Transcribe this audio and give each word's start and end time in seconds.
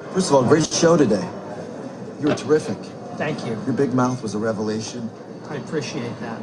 First 0.00 0.30
of 0.30 0.34
all, 0.36 0.44
great 0.44 0.66
show 0.66 0.96
today. 0.96 1.26
You 2.20 2.28
were 2.28 2.34
terrific. 2.34 2.76
Thank 3.16 3.44
you. 3.46 3.52
Your 3.64 3.72
big 3.72 3.94
mouth 3.94 4.22
was 4.22 4.34
a 4.34 4.38
revelation. 4.38 5.10
I 5.48 5.56
appreciate 5.56 6.18
that. 6.20 6.40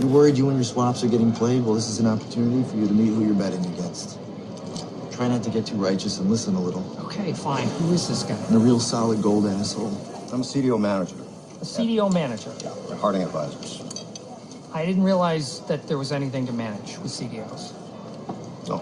You 0.00 0.08
worried 0.08 0.36
you 0.36 0.48
and 0.48 0.56
your 0.56 0.64
swaps 0.64 1.04
are 1.04 1.08
getting 1.08 1.32
played? 1.32 1.64
Well, 1.64 1.74
this 1.74 1.88
is 1.88 1.98
an 2.00 2.06
opportunity 2.06 2.68
for 2.68 2.76
you 2.76 2.86
to 2.86 2.92
meet 2.92 3.08
who 3.08 3.24
you're 3.24 3.34
betting 3.34 3.64
against. 3.66 4.18
Try 5.12 5.28
not 5.28 5.42
to 5.44 5.50
get 5.50 5.66
too 5.66 5.76
righteous 5.76 6.18
and 6.18 6.30
listen 6.30 6.54
a 6.54 6.60
little. 6.60 6.84
Okay, 7.06 7.32
fine. 7.32 7.68
Who 7.68 7.92
is 7.92 8.08
this 8.08 8.22
guy? 8.24 8.34
And 8.48 8.56
a 8.56 8.58
real 8.58 8.80
solid 8.80 9.22
gold 9.22 9.46
asshole. 9.46 9.88
I'm 10.32 10.40
a 10.40 10.44
CDO 10.44 10.80
manager 10.80 11.14
A 11.60 11.64
CDO 11.64 12.12
manager. 12.12 12.52
Yeah. 12.62 12.70
At 12.92 12.98
Harding 12.98 13.22
Advisors. 13.22 13.82
I 14.72 14.84
didn't 14.84 15.04
realize 15.04 15.60
that 15.66 15.86
there 15.86 15.98
was 15.98 16.10
anything 16.10 16.46
to 16.46 16.52
manage 16.52 16.98
with 16.98 17.12
CDOs. 17.12 17.72
No. 18.68 18.78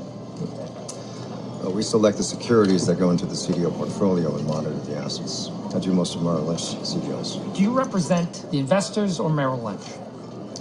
Uh, 1.64 1.70
we 1.70 1.82
select 1.82 2.16
the 2.16 2.22
securities 2.24 2.86
that 2.86 2.98
go 2.98 3.10
into 3.10 3.26
the 3.26 3.34
CDO 3.34 3.76
portfolio 3.76 4.36
and 4.36 4.46
monitor 4.46 4.74
the 4.86 4.96
assets. 4.96 5.50
I 5.74 5.78
do 5.78 5.92
most 5.92 6.16
of 6.16 6.22
Merrill 6.22 6.42
Lynch 6.42 6.60
CDOs. 6.60 7.54
Do 7.54 7.62
you 7.62 7.70
represent 7.72 8.50
the 8.50 8.58
investors 8.58 9.20
or 9.20 9.30
Merrill 9.30 9.62
Lynch? 9.62 9.82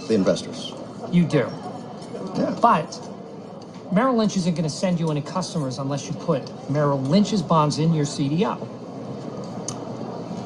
The 0.08 0.14
investors. 0.14 0.72
You 1.10 1.24
do. 1.24 1.50
Yeah. 2.36 2.56
But 2.62 3.00
Merrill 3.92 4.16
Lynch 4.16 4.36
isn't 4.36 4.54
going 4.54 4.64
to 4.64 4.70
send 4.70 5.00
you 5.00 5.10
any 5.10 5.22
customers 5.22 5.78
unless 5.78 6.06
you 6.06 6.14
put 6.14 6.42
Merrill 6.70 7.00
Lynch's 7.02 7.42
bonds 7.42 7.78
in 7.78 7.92
your 7.94 8.06
CDO. 8.06 8.68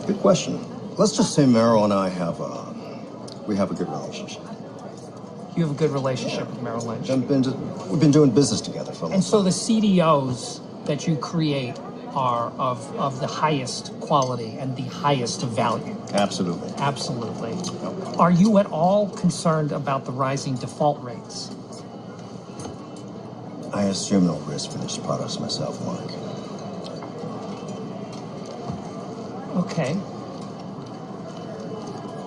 Good 0.07 0.19
question. 0.19 0.59
Let's 0.97 1.17
just 1.17 1.35
say 1.35 1.47
Merrill 1.47 1.85
and 1.85 1.93
I 1.93 2.09
have 2.09 2.41
a, 2.41 2.75
we 3.47 3.57
have 3.57 3.71
a 3.71 3.75
good 3.75 3.89
relationship. 3.89 4.43
You 5.57 5.63
have 5.63 5.71
a 5.71 5.79
good 5.79 5.91
relationship 5.91 6.51
with 6.51 6.61
Merrill 6.61 6.85
Lynch. 6.85 7.09
We've 7.09 7.27
been, 7.27 7.89
we've 7.89 8.01
been 8.01 8.11
doing 8.11 8.31
business 8.31 8.61
together 8.61 8.93
for 8.93 9.07
a 9.07 9.09
long 9.09 9.15
And 9.15 9.25
so 9.25 9.43
the 9.43 9.51
CDOs 9.51 10.61
that 10.85 11.07
you 11.07 11.17
create 11.17 11.79
are 12.15 12.51
of, 12.59 12.95
of 12.99 13.21
the 13.21 13.27
highest 13.27 13.93
quality 14.01 14.57
and 14.59 14.77
the 14.77 14.83
highest 14.83 15.43
value. 15.43 15.97
Absolutely. 16.13 16.73
Absolutely. 16.77 17.55
Are 18.19 18.31
you 18.31 18.59
at 18.59 18.67
all 18.67 19.09
concerned 19.11 19.73
about 19.73 20.05
the 20.05 20.13
rising 20.13 20.57
default 20.57 21.03
rates? 21.03 21.51
I 23.73 23.85
assume 23.85 24.27
no 24.27 24.37
risk 24.41 24.73
for 24.73 24.79
these 24.79 24.99
products 24.99 25.41
myself, 25.41 25.81
Mark. 25.87 26.11
Okay. 29.65 29.97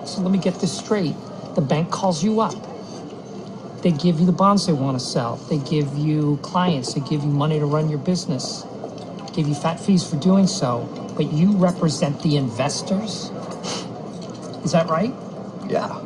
So 0.04 0.20
let 0.20 0.32
me 0.32 0.38
get 0.38 0.54
this 0.56 0.76
straight. 0.76 1.14
The 1.54 1.60
bank 1.60 1.90
calls 1.90 2.24
you 2.24 2.40
up. 2.40 2.69
They 3.82 3.92
give 3.92 4.20
you 4.20 4.26
the 4.26 4.32
bonds 4.32 4.66
they 4.66 4.72
want 4.74 4.98
to 4.98 5.04
sell. 5.04 5.36
They 5.36 5.58
give 5.58 5.96
you 5.96 6.38
clients. 6.42 6.94
They 6.94 7.00
give 7.00 7.22
you 7.22 7.30
money 7.30 7.58
to 7.58 7.66
run 7.66 7.88
your 7.88 7.98
business. 8.00 8.64
Give 9.34 9.48
you 9.48 9.54
fat 9.54 9.80
fees 9.80 10.08
for 10.08 10.16
doing 10.16 10.46
so. 10.46 10.88
But 11.16 11.32
you 11.32 11.56
represent 11.56 12.22
the 12.22 12.36
investors? 12.36 13.30
Is 14.64 14.72
that 14.72 14.88
right? 14.88 15.14
Yeah. 15.68 16.00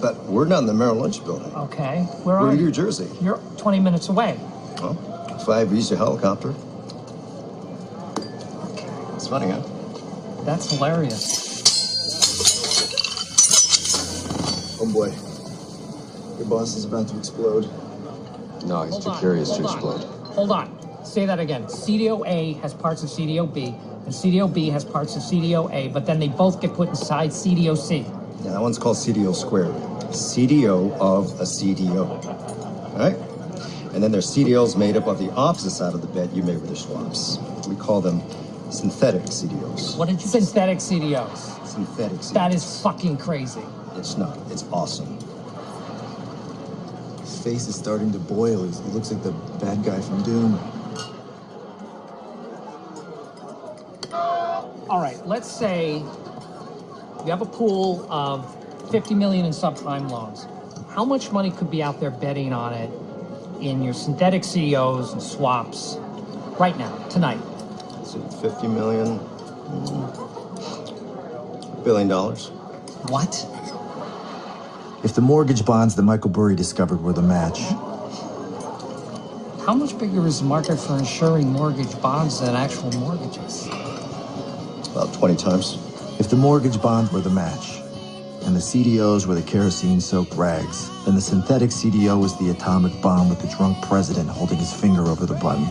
But 0.00 0.22
we're 0.26 0.46
not 0.46 0.60
in 0.60 0.66
the 0.66 0.74
Merrill 0.74 0.96
Lynch 0.96 1.24
building. 1.24 1.52
Okay. 1.54 2.02
Where 2.24 2.36
We're 2.40 2.48
are 2.48 2.52
in 2.52 2.58
New 2.58 2.66
you? 2.66 2.72
Jersey. 2.72 3.08
You're 3.22 3.38
20 3.58 3.80
minutes 3.80 4.08
away. 4.08 4.38
Well, 4.80 4.94
five 5.46 5.68
Visa 5.68 5.96
helicopter. 5.96 6.54
It's 9.14 9.28
funny, 9.28 9.50
huh? 9.50 9.62
That's 10.44 10.70
hilarious. 10.70 11.52
Oh 14.80 14.92
boy. 14.92 15.10
Your 16.38 16.46
boss 16.46 16.76
is 16.76 16.84
about 16.84 17.08
to 17.08 17.18
explode. 17.18 17.62
No, 18.66 18.82
he's 18.82 18.92
Hold 18.92 19.02
too 19.02 19.10
on, 19.10 19.18
curious 19.20 19.50
to 19.50 19.62
on, 19.62 19.64
explode. 19.64 20.00
Hold 20.34 20.50
on. 20.50 21.04
Say 21.04 21.24
that 21.24 21.38
again. 21.38 21.64
CDO 21.64 22.26
A 22.26 22.54
has 22.54 22.74
parts 22.74 23.02
of 23.02 23.08
CDO 23.08 23.52
B, 23.52 23.66
and 23.66 24.08
CDO 24.08 24.52
B 24.52 24.68
has 24.68 24.84
parts 24.84 25.16
of 25.16 25.22
CDO 25.22 25.72
A, 25.72 25.88
but 25.88 26.04
then 26.04 26.18
they 26.18 26.28
both 26.28 26.60
get 26.60 26.74
put 26.74 26.88
inside 26.88 27.30
CDO 27.30 27.76
C. 27.76 27.98
Yeah, 28.44 28.52
that 28.52 28.60
one's 28.60 28.78
called 28.78 28.96
CDO 28.96 29.34
squared. 29.34 29.74
CDO 30.12 30.92
of 30.98 31.40
a 31.40 31.44
CDO. 31.44 32.24
All 32.24 32.98
right? 32.98 33.16
And 33.94 34.02
then 34.02 34.12
there's 34.12 34.26
CDOs 34.26 34.76
made 34.76 34.96
up 34.96 35.06
of 35.06 35.18
the 35.18 35.30
opposite 35.32 35.70
side 35.70 35.94
of 35.94 36.02
the 36.02 36.06
bed 36.08 36.30
you 36.34 36.42
made 36.42 36.60
with 36.60 36.66
your 36.66 36.76
swaps. 36.76 37.38
We 37.66 37.76
call 37.76 38.00
them 38.02 38.20
synthetic 38.70 39.22
CDOs. 39.22 39.96
What 39.96 40.08
did 40.08 40.20
you 40.20 40.26
synthetic 40.28 40.78
CDOs? 40.78 41.66
Synthetic 41.66 42.18
CDOs. 42.18 42.32
That 42.34 42.52
is 42.52 42.82
fucking 42.82 43.16
crazy. 43.16 43.62
It's 43.94 44.18
not. 44.18 44.36
It's 44.50 44.64
awesome. 44.70 45.18
His 47.46 47.62
face 47.62 47.68
is 47.68 47.76
starting 47.76 48.10
to 48.10 48.18
boil. 48.18 48.64
He 48.64 48.72
looks 48.90 49.12
like 49.12 49.22
the 49.22 49.30
bad 49.64 49.84
guy 49.84 50.00
from 50.00 50.20
Doom. 50.24 50.58
All 54.90 55.00
right, 55.00 55.24
let's 55.24 55.48
say 55.48 55.98
you 57.24 57.30
have 57.30 57.42
a 57.42 57.46
pool 57.46 58.04
of 58.10 58.44
50 58.90 59.14
million 59.14 59.44
in 59.44 59.52
subprime 59.52 60.10
loans. 60.10 60.48
How 60.88 61.04
much 61.04 61.30
money 61.30 61.52
could 61.52 61.70
be 61.70 61.84
out 61.84 62.00
there 62.00 62.10
betting 62.10 62.52
on 62.52 62.72
it 62.72 62.90
in 63.60 63.80
your 63.80 63.94
synthetic 63.94 64.42
CDOs 64.42 65.12
and 65.12 65.22
swaps 65.22 65.98
right 66.58 66.76
now, 66.76 66.96
tonight? 67.10 67.38
So 68.04 68.18
50 68.42 68.66
million, 68.66 69.20
mm, 69.20 70.24
billion 71.84 72.08
dollars. 72.08 72.48
What? 73.08 73.46
If 75.06 75.14
the 75.14 75.20
mortgage 75.20 75.64
bonds 75.64 75.94
that 75.94 76.02
Michael 76.02 76.30
Burry 76.30 76.56
discovered 76.56 77.00
were 77.00 77.12
the 77.12 77.22
match, 77.22 77.60
How 79.64 79.72
much 79.72 79.96
bigger 79.96 80.26
is 80.26 80.40
the 80.40 80.46
market 80.46 80.80
for 80.80 80.98
insuring 80.98 81.46
mortgage 81.46 81.96
bonds 82.02 82.40
than 82.40 82.56
actual 82.56 82.90
mortgages? 82.98 83.68
About 84.90 85.14
20 85.14 85.36
times. 85.36 85.78
if 86.18 86.28
the 86.28 86.34
mortgage 86.34 86.82
bonds 86.82 87.12
were 87.12 87.20
the 87.20 87.30
match, 87.30 87.78
and 88.46 88.56
the 88.56 88.60
CDOs 88.60 89.26
were 89.26 89.36
the 89.36 89.42
kerosene-soaked 89.42 90.34
rags, 90.34 90.90
then 91.04 91.14
the 91.14 91.20
synthetic 91.20 91.70
CDO 91.70 92.20
was 92.20 92.36
the 92.40 92.50
atomic 92.50 93.00
bomb 93.00 93.28
with 93.28 93.40
the 93.40 93.48
drunk 93.56 93.80
president 93.86 94.28
holding 94.28 94.58
his 94.58 94.72
finger 94.72 95.02
over 95.02 95.24
the 95.24 95.34
button. 95.34 95.68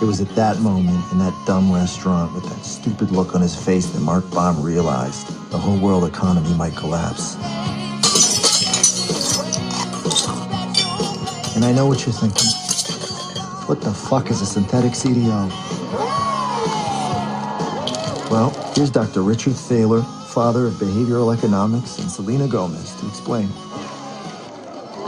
It 0.00 0.06
was 0.06 0.22
at 0.22 0.34
that 0.36 0.60
moment 0.60 1.04
in 1.12 1.18
that 1.18 1.34
dumb 1.46 1.70
restaurant 1.70 2.32
with 2.32 2.44
that 2.44 2.64
stupid 2.64 3.10
look 3.10 3.34
on 3.34 3.42
his 3.42 3.54
face 3.54 3.84
that 3.90 4.00
Mark 4.00 4.28
Baum 4.30 4.62
realized 4.62 5.26
the 5.50 5.58
whole 5.58 5.78
world 5.78 6.04
economy 6.04 6.54
might 6.54 6.74
collapse. 6.74 7.36
And 11.54 11.64
I 11.64 11.72
know 11.72 11.86
what 11.86 12.04
you're 12.04 12.12
thinking. 12.12 12.50
What 13.68 13.80
the 13.80 13.94
fuck 13.94 14.30
is 14.30 14.40
a 14.40 14.46
synthetic 14.46 14.92
CDO? 14.92 15.48
Well, 18.28 18.50
here's 18.74 18.90
Dr. 18.90 19.22
Richard 19.22 19.54
Thaler, 19.54 20.02
father 20.02 20.66
of 20.66 20.74
behavioral 20.74 21.36
economics, 21.36 21.98
and 21.98 22.10
Selena 22.10 22.48
Gomez 22.48 22.94
to 23.00 23.06
explain. 23.06 23.48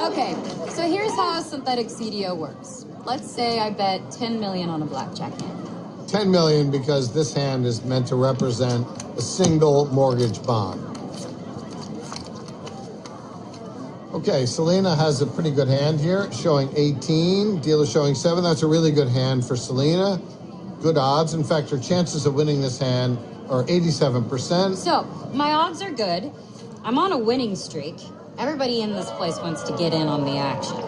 Okay, 0.04 0.36
so 0.70 0.82
here's 0.82 1.10
how 1.16 1.38
a 1.38 1.42
synthetic 1.42 1.88
CDO 1.88 2.36
works. 2.36 2.86
Let's 3.04 3.28
say 3.28 3.58
I 3.58 3.70
bet 3.70 4.12
10 4.12 4.38
million 4.38 4.68
on 4.68 4.82
a 4.82 4.86
blackjack 4.86 5.32
hand. 5.40 5.68
10 6.08 6.30
million 6.30 6.70
because 6.70 7.12
this 7.12 7.34
hand 7.34 7.66
is 7.66 7.84
meant 7.84 8.06
to 8.06 8.14
represent 8.14 8.86
a 9.16 9.20
single 9.20 9.86
mortgage 9.86 10.40
bond. 10.44 10.95
Okay, 14.16 14.46
Selena 14.46 14.96
has 14.96 15.20
a 15.20 15.26
pretty 15.26 15.50
good 15.50 15.68
hand 15.68 16.00
here, 16.00 16.32
showing 16.32 16.70
18. 16.74 17.60
Dealer 17.60 17.84
showing 17.84 18.14
7. 18.14 18.42
That's 18.42 18.62
a 18.62 18.66
really 18.66 18.90
good 18.90 19.08
hand 19.08 19.46
for 19.46 19.56
Selena. 19.56 20.18
Good 20.80 20.96
odds. 20.96 21.34
In 21.34 21.44
fact, 21.44 21.68
her 21.68 21.78
chances 21.78 22.24
of 22.24 22.32
winning 22.32 22.62
this 22.62 22.78
hand 22.78 23.18
are 23.50 23.62
87%. 23.64 24.74
So, 24.74 25.02
my 25.34 25.52
odds 25.52 25.82
are 25.82 25.90
good. 25.90 26.32
I'm 26.82 26.96
on 26.98 27.12
a 27.12 27.18
winning 27.18 27.54
streak. 27.56 27.96
Everybody 28.38 28.80
in 28.80 28.94
this 28.94 29.10
place 29.10 29.36
wants 29.36 29.62
to 29.64 29.76
get 29.76 29.92
in 29.92 30.08
on 30.08 30.24
the 30.24 30.38
action. 30.38 30.78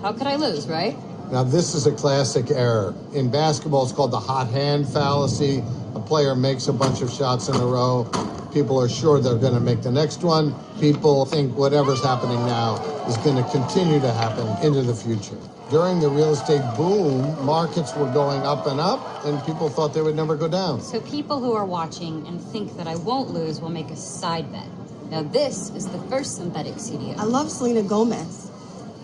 How 0.00 0.14
could 0.14 0.26
I 0.26 0.36
lose, 0.36 0.66
right? 0.66 0.96
Now, 1.30 1.44
this 1.44 1.74
is 1.74 1.86
a 1.86 1.92
classic 1.92 2.50
error. 2.50 2.94
In 3.12 3.30
basketball, 3.30 3.82
it's 3.82 3.92
called 3.92 4.12
the 4.12 4.18
hot 4.18 4.48
hand 4.48 4.88
fallacy. 4.88 5.62
A 5.94 6.00
player 6.00 6.34
makes 6.34 6.68
a 6.68 6.72
bunch 6.72 7.02
of 7.02 7.10
shots 7.10 7.48
in 7.48 7.54
a 7.56 7.66
row. 7.66 8.08
People 8.52 8.80
are 8.80 8.88
sure 8.88 9.20
they're 9.20 9.36
going 9.36 9.54
to 9.54 9.60
make 9.60 9.82
the 9.82 9.90
next 9.90 10.22
one. 10.22 10.54
People 10.80 11.24
think 11.24 11.56
whatever's 11.56 12.02
happening 12.02 12.38
now 12.46 12.76
is 13.06 13.16
going 13.18 13.36
to 13.36 13.50
continue 13.50 14.00
to 14.00 14.12
happen 14.12 14.46
into 14.64 14.82
the 14.82 14.94
future. 14.94 15.36
During 15.70 16.00
the 16.00 16.08
real 16.08 16.32
estate 16.32 16.62
boom, 16.76 17.44
markets 17.44 17.94
were 17.94 18.10
going 18.12 18.40
up 18.42 18.66
and 18.66 18.80
up, 18.80 19.24
and 19.26 19.44
people 19.44 19.68
thought 19.68 19.92
they 19.92 20.00
would 20.00 20.16
never 20.16 20.34
go 20.34 20.48
down. 20.48 20.80
So, 20.80 20.98
people 21.00 21.40
who 21.40 21.52
are 21.52 21.66
watching 21.66 22.26
and 22.26 22.40
think 22.40 22.74
that 22.78 22.86
I 22.86 22.96
won't 22.96 23.30
lose 23.30 23.60
will 23.60 23.68
make 23.68 23.90
a 23.90 23.96
side 23.96 24.50
bet. 24.50 24.66
Now, 25.10 25.22
this 25.22 25.70
is 25.70 25.86
the 25.86 25.98
first 26.08 26.36
synthetic 26.36 26.74
CDO. 26.74 27.18
I 27.18 27.24
love 27.24 27.50
Selena 27.50 27.82
Gomez. 27.82 28.50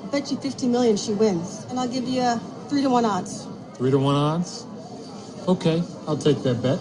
I 0.02 0.06
bet 0.06 0.30
you 0.30 0.38
50 0.38 0.68
million 0.68 0.96
she 0.96 1.12
wins. 1.12 1.66
And 1.68 1.78
I'll 1.78 1.88
give 1.88 2.08
you 2.08 2.22
a 2.22 2.40
three 2.68 2.80
to 2.80 2.88
one 2.88 3.04
odds. 3.04 3.46
Three 3.74 3.90
to 3.90 3.98
one 3.98 4.14
odds? 4.14 4.64
Okay, 5.46 5.82
I'll 6.06 6.16
take 6.16 6.42
that 6.42 6.62
bet. 6.62 6.78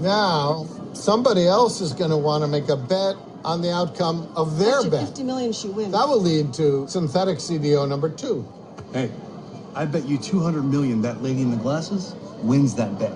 Now, 0.00 0.66
somebody 0.92 1.46
else 1.46 1.80
is 1.80 1.92
going 1.92 2.10
to 2.10 2.16
want 2.18 2.42
to 2.42 2.48
make 2.48 2.68
a 2.68 2.76
bet 2.76 3.16
on 3.44 3.62
the 3.62 3.72
outcome 3.72 4.30
of 4.36 4.58
their 4.58 4.76
bet 4.76 4.84
you 4.84 4.90
bet. 4.90 5.06
50 5.08 5.22
million 5.22 5.52
she 5.52 5.68
wins. 5.68 5.92
That 5.92 6.06
will 6.06 6.20
lead 6.20 6.52
to 6.54 6.86
synthetic 6.88 7.38
CDO 7.38 7.88
number 7.88 8.10
two. 8.10 8.46
Hey, 8.92 9.10
I 9.74 9.86
bet 9.86 10.04
you 10.06 10.18
200 10.18 10.62
million 10.62 11.00
that 11.02 11.22
lady 11.22 11.40
in 11.40 11.50
the 11.50 11.56
glasses 11.56 12.14
wins 12.42 12.74
that 12.74 12.98
bet. 12.98 13.12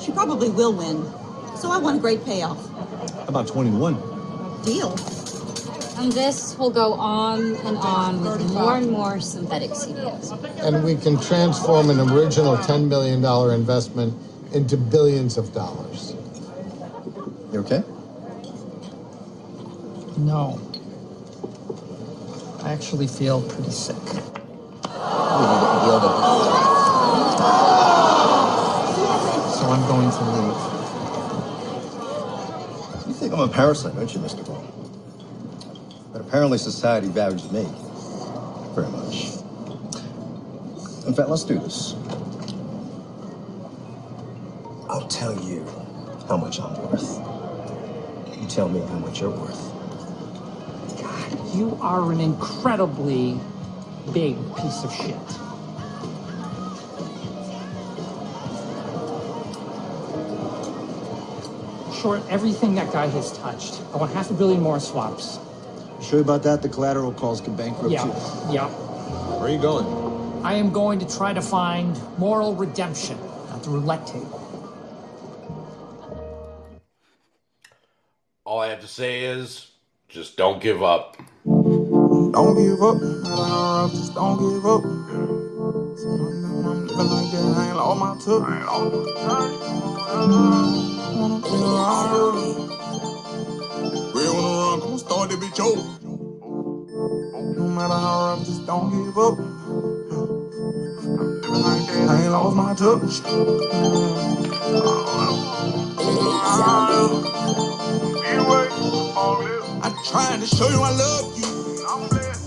She 0.00 0.12
probably 0.12 0.50
will 0.50 0.72
win. 0.72 1.02
So 1.56 1.70
I 1.70 1.78
want 1.78 1.98
a 1.98 2.00
great 2.00 2.24
payoff. 2.24 2.58
About 3.28 3.48
21. 3.48 3.94
Deal. 4.62 4.90
And 5.96 6.10
this 6.12 6.58
will 6.58 6.70
go 6.70 6.94
on 6.94 7.54
and 7.56 7.76
on 7.78 8.20
with 8.24 8.52
more 8.52 8.76
and 8.76 8.90
more 8.90 9.20
synthetic 9.20 9.70
CDOs. 9.70 10.32
And 10.60 10.84
we 10.84 10.96
can 10.96 11.20
transform 11.20 11.88
an 11.90 12.00
original 12.00 12.56
$10 12.56 12.88
million 12.88 13.24
investment 13.54 14.14
into 14.52 14.76
billions 14.76 15.38
of 15.38 15.52
dollars. 15.54 16.14
You 17.52 17.60
okay? 17.60 17.82
No. 20.18 20.60
I 22.62 22.72
actually 22.72 23.06
feel 23.06 23.42
pretty 23.42 23.70
sick. 23.70 23.96
We 23.96 24.10
need 24.10 25.60
to 25.62 25.80
deal 25.84 26.00
with 26.00 26.14
So 29.54 29.64
I'm 29.70 29.86
going 29.86 30.10
to 30.10 30.24
leave. 30.32 30.58
You 33.06 33.14
think 33.14 33.32
I'm 33.32 33.40
a 33.40 33.48
parasite, 33.48 33.94
don't 33.94 34.12
you, 34.12 34.20
Mr. 34.20 34.44
Baum? 34.46 34.73
Apparently 36.34 36.58
society 36.58 37.06
values 37.06 37.48
me 37.52 37.64
very 38.74 38.88
much. 38.88 39.36
In 41.06 41.14
fact, 41.14 41.28
let's 41.28 41.44
do 41.44 41.60
this. 41.60 41.94
I'll 44.90 45.06
tell 45.06 45.32
you 45.44 45.64
how 46.26 46.36
much 46.36 46.58
I'm 46.58 46.74
worth. 46.90 47.20
You 48.36 48.48
tell 48.48 48.68
me 48.68 48.80
how 48.80 48.98
much 48.98 49.20
you're 49.20 49.30
worth. 49.30 49.62
God, 51.00 51.54
you 51.54 51.78
are 51.80 52.10
an 52.10 52.18
incredibly 52.18 53.38
big 54.12 54.34
piece 54.56 54.82
of 54.82 54.92
shit. 54.92 55.14
Short 62.02 62.22
everything 62.28 62.74
that 62.74 62.92
guy 62.92 63.06
has 63.06 63.38
touched. 63.38 63.80
I 63.92 63.98
want 63.98 64.12
half 64.12 64.32
a 64.32 64.34
billion 64.34 64.60
more 64.60 64.80
swaps. 64.80 65.38
Sure 66.14 66.22
about 66.22 66.44
that? 66.44 66.62
The 66.62 66.68
collateral 66.68 67.12
calls 67.12 67.40
can 67.40 67.56
bankrupt 67.56 67.90
Yeah, 67.90 68.06
you. 68.06 68.12
yeah. 68.54 68.68
Where 68.68 69.48
are 69.48 69.52
you 69.52 69.58
going? 69.58 69.84
I 70.44 70.54
am 70.54 70.70
going 70.70 71.00
to 71.00 71.06
try 71.18 71.32
to 71.32 71.42
find 71.42 72.00
moral 72.18 72.54
redemption 72.54 73.18
at 73.52 73.64
the 73.64 73.70
roulette 73.70 74.06
table. 74.06 74.40
All 78.44 78.60
I 78.60 78.68
have 78.68 78.80
to 78.82 78.86
say 78.86 79.24
is 79.24 79.72
just 80.08 80.36
don't 80.36 80.62
give 80.62 80.84
up. 80.84 81.16
Don't 81.44 82.54
give 82.54 82.80
up, 82.80 83.02
no 83.02 83.08
matter 83.24 83.34
how 83.34 83.82
rough, 83.82 83.90
just 83.90 84.14
don't 84.14 84.38
give 84.38 84.64
up. 84.64 84.84
I'm 84.84 85.02
living 86.86 87.10
like 87.10 87.30
that, 87.32 87.54
I 87.58 87.66
ain't 87.66 87.76
lost 87.76 87.98
my 87.98 88.14
touch. 88.24 88.48
I 88.48 88.56
ain't 88.58 88.66
lost 88.66 88.94
Wanna 91.16 91.38
be 91.42 91.48
around 91.58 92.10
Real 94.14 94.34
wanna 94.34 94.70
run, 94.70 94.80
come 94.80 94.98
start 94.98 95.30
that 95.30 95.40
bitch 95.40 95.58
over. 95.58 95.93
No 97.34 97.66
matter 97.66 97.94
how 97.94 98.36
I 98.36 98.44
just 98.44 98.64
don't 98.64 98.90
give 98.90 99.18
up. 99.18 99.38
I'm 99.38 99.50
living 101.40 101.62
like 101.62 101.86
that, 101.88 102.08
I 102.08 102.22
ain't 102.22 102.30
lost 102.30 102.56
my 102.56 102.74
touch. 102.74 103.22
I'm 109.82 109.94
tried 110.04 110.40
to 110.40 110.46
show 110.46 110.68
you 110.68 110.80
I 110.80 110.92
love 110.92 111.36
you. 111.36 111.44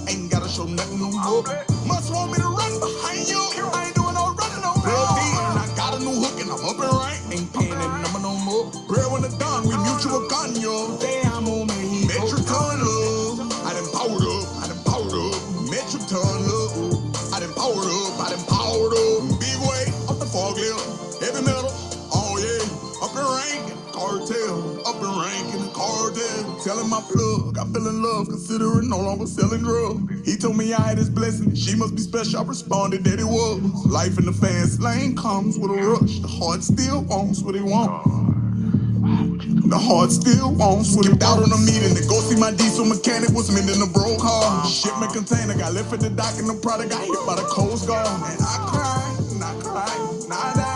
Ain't 0.08 0.32
gotta 0.32 0.48
show 0.48 0.64
nothing 0.64 1.00
no 1.00 1.12
more. 1.12 1.44
Must 1.86 2.14
want 2.14 2.32
me 2.32 2.38
to 2.38 2.48
run 2.48 2.80
behind 2.80 3.28
you. 3.28 3.77
Telling 26.78 26.92
my 26.92 27.02
plug. 27.02 27.58
I 27.58 27.66
fell 27.74 27.88
in 27.88 28.04
love. 28.04 28.28
Considering 28.28 28.88
no 28.88 29.00
longer 29.00 29.26
selling 29.26 29.64
drugs. 29.64 30.30
He 30.30 30.38
told 30.38 30.58
me 30.58 30.74
I 30.74 30.82
had 30.90 31.00
his 31.00 31.10
blessing. 31.10 31.56
She 31.56 31.76
must 31.76 31.96
be 31.96 32.02
special. 32.02 32.40
I 32.40 32.44
responded 32.44 33.04
that 33.06 33.20
it 33.20 33.26
was. 33.26 33.62
Life 33.88 34.20
in 34.20 34.26
the 34.26 34.32
fast 34.32 34.80
lane 34.80 35.16
comes 35.16 35.58
with 35.58 35.72
a 35.72 35.74
rush. 35.74 36.20
The 36.20 36.28
heart 36.28 36.62
still 36.62 37.02
wants 37.02 37.42
what 37.42 37.56
it 37.56 37.64
wants. 37.64 38.06
The 39.66 39.78
heart 39.78 40.12
still 40.12 40.54
wants 40.54 40.96
what 40.96 41.08
it 41.08 41.24
out 41.24 41.42
on 41.42 41.52
a 41.52 41.58
meeting 41.66 41.96
to 41.98 42.08
go 42.08 42.22
see 42.22 42.40
my 42.40 42.52
diesel 42.52 42.86
mechanic 42.86 43.32
was 43.32 43.50
mending 43.50 43.82
a 43.82 43.88
broke 43.88 44.20
car. 44.20 44.64
Shipment 44.70 45.14
container 45.14 45.58
got 45.58 45.74
left 45.74 45.92
at 45.94 46.00
the 46.00 46.12
dock 46.12 46.38
and 46.38 46.48
the 46.48 46.54
product 46.62 46.92
got 46.92 47.02
hit 47.02 47.18
by 47.26 47.42
the 47.42 47.48
Coast 47.50 47.88
Guard. 47.88 48.06
And 48.06 48.38
I 48.38 48.56
cried, 48.70 49.18
and 49.34 49.44
I 49.44 49.54
cried, 49.66 50.24
and 50.24 50.32
I 50.32 50.54
died 50.54 50.67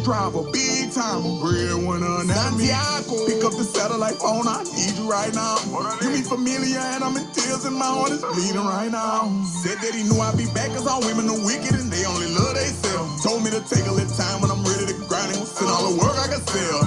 Benz 0.00 0.04
driver, 0.04 0.44
big 0.52 0.92
time, 0.92 1.22
breadwinner, 1.40 2.24
Santiago. 2.24 3.26
Pick 3.26 3.44
up 3.44 3.52
the 3.52 3.64
satellite 3.64 4.16
phone, 4.16 4.46
I 4.48 4.64
need 4.64 4.96
you 4.96 5.10
right 5.10 5.32
now. 5.34 5.56
You 6.00 6.10
mean 6.10 6.24
familiar 6.24 6.78
and 6.78 7.04
I'm 7.04 7.16
in 7.16 7.26
tears 7.32 7.64
and 7.64 7.76
my 7.76 7.86
heart 7.86 8.12
is 8.12 8.22
bleeding 8.22 8.64
right 8.64 8.90
now. 8.90 9.28
Said 9.62 9.78
that 9.78 9.94
he 9.94 10.04
knew 10.04 10.20
I'd 10.20 10.36
be 10.36 10.46
back 10.54 10.68
cause 10.72 10.86
all 10.86 11.00
women 11.00 11.28
are 11.28 11.44
wicked 11.44 11.74
and 11.74 11.90
they 11.92 12.04
only 12.04 12.28
love 12.32 12.54
they 12.54 12.70
self. 12.72 13.22
Told 13.22 13.44
me 13.44 13.50
to 13.50 13.60
take 13.68 13.86
a 13.86 13.92
little 13.92 14.14
time 14.16 14.40
when 14.40 14.50
I'm 14.50 14.64
ready 14.64 14.88
to 14.88 14.96
grind 15.08 15.36
and 15.36 15.44
send 15.44 15.70
all 15.70 15.84
the 15.90 15.96
work 16.00 16.16
I 16.16 16.28
can 16.28 16.42
sell. 16.48 16.80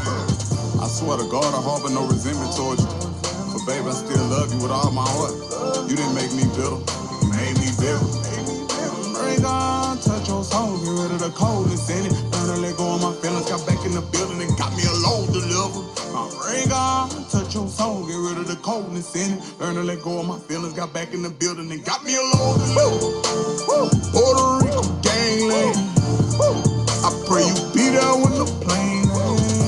I 0.82 0.88
swear 0.89 1.17
to 1.17 1.27
God, 1.29 1.53
I 1.53 1.62
harbor 1.62 1.89
no 1.93 2.08
resentment 2.08 2.55
towards 2.58 2.82
you. 2.82 2.89
But 3.53 3.63
babe, 3.70 3.86
I 3.86 3.93
still 3.93 4.25
love 4.34 4.50
you 4.53 4.60
with 4.62 4.74
all 4.74 4.91
my 4.91 5.05
heart. 5.05 5.34
You 5.89 5.96
didn't 5.98 6.15
make 6.15 6.34
me 6.34 6.46
bitter, 6.55 6.82
you 6.82 7.27
made 7.29 7.58
me 7.62 7.70
bitter. 7.77 8.53
Bring 9.24 9.46
on, 9.46 10.00
touch 10.00 10.27
your 10.30 10.44
soul, 10.44 10.77
get 10.84 10.92
rid 10.92 11.12
of 11.12 11.20
the 11.20 11.32
coldness 11.32 11.89
in 11.89 12.08
it. 12.08 12.13
To 12.34 12.58
let 12.62 12.77
go 12.77 12.96
of 12.96 13.01
my 13.01 13.13
feelings, 13.24 13.50
got 13.50 13.65
back 13.68 13.86
in 13.86 13.94
the 13.94 14.01
building 14.01 14.42
and 14.42 14.58
got 14.58 14.72
me 14.75 14.84
a 14.84 14.94
load 15.08 15.32
delivered. 15.34 15.88
Uh, 16.12 16.27
Ring 16.50 16.72
on, 16.74 17.10
touch 17.32 17.56
your 17.56 17.70
soul, 17.70 18.06
get 18.08 18.18
rid 18.18 18.38
of 18.38 18.48
the 18.48 18.58
coldness 18.63 19.15
in 19.15 19.39
it. 19.39 19.60
Learn 19.60 19.75
to 19.75 19.84
let 19.84 20.03
go 20.03 20.20
of 20.22 20.27
my 20.27 20.39
feelings, 20.39 20.74
got 20.74 20.94
back 20.94 21.13
in 21.13 21.24
the 21.24 21.30
building 21.32 21.72
and 21.72 21.86
got 21.86 22.03
me 22.06 22.15
a 22.15 22.22
load 22.22 22.60
delivered. 22.68 23.15
Woo! 23.68 23.89
Puerto 24.12 24.46
Rico 24.65 24.84
gangland. 25.01 25.77
Woo! 26.39 26.56
I 27.08 27.10
pray 27.27 27.46
you 27.48 27.56
be 27.74 27.86
there 27.96 28.15
when 28.20 28.34
the 28.38 28.48
plane 28.65 29.08
lands. 29.10 29.60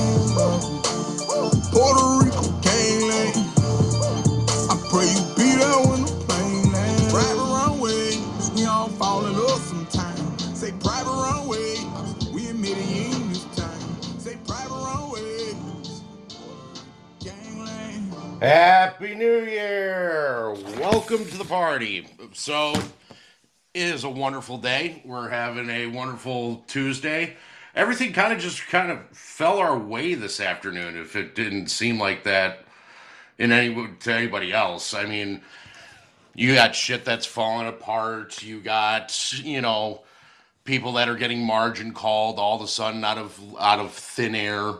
Puerto 1.72 2.04
Rico 2.18 2.25
Happy 18.40 19.14
New 19.14 19.44
Year! 19.44 20.54
Welcome 20.78 21.24
to 21.24 21.38
the 21.38 21.44
party. 21.44 22.06
So, 22.34 22.74
it 23.72 23.80
is 23.80 24.04
a 24.04 24.10
wonderful 24.10 24.58
day. 24.58 25.00
We're 25.06 25.30
having 25.30 25.70
a 25.70 25.86
wonderful 25.86 26.62
Tuesday. 26.66 27.38
Everything 27.74 28.12
kind 28.12 28.34
of 28.34 28.38
just 28.38 28.66
kind 28.66 28.92
of 28.92 28.98
fell 29.16 29.58
our 29.58 29.78
way 29.78 30.12
this 30.12 30.38
afternoon. 30.38 30.98
If 30.98 31.16
it 31.16 31.34
didn't 31.34 31.68
seem 31.68 31.98
like 31.98 32.24
that 32.24 32.66
in 33.38 33.52
any 33.52 33.88
to 34.00 34.12
anybody 34.12 34.52
else, 34.52 34.92
I 34.92 35.06
mean, 35.06 35.40
you 36.34 36.54
got 36.54 36.74
shit 36.76 37.06
that's 37.06 37.24
falling 37.24 37.68
apart. 37.68 38.42
You 38.42 38.60
got 38.60 39.32
you 39.32 39.62
know 39.62 40.02
people 40.64 40.92
that 40.92 41.08
are 41.08 41.16
getting 41.16 41.42
margin 41.42 41.94
called 41.94 42.38
all 42.38 42.56
of 42.56 42.62
a 42.62 42.68
sudden 42.68 43.02
out 43.02 43.16
of 43.16 43.40
out 43.58 43.78
of 43.78 43.92
thin 43.92 44.34
air. 44.34 44.74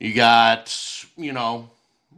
You 0.00 0.12
got 0.12 0.76
you 1.16 1.32
know 1.32 1.70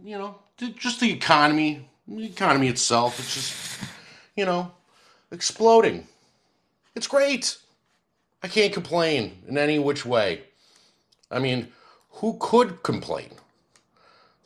you 0.02 0.17
know 0.17 0.37
just 0.59 1.00
the 1.00 1.12
economy, 1.12 1.88
the 2.06 2.25
economy 2.25 2.68
itself. 2.68 3.18
It's 3.18 3.35
just 3.35 3.90
you 4.37 4.44
know 4.44 4.73
exploding. 5.30 6.06
It's 6.94 7.06
great. 7.06 7.59
I 8.42 8.49
can't 8.49 8.73
complain 8.73 9.38
in 9.49 9.56
any 9.56 9.78
which 9.78 10.04
way. 10.04 10.42
I 11.30 11.38
mean, 11.38 11.68
who 12.11 12.37
could 12.40 12.82
complain? 12.82 13.30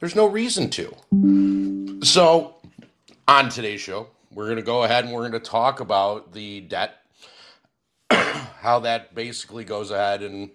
There's 0.01 0.15
no 0.15 0.27
reason 0.27 0.71
to. 0.71 0.95
So, 2.05 2.57
on 3.27 3.49
today's 3.49 3.81
show, 3.81 4.09
we're 4.31 4.45
going 4.45 4.57
to 4.57 4.63
go 4.63 4.85
ahead 4.85 5.05
and 5.05 5.13
we're 5.13 5.29
going 5.29 5.41
to 5.41 5.51
talk 5.51 5.81
about 5.81 6.35
the 6.35 6.61
debt, 6.61 6.97
how 8.11 8.81
that 8.81 9.15
basically 9.15 9.65
goes 9.65 9.91
ahead 9.91 10.23
and 10.23 10.51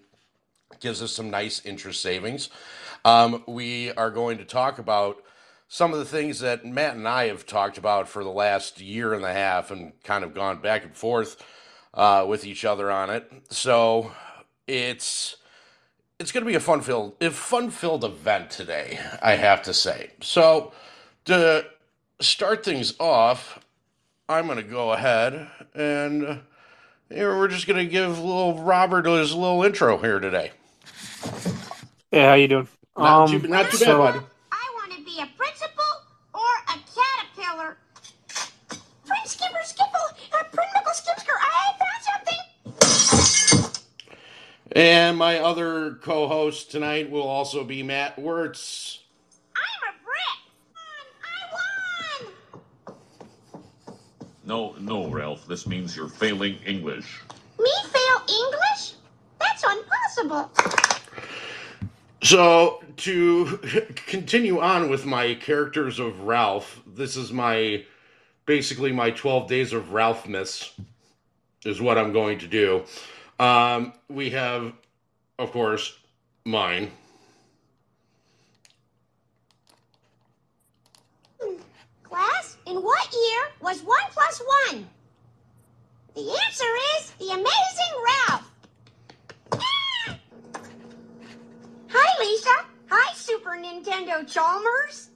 gives 0.80 1.02
us 1.02 1.12
some 1.12 1.30
nice 1.32 1.66
interest 1.66 2.02
savings. 2.02 2.50
Um, 3.04 3.44
we 3.48 3.92
are 3.94 4.12
going 4.12 4.38
to 4.38 4.46
talk 4.46 4.78
about 4.78 5.24
some 5.74 5.94
of 5.94 6.00
the 6.00 6.06
things 6.06 6.42
that 6.42 6.66
Matt 6.66 6.96
and 6.98 7.08
I 7.08 7.28
have 7.28 7.46
talked 7.46 7.78
about 7.78 8.10
for 8.10 8.26
the 8.26 8.30
last 8.30 8.82
year 8.82 9.14
and 9.14 9.24
a 9.24 9.32
half 9.32 9.72
and 9.72 9.94
kind 10.04 10.26
of 10.26 10.34
gone 10.34 10.60
back 10.62 10.84
and 10.84 10.94
forth 10.94 11.42
uh, 11.94 12.26
with 12.28 12.46
each 12.46 12.66
other 12.66 12.92
on 12.92 13.10
it. 13.10 13.32
So 13.50 14.12
it's 14.68 15.38
it's 16.20 16.34
going 16.34 16.44
to 16.44 16.48
be 16.50 16.56
a 16.56 16.60
fun 16.60 16.82
filled 16.82 17.14
a 17.22 17.30
fun 17.32 17.70
filled 17.70 18.04
event 18.04 18.50
today, 18.52 19.00
I 19.22 19.36
have 19.36 19.62
to 19.64 19.74
say. 19.74 20.12
So 20.22 20.74
to 21.24 21.66
start 22.20 22.66
things 22.66 22.94
off, 23.00 23.58
I'm 24.28 24.48
going 24.48 24.58
to 24.58 24.64
go 24.64 24.92
ahead 24.92 25.48
and 25.74 26.42
here 27.08 27.38
we're 27.38 27.48
just 27.48 27.66
going 27.66 27.80
to 27.80 27.90
give 27.90 28.20
little 28.20 28.62
Robert 28.62 29.06
his 29.06 29.34
little 29.34 29.64
intro 29.64 29.98
here 30.00 30.20
today. 30.20 30.52
Yeah, 32.12 32.28
how 32.32 32.34
you 32.34 32.50
doing? 32.50 32.68
Not 32.98 33.30
Um, 33.32 33.42
too, 33.42 33.48
not 33.48 33.72
too 33.72 33.78
so- 33.78 34.04
bad, 34.04 34.16
bud. 34.16 34.24
I 34.52 34.72
want 34.76 34.92
to 34.98 35.04
be 35.06 35.22
a 35.22 35.28
principal 35.38 35.84
or 36.34 36.42
a 36.68 36.78
caterpillar. 36.94 37.78
Prince 39.08 39.32
Skipper 39.32 39.60
Skipple, 39.64 40.08
uh, 40.34 40.44
Prince 40.52 40.72
Mickle 40.76 40.92
Skipsker, 40.94 41.38
I 41.40 41.74
found 41.80 42.04
something. 43.60 43.82
And 44.74 45.18
my 45.18 45.40
other 45.40 45.96
co-host 45.96 46.72
tonight 46.72 47.10
will 47.10 47.28
also 47.28 47.64
be 47.66 47.84
Matt 47.84 48.18
Wirtz. 48.18 49.00
I'm 49.56 49.90
a 49.90 49.94
brick. 50.06 50.40
I 52.16 52.24
won. 52.88 53.64
No, 54.46 54.76
no, 54.80 55.08
Ralph. 55.10 55.46
This 55.46 55.68
means 55.68 55.96
you're 55.96 56.08
failing 56.08 56.56
English. 56.66 57.20
Me 57.60 57.72
fail 57.92 58.22
English? 58.30 58.94
That's 59.42 59.66
impossible. 59.66 60.52
So 62.24 62.82
to 62.98 63.58
continue 64.08 64.62
on 64.62 64.90
with 64.90 65.06
my 65.06 65.36
characters 65.36 66.00
of 66.00 66.22
Ralph, 66.22 66.82
this 66.88 67.18
is 67.18 67.34
my 67.34 67.84
basically 68.46 68.94
my 68.94 69.12
12 69.12 69.50
days 69.50 69.74
of 69.74 69.92
Ralph 69.92 70.28
miss 70.30 70.72
is 71.66 71.82
what 71.82 71.98
I'm 71.98 72.14
going 72.14 72.40
to 72.40 72.48
do. 72.48 72.86
Um, 73.42 73.94
we 74.08 74.30
have, 74.30 74.72
of 75.40 75.52
course, 75.52 75.98
mine. 76.46 76.92
Class, 82.04 82.58
in 82.68 82.76
what 82.76 83.12
year 83.12 83.42
was 83.60 83.82
1 83.82 83.98
plus 84.12 84.44
1? 84.70 84.88
The 86.14 86.38
answer 86.46 86.66
is 87.00 87.14
the 87.18 87.30
amazing 87.34 87.94
Ralph. 88.06 88.52
Ah! 89.54 90.20
Hi, 91.90 92.24
Lisa. 92.24 92.66
Hi, 92.92 93.14
Super 93.16 93.58
Nintendo 93.58 94.32
Chalmers. 94.32 95.10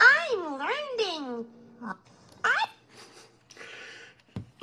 I'm 0.00 0.58
learning. 0.58 1.46
I 2.42 2.66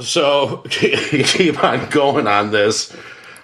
So 0.03 0.57
keep 0.69 1.63
on 1.63 1.89
going 1.89 2.27
on 2.27 2.51
this. 2.51 2.95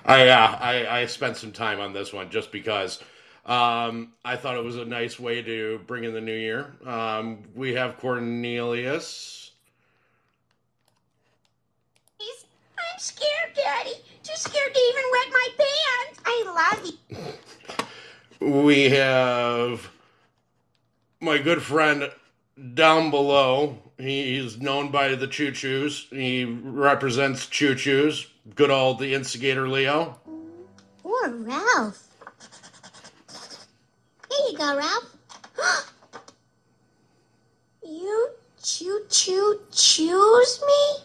I, 0.06 0.28
uh, 0.28 0.58
I 0.60 1.02
I 1.02 1.06
spent 1.06 1.38
some 1.38 1.52
time 1.52 1.80
on 1.80 1.94
this 1.94 2.12
one 2.12 2.30
just 2.30 2.52
because 2.52 3.02
um, 3.46 4.14
I 4.26 4.36
thought 4.36 4.58
it 4.58 4.64
was 4.64 4.76
a 4.76 4.86
nice 4.86 5.20
way 5.20 5.42
to 5.42 5.80
bring 5.88 6.04
in 6.04 6.14
the 6.14 6.22
new 6.22 6.36
year. 6.36 6.74
Um, 6.86 7.44
we 7.56 7.74
have 7.74 7.98
Cornelius. 7.98 9.52
I'm 12.22 13.00
scared, 13.00 13.54
Daddy. 13.56 13.94
Too 14.24 14.36
scared 14.36 14.74
to 14.74 14.80
even 14.80 15.04
wet 15.12 15.28
my 15.32 15.48
pants. 15.58 16.22
I 16.26 16.74
love 16.76 16.86
you. 16.86 17.24
We 18.42 18.90
have 18.92 19.92
my 21.20 21.40
good 21.40 21.62
friend 21.62 22.10
down 22.74 23.12
below. 23.12 23.78
He's 24.00 24.62
known 24.62 24.92
by 24.92 25.14
the 25.16 25.28
Choo 25.28 25.52
Choos. 25.52 26.08
He 26.10 26.46
represents 26.46 27.48
Choo 27.48 27.76
Choos. 27.76 28.28
Good 28.56 28.72
old 28.72 29.00
the 29.00 29.14
instigator 29.14 29.68
Leo. 29.68 30.18
Or 31.04 31.30
Ralph. 31.30 32.08
Here 34.30 34.48
you 34.52 34.58
go, 34.58 34.78
Ralph. 34.78 35.18
you 37.86 38.30
choo 38.64 39.02
choo 39.10 39.60
choose 39.72 40.64
me? 40.66 41.00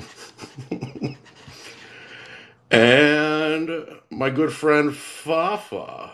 And 2.72 3.70
my 4.08 4.30
good 4.30 4.50
friend 4.50 4.96
Fafa. 4.96 6.10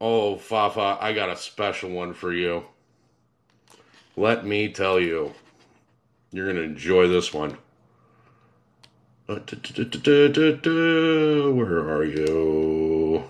Oh, 0.00 0.36
Fafa, 0.36 0.98
I 1.00 1.12
got 1.12 1.30
a 1.30 1.36
special 1.36 1.90
one 1.90 2.12
for 2.12 2.32
you. 2.32 2.64
Let 4.16 4.46
me 4.46 4.68
tell 4.68 5.00
you, 5.00 5.34
you're 6.30 6.46
going 6.46 6.56
to 6.56 6.62
enjoy 6.62 7.08
this 7.08 7.32
one. 7.34 7.58
Uh. 9.28 9.40
Where 11.54 11.80
are 11.90 12.04
you? 12.04 13.24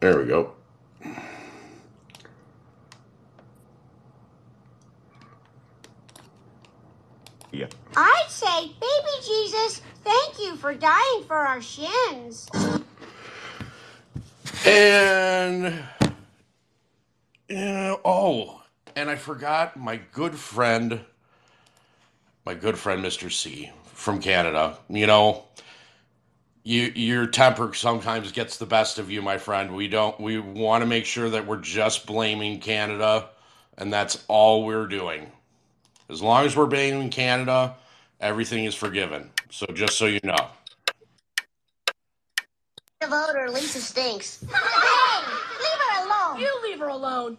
There 0.00 0.18
we 0.18 0.24
go. 0.24 0.54
Yeah. 7.52 7.66
I'd 7.96 8.26
say, 8.28 8.72
baby 8.80 9.14
Jesus, 9.24 9.82
thank 10.04 10.38
you 10.38 10.56
for 10.56 10.74
dying 10.74 11.24
for 11.26 11.36
our 11.36 11.60
shins. 11.60 12.48
And 14.66 15.82
yeah, 17.48 17.96
oh, 18.04 18.62
and 18.94 19.10
I 19.10 19.16
forgot 19.16 19.76
my 19.76 20.00
good 20.12 20.34
friend, 20.34 21.00
my 22.46 22.54
good 22.54 22.78
friend 22.78 23.04
Mr. 23.04 23.30
C 23.32 23.70
from 23.92 24.20
Canada. 24.20 24.78
You 24.88 25.06
know, 25.06 25.44
you 26.64 26.92
your 26.94 27.26
temper 27.26 27.74
sometimes 27.74 28.32
gets 28.32 28.56
the 28.56 28.66
best 28.66 28.98
of 28.98 29.10
you, 29.10 29.20
my 29.22 29.38
friend. 29.38 29.74
We 29.74 29.88
don't. 29.88 30.18
We 30.20 30.38
want 30.38 30.82
to 30.82 30.86
make 30.86 31.06
sure 31.06 31.28
that 31.30 31.46
we're 31.46 31.60
just 31.60 32.06
blaming 32.06 32.60
Canada, 32.60 33.30
and 33.76 33.92
that's 33.92 34.24
all 34.28 34.64
we're 34.64 34.86
doing. 34.86 35.30
As 36.08 36.22
long 36.22 36.44
as 36.44 36.56
we're 36.56 36.66
blaming 36.66 37.10
Canada, 37.10 37.74
everything 38.22 38.64
is 38.64 38.74
forgiven. 38.74 39.28
So 39.50 39.66
just 39.66 39.98
so 39.98 40.06
you 40.06 40.20
know. 40.22 40.48
The 43.00 43.08
voter, 43.08 43.50
Lisa 43.50 43.80
stinks. 43.80 44.42
Hey, 44.42 44.46
leave 45.60 45.78
her 45.90 46.06
alone. 46.06 46.40
You 46.40 46.60
leave 46.62 46.78
her 46.78 46.88
alone. 46.88 47.36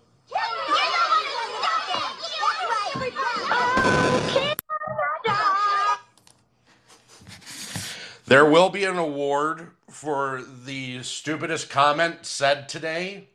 There 8.26 8.46
will 8.46 8.70
be 8.70 8.84
an 8.86 8.98
award 8.98 9.68
for 9.90 10.44
the 10.66 11.04
stupidest 11.04 11.70
comment 11.70 12.26
said 12.26 12.68
today, 12.68 13.28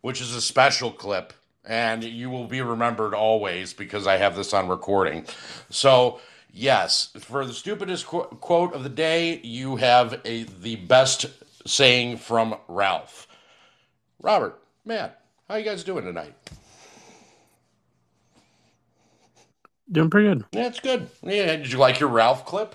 which 0.00 0.20
is 0.20 0.34
a 0.34 0.40
special 0.40 0.90
clip, 0.90 1.34
and 1.64 2.02
you 2.02 2.30
will 2.30 2.46
be 2.46 2.62
remembered 2.62 3.12
always 3.12 3.74
because 3.74 4.06
I 4.06 4.16
have 4.16 4.34
this 4.34 4.54
on 4.54 4.68
recording. 4.68 5.26
So, 5.68 6.20
yes, 6.56 7.10
for 7.20 7.46
the 7.46 7.52
stupidest 7.52 8.06
qu- 8.06 8.24
quote 8.40 8.74
of 8.74 8.82
the 8.82 8.88
day, 8.88 9.40
you 9.44 9.76
have 9.76 10.20
a 10.24 10.44
the 10.44 10.76
best 10.76 11.26
saying 11.66 12.16
from 12.16 12.56
Ralph. 12.68 13.28
Robert, 14.20 14.58
Matt, 14.84 15.20
how 15.48 15.56
you 15.56 15.64
guys 15.64 15.84
doing 15.84 16.04
tonight? 16.04 16.34
Doing 19.90 20.10
pretty 20.10 20.28
good. 20.28 20.44
Yeah, 20.52 20.66
it's 20.66 20.80
good. 20.80 21.08
Yeah, 21.22 21.56
did 21.56 21.70
you 21.70 21.78
like 21.78 22.00
your 22.00 22.08
Ralph 22.08 22.44
clip? 22.44 22.74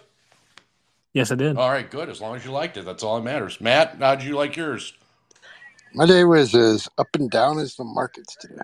Yes, 1.13 1.31
I 1.31 1.35
did. 1.35 1.57
All 1.57 1.69
right, 1.69 1.89
good. 1.89 2.07
As 2.09 2.21
long 2.21 2.35
as 2.35 2.45
you 2.45 2.51
liked 2.51 2.77
it, 2.77 2.85
that's 2.85 3.03
all 3.03 3.17
that 3.17 3.23
matters. 3.23 3.59
Matt, 3.59 3.97
how 4.00 4.15
did 4.15 4.25
you 4.25 4.35
like 4.38 4.55
yours? 4.55 4.93
My 5.93 6.05
day 6.05 6.23
was 6.23 6.55
as 6.55 6.88
up 6.97 7.07
and 7.15 7.29
down 7.29 7.59
as 7.59 7.75
the 7.75 7.83
markets 7.83 8.38
today. 8.39 8.61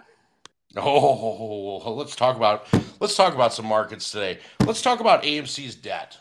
Oh, 0.81 1.93
let's 1.93 2.15
talk 2.15 2.35
about 2.35 2.67
let's 2.99 3.15
talk 3.15 3.33
about 3.33 3.53
some 3.53 3.65
markets 3.65 4.11
today. 4.11 4.39
Let's 4.65 4.81
talk 4.81 4.99
about 4.99 5.23
AMC's 5.23 5.75
debt. 5.75 6.17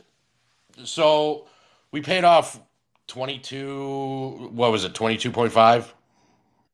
So 0.84 1.46
we 1.92 2.00
paid 2.00 2.25
off 2.25 2.60
twenty 3.06 3.38
two. 3.38 4.50
What 4.52 4.72
was 4.72 4.84
it? 4.84 4.94
Twenty 4.94 5.16
two 5.16 5.30
point 5.30 5.52
five. 5.52 5.92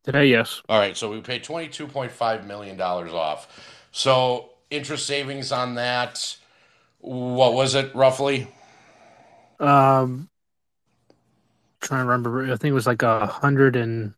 Today, 0.04 0.26
yes. 0.26 0.62
All 0.68 0.78
right, 0.78 0.96
so 0.96 1.10
we 1.10 1.20
paid 1.20 1.44
twenty 1.44 1.68
two 1.68 1.86
point 1.86 2.12
five 2.12 2.46
million 2.46 2.76
dollars 2.76 3.12
off. 3.12 3.48
So 3.92 4.50
interest 4.70 5.06
savings 5.06 5.52
on 5.52 5.74
that. 5.76 6.36
What 6.98 7.54
was 7.54 7.74
it 7.74 7.94
roughly? 7.94 8.48
Um, 9.60 10.28
trying 11.80 12.00
to 12.00 12.06
remember. 12.06 12.44
I 12.44 12.56
think 12.56 12.70
it 12.70 12.72
was 12.72 12.86
like 12.86 13.02
a 13.02 13.26
hundred 13.26 13.76
and 13.76 14.14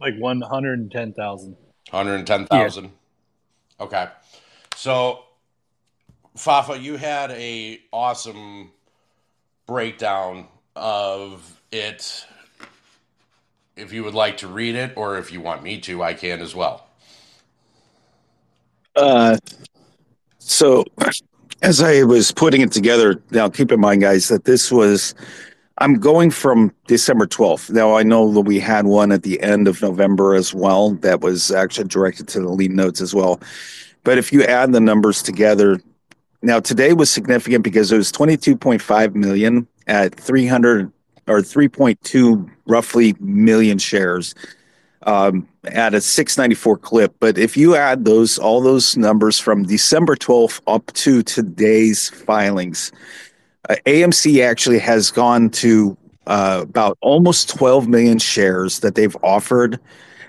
Like 0.00 0.14
one 0.18 0.40
hundred 0.40 0.78
and 0.78 0.90
ten 0.90 1.12
thousand. 1.12 1.56
Hundred 1.90 2.16
and 2.16 2.26
ten 2.26 2.46
thousand. 2.46 2.90
Okay, 3.80 4.08
so 4.74 5.20
Fafa, 6.36 6.78
you 6.78 6.96
had 6.96 7.30
a 7.30 7.80
awesome 7.92 8.70
breakdown 9.66 10.48
of 10.74 11.60
it. 11.70 12.26
If 13.76 13.92
you 13.92 14.04
would 14.04 14.14
like 14.14 14.38
to 14.38 14.48
read 14.48 14.74
it, 14.74 14.92
or 14.96 15.18
if 15.18 15.32
you 15.32 15.40
want 15.40 15.62
me 15.62 15.78
to, 15.82 16.02
I 16.02 16.14
can 16.14 16.40
as 16.40 16.54
well. 16.54 16.86
Uh, 18.94 19.36
so, 20.38 20.84
as 21.62 21.82
I 21.82 22.02
was 22.02 22.32
putting 22.32 22.62
it 22.62 22.72
together, 22.72 23.22
now 23.30 23.48
keep 23.48 23.70
in 23.70 23.80
mind, 23.80 24.00
guys, 24.00 24.28
that 24.28 24.44
this 24.44 24.72
was. 24.72 25.14
I'm 25.78 25.94
going 26.00 26.30
from 26.30 26.72
December 26.86 27.26
12th. 27.26 27.70
Now, 27.70 27.96
I 27.96 28.02
know 28.02 28.32
that 28.32 28.42
we 28.42 28.58
had 28.58 28.86
one 28.86 29.12
at 29.12 29.22
the 29.22 29.40
end 29.42 29.68
of 29.68 29.82
November 29.82 30.34
as 30.34 30.54
well 30.54 30.92
that 30.96 31.20
was 31.20 31.50
actually 31.50 31.88
directed 31.88 32.28
to 32.28 32.40
the 32.40 32.48
lead 32.48 32.72
notes 32.72 33.00
as 33.00 33.14
well. 33.14 33.40
But 34.02 34.16
if 34.16 34.32
you 34.32 34.42
add 34.44 34.72
the 34.72 34.80
numbers 34.80 35.22
together, 35.22 35.80
now 36.40 36.60
today 36.60 36.94
was 36.94 37.10
significant 37.10 37.62
because 37.62 37.92
it 37.92 37.96
was 37.96 38.10
22.5 38.10 39.14
million 39.14 39.66
at 39.86 40.14
300 40.14 40.90
or 41.26 41.40
3.2 41.40 42.50
roughly 42.66 43.14
million 43.20 43.78
shares 43.78 44.34
um, 45.02 45.46
at 45.64 45.92
a 45.92 46.00
694 46.00 46.78
clip. 46.78 47.14
But 47.20 47.36
if 47.36 47.56
you 47.56 47.76
add 47.76 48.04
those 48.04 48.38
all 48.38 48.60
those 48.62 48.96
numbers 48.96 49.38
from 49.38 49.64
December 49.64 50.16
12th 50.16 50.60
up 50.66 50.86
to 50.94 51.22
today's 51.22 52.08
filings, 52.08 52.92
uh, 53.68 53.74
AMC 53.86 54.44
actually 54.44 54.78
has 54.78 55.10
gone 55.10 55.50
to 55.50 55.96
uh, 56.26 56.60
about 56.62 56.96
almost 57.00 57.48
12 57.50 57.88
million 57.88 58.18
shares 58.18 58.80
that 58.80 58.96
they've 58.96 59.16
offered 59.22 59.78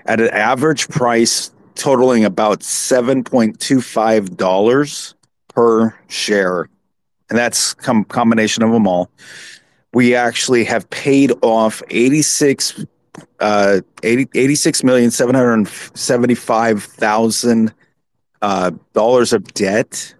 at 0.06 0.20
an 0.20 0.28
average 0.28 0.88
price 0.88 1.50
totaling 1.74 2.24
about 2.24 2.60
$7.25 2.60 5.14
per 5.48 5.98
share. 6.08 6.68
And 7.28 7.38
that's 7.38 7.74
com- 7.74 8.04
combination 8.04 8.62
of 8.62 8.70
them 8.70 8.86
all. 8.86 9.10
We 9.92 10.14
actually 10.14 10.64
have 10.64 10.88
paid 10.90 11.32
off 11.42 11.82
86 11.90 12.84
uh 13.40 13.80
80, 14.04 14.28
86 14.34 14.84
million 14.84 15.10
775,000 15.10 17.74
uh 18.42 18.70
dollars 18.92 19.32
of 19.32 19.42
debt 19.54 20.14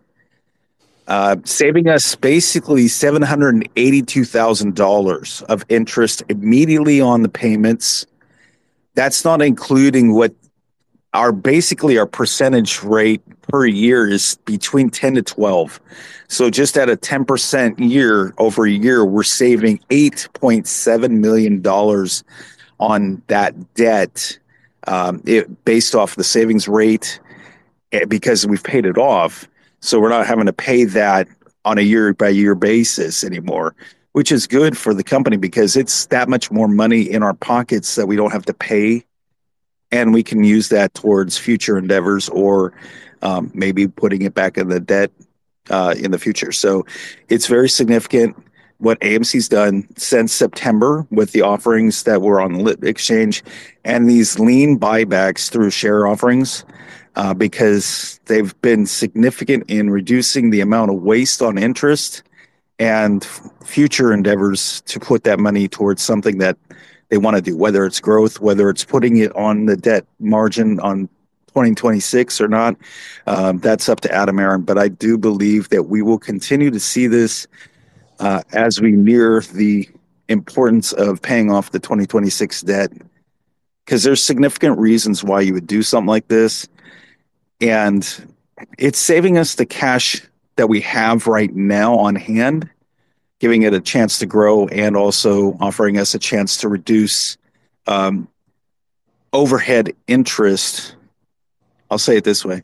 uh, 1.08 1.36
saving 1.44 1.88
us 1.88 2.14
basically 2.14 2.84
$782,000 2.84 5.42
of 5.44 5.64
interest 5.68 6.22
immediately 6.28 7.00
on 7.00 7.22
the 7.22 7.30
payments. 7.30 8.06
That's 8.94 9.24
not 9.24 9.42
including 9.42 10.14
what 10.14 10.32
our 11.14 11.32
basically 11.32 11.98
our 11.98 12.06
percentage 12.06 12.82
rate 12.82 13.22
per 13.40 13.64
year 13.64 14.06
is 14.06 14.36
between 14.44 14.90
10 14.90 15.14
to 15.14 15.22
12. 15.22 15.80
So 16.28 16.50
just 16.50 16.76
at 16.76 16.90
a 16.90 16.96
10% 16.96 17.78
year 17.78 18.34
over 18.36 18.66
year, 18.66 19.02
we're 19.04 19.22
saving 19.22 19.78
$8.7 19.88 21.10
million 21.10 21.66
on 22.78 23.22
that 23.28 23.74
debt 23.74 24.38
um, 24.86 25.22
it, 25.24 25.64
based 25.64 25.94
off 25.94 26.16
the 26.16 26.24
savings 26.24 26.68
rate 26.68 27.18
eh, 27.92 28.04
because 28.04 28.46
we've 28.46 28.62
paid 28.62 28.84
it 28.84 28.98
off. 28.98 29.48
So 29.80 30.00
we're 30.00 30.08
not 30.08 30.26
having 30.26 30.46
to 30.46 30.52
pay 30.52 30.84
that 30.84 31.28
on 31.64 31.78
a 31.78 31.82
year 31.82 32.12
by 32.14 32.28
year 32.28 32.54
basis 32.54 33.22
anymore, 33.22 33.74
which 34.12 34.32
is 34.32 34.46
good 34.46 34.76
for 34.76 34.94
the 34.94 35.04
company 35.04 35.36
because 35.36 35.76
it's 35.76 36.06
that 36.06 36.28
much 36.28 36.50
more 36.50 36.68
money 36.68 37.02
in 37.02 37.22
our 37.22 37.34
pockets 37.34 37.94
that 37.94 38.06
we 38.06 38.16
don't 38.16 38.32
have 38.32 38.46
to 38.46 38.54
pay. 38.54 39.04
And 39.90 40.12
we 40.12 40.22
can 40.22 40.44
use 40.44 40.68
that 40.68 40.94
towards 40.94 41.38
future 41.38 41.78
endeavors 41.78 42.28
or 42.28 42.72
um, 43.22 43.50
maybe 43.54 43.88
putting 43.88 44.22
it 44.22 44.34
back 44.34 44.58
in 44.58 44.68
the 44.68 44.80
debt 44.80 45.10
uh, 45.70 45.94
in 45.98 46.10
the 46.10 46.18
future. 46.18 46.52
So 46.52 46.84
it's 47.28 47.46
very 47.46 47.68
significant 47.68 48.36
what 48.78 49.00
AMC's 49.00 49.48
done 49.48 49.88
since 49.96 50.32
September 50.32 51.06
with 51.10 51.32
the 51.32 51.42
offerings 51.42 52.04
that 52.04 52.22
were 52.22 52.40
on 52.40 52.52
the 52.52 52.60
lit 52.60 52.82
exchange 52.84 53.42
and 53.84 54.08
these 54.08 54.38
lien 54.38 54.78
buybacks 54.78 55.50
through 55.50 55.70
share 55.70 56.06
offerings 56.06 56.64
uh, 57.16 57.34
because 57.34 58.20
they've 58.26 58.58
been 58.60 58.86
significant 58.86 59.64
in 59.68 59.90
reducing 59.90 60.50
the 60.50 60.60
amount 60.60 60.90
of 60.90 61.02
waste 61.02 61.42
on 61.42 61.58
interest 61.58 62.22
and 62.78 63.24
future 63.64 64.12
endeavors 64.12 64.80
to 64.82 65.00
put 65.00 65.24
that 65.24 65.38
money 65.38 65.68
towards 65.68 66.02
something 66.02 66.38
that 66.38 66.56
they 67.08 67.18
want 67.18 67.36
to 67.36 67.42
do, 67.42 67.56
whether 67.56 67.84
it's 67.86 68.00
growth, 68.00 68.40
whether 68.40 68.70
it's 68.70 68.84
putting 68.84 69.16
it 69.16 69.34
on 69.34 69.66
the 69.66 69.76
debt 69.76 70.06
margin 70.20 70.78
on 70.80 71.08
2026 71.48 72.40
or 72.40 72.48
not. 72.48 72.76
Um, 73.26 73.58
that's 73.58 73.88
up 73.88 74.00
to 74.00 74.14
Adam 74.14 74.38
Aron. 74.38 74.62
But 74.62 74.78
I 74.78 74.88
do 74.88 75.18
believe 75.18 75.70
that 75.70 75.84
we 75.84 76.02
will 76.02 76.18
continue 76.18 76.70
to 76.70 76.78
see 76.78 77.06
this 77.06 77.46
uh, 78.20 78.42
as 78.52 78.80
we 78.80 78.92
near 78.92 79.40
the 79.40 79.88
importance 80.28 80.92
of 80.92 81.22
paying 81.22 81.50
off 81.50 81.70
the 81.70 81.78
2026 81.78 82.62
debt 82.62 82.92
because 83.84 84.02
there's 84.02 84.22
significant 84.22 84.78
reasons 84.78 85.24
why 85.24 85.40
you 85.40 85.54
would 85.54 85.66
do 85.66 85.82
something 85.82 86.08
like 86.08 86.28
this 86.28 86.68
and 87.60 88.34
it's 88.78 88.98
saving 88.98 89.38
us 89.38 89.54
the 89.54 89.66
cash 89.66 90.22
that 90.56 90.68
we 90.68 90.80
have 90.80 91.26
right 91.26 91.54
now 91.54 91.96
on 91.96 92.16
hand, 92.16 92.68
giving 93.38 93.62
it 93.62 93.74
a 93.74 93.80
chance 93.80 94.18
to 94.18 94.26
grow, 94.26 94.66
and 94.68 94.96
also 94.96 95.56
offering 95.60 95.98
us 95.98 96.14
a 96.14 96.18
chance 96.18 96.56
to 96.58 96.68
reduce 96.68 97.36
um, 97.86 98.28
overhead 99.32 99.94
interest. 100.06 100.94
I'll 101.90 101.98
say 101.98 102.16
it 102.16 102.24
this 102.24 102.44
way 102.44 102.62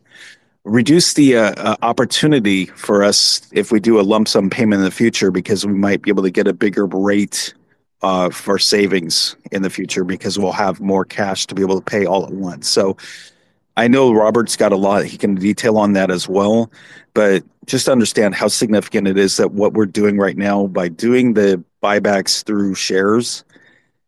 reduce 0.65 1.13
the 1.13 1.37
uh, 1.37 1.53
uh, 1.57 1.77
opportunity 1.83 2.67
for 2.67 3.05
us 3.05 3.43
if 3.53 3.71
we 3.71 3.79
do 3.79 4.01
a 4.01 4.03
lump 4.03 4.27
sum 4.27 4.49
payment 4.49 4.81
in 4.81 4.85
the 4.85 4.91
future 4.91 5.31
because 5.31 5.67
we 5.67 5.75
might 5.75 6.03
be 6.03 6.11
able 6.11 6.23
to 6.23 6.31
get 6.31 6.49
a 6.49 6.55
bigger 6.55 6.87
rate 6.87 7.55
uh, 8.03 8.31
for 8.31 8.59
savings 8.59 9.37
in 9.53 9.63
the 9.63 9.71
future 9.71 10.05
because 10.05 10.39
we'll 10.39 10.53
have 10.53 10.81
more 10.81 11.05
cash 11.05 11.47
to 11.47 11.55
be 11.55 11.63
able 11.63 11.79
to 11.79 11.85
pay 11.85 12.07
all 12.07 12.25
at 12.25 12.33
once. 12.33 12.69
So 12.69 12.97
I 13.77 13.89
know 13.89 14.13
Robert's 14.13 14.57
got 14.57 14.73
a 14.73 14.77
lot 14.77 15.05
he 15.05 15.19
can 15.19 15.35
detail 15.35 15.79
on 15.79 15.95
that 15.95 16.11
as 16.11 16.29
well, 16.29 16.71
but 17.13 17.43
just 17.67 17.89
understand 17.89 18.35
how 18.35 18.49
significant 18.49 19.09
it 19.09 19.19
is 19.19 19.37
that 19.37 19.53
what 19.53 19.73
we're 19.73 19.87
doing 19.87 20.19
right 20.19 20.37
now 20.37 20.67
by 20.67 20.89
doing 20.89 21.35
the 21.35 21.63
buybacks 21.83 22.45
through 22.45 22.75
shares, 22.75 23.45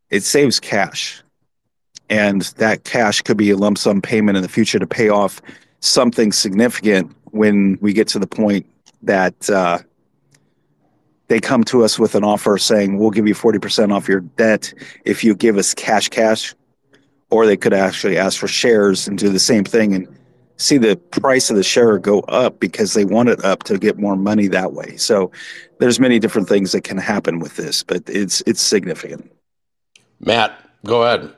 it 0.09 0.23
saves 0.23 0.59
cash. 0.59 1.21
And 2.09 2.43
that 2.57 2.85
cash 2.85 3.21
could 3.21 3.35
be 3.35 3.51
a 3.51 3.57
lump 3.57 3.77
sum 3.77 4.01
payment 4.01 4.37
in 4.37 4.43
the 4.43 4.49
future 4.49 4.79
to 4.79 4.87
pay 4.87 5.09
off 5.09 5.41
something 5.81 6.31
significant 6.31 7.13
when 7.31 7.77
we 7.81 7.91
get 7.91 8.07
to 8.09 8.19
the 8.19 8.27
point 8.27 8.65
that 9.01 9.49
uh, 9.49 9.79
they 11.27 11.41
come 11.41 11.65
to 11.65 11.83
us 11.83 11.99
with 11.99 12.15
an 12.15 12.23
offer 12.23 12.57
saying, 12.57 12.97
we'll 12.97 13.11
give 13.11 13.27
you 13.27 13.35
40% 13.35 13.93
off 13.93 14.07
your 14.07 14.21
debt 14.21 14.73
if 15.03 15.25
you 15.25 15.35
give 15.35 15.57
us 15.57 15.73
cash 15.73 16.07
cash 16.07 16.55
or 17.29 17.45
they 17.45 17.57
could 17.57 17.73
actually 17.73 18.17
ask 18.17 18.39
for 18.39 18.47
shares 18.47 19.07
and 19.07 19.17
do 19.17 19.29
the 19.29 19.39
same 19.39 19.63
thing 19.63 19.93
and 19.93 20.07
see 20.57 20.77
the 20.77 20.95
price 20.95 21.49
of 21.49 21.55
the 21.55 21.63
share 21.63 21.97
go 21.99 22.19
up 22.21 22.59
because 22.59 22.93
they 22.93 23.05
want 23.05 23.29
it 23.29 23.43
up 23.45 23.63
to 23.63 23.77
get 23.77 23.97
more 23.97 24.15
money 24.15 24.47
that 24.47 24.73
way. 24.73 24.97
So 24.97 25.31
there's 25.79 25.99
many 25.99 26.19
different 26.19 26.49
things 26.49 26.71
that 26.71 26.83
can 26.83 26.97
happen 26.97 27.39
with 27.39 27.55
this, 27.55 27.83
but 27.83 28.03
it's 28.07 28.41
it's 28.47 28.61
significant. 28.61 29.31
Matt, 30.19 30.59
go 30.85 31.03
ahead. 31.03 31.33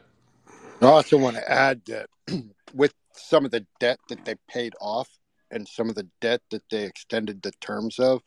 I 0.82 0.86
also 0.86 1.18
want 1.18 1.36
to 1.36 1.52
add 1.52 1.82
that 1.88 2.10
with 2.74 2.94
some 3.14 3.44
of 3.46 3.52
the 3.52 3.66
debt 3.80 4.00
that 4.08 4.24
they 4.26 4.36
paid 4.48 4.74
off 4.80 5.10
and 5.52 5.68
some 5.68 5.90
of 5.90 5.96
the 5.96 6.08
debt 6.22 6.42
that 6.52 6.64
they 6.70 6.86
extended 6.86 7.42
the 7.42 7.52
terms 7.60 8.00
of 8.00 8.22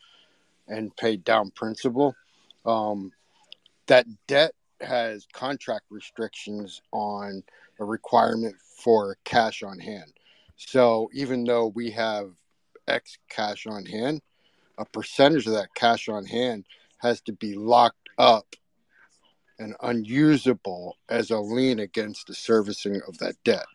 and 0.68 0.94
paid 0.96 1.24
down 1.24 1.50
principal, 1.54 2.14
um, 2.66 3.12
that 3.86 4.06
debt 4.26 4.52
has 4.82 5.26
contract 5.32 5.86
restrictions 5.90 6.82
on 6.92 7.42
a 7.80 7.84
requirement 7.84 8.56
for 8.60 9.16
cash 9.24 9.62
on 9.62 9.78
hand. 9.78 10.12
So 10.56 11.08
even 11.12 11.44
though 11.44 11.68
we 11.68 11.90
have 11.92 12.30
X 12.88 13.18
cash 13.28 13.66
on 13.66 13.84
hand, 13.84 14.22
a 14.78 14.84
percentage 14.84 15.46
of 15.46 15.52
that 15.54 15.74
cash 15.74 16.08
on 16.08 16.24
hand 16.24 16.64
has 16.98 17.20
to 17.22 17.32
be 17.32 17.54
locked 17.54 18.08
up 18.18 18.54
and 19.58 19.74
unusable 19.82 20.96
as 21.08 21.30
a 21.30 21.38
lien 21.38 21.78
against 21.80 22.26
the 22.26 22.34
servicing 22.34 23.00
of 23.06 23.18
that 23.18 23.36
debt. 23.44 23.66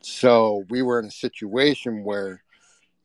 So 0.00 0.64
we 0.70 0.82
were 0.82 0.98
in 1.00 1.06
a 1.06 1.10
situation 1.10 2.04
where 2.04 2.42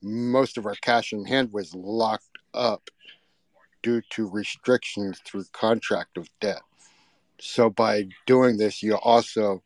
most 0.01 0.57
of 0.57 0.65
our 0.65 0.75
cash 0.75 1.13
in 1.13 1.25
hand 1.25 1.51
was 1.51 1.73
locked 1.73 2.37
up 2.53 2.89
due 3.81 4.01
to 4.11 4.29
restrictions 4.29 5.19
through 5.25 5.45
contract 5.51 6.17
of 6.17 6.29
debt. 6.39 6.61
So 7.39 7.69
by 7.69 8.07
doing 8.25 8.57
this, 8.57 8.81
you 8.81 8.95
also 8.95 9.63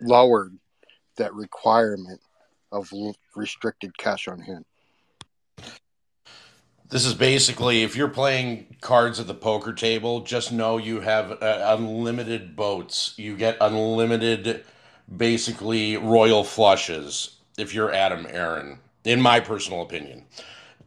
lowered 0.00 0.56
that 1.16 1.34
requirement 1.34 2.20
of 2.72 2.90
restricted 3.34 3.96
cash 3.98 4.28
on 4.28 4.40
hand. 4.40 4.64
This 6.88 7.06
is 7.06 7.14
basically 7.14 7.84
if 7.84 7.94
you're 7.94 8.08
playing 8.08 8.76
cards 8.80 9.20
at 9.20 9.28
the 9.28 9.34
poker 9.34 9.72
table, 9.72 10.22
just 10.22 10.50
know 10.50 10.76
you 10.76 11.00
have 11.00 11.30
uh, 11.40 11.76
unlimited 11.78 12.56
boats. 12.56 13.14
You 13.16 13.36
get 13.36 13.56
unlimited, 13.60 14.64
basically 15.16 15.96
royal 15.96 16.42
flushes 16.42 17.36
if 17.56 17.74
you're 17.74 17.92
Adam 17.92 18.26
Aron, 18.28 18.80
in 19.04 19.20
my 19.20 19.38
personal 19.38 19.82
opinion. 19.82 20.24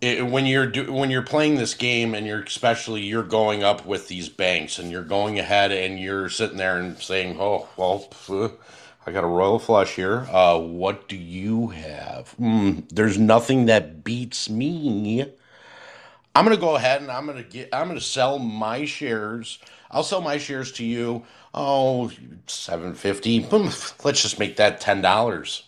It, 0.03 0.25
when 0.25 0.45
you're 0.45 0.67
do, 0.67 0.91
when 0.91 1.09
you're 1.09 1.21
playing 1.21 1.55
this 1.55 1.73
game 1.73 2.13
and 2.13 2.27
you're 2.27 2.43
especially 2.43 3.01
you're 3.01 3.23
going 3.23 3.63
up 3.63 3.85
with 3.85 4.09
these 4.09 4.29
banks 4.29 4.77
and 4.77 4.91
you're 4.91 5.03
going 5.03 5.39
ahead 5.39 5.71
and 5.71 5.99
you're 5.99 6.29
sitting 6.29 6.57
there 6.57 6.77
and 6.77 6.97
saying, 6.99 7.37
"Oh, 7.39 7.69
well, 7.77 8.09
uh, 8.29 8.49
I 9.07 9.11
got 9.11 9.23
a 9.23 9.27
royal 9.27 9.59
flush 9.59 9.95
here. 9.95 10.27
Uh, 10.29 10.59
what 10.59 11.07
do 11.07 11.15
you 11.15 11.67
have? 11.67 12.35
Mm, 12.39 12.87
there's 12.89 13.17
nothing 13.17 13.67
that 13.67 14.03
beats 14.03 14.49
me." 14.49 15.25
I'm 16.35 16.45
gonna 16.45 16.57
go 16.57 16.75
ahead 16.75 17.01
and 17.01 17.11
I'm 17.11 17.25
gonna 17.25 17.43
get 17.43 17.69
I'm 17.71 17.87
gonna 17.87 18.01
sell 18.01 18.39
my 18.39 18.85
shares. 18.85 19.59
I'll 19.89 20.03
sell 20.03 20.21
my 20.21 20.37
shares 20.37 20.71
to 20.73 20.85
you. 20.85 21.23
Oh, 21.53 22.11
750. 22.47 23.41
Boom. 23.41 23.71
Let's 24.03 24.21
just 24.21 24.39
make 24.39 24.57
that 24.57 24.81
ten 24.81 25.01
dollars. 25.01 25.63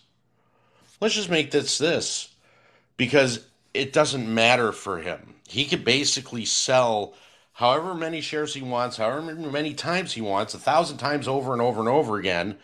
Let's 1.00 1.16
just 1.16 1.30
make 1.30 1.52
this 1.52 1.78
this 1.78 2.30
because 2.98 3.46
it 3.76 3.94
doesn't 3.94 4.34
matter 4.34 4.72
for 4.72 5.00
him. 5.00 5.36
He 5.48 5.66
could 5.66 5.84
basically 5.84 6.46
sell 6.46 7.14
however 7.54 7.94
many 7.94 8.22
shares 8.22 8.54
he 8.54 8.62
wants, 8.62 8.98
however 8.98 9.22
many 9.22 9.74
times 9.74 10.14
he 10.14 10.22
wants, 10.22 10.54
a 10.54 10.60
thousand 10.60 10.98
times 10.98 11.28
over 11.28 11.54
and 11.54 11.62
over 11.62 11.80
and 11.80 11.90
over 11.90 12.18
again, 12.18 12.58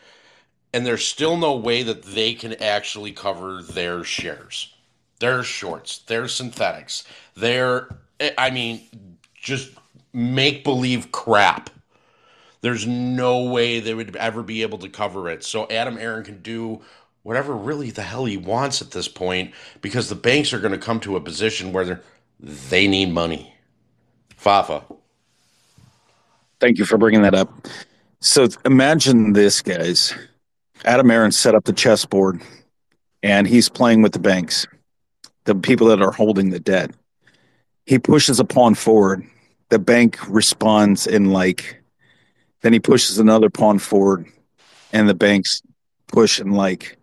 and 0.74 0.86
there's 0.86 1.06
still 1.06 1.38
no 1.38 1.56
way 1.56 1.84
that 1.84 2.04
they 2.04 2.34
can 2.34 2.54
actually 2.62 3.12
cover 3.12 3.62
their 3.62 4.04
shares. 4.04 4.74
Their 5.20 5.44
shorts, 5.44 6.00
their 6.00 6.28
synthetics, 6.28 7.04
their 7.36 7.90
I 8.38 8.50
mean, 8.52 8.82
just 9.34 9.72
make 10.14 10.64
believe 10.64 11.12
crap. 11.12 11.70
There's 12.62 12.86
no 12.86 13.46
way 13.46 13.80
they 13.80 13.94
would 13.94 14.16
ever 14.16 14.44
be 14.44 14.62
able 14.62 14.78
to 14.80 14.90
cover 14.90 15.30
it. 15.30 15.44
So 15.44 15.68
Adam 15.70 15.98
Aron 15.98 16.24
can 16.24 16.42
do 16.42 16.82
whatever 17.24 17.56
really 17.56 17.92
the 17.92 18.02
hell 18.02 18.26
he 18.26 18.38
wants 18.38 18.82
at 18.82 18.92
this 18.92 19.08
point 19.08 19.54
because 19.82 20.10
the 20.10 20.16
banks 20.16 20.54
are 20.54 20.60
going 20.60 20.72
to 20.72 20.78
come 20.78 21.00
to 21.00 21.16
a 21.16 21.22
position 21.22 21.72
where 21.72 22.02
they 22.40 22.88
need 22.88 23.12
money. 23.12 23.54
Fafa. 24.36 24.84
Thank 26.60 26.78
you 26.78 26.86
for 26.86 26.98
bringing 26.98 27.22
that 27.24 27.36
up. 27.36 27.68
So 28.20 28.48
imagine 28.66 29.34
this, 29.34 29.62
guys. 29.62 30.14
Adam 30.86 31.12
Aron 31.12 31.32
set 31.32 31.56
up 31.56 31.66
the 31.66 31.74
chessboard 31.74 32.42
and 33.24 33.48
he's 33.48 33.70
playing 33.70 34.02
with 34.02 34.14
the 34.14 34.20
banks, 34.20 34.66
the 35.46 35.56
people 35.56 35.88
that 35.88 36.02
are 36.02 36.12
holding 36.12 36.50
the 36.50 36.60
debt. 36.60 36.92
He 37.86 38.00
pushes 38.00 38.40
a 38.40 38.46
pawn 38.46 38.76
forward. 38.76 39.26
The 39.70 39.80
bank 39.80 40.18
responds 40.28 41.08
in 41.08 41.32
like, 41.32 41.82
then 42.62 42.74
he 42.74 42.80
pushes 42.80 43.20
another 43.20 43.50
pawn 43.50 43.80
forward 43.80 44.28
and 44.92 45.08
the 45.08 45.16
banks 45.16 45.62
push 46.08 46.40
in 46.40 46.52
like. 46.52 46.98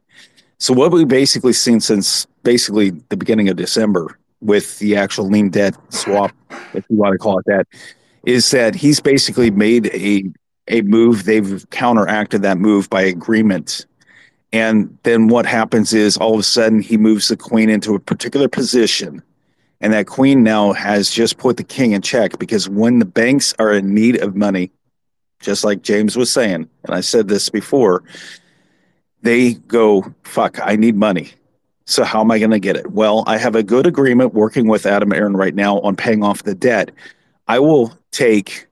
So 0.59 0.75
what 0.75 0.91
we've 0.91 1.09
basically 1.09 1.53
seen 1.53 1.81
since 1.81 2.27
basically 2.43 2.91
the 2.91 3.17
beginning 3.17 3.49
of 3.49 3.57
December 3.57 4.19
with 4.41 4.79
the 4.79 4.97
actual 4.97 5.29
lien 5.29 5.51
debt 5.51 5.77
swap, 5.91 6.33
if 6.75 6.85
you 6.89 6.97
want 6.97 7.13
to 7.13 7.19
call 7.19 7.39
it 7.39 7.45
that, 7.47 7.67
is 8.25 8.51
that 8.51 8.75
he's 8.75 9.01
basically 9.01 9.51
made 9.51 9.87
a 9.89 10.25
a 10.69 10.83
move. 10.83 11.25
They've 11.25 11.69
counteracted 11.71 12.43
that 12.43 12.59
move 12.59 12.91
by 12.91 13.03
agreement. 13.03 13.87
And 14.53 14.97
then 15.03 15.29
what 15.29 15.47
happens 15.47 15.93
is 15.93 16.17
all 16.17 16.35
of 16.35 16.41
a 16.41 16.45
sudden 16.45 16.81
he 16.81 16.97
moves 16.97 17.29
the 17.29 17.37
queen 17.37 17.71
into 17.71 17.95
a 17.95 18.01
particular 18.01 18.49
position. 18.49 19.23
And 19.81 19.93
that 19.93 20.07
queen 20.07 20.43
now 20.43 20.73
has 20.73 21.11
just 21.11 21.39
put 21.39 21.57
the 21.57 21.65
king 21.65 21.93
in 21.93 22.03
check 22.03 22.39
because 22.39 22.69
when 22.69 22.99
the 22.99 23.05
banks 23.05 23.55
are 23.59 23.73
in 23.73 23.95
need 23.95 24.21
of 24.21 24.35
money, 24.35 24.71
just 25.41 25.65
like 25.65 25.83
James 25.83 26.17
was 26.17 26.33
saying, 26.33 26.69
and 26.85 26.95
I 26.95 27.01
said 27.01 27.29
this 27.29 27.49
before, 27.49 28.03
they 29.23 29.55
go, 29.55 30.15
fuck, 30.23 30.59
I 30.63 30.77
need 30.77 30.97
money. 30.97 31.33
So 31.87 32.05
how 32.05 32.21
am 32.21 32.31
I 32.31 32.39
going 32.39 32.51
to 32.51 32.59
get 32.59 32.77
it? 32.77 32.91
Well, 32.91 33.25
I 33.27 33.39
have 33.39 33.57
a 33.57 33.63
good 33.63 33.87
agreement 33.87 34.35
working 34.35 34.69
with 34.69 34.87
Adam 34.87 35.13
Aron 35.13 35.37
right 35.37 35.55
now 35.55 35.81
on 35.81 35.97
paying 35.97 36.23
off 36.23 36.43
the 36.43 36.55
debt. 36.55 36.91
I 37.47 37.59
will 37.59 37.97
take 38.11 38.67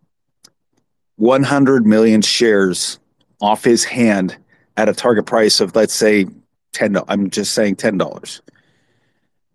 100 1.16 1.87
million 1.87 2.20
shares 2.20 2.98
off 3.40 3.64
his 3.64 3.85
hand 3.85 4.37
at 4.76 4.88
a 4.88 4.92
target 4.92 5.24
price 5.24 5.61
of 5.61 5.74
let's 5.74 5.94
say 5.94 6.26
10 6.72 6.98
I'm 7.09 7.30
just 7.30 7.54
saying 7.54 7.76
$10 7.76 8.40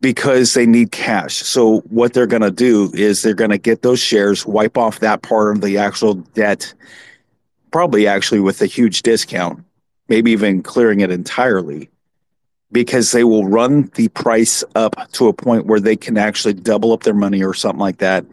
because 0.01 0.55
they 0.55 0.65
need 0.65 0.91
cash. 0.91 1.35
So 1.35 1.81
what 1.81 2.13
they're 2.13 2.25
going 2.25 2.41
to 2.41 2.51
do 2.51 2.91
is 2.95 3.21
they're 3.21 3.35
going 3.35 3.51
to 3.51 3.59
get 3.59 3.83
those 3.83 3.99
shares, 3.99 4.45
wipe 4.45 4.75
off 4.75 4.99
that 4.99 5.21
part 5.21 5.55
of 5.55 5.61
the 5.61 5.77
actual 5.77 6.15
debt 6.15 6.73
probably 7.71 8.05
actually 8.05 8.41
with 8.41 8.61
a 8.61 8.65
huge 8.65 9.01
discount, 9.01 9.63
maybe 10.11 10.29
even 10.31 10.61
clearing 10.61 10.99
it 10.99 11.09
entirely 11.09 11.89
because 12.69 13.13
they 13.13 13.23
will 13.23 13.45
run 13.45 13.89
the 13.95 14.09
price 14.09 14.61
up 14.75 14.93
to 15.13 15.29
a 15.29 15.33
point 15.33 15.67
where 15.67 15.79
they 15.79 15.95
can 15.95 16.17
actually 16.17 16.53
double 16.53 16.91
up 16.91 17.03
their 17.03 17.13
money 17.13 17.41
or 17.41 17.53
something 17.53 17.79
like 17.79 17.99
that 17.99 18.25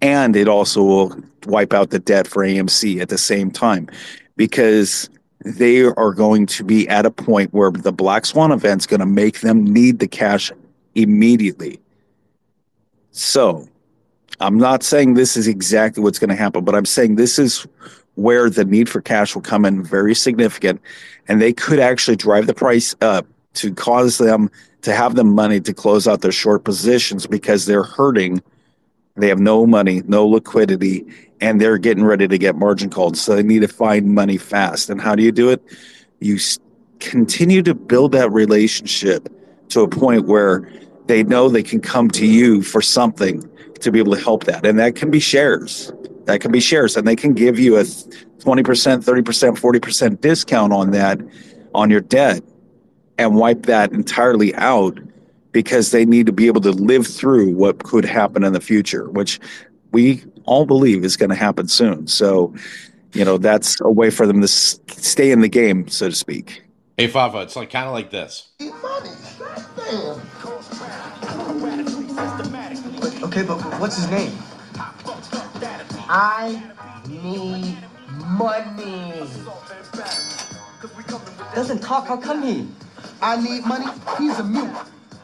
and 0.00 0.36
it 0.36 0.46
also 0.46 0.84
will 0.84 1.20
wipe 1.46 1.72
out 1.72 1.90
the 1.90 1.98
debt 1.98 2.28
for 2.28 2.44
AMC 2.44 3.00
at 3.00 3.08
the 3.08 3.18
same 3.18 3.50
time 3.50 3.88
because 4.36 5.10
they 5.44 5.82
are 5.82 6.12
going 6.12 6.46
to 6.46 6.62
be 6.62 6.88
at 6.88 7.04
a 7.04 7.10
point 7.10 7.52
where 7.52 7.72
the 7.72 7.92
Black 7.92 8.24
Swan 8.24 8.52
event 8.52 8.82
is 8.82 8.86
going 8.86 9.00
to 9.00 9.06
make 9.06 9.40
them 9.40 9.64
need 9.64 9.98
the 9.98 10.06
cash 10.06 10.52
immediately. 10.94 11.80
So, 13.10 13.68
I'm 14.38 14.58
not 14.58 14.84
saying 14.84 15.14
this 15.14 15.36
is 15.36 15.48
exactly 15.48 16.04
what's 16.04 16.20
going 16.20 16.30
to 16.30 16.36
happen, 16.36 16.64
but 16.64 16.76
I'm 16.76 16.86
saying 16.86 17.16
this 17.16 17.36
is 17.36 17.66
where 18.14 18.50
the 18.50 18.64
need 18.64 18.88
for 18.88 19.00
cash 19.00 19.34
will 19.34 19.42
come 19.42 19.64
in 19.64 19.82
very 19.82 20.14
significant 20.14 20.80
and 21.28 21.40
they 21.40 21.52
could 21.52 21.78
actually 21.78 22.16
drive 22.16 22.46
the 22.46 22.54
price 22.54 22.94
up 23.00 23.26
to 23.54 23.72
cause 23.74 24.18
them 24.18 24.50
to 24.82 24.94
have 24.94 25.14
the 25.14 25.24
money 25.24 25.60
to 25.60 25.72
close 25.72 26.08
out 26.08 26.20
their 26.20 26.32
short 26.32 26.64
positions 26.64 27.26
because 27.26 27.66
they're 27.66 27.82
hurting 27.82 28.42
they 29.16 29.28
have 29.28 29.38
no 29.38 29.66
money, 29.66 30.02
no 30.06 30.26
liquidity, 30.26 31.04
and 31.40 31.60
they're 31.60 31.78
getting 31.78 32.04
ready 32.04 32.28
to 32.28 32.38
get 32.38 32.56
margin 32.56 32.90
called. 32.90 33.16
So 33.16 33.36
they 33.36 33.42
need 33.42 33.60
to 33.60 33.68
find 33.68 34.14
money 34.14 34.36
fast. 34.36 34.90
And 34.90 35.00
how 35.00 35.14
do 35.14 35.22
you 35.22 35.32
do 35.32 35.50
it? 35.50 35.62
You 36.20 36.38
continue 37.00 37.62
to 37.62 37.74
build 37.74 38.12
that 38.12 38.30
relationship 38.30 39.28
to 39.70 39.80
a 39.82 39.88
point 39.88 40.26
where 40.26 40.68
they 41.06 41.22
know 41.22 41.48
they 41.48 41.62
can 41.62 41.80
come 41.80 42.08
to 42.10 42.26
you 42.26 42.62
for 42.62 42.82
something 42.82 43.48
to 43.80 43.90
be 43.90 43.98
able 43.98 44.14
to 44.14 44.22
help 44.22 44.44
that. 44.44 44.66
And 44.66 44.78
that 44.78 44.96
can 44.96 45.10
be 45.10 45.20
shares. 45.20 45.92
That 46.30 46.40
can 46.40 46.52
be 46.52 46.60
shares. 46.60 46.96
And 46.96 47.08
they 47.08 47.16
can 47.16 47.34
give 47.34 47.58
you 47.58 47.76
a 47.76 47.80
20%, 47.82 48.38
30%, 48.44 49.02
40% 49.02 50.20
discount 50.20 50.72
on 50.72 50.92
that 50.92 51.18
on 51.74 51.90
your 51.90 52.00
debt 52.00 52.44
and 53.18 53.34
wipe 53.34 53.64
that 53.66 53.90
entirely 53.90 54.54
out 54.54 54.96
because 55.50 55.90
they 55.90 56.04
need 56.04 56.26
to 56.26 56.32
be 56.32 56.46
able 56.46 56.60
to 56.60 56.70
live 56.70 57.04
through 57.04 57.52
what 57.56 57.82
could 57.82 58.04
happen 58.04 58.44
in 58.44 58.52
the 58.52 58.60
future, 58.60 59.10
which 59.10 59.40
we 59.90 60.22
all 60.44 60.66
believe 60.66 61.04
is 61.04 61.16
going 61.16 61.30
to 61.30 61.34
happen 61.34 61.66
soon. 61.66 62.06
So, 62.06 62.54
you 63.12 63.24
know, 63.24 63.36
that's 63.36 63.80
a 63.80 63.90
way 63.90 64.10
for 64.10 64.24
them 64.24 64.40
to 64.40 64.46
stay 64.46 65.32
in 65.32 65.40
the 65.40 65.48
game, 65.48 65.88
so 65.88 66.10
to 66.10 66.14
speak. 66.14 66.62
Hey, 66.96 67.08
Fafa, 67.08 67.38
it's 67.38 67.56
like 67.56 67.70
kind 67.70 67.88
of 67.88 67.92
like 67.92 68.10
this. 68.12 68.52
Okay, 73.24 73.42
but 73.42 73.60
what's 73.80 73.96
his 73.96 74.08
name? 74.08 74.32
I 76.12 76.60
need 77.08 77.78
money. 78.26 79.12
Doesn't 81.54 81.80
talk. 81.80 82.08
How 82.08 82.16
come 82.16 82.42
he? 82.42 82.66
I 83.22 83.40
need 83.40 83.64
money. 83.64 83.86
He's 84.18 84.36
a 84.40 84.42
mute. 84.44 84.74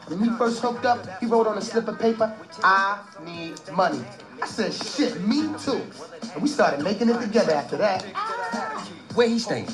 When 0.07 0.21
we 0.21 0.29
first 0.37 0.61
hooked 0.61 0.85
up, 0.85 1.05
he 1.19 1.25
wrote 1.25 1.45
on 1.45 1.57
a 1.57 1.61
slip 1.61 1.89
of 1.89 1.99
paper, 1.99 2.33
I 2.63 2.99
need 3.25 3.55
money. 3.73 4.01
I 4.41 4.47
said, 4.47 4.73
shit, 4.73 5.19
me 5.27 5.49
too. 5.59 5.81
And 6.33 6.41
we 6.41 6.47
started 6.47 6.81
making 6.81 7.09
it 7.09 7.19
together 7.19 7.51
after 7.51 7.75
that. 7.75 8.03
Where 9.13 9.27
he 9.27 9.39
staying? 9.39 9.67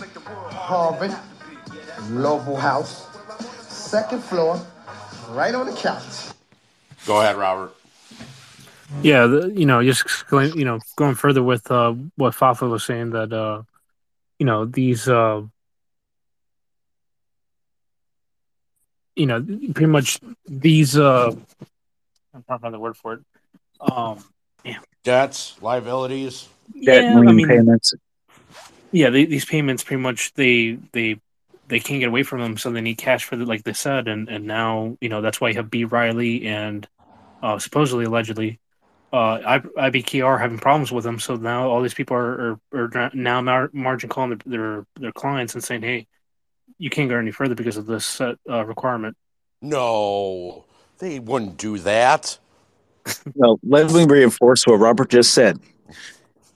Harvard, 0.49 1.15
Lobo 2.09 2.55
House, 2.55 3.05
second 3.67 4.23
floor, 4.23 4.59
right 5.29 5.53
on 5.53 5.67
the 5.67 5.73
couch. 5.73 6.33
Go 7.05 7.21
ahead, 7.21 7.35
Robert. 7.35 7.75
Yeah, 9.01 9.27
the, 9.27 9.53
you 9.55 9.65
know, 9.65 9.83
just 9.83 10.27
going, 10.27 10.57
you 10.57 10.65
know, 10.65 10.79
going 10.95 11.15
further 11.15 11.43
with 11.43 11.69
uh, 11.71 11.93
what 12.15 12.35
Fafa 12.35 12.67
was 12.67 12.83
saying 12.83 13.11
that, 13.11 13.33
uh, 13.33 13.63
you 14.39 14.45
know, 14.45 14.65
these, 14.65 15.07
uh, 15.09 15.41
you 19.15 19.25
know, 19.25 19.41
pretty 19.41 19.87
much 19.87 20.19
these, 20.45 20.97
uh, 20.97 21.31
I'm 22.33 22.43
trying 22.43 22.59
to 22.59 22.61
find 22.61 22.73
the 22.73 22.79
word 22.79 22.97
for 22.97 23.13
it. 23.13 23.19
Um, 23.79 24.23
yeah, 24.63 24.79
Debts, 25.03 25.61
liabilities. 25.61 26.47
yeah, 26.73 27.13
I 27.15 27.31
mean, 27.31 27.47
payments. 27.47 27.93
yeah, 28.91 29.09
they, 29.09 29.25
these 29.25 29.45
payments 29.45 29.83
pretty 29.83 30.01
much 30.01 30.33
they 30.33 30.77
they 30.93 31.19
they 31.67 31.79
can't 31.79 31.99
get 31.99 32.07
away 32.07 32.23
from 32.23 32.39
them, 32.39 32.57
so 32.57 32.71
they 32.71 32.81
need 32.81 32.97
cash 32.97 33.25
for 33.25 33.35
the, 33.35 33.45
like 33.45 33.63
they 33.63 33.73
said, 33.73 34.07
and 34.07 34.29
and 34.29 34.45
now 34.45 34.97
you 35.01 35.09
know 35.09 35.21
that's 35.21 35.41
why 35.41 35.49
you 35.49 35.55
have 35.55 35.69
B 35.69 35.83
Riley 35.83 36.47
and 36.47 36.87
uh, 37.41 37.59
supposedly 37.59 38.05
allegedly 38.05 38.59
uh, 39.13 39.39
I, 39.45 39.59
IBK 39.89 40.39
having 40.39 40.57
problems 40.57 40.91
with 40.91 41.03
them. 41.03 41.19
So 41.19 41.35
now 41.35 41.69
all 41.69 41.83
these 41.83 41.93
people 41.93 42.17
are 42.17 42.57
are, 42.73 42.89
are 42.95 43.11
now 43.13 43.41
mar- 43.41 43.69
margin 43.71 44.09
calling 44.09 44.41
their, 44.45 44.57
their 44.57 44.85
their 44.99 45.11
clients 45.11 45.53
and 45.53 45.63
saying, 45.63 45.83
hey, 45.83 46.07
you 46.79 46.89
can't 46.89 47.09
go 47.09 47.17
any 47.17 47.31
further 47.31 47.53
because 47.55 47.77
of 47.77 47.85
this 47.85 48.05
set 48.05 48.35
uh, 48.49 48.65
requirement. 48.65 49.15
No, 49.61 50.65
They 50.97 51.19
wouldn't 51.19 51.57
do 51.57 51.77
that. 51.79 52.37
Well, 53.35 53.59
let 53.63 53.91
me 53.91 54.05
reinforce 54.05 54.65
what 54.65 54.75
Robert 54.75 55.09
just 55.09 55.33
said. 55.33 55.59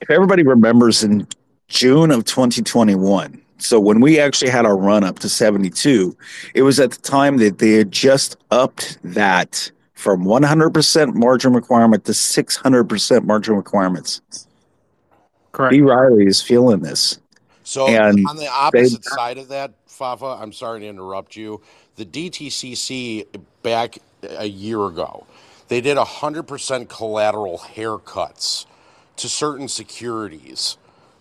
If 0.00 0.10
everybody 0.10 0.42
remembers 0.42 1.04
in 1.04 1.26
June 1.68 2.10
of 2.10 2.24
2021, 2.24 3.42
so 3.58 3.78
when 3.78 4.00
we 4.00 4.18
actually 4.18 4.50
had 4.50 4.64
our 4.64 4.76
run 4.76 5.04
up 5.04 5.18
to 5.18 5.28
72, 5.28 6.16
it 6.54 6.62
was 6.62 6.80
at 6.80 6.92
the 6.92 7.00
time 7.02 7.36
that 7.38 7.58
they 7.58 7.72
had 7.72 7.92
just 7.92 8.36
upped 8.50 8.98
that 9.02 9.70
from 9.98 10.22
100% 10.24 11.14
margin 11.14 11.52
requirement 11.52 12.04
to 12.04 12.12
600% 12.12 13.24
margin 13.24 13.56
requirements. 13.56 14.20
Correct. 15.50 15.72
B. 15.72 15.80
Riley 15.80 16.24
is 16.24 16.40
feeling 16.40 16.78
this. 16.78 17.18
So 17.64 17.88
And 17.88 18.24
on 18.28 18.36
the 18.36 18.42
they- 18.42 18.46
opposite 18.46 19.04
side 19.04 19.38
of 19.38 19.48
that, 19.48 19.72
Fafa, 19.86 20.38
I'm 20.40 20.52
sorry 20.52 20.78
to 20.80 20.86
interrupt 20.86 21.34
you. 21.34 21.60
The 21.96 22.04
DTCC 22.04 23.26
back 23.64 23.98
a 24.22 24.46
year 24.46 24.86
ago, 24.86 25.26
they 25.66 25.80
did 25.80 25.96
100% 25.98 26.88
collateral 26.88 27.58
haircuts 27.58 28.66
to 29.16 29.28
certain 29.28 29.66
securities 29.66 30.76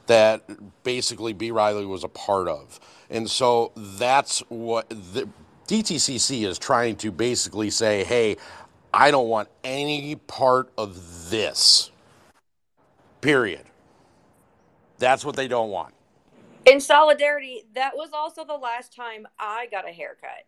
that 0.06 0.44
basically 0.84 1.34
B. 1.34 1.50
Riley 1.50 1.88
was 1.88 2.04
a 2.04 2.08
part 2.10 2.48
of. 2.48 2.80
And 3.10 3.28
so 3.28 3.72
that's 3.76 4.42
what 4.50 4.88
the 4.90 5.28
DTCC 5.68 6.46
is 6.46 6.60
trying 6.60 6.96
to 6.98 7.12
basically 7.12 7.72
say, 7.72 8.04
hey, 8.04 8.38
I 8.94 9.12
don't 9.12 9.28
want 9.28 9.50
any 9.64 10.16
part 10.16 10.70
of 10.78 11.30
this. 11.30 11.92
Period. 13.22 13.66
That's 14.98 15.24
what 15.24 15.36
they 15.36 15.48
don't 15.48 15.70
want. 15.70 15.94
In 16.66 16.82
solidarity, 16.82 17.64
that 17.76 17.96
was 17.96 18.10
also 18.14 18.44
the 18.44 18.54
last 18.56 18.96
time 18.96 19.28
I 19.40 19.68
got 19.68 19.88
a 19.88 19.92
haircut. 19.92 20.46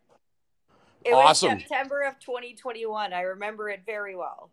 It 1.05 1.13
Awesome. 1.13 1.53
was 1.53 1.61
September 1.61 2.01
of 2.01 2.19
2021. 2.19 3.13
I 3.13 3.21
remember 3.21 3.69
it 3.69 3.81
very 3.85 4.15
well. 4.15 4.49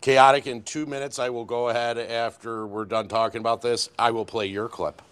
Chaotic, 0.00 0.46
in 0.46 0.62
two 0.62 0.86
minutes, 0.86 1.18
I 1.18 1.30
will 1.30 1.44
go 1.44 1.68
ahead 1.70 1.98
after 1.98 2.66
we're 2.66 2.84
done 2.84 3.08
talking 3.08 3.40
about 3.40 3.62
this. 3.62 3.90
I 3.98 4.12
will 4.12 4.24
play 4.24 4.46
your 4.46 4.68
clip 4.68 5.02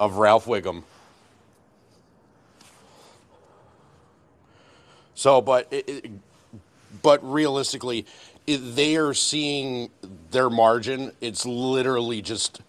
of 0.00 0.14
Ralph 0.16 0.46
Wiggum. 0.46 0.84
So, 5.14 5.40
but 5.40 5.66
it, 5.70 5.88
it- 5.88 6.10
but 7.02 7.20
realistically, 7.28 8.06
they 8.46 8.96
are 8.96 9.14
seeing 9.14 9.90
their 10.30 10.50
margin. 10.50 11.12
It's 11.20 11.46
literally 11.46 12.22
just, 12.22 12.60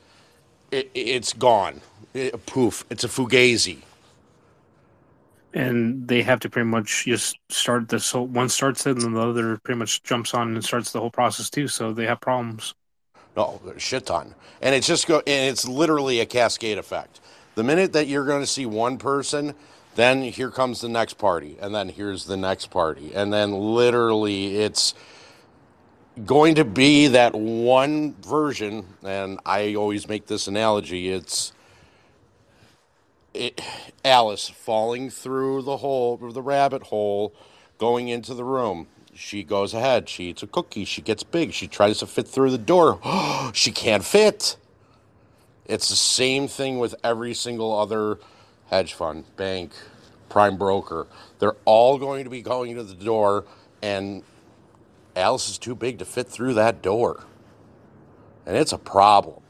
it, 0.72 0.92
it's 0.96 1.34
gone. 1.34 1.82
It- 2.14 2.46
poof. 2.46 2.86
It's 2.90 3.04
a 3.04 3.08
fugazi. 3.10 3.80
and 5.54 6.08
they 6.08 6.22
have 6.22 6.40
to 6.42 6.50
pretty 6.50 6.68
much 6.70 7.06
just 7.06 7.38
start 7.50 7.90
this 7.90 8.12
whole 8.12 8.28
one 8.28 8.50
starts 8.50 8.86
it 8.86 8.92
and 8.92 9.02
then 9.02 9.14
the 9.14 9.22
other 9.22 9.58
pretty 9.58 9.80
much 9.80 10.04
jumps 10.04 10.34
on 10.34 10.54
and 10.54 10.64
starts 10.64 10.92
the 10.92 11.00
whole 11.00 11.10
process 11.12 11.50
too 11.50 11.68
so 11.68 11.94
they 11.94 12.06
have 12.06 12.22
problems 12.22 12.74
No, 13.36 13.62
shit 13.78 14.06
ton. 14.08 14.36
And 14.62 14.76
it's 14.76 14.88
just 14.88 15.08
go 15.08 15.18
and 15.20 15.52
it's 15.52 15.68
literally 15.68 16.20
a 16.20 16.26
cascade 16.26 16.78
effect. 16.78 17.22
The 17.56 17.64
minute 17.64 17.94
that 17.94 18.08
you're 18.08 18.26
going 18.26 18.42
to 18.42 18.48
see 18.48 18.66
one 18.66 18.98
person, 18.98 19.56
then 19.96 20.24
here 20.24 20.52
comes 20.52 20.82
the 20.82 20.90
next 20.90 21.16
party, 21.16 21.58
and 21.60 21.74
then 21.74 21.90
here's 21.90 22.26
the 22.26 22.38
next 22.38 22.68
party, 22.68 23.14
and 23.14 23.34
then 23.34 23.54
literally 23.54 24.58
it's 24.58 24.94
going 26.26 26.56
to 26.56 26.66
be 26.66 27.08
that 27.08 27.34
one 27.34 28.16
version. 28.22 28.86
And 29.04 29.40
I 29.46 29.76
always 29.76 30.08
make 30.08 30.28
this 30.28 30.48
analogy: 30.48 31.10
it's 31.10 31.54
it, 33.34 33.62
Alice 34.06 34.50
falling 34.50 35.10
through 35.10 35.64
the 35.64 35.78
hole, 35.78 36.18
the 36.18 36.42
rabbit 36.42 36.84
hole, 36.84 37.34
going 37.78 38.10
into 38.10 38.34
the 38.34 38.44
room. 38.44 38.88
She 39.14 39.44
goes 39.44 39.74
ahead. 39.74 40.08
She 40.08 40.30
eats 40.30 40.44
a 40.44 40.48
cookie. 40.48 40.86
She 40.86 41.02
gets 41.02 41.24
big. 41.24 41.52
She 41.52 41.68
tries 41.68 42.00
to 42.00 42.08
fit 42.08 42.28
through 42.28 42.52
the 42.52 42.58
door. 42.58 43.00
she 43.54 43.72
can't 43.72 44.04
fit. 44.04 44.56
It's 45.66 45.90
the 45.90 45.96
same 45.96 46.48
thing 46.48 46.80
with 46.80 46.96
every 47.04 47.34
single 47.34 47.78
other 47.78 48.18
hedge 48.70 48.94
fund, 48.94 49.26
bank, 49.36 49.72
prime 50.30 50.58
broker. 50.58 51.08
They're 51.40 51.56
all 51.66 51.98
going 51.98 52.24
to 52.24 52.30
be 52.30 52.42
going 52.42 52.76
to 52.76 52.84
the 52.84 52.94
door, 52.94 53.46
and 53.82 54.24
Alice 55.16 55.50
is 55.50 55.58
too 55.58 55.76
big 55.76 56.00
to 56.00 56.06
fit 56.06 56.28
through 56.28 56.54
that 56.56 56.82
door. 56.82 57.24
And 58.46 58.56
it's 58.58 58.72
a 58.72 58.78
problem. 58.78 59.42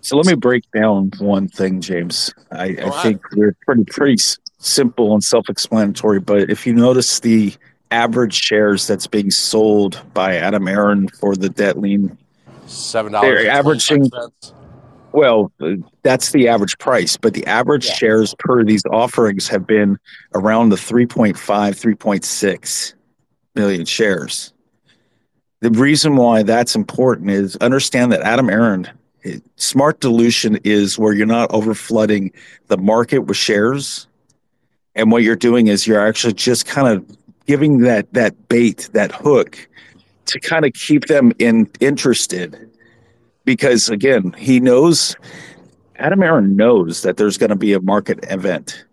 So 0.00 0.16
let 0.16 0.26
me 0.26 0.34
break 0.34 0.64
down 0.70 1.10
one 1.18 1.48
thing, 1.48 1.80
James. 1.80 2.32
I, 2.50 2.76
I 2.84 3.02
think 3.02 3.22
they're 3.32 3.56
pretty 3.64 3.84
pretty 3.84 4.16
simple 4.58 5.14
and 5.14 5.24
self-explanatory. 5.24 6.20
But 6.20 6.50
if 6.50 6.66
you 6.66 6.74
notice 6.74 7.20
the 7.20 7.54
average 7.90 8.34
shares 8.34 8.86
that's 8.86 9.06
being 9.06 9.30
sold 9.30 10.02
by 10.12 10.36
Adam 10.36 10.68
Aron 10.68 11.08
for 11.08 11.36
the 11.36 11.48
debt 11.48 11.78
lien, 11.78 12.18
Seven 12.66 13.12
they're 13.12 13.44
dollars. 13.44 13.46
averaging. 13.46 14.10
Well, 15.14 15.52
that's 16.02 16.32
the 16.32 16.48
average 16.48 16.76
price, 16.78 17.16
but 17.16 17.34
the 17.34 17.46
average 17.46 17.84
shares 17.84 18.34
per 18.40 18.64
these 18.64 18.82
offerings 18.90 19.46
have 19.46 19.64
been 19.64 19.96
around 20.34 20.70
the 20.70 20.76
3.5, 20.76 21.36
3.6 21.36 22.94
million 23.54 23.84
shares. 23.84 24.52
The 25.60 25.70
reason 25.70 26.16
why 26.16 26.42
that's 26.42 26.74
important 26.74 27.30
is 27.30 27.54
understand 27.58 28.10
that 28.10 28.22
Adam 28.22 28.50
Aron, 28.50 28.88
eh, 29.24 29.38
smart 29.54 30.00
dilution 30.00 30.58
is 30.64 30.98
where 30.98 31.12
you're 31.12 31.26
not 31.26 31.48
overflooding 31.50 32.32
the 32.66 32.76
market 32.76 33.20
with 33.20 33.36
shares. 33.36 34.08
And 34.96 35.12
what 35.12 35.22
you're 35.22 35.36
doing 35.36 35.68
is 35.68 35.86
you're 35.86 36.04
actually 36.04 36.34
just 36.34 36.66
kind 36.66 36.88
of 36.88 37.16
giving 37.46 37.78
that 37.82 38.12
that 38.14 38.48
bait, 38.48 38.90
that 38.94 39.12
hook 39.12 39.68
to 40.26 40.40
kind 40.40 40.64
of 40.64 40.72
keep 40.72 41.06
them 41.06 41.30
in 41.38 41.70
interested 41.78 42.68
because 43.44 43.88
again, 43.88 44.34
he 44.36 44.60
knows 44.60 45.16
Adam 45.96 46.22
Aron 46.22 46.56
knows 46.56 47.02
that 47.02 47.16
there's 47.16 47.38
going 47.38 47.50
to 47.50 47.56
be 47.56 47.72
a 47.72 47.80
market 47.80 48.18
event. 48.24 48.84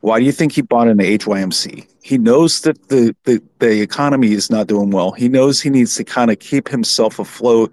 Why 0.00 0.20
do 0.20 0.24
you 0.24 0.32
think 0.32 0.52
he 0.52 0.62
bought 0.62 0.88
into 0.88 1.02
HYMC? 1.02 1.86
He 2.02 2.18
knows 2.18 2.60
that 2.60 2.88
the, 2.88 3.16
the, 3.24 3.42
the 3.58 3.80
economy 3.80 4.32
is 4.32 4.50
not 4.50 4.68
doing 4.68 4.90
well. 4.90 5.12
He 5.12 5.28
knows 5.28 5.60
he 5.60 5.70
needs 5.70 5.96
to 5.96 6.04
kind 6.04 6.30
of 6.30 6.38
keep 6.38 6.68
himself 6.68 7.18
afloat 7.18 7.72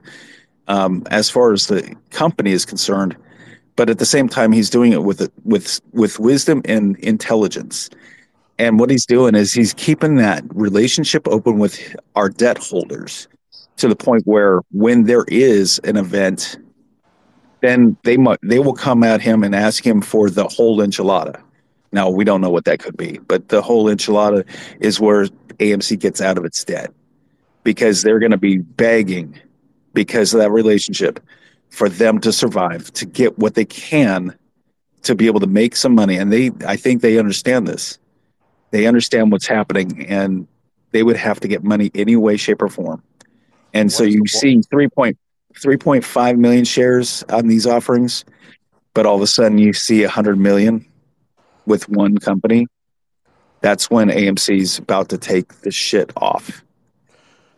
um, 0.67 1.03
as 1.11 1.29
far 1.29 1.53
as 1.53 1.67
the 1.67 1.95
company 2.09 2.51
is 2.51 2.65
concerned. 2.65 3.15
But 3.75 3.89
at 3.89 3.99
the 3.99 4.05
same 4.05 4.29
time, 4.29 4.51
he's 4.51 4.69
doing 4.69 4.93
it 4.93 5.03
with 5.03 5.29
with 5.43 5.81
with 5.93 6.19
wisdom 6.19 6.61
and 6.65 6.95
intelligence. 6.99 7.89
And 8.59 8.79
what 8.79 8.91
he's 8.91 9.05
doing 9.05 9.33
is 9.33 9.51
he's 9.51 9.73
keeping 9.73 10.15
that 10.17 10.43
relationship 10.53 11.27
open 11.27 11.57
with 11.57 11.95
our 12.15 12.29
debt 12.29 12.59
holders 12.59 13.27
to 13.77 13.87
the 13.87 13.95
point 13.95 14.23
where 14.25 14.61
when 14.71 15.03
there 15.03 15.25
is 15.27 15.79
an 15.79 15.97
event, 15.97 16.57
then 17.61 17.97
they 18.03 18.17
mu- 18.17 18.35
they 18.43 18.59
will 18.59 18.73
come 18.73 19.03
at 19.03 19.21
him 19.21 19.43
and 19.43 19.55
ask 19.55 19.85
him 19.85 20.01
for 20.01 20.29
the 20.29 20.47
whole 20.47 20.79
enchilada. 20.79 21.41
Now 21.91 22.09
we 22.09 22.23
don't 22.23 22.41
know 22.41 22.49
what 22.49 22.65
that 22.65 22.79
could 22.79 22.97
be, 22.97 23.19
but 23.27 23.49
the 23.49 23.61
whole 23.61 23.85
enchilada 23.85 24.45
is 24.79 24.99
where 24.99 25.27
AMC 25.59 25.99
gets 25.99 26.21
out 26.21 26.37
of 26.37 26.45
its 26.45 26.63
debt 26.63 26.91
because 27.63 28.01
they're 28.01 28.19
going 28.19 28.31
to 28.31 28.37
be 28.37 28.57
begging 28.57 29.39
because 29.93 30.33
of 30.33 30.39
that 30.39 30.51
relationship 30.51 31.19
for 31.69 31.89
them 31.89 32.19
to 32.19 32.31
survive, 32.31 32.91
to 32.93 33.05
get 33.05 33.37
what 33.39 33.55
they 33.55 33.65
can 33.65 34.35
to 35.03 35.15
be 35.15 35.27
able 35.27 35.39
to 35.39 35.47
make 35.47 35.75
some 35.75 35.95
money. 35.95 36.17
And 36.17 36.31
they, 36.31 36.51
I 36.65 36.75
think 36.75 37.01
they 37.01 37.17
understand 37.19 37.67
this. 37.67 37.99
They 38.71 38.87
understand 38.87 39.31
what's 39.31 39.47
happening 39.47 40.05
and 40.07 40.47
they 40.91 41.03
would 41.03 41.17
have 41.17 41.39
to 41.41 41.47
get 41.47 41.63
money 41.63 41.91
any 41.93 42.15
way, 42.15 42.37
shape, 42.37 42.61
or 42.61 42.69
form. 42.69 43.03
And 43.73 43.91
so 43.91 44.03
you 44.03 44.25
see 44.27 44.57
3.3.5 44.57 46.37
million 46.37 46.65
shares 46.65 47.23
on 47.29 47.47
these 47.47 47.65
offerings, 47.65 48.23
but 48.93 49.05
all 49.05 49.15
of 49.15 49.21
a 49.21 49.27
sudden 49.27 49.57
you 49.57 49.73
see 49.73 50.01
100 50.01 50.37
million 50.37 50.85
with 51.65 51.89
one 51.89 52.17
company. 52.17 52.67
That's 53.61 53.89
when 53.89 54.09
AMC's 54.09 54.77
about 54.77 55.09
to 55.09 55.17
take 55.17 55.61
the 55.61 55.71
shit 55.71 56.11
off. 56.17 56.63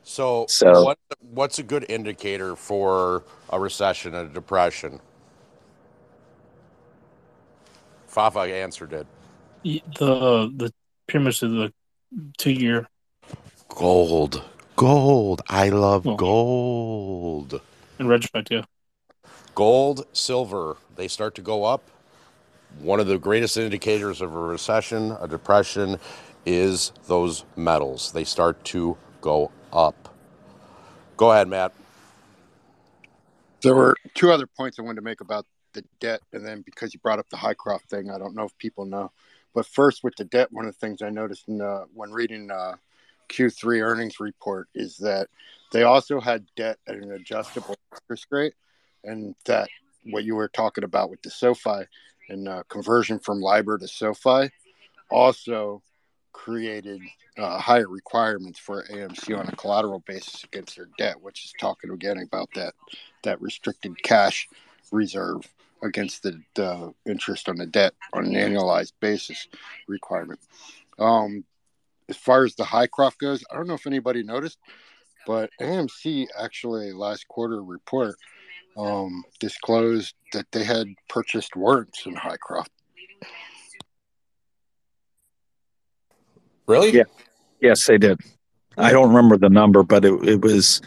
So, 0.04 0.46
So- 0.48 0.84
what 0.84 1.00
what's 1.20 1.58
a 1.60 1.64
good 1.64 1.86
indicator 1.90 2.56
for 2.56 3.24
a 3.50 3.60
recession, 3.60 4.14
and 4.14 4.30
a 4.30 4.34
depression? 4.34 5.00
Fafa 8.08 8.42
answered 8.42 8.94
it. 8.94 9.08
The 9.64 10.52
the 10.56 10.72
pretty 11.08 11.26
much 11.26 11.40
the 11.40 11.74
two 12.38 12.52
year 12.52 12.88
Gold. 13.68 14.44
Gold. 14.76 15.42
I 15.48 15.70
love 15.70 16.04
gold. 16.18 17.62
in 17.98 18.08
retrospect 18.08 18.50
yeah 18.52 18.64
Gold, 19.56 20.06
silver, 20.12 20.76
they 20.98 21.08
start 21.08 21.34
to 21.36 21.42
go 21.42 21.64
up. 21.64 21.90
One 22.80 23.00
of 23.00 23.08
the 23.08 23.18
greatest 23.18 23.56
indicators 23.56 24.20
of 24.20 24.36
a 24.36 24.40
recession, 24.40 25.16
a 25.22 25.30
depression, 25.30 25.98
is 26.46 26.92
those 27.08 27.46
metals. 27.56 28.12
They 28.12 28.26
start 28.26 28.62
to 28.66 28.98
go 29.22 29.52
up. 29.72 30.14
Go 31.16 31.32
ahead, 31.32 31.48
Matt. 31.48 31.74
There 33.62 33.74
were 33.74 33.96
two 34.14 34.30
other 34.30 34.46
points 34.46 34.78
I 34.78 34.82
wanted 34.82 34.98
to 34.98 35.02
make 35.02 35.22
about 35.22 35.46
the 35.72 35.86
debt, 36.02 36.20
and 36.34 36.46
then 36.46 36.62
because 36.62 36.94
you 36.94 37.00
brought 37.00 37.20
up 37.20 37.30
the 37.30 37.38
Hycroft 37.38 37.90
thing, 37.90 38.12
I 38.12 38.18
don't 38.18 38.36
know 38.36 38.44
if 38.44 38.58
people 38.58 38.84
know. 38.84 39.12
But 39.54 39.66
first, 39.66 40.04
with 40.04 40.18
the 40.18 40.26
debt, 40.26 40.52
one 40.52 40.66
of 40.66 40.74
the 40.74 40.80
things 40.80 41.02
I 41.02 41.10
noticed 41.10 41.48
in, 41.48 41.62
uh, 41.62 41.86
when 41.94 42.12
reading 42.12 42.52
uh, 42.52 42.76
Q3 43.30 43.82
earnings 43.82 44.20
report 44.20 44.68
is 44.76 44.98
that 44.98 45.28
they 45.72 45.84
also 45.84 46.20
had 46.20 46.46
debt 46.56 46.78
at 46.88 46.96
an 46.96 47.12
adjustable 47.12 47.76
interest 47.94 48.28
rate, 48.32 48.54
and 49.04 49.36
that 49.46 49.68
what 50.06 50.24
you 50.24 50.36
were 50.36 50.48
talking 50.48 50.84
about 50.84 51.10
with 51.10 51.22
the 51.22 51.30
SOFR 51.30 51.86
and 52.30 52.48
uh, 52.48 52.64
conversion 52.70 53.20
from 53.20 53.42
LIBOR 53.42 53.78
to 53.80 53.86
SOFR 53.86 54.50
also 55.10 55.82
created 56.32 57.02
uh, 57.38 57.58
higher 57.60 57.88
requirements 57.88 58.60
for 58.60 58.86
AMC 58.92 59.38
on 59.38 59.48
a 59.48 59.56
collateral 59.56 60.04
basis 60.06 60.44
against 60.44 60.76
their 60.76 60.90
debt, 60.98 61.22
which 61.22 61.46
is 61.46 61.54
talking 61.60 61.92
again 61.92 62.20
about 62.20 62.50
that 62.56 62.74
that 63.24 63.42
restricted 63.42 64.02
cash 64.04 64.48
reserve 64.92 65.42
against 65.84 66.24
the, 66.24 66.42
the 66.56 66.94
interest 67.06 67.50
on 67.50 67.58
the 67.58 67.66
debt 67.66 67.94
on 68.14 68.26
an 68.26 68.34
annualized 68.34 68.94
basis 69.00 69.48
requirement. 69.88 70.40
Um, 71.00 71.44
as 72.10 72.18
far 72.18 72.44
as 72.44 72.56
the 72.56 72.64
Hycroft 72.64 73.20
goes, 73.20 73.44
I 73.52 73.56
don't 73.56 73.68
know 73.68 73.74
if 73.74 73.88
anybody 73.88 74.24
noticed, 74.24 74.58
but 75.26 75.50
AMC 75.62 76.28
actually 76.40 76.92
last 76.94 77.28
quarter 77.28 77.64
report 77.64 78.16
um, 78.78 79.24
disclosed 79.40 80.14
that 80.34 80.46
they 80.52 80.64
had 80.64 80.88
purchased 81.10 81.56
warrants 81.56 82.06
in 82.06 82.16
Hycroft. 82.16 82.72
Really? 86.68 86.92
Yeah. 86.92 87.04
Yes, 87.62 87.86
they 87.86 87.98
did. 87.98 88.20
I 88.78 88.92
don't 88.92 89.08
remember 89.10 89.38
the 89.38 89.50
number, 89.50 89.84
but 89.84 90.04
it, 90.04 90.14
it 90.28 90.42
was 90.42 90.82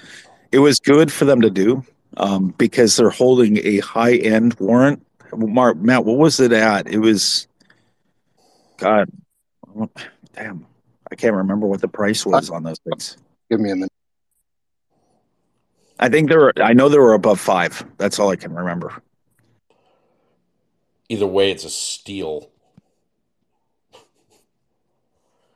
it 0.52 0.58
was 0.58 0.80
good 0.80 1.10
for 1.10 1.24
them 1.24 1.40
to 1.40 1.50
do 1.50 1.84
um, 2.16 2.54
because 2.58 2.96
they're 2.96 3.10
holding 3.10 3.58
a 3.58 3.78
high 3.78 4.16
end 4.16 4.54
warrant. 4.60 5.04
Mark, 5.34 5.76
Matt, 5.76 6.04
what 6.04 6.18
was 6.18 6.40
it 6.40 6.52
at? 6.52 6.88
It 6.88 6.98
was, 6.98 7.48
God, 8.78 9.10
damn, 10.34 10.66
I 11.10 11.14
can't 11.14 11.34
remember 11.34 11.66
what 11.66 11.80
the 11.80 11.88
price 11.88 12.26
was 12.26 12.50
on 12.50 12.62
those 12.62 12.78
things. 12.80 13.16
Give 13.50 13.60
me 13.60 13.70
a 13.70 13.74
minute. 13.74 13.92
I 15.98 16.08
think 16.08 16.28
there 16.28 16.38
were. 16.38 16.52
I 16.62 16.74
know 16.74 16.88
there 16.88 17.02
were 17.02 17.14
above 17.14 17.40
five. 17.40 17.84
That's 17.96 18.18
all 18.18 18.30
I 18.30 18.36
can 18.36 18.54
remember. 18.54 19.02
Either 21.08 21.26
way, 21.26 21.50
it's 21.50 21.64
a 21.64 21.70
steal. 21.70 22.50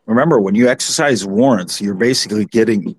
Remember, 0.07 0.41
when 0.41 0.55
you 0.55 0.69
exercise 0.69 1.25
warrants, 1.25 1.81
you're 1.81 1.95
basically 1.95 2.45
getting 2.47 2.97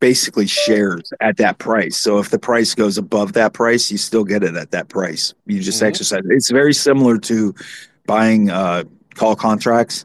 basically 0.00 0.46
shares 0.46 1.12
at 1.20 1.36
that 1.38 1.58
price. 1.58 1.96
So 1.96 2.18
if 2.18 2.30
the 2.30 2.38
price 2.38 2.74
goes 2.74 2.96
above 2.98 3.32
that 3.34 3.52
price, 3.52 3.90
you 3.90 3.98
still 3.98 4.24
get 4.24 4.44
it 4.44 4.54
at 4.54 4.70
that 4.70 4.88
price. 4.88 5.34
You 5.46 5.60
just 5.60 5.82
Mhm. 5.82 5.88
exercise. 5.88 6.22
It's 6.30 6.50
very 6.50 6.72
similar 6.72 7.18
to 7.18 7.54
buying 8.06 8.48
uh, 8.48 8.84
call 9.14 9.34
contracts, 9.34 10.04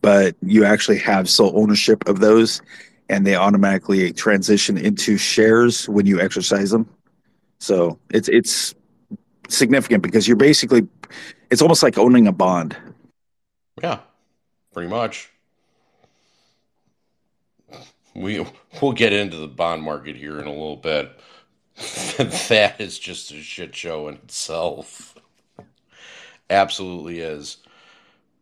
but 0.00 0.36
you 0.42 0.64
actually 0.64 0.98
have 0.98 1.28
sole 1.28 1.52
ownership 1.54 2.08
of 2.08 2.20
those, 2.20 2.62
and 3.08 3.26
they 3.26 3.34
automatically 3.34 4.12
transition 4.12 4.78
into 4.78 5.16
shares 5.16 5.88
when 5.88 6.06
you 6.06 6.20
exercise 6.20 6.70
them. 6.70 6.88
So 7.58 7.98
it's 8.10 8.28
it's 8.28 8.74
significant 9.48 10.02
because 10.02 10.28
you're 10.28 10.36
basically 10.36 10.86
it's 11.50 11.62
almost 11.62 11.82
like 11.82 11.98
owning 11.98 12.26
a 12.26 12.32
bond. 12.32 12.76
Yeah, 13.82 14.00
pretty 14.72 14.88
much. 14.88 15.30
We 18.14 18.44
we'll 18.80 18.92
get 18.92 19.12
into 19.12 19.36
the 19.36 19.48
bond 19.48 19.82
market 19.82 20.16
here 20.16 20.40
in 20.40 20.46
a 20.46 20.52
little 20.52 20.76
bit. 20.76 21.12
that 22.48 22.76
is 22.80 22.98
just 22.98 23.30
a 23.30 23.40
shit 23.40 23.74
show 23.74 24.08
in 24.08 24.16
itself. 24.16 25.14
Absolutely 26.50 27.20
is. 27.20 27.58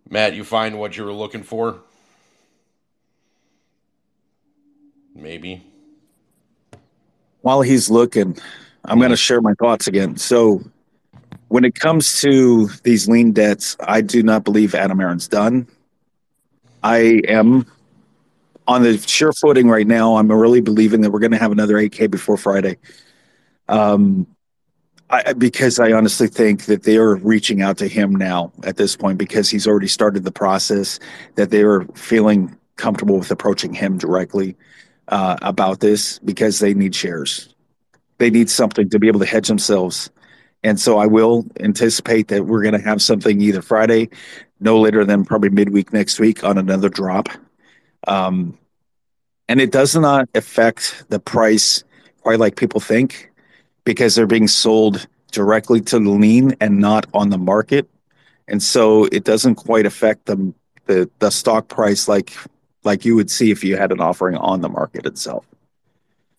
Matt, 0.08 0.34
you 0.34 0.44
find 0.44 0.78
what 0.78 0.96
you 0.96 1.04
were 1.04 1.12
looking 1.12 1.42
for? 1.42 1.80
Maybe. 5.14 5.62
while 7.40 7.62
he's 7.62 7.88
looking, 7.88 8.36
I'm 8.84 8.98
going 8.98 9.12
to 9.12 9.16
share 9.16 9.40
my 9.40 9.54
thoughts 9.54 9.86
again. 9.86 10.16
So, 10.16 10.62
when 11.48 11.64
it 11.64 11.76
comes 11.76 12.20
to 12.22 12.66
these 12.82 13.08
lien 13.08 13.30
debts, 13.32 13.76
I 13.80 14.00
do 14.00 14.22
not 14.22 14.42
believe 14.42 14.74
Adam 14.74 15.00
Aron's 15.00 15.28
done. 15.28 15.68
I 16.82 17.22
am 17.28 17.66
on 18.66 18.82
the 18.82 18.98
sure 18.98 19.32
footing 19.32 19.68
right 19.68 19.86
now. 19.86 20.16
I'm 20.16 20.30
really 20.30 20.60
believing 20.60 21.02
that 21.02 21.10
we're 21.10 21.20
going 21.20 21.32
to 21.32 21.38
have 21.38 21.52
another 21.52 21.74
8K 21.76 22.10
before 22.10 22.36
Friday. 22.36 22.78
Um, 23.68 24.26
I, 25.08 25.34
because 25.34 25.78
I 25.78 25.92
honestly 25.92 26.26
think 26.26 26.64
that 26.64 26.82
they 26.82 26.96
are 26.96 27.16
reaching 27.16 27.62
out 27.62 27.78
to 27.78 27.86
him 27.86 28.14
now 28.14 28.52
at 28.64 28.76
this 28.76 28.96
point 28.96 29.18
because 29.18 29.48
he's 29.48 29.66
already 29.66 29.86
started 29.86 30.24
the 30.24 30.32
process, 30.32 30.98
that 31.36 31.50
they 31.50 31.62
are 31.62 31.84
feeling 31.94 32.56
comfortable 32.74 33.18
with 33.18 33.30
approaching 33.30 33.72
him 33.72 33.98
directly 33.98 34.56
uh, 35.08 35.36
about 35.42 35.80
this 35.80 36.18
because 36.20 36.58
they 36.58 36.74
need 36.74 36.94
shares. 36.94 37.54
They 38.18 38.30
need 38.30 38.50
something 38.50 38.88
to 38.90 38.98
be 38.98 39.06
able 39.06 39.20
to 39.20 39.26
hedge 39.26 39.46
themselves. 39.46 40.10
And 40.64 40.80
so 40.80 40.98
I 40.98 41.06
will 41.06 41.46
anticipate 41.60 42.28
that 42.28 42.46
we're 42.46 42.62
going 42.62 42.78
to 42.78 42.84
have 42.84 43.00
something 43.00 43.40
either 43.40 43.62
Friday, 43.62 44.08
no 44.58 44.80
later 44.80 45.04
than 45.04 45.24
probably 45.24 45.50
midweek 45.50 45.92
next 45.92 46.18
week 46.18 46.42
on 46.42 46.58
another 46.58 46.88
drop. 46.88 47.28
Um, 48.08 48.58
and 49.48 49.60
it 49.60 49.70
does 49.70 49.94
not 49.94 50.28
affect 50.34 51.04
the 51.10 51.20
price 51.20 51.84
quite 52.22 52.40
like 52.40 52.56
people 52.56 52.80
think 52.80 53.30
because 53.86 54.16
they're 54.16 54.26
being 54.26 54.48
sold 54.48 55.06
directly 55.30 55.80
to 55.80 55.98
the 55.98 56.10
lien 56.10 56.54
and 56.60 56.78
not 56.78 57.06
on 57.14 57.30
the 57.30 57.38
market. 57.38 57.88
And 58.48 58.62
so 58.62 59.04
it 59.04 59.24
doesn't 59.24 59.54
quite 59.54 59.86
affect 59.86 60.26
the, 60.26 60.52
the, 60.84 61.08
the 61.20 61.30
stock 61.30 61.68
price 61.68 62.06
like 62.06 62.34
like 62.84 63.04
you 63.04 63.16
would 63.16 63.30
see 63.30 63.50
if 63.50 63.64
you 63.64 63.76
had 63.76 63.90
an 63.90 64.00
offering 64.00 64.36
on 64.36 64.60
the 64.60 64.68
market 64.68 65.06
itself. 65.06 65.44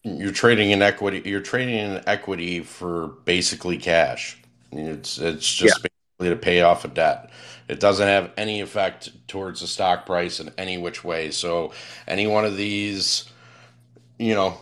You're 0.04 0.32
trading 0.32 0.72
in 0.72 0.82
equity. 0.82 1.22
You're 1.26 1.42
trading 1.42 1.76
in 1.76 2.02
equity 2.08 2.62
for 2.62 3.08
basically 3.26 3.78
cash. 3.78 4.42
It's 4.72 5.18
it's 5.18 5.54
just 5.54 5.84
basically 5.84 6.30
to 6.30 6.42
pay 6.42 6.62
off 6.62 6.86
a 6.86 6.88
debt. 6.88 7.32
It 7.68 7.82
doesn't 7.82 8.08
have 8.08 8.32
any 8.38 8.62
effect 8.62 9.10
towards 9.28 9.60
the 9.60 9.68
stock 9.68 10.06
price 10.06 10.40
in 10.40 10.52
any 10.58 10.78
which 10.78 11.04
way. 11.04 11.32
So 11.32 11.74
any 12.08 12.26
one 12.26 12.46
of 12.46 12.56
these, 12.56 13.26
you 14.18 14.34
know, 14.34 14.58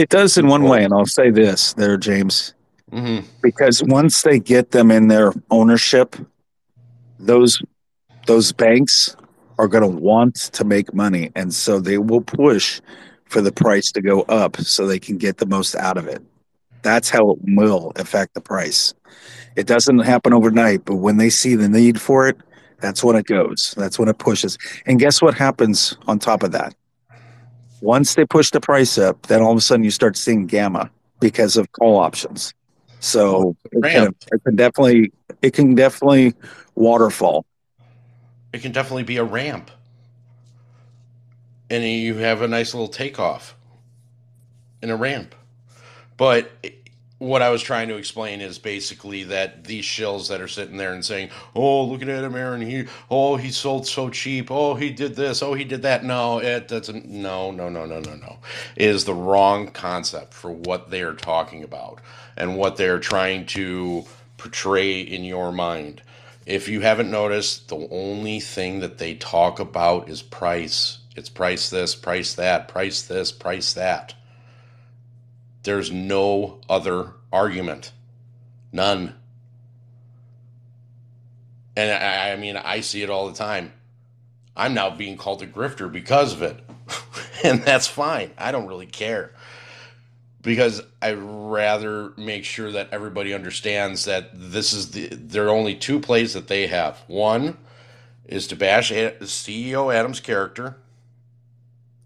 It 0.00 0.08
does 0.08 0.38
in 0.38 0.46
one 0.46 0.62
way, 0.62 0.82
and 0.82 0.94
I'll 0.94 1.04
say 1.04 1.30
this 1.30 1.74
there, 1.74 1.98
James, 1.98 2.54
Mhm. 2.90 3.22
because 3.42 3.82
once 3.82 4.22
they 4.22 4.38
get 4.38 4.70
them 4.70 4.90
in 4.90 5.08
their 5.08 5.34
ownership, 5.50 6.16
those 7.18 7.60
those 8.26 8.50
banks 8.52 9.14
are 9.58 9.68
going 9.68 9.82
to 9.82 9.88
want 10.02 10.36
to 10.36 10.64
make 10.64 10.94
money, 10.94 11.30
and 11.34 11.52
so 11.52 11.80
they 11.80 11.98
will 11.98 12.22
push 12.22 12.80
for 13.26 13.42
the 13.42 13.52
price 13.52 13.92
to 13.92 14.00
go 14.00 14.22
up 14.22 14.56
so 14.56 14.86
they 14.86 14.98
can 14.98 15.18
get 15.18 15.36
the 15.36 15.46
most 15.46 15.74
out 15.76 15.98
of 15.98 16.06
it. 16.06 16.22
That's 16.80 17.10
how 17.10 17.32
it 17.32 17.38
will 17.42 17.92
affect 17.96 18.32
the 18.32 18.40
price. 18.40 18.94
It 19.54 19.66
doesn't 19.66 19.98
happen 19.98 20.32
overnight, 20.32 20.86
but 20.86 20.96
when 20.96 21.18
they 21.18 21.28
see 21.28 21.56
the 21.56 21.68
need 21.68 22.00
for 22.00 22.26
it, 22.26 22.38
that's 22.80 23.04
when 23.04 23.16
it 23.16 23.26
goes. 23.26 23.74
That's 23.76 23.98
when 23.98 24.08
it 24.08 24.16
pushes. 24.18 24.56
And 24.86 24.98
guess 24.98 25.20
what 25.20 25.34
happens 25.34 25.98
on 26.06 26.18
top 26.18 26.42
of 26.42 26.52
that? 26.52 26.74
Once 27.80 28.14
they 28.14 28.24
push 28.24 28.50
the 28.50 28.60
price 28.60 28.98
up, 28.98 29.26
then 29.26 29.40
all 29.42 29.52
of 29.52 29.58
a 29.58 29.60
sudden 29.60 29.84
you 29.84 29.90
start 29.90 30.16
seeing 30.16 30.46
gamma 30.46 30.90
because 31.20 31.56
of 31.56 31.70
call 31.72 31.98
options. 31.98 32.52
So 33.00 33.36
oh, 33.36 33.56
it 33.72 33.82
can, 33.82 34.14
it 34.32 34.44
can 34.44 34.56
definitely 34.56 35.12
it 35.42 35.54
can 35.54 35.74
definitely 35.74 36.34
waterfall. 36.74 37.46
it 38.52 38.60
can 38.60 38.72
definitely 38.72 39.04
be 39.04 39.16
a 39.16 39.24
ramp, 39.24 39.70
and 41.70 41.84
you 41.84 42.16
have 42.16 42.42
a 42.42 42.48
nice 42.48 42.74
little 42.74 42.88
takeoff 42.88 43.56
in 44.82 44.90
a 44.90 44.96
ramp. 44.96 45.34
But 46.16 46.50
what 47.20 47.42
I 47.42 47.50
was 47.50 47.62
trying 47.62 47.88
to 47.88 47.96
explain 47.96 48.40
is 48.40 48.58
basically 48.58 49.24
that 49.24 49.64
these 49.64 49.84
shills 49.84 50.28
that 50.28 50.40
are 50.40 50.48
sitting 50.48 50.78
there 50.78 50.94
and 50.94 51.04
saying, 51.04 51.28
"Oh, 51.54 51.84
look 51.84 52.00
at 52.00 52.08
Adam 52.08 52.34
Aron. 52.34 52.62
He, 52.62 52.86
oh, 53.10 53.36
he 53.36 53.50
sold 53.50 53.86
so 53.86 54.08
cheap. 54.08 54.50
Oh, 54.50 54.74
he 54.74 54.88
did 54.88 55.16
this. 55.16 55.42
Oh, 55.42 55.52
he 55.52 55.64
did 55.64 55.82
that." 55.82 56.02
No, 56.02 56.38
it 56.38 56.66
doesn't. 56.66 57.06
No, 57.06 57.50
no, 57.50 57.68
no, 57.68 57.84
no, 57.84 58.00
no, 58.00 58.14
no. 58.14 58.38
It 58.74 58.88
is 58.88 59.04
the 59.04 59.14
wrong 59.14 59.68
concept 59.68 60.32
for 60.32 60.50
what 60.50 60.90
they 60.90 61.02
are 61.02 61.12
talking 61.12 61.62
about 61.62 62.00
and 62.38 62.56
what 62.56 62.76
they're 62.78 62.98
trying 62.98 63.44
to 63.46 64.06
portray 64.38 65.00
in 65.02 65.22
your 65.22 65.52
mind. 65.52 66.00
If 66.46 66.68
you 66.68 66.80
haven't 66.80 67.10
noticed, 67.10 67.68
the 67.68 67.86
only 67.90 68.40
thing 68.40 68.80
that 68.80 68.96
they 68.96 69.14
talk 69.14 69.60
about 69.60 70.08
is 70.08 70.22
price. 70.22 70.98
It's 71.14 71.28
price 71.28 71.68
this, 71.68 71.94
price 71.94 72.32
that, 72.34 72.68
price 72.68 73.02
this, 73.02 73.30
price 73.30 73.74
that. 73.74 74.14
There's 75.62 75.90
no 75.90 76.60
other 76.68 77.14
argument. 77.32 77.92
None. 78.72 79.14
And 81.76 81.90
I, 81.90 82.32
I 82.32 82.36
mean, 82.36 82.56
I 82.56 82.80
see 82.80 83.02
it 83.02 83.10
all 83.10 83.28
the 83.28 83.36
time. 83.36 83.72
I'm 84.56 84.74
now 84.74 84.90
being 84.90 85.16
called 85.16 85.42
a 85.42 85.46
grifter 85.46 85.90
because 85.90 86.32
of 86.32 86.42
it. 86.42 86.58
and 87.44 87.62
that's 87.62 87.86
fine. 87.86 88.30
I 88.36 88.52
don't 88.52 88.66
really 88.66 88.86
care. 88.86 89.32
Because 90.42 90.82
I'd 91.02 91.18
rather 91.18 92.12
make 92.16 92.44
sure 92.44 92.72
that 92.72 92.88
everybody 92.92 93.34
understands 93.34 94.06
that 94.06 94.30
this 94.32 94.72
is 94.72 94.92
the 94.92 95.08
there 95.08 95.46
are 95.46 95.50
only 95.50 95.74
two 95.74 96.00
plays 96.00 96.32
that 96.32 96.48
they 96.48 96.66
have. 96.66 96.98
One 97.06 97.58
is 98.24 98.46
to 98.46 98.56
bash 98.56 98.90
CEO 98.90 99.94
Adams' 99.94 100.20
character, 100.20 100.78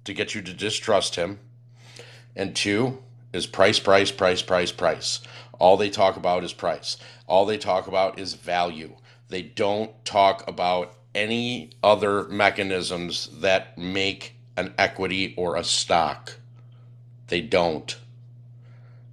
to 0.03 0.13
get 0.13 0.35
you 0.35 0.43
to 0.43 0.53
distrust 0.53 1.15
him. 1.15 1.39
And 2.35 2.57
two 2.57 3.04
is 3.35 3.47
price, 3.47 3.81
price, 3.81 4.13
price, 4.13 4.41
price, 4.41 4.71
price. 4.71 5.21
All 5.59 5.77
they 5.77 5.91
talk 5.91 6.17
about 6.17 6.45
is 6.45 6.53
price. 6.53 6.97
All 7.27 7.45
they 7.45 7.59
talk 7.59 7.89
about 7.89 8.19
is 8.19 8.35
value. 8.35 8.95
They 9.29 9.43
don't 9.43 9.93
talk 10.05 10.47
about 10.49 10.95
any 11.15 11.71
other 11.83 12.25
mechanisms 12.29 13.29
that 13.41 13.77
make 13.77 14.37
an 14.57 14.73
equity 14.79 15.35
or 15.37 15.57
a 15.57 15.65
stock. 15.65 16.35
They 17.27 17.41
don't. 17.41 17.97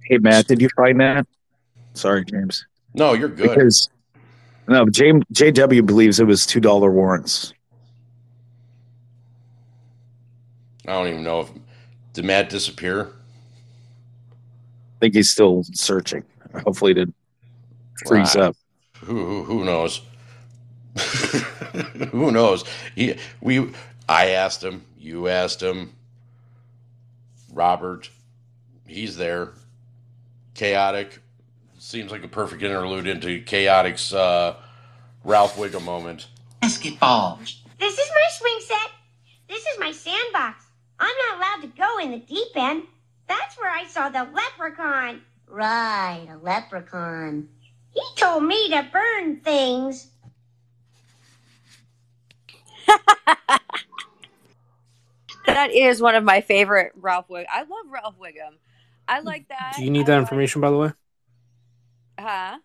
Hey 0.04 0.18
Matt, 0.18 0.46
did 0.46 0.62
you 0.62 0.68
find 0.76 1.00
that? 1.00 1.26
Sorry, 1.94 2.24
James. 2.24 2.64
No, 2.94 3.14
you're 3.14 3.28
good. 3.28 3.50
Because 3.50 3.88
no, 4.68 4.86
J, 4.86 5.12
JW 5.32 5.84
believes 5.84 6.20
it 6.20 6.26
was 6.26 6.46
two 6.46 6.60
dollar 6.60 6.90
warrants. 6.90 7.52
I 10.86 10.92
don't 10.92 11.08
even 11.08 11.24
know 11.24 11.40
if 11.40 11.50
did 12.12 12.24
Matt 12.24 12.50
disappear. 12.50 13.12
I 15.02 15.06
think 15.06 15.16
he's 15.16 15.32
still 15.32 15.64
searching. 15.72 16.22
Hopefully, 16.64 16.94
to 16.94 17.12
freeze 18.06 18.36
Wow. 18.36 18.50
up. 18.50 18.56
Who 19.00 19.24
who, 19.26 19.42
who 19.42 19.64
knows? 19.64 20.00
who 22.12 22.30
knows? 22.30 22.62
He, 22.94 23.16
we 23.40 23.72
I 24.08 24.28
asked 24.28 24.62
him. 24.62 24.84
You 24.96 25.26
asked 25.26 25.60
him. 25.60 25.90
Robert, 27.52 28.10
he's 28.86 29.16
there. 29.16 29.54
Chaotic 30.54 31.18
seems 31.80 32.12
like 32.12 32.22
a 32.22 32.28
perfect 32.28 32.62
interlude 32.62 33.08
into 33.08 33.42
Chaotic's 33.42 34.12
uh, 34.12 34.54
Ralph 35.24 35.56
Wiggum 35.56 35.82
moment. 35.82 36.28
Basketball. 36.60 37.40
This 37.80 37.98
is 37.98 38.08
my 38.14 38.28
swing 38.38 38.58
set. 38.60 38.90
This 39.48 39.62
is 39.66 39.80
my 39.80 39.90
sandbox. 39.90 40.64
I'm 41.00 41.12
not 41.28 41.38
allowed 41.38 41.62
to 41.62 41.76
go 41.76 41.98
in 41.98 42.12
the 42.12 42.18
deep 42.24 42.54
end. 42.54 42.84
That's 43.32 43.58
where 43.58 43.70
I 43.70 43.86
saw 43.86 44.10
the 44.10 44.28
leprechaun. 44.30 45.22
Right, 45.48 46.26
a 46.30 46.36
leprechaun. 46.36 47.48
He 47.90 48.02
told 48.16 48.44
me 48.44 48.68
to 48.70 48.86
burn 48.92 49.40
things. 49.40 50.08
That 55.46 55.72
is 55.72 56.00
one 56.00 56.14
of 56.14 56.24
my 56.24 56.40
favorite 56.40 56.92
Ralph 56.94 57.28
Wiggum. 57.28 57.46
I 57.52 57.60
love 57.60 57.86
Ralph 57.90 58.14
Wiggum. 58.18 58.54
I 59.06 59.20
like 59.20 59.48
that. 59.48 59.74
Do 59.76 59.84
you 59.84 59.90
need 59.90 60.06
that 60.06 60.18
information, 60.18 60.60
by 60.60 60.70
the 60.70 60.76
way? 60.76 60.92
Huh? 62.18 62.58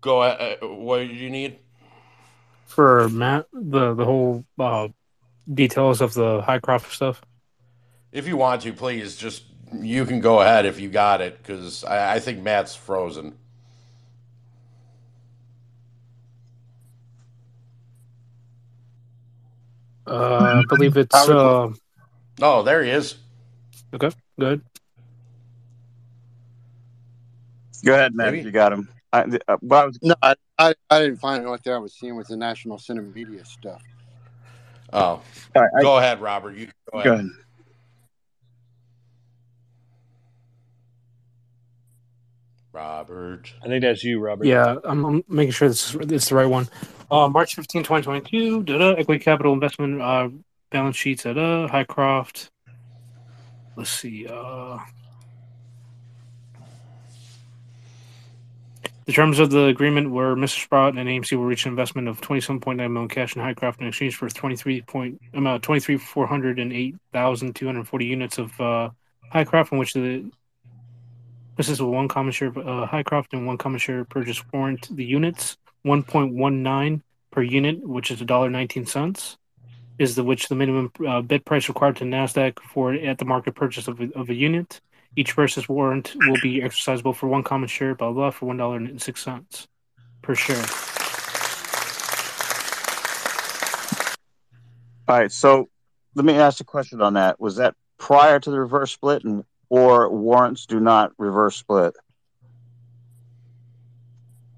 Go 0.00 0.22
ahead. 0.22 0.58
Uh, 0.62 0.66
what 0.68 0.98
do 0.98 1.04
you 1.06 1.30
need? 1.30 1.58
For 2.64 3.08
Matt, 3.08 3.46
the 3.52 3.94
the 3.94 4.04
whole 4.04 4.44
uh, 4.58 4.88
details 5.52 6.00
of 6.00 6.14
the 6.14 6.42
Hycroft 6.42 6.92
stuff. 6.92 7.22
If 8.12 8.26
you 8.26 8.36
want 8.36 8.62
to, 8.62 8.72
please 8.72 9.16
just 9.16 9.44
you 9.80 10.04
can 10.04 10.20
go 10.20 10.40
ahead 10.40 10.64
if 10.64 10.80
you 10.80 10.88
got 10.88 11.20
it 11.20 11.38
because 11.38 11.84
I, 11.84 12.14
I 12.14 12.20
think 12.20 12.42
Matt's 12.42 12.74
frozen. 12.74 13.34
Uh, 20.06 20.62
I 20.62 20.62
believe 20.68 20.96
it's. 20.96 21.14
Uh, 21.14 21.70
Oh, 22.42 22.62
there 22.62 22.84
he 22.84 22.90
is. 22.90 23.16
okay, 23.94 24.10
good. 24.38 24.60
Go 27.82 27.94
ahead, 27.94 28.14
Matt. 28.14 28.32
Maybe. 28.32 28.44
You 28.44 28.50
got 28.50 28.72
him. 28.72 28.88
I, 29.12 29.20
uh, 29.48 29.56
well, 29.62 29.82
I 29.82 29.86
was, 29.86 29.98
No, 30.02 30.14
I, 30.20 30.34
I, 30.58 30.74
I 30.90 31.00
didn't 31.00 31.16
find 31.16 31.40
it. 31.40 31.42
The 31.44 31.48
only 31.48 31.58
thing 31.60 31.72
I 31.72 31.78
was 31.78 31.94
seeing 31.94 32.14
was 32.16 32.28
the 32.28 32.36
National 32.36 32.76
Cinema 32.78 33.08
Media 33.08 33.44
stuff. 33.44 33.82
Oh, 34.92 34.98
all 35.00 35.22
right, 35.56 35.70
I- 35.78 35.82
go 35.82 35.98
ahead, 35.98 36.20
Robert. 36.20 36.56
You 36.56 36.66
go 36.92 36.98
ahead. 36.98 37.04
go 37.04 37.12
ahead. 37.14 37.30
Robert. 42.72 43.52
I 43.62 43.68
think 43.68 43.82
that's 43.82 44.04
you, 44.04 44.20
Robert. 44.20 44.46
Yeah, 44.46 44.76
I'm, 44.84 45.04
I'm 45.04 45.24
making 45.28 45.52
sure 45.52 45.68
this 45.68 45.94
is 45.94 46.12
it's 46.12 46.28
the 46.28 46.34
right 46.34 46.46
one. 46.46 46.68
Uh, 47.10 47.28
March 47.28 47.54
15, 47.54 47.82
2022. 47.84 48.64
Da-da, 48.64 48.92
equity 48.94 49.22
capital 49.22 49.54
investment 49.54 50.02
uh, 50.02 50.28
balance 50.70 50.96
sheets. 50.96 51.22
Da-da, 51.22 51.68
Hycroft. 51.68 52.50
Let's 53.76 53.90
see. 53.90 54.26
Uh, 54.26 54.78
the 59.06 59.12
terms 59.12 59.38
of 59.38 59.50
the 59.50 59.66
agreement 59.66 60.10
were 60.10 60.34
Mr. 60.34 60.64
Sprott 60.64 60.96
and 60.96 61.08
AMC 61.08 61.36
will 61.36 61.44
reach 61.44 61.64
an 61.64 61.70
investment 61.70 62.08
of 62.08 62.20
27.9 62.20 62.76
million 62.76 63.08
cash 63.08 63.36
in 63.36 63.42
Hycroft 63.42 63.80
in 63.80 63.86
exchange 63.86 64.16
for 64.16 64.28
23 64.28 64.82
point 64.82 65.20
um, 65.34 65.46
uh, 65.46 65.60
23 65.60 65.96
408,240 65.96 68.04
units 68.04 68.38
of 68.38 68.60
uh, 68.60 68.90
Hycroft, 69.32 69.70
in 69.72 69.78
which 69.78 69.94
the 69.94 70.28
this 71.56 71.68
is 71.68 71.80
a 71.80 71.86
one 71.86 72.08
common 72.08 72.32
share 72.32 72.56
uh, 72.58 72.86
Hycroft 72.86 73.32
and 73.32 73.46
one 73.46 73.58
common 73.58 73.78
share 73.78 74.04
purchase 74.04 74.42
warrant. 74.52 74.88
The 74.94 75.04
units 75.04 75.56
1.19 75.86 77.02
per 77.30 77.42
unit, 77.42 77.86
which 77.86 78.10
is 78.10 78.20
$1.19, 78.20 79.36
is 79.98 80.16
the 80.16 80.24
which 80.24 80.48
the 80.48 80.56
minimum 80.56 80.90
uh, 81.06 81.22
bid 81.22 81.44
price 81.44 81.68
required 81.68 81.96
to 81.96 82.04
Nasdaq 82.04 82.58
for 82.60 82.92
at 82.92 83.18
the 83.18 83.24
market 83.24 83.54
purchase 83.54 83.88
of 83.88 84.00
a, 84.00 84.10
of 84.14 84.30
a 84.30 84.34
unit. 84.34 84.80
Each 85.14 85.34
purchase 85.34 85.68
warrant 85.68 86.14
will 86.16 86.40
be 86.42 86.60
exercisable 86.60 87.14
for 87.14 87.26
one 87.28 87.42
common 87.42 87.68
share, 87.68 87.94
blah 87.94 88.12
blah, 88.12 88.30
for 88.30 88.46
one 88.46 88.56
dollar 88.56 88.76
and 88.76 89.00
six 89.00 89.22
cents 89.22 89.68
per 90.22 90.34
share. 90.34 90.64
All 95.08 95.16
right. 95.18 95.30
So 95.30 95.68
let 96.14 96.24
me 96.24 96.34
ask 96.34 96.60
a 96.60 96.64
question 96.64 97.00
on 97.00 97.14
that. 97.14 97.38
Was 97.38 97.56
that 97.56 97.74
prior 97.98 98.40
to 98.40 98.50
the 98.50 98.58
reverse 98.58 98.92
split, 98.92 99.24
and 99.24 99.44
or 99.68 100.10
warrants 100.10 100.66
do 100.66 100.80
not 100.80 101.12
reverse 101.18 101.56
split? 101.56 101.94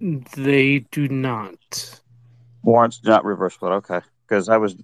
They 0.00 0.80
do 0.90 1.08
not. 1.08 2.00
Warrants 2.62 2.98
do 2.98 3.10
not 3.10 3.24
reverse 3.24 3.54
split. 3.54 3.72
Okay, 3.72 4.00
because 4.26 4.48
I 4.48 4.56
was 4.56 4.76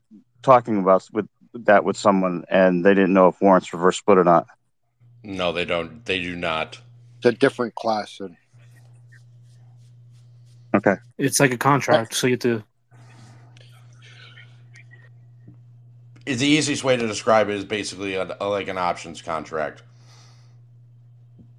talking 0.43 0.79
about 0.79 1.09
with 1.13 1.29
that 1.55 1.85
with 1.85 1.97
someone, 1.97 2.45
and 2.49 2.85
they 2.85 2.95
didn't 2.95 3.15
know 3.15 3.29
if 3.29 3.41
warrants 3.41 3.73
reverse 3.73 3.97
split 3.97 4.19
or 4.19 4.25
not. 4.25 4.47
No, 5.25 5.53
they 5.53 5.65
don't. 5.65 6.05
They 6.05 6.21
do 6.21 6.37
not. 6.37 6.79
It's 7.19 7.27
a 7.27 7.33
different 7.33 7.75
class. 7.75 8.21
And 8.21 8.37
Okay. 10.75 10.97
It's 11.19 11.41
like 11.41 11.53
a 11.53 11.57
contract, 11.57 12.15
so 12.15 12.27
you 12.27 12.33
have 12.33 12.41
to. 12.41 12.65
It's 16.27 16.41
the 16.41 16.47
easiest 16.47 16.85
way 16.85 16.97
to 16.97 17.07
describe 17.07 17.49
it 17.49 17.55
is 17.57 17.65
basically 17.65 18.15
a, 18.15 18.37
a- 18.41 18.49
like 18.49 18.69
an 18.69 18.79
options 18.79 19.23
contract. 19.23 19.83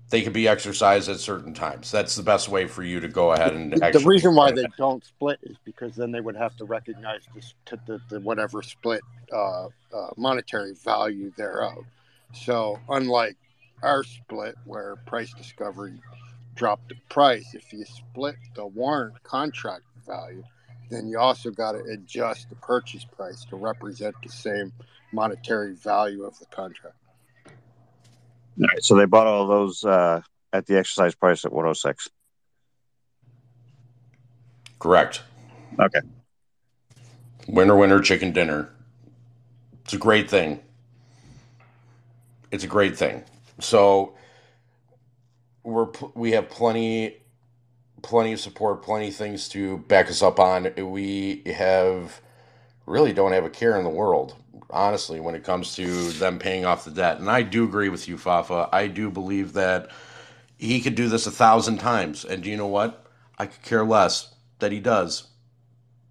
They 0.09 0.22
can 0.22 0.34
be 0.34 0.47
exercised 0.47 1.09
at 1.09 1.20
certain 1.20 1.53
times. 1.53 1.91
That's 1.91 2.16
the 2.16 2.24
best 2.24 2.49
way 2.49 2.68
for 2.68 2.84
you 2.84 2.99
to 2.99 3.07
go 3.07 3.32
ahead 3.32 3.53
and 3.53 3.74
the 3.74 3.84
actually. 3.84 4.05
reason 4.05 4.36
why 4.36 4.51
they 4.51 4.66
don't 4.78 5.03
split 5.03 5.39
is 5.43 5.57
because 5.66 5.95
then 5.95 6.11
they 6.11 6.22
would 6.22 6.36
have 6.36 6.55
to 6.57 6.66
recognize 6.66 7.22
this, 7.34 7.53
to 7.66 7.80
the, 7.88 7.99
the 8.09 8.20
whatever 8.20 8.61
split 8.61 9.01
uh, 9.34 9.66
uh, 9.66 9.70
monetary 10.18 10.74
value 10.84 11.32
thereof. 11.38 11.86
So 12.34 12.80
unlike 12.89 13.38
our 13.84 14.03
split 14.03 14.55
where 14.65 14.95
price 15.05 15.34
discovery 15.34 16.01
dropped 16.55 16.89
the 16.89 16.95
price, 17.09 17.53
if 17.53 17.71
you 17.73 17.86
split 17.86 18.36
the 18.55 18.65
warrant 18.65 19.21
contract 19.23 19.84
value, 20.05 20.43
then 20.89 21.07
you 21.07 21.19
also 21.19 21.51
got 21.51 21.73
to 21.73 21.80
adjust 21.91 22.49
the 22.49 22.55
purchase 22.55 23.05
price 23.05 23.45
to 23.45 23.55
represent 23.55 24.15
the 24.23 24.30
same 24.30 24.71
monetary 25.11 25.73
value 25.73 26.23
of 26.23 26.38
the 26.39 26.45
contract. 26.47 26.95
All 27.47 28.67
right. 28.67 28.84
So 28.84 28.95
they 28.95 29.05
bought 29.05 29.28
all 29.28 29.47
those 29.47 29.84
uh, 29.84 30.21
at 30.53 30.65
the 30.65 30.78
exercise 30.78 31.15
price 31.15 31.43
at 31.45 31.51
106. 31.51 32.09
Correct. 34.80 35.23
Okay. 35.80 35.99
Winner, 37.47 37.76
winner, 37.76 37.99
chicken 38.01 38.32
dinner. 38.32 38.69
It's 39.84 39.93
a 39.93 39.97
great 39.97 40.30
thing. 40.30 40.61
It's 42.51 42.63
a 42.63 42.67
great 42.67 42.97
thing. 42.97 43.23
So 43.60 44.16
we're 45.64 45.88
we 46.14 46.32
have 46.32 46.49
plenty 46.49 47.18
plenty 48.01 48.34
of 48.34 48.39
support, 48.39 48.84
plenty 48.84 49.08
of 49.08 49.16
things 49.16 49.49
to 49.49 49.80
back 49.80 50.10
us 50.10 50.22
up 50.22 50.39
on. 50.39 50.72
We 50.78 51.41
have 51.47 52.22
really 52.86 53.14
don't 53.14 53.32
have 53.32 53.45
a 53.45 53.49
care 53.49 53.78
in 53.78 53.84
the 53.84 53.89
world, 53.89 54.36
honestly, 54.70 55.20
when 55.20 55.36
it 55.36 55.43
comes 55.43 55.76
to 55.76 56.12
them 56.12 56.38
paying 56.38 56.66
off 56.66 56.86
the 56.86 56.91
debt. 56.91 57.20
And 57.20 57.30
I 57.30 57.41
do 57.41 57.64
agree 57.64 57.89
with 57.89 58.08
you, 58.08 58.18
Fafa. 58.18 58.70
I 58.72 58.88
do 58.88 59.10
believe 59.10 59.53
that 59.53 59.89
he 60.58 60.82
could 60.82 60.95
do 60.95 61.10
this 61.10 61.28
a 61.28 61.32
thousand 61.32 61.80
times. 61.80 62.26
And 62.26 62.43
do 62.43 62.49
you 62.49 62.58
know 62.58 62.68
what? 62.68 63.06
I 63.38 63.47
could 63.47 63.62
care 63.64 63.84
less 63.86 64.34
that 64.60 64.72
he 64.72 64.80
does. 64.80 65.28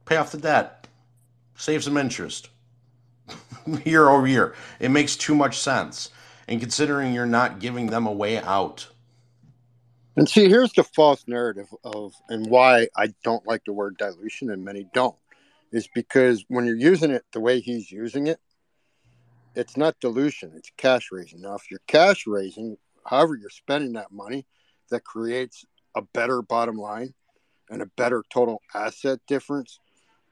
Pay 0.05 0.17
off 0.17 0.33
the 0.33 0.39
debt. 0.39 0.89
Save 1.55 1.85
some 1.85 1.97
interest. 1.97 2.51
year 3.85 4.09
over 4.09 4.27
year. 4.27 4.55
It 4.81 4.91
makes 4.91 5.17
too 5.17 5.35
much 5.35 5.59
sense. 5.59 6.11
And 6.49 6.61
considering 6.61 7.15
you're 7.15 7.27
not 7.27 7.59
giving 7.59 7.87
them 7.87 8.07
a 8.07 8.13
way 8.13 8.39
out. 8.39 8.89
And 10.17 10.29
see, 10.29 10.49
here's 10.49 10.73
the 10.73 10.85
false 10.85 11.25
narrative 11.27 11.69
of, 11.83 12.15
and 12.29 12.47
why 12.47 12.89
I 12.97 13.15
don't 13.25 13.47
like 13.47 13.65
the 13.65 13.73
word 13.73 13.97
dilution, 13.99 14.51
and 14.51 14.65
many 14.65 14.87
don't, 14.95 15.17
is 15.73 15.89
because 15.93 16.45
when 16.49 16.67
you're 16.67 16.77
using 16.77 17.11
it 17.11 17.25
the 17.33 17.41
way 17.41 17.61
he's 17.61 17.91
using 17.91 18.29
it, 18.29 18.39
it's 19.57 19.77
not 19.77 19.99
dilution, 20.01 20.53
it's 20.55 20.71
cash 20.77 21.09
raising. 21.11 21.41
Now, 21.41 21.55
if 21.55 21.71
you're 21.71 21.81
cash 21.87 22.27
raising, 22.27 22.77
however 23.07 23.37
you're 23.37 23.51
spending 23.51 23.93
that 23.95 24.13
money, 24.13 24.47
that 24.91 25.05
creates 25.05 25.65
a 25.97 26.03
better 26.03 26.43
bottom 26.43 26.77
line 26.77 27.15
and 27.71 27.83
a 27.83 27.87
better 27.87 28.23
total 28.31 28.61
asset 28.75 29.21
difference 29.27 29.81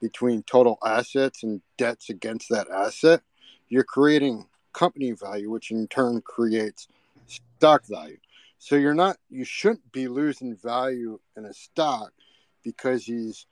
between 0.01 0.43
total 0.43 0.79
assets 0.85 1.43
and 1.43 1.63
debts 1.79 2.11
against 2.11 2.49
that 2.51 2.69
asset, 2.71 3.23
you're 3.69 3.85
creating 3.85 4.47
company 4.73 5.13
value, 5.13 5.51
which 5.51 5.71
in 5.71 5.87
turn 5.89 6.21
creates 6.23 6.89
stock 7.27 7.85
value. 7.87 8.19
So 8.59 8.77
you're 8.77 8.95
not, 8.95 9.17
you 9.29 9.45
shouldn't 9.45 9.91
be 9.93 10.09
losing 10.09 10.57
value 10.57 11.19
in 11.37 11.45
a 11.45 11.53
stock 11.53 12.13
because 12.63 13.05
he's 13.05 13.47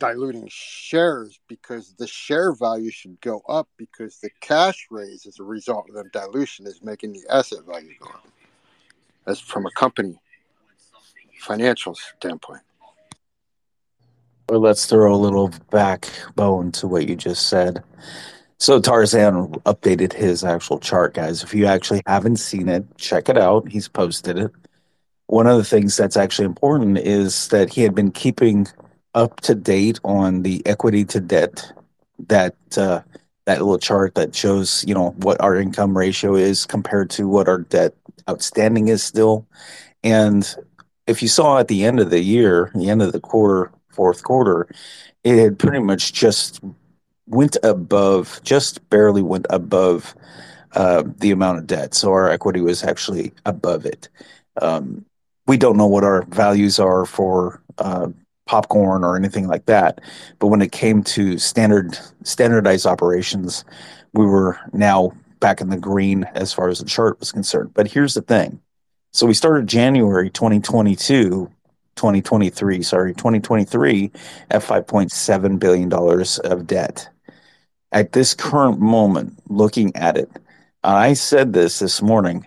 diluting 0.00 0.48
shares 0.48 1.38
because 1.46 1.94
the 1.98 2.06
share 2.06 2.52
value 2.52 2.90
should 2.90 3.20
go 3.20 3.42
up 3.48 3.68
because 3.76 4.18
the 4.18 4.30
cash 4.40 4.86
raise 4.90 5.26
as 5.26 5.38
a 5.38 5.44
result 5.44 5.88
of 5.88 5.94
the 5.94 6.04
dilution 6.12 6.66
is 6.66 6.82
making 6.82 7.12
the 7.12 7.22
asset 7.30 7.60
value 7.64 7.92
go 8.00 8.08
up. 8.08 8.26
That's 9.26 9.40
from 9.40 9.66
a 9.66 9.70
company 9.72 10.18
financial 11.38 11.94
standpoint. 11.94 12.62
Well, 14.48 14.60
let's 14.60 14.86
throw 14.86 15.14
a 15.14 15.16
little 15.16 15.50
backbone 15.70 16.72
to 16.72 16.88
what 16.88 17.08
you 17.08 17.14
just 17.14 17.46
said. 17.48 17.84
So 18.60 18.78
Tarzan 18.78 19.52
updated 19.64 20.12
his 20.12 20.44
actual 20.44 20.78
chart, 20.78 21.14
guys. 21.14 21.42
If 21.42 21.54
you 21.54 21.64
actually 21.64 22.02
haven't 22.06 22.36
seen 22.36 22.68
it, 22.68 22.84
check 22.98 23.30
it 23.30 23.38
out. 23.38 23.66
He's 23.66 23.88
posted 23.88 24.38
it. 24.38 24.50
One 25.28 25.46
of 25.46 25.56
the 25.56 25.64
things 25.64 25.96
that's 25.96 26.16
actually 26.16 26.44
important 26.44 26.98
is 26.98 27.48
that 27.48 27.72
he 27.72 27.80
had 27.80 27.94
been 27.94 28.10
keeping 28.12 28.68
up 29.14 29.40
to 29.40 29.54
date 29.54 29.98
on 30.04 30.42
the 30.42 30.62
equity 30.66 31.06
to 31.06 31.20
debt 31.20 31.72
that 32.28 32.54
uh, 32.76 33.00
that 33.46 33.58
little 33.58 33.78
chart 33.78 34.14
that 34.16 34.34
shows 34.34 34.84
you 34.86 34.94
know 34.94 35.10
what 35.18 35.40
our 35.40 35.56
income 35.56 35.96
ratio 35.96 36.34
is 36.34 36.66
compared 36.66 37.08
to 37.10 37.26
what 37.26 37.48
our 37.48 37.60
debt 37.60 37.94
outstanding 38.28 38.88
is 38.88 39.02
still 39.02 39.46
and 40.04 40.54
if 41.06 41.22
you 41.22 41.28
saw 41.28 41.58
at 41.58 41.66
the 41.68 41.84
end 41.84 41.98
of 41.98 42.10
the 42.10 42.20
year 42.20 42.70
the 42.74 42.90
end 42.90 43.02
of 43.02 43.12
the 43.12 43.20
quarter 43.20 43.72
fourth 43.88 44.22
quarter 44.22 44.68
it 45.24 45.36
had 45.36 45.58
pretty 45.58 45.80
much 45.80 46.12
just 46.12 46.60
went 47.30 47.56
above 47.62 48.40
just 48.42 48.88
barely 48.90 49.22
went 49.22 49.46
above 49.50 50.14
uh, 50.74 51.02
the 51.18 51.30
amount 51.30 51.58
of 51.58 51.66
debt 51.66 51.94
so 51.94 52.10
our 52.10 52.28
equity 52.30 52.60
was 52.60 52.84
actually 52.84 53.32
above 53.46 53.86
it 53.86 54.08
um, 54.60 55.04
we 55.46 55.56
don't 55.56 55.76
know 55.76 55.86
what 55.86 56.04
our 56.04 56.22
values 56.26 56.78
are 56.78 57.04
for 57.04 57.62
uh, 57.78 58.08
popcorn 58.50 59.04
or 59.04 59.16
anything 59.16 59.46
like 59.46 59.66
that. 59.66 60.00
But 60.40 60.48
when 60.48 60.60
it 60.60 60.72
came 60.72 61.04
to 61.04 61.38
standard 61.38 61.96
standardized 62.24 62.84
operations, 62.84 63.64
we 64.12 64.26
were 64.26 64.58
now 64.72 65.12
back 65.38 65.60
in 65.60 65.70
the 65.70 65.76
green 65.76 66.24
as 66.34 66.52
far 66.52 66.68
as 66.68 66.80
the 66.80 66.84
chart 66.84 67.18
was 67.20 67.30
concerned. 67.30 67.70
But 67.74 67.86
here's 67.86 68.14
the 68.14 68.22
thing. 68.22 68.60
So 69.12 69.24
we 69.24 69.34
started 69.34 69.68
January 69.68 70.30
2022, 70.30 71.48
2023, 71.96 72.82
sorry, 72.82 73.14
2023 73.14 74.10
at 74.50 74.62
5.7 74.62 75.58
billion 75.58 75.88
dollars 75.88 76.38
of 76.40 76.66
debt. 76.66 77.08
At 77.92 78.12
this 78.12 78.34
current 78.34 78.80
moment, 78.80 79.38
looking 79.48 79.94
at 79.96 80.16
it, 80.16 80.30
I 80.84 81.12
said 81.14 81.52
this 81.52 81.80
this 81.80 82.00
morning, 82.00 82.46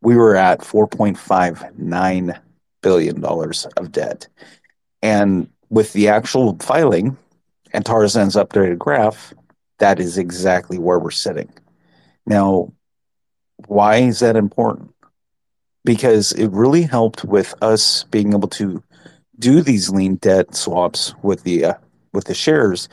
we 0.00 0.16
were 0.16 0.36
at 0.36 0.60
4.59 0.60 2.40
billion 2.80 3.20
dollars 3.20 3.66
of 3.76 3.90
debt. 3.92 4.28
And 5.02 5.48
with 5.68 5.92
the 5.92 6.08
actual 6.08 6.56
filing 6.60 7.16
and 7.72 7.84
Tarzan's 7.84 8.36
updated 8.36 8.78
graph, 8.78 9.34
that 9.78 10.00
is 10.00 10.16
exactly 10.16 10.78
where 10.78 10.98
we're 10.98 11.10
sitting. 11.10 11.52
Now, 12.26 12.72
why 13.66 13.96
is 13.96 14.20
that 14.20 14.36
important? 14.36 14.94
Because 15.84 16.32
it 16.32 16.48
really 16.48 16.82
helped 16.82 17.24
with 17.24 17.54
us 17.62 18.04
being 18.04 18.32
able 18.32 18.48
to 18.48 18.82
do 19.38 19.60
these 19.60 19.90
lien 19.90 20.16
debt 20.16 20.54
swaps 20.54 21.14
with 21.22 21.42
the 21.42 21.64
uh, 21.64 21.74
with 22.12 22.24
the 22.24 22.34
shares 22.34 22.88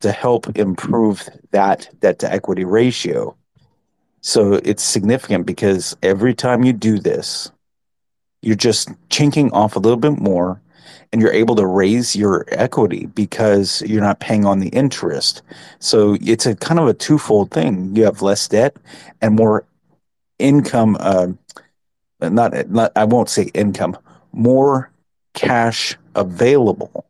to 0.00 0.12
help 0.12 0.56
improve 0.58 1.28
that 1.50 1.88
debt 2.00 2.18
to 2.20 2.32
equity 2.32 2.64
ratio. 2.64 3.36
So 4.22 4.54
it's 4.64 4.82
significant 4.82 5.46
because 5.46 5.96
every 6.02 6.34
time 6.34 6.62
you 6.64 6.72
do 6.72 6.98
this, 6.98 7.50
you're 8.42 8.56
just 8.56 8.90
chinking 9.10 9.52
off 9.52 9.76
a 9.76 9.78
little 9.78 9.98
bit 9.98 10.18
more 10.18 10.60
and 11.12 11.20
you're 11.20 11.32
able 11.32 11.56
to 11.56 11.66
raise 11.66 12.14
your 12.14 12.46
equity 12.48 13.06
because 13.06 13.82
you're 13.82 14.02
not 14.02 14.20
paying 14.20 14.44
on 14.44 14.60
the 14.60 14.68
interest. 14.68 15.42
So 15.78 16.16
it's 16.20 16.46
a 16.46 16.54
kind 16.54 16.78
of 16.78 16.86
a 16.86 16.94
twofold 16.94 17.50
thing. 17.50 17.94
You 17.96 18.04
have 18.04 18.22
less 18.22 18.46
debt 18.48 18.76
and 19.20 19.34
more 19.34 19.64
income. 20.38 20.96
Uh, 21.00 21.28
not, 22.20 22.70
not 22.70 22.92
I 22.96 23.04
won't 23.04 23.28
say 23.28 23.50
income, 23.54 23.98
more 24.32 24.90
cash 25.34 25.96
available 26.14 27.06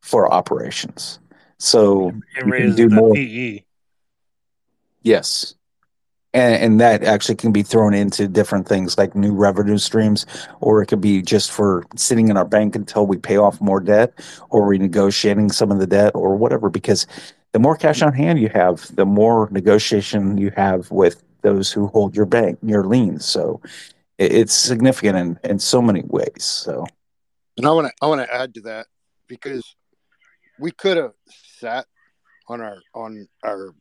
for 0.00 0.32
operations. 0.32 1.18
So 1.58 2.08
It 2.08 2.14
you 2.36 2.42
can 2.42 2.50
raises 2.50 2.76
do 2.76 2.88
the 2.88 2.94
more. 2.94 3.14
PE. 3.14 3.64
Yes. 5.02 5.54
And, 6.34 6.62
and 6.62 6.80
that 6.80 7.04
actually 7.04 7.36
can 7.36 7.52
be 7.52 7.62
thrown 7.62 7.94
into 7.94 8.28
different 8.28 8.68
things 8.68 8.98
like 8.98 9.14
new 9.14 9.32
revenue 9.34 9.78
streams, 9.78 10.26
or 10.60 10.82
it 10.82 10.86
could 10.86 11.00
be 11.00 11.22
just 11.22 11.50
for 11.50 11.84
sitting 11.96 12.28
in 12.28 12.36
our 12.36 12.44
bank 12.44 12.76
until 12.76 13.06
we 13.06 13.16
pay 13.16 13.38
off 13.38 13.60
more 13.60 13.80
debt 13.80 14.12
or 14.50 14.68
renegotiating 14.68 15.52
some 15.52 15.70
of 15.72 15.78
the 15.78 15.86
debt 15.86 16.12
or 16.14 16.36
whatever. 16.36 16.68
Because 16.68 17.06
the 17.52 17.58
more 17.58 17.76
cash 17.76 18.02
on 18.02 18.12
hand 18.12 18.38
you 18.38 18.50
have, 18.50 18.94
the 18.94 19.06
more 19.06 19.48
negotiation 19.50 20.36
you 20.36 20.52
have 20.54 20.90
with 20.90 21.22
those 21.42 21.72
who 21.72 21.86
hold 21.88 22.14
your 22.14 22.26
bank, 22.26 22.58
your 22.62 22.84
liens. 22.84 23.24
So 23.24 23.60
it, 24.18 24.32
it's 24.32 24.52
significant 24.54 25.16
in, 25.16 25.38
in 25.50 25.58
so 25.58 25.80
many 25.80 26.02
ways. 26.06 26.44
So 26.44 26.86
And 27.56 27.66
I 27.66 27.70
want 27.72 27.86
to 27.88 27.92
I 28.02 28.06
want 28.06 28.20
to 28.20 28.32
add 28.34 28.54
to 28.54 28.60
that 28.62 28.86
because 29.28 29.74
we 30.58 30.72
could 30.72 30.98
have 30.98 31.12
sat 31.58 31.86
on 32.48 32.60
our 32.60 32.78
on 32.94 33.28
our 33.44 33.74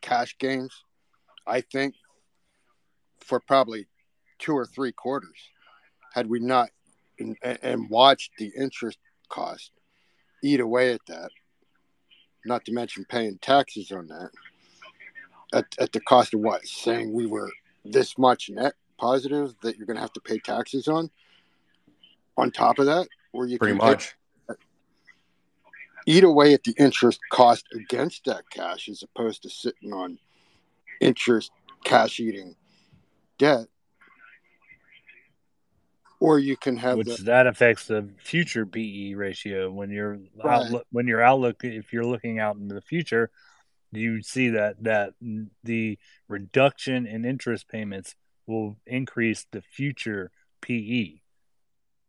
cash 0.00 0.36
gains, 0.38 0.84
I 1.46 1.60
think, 1.60 1.94
for 3.20 3.40
probably 3.40 3.86
two 4.38 4.56
or 4.56 4.66
three 4.66 4.92
quarters, 4.92 5.50
had 6.14 6.28
we 6.28 6.40
not 6.40 6.70
and, 7.18 7.36
and 7.42 7.88
watched 7.88 8.32
the 8.38 8.52
interest 8.56 8.98
cost 9.28 9.70
eat 10.42 10.60
away 10.60 10.92
at 10.92 11.00
that. 11.08 11.30
Not 12.44 12.64
to 12.64 12.72
mention 12.72 13.04
paying 13.08 13.38
taxes 13.40 13.92
on 13.92 14.08
that 14.08 14.30
at, 15.52 15.66
at 15.78 15.92
the 15.92 16.00
cost 16.00 16.34
of 16.34 16.40
what? 16.40 16.66
Saying 16.66 17.12
we 17.12 17.26
were 17.26 17.50
this 17.84 18.18
much 18.18 18.50
net 18.50 18.74
positive 18.98 19.54
that 19.62 19.76
you're 19.76 19.86
going 19.86 19.96
to 19.96 20.00
have 20.00 20.12
to 20.14 20.20
pay 20.20 20.38
taxes 20.38 20.88
on. 20.88 21.10
On 22.36 22.50
top 22.50 22.78
of 22.78 22.86
that, 22.86 23.08
where 23.32 23.46
you 23.46 23.58
Pretty 23.58 23.76
much. 23.76 24.14
Eat 26.06 26.24
away 26.24 26.54
at 26.54 26.64
the 26.64 26.74
interest 26.78 27.20
cost 27.30 27.66
against 27.74 28.24
that 28.24 28.48
cash 28.50 28.88
as 28.88 29.02
opposed 29.02 29.42
to 29.42 29.50
sitting 29.50 29.92
on 29.92 30.18
interest 31.00 31.50
cash 31.84 32.20
eating 32.20 32.54
debt 33.38 33.66
or 36.20 36.38
you 36.38 36.56
can 36.56 36.76
have 36.76 36.96
which 36.98 37.16
the 37.16 37.24
that 37.24 37.46
affects 37.46 37.86
the 37.86 38.08
future 38.18 38.64
PE 38.64 39.14
ratio 39.14 39.70
when 39.70 39.90
you're 39.90 40.18
Right. 40.36 40.60
outlook 40.60 40.86
when 40.90 41.06
your 41.06 41.22
outlook 41.22 41.64
if 41.64 41.92
you're 41.92 42.04
looking 42.06 42.38
out 42.38 42.56
into 42.56 42.74
the 42.74 42.80
future 42.80 43.30
you 43.90 44.22
see 44.22 44.48
that 44.50 44.82
that 44.84 45.14
the 45.64 45.98
reduction 46.28 47.06
in 47.06 47.24
interest 47.24 47.68
payments 47.68 48.14
will 48.46 48.76
increase 48.86 49.46
the 49.50 49.62
future. 49.62 50.30
PE 50.62 51.21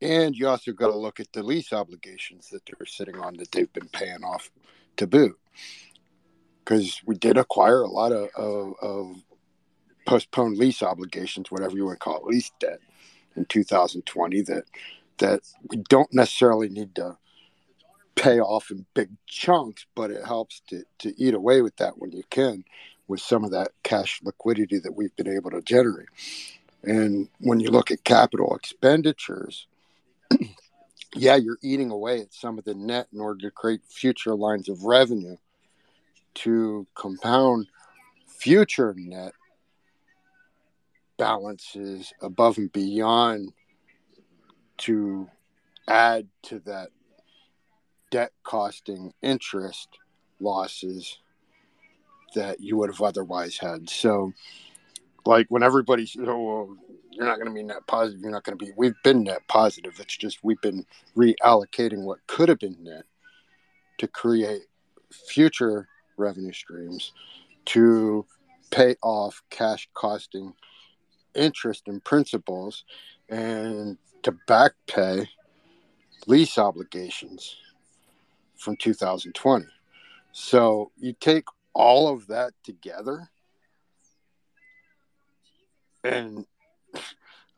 and 0.04 0.36
you 0.36 0.48
also 0.48 0.74
got 0.74 0.88
to 0.88 0.98
look 0.98 1.20
at 1.20 1.32
the 1.34 1.42
lease 1.42 1.72
obligations 1.74 2.50
that 2.50 2.62
they're 2.66 2.86
sitting 2.86 3.18
on 3.18 3.38
that 3.38 3.52
they've 3.52 3.72
been 3.74 3.88
paying 3.88 4.24
off 4.24 4.52
to 4.98 5.08
boot. 5.08 5.40
Because 6.60 7.02
we 7.06 7.16
did 7.16 7.38
acquire 7.38 7.82
a 7.82 7.90
lot 7.90 8.12
of, 8.12 8.30
of, 8.36 8.74
of 8.82 9.16
postponed 10.06 10.58
lease 10.58 10.84
obligations 10.84 11.50
whatever 11.50 11.76
you 11.76 11.86
want 11.86 12.00
to 12.00 12.04
call 12.04 12.18
it 12.18 12.26
lease 12.26 12.52
debt 12.60 12.80
in 13.38 13.46
2020 13.46 14.42
that 14.42 14.66
that 15.18 15.40
we 15.70 15.78
don't 15.90 16.14
necessarily 16.14 16.68
need 16.68 16.94
to 16.94 17.18
pay 18.16 18.40
off 18.42 18.70
in 18.70 18.86
big 18.94 19.10
chunks 19.28 19.86
but 19.96 20.12
it 20.12 20.26
helps 20.26 20.62
to, 20.68 20.84
to 21.00 21.14
eat 21.18 21.34
away 21.34 21.62
with 21.62 21.76
that 21.78 21.98
when 21.98 22.12
you 22.12 22.24
can 22.30 22.66
with 23.08 23.22
some 23.22 23.44
of 23.44 23.52
that 23.52 23.70
cash 23.84 24.20
liquidity 24.24 24.80
that 24.80 24.96
we've 24.96 25.16
been 25.16 25.28
able 25.28 25.52
to 25.52 25.62
generate. 25.62 26.08
And 26.84 27.30
when 27.40 27.60
you 27.60 27.70
look 27.70 27.92
at 27.92 28.04
capital 28.04 28.56
expenditures 28.56 29.68
yeah, 31.16 31.36
you're 31.36 31.60
eating 31.62 31.92
away 31.92 32.22
at 32.22 32.34
some 32.34 32.58
of 32.58 32.66
the 32.66 32.74
net 32.74 33.08
in 33.14 33.20
order 33.20 33.42
to 33.42 33.52
create 33.52 33.82
future 33.88 34.36
lines 34.36 34.70
of 34.70 34.84
revenue 34.84 35.38
to 36.36 36.88
compound 36.96 37.68
future 38.28 38.94
net 38.98 39.34
balances 41.18 42.12
above 42.22 42.58
and 42.58 42.72
beyond 42.74 43.54
to 44.78 45.30
add 45.88 46.28
to 46.42 46.60
that 46.60 46.90
debt 48.10 48.32
costing 48.44 49.14
interest 49.22 49.88
losses 50.40 51.20
that 52.36 52.60
you 52.60 52.78
would 52.78 52.90
have 52.90 53.02
otherwise 53.02 53.58
had. 53.58 53.90
So, 53.90 54.34
like 55.26 55.46
when 55.50 55.64
everybody 55.64 56.06
says, 56.06 56.26
"Oh, 56.28 56.44
well, 56.44 56.78
you're 57.14 57.26
not 57.26 57.38
going 57.38 57.48
to 57.48 57.54
be 57.54 57.64
net 57.64 57.86
positive," 57.88 58.22
you're 58.22 58.32
not 58.32 58.44
going 58.44 58.58
to 58.58 58.66
be. 58.66 58.72
We've 58.76 58.96
been 59.04 59.24
net 59.24 59.48
positive. 59.48 60.00
It's 60.00 60.18
just 60.18 60.44
we've 60.44 60.62
been 60.62 60.86
reallocating 61.16 62.04
what 62.04 62.26
could 62.28 62.50
have 62.50 62.60
been 62.60 62.78
net 62.82 63.04
to 64.00 64.08
create 64.08 64.64
future 65.12 65.88
revenue 66.18 66.54
streams 66.54 67.14
to 67.66 68.26
pay 68.72 68.96
off 69.02 69.42
cash 69.50 69.88
costing 69.94 70.54
interest 71.36 71.84
and 71.88 72.04
principals 72.04 72.84
and 73.30 73.98
to 74.24 74.32
back 74.48 74.74
pay 74.88 75.28
lease 76.28 76.58
obligations 76.58 77.56
from 78.56 78.76
2020. 78.78 79.66
So 80.32 80.92
you 80.98 81.14
take 81.20 81.46
all 81.74 82.08
of 82.08 82.28
that 82.28 82.54
together 82.64 83.30
and 86.04 86.46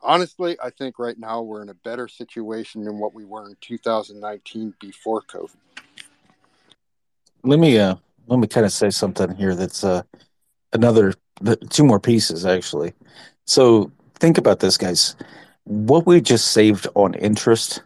honestly, 0.06 0.58
I 0.64 0.70
think 0.70 1.00
right 1.00 1.18
now 1.18 1.42
we're 1.42 1.62
in 1.62 1.70
a 1.70 1.74
better 1.74 2.08
situation 2.08 2.84
than 2.84 3.00
what 3.00 3.14
we 3.14 3.26
were 3.26 3.48
in 3.48 3.58
2019 3.62 4.76
before 4.80 5.22
COVID. 5.24 5.56
Let 7.44 7.60
me 7.60 7.78
uh 7.78 7.96
let 8.28 8.40
me 8.40 8.48
kind 8.48 8.66
of 8.66 8.72
say 8.72 8.90
something 8.90 9.36
here 9.36 9.56
that's 9.56 9.84
uh 9.84 10.04
another 10.74 11.14
the, 11.42 11.56
two 11.58 11.84
more 11.84 12.00
pieces 12.00 12.46
actually. 12.46 12.94
So 13.46 13.92
think 14.16 14.38
about 14.38 14.60
this 14.60 14.78
guys. 14.78 15.16
What 15.66 16.06
we 16.06 16.22
just 16.22 16.50
saved 16.50 16.88
on 16.96 17.14
interest 17.16 17.82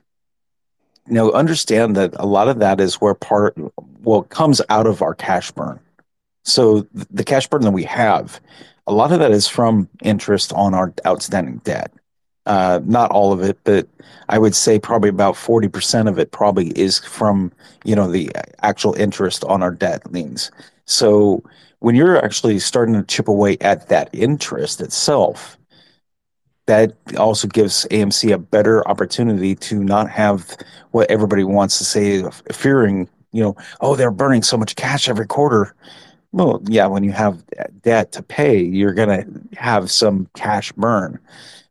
now 1.07 1.31
understand 1.31 1.95
that 1.95 2.13
a 2.17 2.25
lot 2.25 2.47
of 2.47 2.59
that 2.59 2.79
is 2.79 2.95
where 2.95 3.15
part 3.15 3.57
well 4.03 4.23
comes 4.23 4.61
out 4.69 4.87
of 4.87 5.01
our 5.01 5.15
cash 5.15 5.51
burn. 5.51 5.79
So 6.43 6.87
the 6.93 7.23
cash 7.23 7.47
burn 7.47 7.61
that 7.61 7.71
we 7.71 7.83
have, 7.83 8.39
a 8.87 8.93
lot 8.93 9.11
of 9.11 9.19
that 9.19 9.31
is 9.31 9.47
from 9.47 9.89
interest 10.01 10.53
on 10.53 10.73
our 10.73 10.93
outstanding 11.05 11.57
debt. 11.63 11.91
Uh, 12.49 12.81
not 12.85 13.11
all 13.11 13.33
of 13.33 13.43
it, 13.43 13.59
but 13.63 13.87
I 14.29 14.39
would 14.39 14.55
say 14.55 14.79
probably 14.79 15.09
about 15.09 15.37
forty 15.37 15.69
percent 15.69 16.09
of 16.09 16.19
it 16.19 16.31
probably 16.31 16.69
is 16.79 16.99
from 16.99 17.53
you 17.85 17.95
know 17.95 18.11
the 18.11 18.31
actual 18.63 18.95
interest 18.95 19.45
on 19.45 19.63
our 19.63 19.71
debt 19.71 20.11
liens. 20.11 20.51
So 20.85 21.43
when 21.79 21.95
you're 21.95 22.23
actually 22.23 22.59
starting 22.59 22.95
to 22.95 23.03
chip 23.03 23.29
away 23.29 23.57
at 23.61 23.89
that 23.89 24.09
interest 24.13 24.81
itself, 24.81 25.57
that 26.67 26.93
also 27.17 27.47
gives 27.47 27.85
AMC 27.91 28.31
a 28.31 28.37
better 28.37 28.87
opportunity 28.87 29.55
to 29.55 29.83
not 29.83 30.09
have 30.09 30.55
what 30.91 31.09
everybody 31.09 31.43
wants 31.43 31.77
to 31.79 31.85
say, 31.85 32.23
fearing 32.51 33.09
you 33.31 33.43
know, 33.43 33.55
oh 33.81 33.95
they're 33.95 34.11
burning 34.11 34.43
so 34.43 34.57
much 34.57 34.75
cash 34.75 35.09
every 35.09 35.27
quarter. 35.27 35.75
Well, 36.33 36.61
yeah, 36.67 36.87
when 36.87 37.05
you 37.05 37.13
have 37.13 37.43
debt 37.83 38.13
to 38.13 38.23
pay, 38.23 38.61
you're 38.61 38.93
going 38.93 39.09
to 39.09 39.59
have 39.59 39.91
some 39.91 40.29
cash 40.35 40.73
burn. 40.73 41.19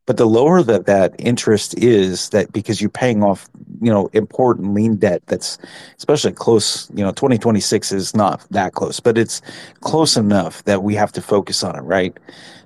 But 0.08 0.16
the 0.16 0.24
lower 0.24 0.62
that 0.62 0.86
that 0.86 1.14
interest 1.18 1.76
is, 1.76 2.30
that 2.30 2.50
because 2.50 2.80
you're 2.80 2.88
paying 2.88 3.22
off, 3.22 3.46
you 3.82 3.92
know, 3.92 4.08
important 4.14 4.72
lien 4.72 4.96
debt 4.96 5.22
that's 5.26 5.58
especially 5.98 6.32
close, 6.32 6.90
you 6.94 7.04
know, 7.04 7.10
2026 7.10 7.92
is 7.92 8.16
not 8.16 8.42
that 8.50 8.72
close, 8.72 9.00
but 9.00 9.18
it's 9.18 9.42
close 9.80 10.16
enough 10.16 10.64
that 10.64 10.82
we 10.82 10.94
have 10.94 11.12
to 11.12 11.20
focus 11.20 11.62
on 11.62 11.76
it, 11.76 11.82
right? 11.82 12.16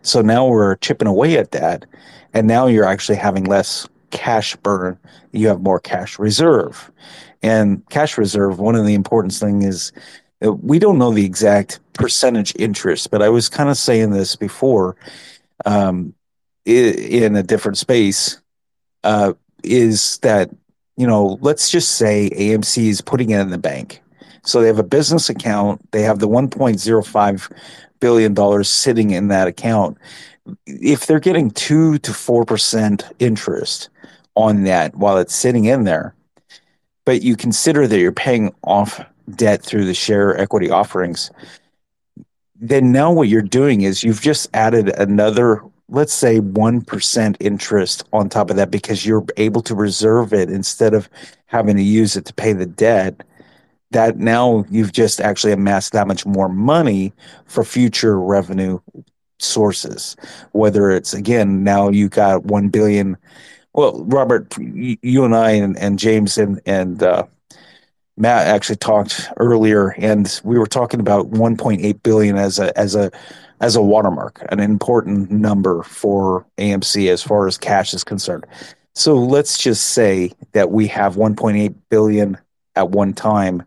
So 0.03 0.22
now 0.22 0.47
we're 0.47 0.76
chipping 0.76 1.09
away 1.09 1.36
at 1.36 1.51
that. 1.51 1.84
And 2.32 2.47
now 2.47 2.68
you're 2.68 2.84
actually 2.84 3.16
having 3.16 3.43
less 3.43 3.88
cash 4.12 4.55
burn. 4.55 4.97
You 5.32 5.49
have 5.49 5.62
more 5.62 5.80
cash 5.80 6.20
reserve. 6.20 6.93
And 7.43 7.82
cash 7.88 8.18
reserve, 8.18 8.61
one 8.61 8.76
of 8.76 8.86
the 8.86 8.95
important 8.95 9.34
things 9.34 9.64
is 9.64 9.93
uh, 10.47 10.53
we 10.53 10.78
don't 10.78 10.97
know 10.97 11.11
the 11.11 11.26
exact 11.26 11.80
percentage 11.95 12.55
interest, 12.57 13.11
but 13.11 13.20
I 13.20 13.30
was 13.30 13.49
kind 13.49 13.68
of 13.68 13.76
saying 13.76 14.12
this 14.12 14.36
before 14.36 14.95
um, 15.64 16.14
in 16.65 17.37
a 17.37 17.43
different 17.43 17.79
space. 17.79 18.41
Uh, 19.05 19.33
is 19.65 20.19
that 20.19 20.51
you 20.97 21.07
know? 21.07 21.39
Let's 21.41 21.71
just 21.71 21.97
say 21.97 22.31
AMC 22.31 22.89
is 22.89 23.01
putting 23.01 23.31
it 23.31 23.41
in 23.41 23.51
the 23.51 23.59
bank, 23.59 24.03
so 24.45 24.61
they 24.61 24.67
have 24.67 24.79
a 24.79 24.85
business 24.85 25.29
account. 25.29 25.91
They 25.93 26.03
have 26.03 26.19
the 26.19 26.29
1.05 26.29 27.53
billion 28.01 28.35
dollars 28.35 28.69
sitting 28.69 29.11
in 29.11 29.29
that 29.29 29.49
account. 29.49 29.99
If 30.67 31.07
they're 31.07 31.21
getting 31.21 31.51
two 31.51 31.99
to 31.99 32.13
four 32.13 32.45
percent 32.45 33.05
interest 33.19 33.89
on 34.35 34.65
that 34.65 34.95
while 34.97 35.19
it's 35.19 35.35
sitting 35.35 35.67
in 35.67 35.85
there, 35.85 36.15
but 37.05 37.23
you 37.23 37.37
consider 37.37 37.87
that 37.87 37.99
you're 37.99 38.13
paying 38.13 38.53
off 38.65 39.01
debt 39.37 39.63
through 39.63 39.85
the 39.85 39.95
share 39.95 40.37
equity 40.39 40.71
offerings, 40.71 41.31
then 42.57 42.93
now 42.93 43.13
what 43.13 43.29
you're 43.29 43.43
doing 43.43 43.83
is 43.83 44.03
you've 44.05 44.21
just 44.21 44.49
added 44.55 44.89
another, 44.91 45.63
let's 45.93 46.14
say, 46.14 46.40
1% 46.40 47.36
interest 47.38 48.05
on 48.12 48.28
top 48.28 48.51
of 48.51 48.57
that 48.57 48.70
because 48.70 49.05
you're 49.05 49.24
able 49.36 49.61
to 49.62 49.74
reserve 49.74 50.32
it 50.32 50.51
instead 50.51 50.95
of 50.95 51.09
having 51.47 51.76
to 51.76 51.82
use 51.82 52.16
it 52.16 52.24
to 52.24 52.34
pay 52.34 52.53
the 52.53 52.66
debt. 52.66 53.22
That 53.90 54.16
now 54.16 54.64
you've 54.70 54.93
just 54.93 55.20
actually 55.20 55.53
amassed 55.53 55.93
that 55.93 56.09
much 56.09 56.24
more 56.24 56.49
money 56.49 57.12
for 57.45 57.62
future 57.62 58.18
revenue 58.18 58.80
sources. 59.38 60.16
Whether 60.53 60.90
it's 60.90 61.12
again, 61.12 61.62
now 61.62 61.90
you 61.90 62.09
got 62.09 62.47
1 62.47 62.70
billion. 62.70 63.18
Well, 63.74 64.03
Robert, 64.05 64.57
you 64.59 65.24
and 65.26 65.36
I 65.36 65.51
and, 65.51 65.78
and 65.78 65.99
James 65.99 66.38
and, 66.38 66.59
and, 66.64 67.03
uh, 67.03 67.24
Matt 68.18 68.47
actually 68.47 68.76
talked 68.76 69.28
earlier, 69.38 69.95
and 69.99 70.40
we 70.45 70.59
were 70.59 70.66
talking 70.66 71.01
about 71.01 71.30
1.8 71.30 72.03
billion 72.03 72.36
as 72.36 72.59
a 72.59 72.78
as 72.78 72.95
a 72.95 73.11
as 73.63 73.77
a 73.77 73.83
watermark, 73.83 74.45
an 74.51 74.61
important 74.61 75.31
number 75.31 75.83
for 75.85 76.45
AMC 76.59 77.11
as 77.11 77.23
far 77.23 77.47
as 77.47 77.57
cash 77.57 77.95
is 77.95 78.05
concerned. 78.05 78.45
So 78.95 79.15
let's 79.15 79.57
just 79.57 79.85
say 79.89 80.33
that 80.53 80.71
we 80.71 80.87
have 80.89 81.15
1.8 81.17 81.75
billion 81.89 82.37
at 82.77 82.91
one 82.91 83.15
time, 83.15 83.63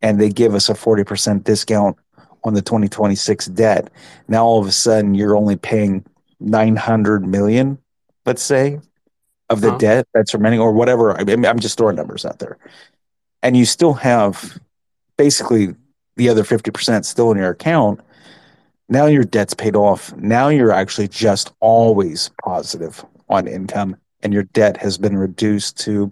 and 0.00 0.18
they 0.18 0.30
give 0.30 0.54
us 0.54 0.70
a 0.70 0.74
40% 0.74 1.44
discount 1.44 1.98
on 2.44 2.54
the 2.54 2.62
2026 2.62 3.46
debt. 3.48 3.90
Now 4.28 4.46
all 4.46 4.58
of 4.60 4.66
a 4.66 4.72
sudden 4.72 5.14
you're 5.14 5.36
only 5.36 5.56
paying 5.56 6.06
900 6.40 7.26
million, 7.26 7.76
let's 8.24 8.42
say, 8.42 8.80
of 9.50 9.60
the 9.60 9.72
Huh? 9.72 9.78
debt 9.78 10.08
that's 10.14 10.32
remaining, 10.32 10.60
or 10.60 10.72
whatever. 10.72 11.18
I 11.20 11.24
mean, 11.24 11.44
I'm 11.44 11.58
just 11.58 11.76
throwing 11.76 11.96
numbers 11.96 12.24
out 12.24 12.38
there 12.38 12.56
and 13.42 13.56
you 13.56 13.64
still 13.64 13.94
have 13.94 14.58
basically 15.16 15.74
the 16.16 16.28
other 16.28 16.42
50% 16.44 17.04
still 17.04 17.30
in 17.32 17.38
your 17.38 17.50
account, 17.50 18.00
now 18.90 19.06
your 19.06 19.24
debt's 19.24 19.54
paid 19.54 19.76
off. 19.76 20.14
Now 20.16 20.48
you're 20.48 20.72
actually 20.72 21.08
just 21.08 21.52
always 21.60 22.30
positive 22.44 23.04
on 23.28 23.46
income 23.46 23.96
and 24.22 24.32
your 24.32 24.42
debt 24.42 24.76
has 24.76 24.98
been 24.98 25.16
reduced 25.16 25.78
to 25.80 26.10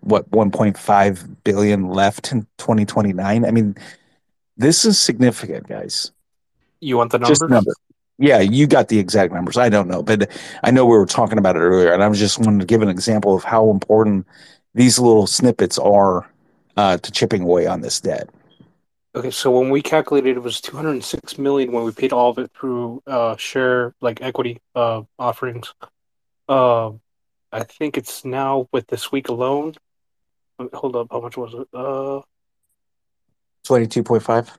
what 0.00 0.30
1.5 0.30 1.36
billion 1.44 1.88
left 1.88 2.32
in 2.32 2.46
2029. 2.58 3.44
I 3.44 3.50
mean, 3.50 3.76
this 4.56 4.84
is 4.84 4.98
significant, 4.98 5.68
guys. 5.68 6.12
You 6.80 6.96
want 6.96 7.12
the 7.12 7.18
numbers? 7.18 7.38
Just 7.38 7.50
number. 7.50 7.72
Yeah, 8.18 8.40
you 8.40 8.66
got 8.66 8.88
the 8.88 8.98
exact 8.98 9.32
numbers. 9.32 9.56
I 9.56 9.68
don't 9.68 9.88
know, 9.88 10.02
but 10.02 10.30
I 10.62 10.70
know 10.70 10.84
we 10.84 10.96
were 10.96 11.06
talking 11.06 11.38
about 11.38 11.56
it 11.56 11.60
earlier, 11.60 11.92
and 11.92 12.02
I 12.02 12.08
was 12.08 12.18
just 12.18 12.38
wanting 12.38 12.60
to 12.60 12.64
give 12.64 12.82
an 12.82 12.88
example 12.88 13.34
of 13.34 13.44
how 13.44 13.70
important 13.70 14.26
these 14.74 14.98
little 14.98 15.26
snippets 15.26 15.78
are 15.78 16.28
uh, 16.76 16.96
to 16.98 17.12
chipping 17.12 17.42
away 17.42 17.66
on 17.66 17.82
this 17.82 18.00
debt. 18.00 18.30
Okay, 19.16 19.30
so 19.30 19.50
when 19.58 19.70
we 19.70 19.80
calculated, 19.80 20.36
it 20.36 20.42
was 20.42 20.60
206 20.60 21.38
million 21.38 21.72
when 21.72 21.84
we 21.84 21.92
paid 21.92 22.12
all 22.12 22.28
of 22.30 22.36
it 22.38 22.50
through 22.54 23.02
uh, 23.06 23.34
share 23.36 23.94
like 24.02 24.20
equity 24.20 24.60
uh, 24.74 25.02
offerings. 25.18 25.72
Uh, 26.46 26.90
I 27.50 27.62
think 27.64 27.96
it's 27.96 28.26
now 28.26 28.68
with 28.72 28.88
this 28.88 29.10
week 29.10 29.30
alone. 29.30 29.72
Hold 30.74 30.96
up, 30.96 31.06
how 31.10 31.20
much 31.20 31.38
was 31.38 31.54
it? 31.54 31.66
Uh, 31.72 32.20
Twenty-two 33.64 34.02
point 34.02 34.22
five. 34.22 34.50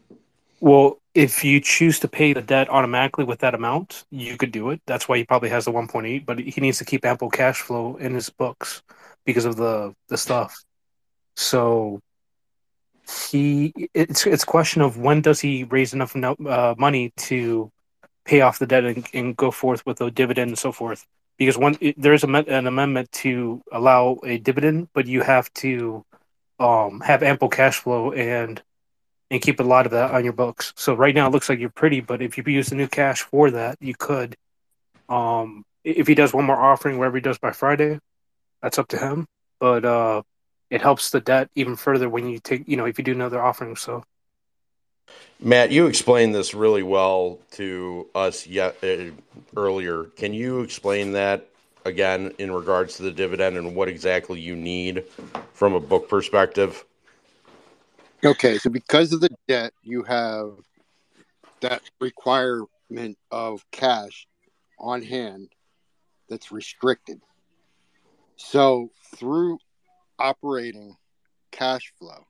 Well, 0.60 0.98
if 1.14 1.44
you 1.44 1.60
choose 1.60 1.98
to 2.00 2.08
pay 2.08 2.32
the 2.32 2.42
debt 2.42 2.68
automatically 2.70 3.24
with 3.24 3.40
that 3.40 3.54
amount, 3.54 4.04
you 4.10 4.36
could 4.36 4.52
do 4.52 4.70
it. 4.70 4.80
That's 4.86 5.08
why 5.08 5.18
he 5.18 5.24
probably 5.24 5.50
has 5.50 5.66
the 5.66 5.72
1.8, 5.72 6.24
but 6.26 6.38
he 6.38 6.60
needs 6.60 6.78
to 6.78 6.84
keep 6.84 7.04
ample 7.04 7.30
cash 7.30 7.60
flow 7.60 7.96
in 7.96 8.14
his 8.14 8.30
books 8.30 8.82
because 9.24 9.44
of 9.44 9.56
the 9.56 9.94
the 10.08 10.16
stuff. 10.16 10.64
So 11.36 12.00
he 13.28 13.72
it's 13.94 14.26
it's 14.26 14.42
a 14.42 14.46
question 14.46 14.82
of 14.82 14.98
when 14.98 15.20
does 15.20 15.40
he 15.40 15.64
raise 15.64 15.94
enough 15.94 16.14
no, 16.14 16.32
uh, 16.46 16.74
money 16.78 17.12
to 17.16 17.70
pay 18.24 18.40
off 18.40 18.58
the 18.58 18.66
debt 18.66 18.84
and, 18.84 19.06
and 19.14 19.36
go 19.36 19.50
forth 19.50 19.84
with 19.86 20.00
a 20.00 20.10
dividend 20.10 20.50
and 20.50 20.58
so 20.58 20.72
forth. 20.72 21.06
Because 21.38 21.58
one 21.58 21.76
there 21.96 22.14
is 22.14 22.24
a, 22.24 22.28
an 22.28 22.66
amendment 22.66 23.12
to 23.12 23.62
allow 23.72 24.18
a 24.24 24.38
dividend, 24.38 24.88
but 24.94 25.06
you 25.06 25.22
have 25.22 25.52
to 25.54 26.04
um, 26.58 27.00
have 27.00 27.22
ample 27.22 27.48
cash 27.48 27.78
flow 27.78 28.12
and 28.12 28.62
and 29.30 29.42
keep 29.42 29.60
a 29.60 29.64
lot 29.64 29.86
of 29.86 29.92
that 29.92 30.12
on 30.12 30.24
your 30.24 30.32
books. 30.32 30.72
So 30.76 30.94
right 30.94 31.14
now 31.14 31.26
it 31.26 31.30
looks 31.30 31.48
like 31.48 31.58
you're 31.58 31.70
pretty, 31.70 32.00
but 32.00 32.22
if 32.22 32.38
you 32.38 32.44
use 32.46 32.68
the 32.68 32.76
new 32.76 32.88
cash 32.88 33.22
for 33.22 33.50
that, 33.50 33.76
you 33.80 33.94
could. 33.94 34.36
Um, 35.08 35.64
if 35.84 36.06
he 36.06 36.14
does 36.14 36.32
one 36.32 36.44
more 36.44 36.60
offering, 36.60 36.98
wherever 36.98 37.16
he 37.16 37.20
does 37.20 37.38
by 37.38 37.52
Friday, 37.52 37.98
that's 38.62 38.78
up 38.78 38.88
to 38.88 38.98
him. 38.98 39.26
But 39.58 39.84
uh, 39.84 40.22
it 40.70 40.82
helps 40.82 41.10
the 41.10 41.20
debt 41.20 41.48
even 41.54 41.76
further 41.76 42.08
when 42.08 42.28
you 42.28 42.38
take, 42.38 42.68
you 42.68 42.76
know, 42.76 42.84
if 42.84 42.98
you 42.98 43.04
do 43.04 43.12
another 43.12 43.42
offering. 43.42 43.76
So, 43.76 44.04
Matt, 45.40 45.70
you 45.70 45.86
explained 45.86 46.34
this 46.34 46.54
really 46.54 46.82
well 46.82 47.38
to 47.52 48.08
us 48.14 48.46
yet 48.46 48.76
uh, 48.82 49.10
earlier. 49.56 50.04
Can 50.16 50.34
you 50.34 50.60
explain 50.60 51.12
that 51.12 51.48
again 51.84 52.32
in 52.38 52.50
regards 52.50 52.96
to 52.96 53.04
the 53.04 53.12
dividend 53.12 53.56
and 53.56 53.74
what 53.74 53.88
exactly 53.88 54.40
you 54.40 54.56
need 54.56 55.04
from 55.54 55.74
a 55.74 55.80
book 55.80 56.08
perspective? 56.08 56.84
Okay, 58.26 58.58
so 58.58 58.70
because 58.70 59.12
of 59.12 59.20
the 59.20 59.30
debt, 59.46 59.72
you 59.84 60.02
have 60.02 60.50
that 61.60 61.80
requirement 62.00 63.16
of 63.30 63.64
cash 63.70 64.26
on 64.80 65.00
hand 65.00 65.50
that's 66.28 66.50
restricted. 66.50 67.20
So 68.34 68.90
through 69.14 69.58
operating 70.18 70.96
cash 71.52 71.92
flow, 72.00 72.26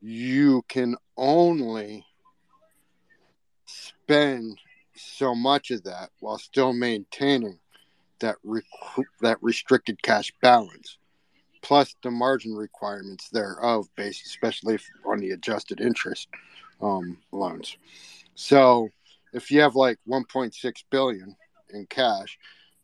you 0.00 0.62
can 0.66 0.96
only 1.18 2.06
spend 3.66 4.58
so 4.96 5.34
much 5.34 5.70
of 5.70 5.84
that 5.84 6.08
while 6.20 6.38
still 6.38 6.72
maintaining 6.72 7.58
that 8.20 8.36
rec- 8.42 8.64
that 9.20 9.36
restricted 9.42 10.02
cash 10.02 10.32
balance 10.40 10.96
plus 11.62 11.94
the 12.02 12.10
margin 12.10 12.54
requirements 12.54 13.28
thereof 13.30 13.88
based 13.96 14.26
especially 14.26 14.78
on 15.06 15.18
the 15.18 15.30
adjusted 15.30 15.80
interest 15.80 16.28
um, 16.80 17.16
loans. 17.30 17.76
So 18.34 18.90
if 19.32 19.50
you 19.50 19.60
have 19.60 19.74
like 19.74 19.98
1.6 20.08 20.84
billion 20.90 21.36
in 21.70 21.86
cash 21.86 22.38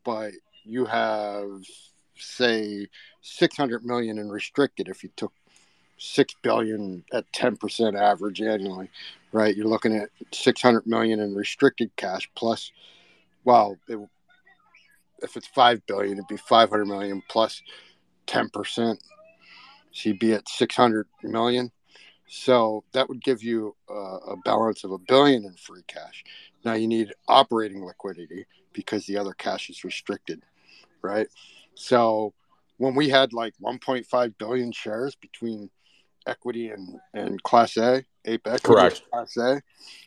but 0.04 0.32
you 0.64 0.84
have 0.84 1.62
say 2.16 2.86
600 3.22 3.84
million 3.84 4.18
in 4.18 4.28
restricted 4.30 4.88
if 4.88 5.02
you 5.02 5.10
took 5.16 5.32
6 5.98 6.34
billion 6.42 7.04
at 7.12 7.30
10% 7.32 8.00
average 8.00 8.40
annually 8.40 8.88
right 9.32 9.56
you're 9.56 9.66
looking 9.66 9.96
at 9.96 10.10
600 10.32 10.86
million 10.86 11.20
in 11.20 11.34
restricted 11.34 11.94
cash 11.96 12.28
plus 12.34 12.72
well 13.44 13.76
it, 13.88 13.98
if 15.22 15.36
it's 15.36 15.48
5 15.48 15.86
billion 15.86 16.14
it'd 16.14 16.28
be 16.28 16.36
500 16.36 16.86
million 16.86 17.22
plus 17.28 17.62
10% 18.28 18.98
so 19.90 20.08
you'd 20.08 20.18
be 20.18 20.32
at 20.32 20.48
600 20.48 21.06
million 21.22 21.70
so 22.26 22.84
that 22.92 23.08
would 23.08 23.22
give 23.22 23.42
you 23.42 23.74
a, 23.88 23.92
a 23.94 24.36
balance 24.44 24.84
of 24.84 24.92
a 24.92 24.98
billion 24.98 25.44
in 25.44 25.54
free 25.54 25.82
cash 25.86 26.24
now 26.64 26.74
you 26.74 26.86
need 26.86 27.12
operating 27.26 27.84
liquidity 27.84 28.46
because 28.72 29.06
the 29.06 29.16
other 29.16 29.32
cash 29.32 29.70
is 29.70 29.82
restricted 29.82 30.42
right 31.02 31.28
so 31.74 32.32
when 32.78 32.94
we 32.94 33.08
had 33.08 33.32
like 33.32 33.54
1.5 33.62 34.34
billion 34.38 34.72
shares 34.72 35.14
between 35.16 35.70
equity 36.26 36.70
and, 36.70 37.00
and 37.14 37.42
class 37.42 37.76
A, 37.76 38.04
ape 38.24 38.46
equity, 38.46 38.62
Correct. 38.62 39.02
class 39.10 39.36
A, 39.36 39.60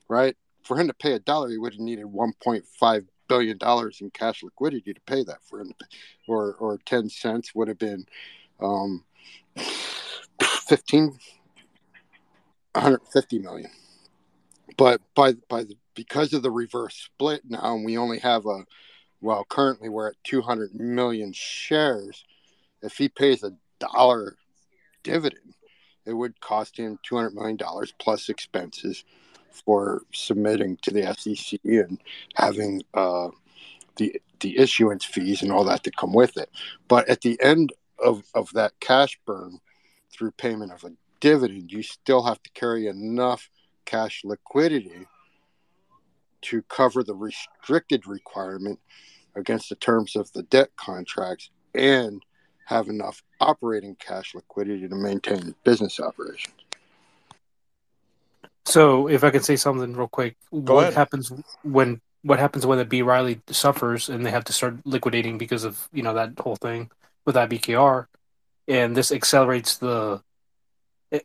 right? 0.10 0.36
For 0.64 0.78
him 0.78 0.88
to 0.88 0.94
pay 0.94 1.14
a 1.14 1.20
dollar, 1.20 1.50
he 1.50 1.58
would 1.58 1.74
have 1.74 1.82
needed 1.82 2.06
1.5 2.06 3.08
billion 3.32 3.58
dollars 3.58 4.02
in 4.02 4.10
cash 4.10 4.44
liquidity 4.44 4.94
to 4.94 5.00
pay 5.02 5.24
that 5.24 5.42
for 5.42 5.64
or 6.28 6.56
or 6.56 6.78
10 6.86 7.10
cents 7.10 7.56
would 7.56 7.70
have 7.70 7.78
been 7.78 8.06
um, 8.60 9.06
15, 10.68 11.18
150 12.74 13.40
million. 13.40 13.72
But 14.78 15.00
by 15.16 15.34
by 15.48 15.64
the, 15.64 15.76
because 15.96 16.34
of 16.34 16.42
the 16.44 16.52
reverse 16.52 16.96
split 16.96 17.44
now, 17.48 17.76
and 17.76 17.86
we 17.86 17.98
only 17.98 18.20
have 18.20 18.46
a 18.46 18.66
well, 19.22 19.46
currently 19.48 19.88
we're 19.88 20.10
at 20.10 20.24
200 20.26 20.74
million 20.74 21.32
shares. 21.32 22.26
If 22.82 22.98
he 22.98 23.08
pays 23.08 23.44
a 23.44 23.54
dollar 23.80 24.36
dividend, 25.04 25.54
it 26.06 26.14
would 26.14 26.42
cost 26.42 26.76
him 26.78 27.00
200 27.04 27.34
million 27.34 27.56
dollars 27.56 27.94
plus 27.98 28.28
expenses 28.28 29.06
for 29.52 30.04
submitting 30.14 30.78
to 30.84 30.92
the 30.92 31.14
SEC 31.14 31.60
and 31.64 32.00
having 32.36 32.82
uh, 32.94 33.30
the 33.98 34.22
the 34.42 34.58
issuance 34.58 35.06
fees 35.06 35.42
and 35.42 35.52
all 35.52 35.64
that 35.64 35.84
to 35.84 35.92
come 35.92 36.14
with 36.14 36.36
it. 36.38 36.50
But 36.88 37.08
at 37.08 37.22
the 37.22 37.40
end 37.42 37.74
of, 38.04 38.24
of 38.34 38.52
that 38.54 38.74
cash 38.80 39.20
burn 39.26 39.60
through 40.12 40.32
payment 40.32 40.72
of 40.72 40.84
a 40.84 40.92
dividend, 41.20 41.72
you 41.72 41.84
still 41.84 42.24
have 42.24 42.42
to 42.44 42.50
carry 42.52 42.88
enough 42.88 43.50
cash 43.86 44.22
liquidity 44.24 45.08
to 46.42 46.62
cover 46.64 47.04
the 47.04 47.14
restricted 47.14 48.08
requirement 48.08 48.80
against 49.36 49.70
the 49.70 49.76
terms 49.76 50.16
of 50.16 50.32
the 50.34 50.44
debt 50.44 50.70
contracts 50.76 51.52
and 51.76 52.24
have 52.66 52.88
enough 52.88 53.22
operating 53.40 53.96
cash 53.96 54.34
liquidity 54.34 54.88
to 54.88 54.96
maintain 54.96 55.54
business 55.64 56.00
operations. 56.00 56.56
So 58.66 59.08
if 59.08 59.24
I 59.24 59.32
could 59.32 59.46
say 59.46 59.56
something 59.56 59.94
real 59.96 60.08
quick, 60.08 60.36
Go 60.52 60.76
what 60.76 60.82
ahead. 60.84 60.94
happens 60.94 61.32
when 61.64 62.02
what 62.24 62.40
happens 62.40 62.66
when 62.66 62.78
the 62.78 62.86
B 62.86 63.02
Riley 63.02 63.42
suffers 63.50 64.10
and 64.10 64.26
they 64.26 64.32
have 64.32 64.46
to 64.46 64.54
start 64.54 64.78
liquidating 64.86 65.38
because 65.38 65.64
of 65.64 65.88
you 65.92 66.04
know 66.04 66.14
that 66.14 66.38
whole 66.40 66.56
thing 66.56 66.90
with 67.26 67.36
IBKR, 67.36 68.08
and 68.68 68.96
this 68.96 69.12
accelerates 69.12 69.78
the, 69.78 70.22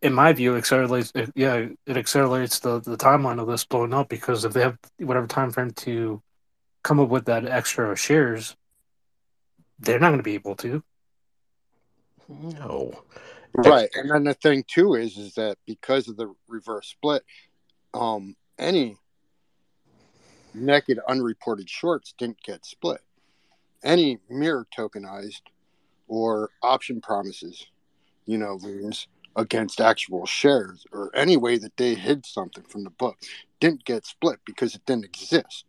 in 0.02 0.12
my 0.12 0.32
view, 0.32 0.56
accelerates 0.56 1.12
uh, 1.14 1.26
yeah 1.34 1.66
it 1.86 1.96
accelerates 1.96 2.60
the 2.60 2.80
the 2.80 2.96
timeline 2.96 3.40
of 3.40 3.46
this 3.46 3.64
blowing 3.64 3.94
up 3.94 4.08
because 4.08 4.44
if 4.44 4.52
they 4.52 4.62
have 4.62 4.78
whatever 4.98 5.26
time 5.26 5.50
frame 5.50 5.70
to 5.72 6.22
come 6.82 7.00
up 7.00 7.08
with 7.08 7.26
that 7.26 7.46
extra 7.46 7.94
shares, 7.96 8.56
they're 9.78 9.98
not 9.98 10.08
going 10.08 10.18
to 10.18 10.22
be 10.24 10.34
able 10.34 10.56
to. 10.56 10.82
No. 12.28 13.02
Right. 13.56 13.88
And 13.94 14.10
then 14.10 14.24
the 14.24 14.34
thing 14.34 14.64
too 14.66 14.94
is 14.94 15.16
is 15.16 15.34
that 15.34 15.58
because 15.66 16.08
of 16.08 16.16
the 16.16 16.34
reverse 16.48 16.88
split, 16.88 17.22
um, 17.94 18.36
any 18.58 18.98
naked 20.54 20.98
unreported 21.08 21.68
shorts 21.68 22.14
didn't 22.16 22.42
get 22.42 22.64
split. 22.64 23.00
Any 23.82 24.18
mirror 24.28 24.66
tokenized 24.76 25.42
or 26.08 26.50
option 26.62 27.00
promises, 27.00 27.66
you 28.26 28.38
know, 28.38 28.54
liens 28.54 29.08
against 29.36 29.80
actual 29.80 30.26
shares 30.26 30.86
or 30.92 31.10
any 31.14 31.36
way 31.36 31.58
that 31.58 31.76
they 31.76 31.94
hid 31.94 32.24
something 32.24 32.64
from 32.64 32.84
the 32.84 32.90
book 32.90 33.18
didn't 33.60 33.84
get 33.84 34.06
split 34.06 34.38
because 34.46 34.74
it 34.74 34.84
didn't 34.86 35.04
exist. 35.04 35.64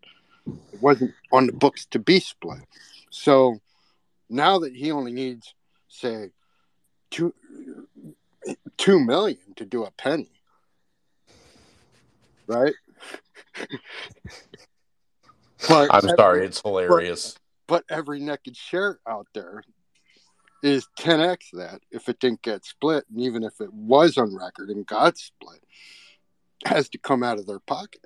It 0.46 0.82
wasn't 0.82 1.14
on 1.32 1.48
the 1.48 1.54
books 1.54 1.86
to 1.88 2.00
be 2.00 2.20
split. 2.20 2.62
So 3.10 3.60
now 4.30 4.60
that 4.60 4.74
he 4.74 4.92
only 4.92 5.12
needs, 5.12 5.54
say, 5.90 6.30
two 7.12 7.34
two 8.78 9.00
million 9.00 9.40
to 9.56 9.66
do 9.66 9.84
a 9.84 9.92
penny, 9.92 10.32
right? 12.48 12.74
but 15.68 15.90
I'm 15.92 16.18
sorry, 16.18 16.46
it's 16.46 16.62
hilarious. 16.62 17.38
But, 17.68 17.86
but 17.88 17.96
every 17.96 18.20
naked 18.20 18.56
share 18.56 19.00
out 19.08 19.28
there 19.34 19.64
is 20.64 20.88
10x 21.00 21.38
that 21.54 21.82
if 21.92 22.10
it 22.10 22.20
didn't 22.20 22.42
get 22.42 22.66
split, 22.66 23.06
and 23.10 23.22
even 23.22 23.44
if 23.44 23.62
it 23.62 23.72
was 23.72 24.18
on 24.18 24.36
record 24.36 24.70
and 24.70 24.86
got 24.86 25.18
split, 25.18 25.64
has 26.66 26.90
to 26.90 26.98
come 26.98 27.24
out 27.24 27.38
of 27.38 27.46
their 27.46 27.60
pocket 27.60 28.06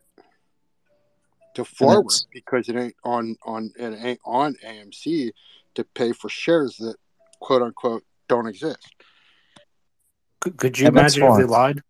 to 1.56 1.66
forward 1.66 2.16
because 2.32 2.70
it 2.70 2.76
ain't 2.76 2.96
on 3.04 3.36
on 3.44 3.72
it 3.78 3.98
ain't 4.02 4.20
on 4.26 4.56
AMC 4.66 5.32
to 5.76 5.84
pay 5.84 6.12
for 6.12 6.30
shares 6.30 6.78
that 6.78 6.96
quote 7.40 7.62
unquote 7.62 8.04
don't 8.32 8.48
exist. 8.48 8.88
Could, 10.40 10.58
could 10.58 10.80
you 10.80 10.88
And 10.88 10.98
imagine 10.98 11.24
if 11.24 11.38
they 11.38 11.44
lied? 11.44 11.84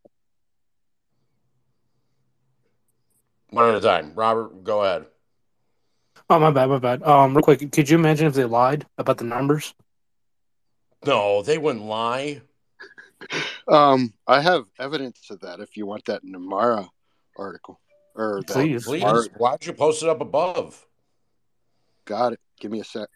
One 3.51 3.69
at 3.69 3.75
a 3.75 3.79
time. 3.81 4.13
Robert, 4.15 4.63
go 4.63 4.83
ahead. 4.83 5.05
Oh 6.29 6.39
my 6.39 6.49
bad, 6.49 6.67
my 6.69 6.79
bad. 6.79 7.03
Um, 7.03 7.35
real 7.35 7.43
quick, 7.43 7.71
could 7.71 7.89
you 7.89 7.97
imagine 7.97 8.25
if 8.25 8.33
they 8.33 8.45
lied 8.45 8.87
about 8.97 9.19
the 9.19 9.23
numbers? 9.23 9.75
No, 11.05 11.43
they 11.43 11.57
wouldn't 11.57 11.85
lie. 11.85 12.41
Um, 13.67 14.13
I 14.27 14.41
have 14.41 14.65
evidence 14.79 15.29
of 15.29 15.41
that. 15.41 15.59
If 15.59 15.77
you 15.77 15.85
want 15.85 16.03
that 16.05 16.25
Nomura 16.25 16.89
article 17.37 17.79
or 18.15 18.41
that 18.47 18.53
Please, 18.53 18.87
Nomura- 18.87 19.29
why 19.37 19.51
don't 19.51 19.67
you 19.67 19.73
post 19.73 20.01
it 20.01 20.09
up 20.09 20.19
above? 20.21 20.83
got 22.05 22.33
it. 22.33 22.39
Give 22.59 22.71
me 22.71 22.79
a 22.79 22.83
sec. 22.83 23.07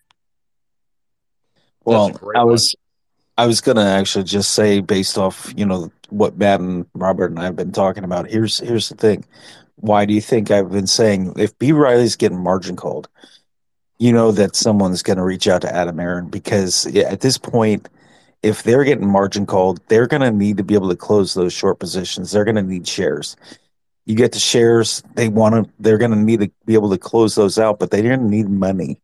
Well, 1.83 2.07
a 2.07 2.11
great 2.13 2.37
I 2.37 2.43
was 2.43 2.75
I 3.37 3.47
was 3.47 3.61
gonna 3.61 3.85
actually 3.85 4.23
just 4.23 4.53
say 4.53 4.79
based 4.81 5.17
off, 5.17 5.53
you 5.57 5.65
know, 5.65 5.91
what 6.09 6.37
Matt 6.37 6.61
and 6.61 6.85
Robert 6.93 7.31
and 7.31 7.39
I 7.39 7.45
have 7.45 7.55
been 7.55 7.71
talking 7.71 8.03
about. 8.03 8.29
Here's 8.29 8.59
here's 8.59 8.89
the 8.89 8.95
thing. 8.95 9.25
Why 9.77 10.05
do 10.05 10.13
you 10.13 10.21
think 10.21 10.51
I've 10.51 10.71
been 10.71 10.87
saying 10.87 11.33
if 11.37 11.57
B 11.59 11.71
Riley's 11.73 12.15
getting 12.15 12.41
margin 12.41 12.75
called, 12.77 13.09
you 13.99 14.13
know 14.13 14.31
that 14.31 14.55
someone's 14.55 15.03
gonna 15.03 15.23
reach 15.25 15.47
out 15.47 15.61
to 15.63 15.75
Adam 15.75 15.99
Aron 15.99 16.29
because 16.29 16.85
at 16.95 17.21
this 17.21 17.37
point, 17.37 17.89
if 18.43 18.63
they're 18.63 18.85
getting 18.85 19.07
margin 19.09 19.45
called, 19.45 19.81
they're 19.89 20.07
gonna 20.07 20.31
need 20.31 20.57
to 20.57 20.63
be 20.63 20.75
able 20.75 20.89
to 20.89 20.95
close 20.95 21.33
those 21.33 21.53
short 21.53 21.79
positions. 21.79 22.31
They're 22.31 22.45
gonna 22.45 22.63
need 22.63 22.87
shares. 22.87 23.35
You 24.05 24.15
get 24.15 24.33
the 24.33 24.39
shares, 24.39 25.03
they 25.15 25.29
want 25.29 25.55
to 25.55 25.71
they're 25.79 25.97
gonna 25.97 26.15
need 26.15 26.41
to 26.41 26.51
be 26.65 26.75
able 26.75 26.91
to 26.91 26.97
close 26.97 27.35
those 27.35 27.59
out, 27.59 27.79
but 27.79 27.91
they're 27.91 28.03
gonna 28.03 28.29
need 28.29 28.49
money 28.49 28.99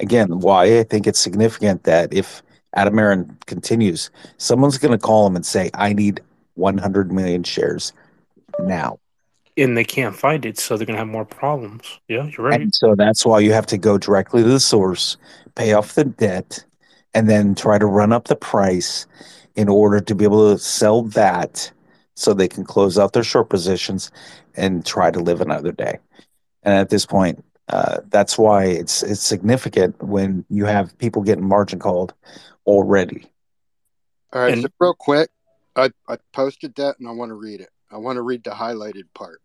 again, 0.00 0.40
why 0.40 0.78
I 0.78 0.82
think 0.84 1.06
it's 1.06 1.20
significant 1.20 1.84
that 1.84 2.12
if 2.12 2.42
Adam 2.74 2.98
Aron 2.98 3.36
continues, 3.46 4.10
someone's 4.36 4.78
going 4.78 4.92
to 4.92 4.98
call 4.98 5.26
him 5.26 5.36
and 5.36 5.46
say, 5.46 5.70
I 5.74 5.92
need 5.92 6.20
100 6.54 7.12
million 7.12 7.42
shares 7.42 7.92
now. 8.60 8.98
And 9.56 9.76
they 9.76 9.84
can't 9.84 10.14
find 10.14 10.44
it, 10.46 10.56
so 10.56 10.76
they're 10.76 10.86
gonna 10.86 10.98
have 10.98 11.08
more 11.08 11.24
problems. 11.24 11.98
Yeah, 12.06 12.26
you're 12.26 12.46
right. 12.46 12.60
And 12.60 12.72
so 12.72 12.94
that's 12.94 13.26
why 13.26 13.40
you 13.40 13.52
have 13.52 13.66
to 13.66 13.78
go 13.78 13.98
directly 13.98 14.44
to 14.44 14.48
the 14.48 14.60
source, 14.60 15.16
pay 15.56 15.72
off 15.72 15.96
the 15.96 16.04
debt, 16.04 16.64
and 17.12 17.28
then 17.28 17.56
try 17.56 17.76
to 17.76 17.86
run 17.86 18.12
up 18.12 18.28
the 18.28 18.36
price 18.36 19.06
in 19.56 19.68
order 19.68 19.98
to 19.98 20.14
be 20.14 20.24
able 20.24 20.52
to 20.52 20.62
sell 20.62 21.02
that 21.02 21.72
so 22.14 22.32
they 22.32 22.46
can 22.46 22.64
close 22.64 22.98
out 22.98 23.14
their 23.14 23.24
short 23.24 23.48
positions 23.50 24.12
and 24.54 24.86
try 24.86 25.10
to 25.10 25.18
live 25.18 25.40
another 25.40 25.72
day. 25.72 25.98
And 26.62 26.74
at 26.74 26.90
this 26.90 27.04
point, 27.04 27.44
uh, 27.68 27.98
that's 28.10 28.38
why 28.38 28.64
it's 28.64 29.02
it's 29.02 29.20
significant 29.20 30.00
when 30.02 30.44
you 30.48 30.64
have 30.66 30.96
people 30.98 31.22
getting 31.22 31.46
margin 31.46 31.80
called 31.80 32.14
already. 32.68 33.24
All 34.32 34.42
right, 34.42 34.52
And- 34.52 34.62
so 34.62 34.68
real 34.78 34.94
quick, 34.94 35.30
I, 35.74 35.90
I 36.08 36.18
posted 36.32 36.76
that 36.76 36.98
and 36.98 37.08
I 37.08 37.12
want 37.12 37.30
to 37.30 37.34
read 37.34 37.60
it. 37.60 37.70
I 37.90 37.96
want 37.96 38.16
to 38.16 38.22
read 38.22 38.44
the 38.44 38.50
highlighted 38.50 39.04
part. 39.14 39.40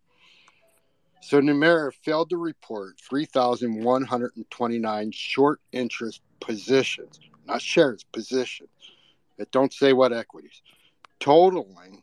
So 1.21 1.39
Nomura 1.39 1.93
failed 2.03 2.29
to 2.31 2.37
report 2.37 2.99
3,129 2.99 5.11
short 5.11 5.61
interest 5.71 6.21
positions, 6.41 7.21
not 7.45 7.61
shares, 7.61 8.03
positions. 8.11 8.69
It 9.37 9.49
don't 9.51 9.71
say 9.71 9.93
what 9.93 10.11
equities, 10.11 10.61
totaling 11.21 12.02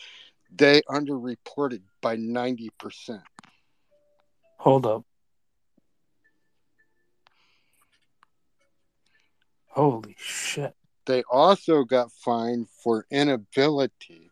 they 0.51 0.81
underreported 0.89 1.83
by 2.01 2.17
90%. 2.17 3.21
Hold 4.57 4.87
up. 4.87 5.05
Holy 9.67 10.17
shit. 10.19 10.75
They 11.07 11.23
also 11.31 11.85
got 11.85 12.11
fined 12.13 12.69
for 12.83 13.07
inability 13.11 14.30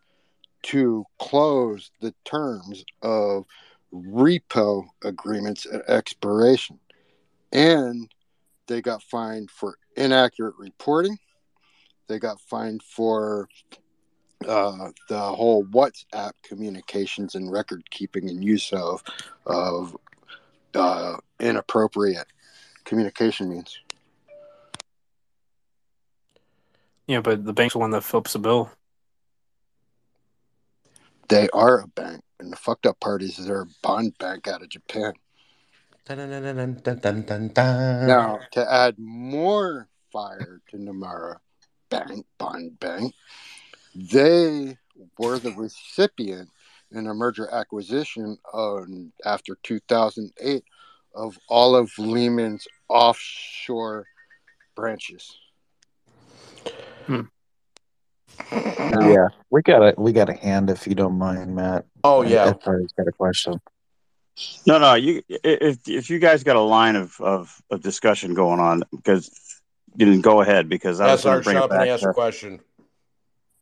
to 0.63 1.05
close 1.19 1.91
the 2.01 2.13
terms 2.25 2.83
of 3.01 3.45
repo 3.93 4.85
agreements 5.03 5.65
at 5.65 5.87
expiration. 5.89 6.79
And 7.51 8.11
they 8.67 8.81
got 8.81 9.01
fined 9.03 9.49
for 9.49 9.77
inaccurate 9.95 10.55
reporting. 10.57 11.17
They 12.07 12.19
got 12.19 12.39
fined 12.41 12.81
for 12.83 13.47
uh, 14.47 14.89
the 15.09 15.19
whole 15.19 15.65
WhatsApp 15.65 16.31
communications 16.43 17.35
and 17.35 17.51
record 17.51 17.89
keeping 17.89 18.29
and 18.29 18.43
use 18.43 18.71
of 18.71 19.03
of 19.45 19.97
uh, 20.73 21.17
inappropriate 21.39 22.27
communication 22.85 23.49
means. 23.49 23.79
Yeah, 27.07 27.21
but 27.21 27.43
the 27.43 27.53
bank's 27.53 27.73
the 27.73 27.79
one 27.79 27.91
that 27.91 28.03
flips 28.03 28.33
the 28.33 28.39
bill. 28.39 28.69
They 31.29 31.47
are 31.49 31.81
a 31.81 31.87
bank, 31.87 32.23
and 32.39 32.51
the 32.51 32.57
fucked 32.57 32.87
up 32.87 32.99
part 32.99 33.21
is 33.21 33.37
they're 33.37 33.61
a 33.61 33.67
bond 33.83 34.17
bank 34.17 34.47
out 34.47 34.63
of 34.63 34.69
Japan. 34.69 35.13
Now, 38.07 38.39
to 38.51 38.71
add 38.71 38.95
more 38.97 39.87
fire 40.11 40.59
to 40.69 40.77
Nomura 40.77 41.37
Bank, 41.89 42.25
Bond 42.39 42.79
Bank, 42.79 43.13
they 43.93 44.75
were 45.19 45.37
the 45.37 45.51
recipient 45.51 46.49
in 46.91 47.05
a 47.05 47.13
merger 47.13 47.47
acquisition 47.51 48.37
on, 48.51 49.13
after 49.23 49.55
2008 49.61 50.63
of 51.13 51.37
all 51.47 51.75
of 51.75 51.91
Lehman's 51.99 52.67
offshore 52.87 54.05
branches. 54.75 55.37
Hmm. 57.05 57.21
Yeah, 58.51 59.27
we 59.49 59.61
got 59.61 59.81
a 59.81 59.93
we 59.97 60.11
got 60.11 60.29
a 60.29 60.33
hand 60.33 60.69
if 60.69 60.87
you 60.87 60.95
don't 60.95 61.17
mind, 61.17 61.55
Matt. 61.55 61.85
Oh, 62.03 62.23
yeah. 62.23 62.49
I 62.49 62.53
probably 62.53 62.87
got 62.97 63.07
a 63.07 63.11
question. 63.11 63.61
No, 64.65 64.79
no. 64.79 64.95
You 64.95 65.21
if 65.29 65.87
if 65.87 66.09
you 66.09 66.19
guys 66.19 66.43
got 66.43 66.55
a 66.55 66.61
line 66.61 66.95
of 66.95 67.19
of, 67.19 67.61
of 67.69 67.81
discussion 67.81 68.33
going 68.33 68.59
on, 68.59 68.83
because 68.91 69.29
you 69.95 70.05
didn't 70.05 70.21
go 70.21 70.41
ahead 70.41 70.69
because 70.69 70.99
I 70.99 71.11
was 71.11 71.23
Yes, 71.23 71.25
going 71.25 71.35
Art, 71.35 71.43
to 71.43 71.45
bring 71.45 71.55
shut 71.57 71.63
it 71.63 71.65
up 71.65 71.71
and 71.71 71.79
back. 71.81 71.89
ask 71.89 72.05
a 72.05 72.13
question. 72.13 72.59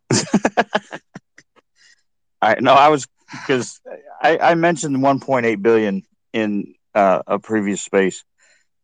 I 2.42 2.56
no, 2.60 2.74
I 2.74 2.90
was 2.90 3.08
because 3.32 3.82
I, 4.22 4.38
I 4.38 4.56
mentioned 4.56 4.98
1.8 4.98 5.62
billion 5.62 6.04
in 6.34 6.76
uh, 6.94 7.22
a 7.28 7.40
previous 7.40 7.82
space, 7.82 8.24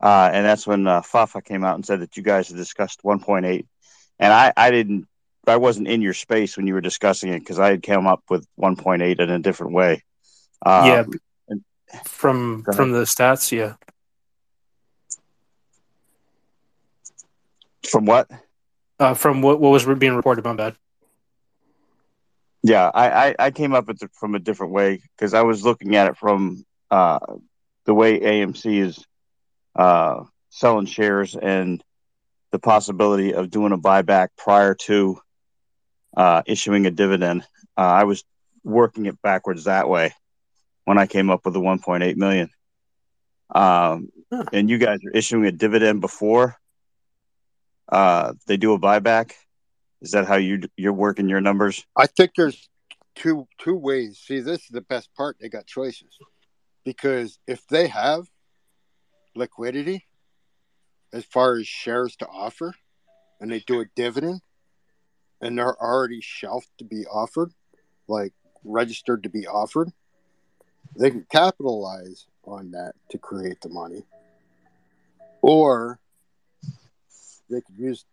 uh, 0.01 0.29
and 0.33 0.45
that's 0.45 0.65
when 0.65 0.87
uh, 0.87 1.01
Fafa 1.01 1.41
came 1.41 1.63
out 1.63 1.75
and 1.75 1.85
said 1.85 2.01
that 2.01 2.17
you 2.17 2.23
guys 2.23 2.47
had 2.47 2.57
discussed 2.57 3.03
1.8, 3.03 3.65
and 4.19 4.33
I 4.33 4.53
I 4.57 4.71
didn't 4.71 5.07
I 5.45 5.57
wasn't 5.57 5.87
in 5.87 6.01
your 6.01 6.13
space 6.13 6.55
when 6.55 6.67
you 6.67 6.73
were 6.73 6.81
discussing 6.81 7.29
it 7.33 7.39
because 7.39 7.59
I 7.59 7.69
had 7.69 7.83
come 7.83 8.07
up 8.07 8.23
with 8.29 8.47
1.8 8.59 9.19
in 9.19 9.29
a 9.29 9.39
different 9.39 9.73
way. 9.73 10.03
Uh, 10.65 10.83
yeah, 10.85 11.03
and- 11.49 11.63
from 12.05 12.63
from 12.63 12.91
the 12.91 13.03
stats, 13.03 13.51
yeah. 13.51 13.75
From 17.89 18.05
what? 18.05 18.29
Uh, 18.99 19.13
from 19.13 19.41
what 19.41 19.59
what 19.59 19.69
was 19.69 19.85
being 19.85 20.15
reported, 20.15 20.45
my 20.45 20.53
bad. 20.53 20.75
Yeah, 22.63 22.89
I, 22.93 23.09
I, 23.09 23.35
I 23.39 23.51
came 23.51 23.73
up 23.73 23.87
with 23.87 24.01
it 24.01 24.11
from 24.13 24.35
a 24.35 24.39
different 24.39 24.71
way 24.71 25.01
because 25.15 25.33
I 25.33 25.41
was 25.41 25.65
looking 25.65 25.97
at 25.97 26.07
it 26.07 26.17
from 26.17 26.65
uh, 26.89 27.19
the 27.83 27.93
way 27.93 28.19
AMC 28.21 28.77
is 28.79 29.05
uh, 29.75 30.23
selling 30.49 30.85
shares 30.85 31.35
and 31.35 31.83
the 32.51 32.59
possibility 32.59 33.33
of 33.33 33.49
doing 33.49 33.73
a 33.73 33.77
buyback 33.77 34.29
prior 34.37 34.75
to 34.75 35.19
uh, 36.15 36.43
issuing 36.45 36.85
a 36.85 36.91
dividend. 36.91 37.43
Uh, 37.77 37.81
I 37.81 38.03
was 38.03 38.23
working 38.63 39.05
it 39.05 39.21
backwards 39.21 39.65
that 39.65 39.89
way 39.89 40.13
when 40.85 40.97
I 40.97 41.07
came 41.07 41.29
up 41.29 41.45
with 41.45 41.53
the 41.53 41.59
1.8 41.59 42.15
million. 42.17 42.49
Um, 43.53 44.09
And 44.51 44.69
you 44.69 44.77
guys 44.77 44.99
are 45.05 45.11
issuing 45.11 45.45
a 45.45 45.51
dividend 45.51 46.01
before 46.01 46.57
uh, 47.89 48.33
they 48.47 48.57
do 48.57 48.73
a 48.73 48.79
buyback. 48.79 49.33
Is 50.01 50.11
that 50.11 50.25
how 50.25 50.35
you 50.35 50.63
you're 50.75 50.93
working 50.93 51.29
your 51.29 51.41
numbers? 51.41 51.85
I 51.95 52.07
think 52.07 52.31
there's 52.35 52.69
two 53.15 53.47
two 53.57 53.75
ways. 53.75 54.19
See, 54.19 54.39
this 54.39 54.61
is 54.61 54.69
the 54.69 54.81
best 54.81 55.13
part. 55.15 55.37
They 55.39 55.49
got 55.49 55.65
choices 55.65 56.17
because 56.83 57.39
if 57.47 57.65
they 57.67 57.87
have 57.87 58.27
liquidity 59.35 60.05
as 61.13 61.25
far 61.25 61.55
as 61.55 61.67
shares 61.67 62.15
to 62.17 62.27
offer, 62.27 62.73
and 63.39 63.51
they 63.51 63.59
do 63.59 63.81
a 63.81 63.85
dividend, 63.95 64.41
and 65.43 65.57
they're 65.57 65.81
already 65.81 66.21
shelved 66.21 66.69
to 66.77 66.85
be 66.85 67.05
offered, 67.05 67.51
like 68.07 68.31
registered 68.63 69.23
to 69.23 69.29
be 69.29 69.45
offered, 69.45 69.91
they 70.97 71.11
can 71.11 71.25
capitalize 71.29 72.25
on 72.45 72.71
that 72.71 72.93
to 73.09 73.17
create 73.17 73.59
the 73.61 73.69
money, 73.69 74.03
or 75.41 75.99
they 77.49 77.59
could 77.59 77.77
use 77.77 78.05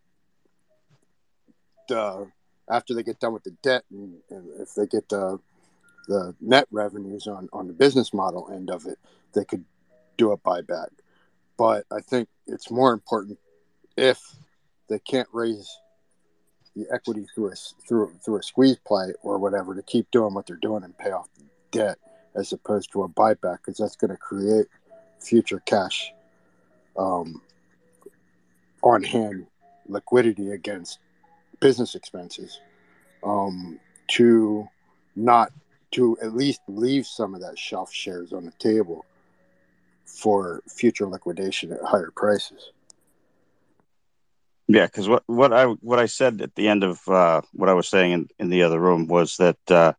the 1.89 2.27
after 2.69 2.95
they 2.95 3.03
get 3.03 3.19
done 3.21 3.33
with 3.33 3.45
the 3.45 3.57
debt 3.63 3.85
and, 3.91 4.15
and 4.31 4.61
if 4.61 4.75
they 4.75 4.87
get 4.87 5.09
the 5.09 5.39
the 6.09 6.35
net 6.41 6.67
revenues 6.73 7.29
on 7.29 7.49
on 7.53 7.69
the 7.69 7.73
business 7.73 8.13
model 8.13 8.51
end 8.53 8.71
of 8.71 8.87
it, 8.87 8.99
they 9.35 9.45
could 9.45 9.65
do 10.17 10.33
a 10.33 10.39
buyback. 10.39 10.89
But 11.57 11.85
I 11.93 12.01
think 12.01 12.29
it's 12.47 12.71
more 12.71 12.93
important 12.93 13.39
if 13.97 14.21
they 14.89 14.99
can't 14.99 15.29
raise 15.33 15.71
the 16.77 16.87
equity 16.93 17.27
through 17.35 17.51
a 17.51 17.55
through 17.87 18.13
through 18.25 18.39
a 18.39 18.43
squeeze 18.43 18.79
play 18.87 19.13
or 19.23 19.39
whatever 19.39 19.75
to 19.75 19.83
keep 19.83 20.11
doing 20.11 20.35
what 20.35 20.47
they're 20.47 20.57
doing 20.57 20.85
and 20.85 20.97
pay 20.99 21.11
off 21.11 21.29
the 21.37 21.45
debt 21.71 21.99
as 22.35 22.53
opposed 22.53 22.93
to 22.93 23.03
a 23.03 23.09
buyback 23.09 23.59
because 23.59 23.77
that's 23.77 23.97
going 23.97 24.11
to 24.11 24.17
create 24.17 24.67
future 25.21 25.61
cash 25.67 26.13
um, 26.97 27.43
on 28.83 29.03
hand 29.03 29.47
liquidity 29.89 30.53
against 30.53 30.99
business 31.61 31.95
expenses 31.95 32.61
um, 33.25 33.79
to 34.09 34.67
not 35.17 35.53
to 35.91 36.17
at 36.23 36.35
least 36.35 36.61
leave 36.69 37.07
some 37.07 37.35
of 37.35 37.41
that 37.41 37.59
shelf 37.59 37.93
shares 37.93 38.33
on 38.33 38.45
the 38.45 38.53
table 38.53 39.05
for 40.07 40.63
future 40.69 41.07
liquidation 41.07 41.73
at 41.73 41.83
higher 41.83 42.13
prices. 42.15 42.71
Yeah, 44.73 44.87
because 44.87 45.09
what, 45.09 45.25
what 45.27 45.53
I 45.53 45.65
what 45.65 45.99
I 45.99 46.07
said 46.07 46.41
at 46.43 46.55
the 46.55 46.69
end 46.69 46.85
of 46.85 47.01
uh, 47.09 47.41
what 47.53 47.69
I 47.69 47.73
was 47.73 47.89
saying 47.89 48.13
in, 48.13 48.29
in 48.39 48.51
the 48.51 48.63
other 48.63 48.79
room 48.79 49.09
was 49.09 49.37
that 49.39 49.59
uh, 49.69 49.95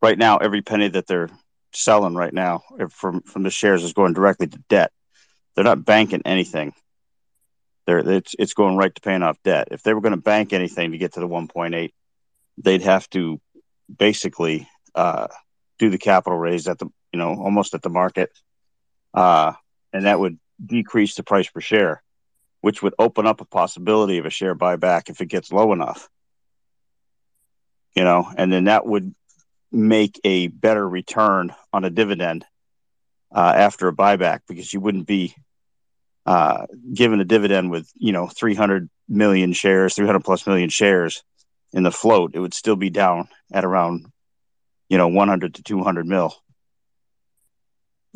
right 0.00 0.16
now 0.16 0.38
every 0.38 0.62
penny 0.62 0.88
that 0.88 1.06
they're 1.06 1.28
selling 1.74 2.14
right 2.14 2.32
now 2.32 2.62
from 2.88 3.20
from 3.20 3.42
the 3.42 3.50
shares 3.50 3.84
is 3.84 3.92
going 3.92 4.14
directly 4.14 4.46
to 4.46 4.58
debt. 4.70 4.90
They're 5.54 5.64
not 5.64 5.84
banking 5.84 6.22
anything. 6.24 6.72
They're 7.84 7.98
it's 7.98 8.34
it's 8.38 8.54
going 8.54 8.78
right 8.78 8.94
to 8.94 9.02
paying 9.02 9.22
off 9.22 9.36
debt. 9.44 9.68
If 9.70 9.82
they 9.82 9.92
were 9.92 10.00
going 10.00 10.16
to 10.16 10.22
bank 10.22 10.54
anything 10.54 10.92
to 10.92 10.98
get 10.98 11.12
to 11.14 11.20
the 11.20 11.28
1.8, 11.28 11.92
they'd 12.56 12.82
have 12.82 13.10
to 13.10 13.38
basically 13.94 14.66
uh, 14.94 15.26
do 15.78 15.90
the 15.90 15.98
capital 15.98 16.38
raise 16.38 16.68
at 16.68 16.78
the 16.78 16.86
you 17.12 17.18
know 17.18 17.34
almost 17.34 17.74
at 17.74 17.82
the 17.82 17.90
market, 17.90 18.30
uh, 19.12 19.52
and 19.92 20.06
that 20.06 20.18
would 20.18 20.38
decrease 20.64 21.16
the 21.16 21.22
price 21.22 21.50
per 21.50 21.60
share 21.60 22.02
which 22.60 22.82
would 22.82 22.94
open 22.98 23.26
up 23.26 23.40
a 23.40 23.44
possibility 23.44 24.18
of 24.18 24.26
a 24.26 24.30
share 24.30 24.54
buyback 24.54 25.08
if 25.08 25.20
it 25.20 25.26
gets 25.26 25.52
low 25.52 25.72
enough. 25.72 26.08
You 27.94 28.04
know, 28.04 28.30
and 28.36 28.52
then 28.52 28.64
that 28.64 28.86
would 28.86 29.14
make 29.72 30.20
a 30.24 30.48
better 30.48 30.88
return 30.88 31.54
on 31.72 31.84
a 31.84 31.90
dividend 31.90 32.44
uh, 33.34 33.52
after 33.56 33.88
a 33.88 33.92
buyback 33.92 34.40
because 34.48 34.72
you 34.72 34.80
wouldn't 34.80 35.06
be 35.06 35.34
uh, 36.26 36.66
given 36.92 37.20
a 37.20 37.24
dividend 37.24 37.70
with 37.70 37.90
you 37.96 38.12
know 38.12 38.26
300 38.26 38.88
million 39.08 39.52
shares, 39.52 39.94
300 39.94 40.20
plus 40.20 40.46
million 40.46 40.68
shares 40.68 41.22
in 41.72 41.82
the 41.82 41.90
float. 41.90 42.32
It 42.34 42.40
would 42.40 42.54
still 42.54 42.76
be 42.76 42.90
down 42.90 43.28
at 43.52 43.64
around 43.64 44.06
you 44.88 44.98
know 44.98 45.08
100 45.08 45.54
to 45.54 45.62
200 45.62 46.06
mil, 46.06 46.34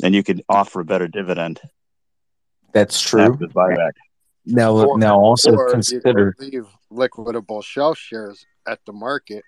and 0.02 0.14
you 0.14 0.22
could 0.22 0.42
offer 0.48 0.80
a 0.80 0.84
better 0.84 1.08
dividend. 1.08 1.60
That's 2.72 3.00
true. 3.00 3.36
Buyback. 3.36 3.92
Now, 4.46 4.76
Or- 4.76 4.98
now 4.98 5.18
also 5.18 5.56
consider 5.68 6.36
leave 6.38 6.66
liquidable 6.92 7.64
shelf 7.64 7.98
shares 7.98 8.46
at 8.66 8.80
the 8.86 8.92
market, 8.92 9.42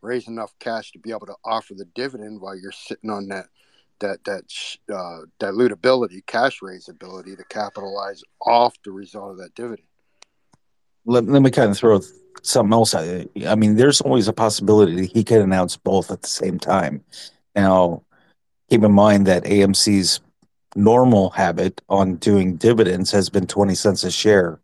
raise 0.00 0.26
enough 0.26 0.52
cash 0.58 0.92
to 0.92 0.98
be 0.98 1.10
able 1.10 1.26
to 1.26 1.36
offer 1.44 1.74
the 1.74 1.84
dividend 1.94 2.40
while 2.40 2.56
you're 2.56 2.72
sitting 2.72 3.10
on 3.10 3.28
that 3.28 3.46
that 4.00 4.24
that 4.24 4.44
uh, 4.92 5.20
dilutability, 5.38 6.26
cash 6.26 6.60
raise 6.60 6.88
ability 6.88 7.36
to 7.36 7.44
capitalize 7.44 8.22
off 8.44 8.74
the 8.84 8.90
result 8.90 9.30
of 9.30 9.36
that 9.38 9.54
dividend. 9.54 9.86
let, 11.04 11.24
let 11.26 11.42
me 11.42 11.50
kind 11.50 11.70
of 11.70 11.78
throw 11.78 12.00
something 12.42 12.72
else 12.72 12.94
at 12.94 13.28
you. 13.34 13.46
I 13.46 13.54
mean, 13.54 13.76
there's 13.76 14.00
always 14.00 14.28
a 14.28 14.32
possibility 14.32 14.96
that 14.96 15.12
he 15.12 15.24
could 15.24 15.40
announce 15.40 15.76
both 15.76 16.10
at 16.10 16.22
the 16.22 16.28
same 16.28 16.58
time. 16.58 17.04
Now, 17.54 18.02
keep 18.68 18.82
in 18.82 18.92
mind 18.92 19.26
that 19.26 19.44
AMC's 19.44 20.20
normal 20.74 21.30
habit 21.30 21.80
on 21.88 22.16
doing 22.16 22.56
dividends 22.56 23.10
has 23.10 23.28
been 23.28 23.46
20 23.46 23.74
cents 23.74 24.04
a 24.04 24.10
share. 24.10 24.60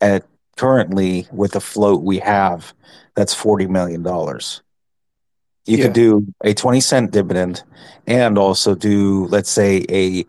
At 0.00 0.26
currently, 0.56 1.26
with 1.32 1.52
the 1.52 1.60
float 1.60 2.02
we 2.02 2.18
have, 2.18 2.74
that's 3.14 3.34
$40 3.34 3.68
million. 3.68 4.04
You 5.66 5.78
could 5.82 5.94
do 5.94 6.26
a 6.44 6.54
20 6.54 6.80
cent 6.80 7.10
dividend 7.10 7.62
and 8.06 8.38
also 8.38 8.74
do, 8.74 9.26
let's 9.26 9.50
say, 9.50 9.84
a 9.88 10.24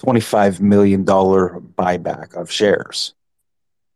$25 0.00 0.60
million 0.60 1.04
buyback 1.04 2.34
of 2.34 2.50
shares 2.50 3.14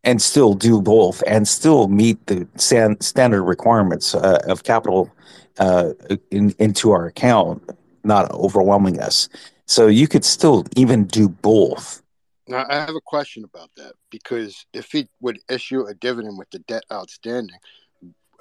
and 0.05 0.21
still 0.23 0.55
do 0.55 0.81
both 0.81 1.23
and 1.27 1.47
still 1.47 1.89
meet 1.89 2.27
the 2.27 2.47
stan- 2.57 3.01
standard 3.01 3.43
requirements 3.43 4.15
uh, 4.15 4.41
of 4.47 4.65
capital 4.65 5.11
uh, 5.59 5.93
in, 6.31 6.55
into 6.59 6.93
our 6.93 7.07
account, 7.07 7.63
not 8.05 8.31
overwhelming 8.33 9.01
us. 9.01 9.29
So 9.69 9.87
you 9.87 10.09
could 10.09 10.25
still 10.25 10.65
even 10.77 11.05
do 11.05 11.29
both. 11.29 12.03
Now, 12.49 12.65
I 12.69 12.77
have 12.77 12.95
a 12.97 13.01
question 13.03 13.45
about 13.45 13.71
that 13.77 13.93
because 14.11 14.65
if 14.73 14.91
he 14.91 15.09
would 15.21 15.39
issue 15.51 15.85
a 15.87 15.93
dividend 15.93 16.39
with 16.39 16.51
the 16.51 16.61
debt 16.61 16.85
outstanding, 16.91 17.59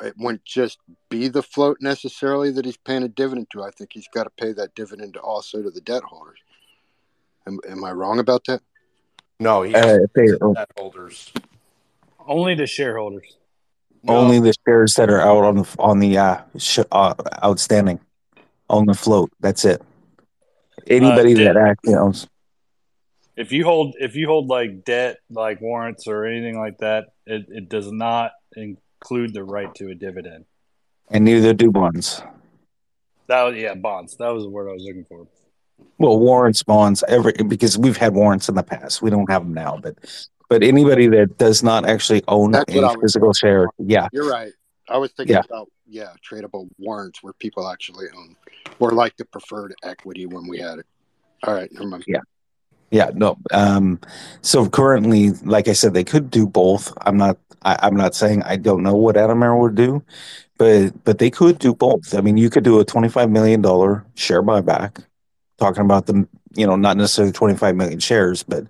it 0.01 0.13
wouldn't 0.17 0.45
just 0.45 0.79
be 1.09 1.27
the 1.27 1.43
float 1.43 1.79
necessarily 1.81 2.49
that 2.51 2.63
he's 2.63 2.77
paying 2.77 3.03
a 3.03 3.09
dividend 3.09 3.47
to. 3.51 3.63
I 3.63 3.71
think 3.71 3.91
he's 3.93 4.07
got 4.13 4.23
to 4.23 4.29
pay 4.29 4.53
that 4.53 4.73
dividend 4.73 5.17
also 5.17 5.61
to 5.61 5.69
the 5.69 5.81
debt 5.81 6.03
holders. 6.03 6.39
Am, 7.45 7.59
am 7.69 7.83
I 7.83 7.91
wrong 7.91 8.19
about 8.19 8.45
that? 8.45 8.61
No, 9.39 9.63
he 9.63 9.75
Uh, 9.75 9.85
has 9.85 9.97
if 10.15 10.55
debt 10.55 10.71
holders. 10.77 11.33
Only 12.25 12.55
the 12.55 12.67
shareholders. 12.67 13.37
Only 14.07 14.39
the 14.39 14.53
shares 14.65 14.93
that 14.93 15.09
are 15.09 15.19
out 15.19 15.43
on 15.43 15.55
the 15.57 15.75
on 15.79 15.99
the 15.99 16.17
uh, 16.17 16.41
sh- 16.57 16.79
uh, 16.91 17.13
outstanding 17.43 17.99
on 18.69 18.85
the 18.85 18.93
float. 18.93 19.31
That's 19.41 19.65
it. 19.65 19.81
Anybody 20.89 21.33
Uh, 21.33 21.37
that 21.45 21.53
debt. 21.53 21.57
actually 21.57 21.95
owns. 21.95 22.27
If 23.35 23.51
you 23.51 23.63
hold 23.65 23.95
if 23.99 24.15
you 24.15 24.27
hold 24.27 24.47
like 24.47 24.83
debt, 24.83 25.17
like 25.29 25.61
warrants 25.61 26.07
or 26.07 26.25
anything 26.25 26.57
like 26.57 26.79
that, 26.79 27.09
it, 27.25 27.45
it 27.49 27.69
does 27.69 27.91
not 27.91 28.31
include 28.55 29.33
the 29.33 29.43
right 29.43 29.73
to 29.75 29.89
a 29.89 29.95
dividend. 29.95 30.45
and 31.09 31.23
neither 31.23 31.53
do 31.53 31.71
bonds. 31.71 32.21
That 33.27 33.43
was, 33.43 33.55
yeah, 33.57 33.75
bonds. 33.75 34.15
That 34.17 34.29
was 34.29 34.43
the 34.43 34.49
word 34.49 34.69
I 34.69 34.73
was 34.73 34.83
looking 34.83 35.05
for. 35.05 35.27
Well, 35.99 36.19
warrants, 36.19 36.63
bonds, 36.63 37.03
every 37.07 37.33
because 37.47 37.77
we've 37.77 37.97
had 37.97 38.13
warrants 38.13 38.49
in 38.49 38.55
the 38.55 38.63
past. 38.63 39.01
We 39.01 39.09
don't 39.09 39.29
have 39.29 39.43
them 39.43 39.53
now, 39.53 39.77
but 39.81 39.95
but 40.49 40.63
anybody 40.63 41.07
that 41.07 41.37
does 41.37 41.61
not 41.61 41.85
actually 41.87 42.23
own 42.27 42.51
That's 42.51 42.73
what 42.73 42.83
I 42.83 42.87
a 42.87 42.91
was 42.93 43.01
physical 43.01 43.33
share, 43.33 43.67
yeah, 43.77 44.07
You're 44.13 44.29
right. 44.29 44.51
I 44.89 44.97
was 44.97 45.11
thinking 45.11 45.35
Yeah. 45.35 45.41
about 45.49 45.69
yeah, 45.85 46.09
tradable 46.27 46.69
warrants 46.79 47.21
where 47.21 47.33
people 47.33 47.69
actually 47.69 48.07
own, 48.15 48.35
or 48.79 48.91
like 48.91 49.15
the 49.17 49.25
preferred 49.25 49.73
equity 49.83 50.25
when 50.25 50.47
we 50.47 50.59
had 50.59 50.79
it. 50.79 50.85
All 51.43 51.53
right. 51.53 51.71
Yeah. 52.07 52.19
yeah, 52.89 53.11
no. 53.13 53.37
Um, 53.51 53.99
so 54.41 54.67
currently, 54.67 55.31
like 55.43 55.67
I 55.67 55.73
said, 55.73 55.93
they 55.93 56.03
could 56.03 56.31
do 56.31 56.47
both. 56.47 56.91
I'm 57.01 57.17
not. 57.17 57.37
I, 57.63 57.77
I'm 57.81 57.95
not 57.95 58.15
saying 58.15 58.43
I 58.43 58.55
don't 58.55 58.83
know 58.83 58.95
what 58.95 59.17
Adam 59.17 59.41
Aron 59.43 59.61
would 59.61 59.75
do, 59.75 60.03
but 60.57 61.03
but 61.03 61.19
they 61.19 61.29
could 61.29 61.59
do 61.59 61.73
both. 61.73 62.13
I 62.15 62.21
mean, 62.21 62.37
you 62.37 62.49
could 62.49 62.63
do 62.63 62.79
a 62.79 62.85
25 62.85 63.29
million 63.29 63.61
dollar 63.61 64.05
share 64.15 64.43
buyback. 64.43 65.03
Talking 65.57 65.81
about 65.81 66.05
them, 66.05 66.27
you 66.55 66.67
know, 66.67 66.75
not 66.75 66.97
necessarily 66.97 67.33
25 67.33 67.75
million 67.75 67.99
shares, 67.99 68.43
but 68.43 68.65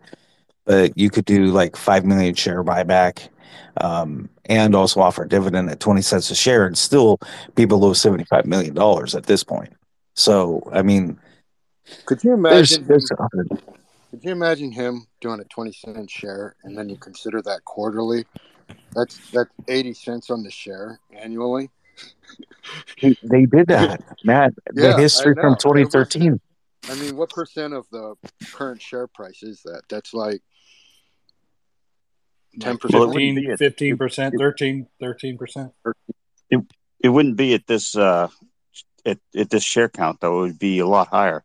but 0.65 0.97
you 0.97 1.09
could 1.09 1.25
do 1.25 1.45
like 1.45 1.75
five 1.75 2.05
million 2.05 2.35
share 2.35 2.63
buyback, 2.63 3.29
um, 3.77 4.29
and 4.45 4.75
also 4.75 4.99
offer 4.99 5.23
a 5.23 5.29
dividend 5.29 5.69
at 5.69 5.79
20 5.79 6.01
cents 6.01 6.29
a 6.31 6.35
share, 6.35 6.65
and 6.65 6.77
still 6.77 7.19
be 7.55 7.65
below 7.65 7.93
75 7.93 8.45
million 8.45 8.73
dollars 8.73 9.15
at 9.15 9.25
this 9.25 9.43
point. 9.43 9.73
So, 10.17 10.67
I 10.73 10.81
mean, 10.81 11.19
Could 12.05 12.23
you 12.23 12.33
imagine? 12.33 12.87
there's 12.87 13.09
him, 13.11 13.17
could 14.09 14.23
you 14.23 14.31
imagine 14.31 14.71
him 14.71 15.05
doing 15.21 15.39
a 15.39 15.43
twenty 15.45 15.71
cent 15.71 16.09
share, 16.09 16.55
and 16.63 16.75
then 16.75 16.89
you 16.89 16.97
consider 16.97 17.39
that 17.43 17.63
quarterly? 17.65 18.25
That's 18.93 19.19
that's 19.31 19.51
eighty 19.67 19.93
cents 19.93 20.31
on 20.31 20.41
the 20.41 20.49
share 20.49 20.99
annually. 21.13 21.69
they 23.01 23.45
did 23.45 23.67
that, 23.67 24.01
Matt. 24.23 24.53
Yeah, 24.73 24.93
the 24.95 25.01
history 25.01 25.35
from 25.35 25.55
2013. 25.55 26.39
I 26.89 26.95
mean, 26.95 27.15
what 27.15 27.29
percent 27.29 27.73
of 27.73 27.85
the 27.91 28.15
current 28.53 28.81
share 28.81 29.07
price 29.07 29.43
is 29.43 29.61
that? 29.63 29.83
That's 29.87 30.13
like 30.13 30.41
10%. 32.59 32.79
15, 32.81 33.51
at- 33.51 33.59
15%, 33.59 34.31
13, 34.37 34.87
13%. 35.01 35.71
It, 36.49 36.59
it 37.03 37.09
wouldn't 37.09 37.35
be 37.35 37.53
at 37.53 37.67
this 37.67 37.95
uh, 37.95 38.29
at, 39.07 39.19
at 39.35 39.49
this 39.49 39.63
share 39.63 39.89
count 39.89 40.19
though. 40.19 40.39
It 40.39 40.47
would 40.47 40.59
be 40.59 40.79
a 40.79 40.87
lot 40.87 41.07
higher. 41.07 41.43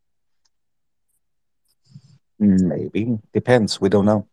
Maybe 2.39 3.19
depends. 3.33 3.81
We 3.81 3.89
don't 3.89 4.05
know. 4.05 4.27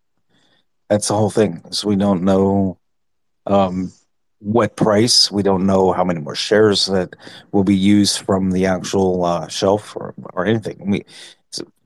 That's 0.89 1.07
the 1.07 1.15
whole 1.15 1.29
thing. 1.29 1.61
So 1.71 1.87
we 1.87 1.95
don't 1.95 2.23
know 2.23 2.79
um, 3.45 3.91
what 4.39 4.75
price. 4.75 5.31
We 5.31 5.43
don't 5.43 5.67
know 5.67 5.91
how 5.91 6.03
many 6.03 6.19
more 6.19 6.35
shares 6.35 6.87
that 6.87 7.15
will 7.51 7.63
be 7.63 7.75
used 7.75 8.21
from 8.21 8.49
the 8.51 8.65
actual 8.65 9.23
uh, 9.23 9.47
shelf 9.47 9.95
or, 9.95 10.15
or 10.33 10.45
anything. 10.45 10.89
We, 10.89 11.05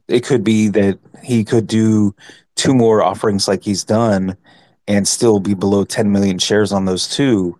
it 0.08 0.26
could 0.26 0.44
be 0.44 0.70
that 0.70 1.00
he 1.24 1.44
could 1.44 1.68
do 1.68 2.16
two 2.56 2.74
more 2.74 3.04
offerings 3.04 3.48
like 3.48 3.64
he's 3.64 3.84
done, 3.84 4.38
and 4.88 5.08
still 5.08 5.40
be 5.40 5.54
below 5.54 5.84
10 5.84 6.12
million 6.12 6.38
shares 6.38 6.72
on 6.72 6.86
those 6.86 7.08
two, 7.08 7.58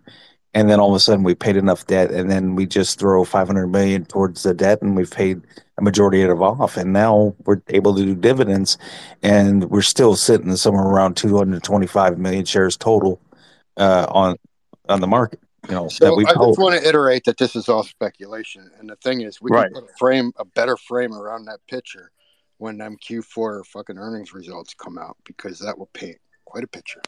and 0.54 0.70
then 0.70 0.78
all 0.80 0.90
of 0.90 0.96
a 0.96 1.00
sudden 1.00 1.24
we 1.24 1.34
paid 1.34 1.56
enough 1.56 1.86
debt, 1.86 2.10
and 2.10 2.30
then 2.30 2.54
we 2.54 2.66
just 2.66 2.98
throw 2.98 3.24
500 3.24 3.66
million 3.68 4.04
towards 4.04 4.42
the 4.44 4.54
debt, 4.54 4.80
and 4.82 4.96
we've 4.96 5.10
paid 5.10 5.42
a 5.78 5.82
majority 5.82 6.22
of 6.22 6.30
it 6.30 6.40
off, 6.42 6.76
and 6.76 6.92
now 6.92 7.34
we're 7.44 7.60
able 7.68 7.94
to 7.96 8.04
do 8.04 8.14
dividends, 8.14 8.78
and 9.22 9.68
we're 9.70 9.82
still 9.82 10.14
sitting 10.14 10.54
somewhere 10.56 10.84
around 10.84 11.16
225 11.16 12.18
million 12.18 12.44
shares 12.44 12.76
total 12.76 13.20
uh, 13.76 14.06
on 14.10 14.36
on 14.88 15.00
the 15.00 15.06
market. 15.06 15.40
You 15.68 15.74
know 15.74 15.84
that 15.84 15.92
So 15.92 16.14
we 16.14 16.24
I 16.26 16.34
hold. 16.34 16.50
just 16.50 16.60
want 16.60 16.80
to 16.80 16.86
iterate 16.88 17.24
that 17.24 17.38
this 17.38 17.56
is 17.56 17.68
all 17.68 17.82
speculation, 17.82 18.70
and 18.78 18.88
the 18.88 18.96
thing 18.96 19.22
is, 19.22 19.40
we 19.40 19.50
Right. 19.50 19.64
can 19.72 19.82
put 19.82 19.90
a 19.90 19.94
frame, 19.98 20.32
a 20.38 20.44
better 20.44 20.76
frame 20.76 21.12
around 21.14 21.46
that 21.46 21.60
picture 21.68 22.10
when 22.58 22.78
them 22.78 22.96
Q4 23.04 23.64
fucking 23.66 23.98
earnings 23.98 24.32
results 24.32 24.74
come 24.74 24.96
out, 24.98 25.16
because 25.24 25.58
that 25.58 25.76
will 25.76 25.90
paint 25.92 26.18
quite 26.44 26.62
a 26.62 26.68
picture. 26.68 27.00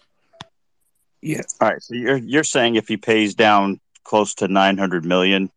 Yeah. 1.27 1.43
All 1.61 1.71
right. 1.71 1.83
So 1.83 1.95
you're 1.95 2.19
you're 2.19 2.45
saying 2.45 2.77
if 2.77 2.87
he 2.87 2.97
pays 2.97 3.35
down 3.35 3.81
close 4.05 4.35
to 4.37 4.47
nine 4.47 4.79
hundred 4.79 5.05
million, 5.05 5.51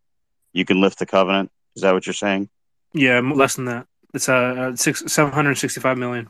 you 0.52 0.66
can 0.66 0.82
lift 0.82 0.98
the 0.98 1.06
covenant. 1.06 1.52
Is 1.76 1.84
that 1.84 1.94
what 1.94 2.08
you're 2.08 2.16
saying? 2.16 2.50
Yeah, 2.94 3.20
less 3.20 3.56
than 3.56 3.66
that. 3.66 3.86
It's 4.16 4.28
uh, 4.28 4.34
uh 4.34 4.76
six 4.76 5.04
seven 5.06 5.32
hundred 5.32 5.60
sixty 5.60 5.80
five 5.80 6.00
million. 6.00 6.28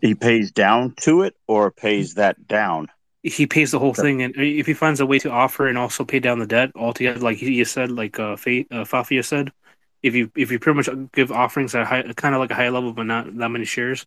He 0.00 0.14
pays 0.14 0.50
down 0.50 0.94
to 1.02 1.22
it, 1.22 1.36
or 1.46 1.70
pays 1.70 2.14
that 2.14 2.48
down. 2.48 2.88
He 3.22 3.46
pays 3.46 3.70
the 3.70 3.78
whole 3.78 3.94
thing, 3.94 4.22
and 4.22 4.34
if 4.34 4.66
he 4.66 4.72
finds 4.72 5.00
a 5.00 5.06
way 5.06 5.18
to 5.18 5.30
offer 5.30 5.68
and 5.68 5.76
also 5.76 6.06
pay 6.06 6.20
down 6.20 6.38
the 6.38 6.46
debt 6.46 6.72
altogether, 6.74 7.20
like 7.20 7.36
he 7.36 7.62
said, 7.64 7.90
like 7.90 8.18
uh, 8.18 8.32
uh 8.32 8.84
Fafia 8.86 9.22
said, 9.22 9.52
if 10.02 10.14
you 10.14 10.32
if 10.34 10.50
you 10.50 10.58
pretty 10.58 10.78
much 10.78 10.88
give 11.12 11.30
offerings 11.30 11.74
at 11.74 11.86
high, 11.86 12.02
kind 12.14 12.34
of 12.34 12.40
like 12.40 12.50
a 12.50 12.54
high 12.54 12.70
level, 12.70 12.94
but 12.94 13.04
not 13.04 13.36
that 13.36 13.50
many 13.50 13.66
shares, 13.66 14.06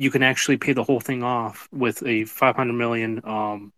you 0.00 0.10
can 0.10 0.22
actually 0.22 0.56
pay 0.56 0.72
the 0.72 0.82
whole 0.82 0.98
thing 0.98 1.22
off 1.22 1.68
with 1.70 2.02
a 2.06 2.24
five 2.24 2.56
hundred 2.56 2.72
million 2.72 3.20
um 3.22 3.70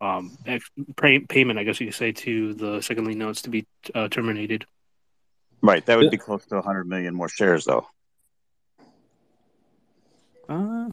um 0.00 0.34
ex- 0.46 0.70
pay- 0.96 1.18
payment, 1.18 1.58
I 1.58 1.64
guess 1.64 1.78
you 1.78 1.88
could 1.88 1.94
say, 1.94 2.12
to 2.12 2.54
the 2.54 2.80
second 2.80 3.06
lien 3.06 3.18
notes 3.18 3.42
to 3.42 3.50
be 3.50 3.66
uh, 3.94 4.08
terminated. 4.08 4.64
Right. 5.60 5.84
That 5.84 5.98
would 5.98 6.10
be 6.10 6.16
close 6.16 6.46
to 6.46 6.62
hundred 6.62 6.88
million 6.88 7.14
more 7.14 7.28
shares, 7.28 7.66
though. 7.66 7.86
Uh, 10.48 10.88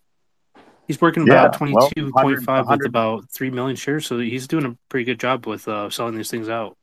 he's 0.88 1.00
working 1.00 1.26
Yeah, 1.26 1.46
about 1.46 1.52
well, 1.62 1.90
twenty 1.90 1.94
two 1.96 2.12
point 2.12 2.44
five 2.44 2.66
100 2.66 2.80
with 2.84 2.86
about 2.86 3.30
three 3.32 3.52
million 3.52 3.78
shares, 3.78 4.08
so 4.08 4.20
he's 4.20 4.50
doing 4.50 4.66
a 4.66 4.78
pretty 4.90 5.06
good 5.06 5.22
job 5.22 5.48
with 5.48 5.70
uh, 5.70 5.90
selling 5.90 6.16
these 6.18 6.30
things 6.30 6.50
out. 6.50 6.76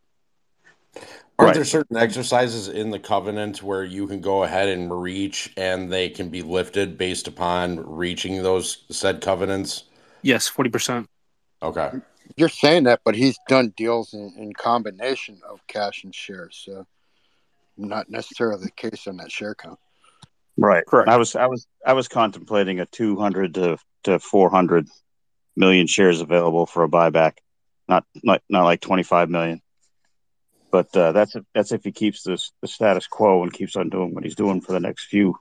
Aren't 1.39 1.49
Right. 1.49 1.55
there 1.57 1.65
certain 1.65 1.99
exercises 1.99 2.69
in 2.69 2.91
the 2.91 2.99
covenant 2.99 3.63
where 3.63 3.85
you 3.85 4.07
can 4.07 4.23
go 4.23 4.43
ahead 4.43 4.71
and 4.71 5.03
reach 5.03 5.53
and 5.59 5.93
they 5.93 6.09
can 6.09 6.31
be 6.31 6.41
lifted 6.41 6.97
based 6.97 7.29
upon 7.29 7.79
reaching 7.87 8.43
those 8.43 8.85
said 8.91 9.21
covenants? 9.21 9.85
Yes, 10.23 10.49
forty 10.49 10.71
percent. 10.71 11.11
Okay. 11.63 11.91
You're 12.37 12.49
saying 12.49 12.85
that, 12.85 13.01
but 13.05 13.15
he's 13.15 13.39
done 13.49 13.75
deals 13.77 14.15
in, 14.15 14.33
in 14.39 14.53
combination 14.55 15.41
of 15.49 15.65
cash 15.67 16.05
and 16.05 16.15
shares, 16.15 16.63
so 16.65 16.87
not 17.77 18.09
necessarily 18.09 18.65
the 18.65 18.71
case 18.71 19.07
on 19.07 19.19
that 19.19 19.31
share 19.31 19.55
count. 19.55 19.79
Right. 20.57 20.87
Correct. 20.87 21.09
I 21.09 21.19
was 21.19 21.37
I 21.37 21.47
was 21.47 21.67
I 21.85 21.93
was 21.93 22.09
contemplating 22.09 22.81
a 22.81 22.87
two 22.87 23.17
hundred 23.17 23.55
to 23.55 23.77
to 24.05 24.19
four 24.19 24.49
hundred 24.49 24.89
million 25.55 25.87
shares 25.87 26.23
available 26.23 26.65
for 26.65 26.83
a 26.83 26.89
buyback, 26.89 27.35
not 27.89 28.05
not 28.25 28.43
not 28.49 28.65
like 28.65 28.81
twenty 28.81 29.03
five 29.03 29.29
million. 29.29 29.61
But 30.77 30.95
uh, 30.95 31.13
that's 31.13 31.35
if, 31.35 31.45
that's 31.55 31.73
if 31.73 31.85
he 31.85 31.91
keeps 31.91 32.23
this 32.23 32.53
the 32.61 32.69
status 32.69 33.07
quo 33.07 33.43
and 33.43 33.51
keeps 33.51 33.77
on 33.77 33.89
doing 33.89 34.13
what 34.13 34.25
he's 34.25 34.35
doing 34.35 34.61
for 34.61 34.73
the 34.73 34.81
next 34.81 35.07
few 35.07 35.35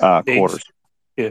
uh, 0.00 0.20
quarters. 0.20 0.62
Yeah. 1.16 1.30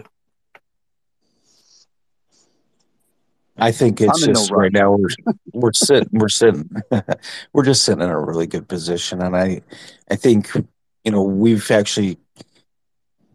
I 3.55 3.71
think 3.71 4.01
it's 4.01 4.23
I'm 4.23 4.33
no 4.33 4.33
just 4.33 4.49
right 4.49 4.73
now 4.73 4.93
we're 4.93 5.09
we're 5.53 5.73
sitting 5.73 6.09
we're 6.11 6.27
sitting 6.27 6.67
we're 7.53 7.65
just 7.65 7.83
sitting 7.83 8.01
in 8.01 8.09
a 8.09 8.19
really 8.19 8.47
good 8.47 8.67
position, 8.67 9.21
and 9.21 9.37
I 9.37 9.61
I 10.09 10.15
think 10.15 10.49
you 11.03 11.11
know 11.11 11.21
we've 11.21 11.69
actually 11.69 12.17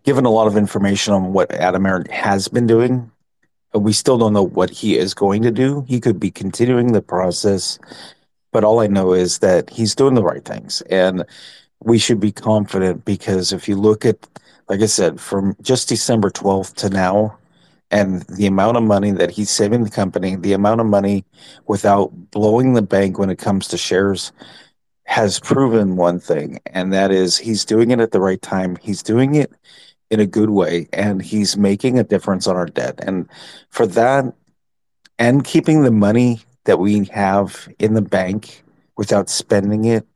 given 0.02 0.24
a 0.24 0.30
lot 0.30 0.48
of 0.48 0.56
information 0.56 1.14
on 1.14 1.32
what 1.32 1.52
Adam 1.52 1.86
Aron 1.86 2.06
has 2.06 2.48
been 2.48 2.66
doing. 2.66 3.12
but 3.72 3.78
We 3.78 3.92
still 3.92 4.18
don't 4.18 4.32
know 4.32 4.42
what 4.42 4.70
he 4.70 4.98
is 4.98 5.14
going 5.14 5.42
to 5.42 5.52
do. 5.52 5.84
He 5.86 6.00
could 6.00 6.18
be 6.18 6.32
continuing 6.32 6.90
the 6.90 7.00
process, 7.00 7.78
but 8.54 8.62
all 8.62 8.78
I 8.78 8.86
know 8.86 9.12
is 9.12 9.40
that 9.40 9.68
he's 9.68 9.96
doing 9.96 10.14
the 10.14 10.22
right 10.22 10.44
things, 10.44 10.80
and 10.82 11.26
we 11.80 11.98
should 11.98 12.20
be 12.20 12.30
confident 12.30 13.04
because 13.04 13.52
if 13.52 13.68
you 13.68 13.74
look 13.74 14.06
at, 14.06 14.16
like 14.68 14.80
I 14.80 14.86
said, 14.86 15.20
from 15.20 15.56
just 15.60 15.88
December 15.88 16.30
twelfth 16.30 16.76
to 16.76 16.88
now, 16.88 17.36
and 17.90 18.22
the 18.22 18.46
amount 18.46 18.76
of 18.76 18.84
money 18.84 19.10
that 19.10 19.32
he's 19.32 19.50
saving 19.50 19.82
the 19.82 19.90
company, 19.90 20.36
the 20.36 20.52
amount 20.52 20.80
of 20.80 20.86
money 20.86 21.24
without 21.66 22.12
blowing 22.30 22.74
the 22.74 22.82
bank 22.82 23.18
when 23.18 23.28
it 23.28 23.38
comes 23.38 23.66
to 23.68 23.76
shares 23.76 24.30
has 25.02 25.40
proven 25.40 25.96
one 25.96 26.20
thing, 26.20 26.60
and 26.66 26.92
that 26.92 27.10
is 27.10 27.36
he's 27.36 27.64
doing 27.64 27.90
it 27.90 27.98
at 27.98 28.12
the 28.12 28.20
right 28.20 28.40
time. 28.40 28.76
He's 28.76 29.02
doing 29.02 29.34
it 29.34 29.52
in 30.10 30.20
a 30.20 30.26
good 30.26 30.50
way, 30.50 30.86
and 30.92 31.20
he's 31.20 31.56
making 31.56 31.98
a 31.98 32.04
difference 32.04 32.46
on 32.46 32.54
our 32.54 32.66
debt. 32.66 33.00
And 33.02 33.28
for 33.70 33.84
that, 33.88 34.32
and 35.18 35.44
keeping 35.44 35.82
the 35.82 35.90
money 35.90 36.40
that 36.64 36.78
we 36.78 37.04
have 37.06 37.68
in 37.78 37.94
the 37.94 38.02
bank 38.02 38.62
without 38.96 39.28
spending 39.28 39.84
it, 39.84 40.06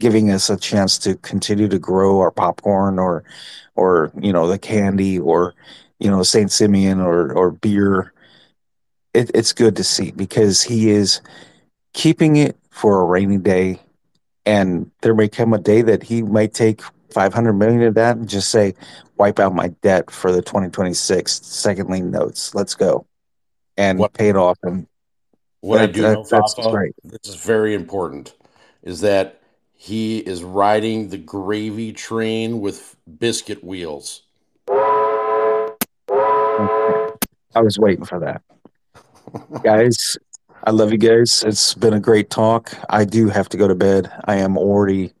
giving 0.00 0.30
us 0.30 0.50
a 0.50 0.56
chance 0.56 0.98
to 0.98 1.16
continue 1.16 1.68
to 1.68 1.78
grow 1.78 2.20
our 2.20 2.30
popcorn 2.30 2.98
or, 2.98 3.24
or 3.74 4.12
you 4.20 4.32
know, 4.32 4.46
the 4.46 4.58
candy 4.58 5.18
or 5.18 5.54
you 6.02 6.10
know, 6.10 6.24
Saint 6.24 6.50
Simeon 6.50 7.00
or 7.00 7.32
or 7.32 7.52
beer. 7.52 8.12
It, 9.14 9.30
it's 9.34 9.52
good 9.52 9.76
to 9.76 9.84
see 9.84 10.10
because 10.10 10.62
he 10.62 10.90
is 10.90 11.20
keeping 11.92 12.36
it 12.36 12.56
for 12.70 13.00
a 13.00 13.04
rainy 13.04 13.38
day, 13.38 13.80
and 14.44 14.90
there 15.02 15.14
may 15.14 15.28
come 15.28 15.52
a 15.52 15.58
day 15.58 15.82
that 15.82 16.02
he 16.02 16.22
might 16.22 16.54
take 16.54 16.80
500 17.12 17.52
million 17.52 17.82
of 17.82 17.94
that 17.94 18.16
and 18.16 18.28
just 18.28 18.48
say, 18.50 18.74
wipe 19.16 19.38
out 19.38 19.54
my 19.54 19.68
debt 19.82 20.10
for 20.10 20.32
the 20.32 20.42
2026 20.42 21.40
second 21.44 21.88
lien 21.88 22.10
notes. 22.10 22.54
Let's 22.54 22.74
go 22.74 23.06
and 23.76 24.00
pay 24.14 24.30
it 24.30 24.36
off. 24.36 24.58
And 24.62 24.88
What 25.62 25.80
I 25.80 25.86
do 25.86 26.02
that- 26.02 26.12
know, 26.14 26.24
that's 26.28 26.54
Fafa, 26.54 26.70
great. 26.70 26.94
this 27.04 27.20
is 27.24 27.36
very 27.36 27.72
important, 27.74 28.34
is 28.82 29.00
that 29.02 29.40
he 29.72 30.18
is 30.18 30.42
riding 30.42 31.08
the 31.10 31.18
gravy 31.18 31.92
train 31.92 32.60
with 32.60 32.96
biscuit 33.18 33.62
wheels. 33.62 34.22
I 37.54 37.60
was 37.60 37.78
waiting 37.78 38.04
for 38.04 38.18
that. 38.18 38.42
guys, 39.62 40.16
I 40.64 40.72
love 40.72 40.90
you 40.90 40.98
guys. 40.98 41.44
It's 41.46 41.74
been 41.74 41.94
a 41.94 42.00
great 42.00 42.28
talk. 42.28 42.74
I 42.90 43.04
do 43.04 43.28
have 43.28 43.48
to 43.50 43.56
go 43.56 43.68
to 43.68 43.74
bed. 43.76 44.10
I 44.24 44.36
am 44.36 44.58
already 44.58 45.12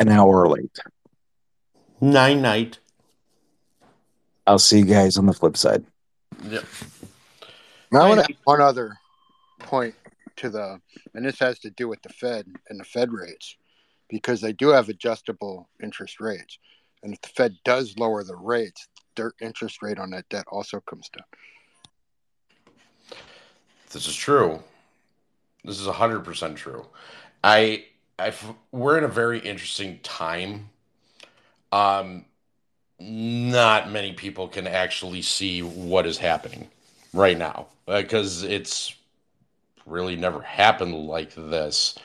an 0.00 0.08
hour 0.08 0.48
late. 0.48 0.76
Nine 2.00 2.42
night. 2.42 2.80
I'll 4.48 4.58
see 4.58 4.80
you 4.80 4.84
guys 4.84 5.16
on 5.16 5.26
the 5.26 5.32
flip 5.32 5.56
side. 5.56 5.84
Yep. 6.44 6.64
Now, 7.92 8.00
I 8.00 8.08
want 8.08 8.20
to 8.20 8.32
add 8.32 8.36
one 8.44 8.60
other 8.60 8.96
point 9.68 9.94
to 10.36 10.48
the, 10.48 10.80
and 11.14 11.24
this 11.24 11.38
has 11.38 11.58
to 11.60 11.70
do 11.70 11.88
with 11.88 12.00
the 12.02 12.08
Fed 12.08 12.46
and 12.68 12.80
the 12.80 12.84
Fed 12.84 13.12
rates, 13.12 13.56
because 14.08 14.40
they 14.40 14.52
do 14.52 14.68
have 14.68 14.88
adjustable 14.88 15.68
interest 15.82 16.20
rates. 16.20 16.58
And 17.02 17.12
if 17.12 17.20
the 17.20 17.28
Fed 17.28 17.56
does 17.64 17.94
lower 17.98 18.24
the 18.24 18.36
rates, 18.36 18.88
their 19.14 19.32
interest 19.40 19.82
rate 19.82 19.98
on 19.98 20.10
that 20.10 20.28
debt 20.30 20.46
also 20.48 20.80
comes 20.80 21.10
down. 21.10 21.26
This 23.90 24.06
is 24.06 24.16
true. 24.16 24.62
This 25.64 25.80
is 25.80 25.86
100% 25.86 26.56
true. 26.56 26.86
I 27.44 27.84
I 28.18 28.32
we're 28.72 28.98
in 28.98 29.04
a 29.04 29.08
very 29.08 29.38
interesting 29.38 30.00
time. 30.02 30.70
Um 31.72 32.24
not 33.00 33.90
many 33.90 34.12
people 34.12 34.48
can 34.48 34.66
actually 34.66 35.22
see 35.22 35.62
what 35.62 36.04
is 36.04 36.18
happening 36.18 36.68
right 37.12 37.38
now 37.38 37.68
because 37.86 38.42
it's 38.42 38.97
really 39.88 40.16
never 40.16 40.40
happened 40.40 40.94
like 40.94 41.34
this. 41.34 41.96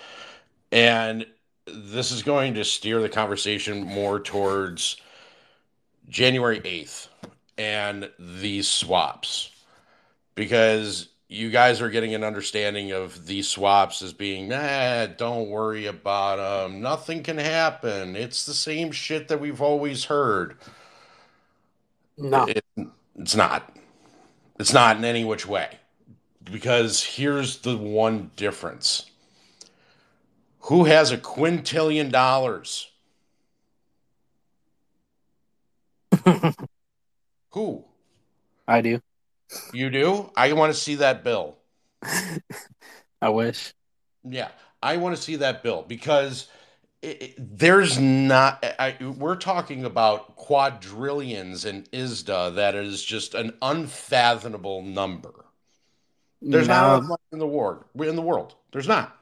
And 0.71 1.25
this 1.65 2.11
is 2.11 2.23
going 2.23 2.55
to 2.55 2.63
steer 2.63 3.01
the 3.01 3.09
conversation 3.09 3.83
more 3.83 4.19
towards 4.19 4.97
January 6.09 6.59
8th 6.59 7.07
and 7.57 8.09
these 8.19 8.67
swaps 8.67 9.51
because 10.35 11.09
you 11.27 11.49
guys 11.49 11.81
are 11.81 11.89
getting 11.89 12.13
an 12.13 12.23
understanding 12.23 12.91
of 12.91 13.25
these 13.25 13.47
swaps 13.47 14.01
as 14.01 14.13
being, 14.13 14.47
nah, 14.47 15.07
don't 15.07 15.49
worry 15.49 15.87
about 15.87 16.37
them. 16.37 16.81
Nothing 16.81 17.23
can 17.23 17.37
happen. 17.37 18.15
It's 18.15 18.45
the 18.45 18.53
same 18.53 18.91
shit 18.91 19.27
that 19.29 19.39
we've 19.39 19.61
always 19.61 20.05
heard. 20.05 20.57
No. 22.17 22.45
It, 22.45 22.63
it's 23.17 23.35
not. 23.35 23.75
It's 24.59 24.73
not 24.73 24.97
in 24.97 25.05
any 25.05 25.23
which 25.23 25.47
way. 25.47 25.79
Because 26.43 27.03
here's 27.03 27.59
the 27.59 27.77
one 27.77 28.31
difference 28.35 29.09
who 30.61 30.85
has 30.85 31.11
a 31.11 31.17
quintillion 31.17 32.11
dollars? 32.11 32.89
Who? 37.51 37.85
I 38.67 38.81
do. 38.81 39.01
You 39.73 39.89
do? 39.89 40.31
I 40.35 40.53
want 40.53 40.73
to 40.73 40.79
see 40.79 40.95
that 40.95 41.23
bill. 41.23 41.57
I 43.21 43.29
wish. 43.29 43.73
Yeah, 44.23 44.49
I 44.81 44.97
want 44.97 45.15
to 45.15 45.21
see 45.21 45.37
that 45.37 45.63
bill 45.63 45.83
because 45.87 46.47
it, 47.01 47.21
it- 47.21 47.57
there's 47.59 47.99
not. 47.99 48.63
I, 48.79 48.95
we're 49.17 49.35
talking 49.35 49.85
about 49.85 50.35
quadrillions 50.35 51.65
in 51.65 51.83
ISDA. 51.93 52.55
That 52.55 52.75
is 52.75 53.03
just 53.03 53.33
an 53.35 53.53
unfathomable 53.61 54.81
number. 54.81 55.45
There's 56.45 56.67
not 56.67 56.73
Now- 56.87 56.95
enough 56.97 57.09
money 57.09 57.21
in 57.31 57.39
the 57.39 57.47
world. 57.47 57.83
In 57.95 58.15
the 58.15 58.21
world, 58.21 58.55
there's 58.71 58.87
not. 58.87 59.15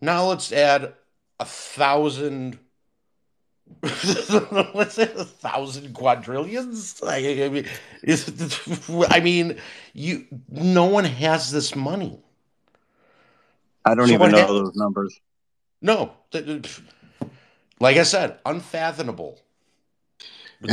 Now 0.00 0.26
let's 0.28 0.52
add 0.52 0.94
a 1.40 1.44
thousand. 1.44 2.58
let's 3.82 4.94
say 4.94 5.04
a 5.04 5.24
thousand 5.24 5.94
quadrillions. 5.94 7.02
I, 7.02 7.44
I 7.44 7.48
mean, 7.48 7.66
is- 8.02 8.30
I 9.08 9.20
mean, 9.20 9.58
you. 9.94 10.26
No 10.50 10.84
one 10.86 11.04
has 11.04 11.50
this 11.50 11.74
money. 11.74 12.20
I 13.84 13.94
don't 13.94 14.08
So 14.08 14.14
even 14.14 14.30
know 14.30 14.38
hap- 14.38 14.48
those 14.48 14.74
numbers. 14.74 15.18
No, 15.82 16.12
th- 16.30 16.44
th- 16.46 16.80
like 17.80 17.96
I 17.96 18.02
said, 18.04 18.38
unfathomable. 18.46 19.38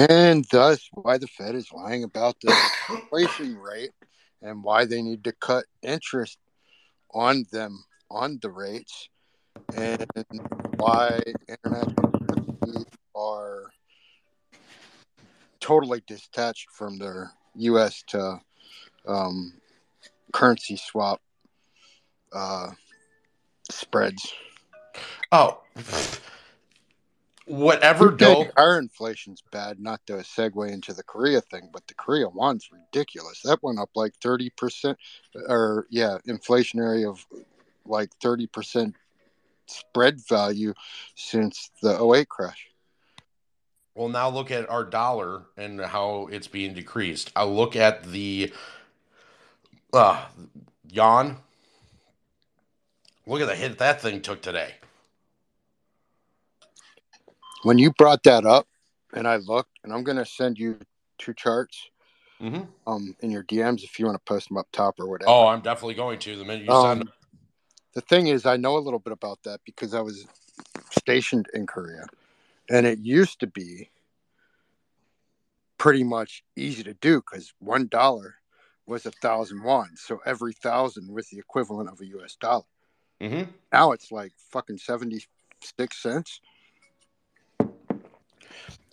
And 0.10 0.46
thus, 0.46 0.88
why 0.94 1.18
the 1.18 1.28
Fed 1.28 1.56
is 1.56 1.70
lying 1.74 2.04
about 2.06 2.40
the 2.42 2.56
inflation 2.90 3.58
rate 3.58 3.92
and 4.42 4.64
why 4.64 4.86
they 4.86 5.02
need 5.02 5.24
to 5.24 5.32
cut 5.34 5.66
interest 5.82 6.38
on 7.14 7.46
them 7.52 7.84
on 8.10 8.40
the 8.42 8.50
rates, 8.50 9.10
and 9.76 10.06
why 10.78 11.22
international 11.48 12.12
are 13.16 13.72
totally 15.60 16.02
detached 16.08 16.68
from 16.72 16.98
their 16.98 17.32
U.S. 17.56 18.04
to 18.08 18.40
um, 19.08 19.54
currency 20.34 20.76
swap 20.76 21.22
uh, 22.34 22.72
spreads. 23.70 24.34
Oh, 25.32 25.62
whatever 27.46 28.12
dope. 28.12 28.50
Our 28.58 28.78
inflation's 28.78 29.42
bad, 29.52 29.80
not 29.80 30.02
to 30.08 30.14
segue 30.14 30.72
into 30.72 30.94
the 30.94 31.04
Korea 31.04 31.42
thing, 31.42 31.70
but 31.72 31.86
the 31.88 31.94
Korea 31.96 32.28
one's 32.30 32.70
ridiculous. 32.72 33.42
That 33.44 33.64
went 33.64 33.80
up 33.80 33.90
like 33.96 34.14
30%, 34.20 34.96
or 35.48 35.88
yeah, 35.90 36.18
inflationary 36.28 37.08
of 37.08 37.26
like 37.86 38.10
30% 38.24 38.94
spread 39.68 40.20
value 40.28 40.74
since 41.16 41.72
the 41.82 42.02
08 42.02 42.30
crash. 42.30 42.68
Well, 43.96 44.10
now 44.10 44.30
look 44.30 44.52
at 44.52 44.70
our 44.70 44.86
dollar 44.86 45.44
and 45.58 45.82
how 45.82 46.28
it's 46.32 46.48
being 46.48 46.74
decreased. 46.74 47.32
I 47.36 47.44
look 47.44 47.76
at 47.76 48.04
the 48.04 48.54
uh, 49.94 50.26
yawn. 50.90 51.38
Look 53.28 53.42
at 53.42 53.48
the 53.48 53.56
hit 53.56 53.78
that 53.80 54.02
thing 54.02 54.22
took 54.22 54.42
today. 54.42 54.76
When 57.64 57.78
you 57.78 57.92
brought 57.92 58.24
that 58.24 58.46
up, 58.46 58.68
and 59.14 59.28
I 59.28 59.38
looked, 59.38 59.80
and 59.84 59.94
I'm 59.94 60.04
going 60.04 60.18
to 60.18 60.26
send 60.26 60.58
you 60.58 60.80
two 61.18 61.34
charts 61.34 61.90
Mhm. 62.40 62.68
um, 62.88 63.16
in 63.20 63.30
your 63.30 63.44
DMs 63.44 63.84
if 63.84 64.00
you 64.00 64.06
want 64.06 64.18
to 64.18 64.24
post 64.26 64.48
them 64.48 64.58
up 64.58 64.68
top 64.72 65.00
or 65.00 65.08
whatever. 65.08 65.30
Oh, 65.30 65.48
I'm 65.48 65.62
definitely 65.62 65.94
going 65.94 66.18
to 66.20 66.36
the 66.36 66.44
minute 66.46 66.66
you 66.66 66.72
send 66.74 66.86
Um, 66.86 67.00
them. 67.00 67.14
the 67.94 68.02
thing 68.02 68.28
is, 68.28 68.46
I 68.46 68.58
know 68.58 68.78
a 68.78 68.80
little 68.80 69.00
bit 69.00 69.14
about 69.14 69.44
that 69.44 69.62
because 69.64 69.94
I 69.94 70.02
was 70.02 70.26
stationed 70.90 71.48
in 71.54 71.68
Korea, 71.68 72.08
and 72.70 72.88
it 72.88 73.00
used 73.00 73.40
to 73.42 73.48
be 73.48 73.92
pretty 75.78 76.04
much 76.04 76.44
easy 76.56 76.84
to 76.84 76.94
do 76.96 77.18
because 77.18 77.54
one 77.60 77.88
dollar 77.88 78.38
was 78.88 79.06
a 79.06 79.12
thousand 79.12 79.62
won, 79.64 79.96
so 79.96 80.20
every 80.26 80.54
thousand 80.54 81.12
was 81.12 81.30
the 81.30 81.38
equivalent 81.38 81.90
of 81.90 82.02
a 82.02 82.06
U.S. 82.08 82.36
dollar. 82.36 82.66
Mm-hmm. 83.20 83.52
Now 83.72 83.92
it's 83.92 84.12
like 84.12 84.34
fucking 84.50 84.78
seventy 84.80 85.24
six 85.62 86.02
cents. 86.02 86.42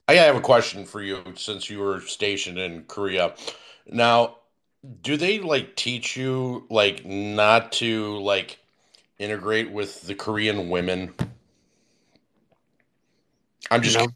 I 0.09 0.15
have 0.15 0.37
a 0.37 0.41
question 0.41 0.87
for 0.87 1.03
you 1.03 1.23
since 1.37 1.69
you 1.69 1.81
were 1.81 2.01
stationed 2.01 2.59
in 2.59 2.85
Korea. 2.85 3.35
Now, 3.87 4.39
do 5.03 5.17
they 5.17 5.39
like 5.39 5.77
teach 5.77 6.17
you 6.17 6.67
like 6.71 7.05
not 7.05 7.73
to 7.73 8.19
like 8.19 8.59
integrate 9.19 9.71
with 9.71 10.03
the 10.03 10.15
Korean 10.15 10.71
women? 10.71 11.15
I'm 13.71 13.83
just 13.83 13.99
No. 13.99 14.07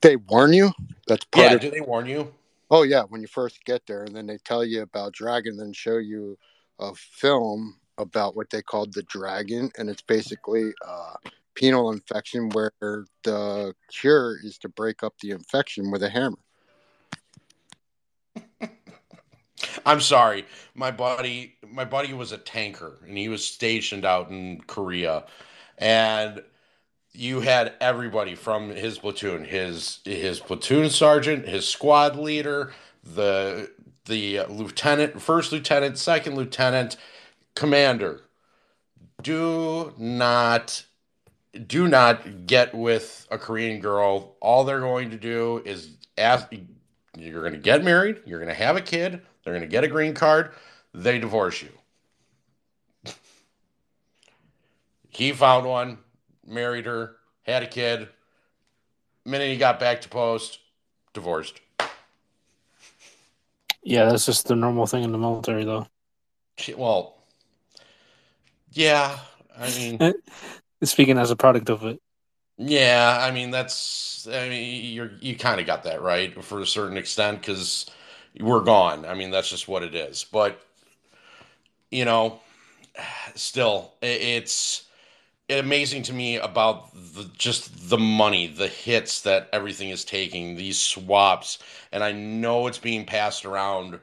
They 0.00 0.16
warn 0.16 0.54
you. 0.54 0.72
That's 1.06 1.24
part 1.26 1.50
yeah. 1.50 1.54
of. 1.54 1.60
Do 1.60 1.70
they 1.70 1.82
warn 1.82 2.06
you? 2.06 2.32
Oh 2.70 2.82
yeah, 2.82 3.02
when 3.02 3.20
you 3.20 3.26
first 3.26 3.64
get 3.64 3.86
there, 3.86 4.04
and 4.04 4.14
then 4.14 4.26
they 4.26 4.38
tell 4.38 4.64
you 4.64 4.82
about 4.82 5.12
dragon, 5.12 5.56
then 5.56 5.72
show 5.72 5.98
you 5.98 6.38
a 6.78 6.94
film 6.94 7.76
about 7.98 8.36
what 8.36 8.48
they 8.48 8.62
called 8.62 8.94
the 8.94 9.02
dragon, 9.02 9.70
and 9.76 9.90
it's 9.90 10.02
basically 10.02 10.72
a 10.86 11.16
penal 11.54 11.92
infection 11.92 12.48
where 12.50 13.06
the 13.24 13.74
cure 13.90 14.38
is 14.42 14.58
to 14.58 14.68
break 14.68 15.02
up 15.02 15.14
the 15.20 15.30
infection 15.30 15.90
with 15.90 16.02
a 16.02 16.10
hammer. 16.10 16.38
I'm 19.86 20.00
sorry. 20.00 20.46
My 20.74 20.90
buddy, 20.90 21.56
my 21.66 21.84
buddy 21.84 22.12
was 22.12 22.32
a 22.32 22.38
tanker, 22.38 22.98
and 23.06 23.16
he 23.16 23.28
was 23.28 23.44
stationed 23.44 24.04
out 24.04 24.30
in 24.30 24.60
Korea, 24.66 25.24
and 25.78 26.42
you 27.12 27.40
had 27.40 27.74
everybody 27.80 28.34
from 28.34 28.70
his 28.70 28.98
platoon, 28.98 29.44
his 29.44 30.00
his 30.04 30.40
platoon 30.40 30.90
sergeant, 30.90 31.46
his 31.48 31.68
squad 31.68 32.16
leader, 32.16 32.72
the 33.02 33.70
the 34.06 34.40
lieutenant, 34.48 35.20
first 35.20 35.52
lieutenant, 35.52 35.98
second 35.98 36.36
lieutenant, 36.36 36.96
commander. 37.54 38.22
Do 39.22 39.92
not 39.98 40.84
do 41.66 41.88
not 41.88 42.46
get 42.46 42.74
with 42.74 43.26
a 43.30 43.38
Korean 43.38 43.80
girl. 43.80 44.36
All 44.40 44.64
they're 44.64 44.80
going 44.80 45.10
to 45.10 45.16
do 45.16 45.62
is 45.64 45.96
ask 46.16 46.48
you're 47.16 47.40
going 47.40 47.52
to 47.52 47.58
get 47.58 47.84
married, 47.84 48.20
you're 48.24 48.38
going 48.38 48.54
to 48.54 48.62
have 48.62 48.76
a 48.76 48.80
kid, 48.80 49.20
they're 49.44 49.52
going 49.52 49.62
to 49.62 49.68
get 49.68 49.84
a 49.84 49.88
green 49.88 50.14
card, 50.14 50.52
they 50.94 51.18
divorce 51.18 51.62
you. 51.62 51.70
he 55.10 55.32
found 55.32 55.66
one, 55.66 55.98
married 56.46 56.86
her, 56.86 57.16
had 57.42 57.62
a 57.62 57.66
kid. 57.66 58.08
Minute 59.24 59.48
he 59.48 59.56
got 59.58 59.78
back 59.78 60.00
to 60.02 60.08
post, 60.08 60.60
divorced. 61.12 61.60
Yeah, 63.82 64.06
that's 64.06 64.26
just 64.26 64.46
the 64.46 64.56
normal 64.56 64.86
thing 64.86 65.04
in 65.04 65.12
the 65.12 65.18
military, 65.18 65.64
though. 65.64 65.86
Well, 66.76 67.16
yeah, 68.72 69.18
I 69.58 69.70
mean, 69.70 69.98
Speaking 70.84 71.16
as 71.18 71.30
a 71.30 71.36
product 71.36 71.70
of 71.70 71.84
it. 71.84 72.00
yeah, 72.58 73.18
I 73.20 73.30
mean 73.30 73.50
that's, 73.50 74.28
I 74.28 74.48
mean, 74.48 74.92
you're 74.94 75.12
you 75.20 75.36
kind 75.36 75.60
of 75.60 75.66
got 75.66 75.84
that 75.84 76.02
right 76.02 76.42
for 76.44 76.60
a 76.60 76.66
certain 76.66 76.96
extent 76.98 77.40
because 77.40 77.86
we're 78.38 78.62
gone. 78.62 79.06
I 79.06 79.14
mean, 79.14 79.30
that's 79.30 79.48
just 79.50 79.68
what 79.68 79.82
it 79.82 79.94
is. 79.94 80.24
But 80.24 80.60
you 81.90 82.04
know, 82.04 82.40
still, 83.34 83.94
it's 84.02 84.84
amazing 85.50 86.02
to 86.04 86.12
me 86.12 86.38
about 86.38 86.92
the, 86.94 87.30
just 87.36 87.90
the 87.90 87.98
money, 87.98 88.46
the 88.48 88.68
hits 88.68 89.22
that 89.22 89.48
everything 89.52 89.90
is 89.90 90.04
taking, 90.04 90.56
these 90.56 90.80
swaps, 90.80 91.58
and 91.92 92.04
I 92.04 92.12
know 92.12 92.66
it's 92.68 92.78
being 92.78 93.06
passed 93.06 93.44
around 93.44 94.00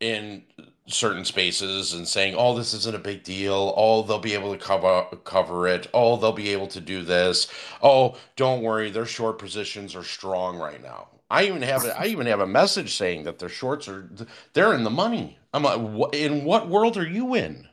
in 0.00 0.44
certain 0.86 1.24
spaces 1.24 1.92
and 1.92 2.06
saying, 2.06 2.34
"Oh, 2.36 2.56
this 2.56 2.74
isn't 2.74 2.96
a 2.96 3.00
big 3.00 3.22
deal. 3.22 3.74
Oh, 3.76 4.02
they'll 4.02 4.18
be 4.18 4.34
able 4.34 4.52
to 4.52 4.58
cover 4.58 5.04
cover 5.24 5.68
it. 5.68 5.86
Oh, 5.94 6.16
they'll 6.16 6.32
be 6.32 6.50
able 6.50 6.68
to 6.68 6.80
do 6.80 7.02
this. 7.02 7.48
Oh, 7.82 8.16
don't 8.36 8.62
worry, 8.62 8.90
their 8.90 9.06
short 9.06 9.38
positions 9.38 9.94
are 9.94 10.04
strong 10.04 10.56
right 10.56 10.82
now." 10.82 11.08
I 11.30 11.44
even 11.44 11.62
have 11.62 11.84
a, 11.84 11.98
I 11.98 12.06
even 12.06 12.26
have 12.26 12.40
a 12.40 12.46
message 12.46 12.96
saying 12.96 13.22
that 13.24 13.38
their 13.38 13.48
shorts 13.48 13.88
are 13.88 14.10
they're 14.52 14.74
in 14.74 14.82
the 14.82 14.90
money. 14.90 15.38
I'm 15.54 15.62
like, 15.62 16.12
in 16.12 16.44
what 16.44 16.68
world 16.68 16.96
are 16.96 17.06
you 17.06 17.34
in? 17.34 17.68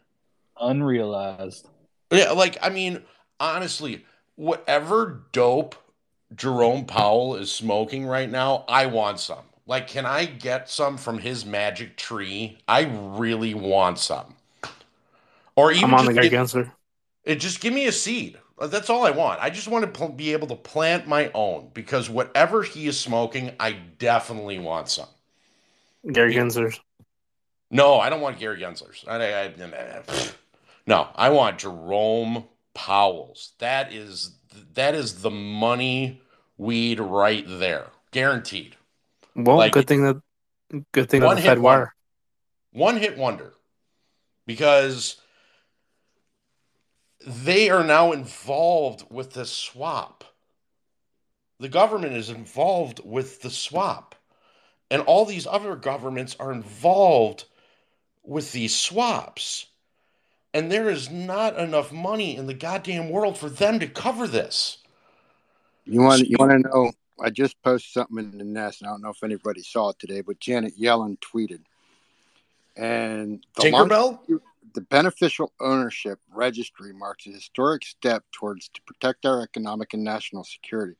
Unrealized. 0.59 1.67
Yeah, 2.11 2.31
like 2.31 2.57
I 2.61 2.69
mean, 2.69 3.03
honestly, 3.39 4.05
whatever 4.35 5.23
dope 5.31 5.75
Jerome 6.35 6.85
Powell 6.85 7.35
is 7.35 7.51
smoking 7.51 8.05
right 8.05 8.29
now, 8.29 8.63
I 8.67 8.85
want 8.85 9.19
some. 9.19 9.45
Like, 9.67 9.87
can 9.87 10.05
I 10.05 10.25
get 10.25 10.69
some 10.69 10.97
from 10.97 11.19
his 11.19 11.45
magic 11.45 11.97
tree? 11.97 12.57
I 12.67 12.83
really 13.17 13.53
want 13.53 13.99
some. 13.99 14.35
Or 15.55 15.71
even 15.71 15.85
I'm 15.85 15.93
on 15.95 16.05
the 16.05 16.13
Garganser. 16.13 16.71
it 17.25 17.35
just 17.35 17.59
give 17.59 17.73
me 17.73 17.85
a 17.87 17.91
seed. 17.91 18.39
That's 18.59 18.89
all 18.89 19.05
I 19.05 19.11
want. 19.11 19.39
I 19.41 19.49
just 19.49 19.67
want 19.67 19.83
to 19.85 19.91
pl- 19.91 20.09
be 20.09 20.31
able 20.33 20.47
to 20.47 20.55
plant 20.55 21.07
my 21.07 21.29
own 21.33 21.69
because 21.73 22.09
whatever 22.09 22.63
he 22.63 22.87
is 22.87 22.99
smoking, 22.99 23.51
I 23.59 23.73
definitely 23.99 24.57
want 24.57 24.89
some. 24.89 25.09
Gary 26.11 26.33
Gensler's. 26.33 26.79
No, 27.69 27.99
I 27.99 28.09
don't 28.09 28.21
want 28.21 28.39
Gary 28.39 28.59
Gensler's. 28.61 29.03
I, 29.07 29.15
I, 29.17 29.43
I- 29.45 30.03
no, 30.87 31.09
I 31.15 31.29
want 31.29 31.59
Jerome 31.59 32.45
Powell's. 32.73 33.51
That 33.59 33.91
is 33.91 34.31
that 34.75 34.95
is 34.95 35.21
the 35.21 35.29
money 35.29 36.21
weed 36.57 36.99
right 36.99 37.43
there, 37.47 37.87
guaranteed. 38.11 38.75
Well, 39.37 39.57
Like- 39.57 39.71
good 39.71 39.87
thing 39.87 40.03
that 40.03 40.21
Good 40.91 41.09
thing 41.09 41.23
on 41.23 41.35
the 41.35 41.41
hit 41.41 41.47
Fed 41.47 41.59
wire. 41.59 41.95
One 42.71 42.97
hit 42.97 43.17
wonder. 43.17 43.53
Because 44.45 45.17
they 47.25 47.69
are 47.69 47.83
now 47.83 48.11
involved 48.11 49.05
with 49.09 49.33
the 49.33 49.45
swap. 49.45 50.23
The 51.59 51.69
government 51.69 52.13
is 52.13 52.29
involved 52.29 53.01
with 53.03 53.41
the 53.41 53.49
swap. 53.49 54.15
And 54.89 55.01
all 55.01 55.25
these 55.25 55.47
other 55.47 55.75
governments 55.75 56.35
are 56.39 56.51
involved 56.51 57.45
with 58.23 58.51
these 58.51 58.75
swaps. 58.75 59.67
And 60.53 60.71
there 60.71 60.89
is 60.89 61.09
not 61.09 61.57
enough 61.57 61.91
money 61.91 62.35
in 62.35 62.47
the 62.47 62.53
goddamn 62.53 63.09
world 63.09 63.37
for 63.37 63.49
them 63.49 63.79
to 63.79 63.87
cover 63.87 64.27
this. 64.27 64.77
You 65.85 66.01
want 66.01 66.27
you 66.27 66.35
want 66.39 66.51
to 66.51 66.59
know? 66.59 66.91
I 67.21 67.29
just 67.29 67.61
posted 67.61 67.91
something 67.91 68.17
in 68.17 68.37
the 68.37 68.43
nest. 68.43 68.81
and 68.81 68.89
I 68.89 68.93
don't 68.93 69.01
know 69.01 69.09
if 69.09 69.23
anybody 69.23 69.61
saw 69.61 69.89
it 69.89 69.99
today, 69.99 70.21
but 70.21 70.39
Janet 70.39 70.79
Yellen 70.79 71.17
tweeted, 71.19 71.61
and 72.75 73.45
the 73.55 73.63
Tinkerbell? 73.63 74.19
launch- 74.29 74.41
the 74.73 74.81
beneficial 74.81 75.51
ownership 75.59 76.19
registry 76.31 76.93
marks 76.93 77.25
a 77.25 77.31
historic 77.31 77.83
step 77.83 78.23
towards 78.31 78.69
to 78.69 78.81
protect 78.83 79.25
our 79.25 79.41
economic 79.41 79.93
and 79.93 80.03
national 80.03 80.43
security. 80.43 80.95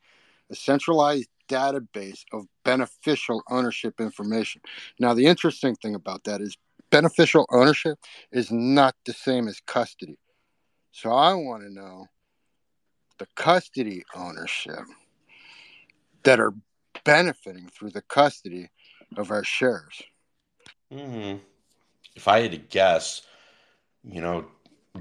A 0.50 0.56
centralized 0.56 1.30
database 1.48 2.24
of 2.32 2.48
beneficial 2.64 3.44
ownership 3.50 4.00
information. 4.00 4.62
Now, 5.00 5.14
the 5.14 5.28
interesting 5.28 5.76
thing 5.76 5.94
about 5.94 6.24
that 6.24 6.42
is 6.42 6.58
beneficial 6.90 7.46
ownership 7.52 8.00
is 8.32 8.52
not 8.52 8.96
the 9.06 9.14
same 9.14 9.48
as 9.48 9.60
custody. 9.68 10.18
So 10.92 11.12
I 11.12 11.34
want 11.36 11.64
to 11.64 11.70
know 11.70 12.08
the 13.20 13.28
custody 13.36 14.04
ownership 14.16 14.86
that 16.28 16.42
are 16.42 16.54
benefiting 17.06 17.70
through 17.70 17.90
the 17.90 18.02
custody 18.02 18.70
of 19.16 19.32
our 19.32 19.46
shares. 19.46 20.04
hmm 20.92 21.36
If 22.18 22.28
I 22.28 22.42
had 22.42 22.52
to 22.52 22.58
guess, 22.58 23.22
you 24.04 24.20
know, 24.20 24.46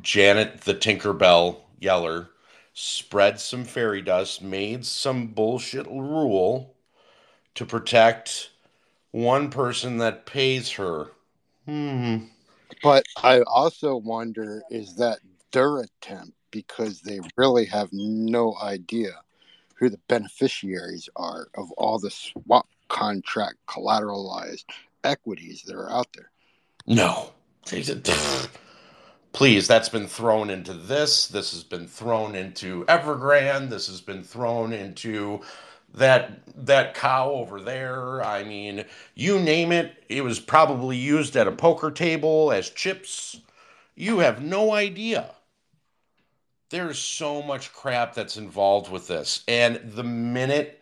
Janet 0.01 0.61
the 0.61 0.75
Tinkerbell 0.75 1.63
Yeller 1.81 2.29
spread 2.75 3.41
some 3.41 3.65
fairy 3.65 4.03
dust, 4.03 4.41
made 4.41 4.87
some 4.87 5.27
bullshit 5.27 5.87
rule 5.89 6.77
to 7.57 7.67
protect 7.67 8.51
one 9.11 9.51
person 9.51 9.99
that 9.99 10.27
pays 10.27 10.71
her. 10.73 11.09
Hmm. 11.67 12.19
But 12.85 13.05
I 13.25 13.41
also 13.41 13.97
wonder 13.97 14.63
is 14.71 14.95
that 14.99 15.19
their 15.51 15.79
attempt 15.79 16.35
because 16.53 17.01
they 17.01 17.19
really 17.37 17.65
have 17.65 17.89
no 17.91 18.55
idea 18.63 19.11
who 19.79 19.89
the 19.89 20.01
beneficiaries 20.09 21.09
are 21.17 21.49
of 21.55 21.71
all 21.73 21.99
the 21.99 22.11
swap 22.11 22.69
contract 22.89 23.57
collateralized 23.69 24.65
equities 25.05 25.63
that 25.63 25.77
are 25.77 25.91
out 25.91 26.09
there. 26.15 26.31
No. 26.87 27.31
Please, 29.33 29.69
that's 29.69 29.91
been 29.91 30.07
thrown 30.07 30.49
into 30.49 30.73
this. 30.73 31.29
This 31.29 31.53
has 31.53 31.63
been 31.63 31.87
thrown 31.87 32.35
into 32.35 32.85
Evergrande. 32.87 33.69
This 33.69 33.87
has 33.89 34.01
been 34.01 34.23
thrown 34.23 34.73
into 34.73 35.43
that 35.93 36.41
that 36.65 36.95
cow 36.95 37.31
over 37.31 37.61
there. 37.61 38.25
I 38.25 38.45
mean, 38.45 38.85
you 39.15 39.39
name 39.39 39.73
it. 39.73 40.05
It 40.09 40.23
was 40.23 40.41
probably 40.41 40.97
used 40.97 41.37
at 41.37 41.49
a 41.49 41.53
poker 41.53 41.91
table 41.91 42.51
as 42.51 42.71
chips. 42.71 43.41
You 43.95 44.21
have 44.21 44.43
no 44.43 44.73
idea. 44.73 45.35
There's 46.71 46.99
so 46.99 47.43
much 47.43 47.73
crap 47.73 48.15
that's 48.15 48.37
involved 48.37 48.91
with 48.91 49.07
this. 49.07 49.45
And 49.47 49.81
the 49.85 50.03
minute 50.03 50.81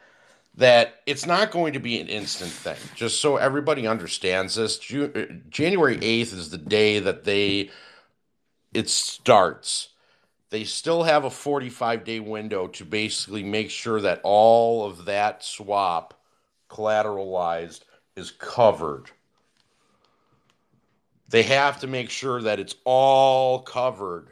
that 0.57 1.03
it's 1.05 1.27
not 1.27 1.51
going 1.51 1.73
to 1.75 1.81
be 1.81 2.01
an 2.01 2.09
instant 2.09 2.51
thing, 2.51 2.77
just 2.95 3.21
so 3.21 3.37
everybody 3.37 3.87
understands 3.87 4.55
this, 4.55 4.79
uh, 4.93 5.27
January 5.51 5.99
8th 5.99 6.33
is 6.33 6.51
the 6.51 6.59
day 6.59 7.01
that 7.01 7.25
they 7.25 7.71
it 8.73 8.91
starts. 8.91 9.91
They 10.51 10.65
still 10.65 11.05
have 11.05 11.25
a 11.25 11.31
45 11.31 12.05
day 12.05 12.21
window 12.21 12.67
to 12.69 12.85
basically 12.85 13.43
make 13.43 13.71
sure 13.71 14.01
that 14.01 14.21
all 14.23 14.85
of 14.85 15.07
that 15.07 15.45
swap 15.45 16.15
collateralized 16.69 17.83
is 18.17 18.31
covered. 18.31 19.11
They 21.29 21.45
have 21.45 21.81
to 21.81 21.87
make 21.87 22.11
sure 22.11 22.43
that 22.43 22.61
it's 22.61 22.77
all 22.85 23.61
covered 23.61 24.29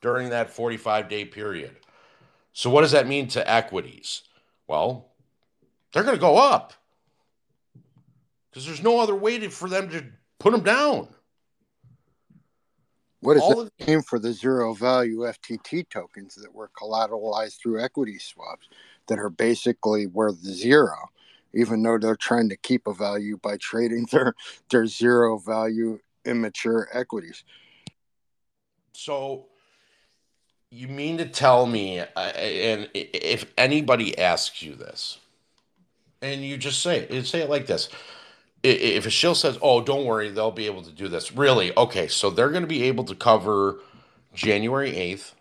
during 0.00 0.30
that 0.30 0.50
45 0.50 1.08
day 1.08 1.24
period. 1.24 1.76
So, 2.52 2.70
what 2.70 2.82
does 2.82 2.92
that 2.92 3.06
mean 3.06 3.28
to 3.28 3.50
equities? 3.50 4.22
Well, 4.66 5.12
they're 5.92 6.02
going 6.02 6.16
to 6.16 6.20
go 6.20 6.36
up 6.36 6.72
because 8.50 8.66
there's 8.66 8.82
no 8.82 9.00
other 9.00 9.14
way 9.14 9.38
to, 9.38 9.50
for 9.50 9.68
them 9.68 9.90
to 9.90 10.04
put 10.38 10.52
them 10.52 10.62
down. 10.62 11.08
What 13.20 13.34
does 13.34 13.42
All 13.42 13.64
that 13.64 13.88
mean 13.88 14.02
for 14.02 14.18
the 14.18 14.32
zero 14.32 14.72
value 14.72 15.18
FTT 15.20 15.88
tokens 15.88 16.34
that 16.36 16.54
were 16.54 16.70
collateralized 16.80 17.60
through 17.60 17.82
equity 17.82 18.18
swaps 18.18 18.68
that 19.08 19.18
are 19.18 19.30
basically 19.30 20.06
worth 20.06 20.38
zero, 20.38 20.96
even 21.52 21.82
though 21.82 21.98
they're 21.98 22.16
trying 22.16 22.48
to 22.50 22.56
keep 22.56 22.86
a 22.86 22.94
value 22.94 23.38
by 23.42 23.56
trading 23.56 24.06
their, 24.12 24.34
their 24.70 24.86
zero 24.86 25.38
value 25.38 25.98
immature 26.24 26.88
equities? 26.92 27.44
So, 28.94 29.48
you 30.76 30.88
mean 30.88 31.16
to 31.18 31.24
tell 31.24 31.66
me, 31.66 32.00
and 32.00 32.88
if 32.92 33.50
anybody 33.56 34.18
asks 34.18 34.62
you 34.62 34.74
this, 34.74 35.18
and 36.20 36.44
you 36.44 36.58
just 36.58 36.82
say 36.82 37.00
it, 37.00 37.26
say 37.26 37.40
it 37.40 37.48
like 37.48 37.66
this. 37.66 37.88
If 38.62 39.06
a 39.06 39.10
shill 39.10 39.34
says, 39.34 39.58
"Oh, 39.62 39.80
don't 39.80 40.04
worry, 40.04 40.28
they'll 40.28 40.50
be 40.50 40.66
able 40.66 40.82
to 40.82 40.92
do 40.92 41.08
this," 41.08 41.32
really? 41.32 41.76
Okay, 41.76 42.08
so 42.08 42.28
they're 42.28 42.50
going 42.50 42.62
to 42.62 42.68
be 42.68 42.82
able 42.84 43.04
to 43.04 43.14
cover 43.14 43.78
January 44.34 44.94
eighth 44.94 45.34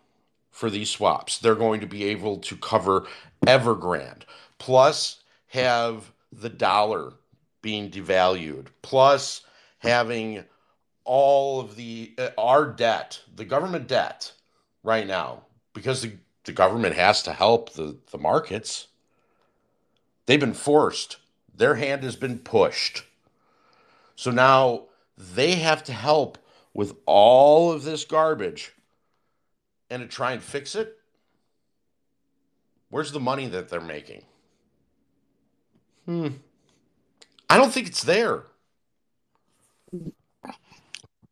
for 0.52 0.70
these 0.70 0.90
swaps. 0.90 1.38
They're 1.38 1.56
going 1.56 1.82
to 1.82 1.88
be 1.88 2.06
able 2.06 2.38
to 2.38 2.56
cover 2.56 3.06
Evergrande, 3.46 4.24
plus 4.58 5.18
have 5.48 6.12
the 6.32 6.50
dollar 6.50 7.12
being 7.62 7.92
devalued, 7.92 8.68
plus 8.82 9.42
having 9.80 10.46
all 11.04 11.60
of 11.60 11.76
the 11.76 12.14
uh, 12.18 12.30
our 12.38 12.66
debt, 12.66 13.20
the 13.36 13.46
government 13.46 13.88
debt, 13.88 14.32
right 14.86 15.08
now, 15.08 15.42
because 15.74 16.02
the, 16.02 16.14
the 16.46 16.52
government 16.52 16.96
has 16.96 17.24
to 17.24 17.34
help 17.34 17.74
the, 17.74 17.98
the 18.12 18.18
markets. 18.18 18.88
They've 20.26 20.40
been 20.40 20.54
forced. 20.54 21.18
Their 21.54 21.76
hand 21.76 22.04
has 22.04 22.16
been 22.16 22.40
pushed. 22.40 23.04
So 24.16 24.32
now 24.32 24.84
they 25.18 25.56
have 25.56 25.84
to 25.86 25.94
help 25.94 26.38
with 26.74 26.94
all 27.06 27.72
of 27.72 27.84
this 27.84 28.06
garbage 28.06 28.74
and 29.90 30.02
to 30.02 30.08
try 30.08 30.34
and 30.34 30.42
fix 30.42 30.76
it. 30.76 30.98
Where's 32.90 33.12
the 33.12 33.20
money 33.20 33.48
that 33.48 33.70
they're 33.70 33.82
making? 33.82 34.24
Hmm. 36.06 36.28
I 37.50 37.58
don't 37.58 37.72
think 37.72 37.88
it's 37.88 38.04
there. 38.04 38.44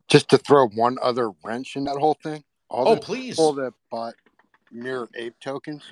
Just 0.08 0.28
to 0.30 0.38
throw 0.38 0.68
one 0.68 0.98
other 1.02 1.30
wrench 1.42 1.76
in 1.76 1.84
that 1.84 1.96
whole 1.96 2.14
thing. 2.14 2.44
All 2.70 2.86
Oh, 2.86 2.94
the 2.94 3.00
please. 3.00 3.36
people 3.36 3.52
that 3.54 3.74
bought 3.90 4.14
mirror 4.72 5.08
ape 5.16 5.38
tokens 5.40 5.84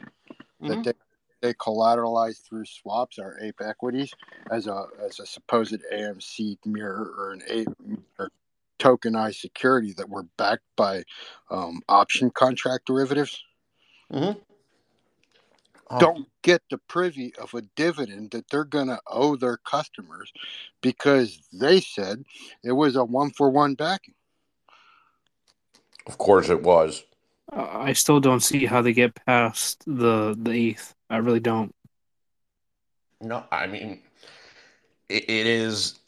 Mhm. 0.63 0.69
that 0.69 0.85
they 0.85 0.93
they 1.41 1.55
collateralize 1.55 2.41
through 2.43 2.65
swaps 2.65 3.19
are 3.19 3.39
ape 3.41 3.61
equities 3.61 4.13
as 4.51 4.67
a 4.67 4.87
as 5.01 5.21
a 5.21 5.27
supposed 5.27 5.83
AMC 5.93 6.59
mirror 6.67 7.15
or 7.19 7.33
an 7.33 7.43
ape 7.49 7.69
or 8.19 8.31
tokenized 8.79 9.41
security 9.41 9.93
that 9.95 10.09
were 10.09 10.25
backed 10.37 10.65
by 10.77 11.05
um, 11.51 11.83
option 11.89 12.31
contract 12.31 12.87
derivatives. 12.87 13.43
Mm-hmm. 14.13 14.41
Oh. 15.91 15.99
Don't 15.99 16.29
get 16.43 16.63
the 16.71 16.79
privy 16.79 17.35
of 17.37 17.55
a 17.55 17.63
dividend 17.77 18.33
that 18.33 18.49
they're 18.51 18.65
going 18.65 18.89
to 18.89 19.01
owe 19.07 19.37
their 19.37 19.59
customers 19.59 20.33
because 20.83 21.41
they 21.53 21.81
said 21.81 22.25
it 22.65 22.73
was 22.73 22.97
a 22.97 23.05
one 23.05 23.31
for 23.31 23.51
one 23.51 23.75
backing. 23.75 24.15
Of 26.07 26.19
course 26.19 26.49
it 26.49 26.63
was. 26.63 27.05
I 27.53 27.93
still 27.93 28.21
don't 28.21 28.41
see 28.41 28.65
how 28.65 28.81
they 28.83 28.93
get 28.93 29.15
past 29.27 29.85
the 29.87 30.35
the 30.39 30.51
eighth. 30.51 30.95
I 31.11 31.19
really 31.19 31.41
don't. 31.41 31.75
No, 33.21 33.45
I 33.53 33.67
mean, 33.67 34.01
it, 35.09 35.25
it 35.29 35.47
is 35.47 35.99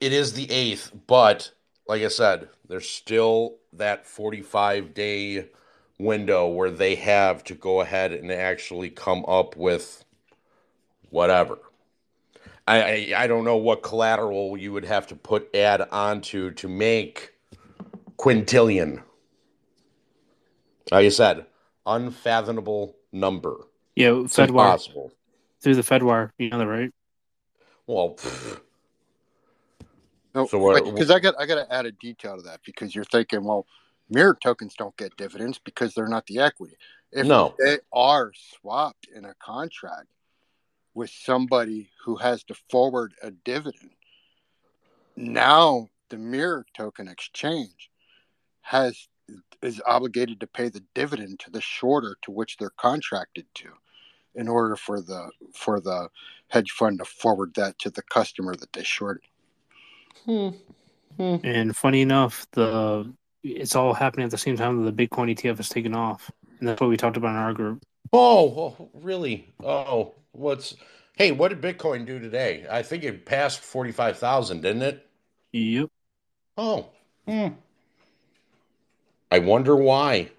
it 0.00 0.12
is 0.12 0.34
the 0.34 0.50
eighth, 0.50 0.92
but 1.06 1.52
like 1.88 2.02
I 2.02 2.08
said, 2.08 2.48
there's 2.68 2.88
still 2.88 3.56
that 3.72 4.06
45 4.06 4.94
day 4.94 5.46
window 5.98 6.48
where 6.48 6.70
they 6.70 6.94
have 6.96 7.44
to 7.44 7.54
go 7.54 7.80
ahead 7.80 8.12
and 8.12 8.30
actually 8.30 8.90
come 8.90 9.24
up 9.26 9.56
with 9.56 10.04
whatever. 11.10 11.58
I, 12.68 12.82
I 12.82 13.12
I 13.22 13.26
don't 13.26 13.44
know 13.44 13.56
what 13.56 13.82
collateral 13.82 14.56
you 14.56 14.72
would 14.72 14.84
have 14.84 15.06
to 15.08 15.16
put 15.16 15.54
add 15.54 15.82
onto 15.90 16.50
to 16.52 16.68
make 16.68 17.32
quintillion. 18.18 19.02
Like 20.90 21.04
you 21.04 21.10
said, 21.10 21.46
unfathomable 21.86 22.96
number. 23.12 23.56
Yeah, 23.94 24.22
It's 24.24 24.36
Fedwire 24.36 24.48
impossible. 24.48 25.12
through 25.60 25.76
the 25.76 25.82
Fedwire. 25.82 26.30
You 26.38 26.50
know 26.50 26.58
that, 26.58 26.66
right? 26.66 26.92
Well, 27.86 28.10
pfft. 28.14 28.60
No, 30.34 30.46
So 30.46 30.84
Because 30.84 31.10
I 31.10 31.18
got 31.18 31.34
I 31.40 31.46
got 31.46 31.56
to 31.56 31.72
add 31.72 31.86
a 31.86 31.92
detail 31.92 32.36
to 32.36 32.42
that 32.42 32.60
because 32.64 32.94
you're 32.94 33.04
thinking, 33.04 33.44
well, 33.44 33.66
mirror 34.08 34.38
tokens 34.40 34.74
don't 34.74 34.96
get 34.96 35.16
dividends 35.16 35.58
because 35.62 35.92
they're 35.92 36.08
not 36.08 36.26
the 36.26 36.38
equity. 36.38 36.76
If 37.10 37.26
No. 37.26 37.54
they 37.58 37.78
are 37.92 38.32
swapped 38.34 39.08
in 39.12 39.24
a 39.24 39.34
contract 39.34 40.06
with 40.94 41.10
somebody 41.10 41.90
who 42.04 42.16
has 42.16 42.44
to 42.44 42.54
forward 42.70 43.14
a 43.22 43.32
dividend, 43.32 43.90
now 45.16 45.88
the 46.10 46.16
mirror 46.18 46.64
token 46.76 47.08
exchange 47.08 47.90
has 48.60 49.08
is 49.62 49.80
obligated 49.86 50.40
to 50.40 50.46
pay 50.46 50.68
the 50.68 50.82
dividend 50.94 51.38
to 51.40 51.50
the 51.50 51.60
shorter 51.60 52.16
to 52.22 52.30
which 52.30 52.56
they're 52.56 52.70
contracted 52.70 53.46
to 53.54 53.68
in 54.34 54.48
order 54.48 54.76
for 54.76 55.00
the 55.00 55.30
for 55.54 55.80
the 55.80 56.08
hedge 56.48 56.70
fund 56.70 56.98
to 56.98 57.04
forward 57.04 57.52
that 57.54 57.78
to 57.78 57.90
the 57.90 58.02
customer 58.02 58.54
that 58.56 58.72
they 58.72 58.82
shorted. 58.82 59.22
And 61.18 61.76
funny 61.76 62.00
enough, 62.00 62.46
the 62.52 63.12
it's 63.42 63.74
all 63.74 63.94
happening 63.94 64.24
at 64.24 64.30
the 64.30 64.38
same 64.38 64.56
time 64.56 64.84
that 64.84 64.94
the 64.94 65.06
Bitcoin 65.06 65.34
ETF 65.34 65.60
is 65.60 65.68
taken 65.68 65.94
off, 65.94 66.30
and 66.58 66.68
that's 66.68 66.80
what 66.80 66.90
we 66.90 66.96
talked 66.96 67.16
about 67.16 67.30
in 67.30 67.36
our 67.36 67.52
group. 67.52 67.82
Oh, 68.12 68.76
oh, 68.78 68.90
really? 68.94 69.52
Oh, 69.62 70.14
what's? 70.32 70.76
Hey, 71.16 71.32
what 71.32 71.48
did 71.48 71.60
Bitcoin 71.60 72.06
do 72.06 72.18
today? 72.18 72.66
I 72.70 72.82
think 72.82 73.04
it 73.04 73.26
passed 73.26 73.60
forty-five 73.60 74.18
thousand, 74.18 74.62
didn't 74.62 74.82
it? 74.82 75.06
Yep. 75.52 75.90
Oh, 76.56 76.86
hmm. 77.26 77.48
I 79.30 79.38
wonder 79.38 79.76
why. 79.76 80.30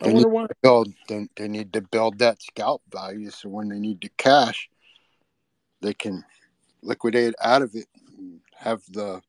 I 0.00 0.06
They 0.06 0.12
wonder 0.12 0.28
need 0.28 0.34
why. 0.34 0.46
to 0.46 0.54
build. 0.62 0.92
They, 1.08 1.28
they 1.36 1.48
need 1.48 1.72
to 1.72 1.80
build 1.80 2.18
that 2.18 2.42
scalp 2.42 2.82
value, 2.90 3.30
so 3.30 3.48
when 3.48 3.68
they 3.68 3.78
need 3.78 4.00
to 4.02 4.08
cash, 4.16 4.68
they 5.80 5.94
can 5.94 6.24
liquidate 6.82 7.34
out 7.40 7.62
of 7.62 7.74
it, 7.74 7.86
and 8.18 8.40
have 8.56 8.82
the 8.90 9.22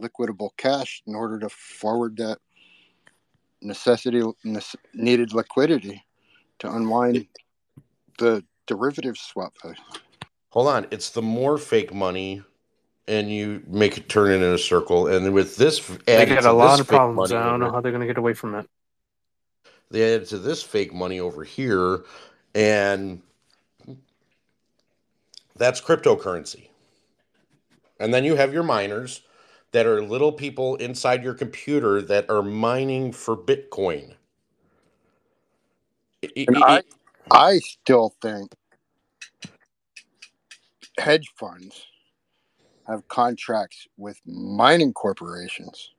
liquidable 0.00 0.50
cash 0.56 1.02
in 1.06 1.14
order 1.14 1.38
to 1.38 1.48
forward 1.48 2.16
that 2.16 2.38
necessity 3.62 4.22
needed 4.94 5.34
liquidity 5.34 6.02
to 6.58 6.72
unwind 6.72 7.26
the 8.18 8.42
derivative 8.66 9.16
swap. 9.16 9.54
Hold 10.50 10.68
on, 10.68 10.86
it's 10.90 11.10
the 11.10 11.22
more 11.22 11.58
fake 11.58 11.92
money, 11.92 12.42
and 13.08 13.30
you 13.30 13.62
make 13.66 13.96
it 13.98 14.08
turn 14.08 14.30
it 14.30 14.36
in 14.36 14.52
a 14.54 14.58
circle. 14.58 15.06
And 15.08 15.24
then 15.26 15.32
with 15.32 15.56
this, 15.56 15.80
They 16.06 16.14
added 16.14 16.28
got 16.28 16.44
a 16.44 16.52
lot 16.52 16.80
of 16.80 16.86
problems. 16.88 17.32
money 17.32 17.40
I 17.42 17.48
don't 17.50 17.60
know 17.60 17.70
how 17.72 17.80
they're 17.80 17.92
going 17.92 18.00
to 18.02 18.06
get 18.06 18.18
away 18.18 18.34
from 18.34 18.54
it. 18.54 18.66
they 19.90 20.14
added 20.14 20.28
to 20.28 20.38
this 20.38 20.62
fake 20.62 20.94
money 20.94 21.18
over 21.18 21.42
here, 21.42 22.04
and 22.54 23.20
that's 25.56 25.80
cryptocurrency. 25.80 26.68
And 27.98 28.14
then 28.14 28.24
you 28.24 28.36
have 28.36 28.52
your 28.52 28.62
miners 28.62 29.22
that 29.72 29.86
are 29.86 30.02
little 30.02 30.32
people 30.32 30.76
inside 30.76 31.22
your 31.22 31.34
computer 31.34 32.00
that 32.02 32.30
are 32.30 32.42
mining 32.42 33.12
for 33.12 33.36
Bitcoin. 33.36 34.14
I- 36.24 36.30
I- 36.36 36.44
And 36.48 36.64
I, 36.64 36.82
I 37.30 37.58
still 37.58 38.14
think 38.22 38.52
hedge 40.98 41.28
funds 41.36 41.86
have 42.90 43.06
contracts 43.08 43.86
with 43.96 44.20
mining 44.26 44.92
corporations 44.92 45.92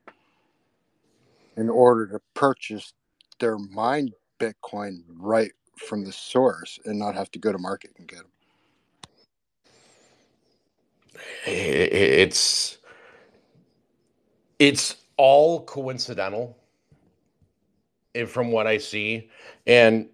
in 1.56 1.68
order 1.68 2.06
to 2.06 2.20
purchase 2.34 2.92
their 3.38 3.58
mined 3.58 4.12
Bitcoin 4.38 5.02
right 5.08 5.52
from 5.76 6.04
the 6.04 6.12
source 6.12 6.78
and 6.84 6.98
not 6.98 7.14
have 7.14 7.30
to 7.32 7.38
go 7.38 7.52
to 7.52 7.58
market 7.58 7.90
and 7.98 8.08
get 8.08 8.18
them. 8.18 8.26
It's 11.46 12.78
it's 14.58 14.96
all 15.16 15.64
coincidental 15.64 16.56
and 18.14 18.28
from 18.28 18.52
what 18.52 18.66
i 18.66 18.78
see 18.78 19.28
and 19.66 20.08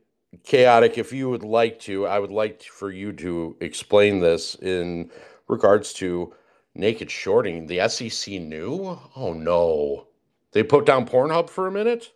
chaotic 0.44 0.98
if 0.98 1.12
you 1.12 1.28
would 1.28 1.42
like 1.42 1.78
to 1.78 2.06
i 2.06 2.18
would 2.18 2.30
like 2.30 2.62
for 2.62 2.90
you 2.90 3.12
to 3.12 3.56
explain 3.60 4.20
this 4.20 4.54
in 4.56 5.10
regards 5.48 5.92
to 5.92 6.32
naked 6.78 7.10
shorting 7.10 7.66
the 7.68 7.88
sec 7.88 8.28
knew 8.42 8.98
oh 9.16 9.34
no 9.34 10.08
they 10.52 10.64
put 10.64 10.86
down 10.86 11.06
pornhub 11.06 11.50
for 11.50 11.68
a 11.68 11.72
minute 11.72 12.12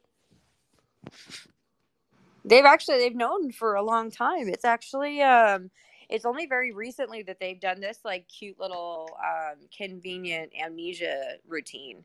They've 2.44 2.66
actually 2.66 2.98
they've 2.98 3.16
known 3.16 3.52
for 3.52 3.76
a 3.76 3.84
long 3.84 4.10
time. 4.10 4.48
It's 4.48 4.66
actually 4.66 5.22
um 5.22 5.70
it's 6.10 6.26
only 6.26 6.46
very 6.46 6.72
recently 6.72 7.22
that 7.24 7.40
they've 7.40 7.60
done 7.60 7.80
this 7.80 8.00
like 8.04 8.28
cute 8.28 8.60
little 8.60 9.16
um 9.24 9.58
convenient 9.76 10.52
amnesia 10.60 11.36
routine. 11.48 12.04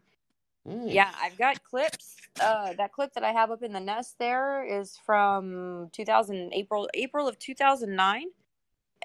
Yeah, 0.86 1.12
I've 1.22 1.38
got 1.38 1.64
clips. 1.64 2.18
Uh 2.42 2.74
that 2.76 2.94
clip 2.94 3.14
that 3.14 3.24
I 3.24 3.34
have 3.34 3.52
up 3.52 3.64
in 3.64 3.74
the 3.74 3.82
nest 3.82 4.18
there 4.20 4.66
is 4.66 4.98
from 5.06 5.90
2000 5.94 6.54
April 6.54 6.90
April 6.96 7.28
of 7.28 7.40
2009. 7.40 8.26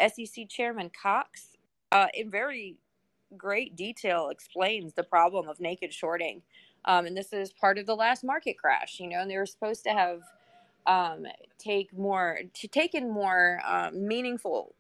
SEC 0.09 0.49
Chairman 0.49 0.91
Cox 0.91 1.57
uh 1.93 2.09
in 2.15 2.31
very 2.31 2.77
great 3.37 3.77
detail 3.77 4.29
explains 4.31 4.95
the 4.95 5.05
problem 5.05 5.49
of 5.49 5.61
naked 5.61 5.93
shorting. 5.95 6.43
Um, 6.87 7.07
and 7.07 7.17
this 7.17 7.33
is 7.33 7.53
part 7.53 7.79
of 7.79 7.87
the 7.87 7.97
last 7.97 8.25
market 8.25 8.59
crash, 8.59 8.99
you 9.01 9.09
know, 9.09 9.21
and 9.21 9.31
they 9.31 9.39
were 9.39 9.47
supposed 9.47 9.85
to 9.85 9.91
have 9.91 10.21
um, 10.87 11.27
take 11.59 11.97
more 11.97 12.41
to 12.55 12.69
take 12.69 12.95
in 12.95 13.11
more 13.11 13.61
um, 13.67 14.07
meaningful 14.09 14.75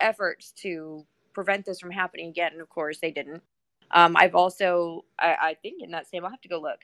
efforts 0.00 0.52
to 0.52 1.04
prevent 1.34 1.66
this 1.66 1.80
from 1.80 1.90
happening 1.90 2.28
again. 2.28 2.52
And 2.52 2.60
of 2.60 2.68
course, 2.68 2.98
they 3.00 3.10
didn't. 3.10 3.42
Um, 3.92 4.16
I've 4.16 4.34
also, 4.34 5.04
I, 5.18 5.36
I 5.40 5.54
think, 5.62 5.82
in 5.82 5.92
that 5.92 6.08
same, 6.08 6.24
I'll 6.24 6.30
have 6.30 6.40
to 6.42 6.48
go 6.48 6.60
look. 6.60 6.80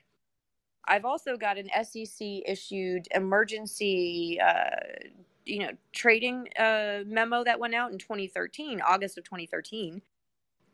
I've 0.87 1.05
also 1.05 1.37
got 1.37 1.57
an 1.57 1.69
SEC 1.83 2.27
issued 2.47 3.07
emergency, 3.15 4.39
uh, 4.45 5.09
you 5.45 5.59
know, 5.61 5.71
trading 5.93 6.49
uh, 6.59 6.99
memo 7.07 7.43
that 7.45 7.59
went 7.59 7.75
out 7.75 7.91
in 7.93 7.99
2013, 7.99 8.81
August 8.81 9.17
of 9.17 9.25
2013. 9.25 10.01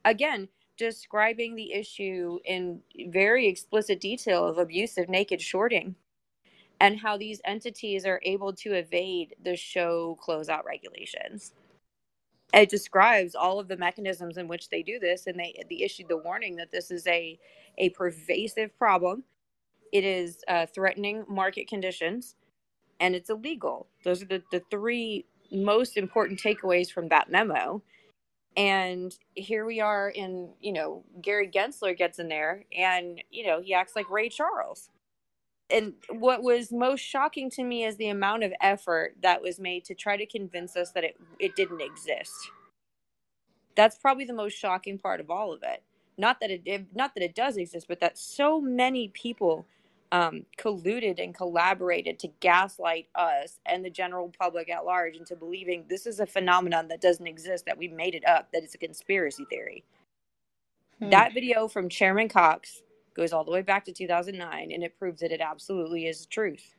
Again, 0.08 0.50
describing 0.80 1.56
the 1.56 1.74
issue 1.74 2.40
in 2.46 2.82
very 3.10 3.48
explicit 3.48 4.02
detail 4.02 4.48
of 4.48 4.58
abusive 4.60 5.10
naked 5.10 5.42
shorting 5.44 5.98
and 6.82 7.00
how 7.00 7.18
these 7.18 7.42
entities 7.46 8.06
are 8.06 8.22
able 8.24 8.54
to 8.54 8.74
evade 8.74 9.36
the 9.44 9.58
SHO 9.58 10.18
closeout 10.26 10.66
regulations. 10.66 11.54
It 12.54 12.70
describes 12.70 13.36
all 13.36 13.60
of 13.60 13.68
the 13.70 13.78
mechanisms 13.78 14.38
in 14.38 14.48
which 14.48 14.70
they 14.70 14.84
do 14.84 15.00
this, 15.00 15.28
and 15.28 15.40
they, 15.40 15.56
they 15.70 15.82
issued 15.84 16.10
the 16.10 16.18
warning 16.18 16.58
that 16.58 16.72
this 16.72 16.92
is 16.92 17.08
a, 17.08 17.40
a 17.78 17.90
pervasive 17.92 18.78
problem. 18.78 19.24
It 19.94 20.06
is 20.06 20.40
uh, 20.48 20.68
threatening 20.74 21.26
market 21.30 21.68
conditions, 21.68 22.36
and 23.00 23.16
it's 23.16 23.30
illegal. 23.32 23.88
Those 24.04 24.24
are 24.24 24.28
the, 24.28 24.44
the 24.52 24.64
three 24.72 25.26
most 25.52 25.98
important 25.98 26.42
takeaways 26.42 26.92
from 26.92 27.10
that 27.10 27.32
memo. 27.32 27.84
And 28.58 29.16
here 29.36 29.66
we 29.66 29.82
are 29.82 30.10
in, 30.10 30.52
you 30.62 30.74
know, 30.74 31.06
Gary 31.22 31.50
Gensler 31.50 31.98
gets 31.98 32.20
in 32.20 32.30
there 32.30 32.66
and, 32.78 33.24
you 33.32 33.48
know, 33.48 33.62
he 33.62 33.76
acts 33.76 33.96
like 33.96 34.10
Ray 34.12 34.30
Charles. 34.30 34.90
And 35.70 35.96
what 36.10 36.44
was 36.44 36.72
most 36.72 37.02
shocking 37.02 37.50
to 37.52 37.64
me 37.64 37.86
is 37.86 37.98
the 37.98 38.10
amount 38.10 38.44
of 38.44 38.54
effort 38.62 39.16
that 39.24 39.42
was 39.42 39.60
made 39.60 39.86
to 39.86 39.96
try 39.96 40.18
to 40.18 40.26
convince 40.28 40.78
us 40.78 40.92
that 40.92 41.04
it, 41.06 41.18
it 41.40 41.56
didn't 41.58 41.82
exist. 41.82 42.52
That's 43.76 43.98
probably 43.98 44.26
the 44.26 44.34
most 44.34 44.54
shocking 44.58 45.00
part 45.00 45.20
of 45.22 45.32
all 45.32 45.54
of 45.54 45.64
it. 45.64 45.84
Not 46.18 46.40
that 46.42 46.52
it 46.52 46.88
not 46.96 47.16
that 47.16 47.24
it 47.24 47.36
does 47.36 47.58
exist 47.58 47.88
but 47.90 48.00
that 48.02 48.18
so 48.18 48.62
many 48.62 49.10
people 49.10 49.68
um, 50.12 50.46
colluded 50.60 51.24
and 51.24 51.36
collaborated 51.36 52.20
to 52.20 52.30
gaslight 52.42 53.08
us 53.16 53.60
and 53.66 53.86
the 53.86 53.92
general 53.92 54.34
public 54.40 54.70
at 54.70 54.86
large 54.86 55.18
into 55.18 55.36
believing 55.36 55.86
this 55.90 56.08
is 56.08 56.20
a 56.20 56.28
phenomenon 56.28 56.90
that 56.90 57.02
doesn't 57.02 57.28
exist 57.28 57.66
that 57.66 57.78
we 57.78 57.90
made 57.90 58.16
it 58.16 58.28
up 58.28 58.50
that 58.54 58.64
it's 58.64 58.76
a 58.76 58.80
conspiracy 58.80 59.46
theory. 59.50 59.86
That 61.02 61.34
video 61.34 61.68
from 61.68 61.90
chairman 61.90 62.30
cox 62.30 62.84
goes 63.16 63.34
all 63.34 63.46
the 63.46 63.52
way 63.52 63.64
back 63.64 63.86
to 63.86 63.94
2009 63.94 64.72
and 64.74 64.84
it 64.84 65.00
proves 65.00 65.22
that 65.22 65.32
it 65.34 65.42
absolutely 65.42 66.08
is 66.08 66.22
the 66.22 66.28
truth. 66.28 66.76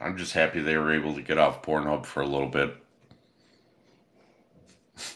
I'm 0.00 0.16
just 0.18 0.34
happy 0.34 0.60
they 0.60 0.76
were 0.78 0.94
able 0.94 1.14
to 1.14 1.22
get 1.22 1.38
off 1.38 1.62
pornhub 1.62 2.06
for 2.06 2.22
a 2.22 2.26
little 2.26 2.48
bit. 2.48 2.76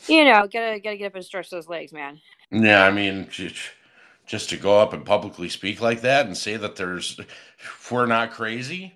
You 0.09 0.25
know 0.25 0.49
gotta 0.53 0.81
gotta 0.81 0.97
get 0.99 1.07
up 1.09 1.17
and 1.17 1.25
stretch 1.25 1.51
those 1.51 1.69
legs 1.69 1.93
man. 1.93 2.21
Yeah, 2.51 2.85
I 2.87 2.93
mean, 2.93 3.29
ju- 3.31 3.51
just 4.27 4.51
to 4.51 4.57
go 4.57 4.79
up 4.81 4.93
and 4.93 5.05
publicly 5.05 5.49
speak 5.49 5.81
like 5.81 6.03
that 6.03 6.27
and 6.27 6.37
say 6.37 6.57
that 6.57 6.77
there's, 6.77 7.19
we're 7.91 8.07
not 8.07 8.33
crazy. 8.33 8.95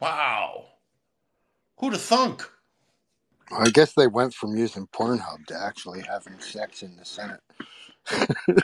Wow, 0.00 0.66
who'd 1.78 1.92
have 1.94 2.02
thunk? 2.02 2.48
I 3.52 3.70
guess 3.70 3.94
they 3.94 4.06
went 4.06 4.34
from 4.34 4.56
using 4.56 4.86
Pornhub 4.88 5.46
to 5.46 5.56
actually 5.60 6.02
having 6.02 6.38
sex 6.40 6.82
in 6.82 6.96
the 6.96 7.04
Senate. 7.04 7.40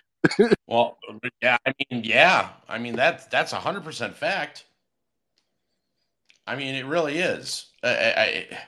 Well, 0.67 0.99
yeah, 1.43 1.57
I 1.67 1.75
mean, 1.91 2.05
yeah, 2.05 2.51
I 2.69 2.79
mean 2.79 2.97
that 2.97 3.31
that's 3.31 3.53
a 3.53 3.57
hundred 3.61 3.85
percent 3.85 4.17
fact. 4.17 4.65
I 6.47 6.57
mean, 6.57 6.75
it 6.75 6.87
really 6.87 7.19
is. 7.19 7.67
I, 7.83 7.89
I, 7.89 8.23
I, 8.23 8.59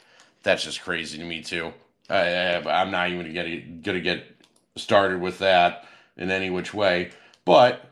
that's 0.43 0.65
just 0.65 0.83
crazy 0.83 1.19
to 1.19 1.25
me 1.25 1.43
too. 1.43 1.73
I, 2.11 2.57
I'm 2.57 2.91
not 2.91 3.11
even 3.11 3.21
gonna 3.21 3.33
get 3.33 3.83
gonna 3.83 4.01
get 4.01 4.25
started 4.77 5.21
with 5.21 5.39
that 5.41 5.87
in 6.17 6.31
any 6.31 6.51
which 6.51 6.75
way. 6.75 7.11
But 7.45 7.85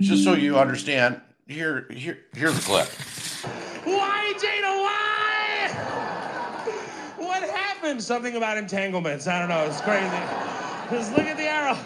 just 0.00 0.24
so 0.24 0.34
you 0.34 0.58
understand, 0.58 1.20
here 1.46 1.86
here 1.90 2.18
here's 2.34 2.56
the 2.56 2.62
clip. 2.62 2.88
Why, 3.84 4.32
Jada, 4.36 4.82
why? 4.82 5.68
What 7.18 7.42
happened? 7.42 8.02
Something 8.02 8.36
about 8.36 8.56
entanglements. 8.56 9.26
I 9.26 9.38
don't 9.38 9.48
know. 9.48 9.64
It's 9.64 9.80
crazy. 9.80 10.08
Just 10.90 11.16
look 11.16 11.26
at 11.26 11.36
the 11.36 11.44
arrow. 11.44 11.76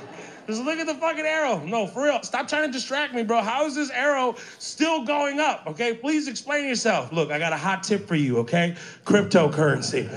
Just 0.47 0.63
look 0.63 0.79
at 0.79 0.87
the 0.87 0.95
fucking 0.95 1.27
arrow. 1.27 1.59
No, 1.65 1.87
for 1.87 2.05
real. 2.05 2.23
Stop 2.23 2.49
trying 2.49 2.67
to 2.67 2.73
distract 2.73 3.15
me, 3.15 3.23
bro. 3.23 3.43
How 3.43 3.67
is 3.67 3.75
this 3.75 3.91
arrow 3.91 4.35
still 4.59 5.05
going 5.05 5.41
up? 5.41 5.65
Okay, 5.67 5.93
please 5.93 6.27
explain 6.27 6.67
yourself. 6.67 7.13
Look, 7.13 7.31
I 7.31 7.39
got 7.39 7.53
a 7.53 7.57
hot 7.57 7.83
tip 7.83 8.09
for 8.09 8.15
you, 8.15 8.39
okay? 8.39 8.75
Cryptocurrency. 9.05 10.09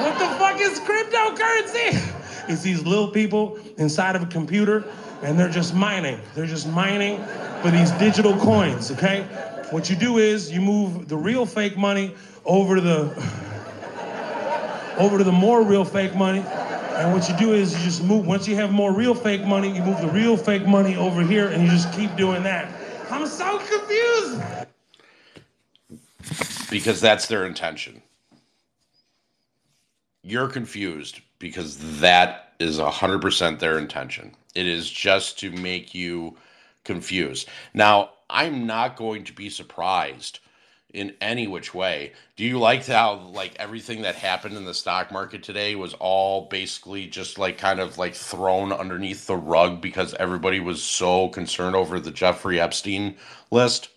what 0.00 0.18
the 0.18 0.26
fuck 0.36 0.60
is 0.60 0.80
cryptocurrency? 0.80 2.23
It's 2.48 2.62
these 2.62 2.84
little 2.84 3.08
people 3.08 3.58
inside 3.78 4.16
of 4.16 4.22
a 4.22 4.26
computer 4.26 4.84
and 5.22 5.38
they're 5.38 5.48
just 5.48 5.74
mining. 5.74 6.20
They're 6.34 6.46
just 6.46 6.68
mining 6.68 7.24
for 7.62 7.70
these 7.70 7.90
digital 7.92 8.36
coins, 8.38 8.90
okay? 8.90 9.22
What 9.70 9.88
you 9.88 9.96
do 9.96 10.18
is 10.18 10.52
you 10.52 10.60
move 10.60 11.08
the 11.08 11.16
real 11.16 11.46
fake 11.46 11.76
money 11.76 12.14
over 12.44 12.74
to 12.74 12.80
the 12.80 13.54
over 14.98 15.18
to 15.18 15.24
the 15.24 15.32
more 15.32 15.62
real 15.62 15.84
fake 15.84 16.14
money. 16.14 16.44
And 16.96 17.12
what 17.12 17.28
you 17.28 17.36
do 17.36 17.52
is 17.52 17.76
you 17.76 17.82
just 17.82 18.04
move, 18.04 18.26
once 18.26 18.46
you 18.46 18.54
have 18.54 18.70
more 18.70 18.92
real 18.92 19.14
fake 19.14 19.44
money, 19.44 19.74
you 19.74 19.82
move 19.82 20.00
the 20.00 20.08
real 20.08 20.36
fake 20.36 20.66
money 20.66 20.94
over 20.94 21.22
here 21.22 21.48
and 21.48 21.64
you 21.64 21.70
just 21.70 21.92
keep 21.92 22.14
doing 22.16 22.44
that. 22.44 22.72
I'm 23.10 23.26
so 23.26 23.58
confused. 23.58 24.40
because 26.70 27.00
that's 27.00 27.26
their 27.26 27.46
intention. 27.46 28.02
You're 30.22 30.48
confused 30.48 31.20
because 31.44 32.00
that 32.00 32.54
is 32.58 32.78
100% 32.78 33.58
their 33.58 33.76
intention. 33.76 34.34
It 34.54 34.66
is 34.66 34.90
just 34.90 35.38
to 35.40 35.50
make 35.50 35.94
you 35.94 36.38
confused. 36.84 37.50
Now, 37.74 38.12
I'm 38.30 38.66
not 38.66 38.96
going 38.96 39.24
to 39.24 39.34
be 39.34 39.50
surprised 39.50 40.40
in 40.94 41.12
any 41.20 41.46
which 41.46 41.74
way. 41.74 42.12
Do 42.36 42.44
you 42.44 42.58
like 42.58 42.86
how 42.86 43.16
like 43.34 43.56
everything 43.56 44.00
that 44.02 44.14
happened 44.14 44.56
in 44.56 44.64
the 44.64 44.72
stock 44.72 45.12
market 45.12 45.42
today 45.42 45.74
was 45.74 45.92
all 45.92 46.48
basically 46.48 47.08
just 47.08 47.38
like 47.38 47.58
kind 47.58 47.78
of 47.78 47.98
like 47.98 48.14
thrown 48.14 48.72
underneath 48.72 49.26
the 49.26 49.36
rug 49.36 49.82
because 49.82 50.14
everybody 50.14 50.60
was 50.60 50.82
so 50.82 51.28
concerned 51.28 51.76
over 51.76 52.00
the 52.00 52.10
Jeffrey 52.10 52.58
Epstein 52.58 53.16
list? 53.50 53.90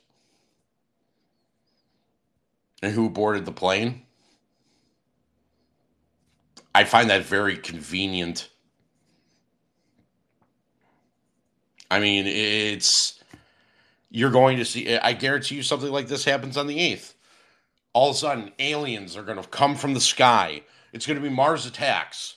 And 2.81 2.91
who 2.91 3.09
boarded 3.09 3.45
the 3.45 3.53
plane? 3.53 4.01
I 6.77 6.83
find 6.83 7.09
that 7.09 7.25
very 7.25 7.57
convenient. 7.57 8.49
I 11.89 11.99
mean, 11.99 12.27
it's 12.27 13.19
you're 14.11 14.29
going 14.29 14.57
to 14.57 14.65
see. 14.65 14.95
I 14.95 15.13
guarantee 15.13 15.55
you, 15.55 15.63
something 15.63 15.91
like 15.91 16.07
this 16.07 16.23
happens 16.23 16.55
on 16.55 16.67
the 16.67 16.79
eighth. 16.79 17.15
All 17.93 18.11
of 18.11 18.15
a 18.15 18.19
sudden, 18.19 18.51
aliens 18.59 19.17
are 19.17 19.23
going 19.23 19.41
to 19.41 19.49
come 19.49 19.73
from 19.73 19.95
the 19.95 19.99
sky. 19.99 20.61
It's 20.93 21.07
going 21.07 21.17
to 21.19 21.27
be 21.27 21.33
Mars 21.33 21.65
attacks. 21.65 22.35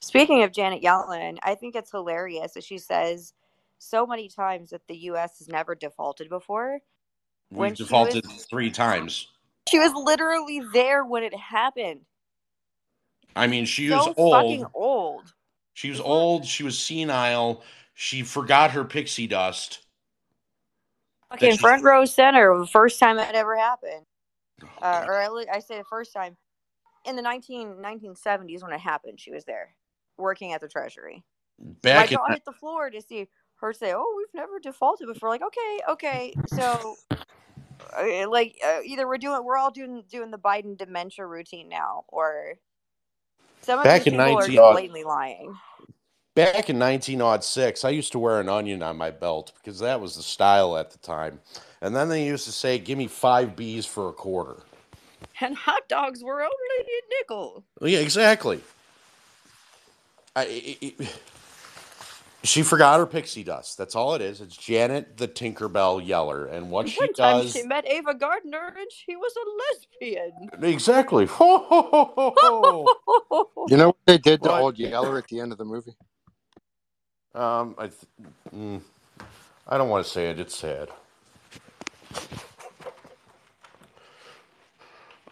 Speaking 0.00 0.42
of 0.42 0.50
Janet 0.50 0.82
Yellen, 0.82 1.38
I 1.44 1.54
think 1.54 1.76
it's 1.76 1.92
hilarious 1.92 2.54
that 2.54 2.64
she 2.64 2.78
says 2.78 3.34
so 3.78 4.04
many 4.04 4.28
times 4.28 4.70
that 4.70 4.88
the 4.88 4.96
U.S. 5.10 5.38
has 5.38 5.46
never 5.46 5.76
defaulted 5.76 6.28
before. 6.28 6.80
We've 7.52 7.76
defaulted 7.76 8.26
was- 8.26 8.46
three 8.46 8.72
times. 8.72 9.28
She 9.68 9.78
was 9.78 9.92
literally 9.94 10.60
there 10.72 11.04
when 11.04 11.22
it 11.22 11.34
happened. 11.36 12.00
I 13.36 13.46
mean, 13.46 13.66
she 13.66 13.88
so 13.88 13.96
was 13.98 14.14
old. 14.16 14.32
fucking 14.32 14.66
old. 14.74 15.32
She 15.74 15.90
was 15.90 16.00
old. 16.00 16.46
She 16.46 16.64
was 16.64 16.78
senile. 16.78 17.62
She 17.94 18.22
forgot 18.22 18.70
her 18.72 18.84
pixie 18.84 19.26
dust. 19.26 19.86
Fucking 21.30 21.52
she- 21.52 21.58
front 21.58 21.84
row 21.84 22.04
center, 22.06 22.58
the 22.58 22.66
first 22.66 22.98
time 22.98 23.18
it 23.18 23.34
ever 23.34 23.56
happened. 23.56 24.06
Uh, 24.80 25.04
or 25.06 25.20
at 25.20 25.32
least 25.34 25.50
I 25.52 25.58
say 25.60 25.76
the 25.78 25.84
first 25.84 26.14
time 26.14 26.36
in 27.04 27.14
the 27.14 27.22
19, 27.22 27.76
1970s 27.76 28.62
when 28.62 28.72
it 28.72 28.80
happened. 28.80 29.20
She 29.20 29.30
was 29.30 29.44
there 29.44 29.74
working 30.16 30.52
at 30.54 30.62
the 30.62 30.68
Treasury. 30.68 31.22
Back 31.58 31.96
like 31.96 32.12
in 32.12 32.18
on 32.18 32.32
hit 32.32 32.44
the 32.44 32.52
floor 32.52 32.90
to 32.90 33.00
see 33.00 33.28
her 33.56 33.72
say, 33.72 33.92
"Oh, 33.94 34.14
we've 34.16 34.34
never 34.34 34.58
defaulted 34.58 35.08
before." 35.08 35.28
Like, 35.28 35.42
okay, 35.42 35.80
okay, 35.90 36.34
so 36.48 36.96
uh, 37.96 38.28
like 38.28 38.58
uh, 38.64 38.80
either 38.84 39.06
we're 39.06 39.18
doing, 39.18 39.44
we're 39.44 39.56
all 39.56 39.70
doing 39.70 40.04
doing 40.10 40.30
the 40.30 40.38
Biden 40.38 40.76
dementia 40.76 41.26
routine 41.26 41.68
now, 41.68 42.04
or 42.08 42.58
some 43.66 43.82
Back 43.82 44.06
in 44.06 44.12
people 44.14 44.20
are 44.26 44.40
19 44.40 44.54
just 44.56 44.72
blatantly 44.72 45.04
lying. 45.04 45.58
Back 46.34 46.70
in 46.70 46.78
1906, 46.78 47.84
I 47.84 47.88
used 47.90 48.12
to 48.12 48.18
wear 48.18 48.40
an 48.40 48.48
onion 48.48 48.82
on 48.82 48.96
my 48.96 49.10
belt 49.10 49.52
because 49.56 49.80
that 49.80 50.00
was 50.00 50.16
the 50.16 50.22
style 50.22 50.76
at 50.76 50.90
the 50.90 50.98
time. 50.98 51.40
And 51.80 51.94
then 51.96 52.08
they 52.08 52.24
used 52.24 52.44
to 52.44 52.52
say, 52.52 52.78
"Give 52.78 52.96
me 52.96 53.06
five 53.06 53.56
B's 53.56 53.86
for 53.86 54.08
a 54.08 54.12
quarter." 54.12 54.62
And 55.40 55.54
hot 55.56 55.88
dogs 55.88 56.22
were 56.22 56.42
only 56.42 56.52
a 56.80 56.84
nickel. 57.18 57.64
Yeah, 57.80 57.98
exactly. 57.98 58.60
I, 60.34 60.76
I- 60.80 60.94
I- 61.02 61.08
she 62.46 62.62
forgot 62.62 62.98
her 63.00 63.06
pixie 63.06 63.44
dust. 63.44 63.78
That's 63.78 63.94
all 63.96 64.14
it 64.14 64.22
is. 64.22 64.40
It's 64.40 64.56
Janet 64.56 65.16
the 65.16 65.28
Tinkerbell 65.28 66.06
Yeller, 66.06 66.46
and 66.46 66.70
what 66.70 66.88
she 66.88 67.00
One 67.00 67.12
time 67.14 67.46
she 67.46 67.62
met 67.64 67.86
Ava 67.88 68.14
Gardner 68.14 68.74
and 68.78 68.90
she 68.90 69.16
was 69.16 69.34
a 69.36 70.04
lesbian. 70.04 70.50
exactly. 70.62 71.28
You 73.68 73.76
know 73.76 73.88
what 73.88 73.96
they 74.06 74.18
did 74.18 74.42
to 74.44 74.50
What? 74.50 74.60
Old 74.62 74.78
Yeller 74.78 75.18
at 75.18 75.28
the 75.28 75.40
end 75.40 75.52
of 75.52 75.58
the 75.58 75.64
movie? 75.64 75.96
Um, 77.34 77.74
I, 77.78 77.88
th- 77.88 77.98
mm, 78.54 78.80
I 79.68 79.78
don't 79.78 79.88
want 79.88 80.04
to 80.04 80.10
say 80.10 80.30
it. 80.30 80.38
It's 80.40 80.56
sad. 80.56 80.88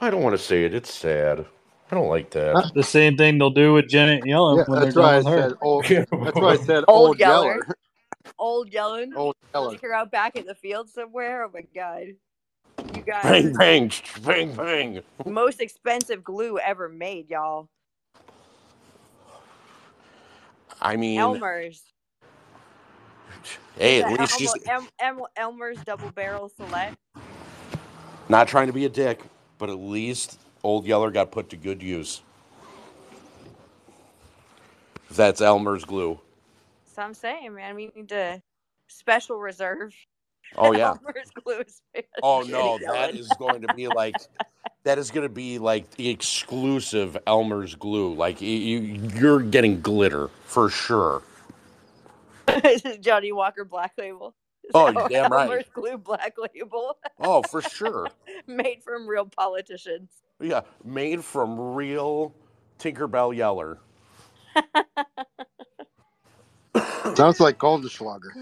I 0.01 0.11
don't 0.11 0.23
want 0.23 0.37
to 0.37 0.43
say 0.43 0.65
it. 0.65 0.75
It's 0.75 0.93
sad. 0.93 1.47
I 1.95 1.97
don't 1.97 2.09
like 2.09 2.31
that. 2.31 2.73
The 2.75 2.83
same 2.83 3.17
thing 3.17 3.39
they'll 3.39 3.51
do 3.51 3.73
with 3.75 3.87
Janet 3.89 4.25
Yellen 4.25 4.57
Yeah, 4.57 4.65
when 4.67 4.81
they're 4.81 4.91
that's 4.93 4.97
why 4.97 5.13
I 5.19 5.23
her. 5.23 5.49
said 5.51 5.53
old. 5.63 5.85
That's 5.89 6.11
why 6.11 6.49
I 6.51 6.57
said 6.57 6.85
Old 6.89 7.09
Old 7.11 7.19
Yeller. 7.21 7.47
Yeller. 7.47 7.69
Old 8.37 8.71
Yellen. 8.73 9.15
Old 9.15 9.37
Yeller. 9.55 9.71
Take 9.71 9.83
her 9.83 9.93
out 9.95 10.11
back 10.11 10.35
in 10.35 10.45
the 10.45 10.57
field 10.57 10.91
somewhere. 10.91 11.45
Oh 11.45 11.51
my 11.55 11.61
god. 11.73 12.07
You 12.97 13.03
guys. 13.03 13.23
Bang, 13.23 13.53
bang, 13.53 13.93
bang, 14.25 14.53
bang. 14.57 15.03
Most 15.25 15.61
expensive 15.61 16.25
glue 16.25 16.59
ever 16.59 16.89
made, 16.89 17.31
y'all. 17.31 17.69
I 20.83 20.97
mean, 20.97 21.21
Elmer's. 21.21 21.81
hey, 23.79 24.03
at 24.03 24.19
least 24.19 24.37
she's 24.37 24.53
Elmo- 24.67 24.89
Em- 24.99 25.19
Em- 25.19 25.27
Elmer's 25.37 25.79
double 25.85 26.11
barrel 26.11 26.49
select. 26.49 26.97
not 28.29 28.49
trying 28.49 28.67
to 28.67 28.73
be 28.73 28.85
a 28.85 28.89
dick, 28.89 29.21
but 29.59 29.71
at 29.71 29.79
least 29.79 30.41
Old 30.65 30.87
Yeller 30.87 31.11
got 31.11 31.31
put 31.31 31.51
to 31.51 31.57
good 31.57 31.83
use. 31.83 32.23
That's 35.11 35.41
Elmer's 35.41 35.85
glue. 35.85 36.19
So 36.87 37.03
I'm 37.03 37.15
saying, 37.15 37.55
man, 37.55 37.77
we 37.77 37.93
need 37.95 38.09
to 38.09 38.43
special 38.89 39.37
reserve. 39.37 39.95
Oh, 40.57 40.73
yeah. 40.73 40.95
Elmer's 41.07 41.31
glue. 41.45 41.61
is 41.61 41.83
Oh 42.23 42.43
no, 42.43 42.79
that 42.79 43.15
is 43.15 43.29
going 43.37 43.63
to 43.63 43.69
be 43.69 43.89
like 43.89 44.17
that 44.85 44.99
is 44.99 45.11
going 45.11 45.27
to 45.27 45.33
be 45.33 45.59
like 45.59 45.91
the 45.93 46.09
exclusive 46.09 47.17
Elmer's 47.27 47.75
glue. 47.75 48.15
Like 48.15 48.41
you, 48.41 48.51
you- 48.51 49.11
you're 49.15 49.41
getting 49.43 49.81
glitter 49.83 50.29
for 50.47 50.71
sure. 50.71 51.23
This 52.47 52.85
is 52.87 52.99
Johnnie 52.99 53.33
Walker 53.33 53.65
Black 53.65 53.93
Label. 53.99 54.35
Oh, 54.73 54.89
you're 54.91 55.09
damn 55.09 55.31
right. 55.31 55.51
Elmer's 55.51 55.69
glue 55.75 55.99
Black 55.99 56.35
Label. 56.39 56.97
Oh, 57.21 57.43
for 57.43 57.61
sure. 57.61 58.09
Made 58.47 58.83
from 58.83 59.07
real 59.07 59.27
politicians. 59.27 60.11
Yeah, 60.41 60.63
made 60.85 61.25
from 61.25 61.59
real 61.75 62.35
Tinkerbell 62.79 63.35
Yeller. 63.37 63.79
Sounds 67.15 67.41
like 67.41 67.59
Goldschläger. 67.59 68.33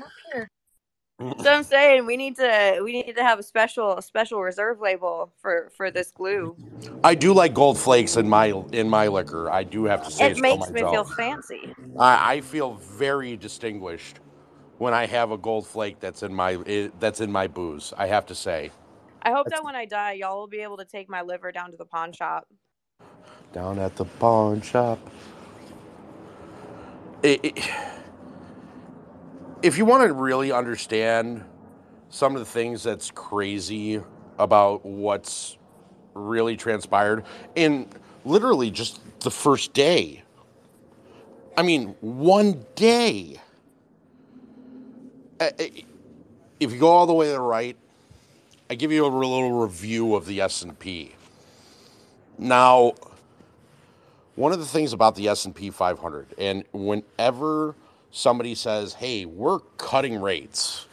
Mm. 1.21 1.41
So 1.43 1.53
I'm 1.53 1.63
saying 1.63 2.07
we 2.07 2.17
need 2.17 2.37
to 2.37 2.81
we 2.83 2.93
need 2.93 3.15
to 3.17 3.25
have 3.25 3.39
a 3.39 3.43
special 3.43 3.99
a 3.99 4.03
special 4.03 4.43
reserve 4.43 4.81
label 4.81 5.33
for 5.41 5.71
for 5.77 5.91
this 5.91 6.11
glue. 6.11 6.57
I 7.05 7.15
do 7.15 7.33
like 7.33 7.55
gold 7.55 7.79
flakes 7.79 8.17
in 8.17 8.29
my 8.29 8.53
in 8.73 8.89
my 8.89 9.09
liquor. 9.09 9.51
I 9.51 9.65
do 9.65 9.85
have 9.85 10.03
to 10.05 10.11
say 10.11 10.31
It 10.31 10.37
so 10.37 10.43
makes 10.43 10.71
me 10.71 10.83
feel 10.83 11.05
fancy. 11.05 11.75
I, 11.99 12.37
I 12.37 12.41
feel 12.41 12.75
very 12.75 13.37
distinguished 13.37 14.21
when 14.79 14.95
I 14.95 15.07
have 15.07 15.31
a 15.31 15.39
gold 15.39 15.67
flake 15.67 16.01
that's 16.01 16.23
in 16.23 16.35
my 16.35 16.59
i 16.67 16.91
that's 17.01 17.21
in 17.21 17.31
my 17.33 17.47
booze. 17.47 17.93
I 17.97 18.07
have 18.07 18.27
to 18.27 18.35
say. 18.35 18.71
I 19.23 19.31
hope 19.33 19.49
that 19.51 19.65
when 19.65 19.77
I 19.77 19.85
die, 19.87 20.13
y'all 20.15 20.41
will 20.41 20.49
be 20.49 20.61
able 20.61 20.79
to 20.79 20.85
take 20.85 21.09
my 21.09 21.23
liver 21.23 21.53
down 21.53 21.71
to 21.73 21.77
the 21.77 21.87
pawn 21.87 22.13
shop. 22.13 22.47
down 23.53 23.79
at 23.79 23.97
the 23.97 24.05
pawn 24.05 24.63
shop. 24.63 24.99
It- 27.23 27.45
it- 27.45 27.71
if 29.63 29.79
you 29.79 29.85
want 29.85 30.07
to 30.07 30.13
really 30.13 30.53
understand 30.53 31.45
some 32.11 32.35
of 32.35 32.41
the 32.41 32.47
things 32.47 32.83
that's 32.83 33.11
crazy 33.11 34.03
about 34.39 34.85
what's 34.85 35.59
really 36.15 36.57
transpired, 36.57 37.25
in 37.55 37.89
literally 38.25 38.71
just 38.71 39.01
the 39.21 39.31
first 39.31 39.73
day. 39.75 40.23
I 41.57 41.63
mean, 41.63 41.97
one 42.01 42.67
day. 42.75 43.41
If 46.61 46.73
you 46.73 46.79
go 46.79 46.89
all 46.89 47.07
the 47.07 47.15
way 47.15 47.27
to 47.27 47.33
the 47.33 47.41
right, 47.41 47.77
I 48.73 48.75
give 48.75 48.91
you 48.91 49.05
a 49.05 49.07
little 49.07 49.53
review 49.53 50.15
of 50.15 50.25
the 50.25 50.41
S&P. 50.41 51.15
Now, 52.39 52.95
one 54.35 54.51
of 54.51 54.61
the 54.61 54.65
things 54.65 54.95
about 54.95 55.15
the 55.15 55.29
S&P 55.29 55.69
500 55.69 56.29
and 56.39 56.65
whenever 56.73 57.75
somebody 58.13 58.55
says, 58.55 58.95
"Hey, 58.95 59.27
we're 59.27 59.59
cutting 59.77 60.19
rates." 60.19 60.87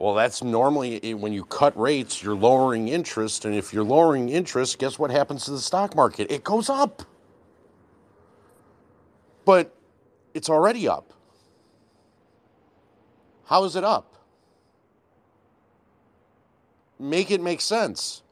Well, 0.00 0.14
that's 0.14 0.42
normally 0.42 1.14
when 1.14 1.32
you 1.32 1.44
cut 1.44 1.78
rates, 1.78 2.20
you're 2.20 2.34
lowering 2.34 2.88
interest, 2.88 3.44
and 3.44 3.54
if 3.54 3.72
you're 3.72 3.84
lowering 3.84 4.28
interest, 4.28 4.80
guess 4.80 4.98
what 4.98 5.12
happens 5.12 5.44
to 5.44 5.52
the 5.52 5.60
stock 5.60 5.94
market? 5.94 6.32
It 6.32 6.42
goes 6.42 6.68
up. 6.68 7.04
But 9.44 9.72
it's 10.34 10.50
already 10.50 10.88
up. 10.88 11.12
How 13.44 13.62
is 13.62 13.76
it 13.76 13.84
up? 13.84 14.09
Make 17.00 17.30
it 17.30 17.40
make 17.40 17.62
sense. 17.62 18.22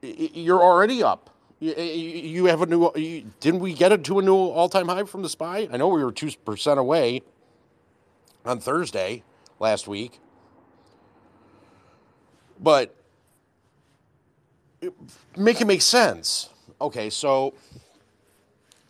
You're 0.00 0.62
already 0.62 1.02
up. 1.02 1.30
You 1.58 2.44
have 2.44 2.62
a 2.62 2.66
new. 2.66 2.92
Didn't 3.40 3.58
we 3.58 3.74
get 3.74 3.90
it 3.90 4.04
to 4.04 4.20
a 4.20 4.22
new 4.22 4.36
all-time 4.36 4.86
high 4.86 5.02
from 5.02 5.22
the 5.22 5.28
SPY? 5.28 5.68
I 5.72 5.76
know 5.76 5.88
we 5.88 6.04
were 6.04 6.12
two 6.12 6.30
percent 6.44 6.78
away 6.78 7.22
on 8.44 8.60
Thursday 8.60 9.24
last 9.58 9.88
week, 9.88 10.20
but 12.60 12.94
make 15.36 15.60
it 15.60 15.66
make 15.66 15.82
sense. 15.82 16.50
Okay, 16.80 17.10
so 17.10 17.54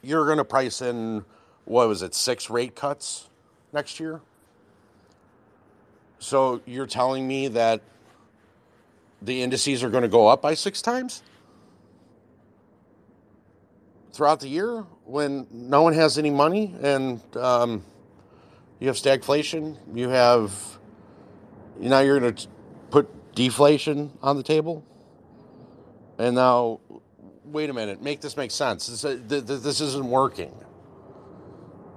you're 0.03 0.27
going 0.27 0.37
to 0.37 0.45
price 0.45 0.83
in 0.83 1.25
what 1.65 1.89
was 1.89 2.03
it, 2.03 2.15
six 2.15 2.51
rate 2.51 2.77
cuts 2.77 3.31
next 3.73 3.99
year? 3.99 4.21
So 6.19 6.61
you're 6.67 6.87
telling 6.87 7.27
me 7.27 7.49
that 7.49 7.81
the 9.23 9.43
indices 9.43 9.83
are 9.83 9.91
going 9.91 10.03
to 10.03 10.09
go 10.09 10.27
up 10.29 10.43
by 10.43 10.55
six 10.55 10.83
times 10.83 11.23
throughout 14.13 14.41
the 14.41 14.49
year 14.49 14.85
when 15.05 15.47
no 15.51 15.83
one 15.83 15.93
has 15.93 16.19
any 16.19 16.31
money 16.31 16.75
and 16.83 17.21
um, 17.37 17.85
you 18.81 18.89
have 18.89 18.97
stagflation, 18.97 19.77
you 19.95 20.09
have 20.09 20.53
now 21.79 22.01
you're 22.01 22.19
going 22.19 22.35
to 22.35 22.49
put 22.91 23.35
deflation 23.35 24.11
on 24.23 24.37
the 24.37 24.43
table, 24.43 24.85
and 26.19 26.35
now 26.35 26.81
wait 27.45 27.71
a 27.71 27.73
minute, 27.73 28.03
make 28.03 28.21
this 28.21 28.37
make 28.37 28.51
sense. 28.51 28.89
This, 28.89 29.05
uh, 29.05 29.19
th- 29.29 29.47
th- 29.47 29.61
this 29.61 29.81
isn't 29.81 30.09
working. 30.09 30.53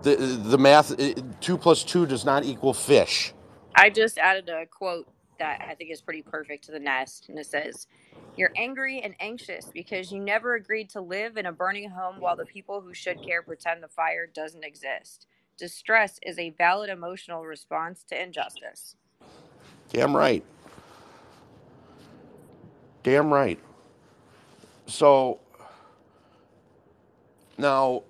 The 0.03 0.15
the 0.15 0.57
math 0.57 0.99
uh, 0.99 1.13
two 1.39 1.57
plus 1.57 1.83
two 1.83 2.05
does 2.05 2.25
not 2.25 2.43
equal 2.45 2.73
fish. 2.73 3.33
I 3.75 3.89
just 3.89 4.17
added 4.17 4.49
a 4.49 4.65
quote 4.67 5.07
that 5.39 5.59
I 5.67 5.75
think 5.75 5.91
is 5.91 6.01
pretty 6.01 6.23
perfect 6.23 6.65
to 6.65 6.73
the 6.73 6.79
nest, 6.79 7.29
and 7.29 7.39
it 7.39 7.47
says, 7.47 7.87
"You're 8.35 8.53
angry 8.57 9.01
and 9.01 9.15
anxious 9.19 9.71
because 9.73 10.11
you 10.11 10.21
never 10.21 10.55
agreed 10.55 10.89
to 10.91 11.01
live 11.01 11.37
in 11.37 11.47
a 11.47 11.53
burning 11.53 11.91
home 11.91 12.19
while 12.21 12.37
the 12.37 12.45
people 12.45 12.81
who 12.81 12.93
should 12.93 13.21
care 13.23 13.43
pretend 13.43 13.83
the 13.83 13.89
fire 13.89 14.27
doesn't 14.27 14.65
exist. 14.65 15.27
Distress 15.57 16.19
is 16.23 16.39
a 16.39 16.51
valid 16.51 16.89
emotional 16.91 17.45
response 17.45 18.03
to 18.05 18.21
injustice." 18.21 18.95
Damn 19.91 20.15
right. 20.15 20.43
Damn 23.03 23.33
right. 23.33 23.59
So 24.87 25.39
now, 27.57 28.03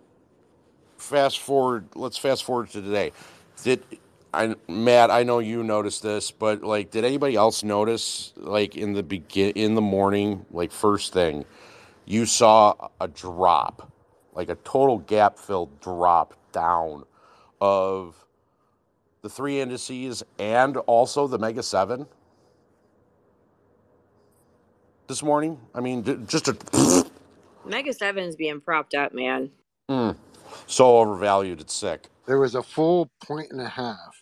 fast 0.98 1.40
forward. 1.40 1.86
Let's 1.96 2.18
fast 2.18 2.44
forward 2.44 2.70
to 2.72 2.82
today. 2.82 3.14
Did 3.64 3.84
I, 4.34 4.56
Matt? 4.68 5.12
I 5.12 5.24
know 5.24 5.40
you 5.40 5.64
noticed 5.64 6.04
this, 6.04 6.32
but 6.32 6.64
like, 6.64 6.92
did 6.92 7.04
anybody 7.04 7.36
else 7.36 7.64
notice? 7.64 8.34
Like 8.38 8.78
in 8.78 8.94
the 8.94 9.04
begin 9.04 9.52
in 9.52 9.76
the 9.76 9.82
morning, 9.82 10.46
like 10.52 10.72
first 10.72 11.14
thing, 11.14 11.46
you 12.06 12.26
saw 12.26 12.90
a 13.02 13.08
drop, 13.08 13.92
like 14.34 14.50
a 14.50 14.56
total 14.56 15.00
gap 15.00 15.38
filled 15.38 15.80
drop 15.82 16.36
down 16.54 17.04
of 17.60 18.16
the 19.22 19.30
three 19.30 19.60
indices 19.60 20.24
and 20.40 20.78
also 20.78 21.28
the 21.28 21.38
Mega 21.38 21.64
Seven 21.64 22.08
this 25.08 25.22
morning. 25.22 25.60
I 25.76 25.82
mean, 25.82 26.26
just 26.28 26.48
a 26.48 26.58
Mega 27.66 27.94
Seven 27.94 28.24
is 28.24 28.36
being 28.38 28.62
propped 28.62 28.96
up, 28.96 29.14
man. 29.14 29.52
mm, 29.90 30.16
so 30.68 30.98
overvalued. 31.00 31.62
It's 31.62 31.74
sick. 31.74 32.08
There 32.28 32.40
was 32.40 32.56
a 32.56 32.64
full 32.64 33.12
point 33.26 33.52
and 33.52 33.62
a 33.62 33.70
half 33.70 34.21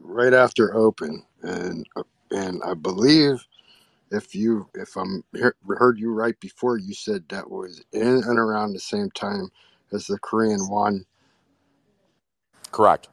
right 0.00 0.34
after 0.34 0.74
open, 0.76 1.24
and 1.42 1.86
and 2.30 2.62
I 2.64 2.74
believe 2.74 3.46
if 4.10 4.34
you 4.34 4.68
if 4.74 4.96
I'm 4.96 5.24
hear- 5.34 5.56
heard 5.68 5.98
you 6.00 6.12
right 6.12 6.38
before, 6.40 6.78
you 6.78 6.94
said 6.94 7.24
that 7.30 7.50
was 7.50 7.82
in 7.92 8.06
and 8.24 8.38
around 8.38 8.74
the 8.74 8.80
same 8.80 9.10
time 9.12 9.50
as 9.92 10.06
the 10.08 10.18
Korean 10.18 10.68
won 10.70 11.06
Correct. 12.72 13.08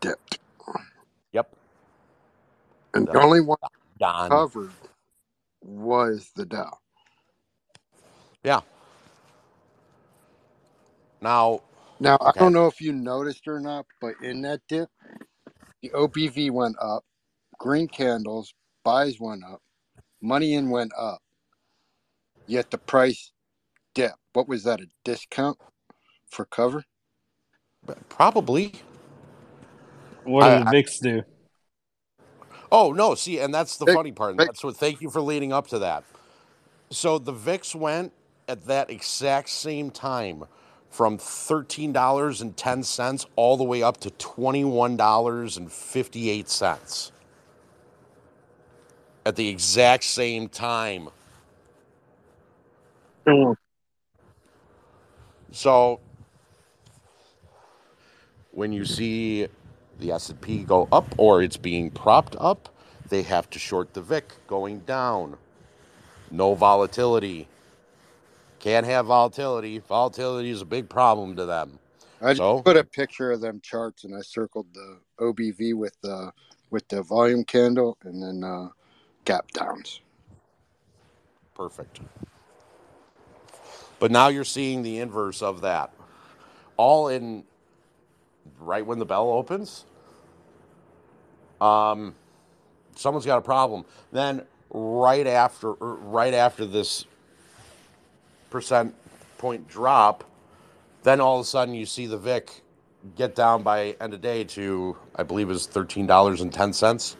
dipped, 0.00 0.38
Yep. 1.32 1.50
and 2.94 3.06
the 3.08 3.16
only 3.16 3.40
one 3.42 3.58
Don. 3.98 4.46
covered 4.50 4.76
was 5.62 6.32
the 6.36 6.46
Dow. 6.46 6.78
Yeah. 8.44 8.62
Now, 11.22 11.62
Now 12.00 12.18
I 12.24 12.32
okay. 12.32 12.40
don't 12.40 12.52
know 12.52 12.66
if 12.66 12.80
you 12.80 12.92
noticed 12.92 13.48
or 13.48 13.60
not, 13.60 13.86
but 14.00 14.14
in 14.22 14.42
that 14.42 14.60
dip, 14.68 14.90
the 15.90 15.96
OBV 15.98 16.50
went 16.50 16.76
up, 16.80 17.04
green 17.58 17.88
candles, 17.88 18.52
buys 18.84 19.20
went 19.20 19.44
up, 19.44 19.60
money 20.20 20.54
in 20.54 20.70
went 20.70 20.92
up, 20.98 21.20
yet 22.46 22.70
the 22.70 22.78
price 22.78 23.30
dipped. 23.94 24.14
What 24.32 24.48
was 24.48 24.64
that? 24.64 24.80
A 24.80 24.86
discount 25.04 25.58
for 26.28 26.44
cover? 26.46 26.84
Probably. 28.08 28.72
What 30.24 30.44
I- 30.44 30.58
do 30.58 30.64
the 30.64 30.68
I- 30.68 30.72
VIX 30.72 30.98
do? 30.98 31.22
Oh 32.72 32.92
no! 32.92 33.14
See, 33.14 33.38
and 33.38 33.54
that's 33.54 33.76
the 33.76 33.86
Vic- 33.86 33.94
funny 33.94 34.10
part. 34.10 34.30
and 34.30 34.40
Vic- 34.40 34.48
That's 34.48 34.64
what. 34.64 34.76
Thank 34.76 35.00
you 35.00 35.08
for 35.08 35.20
leading 35.20 35.52
up 35.52 35.68
to 35.68 35.78
that. 35.78 36.02
So 36.90 37.18
the 37.18 37.32
VIX 37.32 37.74
went 37.76 38.12
at 38.48 38.66
that 38.66 38.90
exact 38.90 39.48
same 39.50 39.90
time 39.90 40.44
from 40.90 41.18
thirteen 41.18 41.92
dollars 41.92 42.40
and 42.40 42.56
ten 42.56 42.82
cents 42.82 43.26
all 43.36 43.56
the 43.56 43.64
way 43.64 43.82
up 43.82 43.98
to 43.98 44.10
twenty 44.12 44.64
one 44.64 44.96
dollars 44.96 45.56
and 45.56 45.70
fifty 45.72 46.30
eight 46.30 46.48
cents. 46.48 47.12
At 49.24 49.36
the 49.36 49.48
exact 49.48 50.04
same 50.04 50.48
time. 50.48 51.08
So 55.52 56.00
when 58.52 58.72
you 58.72 58.84
see 58.84 59.48
the 59.98 60.12
S&P 60.12 60.64
go 60.64 60.88
up 60.92 61.06
or 61.18 61.42
it's 61.42 61.56
being 61.56 61.90
propped 61.90 62.36
up, 62.38 62.74
they 63.08 63.22
have 63.22 63.50
to 63.50 63.58
short 63.58 63.94
the 63.94 64.00
VIX 64.00 64.34
going 64.46 64.80
down. 64.80 65.36
No 66.30 66.54
volatility. 66.54 67.48
Can't 68.66 68.84
have 68.84 69.06
volatility. 69.06 69.78
Volatility 69.78 70.50
is 70.50 70.60
a 70.60 70.64
big 70.64 70.88
problem 70.88 71.36
to 71.36 71.46
them. 71.46 71.78
I 72.20 72.30
just 72.30 72.38
So? 72.38 72.62
put 72.62 72.76
a 72.76 72.82
picture 72.82 73.30
of 73.30 73.40
them 73.40 73.60
charts 73.62 74.02
and 74.02 74.12
I 74.12 74.22
circled 74.22 74.66
the 74.74 74.98
OBV 75.20 75.72
with 75.74 75.96
the 76.02 76.32
with 76.70 76.88
the 76.88 77.04
volume 77.04 77.44
candle 77.44 77.96
and 78.02 78.20
then 78.20 78.42
uh, 78.42 78.70
gap 79.24 79.52
downs. 79.52 80.00
Perfect. 81.54 82.00
But 84.00 84.10
now 84.10 84.26
you're 84.26 84.42
seeing 84.42 84.82
the 84.82 84.98
inverse 84.98 85.42
of 85.42 85.60
that. 85.60 85.92
All 86.76 87.06
in 87.06 87.44
right 88.58 88.84
when 88.84 88.98
the 88.98 89.06
bell 89.06 89.30
opens. 89.30 89.84
Um 91.60 92.16
someone's 92.96 93.26
got 93.26 93.38
a 93.38 93.42
problem. 93.42 93.84
Then 94.10 94.42
right 94.70 95.28
after 95.28 95.70
er, 95.70 95.94
right 95.94 96.34
after 96.34 96.66
this 96.66 97.06
percent 98.50 98.94
point 99.38 99.68
drop, 99.68 100.24
then 101.02 101.20
all 101.20 101.38
of 101.38 101.42
a 101.42 101.48
sudden 101.48 101.74
you 101.74 101.86
see 101.86 102.06
the 102.06 102.18
VIX 102.18 102.60
get 103.14 103.34
down 103.34 103.62
by 103.62 103.96
end 104.00 104.14
of 104.14 104.20
day 104.20 104.44
to 104.44 104.96
I 105.14 105.22
believe 105.22 105.50
is 105.50 105.66
thirteen 105.66 106.06
dollars 106.06 106.40
and 106.40 106.52
ten 106.52 106.72
cents. 106.72 107.16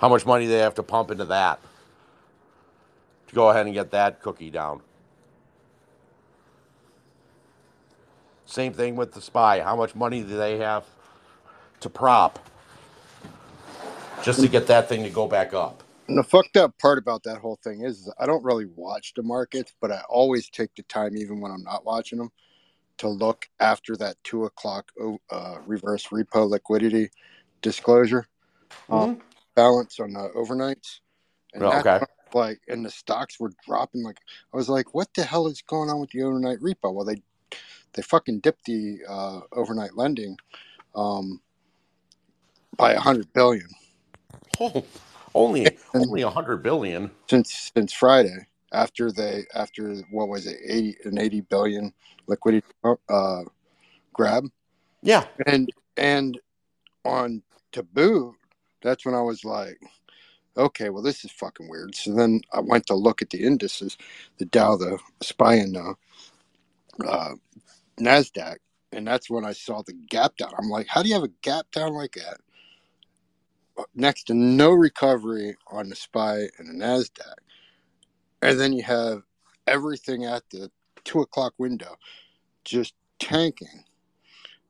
How 0.00 0.08
much 0.08 0.24
money 0.24 0.46
they 0.46 0.58
have 0.58 0.74
to 0.76 0.82
pump 0.82 1.10
into 1.10 1.26
that 1.26 1.60
to 3.28 3.34
go 3.34 3.50
ahead 3.50 3.66
and 3.66 3.74
get 3.74 3.90
that 3.90 4.22
cookie 4.22 4.50
down? 4.50 4.80
Same 8.46 8.72
thing 8.72 8.96
with 8.96 9.12
the 9.12 9.20
spy. 9.20 9.60
How 9.60 9.76
much 9.76 9.94
money 9.94 10.22
do 10.22 10.36
they 10.36 10.58
have 10.58 10.84
to 11.80 11.90
prop 11.90 12.38
just 14.22 14.40
to 14.40 14.48
get 14.48 14.66
that 14.66 14.88
thing 14.88 15.02
to 15.04 15.10
go 15.10 15.28
back 15.28 15.54
up? 15.54 15.84
And 16.10 16.18
the 16.18 16.24
fucked 16.24 16.56
up 16.56 16.76
part 16.78 16.98
about 16.98 17.22
that 17.22 17.38
whole 17.38 17.60
thing 17.62 17.82
is, 17.84 18.00
is 18.00 18.12
I 18.18 18.26
don't 18.26 18.42
really 18.42 18.66
watch 18.74 19.14
the 19.14 19.22
markets, 19.22 19.72
but 19.80 19.92
I 19.92 20.00
always 20.08 20.50
take 20.50 20.74
the 20.74 20.82
time, 20.82 21.16
even 21.16 21.40
when 21.40 21.52
I'm 21.52 21.62
not 21.62 21.84
watching 21.84 22.18
them, 22.18 22.32
to 22.98 23.08
look 23.08 23.48
after 23.60 23.96
that 23.96 24.16
two 24.24 24.44
o'clock 24.44 24.90
uh, 25.30 25.58
reverse 25.64 26.08
repo 26.08 26.50
liquidity 26.50 27.10
disclosure 27.62 28.26
um, 28.90 29.22
balance 29.54 30.00
on 30.00 30.12
the 30.12 30.30
overnights. 30.36 30.98
And 31.54 31.62
Oh, 31.62 31.78
okay. 31.78 32.04
like, 32.34 32.60
and 32.66 32.84
the 32.84 32.90
stocks 32.90 33.38
were 33.38 33.52
dropping. 33.64 34.02
Like, 34.02 34.18
I 34.52 34.56
was 34.56 34.68
like, 34.68 34.92
what 34.94 35.14
the 35.14 35.22
hell 35.22 35.46
is 35.46 35.62
going 35.62 35.90
on 35.90 36.00
with 36.00 36.10
the 36.10 36.22
overnight 36.22 36.58
repo? 36.58 36.92
Well, 36.92 37.04
they 37.04 37.22
they 37.92 38.02
fucking 38.02 38.40
dipped 38.40 38.64
the 38.64 38.98
uh, 39.08 39.40
overnight 39.52 39.96
lending 39.96 40.36
um, 40.96 41.40
by 42.76 42.94
a 42.94 43.00
hundred 43.00 43.32
billion. 43.32 43.68
Oh, 44.58 44.84
only 45.34 45.66
only 45.94 46.22
a 46.22 46.30
hundred 46.30 46.62
billion. 46.62 47.10
since 47.28 47.70
since 47.74 47.92
Friday 47.92 48.46
after 48.72 49.10
they 49.10 49.44
after 49.54 49.94
what 50.10 50.28
was 50.28 50.46
it 50.46 50.58
eighty 50.66 50.96
an 51.04 51.18
eighty 51.18 51.40
billion 51.40 51.92
liquidity 52.26 52.66
uh, 53.08 53.42
grab. 54.12 54.44
Yeah, 55.02 55.24
and 55.46 55.70
and 55.96 56.38
on 57.04 57.42
taboo, 57.72 58.34
that's 58.82 59.04
when 59.06 59.14
I 59.14 59.22
was 59.22 59.44
like, 59.44 59.80
okay, 60.56 60.90
well 60.90 61.02
this 61.02 61.24
is 61.24 61.30
fucking 61.32 61.68
weird. 61.68 61.94
So 61.94 62.14
then 62.14 62.40
I 62.52 62.60
went 62.60 62.86
to 62.86 62.94
look 62.94 63.22
at 63.22 63.30
the 63.30 63.42
indices, 63.44 63.96
the 64.38 64.44
Dow, 64.44 64.76
the 64.76 64.98
SPY, 65.22 65.54
and 65.54 65.74
the 65.74 65.94
uh, 67.06 67.34
Nasdaq, 67.98 68.56
and 68.92 69.06
that's 69.06 69.30
when 69.30 69.44
I 69.44 69.52
saw 69.52 69.82
the 69.82 69.92
gap 69.92 70.36
down. 70.36 70.52
I'm 70.58 70.68
like, 70.68 70.86
how 70.86 71.02
do 71.02 71.08
you 71.08 71.14
have 71.14 71.24
a 71.24 71.32
gap 71.42 71.70
down 71.72 71.94
like 71.94 72.12
that? 72.12 72.40
Next 73.94 74.24
to 74.24 74.34
no 74.34 74.70
recovery 74.70 75.56
on 75.66 75.88
the 75.88 75.96
SPY 75.96 76.48
and 76.58 76.68
the 76.68 76.84
Nasdaq, 76.84 77.34
and 78.42 78.58
then 78.58 78.72
you 78.72 78.82
have 78.82 79.22
everything 79.66 80.24
at 80.24 80.42
the 80.50 80.70
two 81.04 81.20
o'clock 81.20 81.54
window 81.58 81.96
just 82.64 82.94
tanking, 83.18 83.84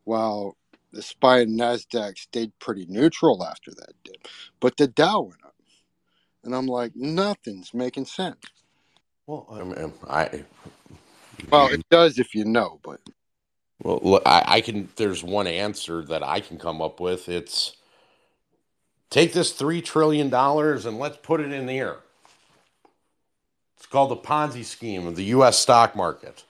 while 0.04 0.56
the 0.92 1.02
SPY 1.02 1.40
and 1.40 1.58
Nasdaq 1.58 2.18
stayed 2.18 2.52
pretty 2.58 2.86
neutral 2.88 3.44
after 3.44 3.70
that 3.72 3.92
dip, 4.04 4.28
but 4.58 4.76
the 4.76 4.86
Dow 4.86 5.20
went 5.20 5.44
up, 5.44 5.54
and 6.44 6.54
I'm 6.54 6.66
like, 6.66 6.92
nothing's 6.94 7.72
making 7.74 8.06
sense. 8.06 8.44
Well, 9.26 9.46
uh, 9.50 9.54
I, 9.54 9.64
mean, 9.64 9.78
um, 9.78 9.92
I 10.08 10.44
Well, 11.50 11.68
it 11.68 11.88
does 11.90 12.18
if 12.18 12.34
you 12.34 12.44
know, 12.44 12.80
but 12.82 13.00
well, 13.82 14.00
look, 14.02 14.22
I, 14.26 14.44
I 14.46 14.60
can. 14.60 14.88
There's 14.96 15.22
one 15.22 15.46
answer 15.46 16.02
that 16.04 16.22
I 16.22 16.40
can 16.40 16.58
come 16.58 16.82
up 16.82 17.00
with. 17.00 17.28
It's 17.28 17.76
take 19.10 19.32
this 19.32 19.52
three 19.52 19.82
trillion 19.82 20.30
dollars 20.30 20.86
and 20.86 20.98
let's 20.98 21.18
put 21.18 21.40
it 21.40 21.52
in 21.52 21.66
the 21.66 21.78
air. 21.78 21.96
It's 23.76 23.86
called 23.86 24.10
the 24.10 24.16
Ponzi 24.16 24.64
scheme 24.64 25.06
of 25.06 25.16
the 25.16 25.24
U.S. 25.24 25.58
stock 25.58 25.96
market. 25.96 26.44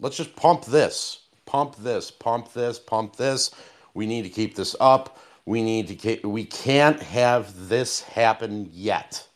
Let's 0.00 0.16
just 0.16 0.34
pump 0.36 0.64
this, 0.64 1.20
pump 1.46 1.76
this, 1.76 2.10
pump 2.10 2.52
this, 2.52 2.78
pump 2.78 3.16
this. 3.16 3.50
We 3.94 4.06
need 4.06 4.22
to 4.22 4.28
keep 4.28 4.54
this 4.54 4.74
up. 4.80 5.18
We 5.46 5.62
need 5.62 5.88
to. 5.88 5.94
Keep, 5.94 6.24
we 6.24 6.44
can't 6.44 7.00
have 7.00 7.68
this 7.68 8.00
happen 8.02 8.68
yet. 8.72 9.26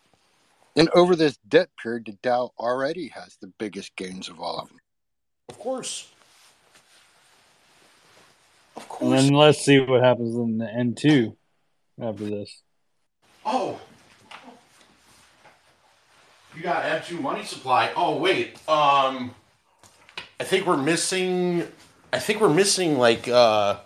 and 0.77 0.89
over 0.91 1.15
this 1.15 1.37
debt 1.49 1.69
period, 1.83 2.07
the 2.07 2.13
Dow 2.23 2.53
already 2.59 3.09
has 3.09 3.37
the 3.41 3.53
biggest 3.59 3.95
gains 3.97 4.29
of 4.29 4.41
all 4.41 4.59
of 4.59 4.69
them. 4.69 4.79
Of 5.49 5.59
course. 5.59 6.09
Of 8.79 9.01
And 9.01 9.13
then 9.13 9.33
let's 9.33 9.65
see 9.65 9.81
what 9.81 10.05
happens 10.05 10.37
in 10.37 10.59
the 10.59 10.73
M 10.73 10.95
two 10.95 11.37
after 12.01 12.25
this. 12.25 12.63
Oh. 13.45 13.81
You 16.57 16.63
got 16.63 16.85
M2 16.85 17.21
money 17.21 17.45
supply. 17.45 17.91
Oh 17.97 18.19
wait. 18.19 18.55
Um 18.69 19.35
I 20.41 20.45
think 20.45 20.67
we're 20.67 20.77
missing 20.77 21.67
I 22.13 22.21
think 22.21 22.41
we're 22.41 22.55
missing 22.55 22.99
like 22.99 23.27
uh 23.27 23.81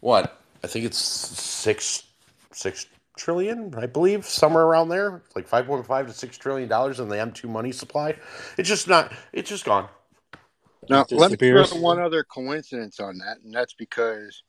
what? 0.00 0.40
I 0.62 0.66
think 0.66 0.86
it's 0.86 0.98
6 0.98 2.02
6 2.52 2.86
trillion, 3.16 3.74
I 3.76 3.86
believe, 3.86 4.24
somewhere 4.24 4.64
around 4.64 4.88
there. 4.88 5.22
Like 5.36 5.48
5.5 5.48 6.06
to 6.06 6.12
6 6.12 6.38
trillion 6.38 6.68
dollars 6.68 6.98
in 6.98 7.08
the 7.08 7.16
M2 7.16 7.44
money 7.48 7.70
supply. 7.70 8.16
It's 8.58 8.68
just 8.68 8.88
not 8.88 9.12
it's 9.32 9.50
just 9.50 9.64
gone. 9.64 9.88
Now, 10.88 11.06
let 11.10 11.30
me 11.30 11.36
throw 11.36 11.62
disappears. 11.62 11.72
one 11.74 12.00
other 12.00 12.24
coincidence 12.24 13.00
on 13.00 13.18
that, 13.18 13.38
and 13.42 13.54
that's 13.54 13.74
because 13.74 14.42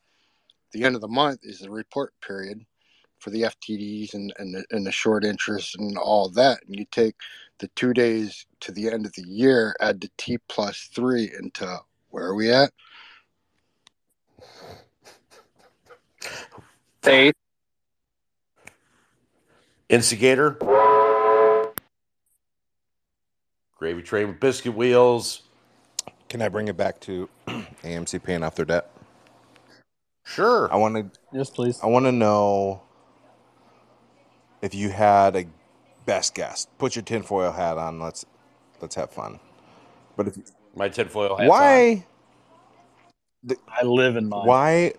the 0.72 0.84
end 0.84 0.96
of 0.96 1.02
the 1.02 1.08
month 1.08 1.40
is 1.44 1.60
the 1.60 1.72
report 1.72 2.14
period 2.22 2.66
for 3.20 3.30
the 3.30 3.44
FTDs 3.44 4.14
and, 4.14 4.34
and, 4.38 4.54
the, 4.54 4.66
and 4.72 4.86
the 4.86 4.92
short 4.92 5.24
interest 5.24 5.76
and 5.78 5.98
all 5.98 6.30
that. 6.30 6.60
And 6.68 6.76
you 6.76 6.86
take 6.92 7.16
the 7.60 7.70
two 7.70 7.94
days 7.94 8.46
to 8.60 8.72
the 8.72 8.92
end 8.92 9.06
of 9.06 9.14
the 9.14 9.26
year, 9.26 9.76
add 9.80 10.02
the 10.02 10.12
T 10.18 10.38
plus 10.50 10.90
three 10.94 11.32
into 11.38 11.80
where 12.10 12.26
are 12.26 12.36
we 12.36 12.52
at? 12.52 12.72
Faith. 17.02 17.36
Instigator. 19.90 20.58
Gravy 23.78 24.02
train 24.02 24.28
with 24.30 24.40
biscuit 24.40 24.76
wheels. 24.76 25.45
Can 26.36 26.42
I 26.42 26.50
bring 26.50 26.68
it 26.68 26.76
back 26.76 27.00
to 27.00 27.30
AMC 27.48 28.22
paying 28.22 28.44
off 28.44 28.56
their 28.56 28.66
debt? 28.66 28.92
Sure. 30.26 30.68
I 30.70 30.76
want 30.76 30.96
to. 31.14 31.20
Yes, 31.32 31.50
please. 31.50 31.80
I 31.82 31.86
want 31.86 32.06
to 32.08 32.12
know 32.12 32.82
if 34.62 34.76
you 34.76 34.90
had 34.90 35.38
a 35.38 35.46
best 36.06 36.36
guess. 36.36 36.68
Put 36.78 36.94
your 36.94 37.04
tinfoil 37.04 37.54
hat 37.54 37.78
on. 37.78 38.02
Let's 38.02 38.26
let's 38.82 38.96
have 38.96 39.12
fun. 39.12 39.40
But 40.18 40.28
if 40.28 40.38
My 40.76 40.90
tinfoil 40.90 41.38
hat's 41.38 41.50
why 41.50 42.06
I 43.70 43.86
live 43.86 44.18
in 44.18 44.28
mine. 44.28 44.46
why 44.46 44.92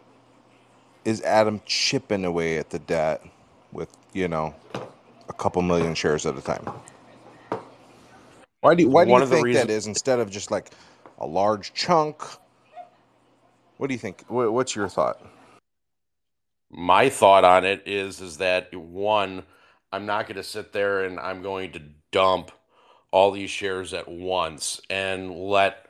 is 1.04 1.20
Adam 1.20 1.60
chipping 1.66 2.24
away 2.24 2.56
at 2.56 2.70
the 2.70 2.78
debt 2.78 3.22
with 3.72 3.94
you 4.14 4.26
know 4.28 4.54
a 5.28 5.34
couple 5.34 5.60
million 5.60 5.94
shares 5.94 6.24
at 6.24 6.38
a 6.38 6.40
time? 6.40 6.66
Why 8.62 8.74
do 8.74 8.84
you, 8.84 8.88
why 8.88 9.04
do 9.04 9.10
One 9.10 9.20
you 9.20 9.24
of 9.24 9.28
think 9.28 9.42
that 9.42 9.44
reason- 9.44 9.68
is 9.68 9.86
instead 9.86 10.18
of 10.18 10.30
just 10.30 10.50
like 10.50 10.70
a 11.18 11.26
large 11.26 11.72
chunk? 11.74 12.22
What 13.78 13.88
do 13.88 13.94
you 13.94 13.98
think? 13.98 14.24
What's 14.28 14.74
your 14.74 14.88
thought? 14.88 15.20
my 16.70 17.08
thought 17.08 17.44
on 17.44 17.64
it 17.64 17.82
is 17.86 18.20
is 18.20 18.38
that 18.38 18.74
one 18.74 19.42
i'm 19.92 20.06
not 20.06 20.26
going 20.26 20.36
to 20.36 20.42
sit 20.42 20.72
there 20.72 21.04
and 21.04 21.18
i'm 21.20 21.42
going 21.42 21.72
to 21.72 21.80
dump 22.10 22.50
all 23.12 23.30
these 23.30 23.50
shares 23.50 23.94
at 23.94 24.08
once 24.08 24.80
and 24.90 25.30
let 25.32 25.86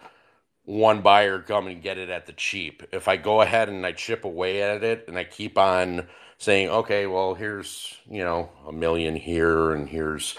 one 0.65 1.01
buyer 1.01 1.41
come 1.41 1.67
and 1.67 1.83
get 1.83 1.99
it 1.99 2.11
at 2.11 2.27
the 2.27 2.33
cheap 2.35 2.83
if 2.93 3.09
i 3.09 3.17
go 3.17 3.41
ahead 3.41 3.69
and 3.69 3.87
i 3.87 3.93
chip 3.93 4.25
away 4.25 4.63
at 4.63 4.85
it 4.85 5.05
and 5.09 5.17
i 5.19 5.25
keep 5.25 5.57
on 5.57 6.07
saying 6.39 6.69
okay 6.69 7.07
well 7.07 7.35
here's 7.35 7.97
you 8.09 8.23
know 8.23 8.49
a 8.69 8.73
million 8.73 9.17
here 9.17 9.73
and 9.73 9.89
here's 9.89 10.37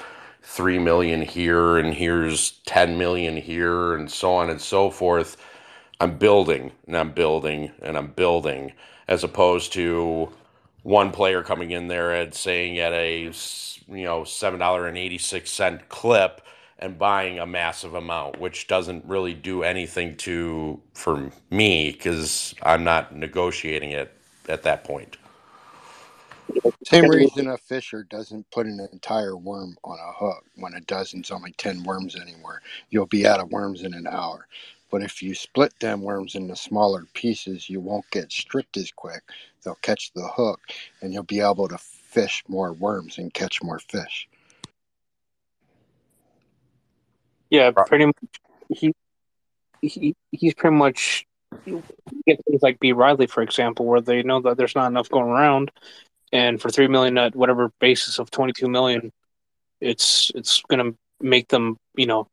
3 0.48 0.80
million 0.80 1.22
here 1.22 1.78
and 1.78 1.94
here's 1.94 2.52
10 2.66 2.98
million 2.98 3.36
here 3.36 3.96
and 3.96 4.10
so 4.10 4.34
on 4.34 4.50
and 4.50 4.62
so 4.62 4.90
forth 4.90 5.38
I'm 6.00 6.18
building 6.18 6.72
and 6.88 6.96
I'm 6.96 7.12
building 7.12 7.72
and 7.82 7.98
I'm 7.98 8.08
building 8.08 8.72
as 9.08 9.24
opposed 9.24 9.74
to 9.74 10.30
one 10.84 11.12
player 11.12 11.44
coming 11.44 11.72
in 11.72 11.90
there 11.90 12.12
and 12.12 12.34
saying 12.34 12.80
at 12.80 12.94
a 12.94 13.24
you 13.24 14.04
know 14.04 14.24
seven 14.24 14.60
dollar 14.60 14.88
and 14.88 14.98
eighty 14.98 15.18
six 15.18 15.52
cent 15.52 15.90
clip 15.90 16.42
and 16.80 16.98
buying 16.98 17.40
a 17.40 17.46
massive 17.46 17.94
amount, 17.94 18.40
which 18.40 18.68
doesn't 18.68 19.04
really 19.06 19.34
do 19.34 19.64
anything 19.64 20.16
to 20.16 20.80
for 20.94 21.30
me 21.52 21.92
because 21.92 22.56
I'm 22.64 22.84
not 22.84 23.16
negotiating 23.16 23.92
it 23.92 24.14
at 24.48 24.64
that 24.64 24.84
point. 24.86 25.18
Same 26.86 27.10
reason 27.10 27.48
a 27.48 27.58
fisher 27.58 28.04
doesn't 28.04 28.50
put 28.52 28.66
an 28.66 28.80
entire 28.92 29.36
worm 29.36 29.78
on 29.84 29.98
a 30.00 30.14
hook 30.14 30.46
when 30.56 30.74
a 30.74 30.82
dozen's 30.82 31.32
only 31.32 31.52
10 31.54 31.84
worms 31.84 32.16
anymore. 32.16 32.62
You'll 32.90 33.08
be 33.08 33.28
out 33.28 33.40
of 33.40 33.52
worms 33.52 33.84
in 33.84 33.94
an 33.94 34.08
hour. 34.08 34.48
But 34.90 35.04
if 35.04 35.22
you 35.22 35.36
split 35.36 35.74
them 35.82 36.02
worms 36.02 36.36
into 36.36 36.56
smaller 36.56 37.06
pieces, 37.14 37.70
you 37.70 37.82
won't 37.82 38.10
get 38.10 38.32
stripped 38.32 38.78
as 38.78 38.92
quick. 38.92 39.22
They'll 39.64 39.76
catch 39.82 40.14
the 40.14 40.28
hook 40.28 40.62
and 41.02 41.14
you'll 41.14 41.24
be 41.24 41.42
able 41.42 41.68
to 41.68 41.78
fish 41.78 42.44
more 42.48 42.72
worms 42.72 43.18
and 43.18 43.34
catch 43.34 43.62
more 43.62 43.80
fish. 43.80 44.30
Yeah, 47.50 47.72
pretty 47.72 48.06
much. 48.06 48.16
He, 48.70 48.94
he 49.82 50.16
he's 50.32 50.54
pretty 50.54 50.76
much 50.76 51.26
you 51.66 51.84
get 52.26 52.44
things 52.46 52.62
like 52.62 52.80
B 52.80 52.92
Riley, 52.92 53.28
for 53.28 53.42
example, 53.42 53.86
where 53.86 54.02
they 54.02 54.24
know 54.24 54.42
that 54.42 54.58
there's 54.58 54.76
not 54.76 54.88
enough 54.88 55.10
going 55.10 55.28
around, 55.28 55.72
and 56.32 56.62
for 56.62 56.70
three 56.70 56.88
million 56.88 57.18
at 57.18 57.36
whatever 57.36 57.72
basis 57.80 58.20
of 58.20 58.32
twenty 58.32 58.54
two 58.54 58.68
million, 58.68 59.12
it's 59.82 60.32
it's 60.36 60.62
gonna 60.70 60.92
make 61.22 61.48
them 61.48 61.78
you 61.96 62.06
know 62.06 62.28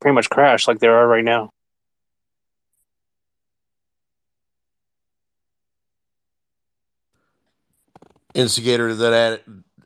pretty 0.00 0.14
much 0.14 0.30
crash 0.30 0.66
like 0.68 0.78
they 0.78 0.88
are 0.88 1.06
right 1.06 1.24
now. 1.24 1.50
Instigator, 8.34 8.88
did 8.88 8.98
that 8.98 9.42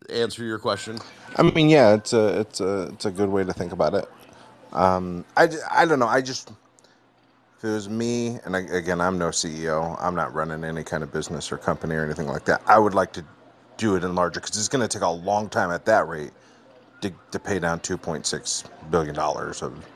answer 0.08 0.42
your 0.42 0.58
question? 0.58 0.98
I 1.36 1.42
mean, 1.42 1.68
yeah, 1.68 1.94
it's 1.94 2.14
a 2.14 2.40
it's 2.40 2.60
a 2.60 2.88
it's 2.94 3.04
a 3.04 3.10
good 3.10 3.28
way 3.28 3.44
to 3.44 3.52
think 3.52 3.72
about 3.72 3.94
it. 3.94 4.08
Um, 4.72 5.24
I 5.36 5.48
I 5.70 5.84
don't 5.84 5.98
know. 5.98 6.06
I 6.06 6.22
just 6.22 6.50
if 7.58 7.64
it 7.64 7.68
was 7.70 7.88
me, 7.90 8.38
and 8.46 8.56
I, 8.56 8.60
again, 8.60 9.00
I'm 9.00 9.18
no 9.18 9.30
CEO. 9.30 9.96
I'm 10.00 10.14
not 10.16 10.34
running 10.34 10.64
any 10.64 10.84
kind 10.84 11.02
of 11.04 11.12
business 11.12 11.52
or 11.52 11.58
company 11.58 11.96
or 11.96 12.04
anything 12.04 12.28
like 12.28 12.46
that. 12.46 12.62
I 12.66 12.78
would 12.78 12.94
like 12.94 13.12
to 13.14 13.24
do 13.78 13.96
it 13.96 14.04
in 14.04 14.14
larger 14.14 14.40
because 14.40 14.56
it's 14.58 14.68
going 14.68 14.86
to 14.86 14.88
take 14.88 15.02
a 15.04 15.10
long 15.10 15.48
time 15.50 15.72
at 15.72 15.84
that 15.86 16.08
rate 16.08 16.32
to, 17.02 17.12
to 17.32 17.40
pay 17.40 17.58
down 17.60 17.80
2.6 17.80 18.64
billion 18.90 19.14
dollars 19.14 19.62
of 19.62 19.86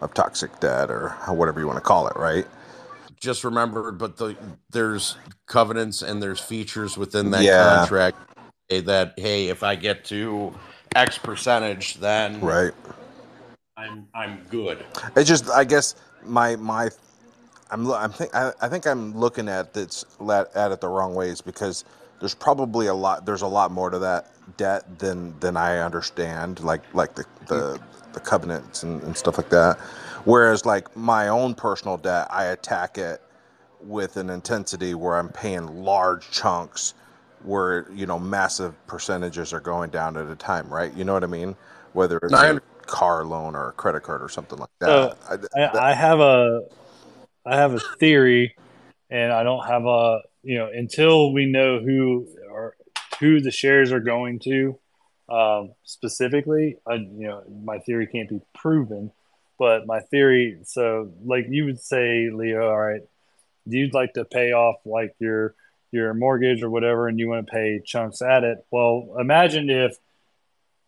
of 0.00 0.14
toxic 0.14 0.60
debt 0.60 0.90
or 0.90 1.10
whatever 1.28 1.60
you 1.60 1.66
want 1.66 1.76
to 1.78 1.82
call 1.82 2.08
it, 2.08 2.16
right? 2.16 2.46
Just 3.20 3.44
remember, 3.44 3.92
but 3.92 4.18
the 4.18 4.36
there's 4.70 5.18
covenants 5.46 6.02
and 6.02 6.22
there's 6.22 6.40
features 6.40 6.98
within 6.98 7.30
that 7.32 7.52
Yeah. 7.52 7.52
contract 7.52 8.18
eh, 8.70 8.82
that 8.82 9.14
hey, 9.18 9.48
if 9.48 9.62
I 9.62 9.76
get 9.76 10.04
to 10.06 10.60
X 10.94 11.18
percentage, 11.18 11.94
then 11.96 12.42
Right. 12.42 12.72
I'm 13.76 14.08
I'm 14.14 14.46
good. 14.50 14.86
It's 15.16 15.28
just, 15.28 15.50
I 15.50 15.64
guess 15.64 15.96
my 16.26 16.56
my, 16.56 16.90
I'm 17.70 17.90
I'm 17.92 18.12
think 18.12 18.34
I, 18.34 18.52
I 18.60 18.68
think 18.68 18.86
I'm 18.86 19.16
looking 19.18 19.48
at 19.48 19.74
this 19.74 20.04
at 20.54 20.72
it 20.72 20.80
the 20.80 20.88
wrong 20.88 21.14
ways 21.14 21.40
because 21.40 21.84
there's 22.20 22.34
probably 22.34 22.88
a 22.88 22.94
lot 22.94 23.26
there's 23.26 23.42
a 23.42 23.46
lot 23.48 23.72
more 23.72 23.90
to 23.90 23.98
that 24.00 24.32
debt 24.58 24.98
than 24.98 25.38
than 25.40 25.56
I 25.56 25.78
understand 25.78 26.60
like 26.60 26.82
like 26.94 27.14
the 27.14 27.24
the, 27.48 27.80
the 28.14 28.20
covenants 28.20 28.82
and, 28.84 29.02
and 29.04 29.16
stuff 29.16 29.38
like 29.38 29.50
that. 29.50 29.78
Whereas 30.24 30.66
like 30.66 30.96
my 30.96 31.28
own 31.28 31.54
personal 31.54 31.96
debt, 31.98 32.28
I 32.30 32.46
attack 32.46 32.98
it 32.98 33.22
with 33.80 34.16
an 34.18 34.30
intensity 34.30 34.94
where 34.94 35.16
I'm 35.18 35.30
paying 35.30 35.84
large 35.84 36.30
chunks 36.30 36.94
where 37.44 37.90
you 37.92 38.06
know 38.06 38.18
massive 38.18 38.74
percentages 38.86 39.52
are 39.52 39.60
going 39.60 39.90
down 39.90 40.16
at 40.16 40.28
a 40.28 40.36
time, 40.36 40.68
right? 40.68 40.94
You 40.94 41.04
know 41.04 41.14
what 41.14 41.24
I 41.24 41.28
mean? 41.28 41.56
Whether 41.94 42.18
it's 42.18 42.32
No, 42.32 42.38
I 42.38 42.50
a 42.50 42.50
under- 42.50 42.62
car 42.86 43.24
loan 43.24 43.54
or 43.54 43.68
a 43.68 43.72
credit 43.72 44.02
card 44.02 44.22
or 44.22 44.28
something 44.28 44.58
like 44.58 44.70
that. 44.80 44.90
I- 45.56 45.60
I, 45.60 45.90
I 45.90 45.94
have 45.94 46.20
a 46.20 46.62
I 47.44 47.56
have 47.56 47.74
a 47.74 47.80
theory, 47.98 48.54
and 49.10 49.32
I 49.32 49.42
don't 49.42 49.66
have 49.66 49.84
a 49.84 50.20
you 50.42 50.58
know 50.58 50.68
until 50.72 51.32
we 51.32 51.46
know 51.46 51.80
who 51.80 52.28
or 52.50 52.76
who 53.20 53.40
the 53.40 53.50
shares 53.50 53.92
are 53.92 54.00
going 54.00 54.38
to 54.40 54.78
um, 55.28 55.72
specifically. 55.84 56.76
I, 56.86 56.94
you 56.94 57.28
know, 57.28 57.42
my 57.64 57.78
theory 57.78 58.06
can't 58.06 58.28
be 58.28 58.40
proven, 58.54 59.12
but 59.58 59.86
my 59.86 60.00
theory. 60.00 60.58
So, 60.64 61.12
like 61.24 61.46
you 61.48 61.64
would 61.64 61.80
say, 61.80 62.30
Leo, 62.30 62.68
all 62.68 62.78
right, 62.78 63.02
you'd 63.66 63.94
like 63.94 64.14
to 64.14 64.24
pay 64.24 64.52
off 64.52 64.76
like 64.84 65.14
your 65.18 65.54
your 65.90 66.14
mortgage 66.14 66.62
or 66.62 66.70
whatever, 66.70 67.08
and 67.08 67.18
you 67.18 67.28
want 67.28 67.46
to 67.46 67.52
pay 67.52 67.80
chunks 67.84 68.22
at 68.22 68.44
it. 68.44 68.64
Well, 68.70 69.16
imagine 69.18 69.68
if 69.70 69.96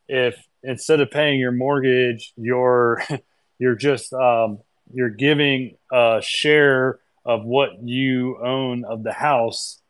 if 0.08 0.36
instead 0.64 1.00
of 1.00 1.10
paying 1.10 1.38
your 1.38 1.52
mortgage, 1.52 2.32
you're 2.36 3.02
you're 3.58 3.76
just 3.76 4.12
um, 4.12 4.58
you're 4.92 5.10
giving 5.10 5.76
a 5.92 6.20
share 6.22 6.98
of 7.24 7.44
what 7.44 7.82
you 7.82 8.38
own 8.42 8.84
of 8.84 9.02
the 9.02 9.12
house 9.12 9.80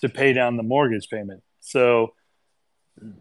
to 0.00 0.08
pay 0.08 0.32
down 0.32 0.56
the 0.56 0.62
mortgage 0.62 1.08
payment. 1.08 1.42
So 1.60 2.14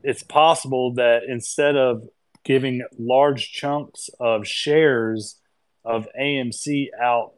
it's 0.04 0.24
possible 0.24 0.94
that 0.96 1.24
instead 1.28 1.76
of 1.76 2.08
giving 2.44 2.84
large 2.98 3.52
chunks 3.52 4.10
of 4.20 4.48
shares 4.48 5.40
of 5.86 6.08
AMC 6.20 6.88
out, 7.02 7.34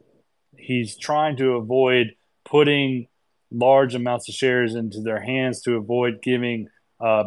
he's 0.58 0.98
trying 0.98 1.38
to 1.38 1.54
avoid 1.54 2.16
putting 2.44 3.08
large 3.52 3.96
amounts 3.96 4.30
of 4.30 4.36
shares 4.36 4.76
into 4.76 5.02
their 5.02 5.22
hands 5.22 5.62
to 5.62 5.76
avoid 5.76 6.22
giving 6.22 6.68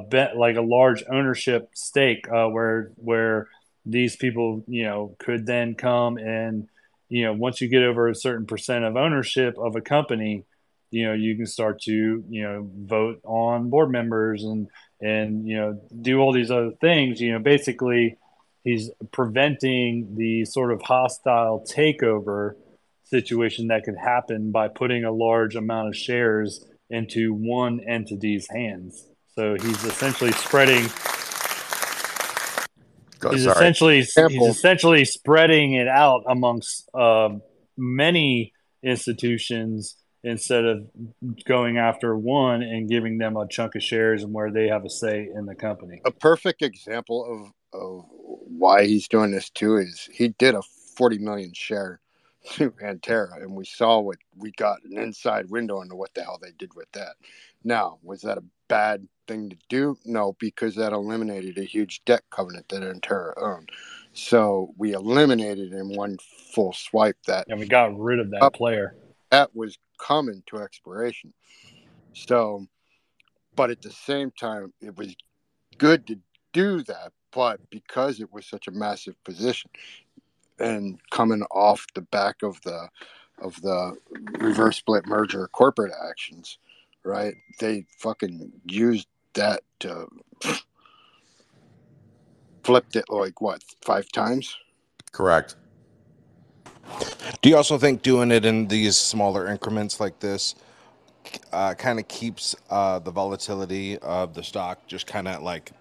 bet 0.09 0.37
like 0.37 0.57
a 0.57 0.63
large 0.63 1.05
ownership 1.11 1.71
stake 1.75 2.27
uh, 2.31 2.49
where 2.49 2.93
where 2.97 3.49
these 3.87 4.17
people 4.17 4.65
you 4.67 4.85
know 4.85 5.15
could 5.19 5.47
then 5.47 5.75
come 5.75 6.19
and 6.19 6.69
you 7.09 7.25
know 7.25 7.33
once 7.33 7.61
you 7.61 7.69
get 7.69 7.83
over 7.83 8.09
a 8.09 8.15
certain 8.15 8.47
percent 8.47 8.85
of 8.85 8.97
ownership 8.97 9.57
of 9.59 9.77
a 9.77 9.81
company 9.81 10.45
you 10.91 11.07
know 11.07 11.13
you 11.13 11.37
can 11.37 11.47
start 11.47 11.81
to 11.83 12.25
you 12.29 12.43
know 12.43 12.69
vote 12.77 13.21
on 13.25 13.71
board 13.71 13.91
members 13.91 14.45
and 14.45 14.69
and 15.01 15.47
you 15.47 15.57
know 15.57 15.81
do 16.01 16.19
all 16.19 16.33
these 16.33 16.51
other 16.51 16.73
things. 16.81 17.21
You 17.21 17.33
know 17.33 17.39
basically 17.39 18.17
he's 18.65 18.91
preventing 19.13 20.17
the 20.17 20.45
sort 20.45 20.73
of 20.73 20.83
hostile 20.83 21.65
takeover 21.69 22.55
situation 23.05 23.69
that 23.69 23.85
could 23.85 23.97
happen 23.97 24.51
by 24.51 24.69
putting 24.69 25.05
a 25.05 25.13
large 25.13 25.57
amount 25.57 25.89
of 25.89 25.97
shares 25.97 26.65
into 26.91 27.33
one 27.33 27.81
entity's 27.81 28.47
hands 28.51 29.07
so 29.39 29.55
he's 29.55 29.85
essentially 29.85 30.33
spreading 30.33 30.83
Go- 33.21 33.31
he's 33.31 33.45
sorry. 33.45 33.55
essentially 33.55 33.97
he's 33.99 34.17
essentially 34.17 35.05
spreading 35.05 35.75
it 35.75 35.87
out 35.87 36.25
amongst 36.29 36.93
um, 36.93 37.43
many 37.77 38.53
institutions 38.83 39.97
instead 40.25 40.65
of 40.65 40.89
going 41.47 41.79
after 41.79 42.17
one 42.17 42.63
and 42.63 42.91
giving 42.91 43.19
them 43.19 43.37
a 43.37 43.47
chunk 43.47 43.77
of 43.77 43.83
shares 43.85 44.25
and 44.25 44.33
where 44.33 44.51
they 44.51 44.67
have 44.67 44.85
a 44.85 44.91
say 44.91 45.29
in 45.33 45.47
the 45.47 45.55
company. 45.55 46.01
A 46.05 46.11
perfect 46.11 46.63
example 46.63 47.53
of 47.73 47.81
of 47.81 48.07
why 48.11 48.87
he's 48.87 49.07
doing 49.07 49.31
this 49.31 49.51
too 49.51 49.77
is 49.77 50.09
he 50.13 50.31
did 50.31 50.57
a 50.57 50.63
40 50.97 51.19
million 51.19 51.53
share 51.55 52.01
to 52.55 52.73
Antara, 52.83 53.41
and 53.41 53.55
we 53.55 53.65
saw 53.65 54.01
what 54.01 54.19
we 54.37 54.51
got 54.51 54.83
an 54.83 54.99
inside 54.99 55.49
window 55.49 55.81
into 55.81 55.95
what 55.95 56.13
the 56.15 56.25
hell 56.25 56.41
they 56.43 56.53
did 56.59 56.75
with 56.75 56.91
that. 56.93 57.15
Now, 57.63 57.99
was 58.03 58.23
that 58.23 58.39
a 58.39 58.43
bad 58.69 59.09
thing 59.27 59.51
to 59.51 59.57
do? 59.69 59.97
No, 60.05 60.37
because 60.39 60.75
that 60.77 60.93
eliminated 60.93 61.59
a 61.59 61.65
huge 61.65 62.05
debt 62.05 62.23
covenant 62.31 62.69
that 62.69 62.83
Antara 62.83 63.33
owned. 63.41 63.71
So 64.13 64.75
we 64.77 64.93
eliminated 64.93 65.73
in 65.73 65.95
one 65.95 66.19
full 66.53 66.73
swipe 66.73 67.19
that 67.27 67.47
And 67.49 67.61
we 67.61 67.67
got 67.67 67.97
rid 67.99 68.19
of 68.19 68.31
that 68.31 68.43
Up. 68.43 68.55
player. 68.55 68.97
that 69.31 69.55
was 69.55 69.79
coming 69.99 70.43
to 70.47 70.59
expiration. 70.59 71.33
So, 72.15 72.67
but 73.55 73.71
at 73.71 73.83
the 73.83 73.91
same 73.91 74.31
time, 74.33 74.73
it 74.81 74.97
was 74.97 75.15
good 75.77 76.07
to 76.09 76.19
do 76.53 76.83
that. 76.85 77.13
But 77.31 77.61
because 77.71 78.21
it 78.21 78.33
was 78.33 78.47
such 78.47 78.67
a 78.69 78.73
massive 78.73 79.23
position 79.23 79.71
and 80.59 80.99
coming 81.11 81.43
off 81.51 81.87
the 81.95 82.01
back 82.01 82.43
of 82.43 82.61
the 82.63 82.89
of 83.41 83.61
the 83.63 83.97
reverse 84.41 84.79
split 84.79 85.07
merger 85.07 85.47
corporate 85.49 85.93
actions, 86.11 86.59
right? 87.09 87.35
They 87.59 87.87
fucking 87.99 88.53
used 88.67 89.09
that 89.35 89.63
to 89.81 90.07
flipped 92.63 92.97
it 92.97 93.07
like 93.09 93.41
what 93.41 93.63
five 93.83 94.11
times. 94.13 94.55
Correct. 95.11 95.57
Do 97.43 97.49
you 97.49 97.57
also 97.57 97.79
think 97.79 98.03
doing 98.03 98.31
it 98.31 98.45
in 98.45 98.69
these 98.69 98.97
smaller 98.97 99.49
increments 99.49 100.01
like 100.01 100.21
this 100.21 100.55
uh, 101.53 101.75
kind 101.75 101.99
of 101.99 102.09
keeps 102.09 102.55
uh, 102.71 102.99
the 102.99 103.11
volatility 103.11 103.99
of 103.99 104.35
the 104.35 104.43
stock 104.43 104.87
just 104.87 105.07
kind 105.07 105.29
of 105.29 105.43
like 105.43 105.73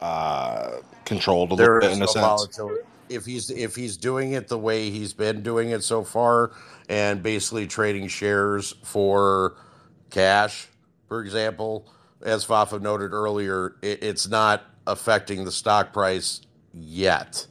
uh, 0.00 0.78
controlled 1.04 1.52
a 1.52 1.54
little 1.54 1.80
bit 1.80 1.90
is 1.90 1.96
in 1.96 2.02
a 2.02 2.06
no 2.06 2.12
sense? 2.12 2.24
volatility. 2.24 2.86
If 3.08 3.24
he's 3.24 3.50
if 3.50 3.76
he's 3.76 3.96
doing 3.96 4.32
it 4.32 4.48
the 4.48 4.58
way 4.58 4.90
he's 4.90 5.12
been 5.12 5.42
doing 5.42 5.70
it 5.70 5.84
so 5.84 6.02
far, 6.02 6.50
and 6.88 7.22
basically 7.22 7.66
trading 7.66 8.08
shares 8.08 8.74
for 8.82 9.56
cash, 10.10 10.68
for 11.08 11.22
example, 11.22 11.88
as 12.22 12.44
Fafa 12.44 12.78
noted 12.80 13.12
earlier, 13.12 13.76
it, 13.82 14.02
it's 14.02 14.28
not 14.28 14.64
affecting 14.86 15.44
the 15.44 15.52
stock 15.52 15.92
price 15.92 16.42
yet. 16.72 17.46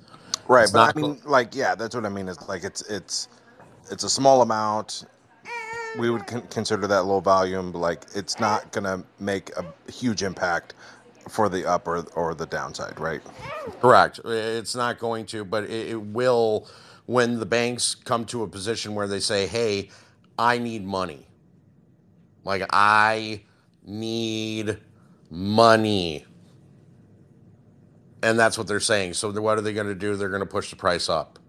Right, 0.47 0.65
It's 0.65 0.73
but 0.73 0.81
I 0.83 0.93
mean, 0.95 1.21
like, 1.25 1.55
yeah, 1.55 1.75
that's 1.75 1.95
what 1.95 2.05
I 2.05 2.09
mean. 2.09 2.27
It's 2.29 2.47
like 2.49 2.63
it's 2.63 2.81
it's 2.83 3.29
it's 3.91 4.03
a 4.03 4.09
small 4.09 4.41
amount. 4.41 5.05
We 5.95 6.09
would 6.11 6.27
con- 6.27 6.47
consider 6.49 6.87
that 6.87 7.03
low 7.05 7.21
volume, 7.21 7.71
but 7.71 7.79
like 7.79 8.05
it's 8.15 8.39
not 8.39 8.71
gonna 8.71 9.03
make 9.19 9.51
a 9.57 9.65
huge 9.91 10.23
impact 10.23 10.75
for 11.29 11.49
the 11.49 11.65
up 11.65 11.87
or 11.87 11.99
or 12.15 12.35
the 12.35 12.47
downside, 12.47 12.99
right? 12.99 13.21
Correct. 13.81 14.19
It's 14.25 14.75
not 14.75 14.99
going 14.99 15.25
to, 15.27 15.45
but 15.45 15.65
it, 15.65 15.89
it 15.91 16.01
will 16.01 16.67
when 17.07 17.39
the 17.39 17.45
banks 17.45 17.95
come 17.95 18.25
to 18.27 18.43
a 18.43 18.47
position 18.47 18.95
where 18.95 19.07
they 19.07 19.19
say, 19.21 19.47
"Hey, 19.47 19.89
I 20.39 20.57
need 20.59 20.85
money." 20.85 21.27
Like 22.45 22.65
I 22.69 23.41
need 23.83 24.77
money. 25.29 26.25
And 28.23 28.39
that's 28.39 28.57
what 28.57 28.67
they're 28.67 28.79
saying. 28.79 29.13
So 29.13 29.29
what 29.41 29.57
are 29.57 29.61
they 29.61 29.73
going 29.73 29.87
to 29.87 29.95
do? 29.95 30.15
They're 30.15 30.29
going 30.29 30.41
to 30.41 30.47
push 30.47 30.69
the 30.69 30.75
price 30.75 31.09
up. 31.09 31.39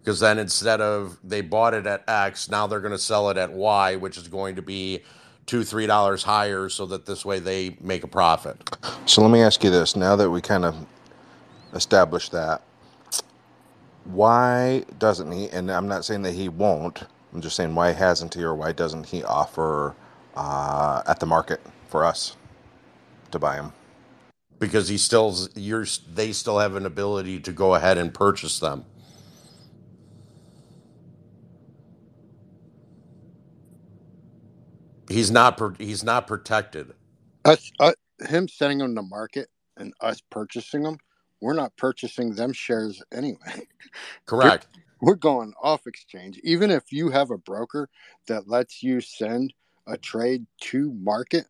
Because 0.00 0.20
then 0.20 0.38
instead 0.38 0.80
of 0.80 1.18
they 1.22 1.40
bought 1.40 1.74
it 1.74 1.86
at 1.86 2.08
X, 2.08 2.50
now 2.50 2.66
they're 2.66 2.80
going 2.80 2.92
to 2.92 2.98
sell 2.98 3.30
it 3.30 3.36
at 3.36 3.52
Y, 3.52 3.96
which 3.96 4.16
is 4.16 4.28
going 4.28 4.56
to 4.56 4.62
be 4.62 5.02
two, 5.46 5.62
three 5.62 5.86
dollars 5.86 6.22
higher, 6.22 6.68
so 6.68 6.86
that 6.86 7.04
this 7.04 7.24
way 7.24 7.38
they 7.38 7.76
make 7.80 8.02
a 8.02 8.06
profit. 8.06 8.56
So 9.04 9.20
let 9.20 9.30
me 9.30 9.42
ask 9.42 9.62
you 9.62 9.68
this: 9.68 9.96
Now 9.96 10.16
that 10.16 10.30
we 10.30 10.40
kind 10.40 10.64
of 10.64 10.74
established 11.74 12.32
that, 12.32 12.62
why 14.04 14.84
doesn't 14.98 15.30
he? 15.32 15.50
And 15.50 15.70
I'm 15.70 15.86
not 15.86 16.06
saying 16.06 16.22
that 16.22 16.32
he 16.32 16.48
won't. 16.48 17.02
I'm 17.34 17.42
just 17.42 17.56
saying 17.56 17.74
why 17.74 17.92
hasn't 17.92 18.32
he 18.32 18.42
or 18.42 18.54
why 18.54 18.72
doesn't 18.72 19.04
he 19.06 19.22
offer 19.22 19.94
uh, 20.36 21.02
at 21.06 21.20
the 21.20 21.26
market 21.26 21.60
for 21.88 22.04
us 22.04 22.36
to 23.30 23.38
buy 23.38 23.56
them 23.56 23.72
because 24.60 24.88
he 24.88 24.98
still 24.98 25.36
you're 25.56 25.86
they 26.14 26.32
still 26.32 26.58
have 26.60 26.76
an 26.76 26.86
ability 26.86 27.40
to 27.40 27.52
go 27.52 27.74
ahead 27.74 27.98
and 27.98 28.14
purchase 28.14 28.60
them. 28.60 28.84
He's 35.08 35.30
not 35.30 35.60
he's 35.80 36.04
not 36.04 36.26
protected. 36.26 36.92
Us, 37.44 37.70
uh, 37.80 37.92
him 38.28 38.48
sending 38.48 38.78
them 38.78 38.94
to 38.96 39.02
market 39.02 39.48
and 39.76 39.94
us 40.00 40.22
purchasing 40.30 40.84
them, 40.84 40.98
we're 41.40 41.54
not 41.54 41.76
purchasing 41.76 42.34
them 42.34 42.52
shares 42.52 43.02
anyway. 43.12 43.68
Correct. 44.26 44.68
We're, 45.00 45.10
we're 45.10 45.16
going 45.16 45.54
off 45.62 45.86
exchange. 45.86 46.40
Even 46.44 46.70
if 46.70 46.92
you 46.92 47.10
have 47.10 47.30
a 47.30 47.38
broker 47.38 47.88
that 48.28 48.48
lets 48.48 48.82
you 48.82 49.00
send 49.00 49.54
a 49.86 49.96
trade 49.96 50.46
to 50.60 50.92
market, 50.92 51.46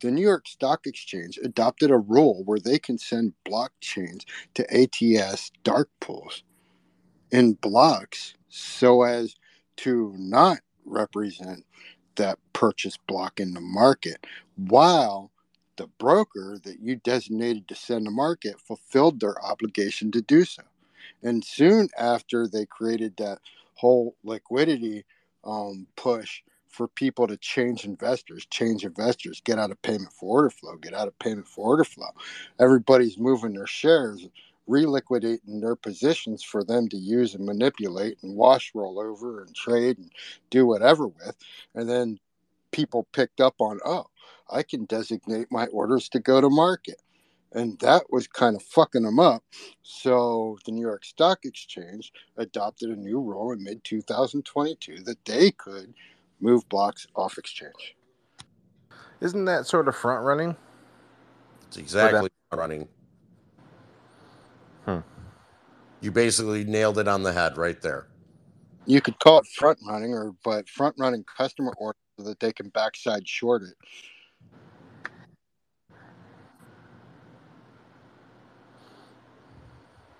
the 0.00 0.10
New 0.10 0.22
York 0.22 0.46
Stock 0.46 0.86
Exchange 0.86 1.38
adopted 1.42 1.90
a 1.90 1.98
rule 1.98 2.42
where 2.44 2.58
they 2.58 2.78
can 2.78 2.98
send 2.98 3.32
blockchains 3.46 4.24
to 4.54 4.66
ATS 4.70 5.50
dark 5.62 5.88
pools 6.00 6.42
in 7.30 7.54
blocks 7.54 8.34
so 8.48 9.02
as 9.02 9.34
to 9.76 10.14
not 10.18 10.58
represent 10.84 11.64
that 12.16 12.38
purchase 12.52 12.96
block 12.96 13.40
in 13.40 13.54
the 13.54 13.60
market 13.60 14.24
while 14.56 15.30
the 15.76 15.88
broker 15.98 16.58
that 16.62 16.80
you 16.80 16.96
designated 16.96 17.66
to 17.66 17.74
send 17.74 18.04
to 18.04 18.10
market 18.10 18.60
fulfilled 18.60 19.20
their 19.20 19.42
obligation 19.44 20.12
to 20.12 20.20
do 20.20 20.44
so. 20.44 20.62
And 21.22 21.44
soon 21.44 21.88
after 21.98 22.46
they 22.46 22.66
created 22.66 23.16
that 23.16 23.40
whole 23.74 24.14
liquidity 24.22 25.04
um, 25.44 25.86
push 25.96 26.42
for 26.74 26.88
people 26.88 27.26
to 27.28 27.36
change 27.36 27.84
investors, 27.84 28.46
change 28.50 28.84
investors, 28.84 29.40
get 29.44 29.58
out 29.58 29.70
of 29.70 29.80
payment 29.82 30.12
for 30.12 30.40
order 30.40 30.50
flow, 30.50 30.76
get 30.76 30.92
out 30.92 31.06
of 31.06 31.16
payment 31.20 31.46
for 31.46 31.66
order 31.68 31.84
flow. 31.84 32.08
Everybody's 32.58 33.16
moving 33.16 33.52
their 33.52 33.66
shares, 33.66 34.26
reliquidating 34.66 35.60
their 35.60 35.76
positions 35.76 36.42
for 36.42 36.64
them 36.64 36.88
to 36.88 36.96
use 36.96 37.34
and 37.34 37.46
manipulate 37.46 38.18
and 38.22 38.36
wash, 38.36 38.72
roll 38.74 38.98
over, 38.98 39.42
and 39.42 39.54
trade 39.54 39.98
and 39.98 40.10
do 40.50 40.66
whatever 40.66 41.06
with. 41.06 41.36
And 41.76 41.88
then 41.88 42.18
people 42.72 43.06
picked 43.12 43.40
up 43.40 43.54
on, 43.60 43.78
oh, 43.84 44.06
I 44.50 44.64
can 44.64 44.84
designate 44.86 45.46
my 45.52 45.66
orders 45.66 46.08
to 46.10 46.18
go 46.18 46.40
to 46.40 46.50
market. 46.50 47.00
And 47.52 47.78
that 47.78 48.06
was 48.10 48.26
kind 48.26 48.56
of 48.56 48.62
fucking 48.64 49.04
them 49.04 49.20
up. 49.20 49.44
So 49.82 50.58
the 50.64 50.72
New 50.72 50.80
York 50.80 51.04
Stock 51.04 51.44
Exchange 51.44 52.12
adopted 52.36 52.90
a 52.90 52.96
new 52.96 53.20
rule 53.20 53.52
in 53.52 53.62
mid 53.62 53.84
2022 53.84 55.04
that 55.04 55.24
they 55.24 55.52
could 55.52 55.94
move 56.44 56.68
blocks 56.68 57.06
off 57.16 57.38
exchange. 57.38 57.96
Isn't 59.20 59.46
that 59.46 59.66
sort 59.66 59.88
of 59.88 59.96
front 59.96 60.24
running? 60.24 60.54
It's 61.66 61.78
exactly 61.78 62.28
running. 62.52 62.86
Hmm. 64.84 64.98
You 66.02 66.12
basically 66.12 66.64
nailed 66.64 66.98
it 66.98 67.08
on 67.08 67.22
the 67.22 67.32
head 67.32 67.56
right 67.56 67.80
there. 67.80 68.08
You 68.84 69.00
could 69.00 69.18
call 69.18 69.38
it 69.38 69.46
front 69.46 69.78
running 69.88 70.12
or 70.12 70.34
but 70.44 70.68
front 70.68 70.94
running 70.98 71.24
customer 71.24 71.72
orders 71.78 71.98
so 72.18 72.26
that 72.26 72.38
they 72.38 72.52
can 72.52 72.68
backside 72.68 73.26
short 73.26 73.62
it. 73.62 73.74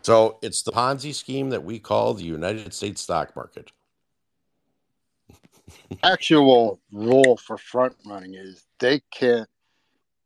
So 0.00 0.38
it's 0.42 0.62
the 0.62 0.72
Ponzi 0.72 1.14
scheme 1.14 1.50
that 1.50 1.64
we 1.64 1.78
call 1.78 2.14
the 2.14 2.24
United 2.24 2.72
States 2.72 3.02
stock 3.02 3.36
market. 3.36 3.72
Actual 6.02 6.80
rule 6.92 7.36
for 7.36 7.56
front 7.56 7.94
running 8.06 8.34
is 8.34 8.66
they 8.78 9.00
can't 9.10 9.48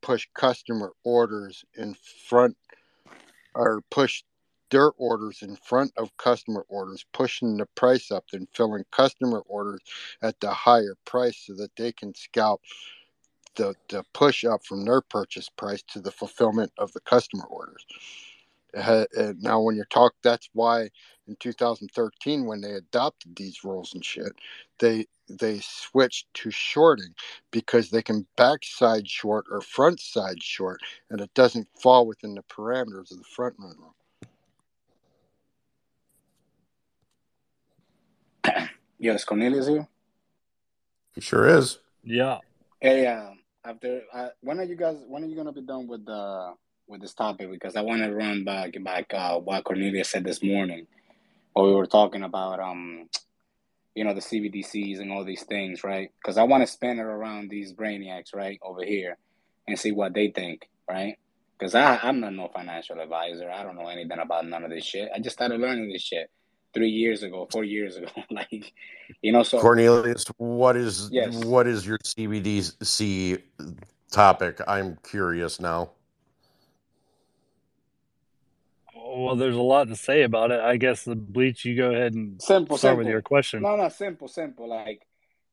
push 0.03 0.27
customer 0.35 0.93
orders 1.05 1.65
in 1.77 1.95
front 2.29 2.57
or 3.55 3.83
push 3.91 4.23
their 4.71 4.91
orders 4.93 5.43
in 5.43 5.57
front 5.57 5.93
of 5.97 6.17
customer 6.17 6.65
orders, 6.69 7.05
pushing 7.13 7.57
the 7.57 7.67
price 7.75 8.11
up 8.11 8.25
and 8.33 8.47
filling 8.55 8.85
customer 8.91 9.41
orders 9.47 9.81
at 10.23 10.39
the 10.41 10.51
higher 10.51 10.95
price 11.05 11.45
so 11.47 11.55
that 11.55 11.75
they 11.77 11.93
can 11.93 12.15
scalp 12.15 12.61
the, 13.57 13.75
the 13.89 14.05
push 14.13 14.45
up 14.45 14.65
from 14.65 14.85
their 14.85 15.01
purchase 15.01 15.49
price 15.49 15.83
to 15.83 16.01
the 16.01 16.11
fulfillment 16.11 16.71
of 16.79 16.93
the 16.93 17.01
customer 17.01 17.45
orders. 17.45 17.85
Uh, 18.77 19.07
uh, 19.19 19.33
now, 19.39 19.61
when 19.61 19.77
you're 19.77 19.87
talk, 19.87 20.15
that's 20.23 20.49
why 20.53 20.91
in 21.27 21.37
2013, 21.41 22.45
when 22.47 22.61
they 22.61 22.73
adopted 22.73 23.35
these 23.37 23.65
rules 23.65 23.95
and 23.95 24.05
shit, 24.05 24.33
they 24.79 25.07
they 25.31 25.61
switched 25.61 26.27
to 26.33 26.51
shorting 26.51 27.15
because 27.51 27.91
they 27.91 28.03
can 28.03 28.27
backside 28.37 29.07
short 29.09 29.45
or 29.51 29.61
front 29.61 30.01
side 30.01 30.43
short, 30.43 30.81
and 31.11 31.21
it 31.21 31.33
doesn't 31.35 31.69
fall 31.81 32.07
within 32.07 32.35
the 32.35 32.43
parameters 32.45 33.11
of 33.11 33.19
the 33.19 33.25
front 33.25 33.55
run 33.59 33.75
rule. 33.79 33.95
Yes, 39.01 39.23
Cornelius 39.23 39.69
here. 39.69 39.87
He 41.15 41.21
sure 41.21 41.47
is. 41.47 41.79
Yeah. 42.03 42.39
Hey, 42.81 43.07
um, 43.07 43.39
after 43.65 44.03
uh, 44.13 44.31
when 44.41 44.59
are 44.59 44.65
you 44.65 44.75
guys? 44.75 44.97
When 45.07 45.23
are 45.23 45.27
you 45.27 45.37
gonna 45.37 45.53
be 45.53 45.61
done 45.61 45.87
with 45.87 46.05
the 46.05 46.55
with 46.89 47.01
this 47.01 47.15
topic? 47.15 47.51
Because 47.51 47.77
I 47.77 47.83
want 47.83 48.03
to 48.03 48.13
run 48.13 48.45
back 48.45 48.75
back 48.83 49.13
uh, 49.15 49.39
what 49.39 49.65
Cornelius 49.65 50.11
said 50.11 50.25
this 50.25 50.43
morning, 50.43 50.87
while 51.53 51.67
we 51.67 51.75
were 51.75 51.87
talking 51.87 52.23
about 52.23 52.61
um, 52.61 53.09
you 53.95 54.05
know, 54.05 54.15
the 54.15 54.21
CBDCs 54.21 55.01
and 55.01 55.13
all 55.13 55.25
these 55.25 55.45
things, 55.45 55.85
right? 55.85 56.11
Because 56.21 56.39
I 56.39 56.45
want 56.45 56.63
to 56.63 56.67
spin 56.67 56.99
it 56.99 57.03
around 57.03 57.51
these 57.51 57.73
brainiacs 57.73 58.35
right 58.35 58.59
over 58.63 58.85
here, 58.85 59.17
and 59.67 59.79
see 59.79 59.93
what 59.93 60.15
they 60.15 60.29
think, 60.29 60.69
right? 60.89 61.19
Because 61.59 61.75
I 61.75 61.99
I'm 62.03 62.21
not 62.21 62.33
no 62.33 62.49
financial 62.49 63.01
advisor. 63.01 63.51
I 63.51 63.63
don't 63.63 63.77
know 63.77 63.89
anything 63.89 64.19
about 64.19 64.47
none 64.47 64.65
of 64.65 64.71
this 64.71 64.85
shit. 64.85 65.11
I 65.15 65.19
just 65.19 65.37
started 65.37 65.61
learning 65.61 65.93
this 65.93 66.03
shit 66.03 66.31
three 66.75 66.91
years 66.91 67.23
ago, 67.23 67.49
four 67.51 67.65
years 67.65 67.97
ago. 67.97 68.09
like, 68.31 68.73
you 69.23 69.33
know, 69.33 69.43
so 69.43 69.61
Cornelius, 69.61 70.25
what 70.37 70.77
is 70.77 71.11
Yes. 71.11 71.35
what 71.45 71.67
is 71.67 71.87
your 71.87 71.99
CBDC 71.99 73.43
topic? 74.11 74.61
I'm 74.69 74.97
curious 75.03 75.61
now. 75.61 75.91
Well, 79.19 79.35
there's 79.35 79.57
a 79.57 79.61
lot 79.61 79.89
to 79.89 79.97
say 79.97 80.23
about 80.23 80.53
it. 80.53 80.61
I 80.61 80.77
guess 80.77 81.03
the 81.03 81.17
bleach. 81.17 81.65
You 81.65 81.77
go 81.77 81.91
ahead 81.91 82.15
and 82.15 82.41
simple, 82.41 82.79
start 82.79 82.93
simple. 82.93 82.99
with 82.99 83.09
your 83.09 83.23
question. 83.23 83.63
No, 83.63 83.75
no, 83.75 83.89
simple, 83.89 84.29
simple. 84.29 84.69
Like, 84.69 85.03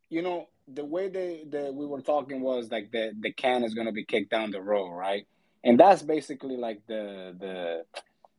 you 0.10 0.22
know, 0.22 0.48
the 0.68 0.86
way 0.86 1.10
they 1.10 1.46
that 1.50 1.74
we 1.74 1.86
were 1.86 2.02
talking 2.02 2.42
was 2.42 2.70
like 2.70 2.92
the 2.92 3.12
the 3.20 3.32
can 3.32 3.64
is 3.64 3.74
gonna 3.74 3.92
be 3.92 4.06
kicked 4.06 4.30
down 4.30 4.52
the 4.52 4.62
road, 4.62 4.92
right? 4.92 5.26
And 5.64 5.80
that's 5.80 6.04
basically 6.04 6.58
like 6.58 6.82
the 6.88 7.36
the 7.40 7.86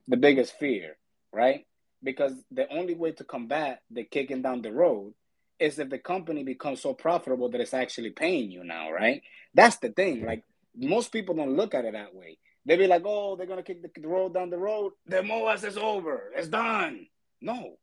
the 0.06 0.16
biggest 0.16 0.56
fear, 0.58 0.96
right? 1.32 1.66
Because 2.04 2.32
the 2.52 2.68
only 2.72 2.94
way 2.94 3.10
to 3.12 3.24
combat 3.24 3.80
the 3.90 4.04
kicking 4.04 4.42
down 4.42 4.62
the 4.62 4.72
road 4.72 5.14
is 5.58 5.78
if 5.78 5.88
the 5.88 5.98
company 5.98 6.44
becomes 6.44 6.80
so 6.82 6.94
profitable 6.94 7.48
that 7.48 7.60
it's 7.60 7.74
actually 7.74 8.10
paying 8.10 8.52
you 8.52 8.62
now, 8.62 8.92
right? 8.92 9.22
That's 9.54 9.78
the 9.78 9.88
thing. 9.88 10.24
Like 10.24 10.44
most 10.76 11.10
people 11.10 11.34
don't 11.34 11.56
look 11.56 11.74
at 11.74 11.84
it 11.84 11.94
that 11.94 12.14
way. 12.14 12.38
They 12.66 12.76
be 12.76 12.86
like, 12.86 13.02
"Oh, 13.04 13.36
they're 13.36 13.46
gonna 13.46 13.62
kick 13.62 13.80
the, 13.80 14.00
the 14.00 14.08
road 14.08 14.34
down 14.34 14.50
the 14.50 14.58
road. 14.58 14.92
The 15.06 15.22
MOASS 15.22 15.64
is 15.64 15.78
over. 15.78 16.32
It's 16.36 16.48
done." 16.48 17.06
No, 17.40 17.78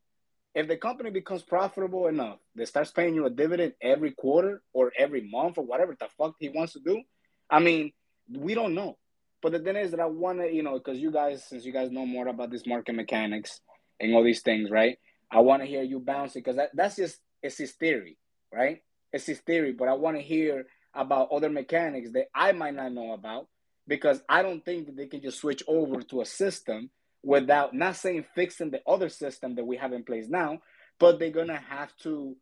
if 0.55 0.67
the 0.67 0.77
company 0.77 1.09
becomes 1.09 1.41
profitable 1.41 2.07
enough, 2.07 2.37
they 2.55 2.65
starts 2.65 2.91
paying 2.91 3.15
you 3.15 3.25
a 3.25 3.29
dividend 3.29 3.73
every 3.81 4.11
quarter 4.11 4.61
or 4.71 4.91
every 4.97 5.27
month 5.29 5.57
or 5.57 5.65
whatever 5.65 5.95
the 5.99 6.07
fuck 6.17 6.35
he 6.39 6.49
wants 6.49 6.73
to 6.73 6.79
do. 6.79 7.01
I 7.49 7.59
mean, 7.59 7.91
we 8.29 8.53
don't 8.53 8.75
know. 8.75 8.97
But 9.41 9.53
the 9.53 9.59
thing 9.59 9.75
is 9.75 9.91
that 9.91 9.99
I 9.99 10.05
want 10.05 10.39
to, 10.39 10.51
you 10.51 10.63
know, 10.63 10.73
because 10.73 10.99
you 10.99 11.11
guys, 11.11 11.43
since 11.43 11.65
you 11.65 11.73
guys 11.73 11.91
know 11.91 12.05
more 12.05 12.27
about 12.27 12.51
this 12.51 12.67
market 12.67 12.93
mechanics 12.93 13.59
and 13.99 14.13
all 14.13 14.23
these 14.23 14.41
things, 14.41 14.69
right? 14.69 14.97
I 15.31 15.39
want 15.39 15.63
to 15.63 15.67
hear 15.67 15.81
you 15.81 15.99
bounce 15.99 16.35
it 16.35 16.39
because 16.39 16.57
that, 16.57 16.69
that's 16.73 16.95
just 16.95 17.19
it's 17.41 17.57
his 17.57 17.71
theory, 17.71 18.17
right? 18.53 18.81
It's 19.11 19.25
his 19.25 19.39
theory, 19.39 19.73
but 19.73 19.87
I 19.87 19.93
want 19.93 20.17
to 20.17 20.23
hear 20.23 20.67
about 20.93 21.29
other 21.31 21.49
mechanics 21.49 22.11
that 22.13 22.27
I 22.33 22.51
might 22.51 22.75
not 22.75 22.93
know 22.93 23.13
about 23.13 23.47
because 23.87 24.21
I 24.29 24.41
don't 24.41 24.63
think 24.63 24.87
that 24.87 24.97
they 24.97 25.07
can 25.07 25.21
just 25.21 25.39
switch 25.39 25.63
over 25.67 26.01
to 26.01 26.21
a 26.21 26.25
system 26.25 26.89
without 27.23 27.73
not 27.73 27.95
saying 27.95 28.25
fixing 28.35 28.71
the 28.71 28.81
other 28.87 29.09
system 29.09 29.55
that 29.55 29.65
we 29.65 29.77
have 29.77 29.93
in 29.93 30.03
place 30.03 30.27
now, 30.27 30.59
but 30.99 31.19
they're 31.19 31.31
gonna 31.31 31.61
have 31.69 31.95
to, 31.97 32.35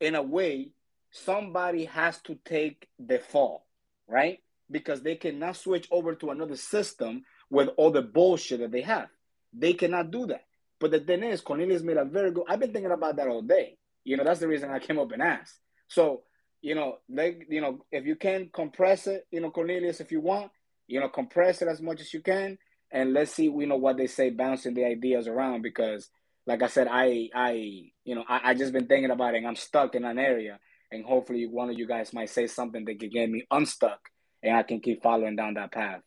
in 0.00 0.14
a 0.14 0.22
way, 0.22 0.70
somebody 1.10 1.84
has 1.86 2.18
to 2.22 2.36
take 2.44 2.88
the 2.98 3.18
fall, 3.18 3.66
right? 4.06 4.40
Because 4.70 5.02
they 5.02 5.16
cannot 5.16 5.56
switch 5.56 5.88
over 5.90 6.14
to 6.16 6.30
another 6.30 6.56
system 6.56 7.24
with 7.50 7.68
all 7.76 7.90
the 7.90 8.02
bullshit 8.02 8.60
that 8.60 8.72
they 8.72 8.82
have. 8.82 9.08
They 9.52 9.72
cannot 9.72 10.10
do 10.10 10.26
that. 10.26 10.44
But 10.80 10.90
the 10.90 11.00
thing 11.00 11.22
is, 11.24 11.40
Cornelius 11.40 11.82
made 11.82 11.96
a 11.96 12.04
very 12.04 12.30
good. 12.30 12.44
I've 12.48 12.60
been 12.60 12.72
thinking 12.72 12.92
about 12.92 13.16
that 13.16 13.28
all 13.28 13.42
day. 13.42 13.78
You 14.04 14.16
know, 14.16 14.24
that's 14.24 14.40
the 14.40 14.48
reason 14.48 14.70
I 14.70 14.78
came 14.78 14.98
up 14.98 15.12
and 15.12 15.22
asked. 15.22 15.58
So, 15.88 16.22
you 16.60 16.74
know, 16.74 16.98
they, 17.08 17.38
you 17.48 17.60
know, 17.60 17.84
if 17.90 18.06
you 18.06 18.16
can 18.16 18.50
compress 18.52 19.06
it, 19.06 19.26
you 19.30 19.40
know, 19.40 19.50
Cornelius, 19.50 20.00
if 20.00 20.12
you 20.12 20.20
want, 20.20 20.50
you 20.88 20.98
know, 20.98 21.08
compress 21.08 21.62
it 21.62 21.68
as 21.68 21.80
much 21.80 22.00
as 22.00 22.12
you 22.12 22.20
can, 22.20 22.58
and 22.90 23.12
let's 23.12 23.32
see, 23.32 23.44
you 23.44 23.66
know, 23.66 23.76
what 23.76 23.96
they 23.96 24.08
say, 24.08 24.30
bouncing 24.30 24.74
the 24.74 24.84
ideas 24.84 25.28
around. 25.28 25.62
Because, 25.62 26.10
like 26.46 26.62
I 26.62 26.66
said, 26.66 26.88
I, 26.90 27.28
I, 27.34 27.52
you 28.04 28.14
know, 28.16 28.24
I, 28.28 28.40
I 28.50 28.54
just 28.54 28.72
been 28.72 28.86
thinking 28.88 29.10
about 29.12 29.34
it, 29.34 29.38
and 29.38 29.46
I'm 29.46 29.56
stuck 29.56 29.94
in 29.94 30.04
an 30.04 30.18
area, 30.18 30.58
and 30.90 31.04
hopefully, 31.04 31.46
one 31.46 31.70
of 31.70 31.78
you 31.78 31.86
guys 31.86 32.12
might 32.12 32.30
say 32.30 32.46
something 32.48 32.84
that 32.86 32.98
could 32.98 33.12
get 33.12 33.30
me 33.30 33.46
unstuck 33.50 34.00
and 34.42 34.56
I 34.56 34.62
can 34.62 34.80
keep 34.80 35.02
following 35.02 35.36
down 35.36 35.54
that 35.54 35.72
path. 35.72 36.00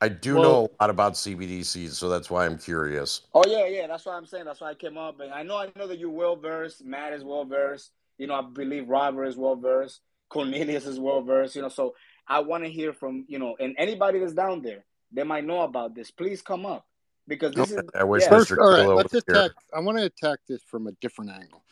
I 0.00 0.08
do 0.08 0.34
Well- 0.34 0.42
know 0.42 0.70
a 0.78 0.82
lot 0.84 0.90
about 0.90 1.16
CBDCs, 1.16 1.90
so 1.96 2.08
that's 2.08 2.30
why 2.30 2.44
I'm 2.44 2.58
curious. 2.58 3.22
Oh 3.34 3.44
yeah, 3.46 3.66
yeah. 3.66 3.86
That's 3.86 4.04
why 4.04 4.14
I'm 4.14 4.26
saying. 4.26 4.44
That's 4.44 4.60
why 4.60 4.70
I 4.70 4.74
came 4.74 4.98
up, 4.98 5.20
and 5.20 5.32
I 5.32 5.42
know 5.42 5.56
I 5.56 5.72
know 5.74 5.86
that 5.86 5.98
you're 5.98 6.10
well 6.10 6.36
versed. 6.36 6.84
Matt 6.84 7.14
is 7.14 7.24
well 7.24 7.44
versed. 7.44 7.92
You 8.18 8.26
know, 8.26 8.34
I 8.34 8.42
believe 8.42 8.88
Robert 8.88 9.24
is 9.24 9.36
well 9.36 9.56
versed. 9.56 10.00
Cornelius 10.28 10.86
is 10.86 11.00
well 11.00 11.22
versed. 11.22 11.56
You 11.56 11.62
know, 11.62 11.68
so 11.68 11.94
I 12.28 12.40
want 12.40 12.64
to 12.64 12.70
hear 12.70 12.92
from 12.92 13.24
you 13.28 13.38
know, 13.38 13.56
and 13.60 13.74
anybody 13.78 14.18
that's 14.18 14.32
down 14.34 14.62
there, 14.62 14.84
they 15.12 15.22
might 15.22 15.44
know 15.44 15.62
about 15.62 15.94
this. 15.94 16.10
Please 16.10 16.42
come 16.42 16.66
up 16.66 16.86
because 17.28 17.54
this 17.54 17.70
is. 17.70 17.80
I 17.94 18.04
wish 18.04 18.22
yeah. 18.22 18.28
First, 18.28 18.52
Mr. 18.52 18.62
all 18.62 18.70
right, 18.70 18.88
let's 18.96 19.12
was 19.12 19.24
here. 19.26 19.36
attack. 19.36 19.52
I 19.74 19.80
want 19.80 19.98
to 19.98 20.04
attack 20.04 20.40
this 20.48 20.62
from 20.62 20.86
a 20.86 20.92
different 21.00 21.30
angle, 21.30 21.62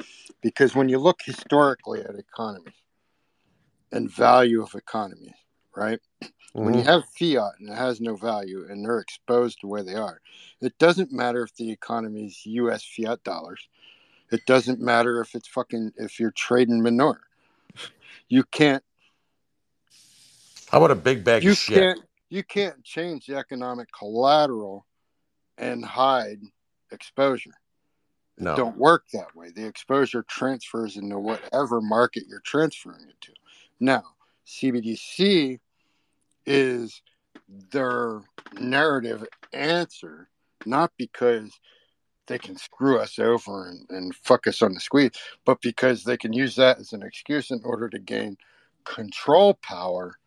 because 0.43 0.75
when 0.75 0.89
you 0.89 0.99
look 0.99 1.21
historically 1.25 2.01
at 2.01 2.15
economies 2.15 2.75
and 3.93 4.11
value 4.11 4.63
of 4.63 4.75
economies, 4.75 5.35
right? 5.77 6.01
When 6.53 6.75
you 6.75 6.83
Mhm. 6.83 6.87
have 6.87 7.05
fiat 7.19 7.55
and 7.59 7.69
it 7.69 7.77
has 7.77 8.01
no 8.01 8.15
value 8.15 8.67
and 8.71 8.85
they're 8.85 9.01
exposed 9.01 9.61
to 9.61 9.67
where 9.67 9.83
they 9.83 9.95
are, 9.95 10.21
it 10.61 10.79
doesn't 10.79 11.11
matter 11.11 11.43
if 11.43 11.55
the 11.57 11.71
economy 11.71 12.27
is 12.27 12.47
U.S. 12.47 12.85
fiat 12.85 13.23
dollars. 13.25 13.69
It 14.31 14.47
doesn't 14.47 14.81
matter 14.81 15.21
if 15.21 15.35
it's 15.35 15.49
fucking 15.49 15.93
if 15.97 16.21
you're 16.21 16.31
trading 16.31 16.81
manure. 16.83 17.21
You 18.29 18.45
can't. 18.45 18.85
How 20.75 20.79
about 20.79 20.91
a 20.91 21.01
big 21.01 21.23
bag 21.23 21.45
You 21.45 21.53
of 21.53 21.57
shit? 21.57 21.79
can't. 21.79 22.01
You 22.31 22.43
can't 22.43 22.83
change 22.83 23.27
the 23.27 23.37
economic 23.37 23.87
collateral 23.97 24.85
and 25.57 25.85
hide 25.85 26.41
exposure. 26.91 27.55
No. 28.39 28.57
don't 28.57 28.77
work 28.77 29.05
that 29.13 29.37
way. 29.37 29.51
The 29.55 29.65
exposure 29.65 30.25
transfers 30.29 30.97
into 30.97 31.17
whatever 31.17 31.81
market 31.81 32.25
you're 32.29 32.41
transferring 32.41 33.03
it 33.09 33.21
to. 33.21 33.33
Now, 33.79 34.03
CBDC 34.49 35.61
is 36.45 37.03
their 37.71 38.23
narrative 38.59 39.25
answer, 39.53 40.29
not 40.67 40.91
because 40.97 41.53
they 42.27 42.41
can 42.41 42.59
screw 42.59 42.99
us 42.99 43.21
over 43.21 43.69
and, 43.69 43.87
and 43.91 44.13
fuck 44.13 44.49
us 44.49 44.61
on 44.61 44.75
the 44.75 44.81
squeeze, 44.81 45.13
but 45.45 45.61
because 45.61 46.03
they 46.03 46.17
can 46.17 46.33
use 46.33 46.57
that 46.57 46.81
as 46.81 46.93
an 46.93 47.05
excuse 47.05 47.53
in 47.53 47.61
order 47.63 47.89
to 47.89 48.01
gain 48.01 48.37
control 48.83 49.55
power 49.63 50.19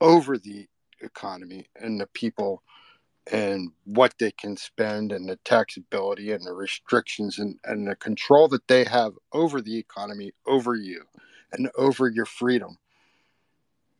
over 0.00 0.38
the 0.38 0.66
economy 1.00 1.66
and 1.76 2.00
the 2.00 2.06
people 2.08 2.62
and 3.32 3.70
what 3.84 4.14
they 4.18 4.30
can 4.32 4.56
spend 4.56 5.12
and 5.12 5.28
the 5.28 5.38
taxability 5.38 6.34
and 6.34 6.44
the 6.44 6.52
restrictions 6.52 7.38
and, 7.38 7.58
and 7.64 7.88
the 7.88 7.96
control 7.96 8.48
that 8.48 8.66
they 8.68 8.84
have 8.84 9.12
over 9.32 9.62
the 9.62 9.78
economy, 9.78 10.32
over 10.46 10.74
you, 10.74 11.02
and 11.52 11.70
over 11.78 12.08
your 12.08 12.26
freedom 12.26 12.76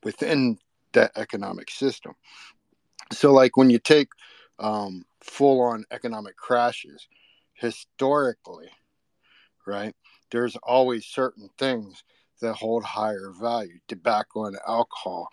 within 0.02 0.58
that 0.92 1.10
economic 1.16 1.70
system. 1.70 2.14
So, 3.12 3.32
like 3.32 3.56
when 3.56 3.70
you 3.70 3.78
take 3.78 4.08
um, 4.58 5.04
full 5.22 5.60
on 5.62 5.84
economic 5.90 6.36
crashes, 6.36 7.08
historically, 7.54 8.68
right, 9.66 9.94
there's 10.30 10.56
always 10.56 11.06
certain 11.06 11.48
things 11.58 12.04
that 12.40 12.54
hold 12.54 12.84
higher 12.84 13.32
value. 13.40 13.78
Tobacco 13.88 14.46
and 14.46 14.58
alcohol 14.66 15.28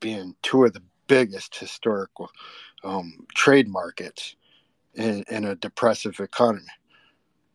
being 0.00 0.34
two 0.42 0.64
of 0.64 0.72
the 0.72 0.82
biggest 1.06 1.56
historical 1.56 2.30
um, 2.84 3.26
trade 3.34 3.68
markets 3.68 4.36
in, 4.94 5.24
in 5.28 5.44
a 5.44 5.56
depressive 5.56 6.20
economy 6.20 6.66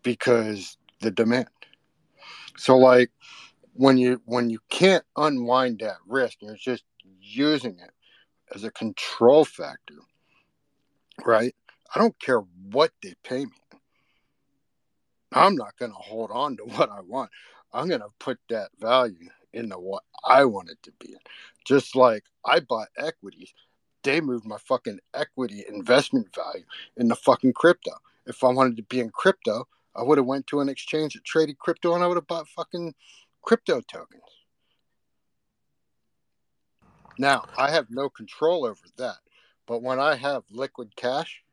because 0.02 0.78
the 1.02 1.12
demand. 1.12 1.48
So 2.58 2.78
like 2.78 3.12
when 3.74 3.98
you 3.98 4.22
when 4.26 4.50
you 4.50 4.60
can't 4.70 5.04
unwind 5.18 5.80
that 5.80 5.98
risk, 6.08 6.38
you're 6.42 6.56
just 6.56 6.84
using 7.22 7.80
it 7.80 7.92
as 8.54 8.64
a 8.64 8.72
control 8.72 9.46
factor, 9.46 9.96
right? 11.26 11.56
I 11.94 12.00
don't 12.00 12.20
care 12.20 12.40
what 12.72 12.92
they 13.02 13.14
pay 13.24 13.46
me. 13.46 13.52
I'm 15.32 15.56
not 15.56 15.76
going 15.78 15.92
to 15.92 15.98
hold 15.98 16.30
on 16.32 16.58
to 16.58 16.64
what 16.76 16.90
I 16.90 17.02
want. 17.02 17.32
I'm 17.74 17.88
going 17.88 18.02
to 18.02 18.10
put 18.20 18.38
that 18.50 18.70
value 18.80 19.30
into 19.54 19.76
what 19.78 20.04
I 20.26 20.46
want 20.46 20.70
it 20.70 20.82
to 20.84 20.92
be. 21.00 21.16
Just 21.66 21.96
like 21.96 22.24
I 22.46 22.60
bought 22.60 22.90
equities, 22.98 23.54
they 24.04 24.22
moved 24.22 24.46
my 24.46 24.58
fucking 24.58 25.00
equity 25.14 25.64
investment 25.68 26.34
value 26.36 26.66
in 26.98 27.08
the 27.08 27.16
fucking 27.16 27.54
crypto. 27.54 27.92
If 28.26 28.44
I 28.44 28.50
wanted 28.50 28.78
to 28.78 28.84
be 28.84 29.00
in 29.00 29.10
crypto, 29.10 29.68
I 29.96 30.04
would 30.04 30.18
have 30.18 30.28
went 30.28 30.48
to 30.48 30.60
an 30.60 30.70
exchange 30.70 31.14
that 31.14 31.24
traded 31.24 31.60
crypto 31.60 31.94
and 31.94 32.04
I 32.04 32.08
would 32.08 32.18
have 32.18 32.28
bought 32.28 32.48
fucking 32.48 32.96
crypto 33.42 33.82
tokens. 33.82 34.22
Now, 37.20 37.46
I 37.58 37.72
have 37.72 37.88
no 37.90 38.10
control 38.10 38.66
over 38.66 38.82
that. 38.98 39.18
But 39.68 39.82
when 39.82 40.00
I 40.00 40.16
have 40.16 40.44
liquid 40.50 40.96
cash 40.96 41.44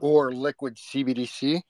or 0.00 0.32
liquid 0.32 0.76
CBDC 0.76 1.62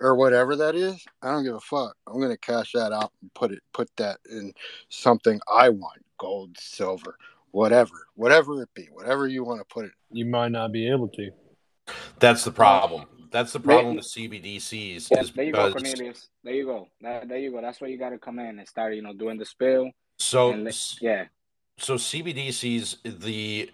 or 0.00 0.14
whatever 0.16 0.56
that 0.56 0.74
is, 0.74 1.04
I 1.22 1.30
don't 1.30 1.44
give 1.44 1.54
a 1.54 1.60
fuck. 1.60 1.96
I'm 2.06 2.14
going 2.20 2.30
to 2.30 2.36
cash 2.38 2.72
that 2.72 2.92
out 2.92 3.12
and 3.22 3.32
put 3.34 3.52
it 3.52 3.60
put 3.72 3.88
that 3.96 4.18
in 4.30 4.52
something 4.88 5.40
I 5.52 5.68
want, 5.70 6.04
gold, 6.18 6.56
silver, 6.58 7.16
whatever. 7.50 8.06
Whatever 8.14 8.62
it 8.62 8.68
be, 8.74 8.88
whatever 8.92 9.26
you 9.26 9.44
want 9.44 9.60
to 9.60 9.64
put 9.66 9.84
it. 9.86 9.92
You 10.10 10.26
might 10.26 10.52
not 10.52 10.72
be 10.72 10.90
able 10.90 11.08
to. 11.08 11.30
That's 12.18 12.44
the 12.44 12.52
problem. 12.52 13.06
That's 13.30 13.52
the 13.52 13.58
They- 13.58 13.64
problem 13.64 13.96
with 13.96 14.04
CBDCs 14.06 15.10
Yeah, 15.10 15.20
is 15.20 15.32
there 15.32 15.44
you 15.44 15.52
go, 15.52 15.66
because 15.68 15.82
Cornelius. 15.82 16.28
There 16.44 16.54
you 16.54 16.64
go. 16.64 16.88
That, 17.02 17.28
there 17.28 17.38
you 17.38 17.50
go. 17.50 17.60
That's 17.60 17.80
where 17.80 17.90
you 17.90 17.98
got 17.98 18.10
to 18.10 18.18
come 18.18 18.38
in 18.38 18.58
and 18.58 18.68
start, 18.68 18.94
you 18.94 19.02
know, 19.02 19.12
doing 19.12 19.36
the 19.38 19.44
spill. 19.44 19.90
so 20.18 20.52
and 20.52 20.64
let- 20.64 20.94
yeah. 21.02 21.26
so 21.78 21.96
CBDCs 21.96 22.96
the 23.20 23.70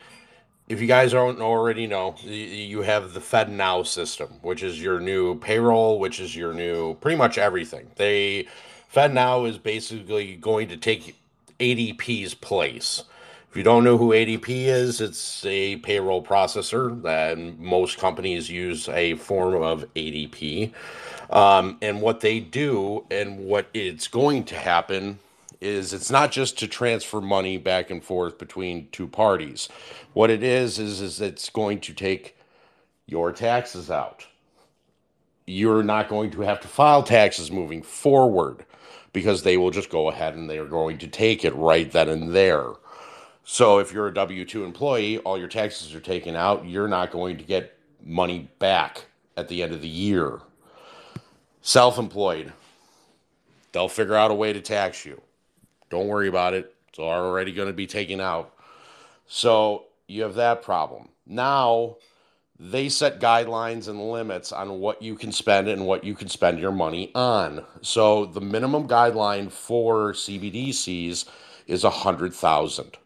if 0.72 0.80
you 0.80 0.86
guys 0.86 1.12
don't 1.12 1.42
already 1.42 1.86
know, 1.86 2.14
you 2.24 2.80
have 2.80 3.12
the 3.12 3.20
FedNow 3.20 3.86
system, 3.86 4.28
which 4.40 4.62
is 4.62 4.80
your 4.80 5.00
new 5.00 5.38
payroll, 5.38 5.98
which 5.98 6.18
is 6.18 6.34
your 6.34 6.54
new 6.54 6.94
pretty 6.94 7.16
much 7.16 7.36
everything. 7.36 7.90
They 7.96 8.48
FedNow 8.92 9.46
is 9.46 9.58
basically 9.58 10.34
going 10.34 10.68
to 10.68 10.78
take 10.78 11.14
ADP's 11.60 12.32
place. 12.32 13.04
If 13.50 13.56
you 13.58 13.62
don't 13.62 13.84
know 13.84 13.98
who 13.98 14.12
ADP 14.12 14.48
is, 14.48 15.02
it's 15.02 15.44
a 15.44 15.76
payroll 15.76 16.24
processor 16.24 17.02
that 17.02 17.36
most 17.58 17.98
companies 17.98 18.48
use 18.48 18.88
a 18.88 19.16
form 19.16 19.62
of 19.62 19.84
ADP. 19.94 20.72
Um, 21.28 21.76
and 21.82 22.00
what 22.00 22.20
they 22.20 22.40
do 22.40 23.04
and 23.10 23.40
what 23.40 23.66
it's 23.74 24.08
going 24.08 24.44
to 24.44 24.56
happen 24.56 25.18
is 25.62 25.92
it's 25.92 26.10
not 26.10 26.32
just 26.32 26.58
to 26.58 26.66
transfer 26.66 27.20
money 27.20 27.56
back 27.56 27.90
and 27.90 28.02
forth 28.02 28.36
between 28.36 28.88
two 28.90 29.06
parties. 29.06 29.68
What 30.12 30.30
it 30.30 30.42
is 30.42 30.78
is 30.78 31.00
is 31.00 31.20
it's 31.20 31.48
going 31.50 31.80
to 31.82 31.94
take 31.94 32.36
your 33.06 33.32
taxes 33.32 33.90
out. 33.90 34.26
You're 35.46 35.82
not 35.82 36.08
going 36.08 36.30
to 36.32 36.40
have 36.42 36.60
to 36.60 36.68
file 36.68 37.02
taxes 37.02 37.50
moving 37.50 37.82
forward 37.82 38.64
because 39.12 39.42
they 39.42 39.56
will 39.56 39.70
just 39.70 39.90
go 39.90 40.08
ahead 40.08 40.34
and 40.34 40.50
they 40.50 40.58
are 40.58 40.66
going 40.66 40.98
to 40.98 41.06
take 41.06 41.44
it 41.44 41.54
right 41.54 41.90
then 41.90 42.08
and 42.08 42.34
there. 42.34 42.72
So 43.44 43.78
if 43.78 43.92
you're 43.92 44.08
a 44.08 44.14
W 44.14 44.44
2 44.44 44.64
employee, 44.64 45.18
all 45.18 45.38
your 45.38 45.48
taxes 45.48 45.94
are 45.94 46.00
taken 46.00 46.36
out, 46.36 46.66
you're 46.66 46.88
not 46.88 47.10
going 47.10 47.36
to 47.38 47.44
get 47.44 47.78
money 48.04 48.50
back 48.58 49.06
at 49.36 49.48
the 49.48 49.62
end 49.62 49.72
of 49.72 49.80
the 49.80 49.88
year. 49.88 50.40
Self 51.60 51.98
employed, 51.98 52.52
they'll 53.72 53.88
figure 53.88 54.14
out 54.14 54.30
a 54.30 54.34
way 54.34 54.52
to 54.52 54.60
tax 54.60 55.04
you. 55.04 55.20
Don't 55.92 56.08
worry 56.08 56.28
about 56.28 56.54
it. 56.54 56.74
It's 56.88 56.98
already 56.98 57.52
going 57.52 57.68
to 57.68 57.74
be 57.74 57.86
taken 57.86 58.18
out. 58.18 58.54
So 59.26 59.84
you 60.06 60.22
have 60.22 60.36
that 60.36 60.62
problem. 60.62 61.10
Now 61.26 61.96
they 62.58 62.88
set 62.88 63.20
guidelines 63.20 63.88
and 63.88 64.10
limits 64.10 64.52
on 64.52 64.80
what 64.80 65.02
you 65.02 65.16
can 65.16 65.32
spend 65.32 65.68
and 65.68 65.86
what 65.86 66.02
you 66.02 66.14
can 66.14 66.28
spend 66.28 66.58
your 66.58 66.72
money 66.72 67.12
on. 67.14 67.66
So 67.82 68.24
the 68.24 68.40
minimum 68.40 68.88
guideline 68.88 69.52
for 69.52 70.14
CBDCs 70.14 71.26
is 71.66 71.84
a 71.84 71.90
hundred 71.90 72.32
thousand 72.32 72.96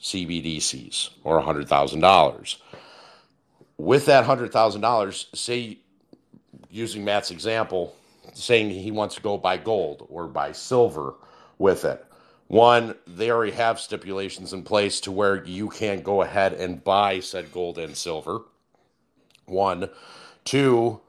CBDCs 0.00 1.10
or 1.24 1.36
a 1.36 1.42
hundred 1.42 1.68
thousand 1.68 2.00
dollars. 2.00 2.56
With 3.76 4.06
that 4.06 4.24
hundred 4.24 4.52
thousand 4.52 4.80
dollars, 4.80 5.26
say 5.34 5.80
using 6.70 7.04
Matt's 7.04 7.30
example, 7.30 7.94
saying 8.32 8.70
he 8.70 8.90
wants 8.90 9.16
to 9.16 9.20
go 9.20 9.36
buy 9.36 9.58
gold 9.58 10.06
or 10.08 10.26
buy 10.28 10.52
silver 10.52 11.12
with 11.58 11.84
it. 11.84 12.06
One, 12.52 12.96
they 13.06 13.30
already 13.30 13.52
have 13.52 13.80
stipulations 13.80 14.52
in 14.52 14.62
place 14.62 15.00
to 15.00 15.10
where 15.10 15.42
you 15.42 15.70
can't 15.70 16.04
go 16.04 16.20
ahead 16.20 16.52
and 16.52 16.84
buy 16.84 17.20
said 17.20 17.50
gold 17.50 17.78
and 17.78 17.96
silver. 17.96 18.42
One, 19.46 19.88
two, 20.44 21.00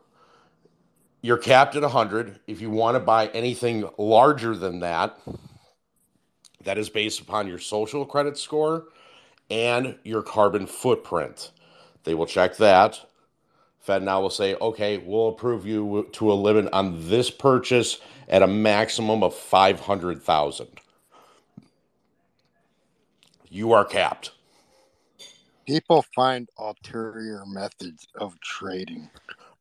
you're 1.22 1.36
capped 1.36 1.76
at 1.76 1.82
100. 1.82 2.40
If 2.48 2.61
you 2.61 2.70
want 2.70 2.95
to 2.95 3.02
buy 3.02 3.28
anything 3.28 3.90
larger 3.98 4.56
than 4.56 4.80
that, 4.80 5.20
that 6.64 6.78
is 6.78 6.90
based 6.90 7.20
upon 7.20 7.49
your 7.49 7.60
social 7.60 8.06
credit 8.06 8.38
score 8.38 8.86
and 9.52 9.98
your 10.06 10.22
carbon 10.22 10.65
footprint. 10.65 11.52
They 12.06 12.14
will 12.14 12.26
check 12.26 12.56
that. 12.56 13.02
FedNow 13.86 14.22
will 14.22 14.30
say, 14.30 14.56
okay, 14.56 14.98
we'll 14.98 15.28
approve 15.28 15.65
you 15.65 16.07
to 16.14 16.32
a 16.32 16.36
limit 16.36 16.72
on 16.72 17.10
this 17.10 17.30
purchase 17.30 17.99
at 18.30 18.41
a 18.44 18.48
maximum 18.48 19.24
of 19.24 19.36
500,000. 19.36 20.80
You 23.53 23.71
are 23.71 23.85
capped. 23.85 24.31
People 25.67 26.01
find 26.15 26.49
ulterior 26.57 27.43
methods 27.45 28.07
of 28.15 28.39
trading. 28.41 29.09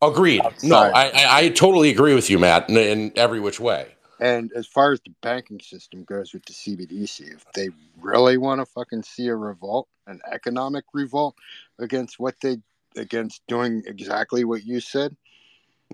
Agreed. 0.00 0.42
No, 0.62 0.78
Outside. 0.78 0.92
I, 0.94 1.10
I, 1.10 1.38
I 1.38 1.48
totally 1.50 1.90
agree 1.90 2.14
with 2.14 2.28
you, 2.28 2.38
Matt, 2.38 2.68
in, 2.68 2.76
in 2.76 3.12
every 3.16 3.38
which 3.38 3.60
way. 3.60 3.94
And 4.18 4.50
as 4.54 4.66
far 4.66 4.92
as 4.92 5.00
the 5.00 5.12
banking 5.20 5.60
system 5.60 6.04
goes 6.04 6.32
with 6.32 6.44
the 6.44 6.52
CBDC, 6.52 7.34
if 7.34 7.44
they 7.54 7.68
really 8.00 8.36
want 8.36 8.60
to 8.60 8.66
fucking 8.66 9.02
see 9.02 9.28
a 9.28 9.36
revolt, 9.36 9.88
an 10.06 10.20
economic 10.30 10.84
revolt 10.92 11.36
against 11.78 12.18
what 12.18 12.36
they 12.40 12.58
against 12.96 13.42
doing 13.46 13.82
exactly 13.86 14.44
what 14.44 14.64
you 14.64 14.80
said, 14.80 15.16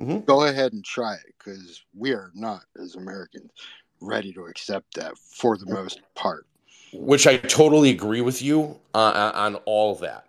mm-hmm. 0.01 0.21
go 0.21 0.45
ahead 0.45 0.73
and 0.73 0.85
try 0.85 1.15
it 1.15 1.35
because 1.39 1.83
we 1.97 2.13
are 2.13 2.31
not 2.35 2.63
as 2.83 2.97
Americans 2.97 3.51
ready 4.01 4.33
to 4.33 4.45
accept 4.45 4.95
that 4.95 5.17
for 5.17 5.57
the 5.57 5.67
most 5.67 6.01
part. 6.15 6.48
Which 6.93 7.27
I 7.27 7.37
totally 7.37 7.91
agree 7.91 8.21
with 8.21 8.41
you 8.41 8.79
uh, 8.95 9.33
on 9.35 9.57
all 9.67 9.95
that. 9.97 10.29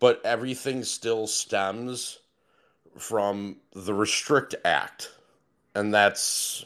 But 0.00 0.20
everything 0.24 0.82
still 0.84 1.26
stems 1.26 2.18
from 2.96 3.56
the 3.72 3.94
Restrict 3.94 4.54
Act. 4.64 5.10
And 5.74 5.92
that's 5.92 6.64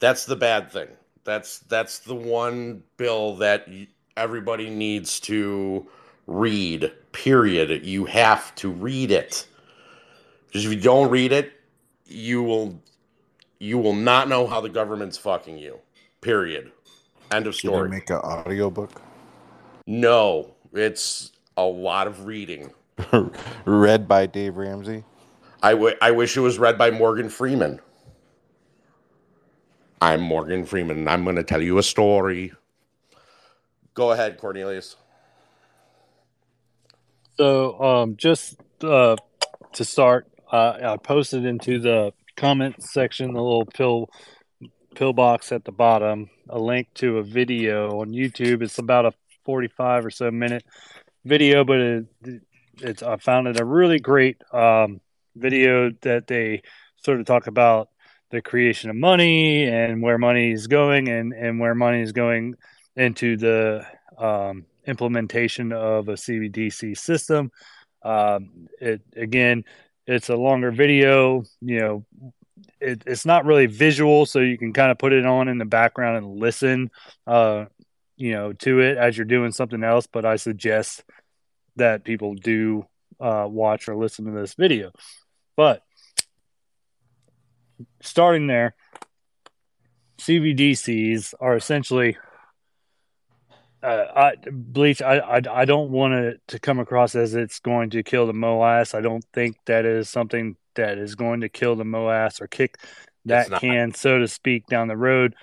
that's 0.00 0.24
the 0.24 0.36
bad 0.36 0.70
thing. 0.70 0.88
That's 1.24 1.60
that's 1.60 2.00
the 2.00 2.14
one 2.14 2.82
bill 2.96 3.36
that 3.36 3.68
everybody 4.16 4.70
needs 4.70 5.20
to 5.20 5.86
read. 6.26 6.92
Period. 7.12 7.84
You 7.84 8.04
have 8.06 8.54
to 8.56 8.70
read 8.70 9.10
it. 9.10 9.46
Because 10.46 10.64
if 10.64 10.72
you 10.72 10.80
don't 10.80 11.10
read 11.10 11.32
it, 11.32 11.52
you 12.06 12.42
will 12.42 12.80
you 13.58 13.78
will 13.78 13.94
not 13.94 14.28
know 14.28 14.46
how 14.46 14.60
the 14.60 14.68
government's 14.68 15.18
fucking 15.18 15.58
you. 15.58 15.78
Period. 16.20 16.72
End 17.30 17.46
of 17.46 17.54
Did 17.54 17.62
they 17.62 17.68
story. 17.68 17.88
make 17.88 18.10
an 18.10 18.16
audiobook? 18.16 19.02
No, 19.86 20.54
it's 20.72 21.32
a 21.56 21.62
lot 21.64 22.06
of 22.06 22.26
reading. 22.26 22.72
Read 23.64 24.08
by 24.08 24.26
Dave 24.26 24.56
Ramsey. 24.56 25.04
I, 25.62 25.72
w- 25.72 25.96
I 26.00 26.10
wish 26.10 26.36
it 26.36 26.40
was 26.40 26.58
read 26.58 26.78
by 26.78 26.90
Morgan 26.90 27.28
Freeman. 27.28 27.80
I'm 30.00 30.20
Morgan 30.20 30.64
Freeman, 30.64 30.98
and 30.98 31.10
I'm 31.10 31.24
going 31.24 31.36
to 31.36 31.42
tell 31.42 31.60
you 31.60 31.78
a 31.78 31.82
story. 31.82 32.52
Go 33.94 34.12
ahead, 34.12 34.38
Cornelius. 34.38 34.96
So, 37.36 37.80
um, 37.82 38.16
just 38.16 38.56
uh, 38.82 39.16
to 39.72 39.84
start, 39.84 40.28
uh, 40.52 40.78
I 40.82 40.96
posted 40.96 41.44
into 41.44 41.80
the 41.80 42.12
comment 42.36 42.82
section, 42.82 43.32
the 43.32 43.42
little 43.42 43.66
pill 43.66 44.08
pill 44.98 45.12
box 45.12 45.52
at 45.52 45.64
the 45.64 45.70
bottom, 45.70 46.28
a 46.48 46.58
link 46.58 46.88
to 46.94 47.18
a 47.18 47.22
video 47.22 48.00
on 48.00 48.10
YouTube. 48.10 48.62
It's 48.62 48.78
about 48.78 49.06
a 49.06 49.12
forty-five 49.44 50.04
or 50.04 50.10
so 50.10 50.30
minute 50.32 50.64
video, 51.24 51.64
but 51.64 51.78
it, 51.78 52.06
it's 52.80 53.02
I 53.02 53.16
found 53.16 53.46
it 53.46 53.60
a 53.60 53.64
really 53.64 54.00
great 54.00 54.42
um, 54.52 55.00
video 55.36 55.92
that 56.02 56.26
they 56.26 56.62
sort 56.96 57.20
of 57.20 57.26
talk 57.26 57.46
about 57.46 57.90
the 58.30 58.42
creation 58.42 58.90
of 58.90 58.96
money 58.96 59.64
and 59.66 60.02
where 60.02 60.18
money 60.18 60.50
is 60.50 60.66
going 60.66 61.08
and 61.08 61.32
and 61.32 61.60
where 61.60 61.76
money 61.76 62.02
is 62.02 62.10
going 62.10 62.56
into 62.96 63.36
the 63.36 63.86
um, 64.18 64.66
implementation 64.84 65.72
of 65.72 66.08
a 66.08 66.14
CBDC 66.14 66.98
system. 66.98 67.52
Um, 68.02 68.66
it 68.80 69.00
again, 69.14 69.62
it's 70.08 70.28
a 70.28 70.36
longer 70.36 70.72
video. 70.72 71.44
You 71.60 71.78
know, 71.78 72.06
it, 72.80 73.02
it's 73.06 73.26
not 73.26 73.44
really 73.44 73.66
visual, 73.66 74.26
so 74.26 74.40
you 74.40 74.58
can 74.58 74.72
kind 74.72 74.90
of 74.90 74.98
put 74.98 75.12
it 75.12 75.26
on 75.26 75.48
in 75.48 75.58
the 75.58 75.64
background 75.64 76.18
and 76.18 76.38
listen. 76.38 76.90
Uh, 77.26 77.66
you 78.16 78.32
know, 78.32 78.52
to 78.52 78.80
it 78.80 78.98
as 78.98 79.16
you're 79.16 79.24
doing 79.24 79.52
something 79.52 79.84
else. 79.84 80.06
But 80.06 80.24
I 80.24 80.36
suggest 80.36 81.04
that 81.76 82.04
people 82.04 82.34
do 82.34 82.86
uh, 83.20 83.46
watch 83.48 83.88
or 83.88 83.96
listen 83.96 84.24
to 84.26 84.32
this 84.32 84.54
video. 84.54 84.90
But 85.56 85.82
starting 88.02 88.46
there, 88.46 88.74
CBDCs 90.18 91.34
are 91.40 91.56
essentially 91.56 92.16
uh, 93.82 94.04
I, 94.14 94.32
bleach. 94.50 95.00
I, 95.00 95.18
I 95.18 95.40
I 95.50 95.64
don't 95.64 95.90
want 95.90 96.14
it 96.14 96.40
to 96.48 96.58
come 96.58 96.80
across 96.80 97.14
as 97.14 97.34
it's 97.34 97.60
going 97.60 97.90
to 97.90 98.02
kill 98.02 98.26
the 98.26 98.32
MOASS. 98.32 98.94
I 98.94 99.00
don't 99.00 99.24
think 99.32 99.56
that 99.66 99.84
is 99.84 100.10
something 100.10 100.56
that 100.78 100.98
is 100.98 101.14
going 101.14 101.42
to 101.42 101.48
kill 101.48 101.76
the 101.76 101.84
MOASS 101.84 102.40
or 102.40 102.48
kick 102.48 102.78
that 103.26 103.50
can, 103.60 103.92
so 103.94 104.18
to 104.18 104.26
speak, 104.26 104.66
down 104.66 104.88
the 104.88 104.96
road. 104.96 105.34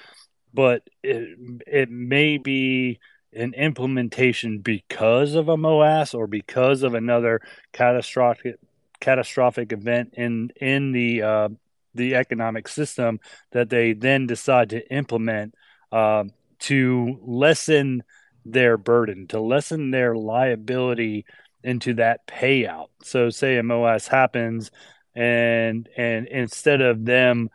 But 0.54 0.84
it 1.04 1.38
it 1.68 1.90
may 1.90 2.38
be 2.38 3.00
an 3.34 3.54
implementation 3.54 4.60
because 4.60 5.36
of 5.36 5.50
a 5.50 5.58
MOASS 5.58 6.14
or 6.14 6.28
because 6.28 6.84
of 6.84 6.94
another 6.94 7.42
catastrophic 7.74 8.56
catastrophic 9.00 9.72
event 9.72 10.14
in 10.18 10.52
in 10.60 10.92
the 10.92 11.22
uh, 11.22 11.50
the 11.94 12.16
economic 12.16 12.68
system 12.68 13.20
that 13.52 13.70
they 13.70 13.94
then 13.94 14.28
decide 14.28 14.70
to 14.72 14.94
implement 14.94 15.56
um, 15.92 16.32
to 16.60 17.20
lessen 17.24 18.04
their 18.46 18.78
burden, 18.78 19.28
to 19.28 19.40
lessen 19.40 19.92
their 19.92 20.16
liability 20.16 21.26
into 21.64 21.96
that 21.96 22.28
payout. 22.28 22.88
So, 23.04 23.30
say 23.30 23.58
a 23.58 23.64
MOASS 23.64 24.08
happens, 24.08 24.72
and 25.16 25.88
and 25.98 26.28
instead 26.28 26.82
of 26.82 27.06
them 27.06 27.50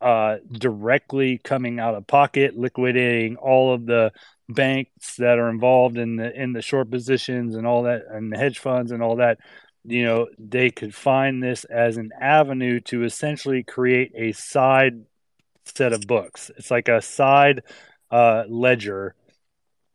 uh, 0.00 0.36
directly 0.52 1.38
coming 1.38 1.80
out 1.80 1.94
of 1.94 2.06
pocket, 2.06 2.56
liquidating 2.56 3.36
all 3.36 3.74
of 3.74 3.86
the 3.86 4.12
banks 4.48 5.16
that 5.16 5.38
are 5.38 5.50
involved 5.50 5.98
in 5.98 6.16
the 6.16 6.32
in 6.40 6.52
the 6.52 6.62
short 6.62 6.90
positions 6.90 7.54
and 7.54 7.66
all 7.66 7.84
that, 7.84 8.02
and 8.10 8.32
the 8.32 8.38
hedge 8.38 8.58
funds 8.58 8.92
and 8.92 9.02
all 9.02 9.16
that, 9.16 9.38
you 9.84 10.04
know, 10.04 10.28
they 10.38 10.70
could 10.70 10.94
find 10.94 11.42
this 11.42 11.64
as 11.64 11.96
an 11.96 12.10
avenue 12.20 12.80
to 12.80 13.04
essentially 13.04 13.62
create 13.62 14.12
a 14.14 14.32
side 14.32 15.04
set 15.64 15.92
of 15.92 16.02
books. 16.06 16.50
It's 16.56 16.70
like 16.70 16.88
a 16.88 17.02
side 17.02 17.62
uh, 18.10 18.44
ledger 18.48 19.14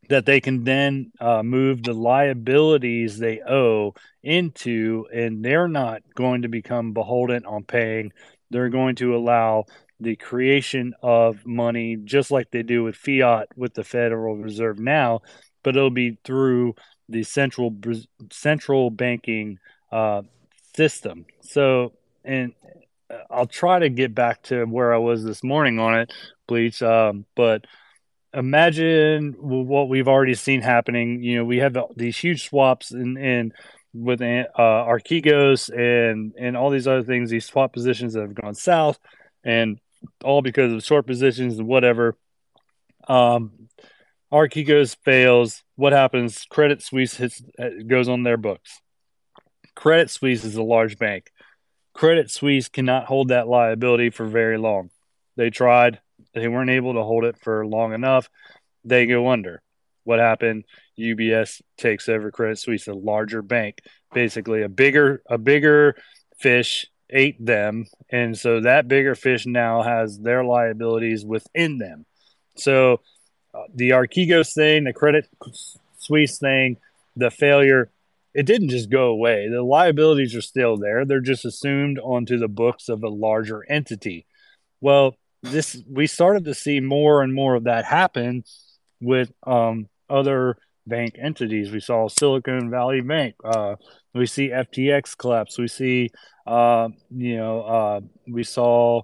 that 0.10 0.26
they 0.26 0.42
can 0.42 0.64
then 0.64 1.12
uh, 1.20 1.44
move 1.44 1.84
the 1.84 1.94
liabilities 1.94 3.18
they 3.18 3.42
owe 3.42 3.94
into, 4.22 5.06
and 5.14 5.44
they're 5.44 5.68
not 5.68 6.02
going 6.16 6.42
to 6.42 6.48
become 6.48 6.94
beholden 6.94 7.46
on 7.46 7.64
paying. 7.64 8.12
They're 8.50 8.70
going 8.70 8.96
to 8.96 9.16
allow 9.16 9.66
the 10.00 10.16
creation 10.16 10.94
of 11.02 11.46
money 11.46 11.96
just 11.96 12.32
like 12.32 12.52
they 12.52 12.64
do 12.64 12.84
with 12.84 12.96
fiat 12.96 13.48
with 13.56 13.74
the 13.74 13.84
Federal 13.84 14.36
Reserve 14.36 14.80
now, 14.80 15.22
but 15.64 15.76
it'll 15.76 15.90
be 15.90 16.18
through 16.24 16.76
the 17.10 17.24
central 17.24 17.74
central 18.32 18.90
banking 18.90 19.60
uh, 19.92 20.24
system. 20.76 21.26
So, 21.42 21.94
and 22.24 22.54
uh, 23.10 23.18
I'll 23.30 23.48
try 23.48 23.80
to 23.80 23.90
get 23.90 24.14
back 24.14 24.44
to 24.44 24.66
where 24.66 24.94
I 24.94 24.98
was 24.98 25.24
this 25.24 25.44
morning 25.44 25.80
on 25.80 26.00
it, 26.00 26.14
Bleach. 26.48 26.82
Um, 26.82 27.26
but 27.36 27.66
imagine 28.34 29.36
what 29.40 29.90
we've 29.90 30.08
already 30.08 30.36
seen 30.36 30.62
happening. 30.62 31.22
You 31.24 31.38
know, 31.38 31.46
we 31.46 31.58
have 31.60 31.78
these 31.96 32.18
huge 32.18 32.48
swaps 32.48 32.92
and 32.92 33.18
in 33.18 33.54
with 33.94 34.22
uh, 34.22 34.46
Archegos 34.58 35.70
and 35.70 36.34
and 36.38 36.58
all 36.58 36.70
these 36.70 36.88
other 36.88 37.04
things. 37.04 37.30
These 37.30 37.46
swap 37.46 37.74
positions 37.74 38.14
that 38.14 38.22
have 38.22 38.36
gone 38.36 38.56
south, 38.56 38.98
and 39.44 39.80
all 40.24 40.42
because 40.42 40.74
of 40.74 40.84
short 40.84 41.06
positions 41.06 41.60
and 41.60 41.68
whatever. 41.68 42.18
Um, 43.08 43.70
Archegos 44.32 44.98
fails. 45.06 45.64
What 45.76 45.94
happens? 45.94 46.46
Credit 46.50 46.82
Suisse 46.82 47.16
hits, 47.16 47.44
uh, 47.60 47.70
goes 47.86 48.10
on 48.10 48.24
their 48.24 48.38
books. 48.38 48.82
Credit 49.76 50.10
Suisse 50.10 50.44
is 50.44 50.56
a 50.56 50.64
large 50.64 50.98
bank. 50.98 51.32
Credit 51.94 52.32
Suisse 52.32 52.70
cannot 52.70 53.06
hold 53.06 53.28
that 53.28 53.48
liability 53.48 54.10
for 54.10 54.26
very 54.26 54.58
long. 54.58 54.90
They 55.36 55.50
tried, 55.50 56.00
they 56.34 56.48
weren't 56.48 56.70
able 56.70 56.94
to 56.94 57.04
hold 57.04 57.26
it 57.26 57.38
for 57.42 57.66
long 57.66 57.94
enough. 57.94 58.30
They 58.84 59.06
go 59.06 59.30
under. 59.30 59.62
What 60.04 60.20
happened? 60.20 60.66
UBS 61.00 61.62
takes 61.78 62.10
over 62.10 62.32
Credit 62.32 62.60
Suisse, 62.60 62.88
a 62.88 62.94
larger 62.94 63.42
bank, 63.42 63.80
basically 64.14 64.62
a 64.62 64.70
bigger 64.70 65.22
a 65.30 65.38
bigger 65.38 65.96
fish 66.38 66.88
ate 67.10 67.44
them, 67.44 67.86
and 68.10 68.38
so 68.38 68.62
that 68.62 68.88
bigger 68.88 69.16
fish 69.16 69.46
now 69.46 69.82
has 69.82 70.20
their 70.20 70.44
liabilities 70.44 71.26
within 71.26 71.78
them. 71.78 72.06
So 72.56 73.02
uh, 73.54 73.64
the 73.74 73.92
Archegos 73.92 74.54
thing, 74.54 74.84
the 74.84 74.94
Credit 74.94 75.28
Suisse 75.98 76.38
thing, 76.40 76.78
the 77.16 77.32
failure, 77.32 77.90
it 78.34 78.46
didn't 78.46 78.70
just 78.70 78.90
go 78.90 79.08
away. 79.08 79.48
The 79.48 79.62
liabilities 79.62 80.36
are 80.36 80.42
still 80.42 80.78
there. 80.78 81.06
They're 81.06 81.22
just 81.22 81.46
assumed 81.46 82.00
onto 82.00 82.38
the 82.38 82.48
books 82.48 82.90
of 82.90 83.04
a 83.04 83.10
larger 83.10 83.64
entity. 83.70 84.26
Well, 84.82 85.16
this 85.44 85.82
we 85.90 86.08
started 86.08 86.46
to 86.46 86.54
see 86.54 86.80
more 86.80 87.22
and 87.22 87.34
more 87.34 87.56
of 87.56 87.66
that 87.66 87.86
happen 87.86 88.44
with 89.02 89.32
um, 89.46 89.90
other 90.10 90.58
bank 90.88 91.16
entities. 91.22 91.72
We 91.72 91.80
saw 91.80 92.08
Silicon 92.08 92.70
Valley 92.70 93.02
Bank. 93.02 93.36
Uh, 93.44 93.76
we 94.14 94.26
see 94.26 94.50
FTX 94.50 95.18
collapse. 95.18 95.58
We 95.58 95.68
see, 95.68 96.12
uh, 96.48 96.90
you 97.10 97.38
know, 97.38 97.62
uh, 97.62 98.02
we 98.28 98.44
saw 98.44 99.02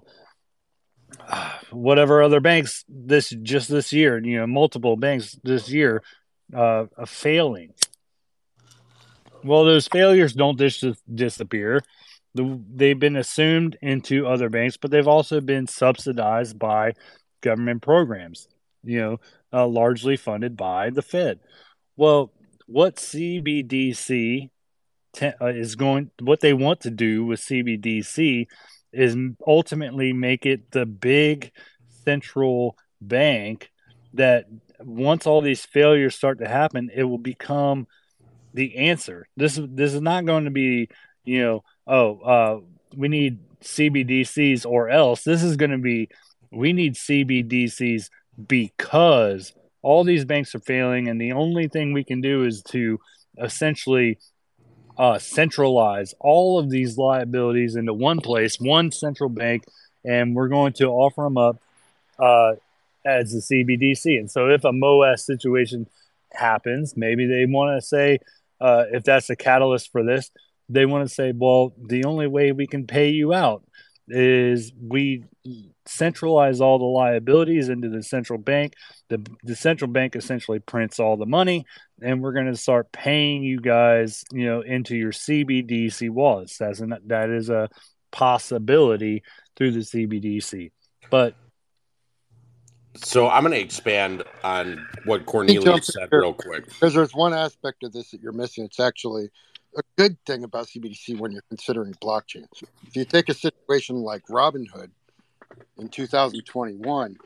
whatever 1.70 2.22
other 2.22 2.40
banks 2.40 2.84
this 2.88 3.30
just 3.30 3.68
this 3.68 3.92
year. 3.92 4.18
You 4.22 4.40
know, 4.40 4.46
multiple 4.46 4.96
banks 4.96 5.38
this 5.42 5.70
year 5.70 6.02
uh, 6.54 6.86
failing. 7.06 7.74
Well, 9.42 9.64
those 9.64 9.88
failures 9.88 10.34
don't 10.34 10.58
dis- 10.58 10.84
disappear. 11.12 11.82
The, 12.34 12.60
they've 12.74 12.98
been 12.98 13.16
assumed 13.16 13.76
into 13.82 14.26
other 14.26 14.48
banks, 14.48 14.76
but 14.76 14.90
they've 14.90 15.08
also 15.08 15.40
been 15.40 15.66
subsidized 15.66 16.58
by 16.58 16.94
government 17.40 17.82
programs, 17.82 18.48
you 18.84 19.00
know, 19.00 19.20
uh, 19.52 19.66
largely 19.66 20.16
funded 20.16 20.56
by 20.56 20.90
the 20.90 21.02
Fed. 21.02 21.40
Well, 21.96 22.32
what 22.66 22.96
CBDC 22.96 24.50
te- 25.12 25.32
uh, 25.40 25.46
is 25.46 25.74
going, 25.74 26.10
what 26.20 26.40
they 26.40 26.52
want 26.52 26.80
to 26.82 26.90
do 26.90 27.24
with 27.24 27.40
CBDC 27.40 28.46
is 28.92 29.16
ultimately 29.46 30.12
make 30.12 30.46
it 30.46 30.70
the 30.70 30.86
big 30.86 31.52
central 32.04 32.76
bank 33.00 33.70
that 34.14 34.46
once 34.80 35.26
all 35.26 35.40
these 35.40 35.64
failures 35.64 36.14
start 36.14 36.38
to 36.38 36.48
happen, 36.48 36.90
it 36.94 37.04
will 37.04 37.18
become 37.18 37.86
the 38.54 38.76
answer. 38.76 39.26
This 39.36 39.58
is 39.58 39.66
this 39.70 39.94
is 39.94 40.00
not 40.00 40.24
going 40.24 40.44
to 40.44 40.50
be, 40.50 40.88
you 41.24 41.42
know, 41.42 41.64
oh, 41.90 42.20
uh, 42.20 42.60
we 42.96 43.08
need 43.08 43.38
CBDCs 43.62 44.64
or 44.64 44.88
else. 44.88 45.22
This 45.24 45.42
is 45.42 45.56
going 45.56 45.72
to 45.72 45.78
be 45.78 46.08
we 46.50 46.72
need 46.72 46.94
CBDCs 46.94 48.08
because 48.48 49.52
all 49.82 50.04
these 50.04 50.24
banks 50.24 50.54
are 50.54 50.60
failing, 50.60 51.08
and 51.08 51.20
the 51.20 51.32
only 51.32 51.68
thing 51.68 51.92
we 51.92 52.04
can 52.04 52.20
do 52.20 52.44
is 52.44 52.62
to 52.70 52.98
essentially 53.38 54.18
uh, 54.98 55.18
centralize 55.18 56.14
all 56.20 56.58
of 56.58 56.70
these 56.70 56.98
liabilities 56.98 57.76
into 57.76 57.94
one 57.94 58.20
place, 58.20 58.60
one 58.60 58.90
central 58.92 59.30
bank, 59.30 59.64
and 60.04 60.34
we're 60.34 60.48
going 60.48 60.72
to 60.74 60.88
offer 60.88 61.22
them 61.22 61.38
up 61.38 61.56
uh, 62.18 62.54
as 63.04 63.34
a 63.34 63.38
CBDC. 63.38 64.18
And 64.18 64.30
so, 64.30 64.48
if 64.48 64.64
a 64.64 64.72
MOASS 64.72 65.24
situation 65.24 65.86
happens, 66.32 66.96
maybe 66.96 67.26
they 67.26 67.46
want 67.46 67.80
to 67.80 67.86
say, 67.86 68.18
uh, 68.60 68.84
if 68.92 69.04
that's 69.04 69.30
a 69.30 69.36
catalyst 69.36 69.90
for 69.90 70.04
this, 70.04 70.30
they 70.70 70.86
want 70.86 71.08
to 71.08 71.14
say, 71.14 71.32
well, 71.34 71.74
the 71.78 72.04
only 72.04 72.26
way 72.26 72.52
we 72.52 72.66
can 72.66 72.86
pay 72.86 73.10
you 73.10 73.34
out 73.34 73.64
is 74.08 74.72
we 74.80 75.24
centralize 75.86 76.60
all 76.60 76.78
the 76.78 76.84
liabilities 76.84 77.68
into 77.68 77.88
the 77.88 78.02
central 78.02 78.38
bank. 78.38 78.74
The, 79.08 79.24
the 79.42 79.56
central 79.56 79.90
bank 79.90 80.16
essentially 80.16 80.58
prints 80.60 81.00
all 81.00 81.16
the 81.16 81.26
money, 81.26 81.66
and 82.02 82.22
we're 82.22 82.32
going 82.32 82.46
to 82.46 82.56
start 82.56 82.92
paying 82.92 83.42
you 83.42 83.60
guys, 83.60 84.24
you 84.32 84.46
know, 84.46 84.60
into 84.60 84.96
your 84.96 85.12
CBDC 85.12 86.10
wallets. 86.10 86.58
That's 86.58 86.80
an, 86.80 86.94
that 87.06 87.30
is 87.30 87.50
a 87.50 87.68
possibility 88.10 89.22
through 89.56 89.72
the 89.72 89.80
CBDC. 89.80 90.70
But 91.10 91.34
So 92.96 93.28
I'm 93.28 93.42
going 93.42 93.54
to 93.54 93.60
expand 93.60 94.24
on 94.44 94.86
what 95.04 95.26
Cornelius 95.26 95.88
said 95.88 96.08
real 96.12 96.34
quick. 96.34 96.66
Because 96.66 96.94
there's 96.94 97.14
one 97.14 97.34
aspect 97.34 97.82
of 97.82 97.92
this 97.92 98.10
that 98.10 98.20
you're 98.20 98.32
missing. 98.32 98.64
It's 98.64 98.80
actually 98.80 99.30
a 99.76 99.82
good 99.96 100.16
thing 100.26 100.44
about 100.44 100.66
CBDC 100.66 101.18
when 101.18 101.32
you're 101.32 101.42
considering 101.48 101.94
blockchain. 101.94 102.46
If 102.86 102.96
you 102.96 103.04
take 103.04 103.28
a 103.28 103.34
situation 103.34 103.96
like 103.96 104.22
Robinhood 104.26 104.90
in 105.78 105.88
2021 105.88 107.16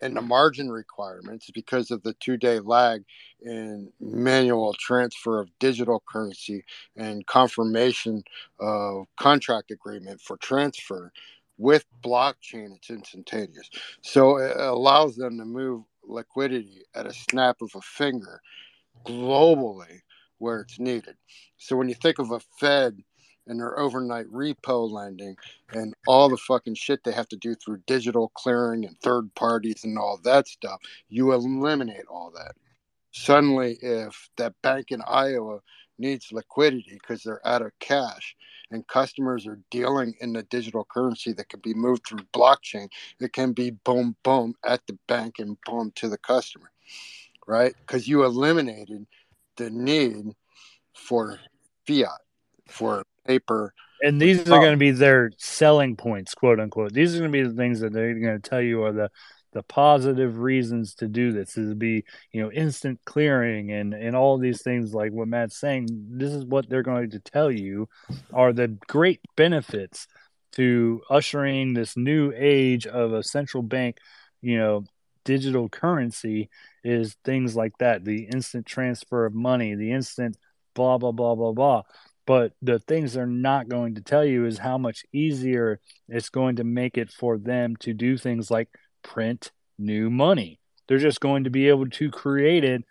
and 0.00 0.16
the 0.16 0.20
margin 0.20 0.70
requirements 0.70 1.48
because 1.54 1.90
of 1.90 2.02
the 2.02 2.12
two 2.14 2.36
day 2.36 2.58
lag 2.58 3.04
in 3.40 3.90
manual 4.00 4.74
transfer 4.74 5.40
of 5.40 5.48
digital 5.58 6.02
currency 6.08 6.64
and 6.96 7.26
confirmation 7.26 8.22
of 8.60 9.06
contract 9.16 9.70
agreement 9.70 10.20
for 10.20 10.36
transfer 10.38 11.12
with 11.58 11.84
blockchain 12.02 12.74
it's 12.74 12.90
instantaneous 12.90 13.70
so 14.00 14.38
it 14.38 14.56
allows 14.56 15.14
them 15.16 15.38
to 15.38 15.44
move 15.44 15.84
liquidity 16.02 16.82
at 16.94 17.06
a 17.06 17.12
snap 17.12 17.56
of 17.62 17.70
a 17.76 17.80
finger 17.80 18.40
globally 19.06 20.00
where 20.42 20.60
it's 20.60 20.78
needed 20.78 21.16
so 21.56 21.76
when 21.76 21.88
you 21.88 21.94
think 21.94 22.18
of 22.18 22.30
a 22.30 22.40
fed 22.58 23.02
and 23.46 23.60
their 23.60 23.78
overnight 23.78 24.26
repo 24.26 24.90
lending 24.90 25.36
and 25.72 25.94
all 26.06 26.28
the 26.28 26.36
fucking 26.36 26.74
shit 26.74 27.02
they 27.04 27.12
have 27.12 27.28
to 27.28 27.36
do 27.36 27.54
through 27.54 27.82
digital 27.86 28.30
clearing 28.34 28.84
and 28.84 28.98
third 29.00 29.34
parties 29.34 29.84
and 29.84 29.98
all 29.98 30.18
that 30.24 30.46
stuff, 30.46 30.80
you 31.08 31.32
eliminate 31.32 32.06
all 32.10 32.30
that. 32.34 32.52
Suddenly, 33.12 33.78
if 33.82 34.30
that 34.36 34.54
bank 34.62 34.86
in 34.90 35.02
Iowa 35.06 35.60
needs 35.98 36.32
liquidity 36.32 36.98
because 37.00 37.22
they're 37.22 37.46
out 37.46 37.62
of 37.62 37.72
cash 37.78 38.34
and 38.70 38.86
customers 38.88 39.46
are 39.46 39.60
dealing 39.70 40.14
in 40.20 40.32
the 40.32 40.42
digital 40.44 40.86
currency 40.90 41.32
that 41.34 41.48
can 41.48 41.60
be 41.60 41.74
moved 41.74 42.06
through 42.06 42.20
blockchain, 42.32 42.88
it 43.20 43.32
can 43.32 43.52
be 43.52 43.70
boom, 43.70 44.16
boom 44.22 44.54
at 44.64 44.80
the 44.86 44.98
bank 45.08 45.34
and 45.38 45.58
boom 45.66 45.92
to 45.96 46.08
the 46.08 46.16
customer, 46.16 46.70
right? 47.46 47.74
Because 47.86 48.08
you 48.08 48.24
eliminated 48.24 49.06
the 49.56 49.70
need 49.70 50.34
for 50.94 51.38
fiat, 51.86 52.08
for 52.68 53.04
paper. 53.26 53.72
and 54.02 54.20
these 54.20 54.40
are 54.40 54.58
going 54.60 54.72
to 54.72 54.76
be 54.76 54.90
their 54.90 55.30
selling 55.38 55.96
points, 55.96 56.34
quote 56.34 56.60
unquote. 56.60 56.92
These 56.92 57.14
are 57.14 57.20
going 57.20 57.32
to 57.32 57.42
be 57.42 57.48
the 57.48 57.54
things 57.54 57.80
that 57.80 57.92
they're 57.92 58.14
going 58.14 58.40
to 58.40 58.50
tell 58.50 58.60
you 58.60 58.82
are 58.82 58.92
the 58.92 59.10
the 59.52 59.62
positive 59.62 60.38
reasons 60.38 60.94
to 60.94 61.06
do 61.06 61.30
this 61.30 61.58
is 61.58 61.74
be 61.74 62.04
you 62.32 62.42
know 62.42 62.50
instant 62.50 62.98
clearing 63.04 63.70
and 63.70 63.92
and 63.92 64.16
all 64.16 64.38
these 64.38 64.62
things 64.62 64.94
like 64.94 65.12
what 65.12 65.28
Matt's 65.28 65.60
saying. 65.60 65.86
This 65.90 66.32
is 66.32 66.44
what 66.44 66.68
they're 66.68 66.82
going 66.82 67.10
to 67.10 67.20
tell 67.20 67.50
you 67.50 67.88
are 68.32 68.52
the 68.52 68.68
great 68.88 69.20
benefits 69.36 70.06
to 70.52 71.02
ushering 71.10 71.74
this 71.74 71.96
new 71.96 72.32
age 72.34 72.86
of 72.86 73.12
a 73.12 73.22
central 73.22 73.62
bank, 73.62 73.98
you 74.40 74.58
know, 74.58 74.84
digital 75.24 75.68
currency 75.68 76.50
is 76.84 77.16
things 77.24 77.54
like 77.56 77.76
that 77.78 78.04
the 78.04 78.24
instant 78.24 78.66
transfer 78.66 79.24
of 79.24 79.34
money, 79.34 79.74
the 79.74 79.92
instant 79.92 80.36
blah, 80.74 80.98
blah, 80.98 81.12
blah, 81.12 81.34
blah, 81.34 81.52
blah. 81.52 81.82
But 82.26 82.52
the 82.62 82.78
things 82.78 83.12
they're 83.12 83.26
not 83.26 83.68
going 83.68 83.96
to 83.96 84.00
tell 84.00 84.24
you 84.24 84.46
is 84.46 84.58
how 84.58 84.78
much 84.78 85.04
easier 85.12 85.80
it's 86.08 86.28
going 86.28 86.56
to 86.56 86.64
make 86.64 86.96
it 86.96 87.10
for 87.10 87.36
them 87.36 87.76
to 87.76 87.92
do 87.92 88.16
things 88.16 88.50
like 88.50 88.68
print 89.02 89.50
new 89.78 90.08
money. 90.08 90.60
They're 90.86 90.98
just 90.98 91.20
going 91.20 91.44
to 91.44 91.50
be 91.50 91.68
able 91.68 91.88
to 91.90 92.10
create 92.10 92.64
it 92.64 92.84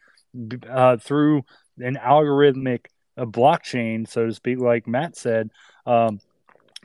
uh, 0.70 0.98
through 0.98 1.44
an 1.78 1.96
algorithmic 1.96 2.88
a 3.18 3.26
blockchain, 3.26 4.08
so 4.08 4.26
to 4.26 4.34
speak, 4.34 4.60
like 4.60 4.88
Matt 4.88 5.18
said, 5.18 5.52
um, 5.86 6.20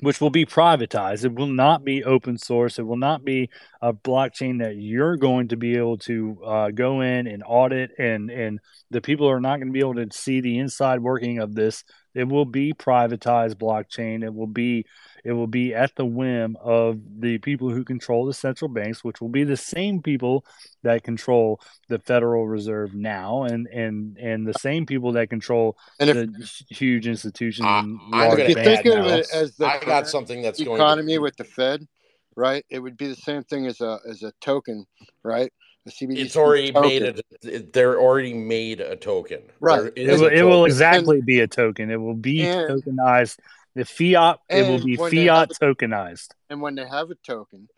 which 0.00 0.20
will 0.20 0.30
be 0.30 0.44
privatized. 0.44 1.24
It 1.24 1.34
will 1.34 1.46
not 1.46 1.84
be 1.84 2.04
open 2.04 2.38
source. 2.38 2.78
It 2.78 2.86
will 2.86 2.98
not 2.98 3.24
be 3.24 3.50
a 3.80 3.92
blockchain 3.92 4.58
that 4.60 4.76
you're 4.76 5.16
going 5.16 5.48
to 5.48 5.56
be 5.56 5.76
able 5.76 5.98
to 5.98 6.38
uh, 6.44 6.70
go 6.70 7.00
in 7.00 7.26
and 7.26 7.42
audit, 7.46 7.92
and 7.98 8.30
and 8.30 8.60
the 8.90 9.00
people 9.00 9.28
are 9.28 9.40
not 9.40 9.56
going 9.56 9.68
to 9.68 9.72
be 9.72 9.80
able 9.80 9.94
to 9.94 10.08
see 10.12 10.40
the 10.40 10.58
inside 10.58 11.00
working 11.00 11.38
of 11.38 11.54
this. 11.54 11.84
It 12.16 12.26
will 12.26 12.46
be 12.46 12.72
privatized 12.72 13.56
blockchain. 13.56 14.24
It 14.24 14.34
will 14.34 14.46
be 14.46 14.86
it 15.22 15.32
will 15.32 15.46
be 15.46 15.74
at 15.74 15.94
the 15.96 16.06
whim 16.06 16.56
of 16.62 16.98
the 17.20 17.36
people 17.38 17.68
who 17.68 17.84
control 17.84 18.24
the 18.24 18.32
central 18.32 18.70
banks, 18.70 19.04
which 19.04 19.20
will 19.20 19.28
be 19.28 19.44
the 19.44 19.56
same 19.56 20.00
people 20.00 20.46
that 20.82 21.02
control 21.02 21.60
the 21.88 21.98
Federal 21.98 22.48
Reserve 22.48 22.94
now, 22.94 23.42
and 23.42 23.66
and 23.66 24.16
and 24.16 24.46
the 24.46 24.54
same 24.54 24.86
people 24.86 25.12
that 25.12 25.28
control 25.28 25.76
And 26.00 26.08
if- 26.08 26.16
the 26.16 26.74
huge 26.74 27.06
institutions 27.06 27.66
and 27.68 27.98
I'm 28.00 28.10
large 28.10 28.30
gonna 28.38 28.42
If 28.44 28.48
you 28.48 28.54
think 28.64 28.86
of 28.86 29.06
it 29.06 29.26
as 29.34 29.56
the 29.56 29.66
I 29.66 29.78
got 29.84 30.08
something 30.08 30.40
that's 30.40 30.62
going 30.62 30.80
economy 30.80 31.14
to. 31.14 31.18
with 31.18 31.36
the 31.36 31.44
Fed, 31.44 31.86
right? 32.34 32.64
It 32.70 32.78
would 32.78 32.96
be 32.96 33.08
the 33.08 33.16
same 33.16 33.42
thing 33.42 33.66
as 33.66 33.82
a 33.82 33.98
as 34.08 34.22
a 34.22 34.32
token, 34.40 34.86
right? 35.22 35.52
A 35.86 35.90
CBDC 35.90 36.18
It's 36.18 36.36
already 36.36 36.72
token. 36.72 36.88
made 36.90 37.22
a. 37.44 37.58
They're 37.60 38.00
already 38.00 38.34
made 38.34 38.80
a 38.80 38.96
token. 38.96 39.42
Right. 39.60 39.82
There 39.82 39.92
It 39.94 40.08
is 40.08 40.20
will, 40.20 40.26
a 40.28 40.30
it 40.32 40.42
will 40.42 40.50
token. 40.62 40.66
exactly 40.72 41.20
be 41.20 41.40
a 41.40 41.46
token. 41.46 41.90
It 41.90 41.96
will 42.00 42.14
be 42.14 42.42
And- 42.42 42.82
tokenized. 42.82 43.38
The 43.76 43.84
fiat, 43.84 44.38
it 44.48 44.66
will 44.66 44.82
be 44.82 44.96
fiat 44.96 45.28
have 45.28 45.48
tokenized. 45.50 46.28
And 46.48 46.62
when 46.62 46.74
they 46.76 46.86
have 46.88 47.10
a 47.10 47.14
token 47.16 47.68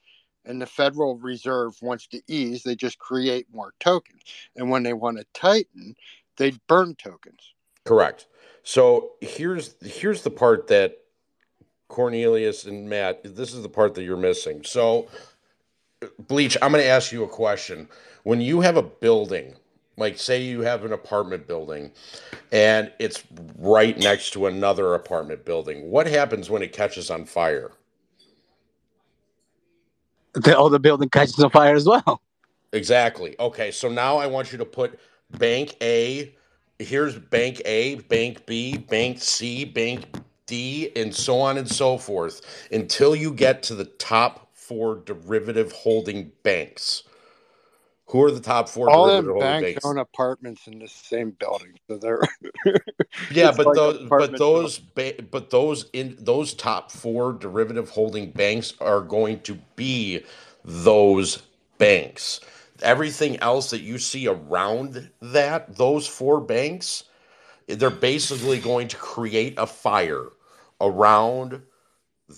and 0.45 0.63
the 0.63 0.67
Federal 0.67 1.17
Reserve 1.19 1.75
wants 1.83 2.07
to 2.09 2.23
ease, 2.29 2.63
they 2.63 2.77
just 2.77 3.01
create 3.01 3.47
more 3.53 3.75
tokens. 3.81 4.23
And 4.55 4.71
when 4.71 4.85
they 4.85 4.93
want 4.93 5.19
to 5.19 5.27
tighten, 5.35 5.97
they 6.37 6.53
burn 6.69 6.95
tokens. 6.95 7.53
Correct. 7.85 8.27
So 8.63 9.15
here's 9.21 9.75
here's 9.83 10.23
the 10.23 10.31
part 10.31 10.69
that 10.69 10.99
Cornelius 11.89 12.65
and 12.65 12.89
Matt. 12.89 13.23
This 13.37 13.53
is 13.53 13.63
the 13.63 13.69
part 13.69 13.95
that 13.95 14.05
you're 14.05 14.17
missing. 14.17 14.63
So, 14.65 15.09
Bleach, 16.29 16.57
I'm 16.63 16.73
going 16.73 16.83
to 16.83 16.89
ask 16.89 17.13
you 17.13 17.25
a 17.25 17.29
question. 17.29 17.89
When 18.23 18.41
you 18.41 18.61
have 18.61 18.77
a 18.77 18.83
building, 18.83 19.55
like 19.97 20.19
say 20.19 20.43
you 20.43 20.61
have 20.61 20.85
an 20.85 20.93
apartment 20.93 21.47
building, 21.47 21.91
and 22.53 22.93
it's 22.99 23.25
right 23.59 23.99
next 23.99 24.31
to 24.33 24.47
another 24.47 24.95
apartment 24.95 25.45
building, 25.45 25.91
what 25.91 26.07
happens 26.07 26.51
when 26.51 26.63
it 26.63 26.73
catches 26.73 27.11
on 27.11 27.25
fire? 27.25 27.73
The 30.35 30.57
oh, 30.57 30.67
other 30.67 30.79
building 30.79 31.09
catches 31.09 31.39
on 31.41 31.51
fire 31.51 31.75
as 31.75 31.87
well. 31.87 32.21
Exactly. 32.73 33.35
Okay, 33.41 33.71
so 33.71 33.89
now 33.89 34.19
I 34.19 34.27
want 34.27 34.53
you 34.53 34.59
to 34.59 34.65
put 34.65 35.01
bank 35.39 35.77
A. 35.81 36.35
Here's 36.79 37.19
bank 37.19 37.61
A, 37.65 37.97
bank 37.97 38.47
B, 38.47 38.77
bank 38.77 39.21
C, 39.21 39.65
bank 39.65 40.07
D, 40.47 40.93
and 40.95 41.13
so 41.15 41.41
on 41.41 41.59
and 41.59 41.69
so 41.69 41.99
forth 41.99 42.69
until 42.71 43.17
you 43.17 43.33
get 43.33 43.63
to 43.65 43.75
the 43.75 43.87
top 43.87 44.48
four 44.69 44.97
derivative 45.07 45.73
holding 45.73 46.33
banks. 46.45 47.05
Who 48.09 48.23
are 48.25 48.33
the 48.33 48.41
top 48.41 48.69
four 48.69 48.91
All 48.91 49.07
derivative 49.07 49.27
them 49.27 49.33
holding 49.33 49.57
banks 49.57 49.59
banks? 49.59 49.85
own 49.85 49.99
apartments 49.99 50.67
in 50.69 50.79
the 50.79 50.89
same 50.89 51.33
building, 51.33 51.75
so 51.89 51.99
they're 51.99 52.23
Yeah, 53.29 53.53
but 53.53 53.75
like 53.75 53.75
those 53.75 54.09
but 54.11 54.37
those 54.39 54.79
ba- 54.79 55.23
but 55.31 55.51
those 55.51 55.91
in 55.93 56.17
those 56.21 56.55
top 56.55 56.93
four 56.93 57.33
derivative 57.35 57.91
holding 57.91 58.31
banks 58.31 58.75
are 58.81 59.01
going 59.03 59.41
to 59.43 59.59
be 59.77 60.25
those 60.65 61.43
banks. 61.79 62.41
Everything 62.83 63.39
else 63.39 63.71
that 63.71 63.83
you 63.83 63.99
see 63.99 64.29
around 64.29 65.11
that, 65.21 65.77
those 65.77 66.07
four 66.07 66.41
banks, 66.41 67.05
they're 67.67 67.91
basically 67.91 68.61
going 68.61 68.89
to 68.89 68.97
create 68.97 69.55
a 69.59 69.67
fire 69.67 70.27
around 70.81 71.63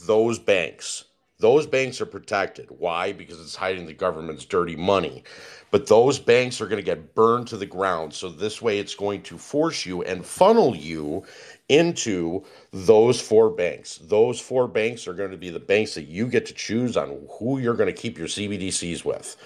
those 0.07 0.39
banks. 0.39 1.05
Those 1.41 1.67
banks 1.67 2.01
are 2.01 2.07
protected. 2.07 2.69
Why? 2.71 3.13
Because 3.13 3.41
it's 3.41 3.57
hiding 3.57 3.87
the 3.87 3.95
government's 3.95 4.45
dirty 4.45 4.77
money. 4.77 5.25
But 5.71 5.87
those 5.87 6.19
banks 6.19 6.61
are 6.61 6.67
going 6.67 6.83
to 6.83 6.85
get 6.85 7.15
burned 7.15 7.49
to 7.49 7.57
the 7.57 7.67
ground. 7.67 8.13
So 8.13 8.29
this 8.29 8.61
way 8.61 8.79
it's 8.79 8.95
going 8.95 9.23
to 9.23 9.39
force 9.39 9.87
you 9.87 10.03
and 10.03 10.25
funnel 10.25 10.77
you 10.77 11.25
into 11.71 12.45
those 12.73 13.21
four 13.21 13.49
banks. 13.49 13.99
Those 14.03 14.39
four 14.39 14.69
banks 14.69 15.09
are 15.09 15.15
going 15.15 15.31
to 15.31 15.39
be 15.39 15.51
the 15.51 15.61
banks 15.61 15.95
that 15.95 16.09
you 16.09 16.27
get 16.27 16.45
to 16.47 16.55
choose 16.55 16.97
on 16.97 17.27
who 17.39 17.59
you're 17.59 17.75
going 17.75 17.93
to 17.93 18.01
keep 18.01 18.19
your 18.19 18.29
CBDCs 18.29 19.05
with. 19.05 19.37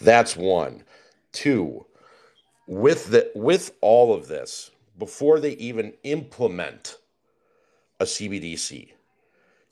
That's 0.00 0.36
one. 0.36 0.82
Two, 1.32 1.86
with 2.66 3.10
the 3.10 3.30
with 3.34 3.72
all 3.80 4.14
of 4.14 4.28
this, 4.28 4.70
before 4.98 5.40
they 5.40 5.52
even 5.52 5.94
implement 6.02 6.98
a 8.00 8.04
CBDC, 8.04 8.92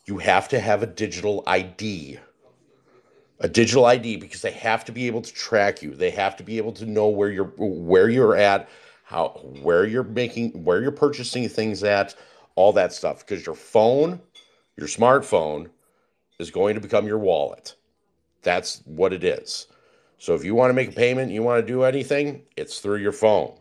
you 0.06 0.18
have 0.18 0.48
to 0.48 0.60
have 0.60 0.82
a 0.82 0.86
digital 0.86 1.42
ID. 1.46 2.18
A 3.40 3.48
digital 3.48 3.84
ID 3.84 4.16
because 4.16 4.40
they 4.40 4.52
have 4.52 4.84
to 4.86 4.92
be 4.92 5.06
able 5.06 5.20
to 5.20 5.32
track 5.34 5.82
you. 5.82 5.94
They 5.94 6.10
have 6.10 6.36
to 6.36 6.42
be 6.42 6.56
able 6.56 6.72
to 6.72 6.86
know 6.86 7.08
where 7.08 7.30
you're 7.30 7.52
where 7.58 8.08
you're 8.08 8.34
at, 8.34 8.68
how 9.04 9.28
where 9.60 9.84
you're 9.84 10.04
making 10.04 10.64
where 10.64 10.80
you're 10.80 10.90
purchasing 10.90 11.46
things 11.48 11.84
at, 11.84 12.14
all 12.54 12.72
that 12.72 12.94
stuff 12.94 13.26
because 13.26 13.44
your 13.44 13.54
phone, 13.54 14.20
your 14.76 14.88
smartphone 14.88 15.68
is 16.38 16.50
going 16.50 16.76
to 16.76 16.80
become 16.80 17.06
your 17.06 17.18
wallet. 17.18 17.74
That's 18.42 18.82
what 18.86 19.12
it 19.12 19.22
is. 19.22 19.66
So 20.18 20.34
if 20.34 20.44
you 20.44 20.54
want 20.54 20.70
to 20.70 20.74
make 20.74 20.88
a 20.88 20.92
payment, 20.92 21.30
you 21.30 21.42
want 21.42 21.64
to 21.64 21.72
do 21.72 21.82
anything, 21.82 22.42
it's 22.56 22.78
through 22.78 22.98
your 22.98 23.12
phone. 23.12 23.52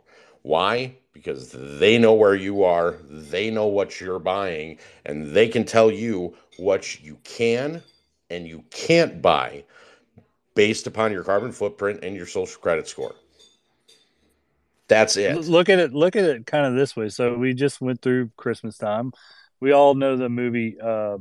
Why? 0.41 0.95
Because 1.15 1.51
they 1.53 1.97
know 1.97 2.13
where 2.13 2.35
you 2.35 2.65
are, 2.65 2.97
they 3.09 3.49
know 3.49 3.67
what 3.67 4.01
you're 4.01 4.19
buying, 4.19 4.77
and 5.05 5.27
they 5.27 5.47
can 5.47 5.63
tell 5.63 5.89
you 5.89 6.35
what 6.57 7.01
you 7.01 7.17
can 7.23 7.81
and 8.29 8.45
you 8.45 8.65
can't 8.69 9.21
buy 9.21 9.63
based 10.55 10.87
upon 10.87 11.13
your 11.13 11.23
carbon 11.23 11.53
footprint 11.53 12.01
and 12.03 12.17
your 12.17 12.25
social 12.25 12.61
credit 12.61 12.87
score. 12.87 13.15
That's 14.89 15.15
it. 15.15 15.35
Look 15.47 15.69
at 15.69 15.79
it. 15.79 15.93
Look 15.93 16.17
at 16.17 16.25
it 16.25 16.45
kind 16.45 16.65
of 16.65 16.75
this 16.75 16.97
way. 16.97 17.07
So 17.07 17.37
we 17.37 17.53
just 17.53 17.79
went 17.79 18.01
through 18.01 18.31
Christmas 18.35 18.77
time. 18.77 19.13
We 19.61 19.71
all 19.71 19.95
know 19.95 20.17
the 20.17 20.29
movie 20.29 20.77
uh, 20.79 21.17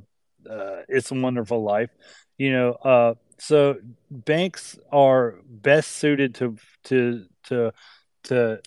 uh, 0.50 0.82
"It's 0.88 1.12
a 1.12 1.14
Wonderful 1.14 1.62
Life." 1.62 1.90
You 2.36 2.52
know, 2.52 2.72
uh, 2.72 3.14
so 3.38 3.76
banks 4.10 4.76
are 4.90 5.36
best 5.46 5.92
suited 5.92 6.34
to 6.36 6.56
to 6.84 7.26
to 7.44 7.72
to 8.24 8.60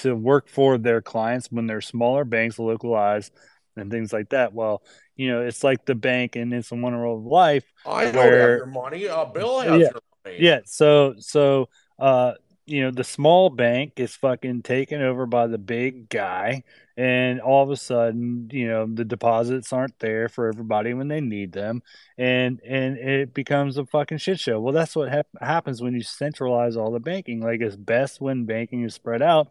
to 0.00 0.14
work 0.14 0.48
for 0.48 0.78
their 0.78 1.00
clients 1.00 1.48
when 1.50 1.66
they're 1.66 1.80
smaller 1.80 2.24
banks, 2.24 2.58
localized, 2.58 3.32
and 3.76 3.90
things 3.90 4.12
like 4.12 4.30
that. 4.30 4.52
Well, 4.52 4.82
you 5.16 5.30
know, 5.30 5.42
it's 5.42 5.62
like 5.64 5.84
the 5.84 5.94
bank 5.94 6.36
and 6.36 6.52
"It's 6.52 6.72
a 6.72 6.76
Wonderful 6.76 7.22
Life," 7.22 7.64
I 7.86 8.04
don't 8.04 8.14
have 8.14 8.32
your 8.32 8.66
money. 8.66 9.08
Uh, 9.08 9.24
Bill 9.26 9.60
has 9.60 9.80
yeah, 9.80 9.88
your 9.88 10.02
money. 10.24 10.36
yeah. 10.40 10.60
So 10.64 11.14
so 11.18 11.68
uh 11.98 12.32
you 12.66 12.82
know 12.82 12.90
the 12.90 13.04
small 13.04 13.50
bank 13.50 13.94
is 13.96 14.14
fucking 14.14 14.62
taken 14.62 15.02
over 15.02 15.26
by 15.26 15.46
the 15.46 15.58
big 15.58 16.08
guy 16.08 16.62
and 17.00 17.40
all 17.40 17.64
of 17.64 17.70
a 17.70 17.76
sudden 17.76 18.46
you 18.52 18.68
know 18.68 18.86
the 18.86 19.06
deposits 19.06 19.72
aren't 19.72 19.98
there 20.00 20.28
for 20.28 20.48
everybody 20.48 20.92
when 20.92 21.08
they 21.08 21.22
need 21.22 21.50
them 21.50 21.82
and 22.18 22.60
and 22.60 22.98
it 22.98 23.32
becomes 23.32 23.78
a 23.78 23.86
fucking 23.86 24.18
shit 24.18 24.38
show. 24.38 24.60
Well 24.60 24.74
that's 24.74 24.94
what 24.94 25.08
hap- 25.08 25.26
happens 25.40 25.80
when 25.80 25.94
you 25.94 26.02
centralize 26.02 26.76
all 26.76 26.90
the 26.92 27.00
banking. 27.00 27.40
Like 27.40 27.62
it's 27.62 27.74
best 27.74 28.20
when 28.20 28.44
banking 28.44 28.84
is 28.84 28.94
spread 28.94 29.22
out 29.22 29.48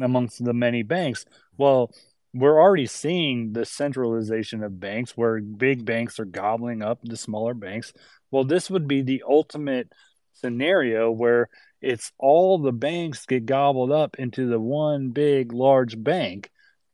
amongst 0.00 0.44
the 0.44 0.54
many 0.54 0.84
banks. 0.84 1.24
Well 1.56 1.90
we're 2.34 2.60
already 2.60 2.86
seeing 2.86 3.52
the 3.52 3.64
centralization 3.64 4.62
of 4.62 4.78
banks 4.78 5.16
where 5.16 5.40
big 5.40 5.84
banks 5.84 6.20
are 6.20 6.24
gobbling 6.24 6.82
up 6.82 7.00
the 7.02 7.16
smaller 7.16 7.54
banks. 7.54 7.92
Well 8.30 8.44
this 8.44 8.70
would 8.70 8.86
be 8.86 9.02
the 9.02 9.24
ultimate 9.28 9.90
scenario 10.34 11.10
where 11.10 11.48
it's 11.80 12.12
all 12.16 12.58
the 12.58 12.70
banks 12.70 13.26
get 13.26 13.44
gobbled 13.44 13.90
up 13.90 14.14
into 14.20 14.48
the 14.48 14.60
one 14.60 15.10
big 15.10 15.52
large 15.52 16.00
bank 16.00 16.48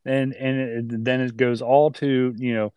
and 0.08 0.32
and 0.34 0.92
it, 0.92 1.04
then 1.04 1.20
it 1.20 1.36
goes 1.36 1.62
all 1.62 1.92
to 1.92 2.34
you 2.36 2.54
know 2.54 2.72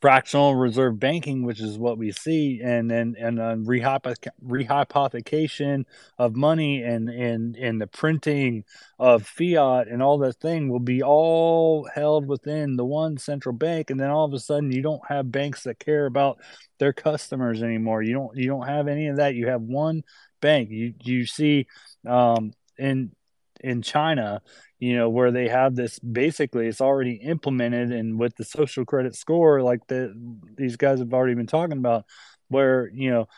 fractional 0.00 0.54
reserve 0.54 1.00
banking 1.00 1.42
which 1.42 1.60
is 1.60 1.76
what 1.76 1.98
we 1.98 2.12
see 2.12 2.60
and 2.62 2.88
then 2.88 3.16
and 3.18 3.40
uh, 3.40 3.56
rehypothecation 3.56 5.84
of 6.18 6.36
money 6.36 6.82
and 6.82 7.08
and 7.08 7.56
and 7.56 7.80
the 7.80 7.86
printing 7.86 8.62
of 9.00 9.26
fiat 9.26 9.88
and 9.88 10.00
all 10.00 10.18
that 10.18 10.36
thing 10.36 10.68
will 10.68 10.78
be 10.78 11.02
all 11.02 11.88
held 11.92 12.28
within 12.28 12.76
the 12.76 12.84
one 12.84 13.16
central 13.16 13.54
bank 13.54 13.90
and 13.90 13.98
then 13.98 14.10
all 14.10 14.24
of 14.24 14.32
a 14.32 14.38
sudden 14.38 14.70
you 14.70 14.82
don't 14.82 15.02
have 15.08 15.32
banks 15.32 15.64
that 15.64 15.80
care 15.80 16.06
about 16.06 16.38
their 16.78 16.92
customers 16.92 17.62
anymore. 17.62 18.02
You 18.02 18.14
don't 18.14 18.36
you 18.36 18.46
don't 18.46 18.66
have 18.66 18.88
any 18.88 19.08
of 19.08 19.16
that. 19.16 19.34
You 19.34 19.48
have 19.48 19.62
one 19.62 20.02
bank. 20.40 20.70
You 20.70 20.94
you 21.02 21.26
see 21.26 21.66
um 22.06 22.52
in 22.78 23.10
in 23.60 23.82
China, 23.82 24.42
you 24.78 24.96
know, 24.96 25.08
where 25.08 25.30
they 25.30 25.48
have 25.48 25.74
this 25.74 25.98
basically 25.98 26.66
it's 26.66 26.80
already 26.80 27.14
implemented 27.14 27.92
and 27.92 28.18
with 28.18 28.36
the 28.36 28.44
social 28.44 28.84
credit 28.84 29.14
score, 29.14 29.62
like 29.62 29.86
the 29.86 30.14
these 30.56 30.76
guys 30.76 30.98
have 30.98 31.14
already 31.14 31.34
been 31.34 31.46
talking 31.46 31.78
about, 31.78 32.04
where, 32.48 32.88
you 32.92 33.10
know, 33.10 33.28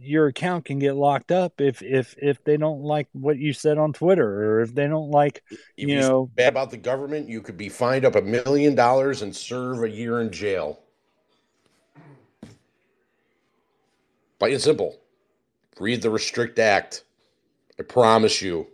your 0.00 0.26
account 0.26 0.64
can 0.64 0.78
get 0.78 0.96
locked 0.96 1.30
up 1.30 1.60
if 1.60 1.82
if 1.82 2.14
if 2.18 2.42
they 2.44 2.56
don't 2.56 2.82
like 2.82 3.08
what 3.12 3.38
you 3.38 3.52
said 3.52 3.78
on 3.78 3.92
Twitter 3.92 4.26
or 4.26 4.60
if 4.62 4.74
they 4.74 4.86
don't 4.86 5.10
like 5.10 5.42
you 5.76 5.88
you 5.88 6.00
know 6.00 6.30
bad 6.34 6.48
about 6.48 6.70
the 6.70 6.76
government, 6.76 7.28
you 7.28 7.40
could 7.40 7.56
be 7.56 7.68
fined 7.68 8.04
up 8.04 8.16
a 8.16 8.22
million 8.22 8.74
dollars 8.74 9.22
and 9.22 9.34
serve 9.34 9.82
a 9.82 9.90
year 9.90 10.20
in 10.20 10.30
jail. 10.30 10.80
Plain 14.38 14.54
and 14.54 14.62
simple. 14.62 14.98
Read 15.78 16.02
the 16.02 16.10
Restrict 16.10 16.58
Act. 16.58 17.04
I 17.78 17.82
promise 17.82 18.40
you. 18.42 18.66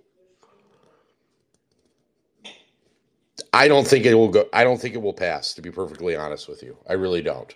I 3.56 3.68
don't 3.68 3.86
think 3.86 4.04
it 4.04 4.14
will 4.14 4.28
go. 4.28 4.44
I 4.52 4.64
don't 4.64 4.78
think 4.78 4.94
it 4.94 5.02
will 5.02 5.14
pass. 5.14 5.54
To 5.54 5.62
be 5.62 5.70
perfectly 5.70 6.14
honest 6.14 6.46
with 6.46 6.62
you, 6.62 6.76
I 6.88 6.92
really 6.92 7.22
don't. 7.22 7.54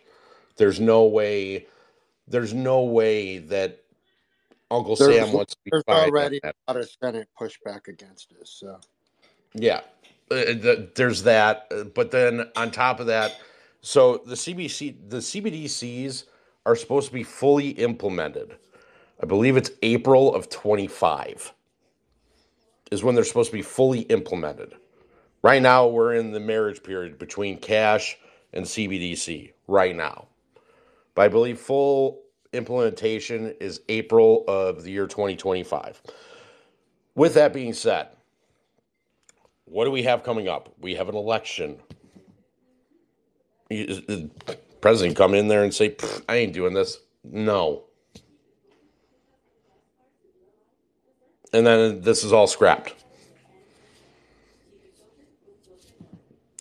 There's 0.56 0.80
no 0.80 1.04
way. 1.04 1.66
There's 2.26 2.54
no 2.54 2.84
way 2.84 3.38
that 3.38 3.82
Uncle 4.70 4.96
there's, 4.96 5.14
Sam 5.14 5.32
wants 5.32 5.54
to 5.54 5.58
be 5.64 5.70
there's 5.72 5.84
already 5.88 6.40
a 6.42 6.52
lot 6.68 6.78
of 6.78 6.88
Senate 7.02 7.28
pushback 7.38 7.88
against 7.88 8.30
this. 8.38 8.50
So 8.50 8.78
Yeah, 9.54 9.80
Uh, 10.30 10.36
the, 10.36 10.90
there's 10.94 11.24
that, 11.24 11.66
uh, 11.70 11.84
but 11.84 12.10
then 12.12 12.48
on 12.56 12.70
top 12.70 13.00
of 13.00 13.06
that, 13.06 13.38
so 13.82 14.22
the 14.24 14.36
CBC, 14.36 14.96
the 15.08 15.18
CBDCs 15.18 16.24
are 16.64 16.76
supposed 16.76 17.08
to 17.08 17.14
be 17.14 17.24
fully 17.24 17.70
implemented. 17.70 18.56
I 19.22 19.26
believe 19.26 19.56
it's 19.56 19.72
April 19.82 20.34
of 20.34 20.48
25 20.48 21.52
is 22.90 23.04
when 23.04 23.14
they're 23.14 23.24
supposed 23.24 23.50
to 23.50 23.56
be 23.56 23.62
fully 23.62 24.00
implemented. 24.02 24.74
Right 25.42 25.62
now, 25.62 25.86
we're 25.86 26.14
in 26.14 26.32
the 26.32 26.40
marriage 26.40 26.82
period 26.82 27.18
between 27.18 27.58
cash 27.58 28.18
and 28.52 28.64
CBDC. 28.64 29.52
Right 29.66 29.94
now, 29.94 30.26
but 31.14 31.22
I 31.22 31.28
believe 31.28 31.58
full 31.58 32.22
implementation 32.52 33.54
is 33.60 33.82
April 33.88 34.44
of 34.48 34.82
the 34.82 34.90
year 34.90 35.06
2025. 35.06 36.02
With 37.14 37.34
that 37.34 37.52
being 37.52 37.72
said, 37.72 38.08
what 39.66 39.84
do 39.84 39.92
we 39.92 40.02
have 40.02 40.24
coming 40.24 40.48
up? 40.48 40.74
We 40.80 40.96
have 40.96 41.08
an 41.08 41.14
election. 41.14 41.78
The 43.68 44.30
President 44.80 45.16
come 45.16 45.34
in 45.34 45.46
there 45.46 45.62
and 45.62 45.72
say, 45.72 45.96
"I 46.28 46.36
ain't 46.36 46.52
doing 46.52 46.74
this." 46.74 46.98
No, 47.22 47.84
and 51.52 51.64
then 51.64 52.00
this 52.00 52.24
is 52.24 52.32
all 52.32 52.48
scrapped. 52.48 52.94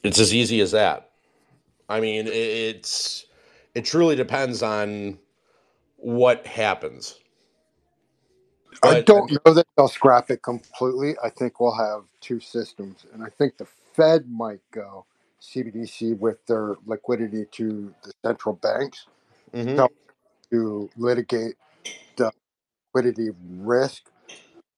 It's 0.03 0.19
as 0.19 0.33
easy 0.35 0.61
as 0.61 0.71
that. 0.71 1.11
I 1.89 1.99
mean, 2.01 2.27
it's 2.27 3.25
it 3.75 3.85
truly 3.85 4.15
depends 4.15 4.63
on 4.63 5.19
what 5.97 6.47
happens. 6.47 7.19
I 8.83 8.95
don't 8.95 9.31
know 9.45 9.53
that 9.53 9.67
they'll 9.75 9.87
scrap 9.89 10.31
it 10.31 10.41
completely. 10.43 11.15
I 11.23 11.29
think 11.29 11.59
we'll 11.59 11.75
have 11.75 12.03
two 12.21 12.39
systems, 12.39 13.05
and 13.13 13.23
I 13.23 13.29
think 13.29 13.57
the 13.57 13.65
Fed 13.93 14.29
might 14.29 14.61
go 14.71 15.05
CBDC 15.41 16.17
with 16.19 16.45
their 16.47 16.75
liquidity 16.85 17.45
to 17.53 17.93
the 18.03 18.13
central 18.25 18.55
banks 18.55 19.07
Mhm. 19.53 19.77
to, 19.77 19.89
to 20.51 20.89
litigate 20.97 21.55
the 22.17 22.31
liquidity 22.95 23.31
risk 23.59 24.03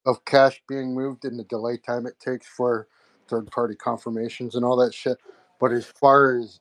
of 0.06 0.26
cash 0.26 0.64
being 0.70 0.96
moved 0.96 1.26
and 1.26 1.40
the 1.40 1.46
delay 1.46 1.78
time 1.78 2.08
it 2.08 2.20
takes 2.20 2.48
for 2.48 2.88
third 3.32 3.52
party 3.52 3.76
confirmations 3.76 4.56
and 4.56 4.66
all 4.66 4.78
that 4.78 4.94
shit. 4.94 5.18
But 5.60 5.72
as 5.72 5.86
far 5.86 6.38
as 6.38 6.60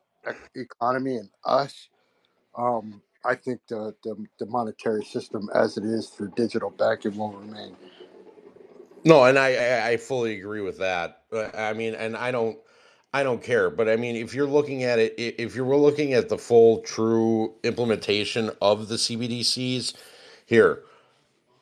economy 0.55 1.17
and 1.17 1.31
us, 1.45 1.91
um, 2.57 3.03
I 3.25 3.35
think 3.35 3.61
the, 3.69 3.95
the 4.05 4.17
the 4.39 4.47
monetary 4.47 5.05
system 5.05 5.51
as 5.55 5.77
it 5.77 5.85
is 5.85 6.09
through 6.09 6.33
digital 6.37 6.71
banking 6.71 7.17
will 7.17 7.33
remain. 7.33 7.77
No, 9.05 9.25
and 9.25 9.39
I, 9.39 9.91
I 9.93 9.97
fully 9.99 10.39
agree 10.39 10.63
with 10.63 10.79
that. 10.79 11.23
Uh, 11.33 11.49
I 11.55 11.73
mean, 11.75 11.95
and 11.95 12.17
I 12.17 12.31
don't 12.31 12.59
I 13.13 13.23
don't 13.23 13.43
care, 13.43 13.71
but 13.71 13.89
I 13.89 13.97
mean, 13.97 14.17
if 14.17 14.35
you're 14.35 14.47
looking 14.47 14.85
at 14.85 14.99
it, 14.99 15.15
if 15.19 15.57
you're 15.57 15.77
looking 15.77 16.15
at 16.15 16.29
the 16.29 16.39
full, 16.39 16.81
true 16.81 17.55
implementation 17.65 18.51
of 18.63 18.89
the 18.89 18.97
CBDCs, 18.97 19.95
here 20.47 20.83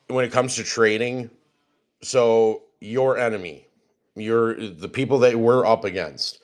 when 0.09 0.25
it 0.25 0.31
comes 0.31 0.55
to 0.55 0.63
trading, 0.63 1.29
so 2.01 2.63
your 2.81 3.17
enemy, 3.17 3.67
your 4.19 4.55
the 4.55 4.89
people 4.89 5.19
that 5.19 5.35
we're 5.35 5.65
up 5.65 5.83
against, 5.85 6.39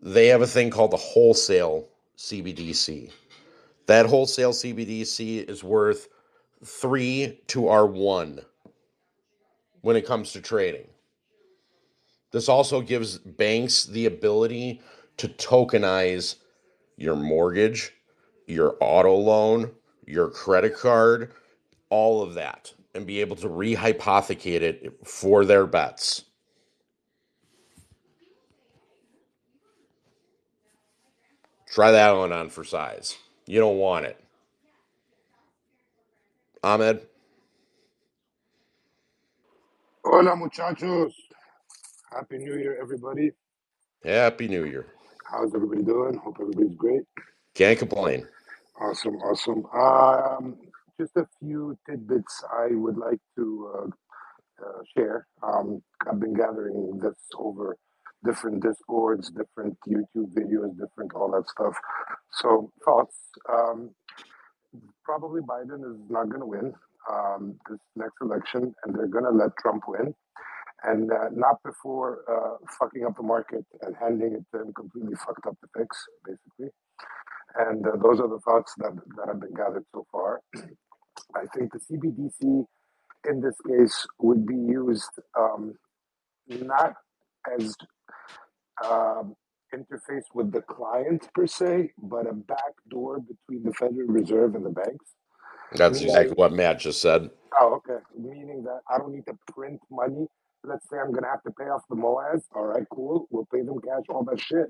they 0.00 0.26
have 0.28 0.42
a 0.42 0.46
thing 0.46 0.70
called 0.70 0.90
the 0.90 0.96
wholesale 0.96 1.88
CBDC. 2.16 3.10
That 3.86 4.06
wholesale 4.06 4.52
CBDC 4.52 5.48
is 5.48 5.62
worth 5.62 6.08
three 6.64 7.40
to 7.48 7.68
our 7.68 7.86
one 7.86 8.40
when 9.82 9.96
it 9.96 10.06
comes 10.06 10.32
to 10.32 10.40
trading. 10.40 10.88
This 12.32 12.48
also 12.48 12.80
gives 12.80 13.18
banks 13.18 13.84
the 13.84 14.06
ability 14.06 14.80
to 15.16 15.28
tokenize 15.28 16.36
your 16.96 17.16
mortgage, 17.16 17.92
your 18.46 18.76
auto 18.80 19.14
loan, 19.14 19.70
your 20.06 20.28
credit 20.28 20.76
card, 20.76 21.32
all 21.88 22.22
of 22.22 22.34
that, 22.34 22.74
and 22.94 23.06
be 23.06 23.20
able 23.20 23.36
to 23.36 23.48
rehypothecate 23.48 24.60
it 24.60 24.98
for 25.06 25.44
their 25.44 25.66
bets. 25.66 26.25
Try 31.76 31.90
that 31.90 32.12
one 32.12 32.32
on 32.32 32.48
for 32.48 32.64
size. 32.64 33.18
You 33.46 33.60
don't 33.60 33.76
want 33.76 34.06
it. 34.06 34.18
Ahmed, 36.64 37.02
Hola, 40.02 40.34
muchachos. 40.36 41.12
Happy 42.10 42.38
New 42.38 42.56
Year, 42.56 42.78
everybody. 42.80 43.30
Happy 44.02 44.48
New 44.48 44.64
Year. 44.64 44.86
How's 45.30 45.54
everybody 45.54 45.82
doing? 45.82 46.16
Hope 46.16 46.38
everybody's 46.40 46.74
great. 46.76 47.02
Can't 47.54 47.78
complain. 47.78 48.26
Awesome, 48.80 49.16
awesome. 49.16 49.66
Um, 49.74 50.56
just 50.98 51.14
a 51.18 51.26
few 51.40 51.76
tidbits 51.86 52.42
I 52.50 52.68
would 52.70 52.96
like 52.96 53.20
to 53.36 53.72
uh, 53.76 54.06
uh, 54.66 54.82
share. 54.96 55.26
Um, 55.42 55.82
I've 56.10 56.20
been 56.20 56.32
gathering 56.32 56.98
this 57.02 57.18
over 57.38 57.76
different 58.24 58.62
discords, 58.62 59.30
different 59.30 59.76
YouTube 59.88 60.32
videos, 60.34 60.72
different 60.78 61.12
all 61.14 61.30
that 61.32 61.48
stuff. 61.48 61.74
So 62.32 62.70
thoughts. 62.84 63.16
Um, 63.52 63.90
probably 65.04 65.40
Biden 65.42 65.80
is 65.80 66.00
not 66.08 66.28
going 66.28 66.40
to 66.40 66.46
win 66.46 66.72
um, 67.10 67.58
this 67.70 67.78
next 67.94 68.16
election, 68.20 68.74
and 68.84 68.94
they're 68.94 69.06
going 69.08 69.24
to 69.24 69.30
let 69.30 69.50
Trump 69.60 69.84
win, 69.88 70.14
and 70.84 71.10
uh, 71.12 71.28
not 71.32 71.56
before 71.64 72.20
uh, 72.28 72.56
fucking 72.78 73.04
up 73.04 73.16
the 73.16 73.22
market 73.22 73.64
and 73.82 73.94
handing 74.00 74.34
it 74.34 74.44
to 74.52 74.62
him 74.62 74.72
completely 74.74 75.14
fucked 75.16 75.46
up 75.46 75.56
the 75.62 75.68
fix, 75.78 75.96
basically. 76.24 76.70
And 77.58 77.86
uh, 77.86 77.96
those 78.02 78.20
are 78.20 78.28
the 78.28 78.40
thoughts 78.44 78.74
that, 78.78 78.92
that 79.16 79.28
have 79.28 79.40
been 79.40 79.54
gathered 79.54 79.84
so 79.94 80.06
far. 80.12 80.40
I 81.34 81.46
think 81.56 81.72
the 81.72 81.80
CBDC 81.80 82.64
in 83.28 83.40
this 83.40 83.56
case 83.66 84.06
would 84.20 84.46
be 84.46 84.54
used 84.54 85.10
um, 85.38 85.74
not 86.48 86.94
as 87.58 87.74
um, 88.84 89.34
interface 89.74 90.24
with 90.34 90.52
the 90.52 90.62
client 90.62 91.28
per 91.34 91.46
se, 91.46 91.92
but 91.98 92.26
a 92.28 92.32
back 92.32 92.74
door 92.88 93.20
between 93.20 93.64
the 93.64 93.72
Federal 93.74 94.06
Reserve 94.08 94.54
and 94.54 94.64
the 94.64 94.70
banks. 94.70 95.06
That's 95.72 96.00
Meaning, 96.00 96.08
exactly 96.08 96.34
what 96.34 96.52
Matt 96.52 96.78
just 96.80 97.00
said. 97.02 97.30
oh, 97.60 97.74
okay. 97.76 98.02
Meaning 98.16 98.62
that 98.64 98.80
I 98.90 98.98
don't 98.98 99.12
need 99.12 99.26
to 99.26 99.38
print 99.52 99.80
money. 99.90 100.26
Let's 100.64 100.88
say 100.90 100.96
I'm 100.98 101.12
gonna 101.12 101.28
have 101.28 101.42
to 101.44 101.50
pay 101.52 101.64
off 101.64 101.82
the 101.90 101.96
MOASS. 101.96 102.44
All 102.54 102.66
right, 102.66 102.84
cool. 102.92 103.26
We'll 103.30 103.46
pay 103.52 103.62
them 103.62 103.80
cash, 103.80 104.04
all 104.08 104.24
that 104.24 104.40
shit. 104.40 104.66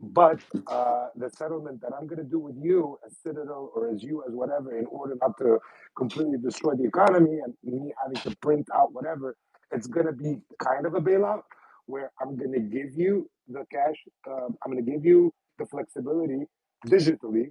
But 0.00 0.40
uh, 0.68 1.08
the 1.16 1.28
settlement 1.30 1.80
that 1.80 1.92
I'm 1.98 2.06
going 2.06 2.18
to 2.18 2.24
do 2.30 2.38
with 2.38 2.54
you 2.56 2.98
as 3.04 3.16
Citadel 3.18 3.72
or 3.74 3.90
as 3.90 4.02
you 4.02 4.22
as 4.28 4.32
whatever, 4.32 4.78
in 4.78 4.86
order 4.86 5.16
not 5.20 5.36
to 5.38 5.58
completely 5.96 6.38
destroy 6.38 6.74
the 6.74 6.84
economy 6.84 7.40
and 7.44 7.54
me 7.64 7.92
having 8.00 8.20
to 8.22 8.36
print 8.36 8.68
out 8.74 8.92
whatever, 8.92 9.36
it's 9.72 9.88
going 9.88 10.06
to 10.06 10.12
be 10.12 10.36
kind 10.62 10.86
of 10.86 10.94
a 10.94 11.00
bailout 11.00 11.42
where 11.88 12.12
I'm 12.22 12.36
going 12.38 12.52
to 12.54 12.60
give 12.60 12.94
you 12.96 13.30
the 13.48 13.64
cash. 13.72 13.96
Um, 14.28 14.56
I'm 14.64 14.72
going 14.72 14.84
to 14.86 14.92
give 14.92 15.06
you 15.06 15.34
the 15.58 15.66
flexibility 15.66 16.44
digitally 16.88 17.46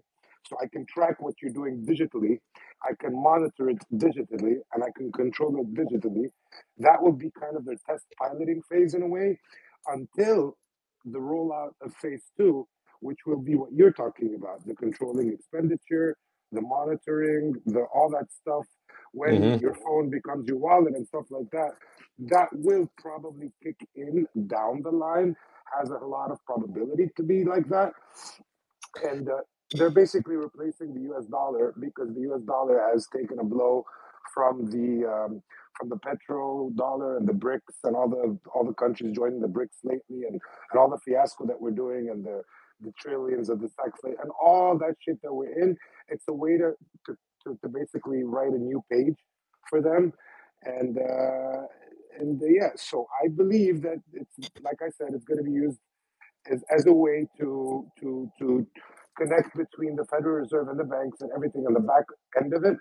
so 0.49 0.57
I 0.63 0.67
can 0.73 0.87
track 0.87 1.17
what 1.21 1.35
you're 1.43 1.53
doing 1.53 1.85
digitally. 1.87 2.39
I 2.83 2.93
can 3.01 3.21
monitor 3.21 3.71
it 3.71 3.79
digitally 3.95 4.57
and 4.73 4.83
I 4.83 4.89
can 4.97 5.11
control 5.13 5.57
it 5.61 5.75
digitally. 5.75 6.27
That 6.79 7.03
will 7.03 7.13
be 7.13 7.31
kind 7.39 7.57
of 7.57 7.65
their 7.65 7.77
test 7.89 8.05
piloting 8.19 8.63
phase 8.71 8.95
in 8.95 9.03
a 9.03 9.07
way 9.09 9.39
until 9.87 10.57
the 11.05 11.19
rollout 11.19 11.71
of 11.83 11.95
phase 12.01 12.23
two, 12.37 12.67
which 13.01 13.19
will 13.27 13.41
be 13.41 13.55
what 13.55 13.71
you're 13.73 13.93
talking 13.93 14.35
about 14.37 14.65
the 14.67 14.75
controlling 14.75 15.33
expenditure, 15.33 16.17
the 16.53 16.61
monitoring, 16.61 17.55
the 17.67 17.85
all 17.95 18.09
that 18.11 18.27
stuff. 18.33 18.65
When 19.13 19.51
Mhm. 19.51 19.59
your 19.59 19.75
phone 19.75 20.09
becomes 20.09 20.47
your 20.47 20.57
wallet 20.59 20.95
and 20.95 21.07
stuff 21.07 21.25
like 21.31 21.49
that, 21.51 21.71
that 22.29 22.49
will 22.53 22.89
probably 22.97 23.51
kick 23.63 23.77
in 23.95 24.27
down 24.47 24.81
the 24.83 24.91
line, 24.91 25.35
has 25.79 25.89
a 25.89 26.05
lot 26.05 26.31
of 26.31 26.39
probability 26.45 27.09
to 27.17 27.23
be 27.23 27.45
like 27.45 27.69
that 27.69 27.93
and 29.03 29.29
uh, 29.29 29.41
they're 29.73 29.89
basically 29.91 30.35
replacing 30.35 30.93
the 30.95 31.01
U.S. 31.03 31.25
dollar 31.27 31.73
because 31.79 32.13
the 32.15 32.21
U.S. 32.21 32.41
dollar 32.43 32.81
has 32.93 33.07
taken 33.15 33.39
a 33.39 33.43
blow 33.43 33.85
from 34.33 34.65
the 34.67 35.07
um, 35.07 35.43
from 35.79 35.89
the 35.89 35.97
petro 35.97 36.71
dollar 36.77 37.17
and 37.17 37.27
the 37.27 37.33
BRICS 37.33 37.83
and 37.85 37.95
all 37.95 38.09
the 38.09 38.37
all 38.53 38.65
the 38.65 38.73
countries 38.75 39.15
joining 39.15 39.41
the 39.41 39.47
BRICS 39.47 39.79
lately 39.83 40.23
and, 40.29 40.39
and 40.71 40.79
all 40.79 40.89
the 40.89 40.99
fiasco 41.05 41.47
that 41.47 41.61
we're 41.61 41.71
doing 41.71 42.09
and 42.11 42.25
the 42.25 42.43
the 42.81 42.93
trillions 42.99 43.49
of 43.49 43.61
the 43.61 43.69
tax 43.81 43.99
and 44.03 44.31
all 44.43 44.77
that 44.77 44.95
shit 44.99 45.21
that 45.23 45.33
we're 45.33 45.53
in. 45.61 45.77
It's 46.09 46.25
a 46.29 46.33
way 46.33 46.57
to 46.57 46.73
to, 47.07 47.17
to, 47.43 47.57
to 47.61 47.69
basically 47.69 48.23
write 48.23 48.51
a 48.51 48.57
new 48.57 48.83
page 48.91 49.15
for 49.69 49.81
them 49.81 50.13
and 50.63 50.97
uh, 50.97 51.63
and 52.19 52.41
uh, 52.41 52.45
yeah. 52.47 52.69
So 52.75 53.07
I 53.23 53.27
believe 53.27 53.81
that 53.83 54.01
it's 54.13 54.49
like 54.61 54.81
I 54.81 54.89
said, 54.89 55.09
it's 55.13 55.25
going 55.25 55.37
to 55.37 55.43
be 55.43 55.51
used 55.51 55.79
as, 56.51 56.63
as 56.75 56.85
a 56.85 56.93
way 56.93 57.27
to 57.39 57.85
to 57.99 58.31
to 58.39 58.67
connect 59.17 59.55
between 59.55 59.95
the 59.95 60.05
Federal 60.05 60.41
Reserve 60.41 60.67
and 60.69 60.79
the 60.79 60.83
banks 60.83 61.21
and 61.21 61.31
everything 61.35 61.65
on 61.65 61.73
the 61.73 61.79
back 61.79 62.03
end 62.41 62.53
of 62.53 62.63
it 62.63 62.77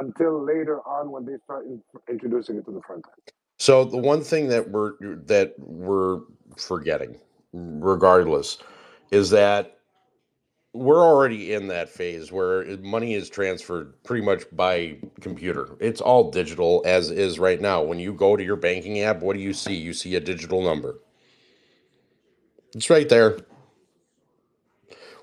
until 0.00 0.44
later 0.44 0.80
on 0.86 1.10
when 1.10 1.24
they 1.24 1.36
start 1.44 1.66
in, 1.66 1.82
introducing 2.08 2.56
it 2.56 2.64
to 2.64 2.70
the 2.70 2.80
front 2.86 3.04
end. 3.06 3.32
So 3.58 3.84
the 3.84 3.98
one 3.98 4.22
thing 4.22 4.48
that 4.48 4.70
we're 4.70 4.94
that 5.26 5.54
we're 5.58 6.20
forgetting, 6.56 7.18
regardless, 7.52 8.58
is 9.10 9.30
that 9.30 9.78
we're 10.74 11.04
already 11.04 11.52
in 11.52 11.68
that 11.68 11.90
phase 11.90 12.32
where 12.32 12.64
money 12.78 13.14
is 13.14 13.28
transferred 13.28 14.02
pretty 14.04 14.24
much 14.24 14.44
by 14.52 14.96
computer. 15.20 15.76
It's 15.80 16.00
all 16.00 16.30
digital 16.30 16.82
as 16.86 17.10
is 17.10 17.38
right 17.38 17.60
now. 17.60 17.82
When 17.82 17.98
you 17.98 18.14
go 18.14 18.36
to 18.36 18.42
your 18.42 18.56
banking 18.56 19.00
app, 19.00 19.20
what 19.20 19.36
do 19.36 19.42
you 19.42 19.52
see? 19.52 19.74
You 19.74 19.92
see 19.92 20.14
a 20.14 20.20
digital 20.20 20.62
number. 20.62 20.98
It's 22.74 22.88
right 22.88 23.08
there. 23.08 23.38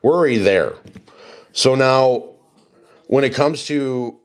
We're 0.04 0.14
already 0.14 0.38
there. 0.38 0.76
So 1.52 1.74
now 1.74 2.36
when 3.08 3.24
it 3.24 3.34
comes 3.34 3.66
to 3.66 4.20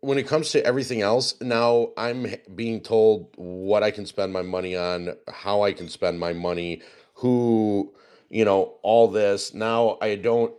when 0.00 0.16
it 0.16 0.28
comes 0.28 0.50
to 0.50 0.64
everything 0.64 1.02
else, 1.02 1.34
now 1.40 1.88
I'm 1.96 2.32
being 2.54 2.80
told 2.80 3.30
what 3.34 3.82
I 3.82 3.90
can 3.90 4.06
spend 4.06 4.32
my 4.32 4.42
money 4.42 4.76
on, 4.76 5.14
how 5.26 5.62
I 5.62 5.72
can 5.72 5.88
spend 5.88 6.20
my 6.20 6.32
money, 6.32 6.82
who, 7.14 7.92
you 8.28 8.44
know, 8.44 8.76
all 8.82 9.08
this. 9.08 9.54
Now 9.54 9.98
I 10.00 10.14
don't 10.14 10.54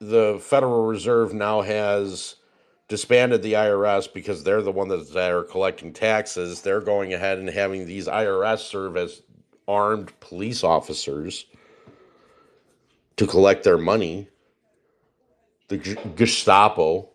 the 0.00 0.38
Federal 0.40 0.86
Reserve 0.86 1.34
now 1.34 1.60
has 1.62 2.36
disbanded 2.88 3.42
the 3.42 3.54
IRS 3.54 4.12
because 4.12 4.42
they're 4.42 4.62
the 4.62 4.72
one 4.72 4.88
that, 4.88 5.14
are 5.16 5.44
collecting 5.44 5.92
taxes. 5.92 6.62
They're 6.62 6.80
going 6.80 7.12
ahead 7.12 7.38
and 7.38 7.48
having 7.48 7.86
these 7.86 8.06
IRS 8.06 8.60
serve 8.60 8.96
as 8.96 9.22
armed 9.66 10.18
police 10.20 10.64
officers 10.64 11.46
to 13.16 13.26
collect 13.26 13.64
their 13.64 13.78
money. 13.78 14.28
The 15.68 15.76
Gestapo, 16.16 17.10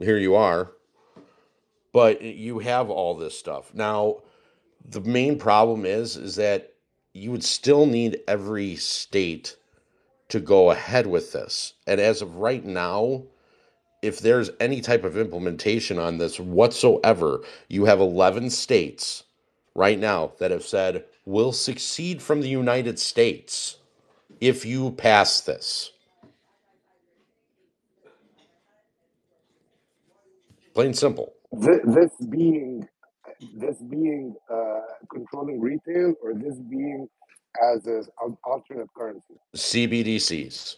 here 0.00 0.18
you 0.18 0.34
are. 0.34 0.72
But 1.92 2.20
you 2.20 2.58
have 2.58 2.90
all 2.90 3.14
this 3.14 3.38
stuff. 3.38 3.72
Now, 3.72 4.22
the 4.84 5.00
main 5.00 5.38
problem 5.38 5.86
is 5.86 6.16
is 6.16 6.36
that 6.36 6.74
you 7.14 7.30
would 7.30 7.44
still 7.44 7.86
need 7.86 8.20
every 8.28 8.76
state 8.76 9.56
to 10.28 10.40
go 10.40 10.70
ahead 10.70 11.06
with 11.06 11.32
this. 11.32 11.74
And 11.86 12.00
as 12.00 12.22
of 12.22 12.36
right 12.36 12.64
now, 12.64 13.24
if 14.02 14.20
there's 14.20 14.50
any 14.60 14.80
type 14.80 15.04
of 15.04 15.16
implementation 15.16 15.98
on 15.98 16.18
this 16.18 16.38
whatsoever, 16.38 17.40
you 17.68 17.84
have 17.86 18.00
11 18.00 18.50
states 18.50 19.24
right 19.74 19.98
now 19.98 20.32
that 20.38 20.50
have 20.50 20.64
said 20.64 21.04
we'll 21.24 21.52
succeed 21.52 22.22
from 22.22 22.40
the 22.40 22.48
United 22.48 22.98
States 22.98 23.78
if 24.40 24.64
you 24.64 24.92
pass 24.92 25.40
this. 25.40 25.92
Plain 30.74 30.94
simple. 30.94 31.32
This, 31.52 31.80
this 31.86 32.10
being 32.28 32.86
this 33.54 33.76
being 33.78 34.34
uh, 34.50 34.80
controlling 35.12 35.60
retail 35.60 36.14
or 36.22 36.34
this 36.34 36.56
being 36.70 37.08
as 37.62 37.86
an 37.86 38.36
alternate 38.44 38.88
currency. 38.96 39.34
CBDCs. 39.56 40.76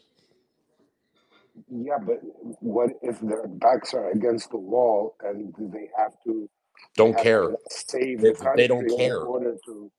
Yeah, 1.70 1.98
but 1.98 2.20
what 2.60 2.90
if 3.02 3.20
their 3.20 3.46
backs 3.48 3.94
are 3.94 4.10
against 4.10 4.50
the 4.50 4.58
wall 4.58 5.16
and 5.22 5.54
they 5.58 5.90
have 5.96 6.12
to 6.24 6.48
Don't 6.96 7.14
have 7.14 7.22
care. 7.22 7.48
to 7.48 7.56
save 7.70 8.20
They, 8.20 8.30
the 8.30 8.52
they 8.56 8.66
don't 8.68 8.88
in 8.88 8.96
care. 8.96 9.22
order 9.22 9.56
to? 9.66 9.90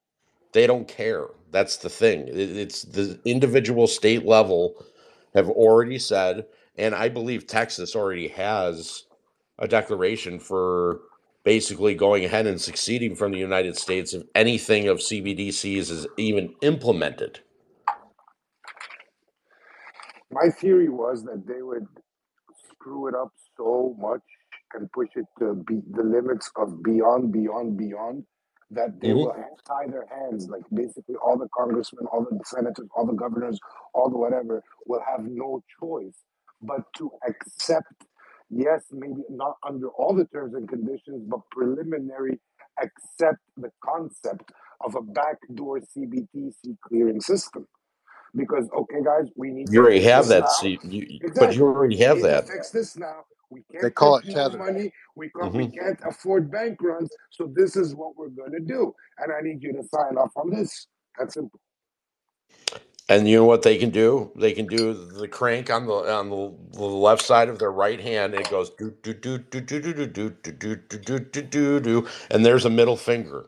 They 0.53 0.67
don't 0.67 0.87
care. 0.87 1.27
That's 1.51 1.77
the 1.77 1.89
thing. 1.89 2.25
It's 2.29 2.83
the 2.83 3.19
individual 3.25 3.87
state 3.87 4.25
level 4.25 4.85
have 5.35 5.49
already 5.49 5.99
said, 5.99 6.45
and 6.77 6.95
I 6.95 7.09
believe 7.09 7.45
Texas 7.47 7.95
already 7.95 8.29
has 8.29 9.03
a 9.59 9.67
declaration 9.67 10.39
for 10.39 11.01
basically 11.53 11.95
going 11.95 12.25
ahead 12.25 12.47
and 12.47 12.61
succeeding 12.61 13.15
from 13.15 13.33
the 13.33 13.39
United 13.39 13.77
States 13.77 14.13
if 14.13 14.23
anything 14.35 14.87
of 14.89 14.99
CBDCs 14.99 15.91
is 15.91 16.07
even 16.17 16.55
implemented. 16.61 17.41
My 20.31 20.49
theory 20.49 20.89
was 20.89 21.23
that 21.25 21.45
they 21.47 21.61
would 21.63 21.87
screw 22.73 23.07
it 23.09 23.15
up 23.15 23.31
so 23.57 23.95
much 23.99 24.21
and 24.73 24.91
push 24.93 25.09
it 25.15 25.25
to 25.39 25.55
be 25.67 25.81
the 25.91 26.03
limits 26.03 26.51
of 26.57 26.83
beyond, 26.83 27.33
beyond, 27.33 27.77
beyond 27.77 28.25
that 28.71 29.01
they 29.01 29.13
Mhm. 29.13 29.15
will 29.15 29.33
tie 29.67 29.87
their 29.87 30.07
hands. 30.07 30.49
Like 30.49 30.63
basically, 30.73 31.15
all 31.25 31.37
the 31.37 31.49
congressmen, 31.57 32.05
all 32.11 32.25
the 32.29 32.39
senators, 32.45 32.87
all 32.95 33.07
the 33.07 33.13
governors, 33.13 33.59
all 33.93 34.09
the 34.11 34.17
whatever 34.17 34.63
will 34.87 35.01
have 35.09 35.21
no 35.25 35.63
choice 35.81 36.17
but 36.61 36.81
to 36.97 37.11
accept. 37.27 37.93
Yes, 38.49 38.83
maybe 38.91 39.23
not 39.29 39.57
under 39.67 39.89
all 39.89 40.15
the 40.15 40.25
terms 40.25 40.55
and 40.55 40.69
conditions, 40.69 41.23
but 41.27 41.41
preliminary 41.51 42.39
accept 42.81 43.39
the 43.57 43.71
concept 43.83 44.51
of 44.85 44.95
a 44.95 45.01
backdoor 45.01 45.81
CBDC 45.81 46.77
clearing 46.87 47.21
system. 47.21 47.67
Because 48.35 48.69
okay, 48.77 49.03
guys, 49.05 49.25
we 49.37 49.51
need 49.51 49.71
You 49.71 49.79
to 49.79 49.81
already 49.81 50.01
fix 50.01 50.09
have 50.09 50.27
this 50.27 50.29
that, 50.29 50.37
now. 50.37 50.47
see, 50.49 50.79
you, 50.83 51.21
but 51.35 51.55
you 51.55 51.63
already 51.65 51.97
have 51.97 52.21
need 52.21 52.21
that. 52.21 52.45
fix 52.47 52.71
this 52.71 52.97
now. 52.97 53.23
We 53.51 53.63
They 53.81 53.89
can't 53.89 53.91
call 53.91 54.17
it 54.17 54.25
more 54.25 54.49
tether. 54.49 54.57
money. 54.57 54.91
We 55.15 55.29
can't, 55.31 55.53
we 55.55 55.63
hmm 55.63 55.69
can't 55.69 55.99
afford 56.07 56.51
bank 56.51 56.81
runs. 56.81 57.11
So 57.31 57.51
this 57.55 57.75
is 57.75 57.95
what 57.95 58.17
we're 58.17 58.29
gonna 58.29 58.61
do, 58.61 58.93
and 59.19 59.31
I 59.33 59.41
need 59.41 59.63
you 59.63 59.73
to 59.73 59.83
sign 59.83 60.17
off 60.17 60.31
on 60.37 60.51
this. 60.51 60.87
That's 61.19 61.35
simple. 61.35 61.59
And 63.09 63.29
you 63.29 63.37
know 63.37 63.45
what 63.45 63.63
they 63.63 63.77
can 63.77 63.91
do? 63.91 64.31
They 64.35 64.53
can 64.53 64.67
do 64.67 64.93
the 64.93 65.29
crank 65.29 65.71
on 65.71 65.87
the 65.87 65.93
on 65.93 66.29
the, 66.29 66.81
left 66.83 67.23
side 67.23 67.49
of 67.49 67.59
their 67.59 67.71
right 67.71 68.01
hand. 68.01 68.35
And 68.35 68.43
it 68.45 68.51
goes 68.51 68.71
do 68.71 68.93
do 69.03 69.13
do 69.15 69.39
do 69.39 69.61
do 69.61 69.81
do 69.81 69.93
do 69.93 70.07
do 70.07 70.29
do 70.31 70.75
do 70.77 70.99
do 70.99 71.19
do 71.19 71.43
do 71.43 71.81
do, 71.81 72.07
and 72.31 72.45
there's 72.45 72.65
a 72.65 72.71
middle 72.71 72.97
finger. 72.97 73.47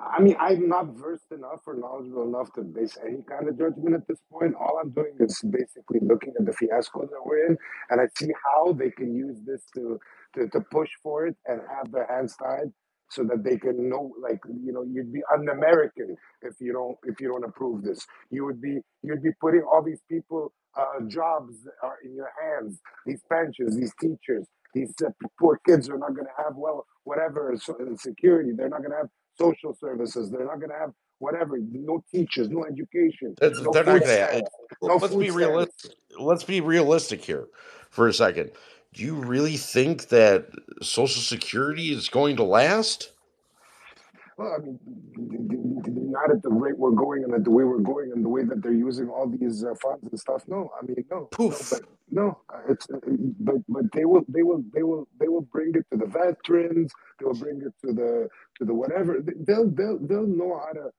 I 0.00 0.20
mean, 0.20 0.36
I'm 0.40 0.68
not 0.68 0.88
versed 0.96 1.32
enough 1.32 1.62
or 1.66 1.74
knowledgeable 1.74 2.24
enough 2.24 2.52
to 2.54 2.62
base 2.62 2.98
any 3.06 3.22
kind 3.22 3.48
of 3.48 3.58
judgment 3.58 3.94
at 3.94 4.08
this 4.08 4.18
point. 4.32 4.54
All 4.56 4.78
I'm 4.82 4.90
doing 4.90 5.14
is 5.20 5.40
basically 5.50 6.00
looking 6.02 6.34
at 6.38 6.46
the 6.46 6.52
fiasco 6.54 7.02
that 7.02 7.26
we're 7.26 7.46
in, 7.46 7.58
and 7.90 8.00
I 8.00 8.06
see 8.18 8.32
how 8.44 8.72
they 8.74 8.90
can 8.90 9.14
use 9.14 9.38
this 9.46 9.62
to 9.76 10.00
to, 10.36 10.48
to 10.48 10.60
push 10.72 10.90
for 11.02 11.26
it 11.26 11.36
and 11.46 11.60
have 11.76 11.92
their 11.92 12.06
hands 12.06 12.36
tied 12.36 12.72
so 13.10 13.24
that 13.24 13.42
they 13.44 13.56
can 13.58 13.88
know, 13.88 14.12
like 14.22 14.40
you 14.64 14.72
know, 14.72 14.82
you'd 14.82 15.12
be 15.12 15.22
un-American 15.32 16.16
if 16.42 16.54
you 16.60 16.72
don't 16.72 16.96
if 17.04 17.20
you 17.20 17.28
don't 17.28 17.44
approve 17.44 17.82
this. 17.82 18.06
You 18.30 18.44
would 18.46 18.60
be 18.60 18.80
you'd 19.02 19.22
be 19.22 19.32
putting 19.40 19.62
all 19.62 19.82
these 19.82 20.02
people 20.08 20.52
uh, 20.76 21.00
jobs 21.08 21.54
are 21.82 21.98
in 22.04 22.14
your 22.14 22.30
hands. 22.40 22.80
These 23.06 23.22
pensions, 23.30 23.76
these 23.76 23.92
teachers, 24.00 24.46
these 24.74 24.92
uh, 25.04 25.10
poor 25.38 25.60
kids 25.66 25.88
are 25.90 25.98
not 25.98 26.14
going 26.14 26.26
to 26.26 26.42
have 26.42 26.54
well 26.54 26.86
whatever 27.04 27.54
so, 27.60 27.74
uh, 27.74 27.96
security. 27.96 28.52
They're 28.52 28.68
not 28.68 28.78
going 28.80 28.92
to 28.92 28.98
have 28.98 29.08
social 29.38 29.74
services. 29.74 30.30
They're 30.30 30.46
not 30.46 30.58
going 30.58 30.70
to 30.70 30.78
have 30.78 30.92
whatever. 31.18 31.58
No 31.72 32.02
teachers, 32.10 32.48
no 32.48 32.64
education, 32.64 33.34
no 33.40 33.72
they're 33.72 33.84
not 33.84 34.00
gonna. 34.00 34.42
no 34.82 34.96
Let's 34.96 35.14
be 35.14 35.30
realistic. 35.30 35.92
Let's 36.18 36.44
be 36.44 36.60
realistic 36.60 37.24
here 37.24 37.46
for 37.90 38.08
a 38.08 38.12
second. 38.12 38.50
Do 38.92 39.04
you 39.04 39.14
really 39.14 39.56
think 39.56 40.08
that 40.08 40.48
Social 40.82 41.22
Security 41.22 41.92
is 41.92 42.08
going 42.08 42.36
to 42.36 42.44
last? 42.44 43.12
Well, 44.36 44.56
I 44.56 44.64
mean, 44.64 44.78
not 46.10 46.30
at 46.30 46.42
the 46.42 46.48
rate 46.48 46.78
we're 46.78 46.90
going 46.92 47.24
and 47.24 47.34
at 47.34 47.44
the 47.44 47.50
way 47.50 47.62
we're 47.64 47.78
going 47.78 48.10
and 48.12 48.24
the 48.24 48.28
way 48.28 48.42
that 48.42 48.62
they're 48.62 48.72
using 48.72 49.08
all 49.08 49.28
these 49.28 49.62
uh, 49.64 49.74
funds 49.82 50.02
and 50.10 50.18
stuff. 50.18 50.44
No, 50.48 50.70
I 50.80 50.84
mean, 50.86 51.04
no, 51.10 51.18
no, 51.18 51.24
Poof. 51.26 51.70
but 51.70 51.82
no, 52.10 52.38
it's 52.68 52.88
uh, 52.90 52.98
but 53.40 53.56
but 53.68 53.84
they 53.92 54.04
will 54.06 54.24
they 54.28 54.42
will 54.42 54.64
they 54.74 54.82
will 54.82 55.06
they 55.20 55.28
will 55.28 55.42
bring 55.42 55.72
it 55.74 55.84
to 55.92 55.98
the 55.98 56.06
veterans. 56.06 56.90
They 57.18 57.26
will 57.26 57.34
bring 57.34 57.60
it 57.60 57.74
to 57.86 57.92
the 57.92 58.28
to 58.58 58.64
the 58.64 58.74
whatever. 58.74 59.22
They'll 59.46 59.70
they'll 59.70 59.98
they'll 60.00 60.26
know 60.26 60.58
how 60.64 60.72
to 60.72 60.90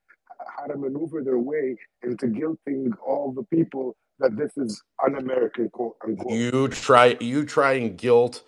how 0.57 0.67
to 0.67 0.77
maneuver 0.77 1.23
their 1.23 1.39
way 1.39 1.75
into 2.03 2.27
guilting 2.27 2.91
all 3.05 3.33
the 3.33 3.43
people 3.43 3.95
that 4.21 4.37
this 4.37 4.55
is 4.57 4.81
un-American, 5.05 5.69
quote 5.69 5.95
unquote. 6.03 6.31
You 6.31 6.67
try. 6.69 7.17
You 7.19 7.45
try 7.45 7.73
and 7.73 7.97
guilt 7.97 8.43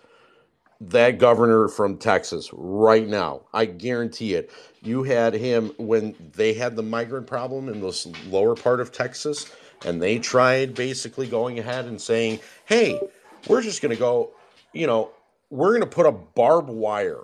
that 0.80 1.18
governor 1.18 1.68
from 1.68 1.96
Texas 1.96 2.50
right 2.52 3.06
now. 3.06 3.42
I 3.52 3.66
guarantee 3.66 4.34
it. 4.34 4.50
You 4.82 5.02
had 5.02 5.34
him 5.34 5.72
when 5.78 6.14
they 6.34 6.52
had 6.54 6.76
the 6.76 6.82
migrant 6.82 7.26
problem 7.26 7.68
in 7.68 7.80
this 7.80 8.06
lower 8.28 8.54
part 8.54 8.80
of 8.80 8.92
Texas, 8.92 9.50
and 9.84 10.00
they 10.02 10.18
tried 10.18 10.74
basically 10.74 11.26
going 11.26 11.58
ahead 11.58 11.86
and 11.86 12.00
saying, 12.00 12.40
"Hey, 12.64 13.00
we're 13.48 13.62
just 13.62 13.82
going 13.82 13.94
to 13.94 14.00
go. 14.00 14.30
You 14.72 14.86
know, 14.86 15.10
we're 15.50 15.70
going 15.70 15.80
to 15.82 15.86
put 15.86 16.06
a 16.06 16.12
barbed 16.12 16.70
wire 16.70 17.22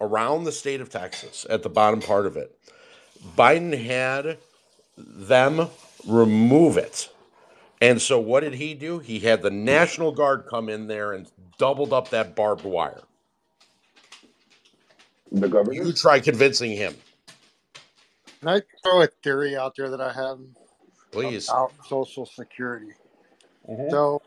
around 0.00 0.44
the 0.44 0.52
state 0.52 0.80
of 0.80 0.90
Texas 0.90 1.46
at 1.50 1.62
the 1.62 1.70
bottom 1.70 2.00
part 2.00 2.26
of 2.26 2.36
it." 2.36 2.56
Biden 3.36 3.78
had 3.84 4.38
them 4.96 5.68
remove 6.06 6.76
it. 6.76 7.10
And 7.80 8.00
so 8.00 8.18
what 8.18 8.40
did 8.40 8.54
he 8.54 8.74
do? 8.74 8.98
He 8.98 9.20
had 9.20 9.40
the 9.40 9.50
National 9.50 10.12
Guard 10.12 10.44
come 10.48 10.68
in 10.68 10.86
there 10.86 11.12
and 11.12 11.30
doubled 11.58 11.92
up 11.92 12.10
that 12.10 12.36
barbed 12.36 12.64
wire. 12.64 13.00
The 15.32 15.48
governor? 15.48 15.84
You 15.84 15.92
try 15.92 16.20
convincing 16.20 16.72
him. 16.72 16.94
Can 18.40 18.48
I 18.48 18.62
throw 18.82 19.02
a 19.02 19.06
theory 19.06 19.56
out 19.56 19.74
there 19.76 19.90
that 19.90 20.00
I 20.00 20.12
have 20.12 20.40
Please. 21.10 21.48
about 21.48 21.72
Social 21.86 22.26
Security? 22.26 22.92
Mhm. 23.68 23.90
So, 23.90 24.22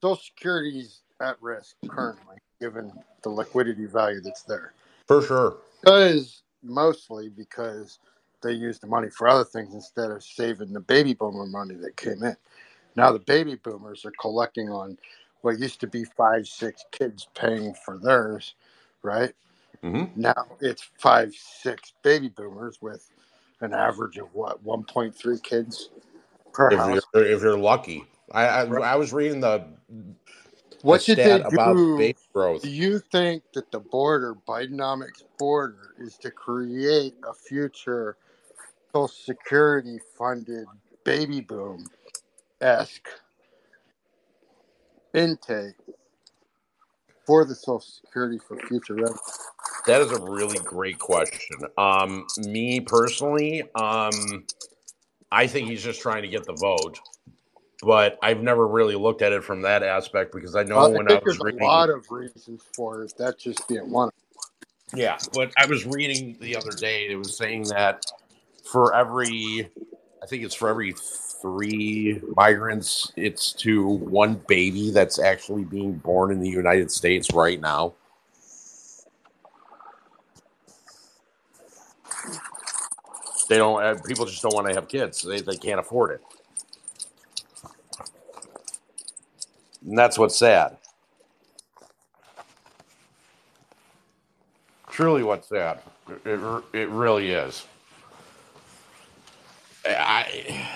Social 0.00 0.22
Security 0.22 0.80
is 0.80 1.00
at 1.20 1.40
risk 1.42 1.76
currently, 1.88 2.36
given 2.60 2.92
the 3.22 3.30
liquidity 3.30 3.86
value 3.86 4.20
that's 4.20 4.42
there. 4.42 4.74
For 5.06 5.22
sure. 5.22 5.58
Because 5.80 6.42
mostly 6.62 7.28
because 7.28 7.98
they 8.42 8.52
use 8.52 8.78
the 8.78 8.86
money 8.86 9.10
for 9.10 9.28
other 9.28 9.44
things 9.44 9.74
instead 9.74 10.10
of 10.10 10.22
saving 10.22 10.72
the 10.72 10.80
baby 10.80 11.14
boomer 11.14 11.46
money 11.46 11.74
that 11.76 11.96
came 11.96 12.22
in. 12.22 12.36
Now 12.96 13.12
the 13.12 13.18
baby 13.20 13.56
boomers 13.56 14.04
are 14.04 14.12
collecting 14.20 14.68
on 14.70 14.98
what 15.42 15.58
used 15.58 15.80
to 15.80 15.86
be 15.86 16.04
five, 16.04 16.46
six 16.46 16.84
kids 16.92 17.26
paying 17.34 17.74
for 17.84 17.98
theirs, 17.98 18.54
right? 19.02 19.32
Mm-hmm. 19.84 20.20
Now 20.20 20.46
it's 20.60 20.88
five, 20.98 21.34
six 21.34 21.94
baby 22.02 22.28
boomers 22.28 22.78
with 22.80 23.08
an 23.60 23.72
average 23.72 24.18
of 24.18 24.28
what, 24.34 24.64
1.3 24.64 25.42
kids 25.42 25.90
per 26.52 26.70
If 26.70 26.78
house. 26.78 27.06
you're 27.14 27.24
if 27.26 27.42
you're 27.42 27.58
lucky. 27.58 28.04
I 28.32 28.46
I, 28.46 28.64
I 28.64 28.96
was 28.96 29.12
reading 29.12 29.40
the 29.40 29.66
What 30.82 31.04
did 31.04 31.18
they 31.18 31.40
about 31.40 31.76
do? 31.76 31.96
baby 31.96 32.18
growth. 32.34 32.62
Do 32.62 32.70
you 32.70 32.98
think 32.98 33.42
that 33.54 33.70
the 33.70 33.80
border, 33.80 34.36
Bidenomics 34.46 35.24
border, 35.38 35.94
is 35.98 36.16
to 36.18 36.30
create 36.30 37.14
a 37.28 37.34
future 37.34 38.16
Social 38.92 39.08
Security 39.08 39.98
funded 40.18 40.66
baby 41.04 41.40
boom 41.40 41.86
esque 42.62 43.08
intake 45.14 45.74
for 47.26 47.44
the 47.44 47.54
Social 47.54 47.80
Security 47.80 48.38
for 48.38 48.56
future 48.58 48.94
revenue? 48.94 49.16
That 49.86 50.00
is 50.00 50.12
a 50.12 50.20
really 50.20 50.58
great 50.58 50.98
question. 50.98 51.58
Um, 51.76 52.26
me 52.46 52.80
personally, 52.80 53.62
um, 53.74 54.44
I 55.30 55.46
think 55.46 55.68
he's 55.68 55.82
just 55.82 56.00
trying 56.00 56.22
to 56.22 56.28
get 56.28 56.44
the 56.46 56.52
vote, 56.52 56.98
but 57.82 58.18
I've 58.22 58.42
never 58.42 58.66
really 58.66 58.94
looked 58.94 59.22
at 59.22 59.32
it 59.32 59.42
from 59.42 59.62
that 59.62 59.82
aspect 59.82 60.32
because 60.32 60.54
I 60.54 60.62
know 60.62 60.76
Well, 60.76 60.92
when 60.94 61.08
I 61.08 61.14
think 61.14 61.24
was 61.24 61.38
there's 61.38 61.54
a 61.54 61.64
lot 61.64 61.90
of 61.90 62.10
reasons 62.10 62.62
for 62.74 63.02
it, 63.02 63.12
that 63.18 63.38
just 63.38 63.66
being 63.68 63.90
one. 63.90 64.08
of 64.08 64.14
them. 64.92 65.00
yeah, 65.00 65.18
but 65.32 65.52
I 65.56 65.66
was 65.66 65.84
reading 65.84 66.36
the 66.40 66.56
other 66.56 66.72
day. 66.76 67.08
It 67.08 67.16
was 67.16 67.36
saying 67.36 67.64
that 67.64 68.04
for 68.64 68.94
every, 68.94 69.68
I 70.22 70.26
think 70.26 70.44
it's 70.44 70.54
for 70.54 70.68
every 70.68 70.94
three 71.42 72.20
migrants, 72.36 73.12
it's 73.16 73.52
to 73.54 73.86
one 73.86 74.40
baby 74.48 74.90
that's 74.90 75.18
actually 75.18 75.64
being 75.64 75.94
born 75.94 76.30
in 76.30 76.40
the 76.40 76.48
United 76.48 76.90
States 76.90 77.32
right 77.34 77.60
now. 77.60 77.94
They 83.48 83.58
don't. 83.58 83.82
Uh, 83.82 83.96
people 84.06 84.24
just 84.24 84.40
don't 84.40 84.54
want 84.54 84.68
to 84.68 84.74
have 84.74 84.88
kids. 84.88 85.20
They 85.20 85.40
they 85.42 85.56
can't 85.56 85.78
afford 85.78 86.12
it, 86.12 86.22
and 89.84 89.98
that's 89.98 90.18
what's 90.18 90.38
sad. 90.38 90.78
Truly, 94.88 95.22
what's 95.22 95.48
sad. 95.48 95.80
It 96.08 96.20
it, 96.24 96.64
it 96.72 96.88
really 96.88 97.32
is. 97.32 97.66
I 99.84 100.68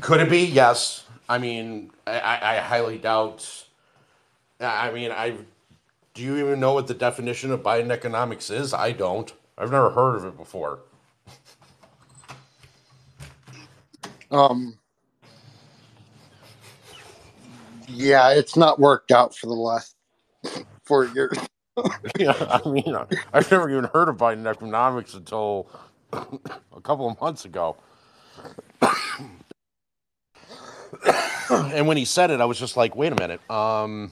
could 0.00 0.20
it 0.20 0.30
be? 0.30 0.44
Yes. 0.44 1.04
I 1.28 1.38
mean, 1.38 1.90
I, 2.06 2.38
I 2.42 2.56
highly 2.58 2.98
doubt. 2.98 3.66
I 4.60 4.90
mean, 4.92 5.10
I 5.10 5.34
do 6.14 6.22
you 6.22 6.38
even 6.38 6.60
know 6.60 6.74
what 6.74 6.86
the 6.86 6.94
definition 6.94 7.52
of 7.52 7.62
Biden 7.62 7.90
economics 7.90 8.50
is? 8.50 8.74
I 8.74 8.92
don't. 8.92 9.32
I've 9.56 9.70
never 9.70 9.90
heard 9.90 10.16
of 10.16 10.24
it 10.24 10.36
before. 10.36 10.80
Um, 14.30 14.78
yeah, 17.88 18.30
it's 18.32 18.56
not 18.56 18.78
worked 18.78 19.12
out 19.12 19.36
for 19.36 19.46
the 19.46 19.54
last 19.54 19.94
four 20.84 21.06
years. 21.06 21.36
yeah, 22.18 22.34
I 22.64 22.68
mean, 22.68 22.96
I've 23.32 23.50
never 23.50 23.70
even 23.70 23.84
heard 23.84 24.08
of 24.08 24.16
Biden 24.16 24.46
economics 24.46 25.14
until 25.14 25.68
a 26.12 26.80
couple 26.82 27.08
of 27.08 27.20
months 27.20 27.44
ago. 27.44 27.76
and 31.50 31.86
when 31.86 31.96
he 31.96 32.04
said 32.04 32.30
it, 32.30 32.40
I 32.40 32.44
was 32.44 32.58
just 32.58 32.76
like, 32.76 32.96
wait 32.96 33.12
a 33.12 33.16
minute. 33.16 33.40
Um, 33.50 34.10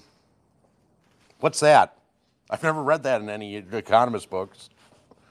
what's 1.40 1.60
that? 1.60 1.97
I've 2.50 2.62
never 2.62 2.82
read 2.82 3.02
that 3.02 3.20
in 3.20 3.28
any 3.28 3.57
economist 3.57 4.31
books. 4.31 4.70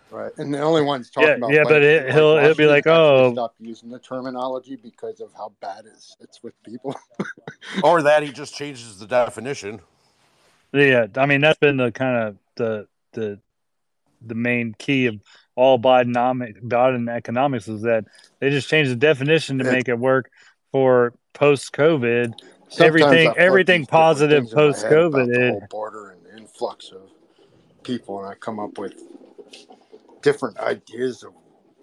Right, 0.09 0.31
and 0.37 0.53
the 0.53 0.61
only 0.61 0.83
ones 0.83 1.09
talking 1.09 1.27
Yeah, 1.29 1.35
about 1.35 1.51
yeah, 1.51 1.59
like, 1.59 1.67
but 1.67 1.81
it- 1.83 2.05
like 2.05 2.13
he'll- 2.15 2.39
he'll 2.39 2.55
be 2.55 2.65
like, 2.65 2.87
"Oh." 2.87 3.33
stop 3.33 3.55
using 3.59 3.89
the 3.89 3.99
terminology 3.99 4.77
because 4.77 5.19
of 5.19 5.33
how 5.33 5.51
bad 5.61 5.85
it's 5.85 6.15
it's 6.21 6.41
with 6.43 6.53
people. 6.63 6.95
Or 7.83 8.01
that 8.03 8.23
he 8.23 8.31
just 8.31 8.55
changes 8.55 8.97
the 8.99 9.05
definition. 9.05 9.81
Yeah, 10.71 11.07
I 11.15 11.25
mean 11.25 11.41
that's 11.41 11.59
been 11.59 11.75
the 11.77 11.91
kind 11.91 12.15
of 12.27 12.37
the 12.55 12.87
the 13.13 13.39
the 14.25 14.35
main 14.35 14.73
key 14.77 15.07
of 15.07 15.19
all 15.55 15.77
Bidenomic 15.77 16.61
Biden 16.61 17.09
economics 17.09 17.67
is 17.67 17.81
that 17.81 18.05
they 18.39 18.49
just 18.49 18.69
changed 18.69 18.91
the 18.91 18.95
definition 18.95 19.57
to 19.57 19.63
make 19.65 19.89
it 19.89 19.97
work 19.99 20.31
for 20.71 21.13
post 21.37 21.71
COVID. 21.73 22.33
Everything 22.79 23.33
everything 23.37 23.85
positive 23.85 24.43
things 24.43 24.51
in 24.51 24.57
my 24.57 24.61
post 24.63 24.83
head 24.83 24.93
about 24.93 25.29
COVID. 25.29 25.69
border 25.69 26.09
and 26.09 26.39
influx 26.39 26.91
of 26.91 27.09
people, 27.83 28.19
and 28.19 28.29
I 28.29 28.35
come 28.35 28.59
up 28.59 28.77
with 28.77 28.93
different 30.21 30.57
ideas 30.57 31.23
of 31.23 31.33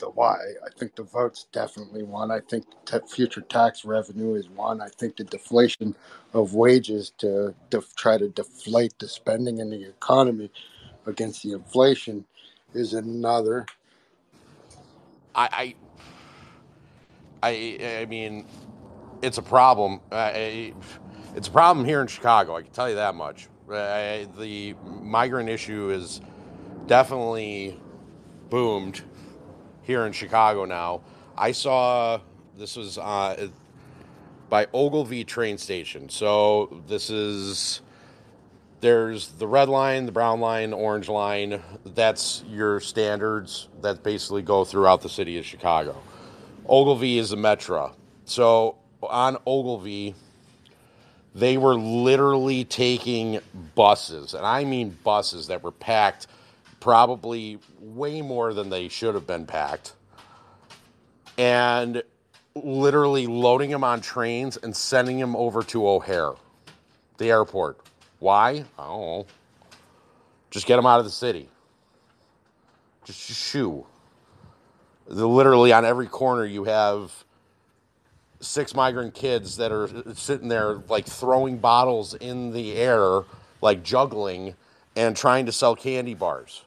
the 0.00 0.10
why. 0.10 0.36
I 0.66 0.70
think 0.76 0.97
the 0.97 1.05
vote's 1.05 1.47
definitely 1.52 2.02
one. 2.02 2.31
I 2.31 2.41
think 2.41 2.66
t- 2.84 2.99
future 3.08 3.42
tax 3.42 3.84
revenue 3.84 4.34
is 4.34 4.49
one. 4.49 4.81
I 4.81 4.89
think 4.89 5.16
the 5.16 5.24
deflation 5.24 5.94
of 6.33 6.55
wages 6.55 7.12
to 7.18 7.55
def- 7.70 7.94
try 7.94 8.18
to 8.18 8.28
deflate 8.28 8.99
the 8.99 9.08
spending 9.08 9.58
in 9.58 9.70
the 9.70 9.89
economy 9.89 10.50
against 11.07 11.44
the 11.44 11.52
inflation 11.52 12.24
is 12.74 12.92
another. 12.92 13.66
I, 15.34 15.74
I, 17.42 17.49
I, 17.49 18.00
I 18.00 18.07
mean, 18.07 18.47
it's 19.25 19.39
a 19.39 19.43
problem. 19.43 20.01
I, 20.12 20.75
it's 21.35 21.49
a 21.49 21.51
problem 21.51 21.85
here 21.85 22.01
in 22.01 22.07
Chicago. 22.07 22.57
I 22.57 22.62
can 22.62 22.70
tell 22.70 22.89
you 22.89 22.97
that 22.97 23.15
much. 23.15 23.49
I, 23.70 24.28
the 24.39 24.75
migrant 24.85 25.49
issue 25.49 25.91
is 25.91 26.20
definitely 26.86 27.81
boomed 28.51 29.03
here 29.83 30.07
in 30.07 30.12
Chicago 30.12 30.65
now. 30.65 31.01
I 31.36 31.53
saw 31.53 32.20
this 32.57 32.77
was 32.77 32.99
uh, 32.99 33.49
by 34.49 34.67
Ogilvie 34.73 35.25
train 35.25 35.59
station. 35.59 36.09
So 36.09 36.83
this 36.86 37.11
is 37.11 37.81
there's 38.81 39.28
the 39.28 39.49
red 39.49 39.70
line, 39.70 40.05
the 40.05 40.12
brown 40.12 40.41
line, 40.41 40.75
orange 40.75 41.09
line. 41.09 41.62
That's 41.86 42.44
your 42.47 42.81
standards 42.81 43.69
that 43.81 44.03
basically 44.03 44.43
go 44.43 44.65
throughout 44.65 45.01
the 45.01 45.09
city 45.09 45.39
of 45.39 45.47
Chicago. 45.47 45.97
Ogilvie 46.69 47.19
is 47.19 47.33
a 47.33 47.36
metro. 47.36 47.97
So 48.27 48.77
on 49.07 49.36
Ogilvie, 49.47 50.15
they 51.34 51.57
were 51.57 51.74
literally 51.74 52.65
taking 52.65 53.41
buses, 53.74 54.34
and 54.34 54.47
I 54.47 54.65
mean 54.65 54.97
buses 55.02 55.49
that 55.49 55.62
were 55.62 55.73
packed 55.73 56.26
probably 56.81 57.58
way 57.81 58.23
more 58.23 58.55
than 58.55 58.70
they 58.70 58.89
should 58.89 59.15
have 59.15 59.26
been 59.26 59.47
packed, 59.47 59.94
and 61.36 62.02
literally 62.55 63.26
loading 63.26 63.70
them 63.70 63.83
on 63.83 64.00
trains 64.00 64.57
and 64.57 64.76
sending 64.76 65.18
them 65.18 65.34
over 65.34 65.62
to 65.62 65.89
O'Hare, 65.89 66.33
the 67.18 67.31
airport. 67.31 67.78
Why? 68.20 68.65
I 68.78 68.86
don't 68.86 69.00
know. 69.00 69.26
Just 70.50 70.66
get 70.66 70.76
them 70.76 70.86
out 70.86 71.00
of 71.00 71.05
the 71.05 71.10
city. 71.10 71.49
Just 73.05 73.18
shoo. 73.18 73.86
Literally 75.08 75.73
on 75.73 75.84
every 75.84 76.07
corner, 76.07 76.44
you 76.44 76.65
have 76.65 77.24
six 78.44 78.74
migrant 78.74 79.14
kids 79.14 79.56
that 79.56 79.73
are 79.73 79.89
sitting 80.14 80.48
there 80.48 80.82
like 80.89 81.06
throwing 81.06 81.58
bottles 81.58 82.14
in 82.14 82.52
the 82.52 82.74
air, 82.74 83.23
like 83.60 83.82
juggling 83.82 84.55
and 84.97 85.16
trying 85.16 85.47
to 85.47 85.52
sell 85.52 85.74
candy 85.76 86.14
bars. 86.14 86.64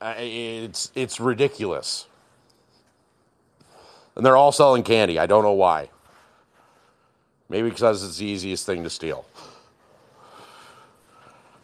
It's 0.00 0.90
it's 0.94 1.20
ridiculous. 1.20 2.06
And 4.16 4.26
they're 4.26 4.36
all 4.36 4.52
selling 4.52 4.82
candy. 4.82 5.18
I 5.18 5.26
don't 5.26 5.42
know 5.42 5.52
why. 5.52 5.90
Maybe 7.48 7.70
because 7.70 8.04
it's 8.04 8.18
the 8.18 8.26
easiest 8.26 8.66
thing 8.66 8.82
to 8.84 8.90
steal. 8.90 9.26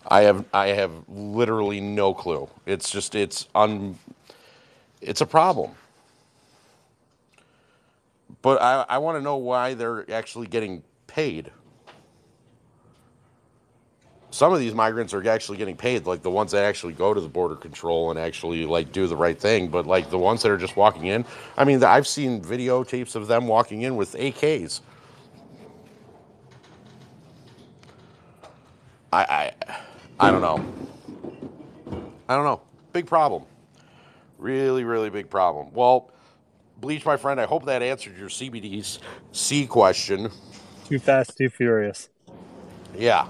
I 0.06 0.22
have 0.22 0.44
I 0.54 0.68
have 0.68 0.92
literally 1.08 1.80
no 1.80 2.14
clue. 2.14 2.48
It's 2.66 2.90
just 2.90 3.14
it's 3.14 3.48
un 3.54 3.98
it's 5.00 5.20
a 5.20 5.26
problem. 5.26 5.72
But 8.42 8.62
I, 8.62 8.84
I 8.89 8.99
want 8.99 9.18
to 9.18 9.23
know 9.23 9.36
why 9.36 9.75
they're 9.75 10.10
actually 10.10 10.47
getting 10.47 10.83
paid. 11.07 11.50
Some 14.31 14.52
of 14.52 14.60
these 14.60 14.75
migrants 14.75 15.15
are 15.15 15.26
actually 15.28 15.58
getting 15.58 15.76
paid, 15.76 16.07
like 16.07 16.23
the 16.23 16.31
ones 16.31 16.52
that 16.52 16.65
actually 16.65 16.92
go 16.92 17.15
to 17.15 17.20
the 17.20 17.28
border 17.28 17.57
control 17.57 18.10
and 18.10 18.18
actually 18.18 18.67
like 18.67 18.92
do 18.92 19.07
the 19.07 19.17
right 19.17 19.39
thing. 19.39 19.68
But 19.68 19.86
like 19.86 20.10
the 20.10 20.18
ones 20.18 20.42
that 20.42 20.50
are 20.50 20.58
just 20.58 20.76
walking 20.76 21.07
in, 21.07 21.25
I 21.57 21.65
mean, 21.65 21.83
I've 21.83 22.07
seen 22.07 22.42
videotapes 22.42 23.17
of 23.17 23.26
them 23.26 23.49
walking 23.49 23.83
in 23.83 23.97
with 23.97 24.12
AKs. 24.15 24.81
I, 29.12 29.25
I, 29.25 29.75
I 30.20 30.31
don't 30.31 30.42
know. 30.42 30.65
I 32.28 32.34
don't 32.34 32.44
know. 32.44 32.60
Big 32.92 33.07
problem. 33.07 33.44
Really, 34.36 34.84
really 34.84 35.08
big 35.08 35.31
problem. 35.31 35.68
Well, 35.73 36.10
Bleach, 36.81 37.05
my 37.05 37.16
friend, 37.16 37.40
I 37.40 37.47
hope 37.47 37.65
that 37.66 37.82
answered 37.82 38.16
your 38.16 38.28
CBDC 38.28 39.68
question. 39.68 40.31
Too 40.89 40.98
fast, 40.98 41.36
too 41.36 41.48
furious. 41.48 42.08
Yeah. 42.97 43.26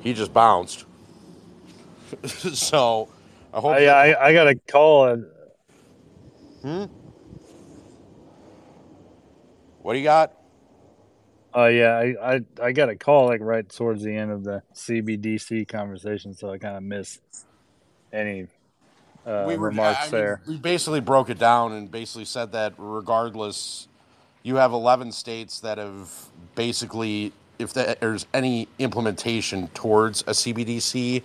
He 0.00 0.14
just 0.14 0.32
bounced. 0.32 0.86
so 2.26 3.08
I 3.52 3.60
hope. 3.60 3.72
I, 3.72 3.86
I 3.86 4.26
I 4.28 4.32
got 4.32 4.48
a 4.48 4.54
call 4.54 5.08
and 5.08 5.26
Hmm? 6.62 6.84
What 9.82 9.94
do 9.94 9.98
you 9.98 10.04
got? 10.04 10.34
Oh 11.54 11.66
yeah, 11.66 11.96
I, 11.96 12.34
I 12.34 12.40
I 12.62 12.72
got 12.72 12.90
a 12.90 12.96
call 12.96 13.26
like 13.26 13.40
right 13.40 13.68
towards 13.68 14.02
the 14.02 14.14
end 14.14 14.30
of 14.30 14.44
the 14.44 14.62
CBDC 14.74 15.66
conversation, 15.68 16.34
so 16.34 16.50
I 16.50 16.58
kind 16.58 16.76
of 16.76 16.82
missed 16.82 17.20
any 18.12 18.46
uh, 19.26 19.44
we 19.46 19.56
were 19.56 19.68
remarks 19.68 20.00
I 20.00 20.04
mean, 20.04 20.10
there. 20.12 20.40
we 20.46 20.56
basically 20.56 21.00
broke 21.00 21.30
it 21.30 21.38
down 21.38 21.72
and 21.72 21.90
basically 21.90 22.24
said 22.24 22.52
that 22.52 22.74
regardless, 22.78 23.88
you 24.42 24.56
have 24.56 24.72
11 24.72 25.12
states 25.12 25.60
that 25.60 25.78
have 25.78 26.10
basically, 26.54 27.32
if 27.58 27.72
there's 27.74 28.26
any 28.34 28.68
implementation 28.78 29.68
towards 29.68 30.22
a 30.22 30.32
CBDC, 30.32 31.22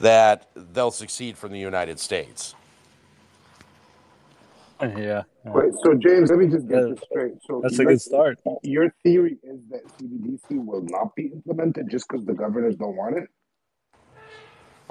that 0.00 0.48
they'll 0.72 0.90
succeed 0.90 1.36
from 1.36 1.52
the 1.52 1.58
United 1.58 1.98
States. 2.00 2.54
Yeah, 4.80 5.22
yeah. 5.44 5.52
Wait, 5.52 5.72
so 5.82 5.94
James, 5.94 6.30
let 6.30 6.38
me 6.38 6.48
just 6.48 6.68
get 6.68 6.78
Yeah, 6.78 6.88
this 6.90 7.00
straight. 7.10 7.34
So 7.46 7.60
that's 7.62 7.78
a 7.78 7.84
good 7.84 8.00
start. 8.00 8.38
Your 8.62 8.94
theory 9.02 9.38
is 9.42 9.60
that 9.70 9.82
CBDC 9.98 10.64
will 10.64 10.82
not 10.82 11.14
be 11.16 11.26
implemented 11.32 11.90
just 11.90 12.08
because 12.08 12.26
the 12.26 12.34
governors 12.34 12.76
don't 12.76 12.96
want 12.96 13.16
it. 13.18 13.28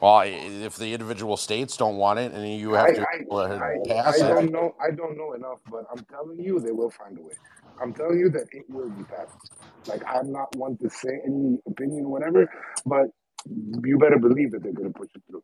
Well, 0.02 0.22
if 0.26 0.76
the 0.76 0.94
individual 0.94 1.38
states 1.38 1.76
don't 1.76 1.98
want 1.98 2.20
it, 2.20 2.32
and 2.32 2.48
you 2.48 2.74
have 2.74 2.90
I, 2.90 2.94
to 2.94 3.02
I, 3.02 3.36
I, 3.36 3.44
and 3.54 3.64
I 3.64 3.78
pass 3.88 4.20
don't 4.20 4.46
it, 4.46 4.52
know. 4.52 4.76
I 4.80 4.92
don't 4.92 5.18
know 5.18 5.34
enough, 5.34 5.60
but 5.72 5.86
I'm 5.92 6.06
telling 6.06 6.40
you, 6.40 6.60
they 6.60 6.72
will 6.72 6.92
find 6.92 7.18
a 7.18 7.22
way. 7.22 7.34
I'm 7.82 7.94
telling 7.94 8.20
you 8.20 8.30
that 8.30 8.48
it 8.52 8.66
will 8.70 8.90
be 8.90 9.04
passed. 9.04 9.52
Like 9.88 10.04
I'm 10.08 10.32
not 10.32 10.56
one 10.56 10.78
to 10.78 10.90
say 10.90 11.20
any 11.26 11.58
opinion 11.68 12.06
or 12.06 12.12
whatever, 12.12 12.50
but 12.86 13.08
you 13.84 13.98
better 13.98 14.20
believe 14.20 14.52
that 14.52 14.64
they're 14.64 14.74
going 14.74 14.92
to 14.92 15.00
push 15.00 15.10
it 15.16 15.24
through. 15.30 15.44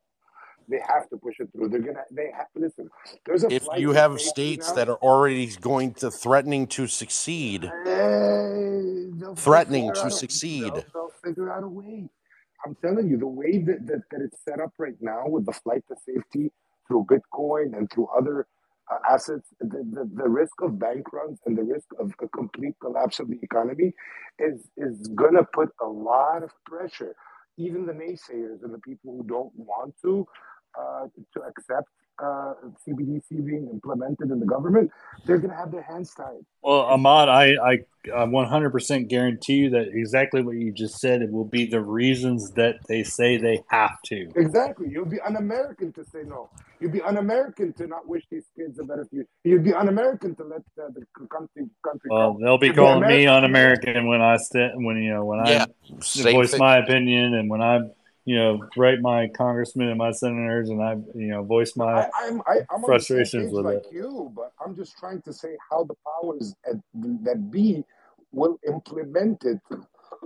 They 0.69 0.79
have 0.87 1.09
to 1.09 1.17
push 1.17 1.39
it 1.39 1.49
through. 1.51 1.69
They're 1.69 1.81
gonna. 1.81 2.03
They 2.11 2.31
have. 2.35 2.47
Listen, 2.55 2.89
there's 3.25 3.43
a 3.43 3.51
if 3.51 3.67
you 3.77 3.91
have 3.91 4.19
states 4.21 4.69
now. 4.69 4.75
that 4.75 4.89
are 4.89 4.97
already 4.97 5.47
going 5.47 5.93
to 5.95 6.09
threatening 6.09 6.67
to 6.67 6.87
succeed, 6.87 7.63
Hey, 7.63 7.69
they'll, 7.83 9.13
they'll 9.15 9.35
threatening 9.35 9.93
to 9.93 10.09
succeed, 10.09 10.73
they'll, 10.73 10.85
they'll 10.93 11.11
figure 11.23 11.51
out 11.51 11.63
a 11.63 11.67
way. 11.67 12.09
I'm 12.65 12.75
telling 12.83 13.09
you, 13.09 13.17
the 13.17 13.27
way 13.27 13.59
that, 13.59 13.87
that, 13.87 14.03
that 14.11 14.21
it's 14.21 14.43
set 14.43 14.59
up 14.61 14.71
right 14.79 14.97
now 15.01 15.23
with 15.27 15.45
the 15.45 15.53
flight 15.53 15.83
to 15.89 15.95
safety 16.05 16.51
through 16.87 17.07
Bitcoin 17.11 17.77
and 17.77 17.91
through 17.91 18.07
other 18.17 18.47
uh, 18.91 18.99
assets, 19.13 19.49
the, 19.59 19.67
the, 19.93 20.09
the 20.15 20.29
risk 20.29 20.53
of 20.61 20.79
bank 20.79 21.11
runs 21.13 21.39
and 21.45 21.57
the 21.57 21.63
risk 21.63 21.87
of 21.99 22.13
a 22.21 22.27
complete 22.29 22.75
collapse 22.81 23.19
of 23.19 23.29
the 23.29 23.39
economy 23.43 23.93
is, 24.39 24.69
is 24.77 25.07
going 25.15 25.35
to 25.35 25.45
put 25.53 25.69
a 25.81 25.87
lot 25.87 26.43
of 26.43 26.51
pressure. 26.65 27.15
Even 27.57 27.85
the 27.85 27.93
naysayers 27.93 28.63
and 28.63 28.73
the 28.73 28.79
people 28.79 29.17
who 29.17 29.23
don't 29.27 29.51
want 29.55 29.93
to 30.03 30.25
uh, 30.79 31.05
to 31.33 31.41
accept 31.43 31.87
uh, 32.21 32.53
CBDC 32.87 33.45
being 33.45 33.69
implemented 33.71 34.29
in 34.31 34.39
the 34.39 34.45
government, 34.45 34.91
they're 35.25 35.37
going 35.37 35.49
to 35.51 35.55
have 35.57 35.71
their 35.71 35.81
hands 35.81 36.13
tied. 36.13 36.45
Well, 36.61 36.81
Ahmad, 36.81 37.29
I, 37.29 37.53
I, 37.55 37.71
I 38.13 38.25
100% 38.25 39.07
guarantee 39.09 39.53
you 39.53 39.69
that 39.71 39.87
exactly 39.93 40.41
what 40.43 40.55
you 40.55 40.71
just 40.71 40.99
said 40.99 41.21
it 41.21 41.31
will 41.31 41.45
be 41.45 41.65
the 41.65 41.81
reasons 41.81 42.51
that 42.51 42.75
they 42.87 43.03
say 43.03 43.37
they 43.37 43.61
have 43.69 44.01
to. 44.05 44.29
Exactly. 44.35 44.87
You'll 44.89 45.05
be 45.05 45.19
un-American 45.21 45.91
to 45.93 46.05
say 46.05 46.19
no. 46.25 46.49
You'd 46.79 46.91
be 46.91 47.01
un-American 47.01 47.73
to 47.73 47.87
not 47.87 48.07
wish 48.07 48.23
these 48.29 48.45
kids 48.57 48.77
a 48.79 48.83
better 48.83 49.05
future. 49.09 49.27
You'd 49.43 49.63
be 49.63 49.73
un-American 49.73 50.35
to 50.35 50.43
let 50.43 50.61
uh, 50.81 50.89
the 50.93 51.05
country 51.27 51.67
country 51.83 52.09
Well, 52.09 52.33
go. 52.33 52.39
they'll 52.43 52.57
be 52.57 52.67
You'd 52.67 52.75
calling 52.75 53.01
me 53.01 53.25
American- 53.25 53.29
un-American 53.43 54.07
when 54.07 54.21
I 54.21 54.37
st- 54.37 54.73
when 54.75 54.97
you 54.97 55.13
know 55.13 55.25
when 55.25 55.45
Yeah, 55.45 55.65
I 55.65 56.31
voice 56.33 56.51
thing. 56.51 56.59
my 56.59 56.77
opinion 56.77 57.33
and 57.35 57.49
when 57.49 57.61
I 57.61 57.79
you 58.25 58.37
know 58.37 58.59
write 58.77 59.01
my 59.01 59.27
congressmen 59.29 59.89
and 59.89 59.97
my 59.97 60.11
senators 60.11 60.69
and 60.69 60.81
I 60.81 60.93
you 61.15 61.27
know 61.29 61.43
voice 61.43 61.75
my 61.75 62.07
I, 62.13 62.27
I'm, 62.27 62.41
I, 62.47 62.59
I'm 62.71 62.85
frustrations 62.85 63.51
on 63.51 63.51
with 63.53 63.65
page 63.65 63.75
it. 63.75 63.85
like 63.85 63.93
you, 63.93 64.31
but 64.35 64.53
I'm 64.65 64.75
just 64.75 64.97
trying 64.97 65.21
to 65.23 65.33
say 65.33 65.57
how 65.69 65.83
the 65.85 65.95
powers 66.21 66.55
at, 66.69 66.77
that 67.25 67.51
be 67.51 67.83
will 68.33 68.59
implement 68.67 69.43
it 69.45 69.59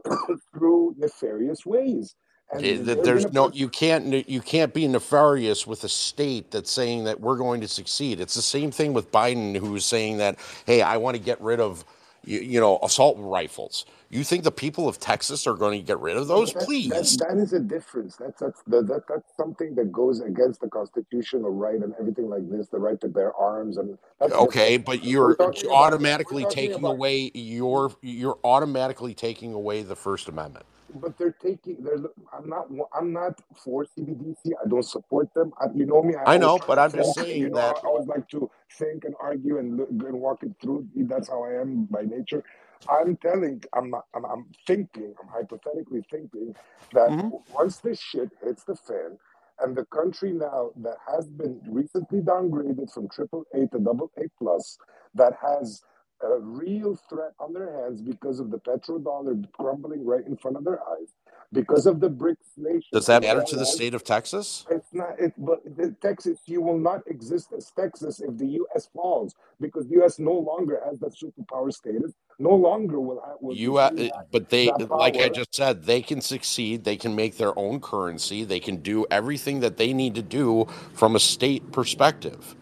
through 0.53 0.95
nefarious 0.97 1.65
ways. 1.65 2.15
And 2.51 2.63
It- 2.65 2.85
that 2.85 3.03
there's 3.03 3.25
no 3.33 3.47
put- 3.47 3.55
you 3.55 3.69
can't 3.69 4.29
you 4.29 4.41
can't 4.41 4.73
be 4.73 4.87
nefarious 4.87 5.67
with 5.67 5.83
a 5.83 5.89
state 5.89 6.51
that's 6.51 6.71
saying 6.71 7.05
that 7.05 7.19
we're 7.19 7.37
going 7.37 7.61
to 7.61 7.67
succeed. 7.67 8.19
It's 8.21 8.35
the 8.35 8.41
same 8.43 8.71
thing 8.71 8.93
with 8.93 9.11
Biden, 9.11 9.57
who's 9.57 9.85
saying 9.85 10.17
that 10.17 10.37
hey, 10.65 10.81
I 10.81 10.97
want 10.97 11.17
to 11.17 11.23
get 11.23 11.41
rid 11.41 11.59
of 11.59 11.85
you, 12.25 12.39
you 12.39 12.59
know 12.61 12.79
assault 12.83 13.17
rifles. 13.19 13.85
You 14.09 14.23
think 14.23 14.43
the 14.43 14.51
people 14.51 14.87
of 14.87 14.99
Texas 14.99 15.45
are 15.47 15.53
going 15.53 15.79
to 15.79 15.85
get 15.85 15.99
rid 15.99 16.15
of 16.15 16.27
those? 16.27 16.53
That- 16.53 16.63
Please. 16.63 16.89
That, 16.89 17.27
that 17.29 17.37
is 17.37 17.53
a 17.53 17.59
difference. 17.59 18.15
That's 18.15 18.39
that's 18.39 18.61
that, 18.67 18.87
that 18.87 19.01
that's 19.09 19.35
something 19.35 19.75
that 19.75 19.91
goes 19.91 20.21
against 20.21 20.61
the 20.61 20.69
constitutional 20.69 21.51
right 21.51 21.81
and 21.81 21.93
everything 21.99 22.29
like 22.29 22.49
this, 22.49 22.67
the 22.67 22.79
right 22.79 22.99
to 23.01 23.07
bear 23.09 23.33
arms 23.35 23.77
and 23.77 23.97
that's 24.19 24.33
Okay, 24.33 24.77
but 24.77 25.03
you're 25.03 25.35
talking 25.35 25.65
about- 25.65 25.75
automatically 25.75 26.45
taking 26.49 26.77
about- 26.77 26.91
away 26.91 27.31
your 27.33 27.91
you're 28.01 28.37
automatically 28.43 29.13
taking 29.13 29.53
away 29.53 29.81
the 29.83 29.95
First 29.95 30.29
Amendment. 30.29 30.65
but 31.01 31.17
they're 31.17 31.35
taking 31.43 31.75
they're 31.83 31.97
i'm 32.35 32.47
not 32.47 32.65
i'm 32.97 33.11
not 33.11 33.33
for 33.63 33.85
cbdc 33.85 34.37
i 34.63 34.67
don't 34.69 34.85
support 34.85 35.27
them 35.33 35.51
I, 35.59 35.65
you 35.75 35.85
know 35.85 36.01
me 36.01 36.15
I, 36.15 36.35
I 36.35 36.37
know, 36.37 36.57
but 36.65 36.79
I'm 36.79 36.91
just 36.93 37.13
saying 37.15 37.41
you 37.41 37.49
know, 37.49 37.55
that- 37.57 37.75
i 37.83 37.87
always 37.87 38.07
like 38.07 38.27
to 38.29 38.49
think 38.79 39.03
and 39.03 39.13
argue 39.19 39.57
and, 39.59 39.75
look, 39.77 39.89
and 39.89 40.19
walk 40.21 40.43
it 40.43 40.53
through 40.61 40.87
that's 41.11 41.27
how 41.27 41.43
i 41.43 41.51
am 41.61 41.85
by 41.91 42.03
nature 42.03 42.41
i'm 42.89 43.17
telling 43.17 43.63
i'm 43.75 43.93
i'm, 44.15 44.25
I'm 44.25 44.45
thinking 44.67 45.13
i'm 45.21 45.29
hypothetically 45.29 46.03
thinking 46.11 46.55
that 46.93 47.13
Mm-hmm. 47.13 47.29
once 47.49 47.79
this 47.79 47.99
shit 48.01 48.31
hits 48.43 48.63
the 48.65 48.75
fan 48.75 49.17
and 49.59 49.75
the 49.75 49.85
country 49.85 50.33
now 50.33 50.71
that 50.77 50.97
has 51.13 51.27
been 51.27 51.61
recently 51.67 52.19
downgraded 52.21 52.93
from 52.93 53.07
triple 53.09 53.45
A 53.53 53.67
to 53.67 53.79
double 53.79 54.11
A 54.17 54.23
plus, 54.37 54.77
that 55.15 55.33
has 55.41 55.81
a 56.23 56.39
real 56.39 56.97
threat 57.09 57.33
on 57.39 57.53
their 57.53 57.71
hands 57.83 58.01
because 58.01 58.39
of 58.39 58.51
the 58.51 58.59
petrodollar 58.59 59.43
crumbling 59.53 60.05
right 60.05 60.25
in 60.25 60.37
front 60.37 60.57
of 60.57 60.65
their 60.65 60.79
eyes, 60.91 61.13
because 61.53 61.85
of 61.85 61.99
the 62.01 62.09
BRICS 62.09 62.57
nation. 62.57 62.81
Does 62.93 63.07
that 63.07 63.23
matter 63.23 63.43
to 63.43 63.57
the 63.57 63.65
state 63.65 63.93
of 63.95 64.03
Texas? 64.03 64.67
It's 64.71 64.93
not. 64.93 65.19
It, 65.19 65.33
but 65.37 65.61
the 65.77 65.95
Texas, 66.01 66.39
you 66.47 66.61
will 66.61 66.79
not 66.79 67.01
exist 67.07 67.53
as 67.57 67.71
Texas 67.79 68.21
if 68.21 68.37
the 68.37 68.47
U.S. 68.47 68.89
falls, 68.95 69.35
because 69.61 69.87
the 69.87 69.95
U.S. 69.95 70.19
no 70.19 70.33
longer 70.33 70.81
has 70.85 70.99
that 70.99 71.13
superpower 71.15 71.71
status. 71.73 72.13
No 72.39 72.51
longer 72.55 72.99
will 72.99 73.21
have. 73.25 73.37
Will 73.41 73.55
You, 73.55 73.77
uh, 73.77 73.89
but 74.31 74.49
they, 74.49 74.73
like 74.91 75.19
I 75.19 75.29
just 75.29 75.55
said, 75.55 75.85
they 75.85 76.01
can 76.01 76.21
succeed. 76.21 76.83
They 76.85 76.97
can 76.97 77.15
make 77.15 77.37
their 77.37 77.57
own 77.57 77.81
currency. 77.81 78.43
They 78.45 78.59
can 78.59 78.77
do 78.77 79.05
everything 79.11 79.61
that 79.61 79.77
they 79.77 79.93
need 79.93 80.15
to 80.15 80.23
do 80.23 80.67
from 80.93 81.15
a 81.15 81.19
state 81.21 81.71
perspective. 81.71 82.55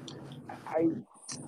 I 0.68 0.90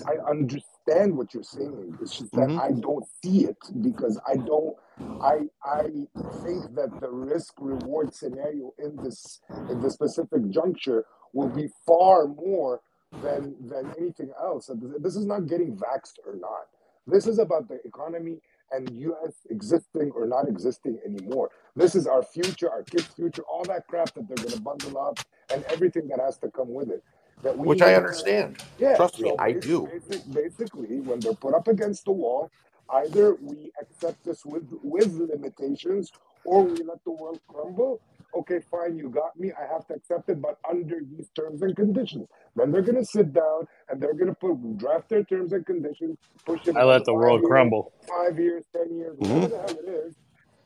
I 0.07 0.17
understand 0.29 1.17
what 1.17 1.33
you're 1.33 1.43
saying. 1.43 1.97
It's 2.01 2.17
just 2.17 2.35
that 2.35 2.51
Mhm. 2.51 2.59
I 2.59 2.73
don't 2.73 3.05
see 3.23 3.45
it 3.45 3.57
because 3.81 4.19
I 4.27 4.37
don't. 4.37 4.75
I 5.21 5.49
I 5.63 6.07
think 6.43 6.75
that 6.75 6.99
the 6.99 7.11
risk 7.11 7.55
reward 7.61 8.13
scenario 8.13 8.73
in 8.79 8.99
this 9.01 9.41
in 9.69 9.81
this 9.81 9.93
specific 9.95 10.49
juncture 10.49 11.05
will 11.33 11.49
be 11.49 11.69
far 11.87 12.27
more 12.27 12.81
than 13.21 13.55
than 13.67 13.91
anything 13.97 14.31
else. 14.41 14.69
This 14.99 15.15
is 15.15 15.25
not 15.27 15.47
getting 15.47 15.77
vaxxed 15.77 16.19
or 16.25 16.35
not. 16.35 16.67
This 17.07 17.25
is 17.25 17.39
about 17.39 17.67
the 17.67 17.79
economy 17.85 18.39
and 18.71 18.89
U.S. 18.97 19.33
existing 19.49 20.11
or 20.13 20.27
not 20.27 20.47
existing 20.49 20.99
anymore. 21.05 21.49
This 21.75 21.95
is 21.95 22.05
our 22.05 22.21
future, 22.21 22.69
our 22.69 22.83
kids' 22.83 23.05
future, 23.05 23.43
all 23.43 23.63
that 23.65 23.87
crap 23.87 24.13
that 24.15 24.27
they're 24.27 24.35
going 24.35 24.49
to 24.49 24.59
bundle 24.61 24.97
up, 24.99 25.19
and 25.53 25.63
everything 25.65 26.07
that 26.09 26.19
has 26.19 26.37
to 26.39 26.51
come 26.51 26.73
with 26.73 26.89
it. 26.89 27.01
That 27.43 27.57
we 27.57 27.67
Which 27.67 27.81
I 27.81 27.85
need 27.87 27.91
to- 27.91 27.97
understand. 27.97 28.63
yeah, 28.77 28.97
Trust 28.97 29.21
me, 29.21 29.33
I 29.39 29.53
do. 29.53 29.87
basic- 29.87 30.31
basically, 30.33 30.99
when 30.99 31.19
they're 31.21 31.33
put 31.33 31.53
up 31.53 31.67
against 31.69 32.03
the 32.05 32.11
wall, 32.11 32.51
either 32.89 33.35
we 33.35 33.71
accept 33.81 34.23
this 34.25 34.43
with 34.45 34.67
with 34.83 35.13
limitations, 35.13 36.11
or 36.43 36.63
we 36.63 36.83
let 36.83 37.01
the 37.05 37.11
world 37.11 37.39
crumble. 37.47 38.01
Okay, 38.35 38.59
fine, 38.71 38.97
you 38.97 39.09
got 39.09 39.39
me. 39.39 39.51
I 39.51 39.71
have 39.71 39.87
to 39.87 39.95
accept 39.95 40.29
it, 40.29 40.41
but 40.41 40.57
under 40.69 40.99
these 41.09 41.29
terms 41.35 41.61
and 41.61 41.75
conditions. 41.75 42.27
Then 42.55 42.71
they're 42.71 42.81
gonna 42.81 43.05
sit 43.05 43.33
down 43.33 43.67
and 43.89 44.01
they're 44.01 44.13
gonna 44.13 44.35
put 44.35 44.77
draft 44.77 45.09
their 45.09 45.23
terms 45.23 45.53
and 45.53 45.65
conditions, 45.65 46.17
push 46.45 46.67
it. 46.67 46.77
I 46.77 46.83
let 46.83 47.05
the 47.05 47.13
world 47.13 47.41
years, 47.41 47.49
crumble. 47.49 47.93
Five 48.07 48.39
years, 48.39 48.65
ten 48.73 48.95
years, 48.97 49.17
mm-hmm. 49.17 49.41
whatever 49.41 49.47
the 49.49 49.57
hell 49.57 49.77
it 49.87 49.89
is 50.07 50.15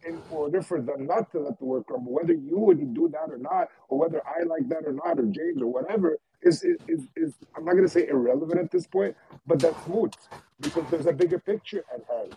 in 0.06 0.22
order 0.31 0.61
for 0.61 0.81
them 0.81 1.06
not 1.07 1.31
to 1.31 1.40
let 1.40 1.59
the 1.59 1.65
world 1.65 1.85
crumble, 1.88 2.14
whether 2.14 2.33
you 2.33 2.57
would 2.59 2.93
do 2.93 3.09
that 3.09 3.31
or 3.31 3.38
not, 3.38 3.69
or 3.90 3.99
whether 3.99 4.22
I 4.27 4.43
like 4.43 4.67
that 4.69 4.85
or 4.85 4.93
not, 4.93 5.19
or 5.19 5.25
James 5.25 5.61
or 5.61 5.67
whatever, 5.67 6.17
is 6.41 6.64
is 6.64 6.77
is, 6.88 7.01
is 7.15 7.33
I'm 7.56 7.65
not 7.65 7.73
going 7.73 7.85
to 7.85 7.90
say 7.90 8.07
irrelevant 8.07 8.59
at 8.59 8.72
this 8.72 8.88
point, 8.88 9.15
but 9.48 9.59
that's 9.59 9.88
moot 9.88 10.15
because 10.61 10.85
there's 10.90 11.06
a 11.06 11.14
bigger 11.14 11.40
picture 11.40 11.83
at 11.93 12.03
hand. 12.09 12.35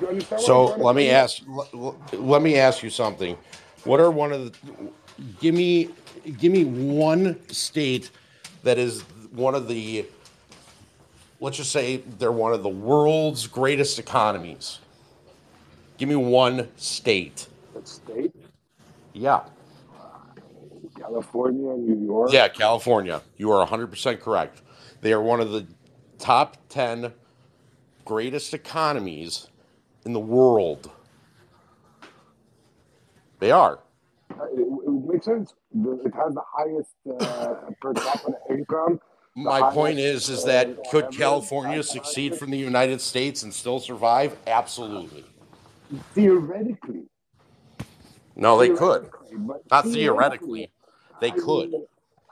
You 0.00 0.08
understand? 0.08 0.46
what 0.46 0.46
So 0.46 0.54
I'm 0.54 0.66
trying 0.66 0.78
to 0.80 0.84
let 0.84 0.96
me 0.96 1.08
say? 1.08 1.10
ask. 1.10 1.42
Let, 1.48 2.20
let 2.20 2.42
me 2.42 2.56
ask 2.56 2.82
you 2.82 2.90
something. 2.90 3.36
What 3.84 4.00
are 4.00 4.10
one 4.10 4.32
of 4.32 4.52
the? 4.52 4.58
Give 5.40 5.54
me, 5.54 5.90
give 6.38 6.52
me 6.52 6.64
one 6.64 7.38
state 7.48 8.10
that 8.62 8.78
is 8.78 9.02
one 9.32 9.54
of 9.54 9.68
the. 9.68 10.06
Let's 11.40 11.56
just 11.56 11.72
say 11.72 11.98
they're 12.18 12.30
one 12.32 12.52
of 12.52 12.62
the 12.62 12.68
world's 12.68 13.46
greatest 13.48 13.98
economies. 13.98 14.78
Give 15.98 16.08
me 16.08 16.16
one 16.16 16.68
state. 16.76 17.48
That 17.74 17.88
state, 17.88 18.34
Yeah. 19.12 19.42
California, 20.98 21.74
New 21.76 22.06
York. 22.06 22.32
Yeah, 22.32 22.48
California. 22.48 23.22
You 23.36 23.50
are 23.50 23.66
100% 23.66 24.20
correct. 24.20 24.62
They 25.00 25.12
are 25.12 25.22
one 25.22 25.40
of 25.40 25.50
the 25.50 25.66
top 26.18 26.56
10 26.68 27.12
greatest 28.04 28.54
economies 28.54 29.48
in 30.04 30.12
the 30.12 30.20
world. 30.20 30.90
They 33.42 33.50
are. 33.50 33.80
Uh, 34.30 34.44
It, 34.54 34.60
it 34.60 35.12
makes 35.12 35.24
sense. 35.26 35.52
It 35.74 36.14
has 36.14 36.32
the 36.32 36.44
highest 36.56 36.94
uh, 37.10 37.72
per 37.80 37.92
capita 37.92 38.36
income. 38.48 39.00
My 39.34 39.72
point 39.72 39.98
is, 39.98 40.28
is 40.28 40.44
uh, 40.44 40.46
that 40.46 40.78
could 40.92 41.10
California 41.10 41.82
succeed 41.82 42.36
from 42.36 42.50
the 42.52 42.56
United 42.56 43.00
States 43.00 43.42
and 43.42 43.52
still 43.52 43.80
survive? 43.80 44.36
Absolutely. 44.46 45.24
theoretically. 46.14 47.02
No, 48.36 48.56
they 48.58 48.70
could. 48.70 49.10
Not 49.72 49.86
theoretically. 49.86 50.70
They 51.20 51.32
could. 51.32 51.74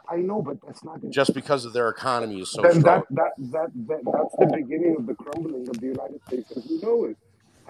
I 0.09 0.19
know, 0.19 0.43
but 0.43 0.59
that's 0.65 0.85
not 0.85 1.01
going 1.01 1.13
Just 1.13 1.35
because 1.35 1.65
of 1.65 1.73
their 1.73 1.89
economy 1.89 2.41
is 2.41 2.53
so 2.53 2.63
then 2.63 2.81
strong. 2.81 3.03
that, 3.11 3.33
that, 3.39 3.51
that, 3.51 3.71
that, 3.89 4.01
that's 4.05 4.37
the 4.39 4.47
beginning 4.57 4.95
of 4.97 5.07
the 5.07 5.15
crumbling 5.15 5.69
of 5.69 5.77
the 5.81 5.87
United 5.87 6.21
States 6.29 6.53
as 6.57 6.65
we 6.71 6.81
know 6.81 7.05
it. 7.07 7.17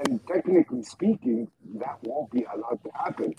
And 0.06 0.20
technically 0.26 0.82
speaking, 0.82 1.50
that 1.78 1.98
won't 2.02 2.30
be 2.30 2.44
allowed 2.44 2.80
to 2.84 2.90
happen. 2.94 3.34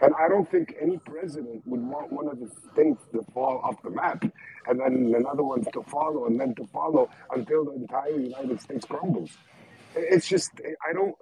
And 0.00 0.14
I 0.18 0.28
don't 0.28 0.50
think 0.50 0.74
any 0.80 0.98
president 0.98 1.62
would 1.66 1.80
want 1.80 2.12
one 2.12 2.28
of 2.28 2.40
the 2.40 2.50
states 2.72 3.02
to 3.12 3.22
fall 3.32 3.60
off 3.62 3.80
the 3.82 3.90
map 3.90 4.24
and 4.66 4.80
then 4.80 5.14
another 5.16 5.44
one 5.44 5.64
to 5.72 5.82
follow 5.84 6.26
and 6.26 6.40
then 6.40 6.54
to 6.56 6.66
follow 6.72 7.08
until 7.30 7.64
the 7.66 7.72
entire 7.72 8.18
United 8.18 8.60
States 8.60 8.84
crumbles. 8.84 9.30
It's 9.94 10.28
just, 10.28 10.50
I 10.88 10.92
don't, 10.92 11.14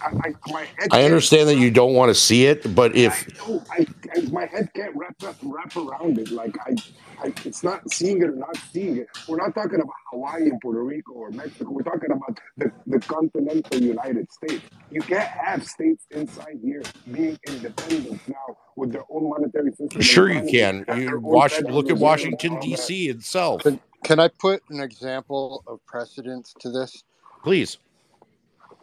I, 0.00 0.06
I, 0.06 0.52
my 0.52 0.64
head 0.76 0.88
I 0.92 1.04
understand 1.04 1.48
that 1.48 1.56
you 1.56 1.70
don't 1.70 1.94
want 1.94 2.10
to 2.10 2.14
see 2.14 2.46
it, 2.46 2.74
but 2.74 2.94
if 2.94 3.28
no, 3.46 3.62
I, 3.70 3.86
I, 4.14 4.20
my 4.30 4.46
head 4.46 4.70
can't 4.74 4.94
wrap 4.94 5.16
up, 5.24 5.36
wrap 5.42 5.76
around 5.76 6.18
it. 6.18 6.30
Like 6.30 6.56
I, 6.60 6.76
I, 7.22 7.32
it's 7.44 7.64
not 7.64 7.90
seeing 7.90 8.22
it 8.22 8.28
or 8.28 8.36
not 8.36 8.56
seeing 8.72 8.98
it. 8.98 9.08
We're 9.26 9.38
not 9.38 9.54
talking 9.54 9.80
about 9.80 9.94
Hawaii 10.12 10.48
and 10.48 10.60
Puerto 10.60 10.82
Rico 10.82 11.12
or 11.12 11.30
Mexico. 11.30 11.70
We're 11.70 11.82
talking 11.82 12.10
about 12.12 12.38
the, 12.56 12.70
the 12.86 13.00
continental 13.00 13.80
United 13.80 14.30
States. 14.32 14.62
You 14.90 15.02
can't 15.02 15.28
have 15.28 15.66
states 15.66 16.06
inside 16.10 16.58
here 16.62 16.82
being 17.12 17.38
independent 17.46 18.20
now 18.28 18.56
with 18.76 18.92
their 18.92 19.04
own 19.10 19.28
monetary 19.28 19.72
system. 19.72 20.00
sure 20.00 20.30
you 20.30 20.48
can, 20.48 20.84
you 20.96 21.14
own 21.14 21.22
watch 21.22 21.60
look 21.60 21.90
at 21.90 21.96
Washington. 21.96 22.58
D.C. 22.60 23.08
itself. 23.08 23.62
Can, 23.62 23.80
can 24.04 24.20
I 24.20 24.28
put 24.28 24.62
an 24.70 24.80
example 24.80 25.64
of 25.66 25.84
precedence 25.86 26.54
to 26.60 26.70
this? 26.70 27.02
Please. 27.42 27.78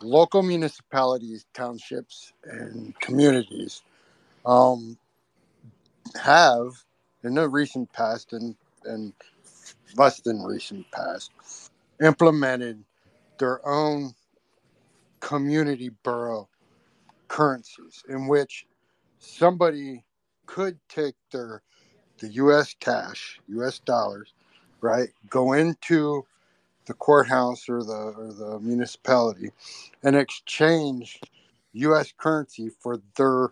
Local 0.01 0.43
municipalities, 0.43 1.45
townships, 1.53 2.33
and 2.43 2.99
communities 2.99 3.81
um, 4.45 4.97
have, 6.21 6.71
in 7.23 7.35
the 7.35 7.49
recent 7.49 7.91
past 7.93 8.33
and, 8.33 8.55
and 8.85 9.13
less 9.97 10.19
than 10.21 10.43
recent 10.43 10.89
past, 10.91 11.31
implemented 12.01 12.83
their 13.39 13.65
own 13.67 14.13
community 15.19 15.89
borough 16.03 16.49
currencies 17.27 18.03
in 18.09 18.27
which 18.27 18.65
somebody 19.19 20.03
could 20.45 20.77
take 20.89 21.15
their 21.31 21.61
the 22.19 22.29
US 22.29 22.75
cash, 22.79 23.39
US 23.47 23.79
dollars, 23.79 24.33
right? 24.81 25.09
Go 25.29 25.53
into 25.53 26.25
the 26.87 26.93
courthouse 26.95 27.69
or 27.69 27.83
the 27.83 27.93
or 28.17 28.33
the 28.33 28.59
municipality 28.61 29.51
and 30.03 30.15
exchange 30.15 31.19
US 31.73 32.13
currency 32.17 32.69
for 32.81 32.99
their 33.17 33.49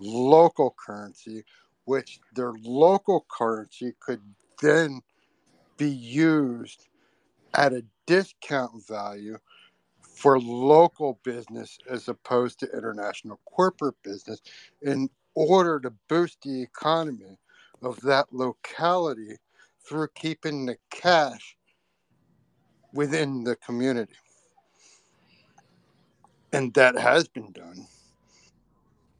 local 0.00 0.74
currency, 0.78 1.44
which 1.86 2.20
their 2.34 2.52
local 2.62 3.26
currency 3.30 3.94
could 4.00 4.20
then 4.62 5.02
be 5.78 5.90
used 5.90 6.88
at 7.54 7.72
a 7.72 7.84
discount 8.06 8.86
value 8.88 9.38
for 10.02 10.40
local 10.40 11.20
business 11.24 11.78
as 11.90 12.08
opposed 12.08 12.60
to 12.60 12.72
international 12.76 13.40
corporate 13.46 13.96
business 14.04 14.42
in 14.82 15.10
order 15.34 15.80
to 15.80 15.92
boost 16.08 16.38
the 16.42 16.62
economy 16.62 17.38
of 17.82 18.00
that 18.02 18.26
locality 18.32 19.36
through 19.86 20.08
keeping 20.14 20.66
the 20.66 20.76
cash 20.90 21.56
within 22.92 23.44
the 23.44 23.56
community. 23.56 24.14
And 26.52 26.72
that 26.74 26.98
has 26.98 27.28
been 27.28 27.50
done. 27.52 27.86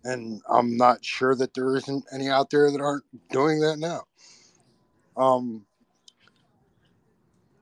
And 0.05 0.43
I'm 0.51 0.77
not 0.77 1.05
sure 1.05 1.35
that 1.37 1.55
there 1.55 1.77
isn't 1.77 2.05
any 2.13 2.29
out 2.29 2.51
there 2.51 2.71
that 2.71 2.81
aren't 2.81 3.05
doing 3.31 3.61
that 3.61 3.79
now. 3.79 4.03
Um, 5.17 5.65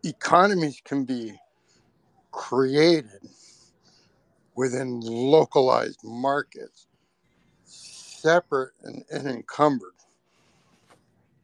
economies 0.05 0.81
can 0.85 1.05
be 1.05 1.35
created 2.31 3.29
within 4.55 5.01
localized 5.01 6.01
markets, 6.05 6.87
separate 7.65 8.73
and 8.83 9.05
unencumbered 9.13 9.95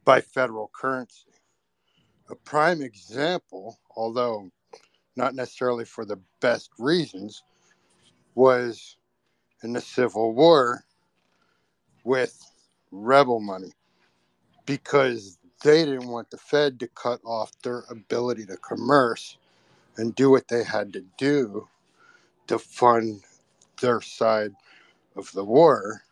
by 0.05 0.21
federal 0.21 0.71
currency. 0.73 1.25
A 2.29 2.35
prime 2.35 2.81
example, 2.81 3.77
although 3.95 4.49
not 5.17 5.35
necessarily 5.35 5.85
for 5.85 6.05
the 6.05 6.19
best 6.41 6.71
reasons, 6.79 7.43
was 8.35 8.97
in 9.63 9.73
the 9.73 9.81
Civil 9.81 10.33
War 10.33 10.83
with 12.03 12.39
rebel 12.91 13.39
money 13.41 13.73
because 14.67 15.39
they 15.63 15.85
didn't 15.85 16.09
want 16.09 16.31
the 16.31 16.37
Fed 16.37 16.79
to 16.81 16.87
cut 16.89 17.21
off 17.25 17.51
their 17.63 17.83
ability 17.91 18.45
to 18.47 18.57
commerce 18.57 19.37
and 19.97 20.15
do 20.15 20.31
what 20.31 20.47
they 20.49 20.63
had 20.63 20.93
to 20.93 21.03
do 21.17 21.67
to 22.47 22.59
fund 22.59 23.21
their 23.81 24.01
side 24.01 24.53
of 25.15 25.31
the 25.33 25.45
war. 25.45 26.03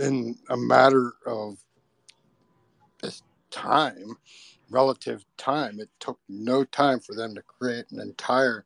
In 0.00 0.38
a 0.50 0.56
matter 0.56 1.14
of 1.26 1.58
this 3.02 3.22
time, 3.50 4.16
relative 4.70 5.24
time, 5.38 5.80
it 5.80 5.90
took 6.00 6.18
no 6.28 6.64
time 6.64 7.00
for 7.00 7.14
them 7.14 7.34
to 7.34 7.42
create 7.42 7.86
an 7.90 8.00
entire 8.00 8.64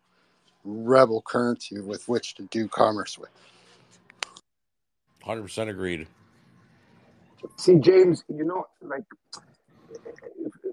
rebel 0.65 1.23
currency 1.27 1.81
with 1.81 2.09
which 2.09 2.35
to 2.37 2.45
do 2.45 2.69
commerce 2.69 3.19
with. 3.19 3.31
Hundred 5.25 5.43
percent 5.43 5.71
agreed. 5.71 6.09
See, 7.59 7.77
James, 7.77 8.25
you 8.29 8.45
know, 8.45 8.67
like 8.83 9.05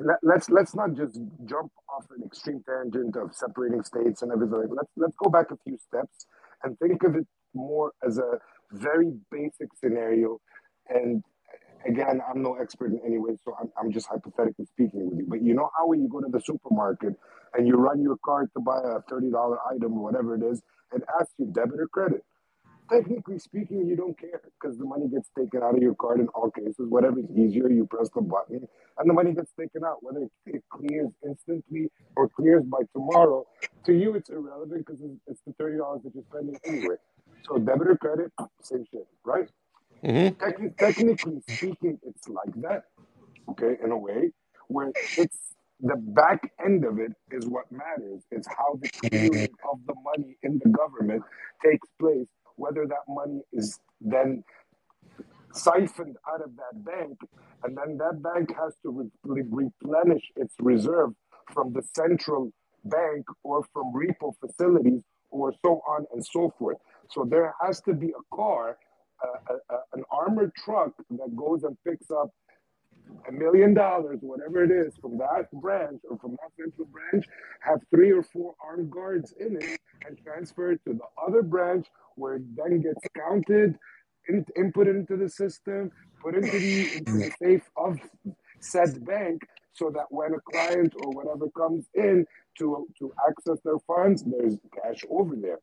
let, 0.01 0.17
let's 0.23 0.49
let's 0.49 0.75
not 0.75 0.95
just 0.95 1.19
jump 1.45 1.71
off 1.95 2.05
an 2.17 2.23
extreme 2.25 2.63
tangent 2.67 3.15
of 3.17 3.35
separating 3.35 3.83
states 3.83 4.21
and 4.21 4.31
everything. 4.31 4.59
Like, 4.59 4.69
Let's 4.71 4.91
let's 4.97 5.15
go 5.23 5.29
back 5.29 5.51
a 5.51 5.57
few 5.65 5.77
steps 5.77 6.27
and 6.63 6.77
think 6.79 7.03
of 7.03 7.15
it 7.15 7.27
more 7.53 7.91
as 8.07 8.17
a 8.19 8.39
very 8.73 9.13
basic 9.31 9.69
scenario. 9.83 10.39
And 10.89 11.23
again, 11.87 12.21
I'm 12.29 12.41
no 12.43 12.55
expert 12.55 12.91
in 12.91 13.01
any 13.05 13.19
way, 13.19 13.37
so 13.45 13.55
I'm, 13.61 13.71
I'm 13.79 13.91
just 13.91 14.07
hypothetically 14.07 14.65
speaking 14.65 15.09
with 15.09 15.19
you. 15.19 15.25
But 15.27 15.43
you 15.43 15.53
know 15.55 15.69
how 15.77 15.87
when 15.87 16.01
you 16.01 16.09
go 16.09 16.21
to 16.21 16.29
the 16.31 16.41
supermarket 16.41 17.15
and 17.55 17.67
you 17.67 17.75
run 17.75 18.01
your 18.01 18.17
card 18.25 18.49
to 18.55 18.61
buy 18.61 18.79
a 18.83 19.01
thirty 19.09 19.31
dollar 19.31 19.57
item 19.73 19.93
or 19.93 20.03
whatever 20.03 20.35
it 20.35 20.43
is, 20.43 20.61
it 20.95 21.03
asks 21.19 21.33
you 21.39 21.47
debit 21.53 21.79
or 21.79 21.87
credit 21.89 22.21
technically 22.91 23.39
speaking, 23.39 23.87
you 23.87 23.95
don't 23.95 24.19
care 24.19 24.41
because 24.61 24.77
the 24.77 24.85
money 24.85 25.07
gets 25.09 25.29
taken 25.37 25.63
out 25.63 25.75
of 25.75 25.81
your 25.81 25.95
card 25.95 26.19
in 26.19 26.27
all 26.29 26.51
cases. 26.51 26.87
Whatever's 26.89 27.25
easier, 27.35 27.69
you 27.69 27.87
press 27.87 28.09
the 28.15 28.21
button 28.21 28.67
and 28.99 29.09
the 29.09 29.13
money 29.13 29.33
gets 29.33 29.51
taken 29.59 29.83
out. 29.85 29.97
Whether 30.03 30.27
it 30.47 30.63
clears 30.71 31.09
instantly 31.25 31.89
or 32.15 32.29
clears 32.29 32.63
by 32.65 32.79
tomorrow, 32.93 33.45
to 33.85 33.93
you 33.93 34.15
it's 34.15 34.29
irrelevant 34.29 34.85
because 34.85 35.01
it's, 35.01 35.19
the 35.47 35.53
thirty 35.59 35.77
dollars 35.77 36.01
that 36.03 36.13
you're 36.15 36.25
spending 36.31 36.57
anyway. 36.65 36.95
So 37.43 37.57
debit 37.59 37.87
or 37.89 37.97
credit, 37.97 38.31
same 38.61 38.85
shit, 38.91 39.07
right? 39.25 39.49
Mm-hmm. 40.05 40.43
Techni- 40.43 40.77
technically 40.77 41.41
speaking, 41.41 41.99
it's 42.03 42.27
like 42.29 42.53
that, 42.61 42.85
okay, 43.49 43.77
in 43.83 43.91
a 43.91 43.97
way 43.97 44.31
where 44.67 44.91
it's 45.17 45.37
the 45.81 45.95
back 45.97 46.51
end 46.65 46.85
of 46.85 46.99
it 46.99 47.11
is 47.31 47.47
what 47.47 47.65
matters. 47.71 48.23
It's 48.31 48.47
how 48.47 48.79
the 48.81 48.89
clearing 49.09 49.49
of 49.71 49.79
the 49.87 49.95
money 50.03 50.37
in 50.43 50.59
the 50.63 50.69
government 50.71 51.23
takes 51.63 51.87
place, 51.99 52.27
whether 52.55 52.85
that 52.87 53.05
money 53.09 53.41
is 53.53 53.79
then 54.01 54.43
siphoned 55.53 56.17
out 56.31 56.41
of 56.41 56.51
that 56.57 56.85
bank, 56.85 57.17
and 57.63 57.77
then 57.77 57.97
that 57.97 58.21
bank 58.23 58.51
has 58.57 58.75
to 58.83 59.11
re- 59.23 59.43
replenish 59.49 60.23
its 60.37 60.55
reserve 60.59 61.11
from 61.53 61.73
the 61.73 61.83
central 61.95 62.51
bank 62.85 63.25
or 63.43 63.63
from 63.73 63.93
repo 63.93 64.33
facilities 64.39 65.01
or 65.31 65.53
so 65.65 65.81
on 65.89 66.05
and 66.13 66.25
so 66.25 66.53
forth. 66.59 66.77
So 67.11 67.25
there 67.29 67.53
has 67.61 67.81
to 67.81 67.93
be 67.93 68.09
a 68.09 68.35
car, 68.35 68.77
a, 69.73 69.77
an 69.93 70.03
armored 70.11 70.51
truck 70.55 70.93
that 71.09 71.35
goes 71.35 71.63
and 71.63 71.77
picks 71.85 72.11
up 72.11 72.29
a 73.27 73.31
million 73.31 73.73
dollars, 73.73 74.19
whatever 74.21 74.63
it 74.63 74.71
is, 74.71 74.95
from 75.01 75.17
that 75.17 75.51
branch 75.53 76.01
or 76.09 76.17
from 76.17 76.31
that 76.31 76.51
central 76.59 76.87
branch, 76.87 77.25
have 77.61 77.79
three 77.89 78.11
or 78.11 78.23
four 78.23 78.55
armed 78.63 78.89
guards 78.91 79.33
in 79.39 79.57
it, 79.57 79.79
and 80.07 80.17
transfer 80.23 80.71
it 80.71 80.81
to 80.87 80.93
the 80.93 81.23
other 81.25 81.41
branch 81.41 81.87
where 82.15 82.35
it 82.35 82.43
then 82.55 82.81
gets 82.81 83.01
counted, 83.15 83.77
in, 84.27 84.45
input 84.57 84.87
into 84.87 85.17
the 85.17 85.29
system, 85.29 85.91
put 86.21 86.35
into 86.35 86.57
the 86.59 86.97
into 86.97 87.13
the 87.13 87.31
safe 87.41 87.69
of 87.77 87.99
said 88.59 89.05
bank, 89.05 89.41
so 89.73 89.91
that 89.93 90.05
when 90.09 90.33
a 90.33 90.41
client 90.51 90.93
or 90.97 91.11
whatever 91.11 91.49
comes 91.57 91.85
in 91.95 92.25
to 92.57 92.87
to 92.97 93.13
access 93.27 93.59
their 93.63 93.79
funds, 93.85 94.23
there's 94.25 94.57
cash 94.81 95.03
over 95.09 95.35
there. 95.35 95.59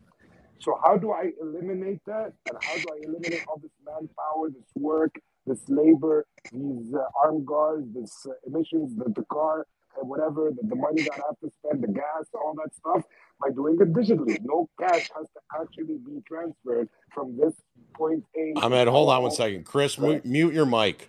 So 0.63 0.79
how 0.85 0.97
do 0.97 1.11
I 1.11 1.31
eliminate 1.41 1.99
that? 2.07 2.33
And 2.49 2.57
how 2.63 2.77
do 2.77 2.85
I 2.93 3.05
eliminate 3.05 3.43
all 3.49 3.59
this 3.61 3.73
manpower, 3.85 4.49
this 4.49 4.71
work, 4.77 5.13
this 5.45 5.59
labor, 5.69 6.25
these 6.53 6.95
uh, 6.95 7.03
armed 7.21 7.45
guards, 7.47 7.87
this 7.93 8.15
uh, 8.27 8.31
emissions, 8.47 8.97
the, 8.97 9.13
the 9.13 9.25
car, 9.25 9.67
and 10.01 10.09
whatever, 10.09 10.53
the, 10.55 10.65
the 10.69 10.77
money 10.77 11.03
that 11.03 11.15
I 11.15 11.23
have 11.27 11.39
to 11.41 11.51
spend, 11.59 11.83
the 11.83 11.89
gas, 11.89 12.27
all 12.35 12.55
that 12.63 12.73
stuff, 12.77 13.03
by 13.41 13.51
doing 13.51 13.77
it 13.81 13.93
digitally. 13.93 14.39
No 14.43 14.69
cash 14.79 15.11
has 15.17 15.27
to 15.35 15.61
actually 15.61 15.99
be 15.99 16.23
transferred 16.29 16.89
from 17.13 17.37
this 17.37 17.55
point 17.97 18.23
A. 18.37 18.53
to 18.55 18.65
Ahmed, 18.65 18.87
hold 18.87 19.11
on 19.11 19.23
one 19.23 19.31
point 19.31 19.37
second. 19.37 19.65
Chris, 19.65 19.99
mute, 19.99 20.25
mute 20.25 20.55
your 20.55 20.67
mic. 20.67 21.09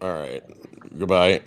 All 0.00 0.12
right. 0.12 0.42
Goodbye. 0.98 1.42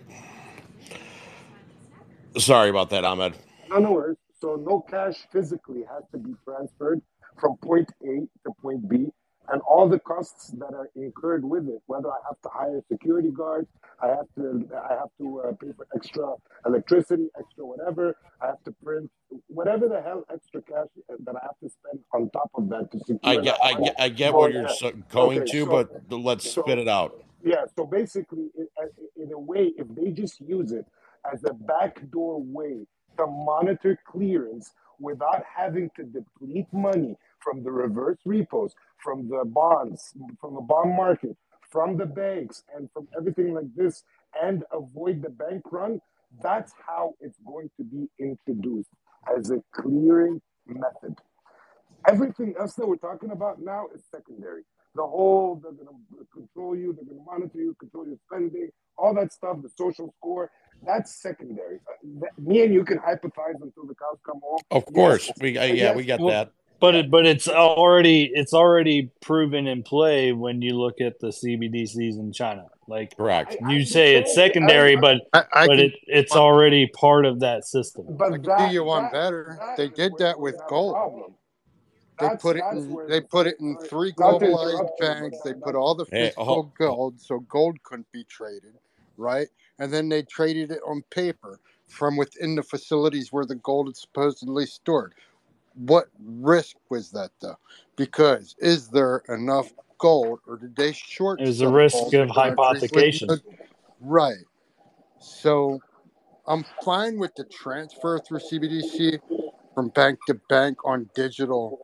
Sorry 2.39 2.69
about 2.69 2.89
that, 2.91 3.03
Ahmed. 3.05 3.33
No, 3.69 3.77
no 3.79 3.91
worries. 3.91 4.17
So 4.41 4.55
no 4.55 4.79
cash 4.89 5.15
physically 5.31 5.83
has 5.93 6.03
to 6.11 6.17
be 6.17 6.33
transferred 6.45 7.01
from 7.39 7.57
point 7.57 7.91
A 8.03 8.21
to 8.45 8.53
point 8.61 8.87
B, 8.89 9.07
and 9.51 9.61
all 9.61 9.89
the 9.89 9.99
costs 9.99 10.51
that 10.57 10.73
are 10.73 10.89
incurred 10.95 11.43
with 11.43 11.67
it, 11.67 11.81
whether 11.87 12.09
I 12.09 12.17
have 12.27 12.39
to 12.43 12.49
hire 12.49 12.81
security 12.89 13.31
guards, 13.31 13.67
I 14.01 14.07
have 14.07 14.27
to 14.37 14.69
I 14.89 14.93
have 14.93 15.09
to 15.19 15.41
uh, 15.41 15.51
pay 15.61 15.71
for 15.75 15.85
extra 15.95 16.33
electricity, 16.65 17.27
extra 17.37 17.65
whatever, 17.65 18.15
I 18.41 18.47
have 18.47 18.63
to 18.63 18.71
print 18.83 19.09
whatever 19.47 19.89
the 19.89 20.01
hell 20.01 20.23
extra 20.33 20.61
cash 20.61 20.87
that 21.09 21.35
I 21.35 21.39
have 21.45 21.59
to 21.61 21.69
spend 21.69 21.99
on 22.13 22.29
top 22.31 22.49
of 22.55 22.69
that 22.69 22.89
to 22.93 22.99
secure. 22.99 23.19
I 23.23 23.35
get, 23.37 23.57
I 23.61 23.73
get, 23.73 23.95
I 23.99 24.09
get 24.09 24.33
what 24.33 24.53
you're 24.53 24.69
so- 24.69 24.91
going 25.11 25.39
Okay, 25.41 25.51
to, 25.51 25.65
so- 25.65 25.85
but 26.09 26.17
let's 26.19 26.49
so- 26.49 26.61
spit 26.61 26.77
it 26.79 26.87
out. 26.87 27.21
yeah, 27.43 27.65
so 27.75 27.85
basically, 27.85 28.47
in, 28.57 28.67
in 29.21 29.31
a 29.33 29.39
way, 29.39 29.73
if 29.77 29.87
they 29.95 30.11
just 30.11 30.39
use 30.41 30.71
it 30.71 30.85
as 31.31 31.43
a 31.43 31.53
backdoor 31.53 32.41
way 32.41 32.85
to 33.17 33.27
monitor 33.27 33.97
clearance 34.07 34.71
without 34.99 35.43
having 35.57 35.89
to 35.95 36.03
deplete 36.03 36.67
money 36.73 37.15
from 37.39 37.63
the 37.63 37.71
reverse 37.71 38.17
repos, 38.25 38.73
from 38.97 39.29
the 39.29 39.43
bonds, 39.45 40.13
from 40.39 40.55
the 40.55 40.61
bond 40.61 40.95
market, 40.95 41.37
from 41.69 41.97
the 41.97 42.05
banks, 42.05 42.63
and 42.75 42.89
from 42.93 43.07
everything 43.17 43.53
like 43.53 43.73
this, 43.75 44.03
and 44.41 44.63
avoid 44.73 45.21
the 45.21 45.29
bank 45.29 45.63
run, 45.71 46.01
that's 46.43 46.73
how 46.85 47.13
it's 47.21 47.37
going 47.45 47.69
to 47.77 47.83
be 47.83 48.07
introduced 48.19 48.89
as 49.37 49.51
a 49.51 49.61
clearing 49.73 50.41
method. 50.67 51.17
Everything 52.07 52.55
else 52.59 52.73
that 52.75 52.87
we're 52.87 52.97
talking 52.97 53.31
about 53.31 53.61
now 53.61 53.87
is 53.95 54.03
secondary. 54.11 54.63
The 54.95 55.03
whole, 55.03 55.59
they're 55.61 55.71
going 55.71 55.87
to 55.87 56.25
control 56.33 56.75
you, 56.75 56.93
they're 56.93 57.05
going 57.05 57.17
to 57.19 57.23
monitor 57.25 57.59
you, 57.59 57.75
control 57.79 58.07
your 58.07 58.17
spending, 58.27 58.69
all 58.97 59.13
that 59.15 59.31
stuff, 59.31 59.57
the 59.61 59.69
social 59.77 60.13
score, 60.17 60.49
that's 60.85 61.21
secondary. 61.21 61.77
Uh, 61.87 62.19
that- 62.21 62.39
me 62.39 62.63
and 62.63 62.73
you 62.73 62.83
can 62.83 62.97
hypothesize 62.97 63.61
until 63.61 63.85
the 63.85 63.95
cows 63.95 64.17
come 64.25 64.39
home. 64.43 64.59
Of 64.71 64.85
Yes, 64.87 64.95
course, 64.95 65.31
we 65.39 65.57
uh, 65.57 65.65
yeah, 65.65 65.73
yes, 65.73 65.95
we 65.95 66.05
got 66.05 66.19
Well, 66.19 66.29
that. 66.29 66.51
But 66.79 66.95
it, 66.95 67.11
but 67.11 67.25
it's 67.25 67.49
already 67.49 68.31
it's 68.33 68.53
already 68.53 69.11
proven 69.21 69.67
in 69.67 69.83
play 69.83 70.31
when 70.31 70.61
you 70.61 70.79
look 70.79 71.01
at 71.01 71.19
the 71.19 71.27
CBDCs 71.27 72.17
in 72.17 72.31
China. 72.31 72.67
Like 72.87 73.17
correct, 73.17 73.57
you 73.67 73.83
say 73.83 74.15
it's 74.15 74.33
secondary, 74.33 74.95
but 74.95 75.17
I, 75.33 75.43
I 75.53 75.67
but 75.67 75.75
can- 75.75 75.85
it 75.87 75.93
it's 76.07 76.31
already 76.31 76.87
part 76.87 77.25
of 77.25 77.41
that 77.41 77.65
system. 77.65 78.05
But 78.07 78.31
I 78.33 78.37
can 78.37 78.57
do 78.69 78.73
you 78.73 78.85
one 78.85 79.09
better. 79.11 79.59
They 79.75 79.89
did 79.89 80.13
that 80.19 80.39
with 80.39 80.55
gold. 80.69 80.95
They 82.19 82.29
put 82.41 82.57
it 82.57 82.63
in. 82.71 82.97
They 83.07 83.21
put 83.21 83.47
it 83.47 83.57
in 83.59 83.77
three 83.77 84.11
globalized 84.13 84.97
banks. 84.99 85.41
They 85.41 85.53
put 85.53 85.75
all 85.75 85.95
the 85.95 86.05
physical 86.05 86.63
ho- 86.63 86.73
gold, 86.77 87.21
so 87.21 87.39
gold 87.41 87.81
couldn't 87.83 88.11
be 88.11 88.23
traded, 88.25 88.75
right? 89.17 89.47
And 89.79 89.91
then 89.93 90.09
they 90.09 90.23
traded 90.23 90.71
it 90.71 90.81
on 90.85 91.03
paper 91.11 91.59
from 91.87 92.17
within 92.17 92.55
the 92.55 92.63
facilities 92.63 93.31
where 93.31 93.45
the 93.45 93.55
gold 93.55 93.89
is 93.89 94.01
supposedly 94.01 94.65
stored. 94.65 95.13
What 95.75 96.07
risk 96.19 96.75
was 96.89 97.11
that, 97.11 97.31
though? 97.41 97.57
Because 97.95 98.55
is 98.59 98.89
there 98.89 99.23
enough 99.29 99.73
gold, 99.99 100.39
or 100.47 100.57
did 100.57 100.75
they 100.75 100.91
short? 100.93 101.39
There's 101.39 101.61
a 101.61 101.65
some 101.65 101.73
risk 101.73 101.95
of 101.95 102.11
to 102.11 102.25
hypothecation. 102.27 103.41
Right. 104.01 104.45
So 105.19 105.79
I'm 106.47 106.65
fine 106.83 107.19
with 107.19 107.35
the 107.35 107.45
transfer 107.45 108.19
through 108.19 108.39
CBDC 108.39 109.19
from 109.75 109.89
bank 109.89 110.19
to 110.27 110.39
bank 110.49 110.77
on 110.85 111.09
digital 111.15 111.79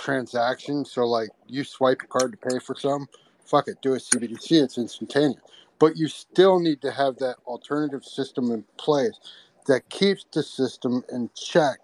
transactions. 0.00 0.90
So 0.92 1.06
like 1.06 1.30
you 1.46 1.64
swipe 1.64 2.02
a 2.02 2.06
card 2.06 2.32
to 2.32 2.38
pay 2.50 2.58
for 2.58 2.74
some, 2.74 3.08
fuck 3.44 3.68
it, 3.68 3.82
do 3.82 3.94
a 3.94 3.98
CBDC, 3.98 4.62
it's 4.62 4.78
instantaneous. 4.78 5.40
But 5.78 5.96
you 5.96 6.08
still 6.08 6.60
need 6.60 6.82
to 6.82 6.90
have 6.90 7.16
that 7.18 7.36
alternative 7.46 8.04
system 8.04 8.50
in 8.50 8.64
place 8.78 9.18
that 9.66 9.88
keeps 9.90 10.24
the 10.32 10.42
system 10.42 11.04
in 11.12 11.30
check 11.34 11.78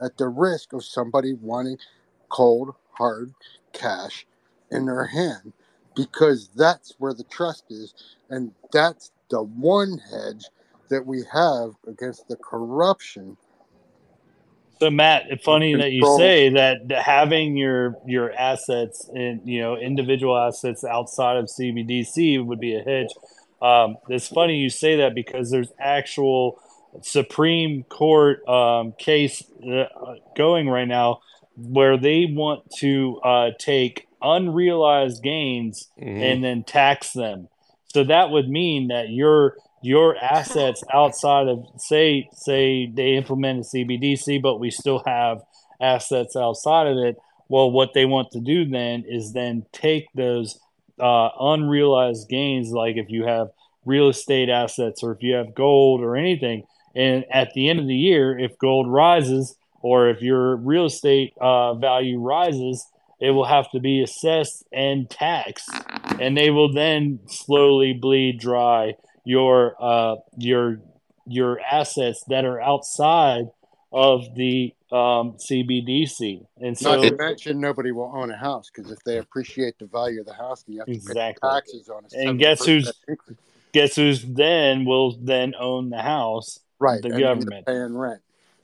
at 0.00 0.16
the 0.16 0.28
risk 0.28 0.72
of 0.72 0.84
somebody 0.84 1.34
wanting 1.34 1.78
cold, 2.28 2.74
hard 2.92 3.32
cash 3.72 4.26
in 4.70 4.86
their 4.86 5.06
hand 5.06 5.52
because 5.94 6.48
that's 6.56 6.94
where 6.98 7.14
the 7.14 7.24
trust 7.24 7.64
is 7.70 7.94
and 8.30 8.52
that's 8.72 9.12
the 9.30 9.42
one 9.42 9.98
hedge 10.10 10.46
that 10.88 11.04
we 11.06 11.22
have 11.32 11.70
against 11.86 12.28
the 12.28 12.36
corruption 12.36 13.36
So 14.82 14.90
Matt, 14.90 15.26
it's 15.30 15.44
funny 15.44 15.76
that 15.76 15.92
you 15.92 16.04
say 16.18 16.48
that 16.48 16.90
having 16.90 17.56
your 17.56 17.94
your 18.04 18.32
assets 18.32 19.08
in 19.14 19.40
you 19.44 19.60
know 19.60 19.76
individual 19.76 20.36
assets 20.36 20.82
outside 20.82 21.36
of 21.36 21.44
CBDC 21.44 22.44
would 22.44 22.58
be 22.58 22.74
a 22.74 22.82
hedge. 22.82 23.06
Um, 23.62 23.96
it's 24.08 24.26
funny 24.26 24.56
you 24.56 24.70
say 24.70 24.96
that 24.96 25.14
because 25.14 25.52
there's 25.52 25.70
actual 25.78 26.60
Supreme 27.02 27.84
Court 27.84 28.44
um, 28.48 28.94
case 28.98 29.44
uh, 29.64 29.84
going 30.36 30.68
right 30.68 30.88
now 30.88 31.20
where 31.54 31.96
they 31.96 32.26
want 32.28 32.68
to 32.78 33.20
uh, 33.22 33.50
take 33.60 34.08
unrealized 34.20 35.22
gains 35.22 35.90
Mhm. 35.96 36.20
and 36.22 36.42
then 36.42 36.64
tax 36.64 37.12
them. 37.12 37.46
So 37.94 38.02
that 38.02 38.30
would 38.30 38.48
mean 38.48 38.88
that 38.88 39.10
your 39.10 39.54
your 39.82 40.16
assets 40.22 40.82
outside 40.92 41.48
of 41.48 41.64
say 41.76 42.28
say 42.32 42.86
they 42.86 43.14
implemented 43.14 43.64
CBDC, 43.64 44.40
but 44.40 44.58
we 44.58 44.70
still 44.70 45.02
have 45.06 45.42
assets 45.80 46.36
outside 46.36 46.86
of 46.86 46.96
it. 46.98 47.16
Well, 47.48 47.70
what 47.70 47.92
they 47.92 48.06
want 48.06 48.30
to 48.32 48.40
do 48.40 48.64
then 48.64 49.04
is 49.06 49.32
then 49.32 49.66
take 49.72 50.06
those 50.14 50.58
uh, 50.98 51.28
unrealized 51.38 52.28
gains, 52.28 52.70
like 52.70 52.96
if 52.96 53.10
you 53.10 53.26
have 53.26 53.48
real 53.84 54.08
estate 54.08 54.48
assets 54.48 55.02
or 55.02 55.12
if 55.12 55.22
you 55.22 55.34
have 55.34 55.54
gold 55.54 56.00
or 56.00 56.16
anything, 56.16 56.64
and 56.94 57.24
at 57.30 57.52
the 57.54 57.68
end 57.68 57.80
of 57.80 57.86
the 57.86 57.96
year, 57.96 58.38
if 58.38 58.56
gold 58.58 58.90
rises 58.90 59.56
or 59.82 60.08
if 60.08 60.22
your 60.22 60.56
real 60.56 60.86
estate 60.86 61.34
uh, 61.40 61.74
value 61.74 62.18
rises, 62.18 62.86
it 63.20 63.30
will 63.30 63.44
have 63.44 63.70
to 63.70 63.80
be 63.80 64.02
assessed 64.02 64.64
and 64.72 65.08
taxed, 65.10 65.70
and 66.18 66.36
they 66.36 66.50
will 66.50 66.72
then 66.72 67.20
slowly 67.26 67.92
bleed 67.92 68.38
dry 68.38 68.94
your 69.24 69.74
uh, 69.80 70.16
your 70.36 70.78
your 71.26 71.60
assets 71.60 72.24
that 72.28 72.44
are 72.44 72.60
outside 72.60 73.46
of 73.92 74.34
the 74.34 74.74
um, 74.90 75.34
CBDC. 75.34 76.46
And 76.60 76.76
so, 76.76 76.96
Not 76.96 77.02
to 77.02 77.16
mention, 77.16 77.60
nobody 77.60 77.92
will 77.92 78.10
own 78.14 78.30
a 78.30 78.36
house 78.36 78.70
because 78.74 78.90
if 78.90 78.98
they 79.04 79.18
appreciate 79.18 79.78
the 79.78 79.86
value 79.86 80.20
of 80.20 80.26
the 80.26 80.34
house, 80.34 80.64
you 80.66 80.78
have 80.78 80.86
to 80.86 80.92
Exactly. 80.92 81.48
pay 81.48 81.54
taxes 81.54 81.88
on 81.88 82.04
it. 82.04 82.12
and 82.14 82.38
guess 82.38 82.64
who's 82.64 82.90
guess 83.72 83.96
who's 83.96 84.22
then 84.24 84.84
will 84.84 85.16
then 85.20 85.54
own 85.58 85.90
the 85.90 86.02
house? 86.02 86.58
right? 86.82 87.00
the 87.00 87.08
and 87.08 87.20
government. 87.20 87.66
paying 87.66 87.96
rent. 87.96 88.20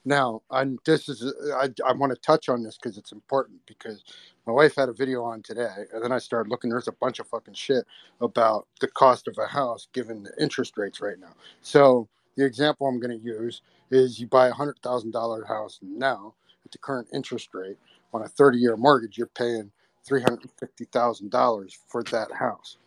Now, 0.08 0.40
this 0.86 1.10
is 1.10 1.34
I, 1.54 1.68
I 1.86 1.92
want 1.92 2.14
to 2.14 2.20
touch 2.22 2.48
on 2.48 2.62
this 2.62 2.78
because 2.78 2.96
it's 2.96 3.12
important 3.12 3.60
because 3.66 4.04
my 4.46 4.54
wife 4.54 4.74
had 4.76 4.88
a 4.88 4.94
video 4.94 5.22
on 5.22 5.42
today, 5.42 5.84
and 5.92 6.02
then 6.02 6.12
I 6.12 6.18
started 6.18 6.50
looking. 6.50 6.70
There's 6.70 6.88
a 6.88 6.92
bunch 6.92 7.20
of 7.20 7.28
fucking 7.28 7.52
shit 7.52 7.84
about 8.22 8.66
the 8.80 8.88
cost 8.88 9.28
of 9.28 9.36
a 9.36 9.46
house 9.46 9.88
given 9.92 10.22
the 10.22 10.32
interest 10.40 10.78
rates 10.78 11.02
right 11.02 11.20
now. 11.20 11.34
So 11.60 12.08
the 12.38 12.46
example 12.46 12.88
I'm 12.88 13.00
going 13.00 13.18
to 13.18 13.22
use 13.22 13.60
is 13.90 14.18
you 14.18 14.26
buy 14.26 14.48
a 14.48 14.54
hundred 14.54 14.78
thousand 14.82 15.10
dollar 15.10 15.44
house 15.44 15.78
now 15.82 16.34
at 16.64 16.72
the 16.72 16.78
current 16.78 17.08
interest 17.12 17.50
rate 17.52 17.76
on 18.14 18.22
a 18.22 18.28
30 18.28 18.58
year 18.58 18.78
mortgage, 18.78 19.18
you're 19.18 19.26
paying 19.26 19.70
three 20.06 20.22
hundred 20.22 20.50
fifty 20.58 20.86
thousand 20.86 21.30
dollars 21.30 21.78
for 21.88 22.02
that 22.04 22.32
house. 22.32 22.78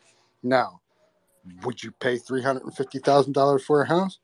Now, 0.41 0.81
would 1.63 1.83
you 1.83 1.91
pay 1.91 2.17
three 2.17 2.41
hundred 2.41 2.63
and 2.63 2.75
fifty 2.75 2.97
thousand 2.97 3.33
dollars 3.33 3.63
for 3.63 3.83
a 3.83 3.87
house? 3.87 4.17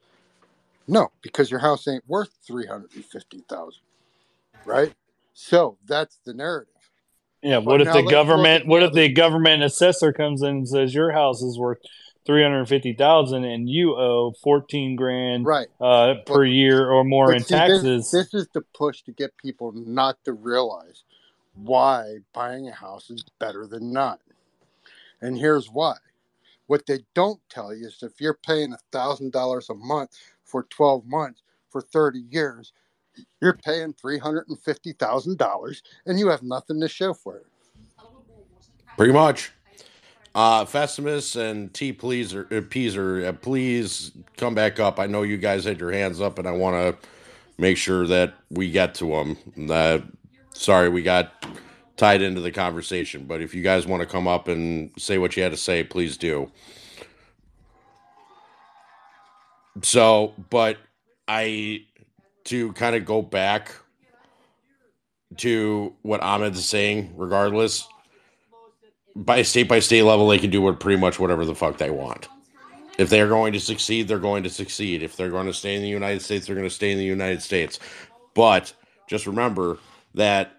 No, 0.88 1.12
because 1.22 1.52
your 1.52 1.60
house 1.60 1.88
ain't 1.88 2.08
worth 2.08 2.30
three 2.46 2.66
hundred 2.66 2.96
and 2.96 3.06
fifty 3.06 3.44
thousand, 3.50 3.82
right? 4.66 4.94
So 5.34 5.78
that's 5.86 6.20
the 6.26 6.34
narrative. 6.34 6.74
Yeah. 7.42 7.60
But 7.60 7.66
What 7.66 7.82
if 7.82 7.94
the 7.94 8.04
government? 8.04 8.68
What 8.68 8.84
if 8.84 8.94
the 8.94 9.10
government 9.10 9.64
assessor 9.64 10.14
comes 10.14 10.42
in 10.42 10.50
and 10.50 10.68
says 10.68 10.94
your 10.94 11.12
house 11.12 11.42
is 11.42 11.58
worth 11.60 11.80
three 12.26 12.42
hundred 12.42 12.66
fifty 12.68 12.94
thousand 12.94 13.44
and 13.44 13.70
you 13.70 13.96
owe 13.96 14.34
fourteen 14.44 14.96
grand 14.96 15.46
Right. 15.46 15.68
uh, 15.80 16.16
per 16.26 16.44
year 16.46 16.90
or 16.90 17.04
more 17.04 17.34
in 17.34 17.44
see, 17.44 17.56
this- 17.56 17.82
taxes? 17.84 18.12
This, 18.12 18.34
is 18.34 18.48
the 18.54 18.62
push 18.74 19.02
to 19.04 19.12
get 19.12 19.36
people 19.38 19.72
not 19.74 20.24
to 20.26 20.34
realize 20.34 21.04
why 21.54 22.18
buying 22.34 22.68
a 22.68 22.72
house 22.72 23.10
is 23.10 23.24
better 23.40 23.66
than 23.66 23.92
not. 23.92 24.20
And 25.22 25.38
here's 25.38 25.68
why. 25.70 25.96
What 26.68 26.86
they 26.86 27.00
don't 27.16 27.40
tell 27.50 27.74
you 27.74 27.88
is 27.88 28.04
if 28.04 28.20
you're 28.20 28.38
paying 28.46 28.76
thousand 28.92 29.32
dollars 29.32 29.70
a 29.70 29.74
month 29.74 30.18
for 30.48 30.64
12 30.64 31.06
months 31.06 31.44
for 31.70 31.82
30 31.82 32.24
years, 32.30 32.74
you're 33.42 33.54
paying 33.54 33.94
three 33.94 34.20
hundred 34.20 34.48
and 34.48 34.60
fifty 34.60 34.94
thousand 34.94 35.38
dollars, 35.38 35.82
and 36.06 36.20
you 36.20 36.28
have 36.28 36.44
nothing 36.44 36.80
to 36.82 36.88
show 36.88 37.14
for 37.14 37.38
it. 37.38 37.46
Pretty 38.96 39.14
much. 39.14 39.52
Uh, 40.36 40.66
Festimus 40.66 41.36
and 41.36 41.74
T 41.74 41.92
Pleaser, 41.92 42.48
uh, 42.52 42.62
Peaser, 42.62 43.26
uh, 43.26 43.34
please 43.34 44.12
come 44.38 44.54
back 44.54 44.80
up. 44.80 45.00
I 45.00 45.08
know 45.08 45.24
you 45.24 45.38
guys 45.38 45.66
had 45.66 45.80
your 45.80 45.92
hands 45.92 46.22
up, 46.22 46.38
and 46.38 46.48
I 46.48 46.52
want 46.52 46.76
to 46.76 47.08
make 47.58 47.78
sure 47.78 48.06
that 48.06 48.36
we 48.52 48.70
get 48.70 48.94
to 48.96 49.08
them. 49.08 49.38
Uh, 49.72 50.00
sorry, 50.54 50.90
we 50.90 51.02
got 51.02 51.44
tied 51.96 52.22
into 52.22 52.40
the 52.40 52.52
conversation, 52.52 53.26
but 53.26 53.42
if 53.42 53.56
you 53.56 53.64
guys 53.64 53.88
want 53.88 54.02
to 54.02 54.08
come 54.08 54.28
up 54.28 54.48
and 54.48 54.92
say 54.98 55.18
what 55.18 55.36
you 55.36 55.42
had 55.42 55.52
to 55.52 55.58
say, 55.58 55.84
please 55.84 56.18
do. 56.18 56.52
So, 59.82 60.34
but 60.50 60.78
I 61.28 61.86
to 62.46 62.72
kind 62.74 62.96
of 62.96 63.06
go 63.06 63.22
back 63.22 63.76
to 65.38 65.94
what 66.02 66.22
Ahmed's 66.22 66.64
saying, 66.66 67.14
regardless, 67.16 67.88
by 69.16 69.42
state 69.42 69.68
by 69.68 69.80
state 69.80 70.04
level, 70.04 70.28
they 70.28 70.40
can 70.40 70.50
do 70.50 70.62
what 70.62 70.80
pretty 70.80 71.00
much 71.00 71.20
whatever 71.20 71.46
the 71.46 71.56
fuck 71.56 71.78
they 71.78 71.90
want. 71.90 72.28
If 72.98 73.10
they're 73.10 73.28
going 73.28 73.54
to 73.54 73.60
succeed, 73.60 74.08
they're 74.08 74.18
going 74.20 74.44
to 74.44 74.50
succeed. 74.50 75.04
If 75.04 75.16
they're 75.16 75.30
going 75.30 75.46
to 75.48 75.54
stay 75.54 75.76
in 75.76 75.82
the 75.82 75.90
United 75.90 76.22
States, 76.22 76.48
they're 76.48 76.56
going 76.56 76.68
to 76.68 76.74
stay 76.74 76.92
in 76.92 76.98
the 76.98 77.06
United 77.06 77.42
States. 77.42 77.80
But 78.34 78.74
just 79.08 79.28
remember 79.28 79.78
that 80.16 80.52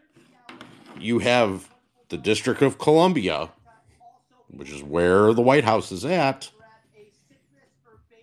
you 0.98 1.18
have 1.18 1.68
the 2.10 2.16
District 2.16 2.62
of 2.62 2.78
Columbia, 2.78 3.50
which 4.50 4.70
is 4.70 4.82
where 4.82 5.32
the 5.32 5.42
White 5.42 5.64
House 5.64 5.90
is 5.90 6.05
at. 6.05 6.50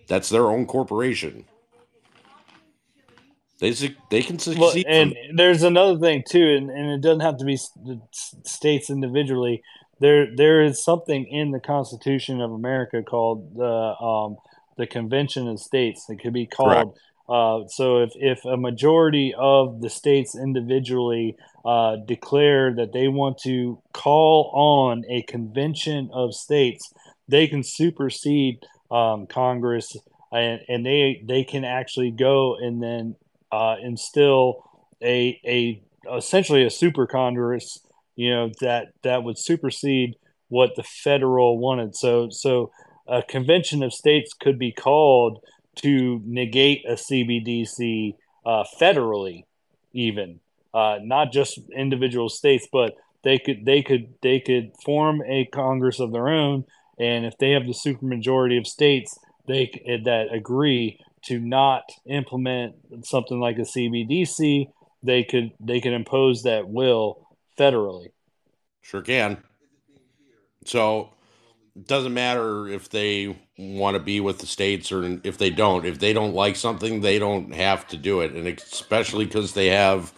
That's 0.06 0.28
their 0.28 0.48
own 0.48 0.66
corporation. 0.66 1.44
They 3.58 3.70
they 4.10 4.22
can 4.22 4.36
Well, 4.36 4.70
succeed. 4.70 4.86
and 4.86 5.12
from- 5.12 5.36
there's 5.36 5.62
another 5.62 5.98
thing 5.98 6.22
too, 6.28 6.46
and, 6.56 6.70
and 6.70 6.90
it 6.90 7.00
doesn't 7.00 7.20
have 7.20 7.38
to 7.38 7.44
be 7.44 7.58
states 8.44 8.90
individually. 8.90 9.62
There, 9.98 10.26
there 10.36 10.62
is 10.62 10.84
something 10.84 11.26
in 11.26 11.52
the 11.52 11.60
Constitution 11.60 12.42
of 12.42 12.52
America 12.52 13.02
called 13.02 13.54
the 13.56 13.64
um, 13.64 14.36
the 14.76 14.86
Convention 14.86 15.48
of 15.48 15.58
States. 15.58 16.04
It 16.10 16.16
could 16.20 16.34
be 16.34 16.46
called. 16.46 16.98
Uh, 17.28 17.66
so 17.68 18.02
if 18.02 18.10
if 18.16 18.44
a 18.44 18.58
majority 18.58 19.34
of 19.36 19.80
the 19.80 19.88
states 19.90 20.36
individually 20.36 21.34
uh, 21.64 21.96
declare 22.06 22.74
that 22.74 22.92
they 22.92 23.08
want 23.08 23.38
to 23.38 23.80
call 23.94 24.50
on 24.54 25.02
a 25.08 25.22
convention 25.22 26.10
of 26.12 26.34
states, 26.34 26.92
they 27.26 27.48
can 27.48 27.62
supersede 27.64 28.58
um, 28.90 29.26
Congress, 29.26 29.96
and, 30.32 30.60
and 30.68 30.84
they 30.84 31.22
they 31.24 31.44
can 31.44 31.64
actually 31.64 32.10
go 32.10 32.56
and 32.56 32.82
then 32.82 33.16
uh, 33.52 33.76
instill 33.82 34.64
a 35.02 35.40
a 35.44 35.82
essentially 36.16 36.64
a 36.64 36.70
super 36.70 37.06
Congress, 37.06 37.78
you 38.14 38.30
know 38.30 38.50
that 38.60 38.88
that 39.02 39.22
would 39.22 39.38
supersede 39.38 40.16
what 40.48 40.76
the 40.76 40.82
federal 40.82 41.58
wanted. 41.58 41.94
So 41.96 42.28
so 42.30 42.70
a 43.06 43.22
convention 43.22 43.82
of 43.82 43.92
states 43.92 44.32
could 44.32 44.58
be 44.58 44.72
called 44.72 45.40
to 45.76 46.20
negate 46.24 46.84
a 46.88 46.94
CBDC 46.94 48.14
uh, 48.44 48.64
federally, 48.80 49.44
even 49.92 50.40
uh, 50.72 50.98
not 51.02 51.32
just 51.32 51.58
individual 51.74 52.28
states, 52.28 52.66
but 52.72 52.94
they 53.22 53.38
could 53.38 53.64
they 53.64 53.82
could 53.82 54.14
they 54.22 54.40
could 54.40 54.72
form 54.84 55.22
a 55.26 55.46
Congress 55.46 56.00
of 56.00 56.12
their 56.12 56.28
own, 56.28 56.64
and 56.98 57.26
if 57.26 57.36
they 57.38 57.52
have 57.52 57.66
the 57.66 57.72
supermajority 57.72 58.58
of 58.58 58.66
states, 58.66 59.18
they 59.46 59.70
eh, 59.86 59.98
that 60.04 60.32
agree 60.32 60.98
to 61.24 61.38
not 61.38 61.82
implement 62.06 62.74
something 63.02 63.40
like 63.40 63.58
a 63.58 63.62
CBDC, 63.62 64.66
they 65.02 65.24
could 65.24 65.52
they 65.60 65.80
could 65.80 65.92
impose 65.92 66.42
that 66.42 66.68
will 66.68 67.26
federally. 67.58 68.08
Sure 68.82 69.02
can. 69.02 69.42
So 70.64 71.10
it 71.74 71.86
doesn't 71.86 72.14
matter 72.14 72.68
if 72.68 72.88
they 72.88 73.36
want 73.58 73.94
to 73.94 74.00
be 74.00 74.20
with 74.20 74.38
the 74.38 74.46
states 74.46 74.92
or 74.92 75.18
if 75.24 75.38
they 75.38 75.50
don't. 75.50 75.84
If 75.84 75.98
they 75.98 76.12
don't 76.12 76.34
like 76.34 76.56
something, 76.56 77.00
they 77.00 77.18
don't 77.18 77.54
have 77.54 77.86
to 77.88 77.96
do 77.96 78.20
it. 78.20 78.32
And 78.32 78.46
especially 78.46 79.24
because 79.24 79.52
they 79.52 79.68
have 79.68 80.12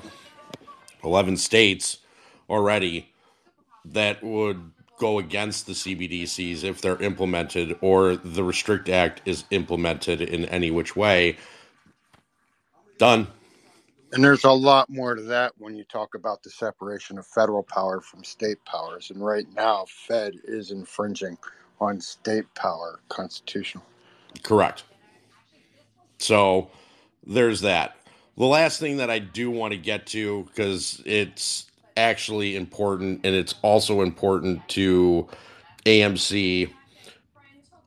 11 1.05 1.37
states 1.37 1.99
already 2.49 3.13
that 3.85 4.23
would 4.23 4.73
go 4.99 5.19
against 5.19 5.67
the 5.67 5.73
CBDCs 5.73 6.65
if 6.65 6.81
they're 6.81 7.01
implemented 7.03 7.77
or 7.81 8.17
the 8.17 8.45
Restrict 8.45 8.89
Act 8.89 9.23
is 9.25 9.45
implemented 9.51 10.21
in 10.21 10.45
any 10.47 10.71
which 10.71 10.97
way. 10.97 11.37
Done. 12.99 13.29
And 14.13 14.25
there's 14.25 14.45
a 14.45 14.51
lot 14.51 14.89
more 14.89 15.15
to 15.15 15.23
that 15.23 15.53
when 15.59 15.77
you 15.77 15.85
talk 15.85 16.15
about 16.15 16.43
the 16.43 16.51
separation 16.51 17.19
of 17.19 17.27
federal 17.27 17.63
power 17.63 18.01
from 18.01 18.25
state 18.25 18.65
powers. 18.65 19.11
And 19.11 19.25
right 19.25 19.47
now, 19.55 19.85
Fed 19.87 20.35
is 20.45 20.71
infringing 20.71 21.37
on 21.81 22.01
state 22.01 22.47
power 22.55 23.01
constitutional. 23.09 23.85
Correct. 24.43 24.85
So 26.19 26.71
there's 27.27 27.61
that. 27.61 27.97
The 28.37 28.47
last 28.47 28.81
thing 28.81 28.97
that 28.97 29.11
I 29.11 29.19
do 29.19 29.51
want 29.51 29.73
to 29.73 29.79
get 29.79 30.07
to, 30.07 30.45
because 30.45 31.03
it's 31.05 31.68
actually 31.99 32.57
important 32.57 33.21
and 33.25 33.35
it's 33.35 33.55
also 33.63 34.01
important 34.01 34.67
to 34.69 35.29
AMC, 35.85 36.71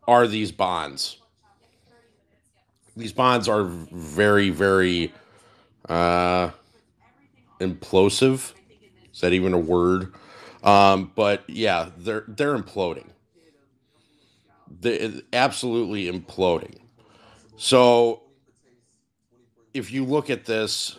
are 0.07 0.27
these 0.27 0.51
bonds. 0.51 1.17
These 2.97 3.13
bonds 3.13 3.47
are 3.47 3.63
very, 3.63 4.49
very 4.49 5.13
uh, 5.87 6.51
implosive. 7.59 8.53
Is 9.13 9.21
that 9.21 9.33
even 9.33 9.53
a 9.53 9.59
word? 9.59 10.13
Um, 10.63 11.11
but 11.15 11.43
yeah, 11.49 11.89
they're 11.97 12.25
they're 12.27 12.57
imploding. 12.57 13.07
They're 14.69 15.21
absolutely 15.33 16.11
imploding. 16.11 16.77
So 17.57 18.23
if 19.73 19.91
you 19.91 20.05
look 20.05 20.29
at 20.29 20.45
this, 20.45 20.97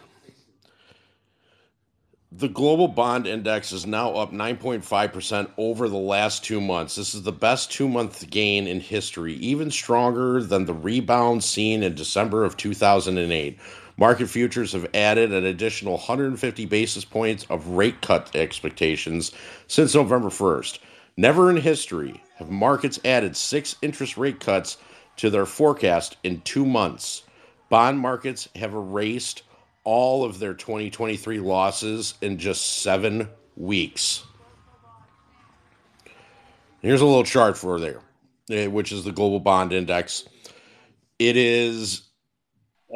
the 2.35 2.49
global 2.49 2.89
bond 2.89 3.27
index 3.27 3.73
is 3.73 3.87
now 3.87 4.15
up 4.15 4.33
9.5% 4.33 5.51
over 5.59 5.89
the 5.89 5.99
last 5.99 6.43
two 6.43 6.63
months. 6.63 6.97
This 6.97 7.15
is 7.15 7.23
the 7.23 7.33
best 7.33 7.71
two 7.71 7.89
month 7.89 8.29
gain 8.31 8.67
in 8.67 8.81
history, 8.81 9.35
even 9.35 9.71
stronger 9.71 10.43
than 10.43 10.65
the 10.65 10.73
rebound 10.73 11.45
seen 11.45 11.83
in 11.83 11.95
December 11.95 12.45
of 12.45 12.57
2008. 12.57 13.59
Market 13.99 14.29
futures 14.29 14.73
have 14.73 14.89
added 14.95 15.33
an 15.33 15.45
additional 15.45 15.99
150 15.99 16.65
basis 16.65 17.05
points 17.05 17.45
of 17.51 17.69
rate 17.69 18.01
cut 18.01 18.35
expectations 18.35 19.33
since 19.67 19.95
November 19.95 20.31
1st. 20.31 20.79
Never 21.19 21.51
in 21.51 21.59
history 21.59 22.23
have 22.37 22.51
markets 22.51 22.99
added 23.05 23.37
six 23.37 23.77
interest 23.83 24.17
rate 24.17 24.41
cuts 24.41 24.79
to 25.17 25.29
their 25.29 25.45
forecast 25.45 26.17
in 26.25 26.41
two 26.41 26.65
months. 26.65 27.25
Bond 27.69 27.99
markets 27.99 28.49
have 28.57 28.73
erased 28.73 29.43
all 29.85 30.25
of 30.25 30.39
their 30.39 30.55
2023 30.55 31.41
losses 31.41 32.15
in 32.21 32.39
just 32.39 32.83
seven 32.83 33.29
weeks. 33.57 34.25
Here's 36.81 37.01
a 37.01 37.07
little 37.07 37.25
chart 37.25 37.57
for 37.57 37.79
there, 37.79 38.01
eh, 38.51 38.67
which 38.67 38.93
is 38.93 39.05
the 39.05 39.13
global 39.13 39.41
bond 39.41 39.73
index. 39.73 40.25
It 41.19 41.37
is 41.37 42.03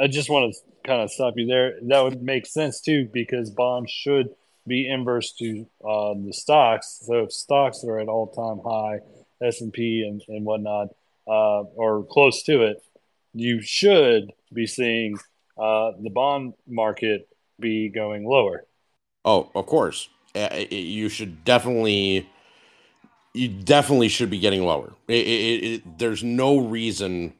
I 0.00 0.08
just 0.08 0.28
want 0.28 0.52
to 0.52 0.60
kind 0.86 1.02
of 1.02 1.10
stop 1.10 1.34
you 1.36 1.46
there. 1.46 1.78
That 1.82 2.02
would 2.02 2.22
make 2.22 2.46
sense 2.46 2.80
too, 2.80 3.08
because 3.12 3.50
bonds 3.50 3.90
should 3.90 4.28
be 4.66 4.88
inverse 4.88 5.32
to 5.34 5.66
uh, 5.84 6.14
the 6.14 6.32
stocks. 6.32 7.00
So 7.06 7.24
if 7.24 7.32
stocks 7.32 7.84
are 7.84 7.98
at 7.98 8.08
all 8.08 8.26
time 8.26 8.60
high, 8.64 8.98
S 9.46 9.60
and 9.60 9.72
P 9.72 10.02
and 10.28 10.44
whatnot, 10.44 10.88
uh, 11.26 11.62
or 11.74 12.04
close 12.04 12.42
to 12.44 12.62
it, 12.62 12.82
you 13.32 13.60
should 13.62 14.32
be 14.52 14.66
seeing 14.66 15.18
uh, 15.58 15.92
the 16.00 16.10
bond 16.10 16.54
market 16.66 17.28
be 17.58 17.88
going 17.88 18.24
lower. 18.26 18.64
Oh, 19.24 19.50
of 19.54 19.66
course. 19.66 20.08
Uh, 20.34 20.48
it- 20.52 20.72
it- 20.72 20.86
You 20.86 21.08
should 21.08 21.44
definitely, 21.44 22.28
you 23.32 23.48
definitely 23.48 24.08
should 24.08 24.30
be 24.30 24.38
getting 24.38 24.64
lower. 24.64 24.92
It, 25.08 25.26
it, 25.26 25.64
it, 25.64 25.98
there's 25.98 26.22
no 26.22 26.58
reason 26.58 27.32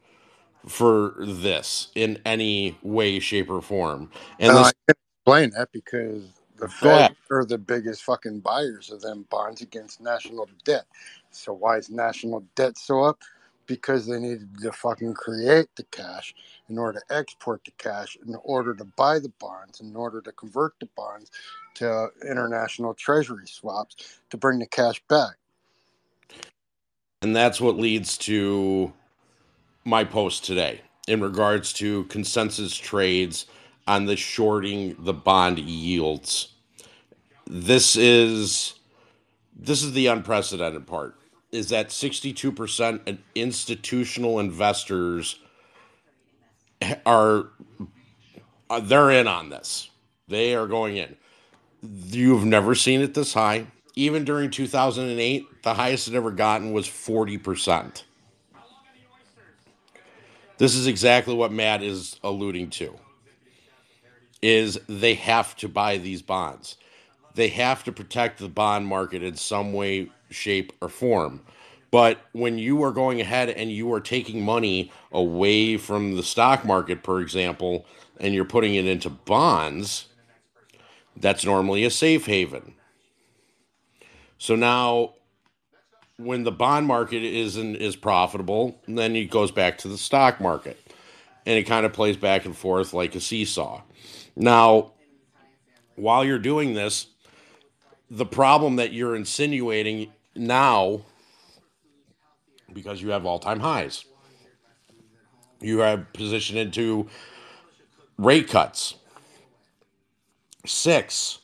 for 0.67 1.15
this 1.19 1.89
in 1.95 2.19
any 2.25 2.77
way, 2.81 3.19
shape, 3.19 3.49
or 3.49 3.61
form. 3.61 4.11
And 4.39 4.51
Uh, 4.51 4.63
this, 4.63 4.67
I 4.67 4.71
can 4.91 4.95
explain 5.19 5.49
that 5.51 5.71
because 5.71 6.23
the 6.57 6.67
Fed 6.67 7.15
are 7.31 7.45
the 7.45 7.57
biggest 7.57 8.03
fucking 8.03 8.39
buyers 8.39 8.89
of 8.91 9.01
them 9.01 9.25
bonds 9.29 9.61
against 9.61 10.01
national 10.01 10.49
debt. 10.65 10.85
So 11.31 11.53
why 11.53 11.77
is 11.77 11.89
national 11.89 12.43
debt 12.55 12.77
so 12.77 13.03
up? 13.03 13.19
Because 13.67 14.07
they 14.07 14.19
needed 14.19 14.49
to 14.61 14.71
fucking 14.73 15.15
create 15.15 15.67
the 15.77 15.83
cash 15.85 16.35
in 16.69 16.77
order 16.79 16.99
to 17.07 17.15
export 17.15 17.63
the 17.65 17.71
cash, 17.77 18.17
in 18.27 18.35
order 18.43 18.73
to 18.75 18.85
buy 18.85 19.19
the 19.19 19.31
bonds, 19.39 19.81
in 19.81 19.95
order 19.95 20.21
to 20.21 20.31
convert 20.33 20.73
the 20.79 20.89
bonds 20.97 21.31
to 21.75 22.09
international 22.29 22.93
treasury 22.95 23.47
swaps 23.47 24.21
to 24.31 24.37
bring 24.37 24.59
the 24.59 24.67
cash 24.67 25.01
back. 25.09 25.35
and 27.21 27.35
that's 27.35 27.61
what 27.61 27.77
leads 27.77 28.17
to 28.17 28.93
my 29.85 30.03
post 30.03 30.45
today 30.45 30.81
in 31.07 31.21
regards 31.21 31.73
to 31.73 32.05
consensus 32.05 32.75
trades 32.75 33.45
on 33.87 34.05
the 34.05 34.15
shorting 34.17 34.95
the 34.99 35.13
bond 35.13 35.59
yields. 35.59 36.53
This 37.47 37.95
is 37.95 38.75
this 39.55 39.83
is 39.83 39.93
the 39.93 40.07
unprecedented 40.07 40.87
part 40.87 41.15
is 41.57 41.69
that 41.69 41.89
62% 41.89 43.09
of 43.09 43.17
institutional 43.33 44.39
investors 44.39 45.39
are 47.03 47.47
uh, 48.69 48.79
they're 48.79 49.09
in 49.09 49.27
on 49.27 49.49
this. 49.49 49.89
They 50.27 50.53
are 50.53 50.67
going 50.67 50.97
in. 50.97 51.15
You've 51.81 52.45
never 52.45 52.75
seen 52.75 53.01
it 53.01 53.15
this 53.15 53.33
high. 53.33 53.67
Even 53.95 54.23
during 54.23 54.51
2008, 54.51 55.63
the 55.63 55.73
highest 55.73 56.07
it 56.07 56.13
ever 56.13 56.29
gotten 56.29 56.73
was 56.73 56.87
40%. 56.87 58.03
This 60.59 60.75
is 60.75 60.85
exactly 60.85 61.33
what 61.33 61.51
Matt 61.51 61.81
is 61.81 62.19
alluding 62.23 62.69
to. 62.71 62.93
Is 64.43 64.79
they 64.87 65.15
have 65.15 65.55
to 65.57 65.67
buy 65.67 65.97
these 65.97 66.21
bonds. 66.21 66.77
They 67.37 67.49
have 67.49 67.83
to 67.83 67.91
protect 67.91 68.39
the 68.39 68.49
bond 68.49 68.87
market 68.87 69.21
in 69.21 69.35
some 69.35 69.71
way, 69.71 70.09
shape, 70.31 70.73
or 70.81 70.89
form. 70.89 71.41
But 71.91 72.19
when 72.33 72.57
you 72.57 72.83
are 72.83 72.91
going 72.91 73.21
ahead 73.21 73.49
and 73.49 73.71
you 73.71 73.93
are 73.93 74.01
taking 74.01 74.43
money 74.43 74.91
away 75.11 75.77
from 75.77 76.15
the 76.15 76.23
stock 76.23 76.65
market, 76.65 77.03
for 77.03 77.21
example, 77.21 77.85
and 78.19 78.33
you're 78.33 78.43
putting 78.43 78.73
it 78.73 78.87
into 78.87 79.11
bonds, 79.11 80.07
that's 81.15 81.45
normally 81.45 81.85
a 81.85 81.91
safe 81.91 82.25
haven. 82.25 82.73
So 84.39 84.55
now 84.55 85.13
when 86.17 86.43
the 86.43 86.51
bond 86.51 86.87
market 86.87 87.23
isn't 87.23 87.75
is 87.75 87.95
profitable, 87.95 88.81
then 88.87 89.15
it 89.15 89.29
goes 89.29 89.51
back 89.51 89.77
to 89.79 89.87
the 89.87 89.97
stock 89.97 90.41
market. 90.41 90.79
And 91.45 91.57
it 91.57 91.63
kind 91.63 91.85
of 91.85 91.93
plays 91.93 92.17
back 92.17 92.45
and 92.45 92.57
forth 92.57 92.93
like 92.93 93.13
a 93.13 93.21
seesaw. 93.21 93.83
Now, 94.35 94.93
while 95.95 96.25
you're 96.25 96.39
doing 96.39 96.73
this, 96.73 97.07
the 98.09 98.25
problem 98.25 98.77
that 98.77 98.93
you're 98.93 99.15
insinuating 99.15 100.11
now, 100.35 101.01
because 102.73 103.01
you 103.01 103.09
have 103.09 103.25
all 103.25 103.39
time 103.39 103.59
highs, 103.59 104.05
you 105.59 105.79
have 105.79 106.11
positioned 106.13 106.59
into 106.59 107.07
rate 108.17 108.49
cuts. 108.49 108.95
Six. 110.65 111.39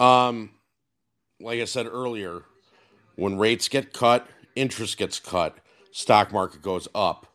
Um, 0.00 0.50
like 1.40 1.60
I 1.60 1.66
said 1.66 1.86
earlier, 1.86 2.42
when 3.16 3.38
rates 3.38 3.68
get 3.68 3.92
cut, 3.92 4.26
interest 4.56 4.96
gets 4.96 5.20
cut, 5.20 5.58
stock 5.92 6.32
market 6.32 6.62
goes 6.62 6.88
up. 6.94 7.26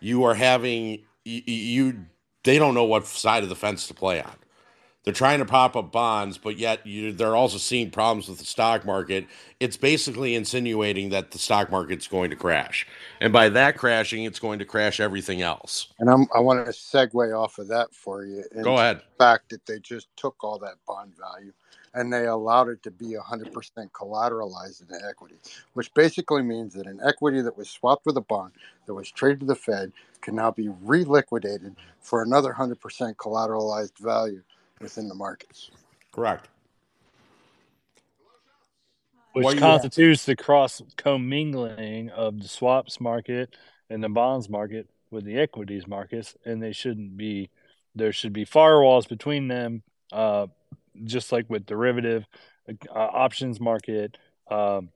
You 0.00 0.24
are 0.24 0.34
having 0.34 1.04
you, 1.24 1.42
you 1.46 2.06
they 2.44 2.58
don't 2.58 2.74
know 2.74 2.84
what 2.84 3.06
side 3.06 3.42
of 3.42 3.50
the 3.50 3.56
fence 3.56 3.86
to 3.88 3.94
play 3.94 4.22
on. 4.22 4.39
They're 5.04 5.14
trying 5.14 5.38
to 5.38 5.46
pop 5.46 5.76
up 5.76 5.92
bonds, 5.92 6.36
but 6.36 6.58
yet 6.58 6.86
you, 6.86 7.12
they're 7.12 7.36
also 7.36 7.56
seeing 7.58 7.90
problems 7.90 8.28
with 8.28 8.38
the 8.38 8.44
stock 8.44 8.84
market. 8.84 9.26
It's 9.58 9.76
basically 9.76 10.34
insinuating 10.34 11.08
that 11.10 11.30
the 11.30 11.38
stock 11.38 11.70
market's 11.70 12.06
going 12.06 12.30
to 12.30 12.36
crash, 12.36 12.86
and 13.20 13.32
by 13.32 13.48
that 13.50 13.78
crashing, 13.78 14.24
it's 14.24 14.38
going 14.38 14.58
to 14.58 14.64
crash 14.66 15.00
everything 15.00 15.40
else. 15.40 15.88
And 15.98 16.10
I'm, 16.10 16.26
I 16.34 16.40
want 16.40 16.66
to 16.66 16.72
segue 16.72 17.38
off 17.38 17.58
of 17.58 17.68
that 17.68 17.94
for 17.94 18.24
you. 18.24 18.44
Go 18.62 18.74
ahead. 18.74 18.98
The 18.98 19.24
fact 19.24 19.50
that 19.50 19.64
they 19.66 19.78
just 19.78 20.08
took 20.16 20.42
all 20.44 20.58
that 20.58 20.74
bond 20.86 21.14
value 21.18 21.52
and 21.94 22.12
they 22.12 22.26
allowed 22.26 22.68
it 22.68 22.82
to 22.84 22.90
be 22.90 23.16
100% 23.16 23.52
collateralized 23.90 24.88
in 24.88 24.96
equity, 25.08 25.36
which 25.72 25.92
basically 25.94 26.42
means 26.42 26.74
that 26.74 26.86
an 26.86 27.00
equity 27.04 27.40
that 27.40 27.56
was 27.56 27.68
swapped 27.68 28.06
with 28.06 28.16
a 28.16 28.20
bond 28.20 28.52
that 28.86 28.94
was 28.94 29.10
traded 29.10 29.40
to 29.40 29.46
the 29.46 29.54
Fed 29.54 29.92
can 30.20 30.36
now 30.36 30.50
be 30.50 30.68
reliquidated 30.82 31.74
for 32.00 32.22
another 32.22 32.54
100% 32.56 32.76
collateralized 33.16 33.98
value 33.98 34.42
within 34.80 35.08
the 35.08 35.14
markets. 35.14 35.70
Correct. 36.12 36.48
which 39.32 39.44
Well, 39.44 39.54
you- 39.54 39.60
constitutes 39.60 40.24
the 40.24 40.34
cross 40.34 40.82
commingling 40.96 42.10
of 42.10 42.40
the 42.42 42.48
swaps 42.48 43.00
market 43.00 43.54
and 43.88 44.02
the 44.02 44.08
bonds 44.08 44.48
market 44.48 44.90
with 45.12 45.24
the 45.24 45.38
equities 45.38 45.86
markets, 45.86 46.36
and 46.44 46.60
they 46.60 46.72
shouldn't 46.72 47.16
be. 47.16 47.48
There 47.94 48.12
should 48.12 48.32
be 48.32 48.44
firewalls 48.44 49.08
between 49.08 49.46
them, 49.46 49.84
uh, 50.10 50.48
just 51.04 51.30
like 51.30 51.48
with 51.48 51.64
derivative 51.64 52.26
uh, 52.68 52.74
options 52.92 53.60
market. 53.60 54.18
Um, 54.50 54.90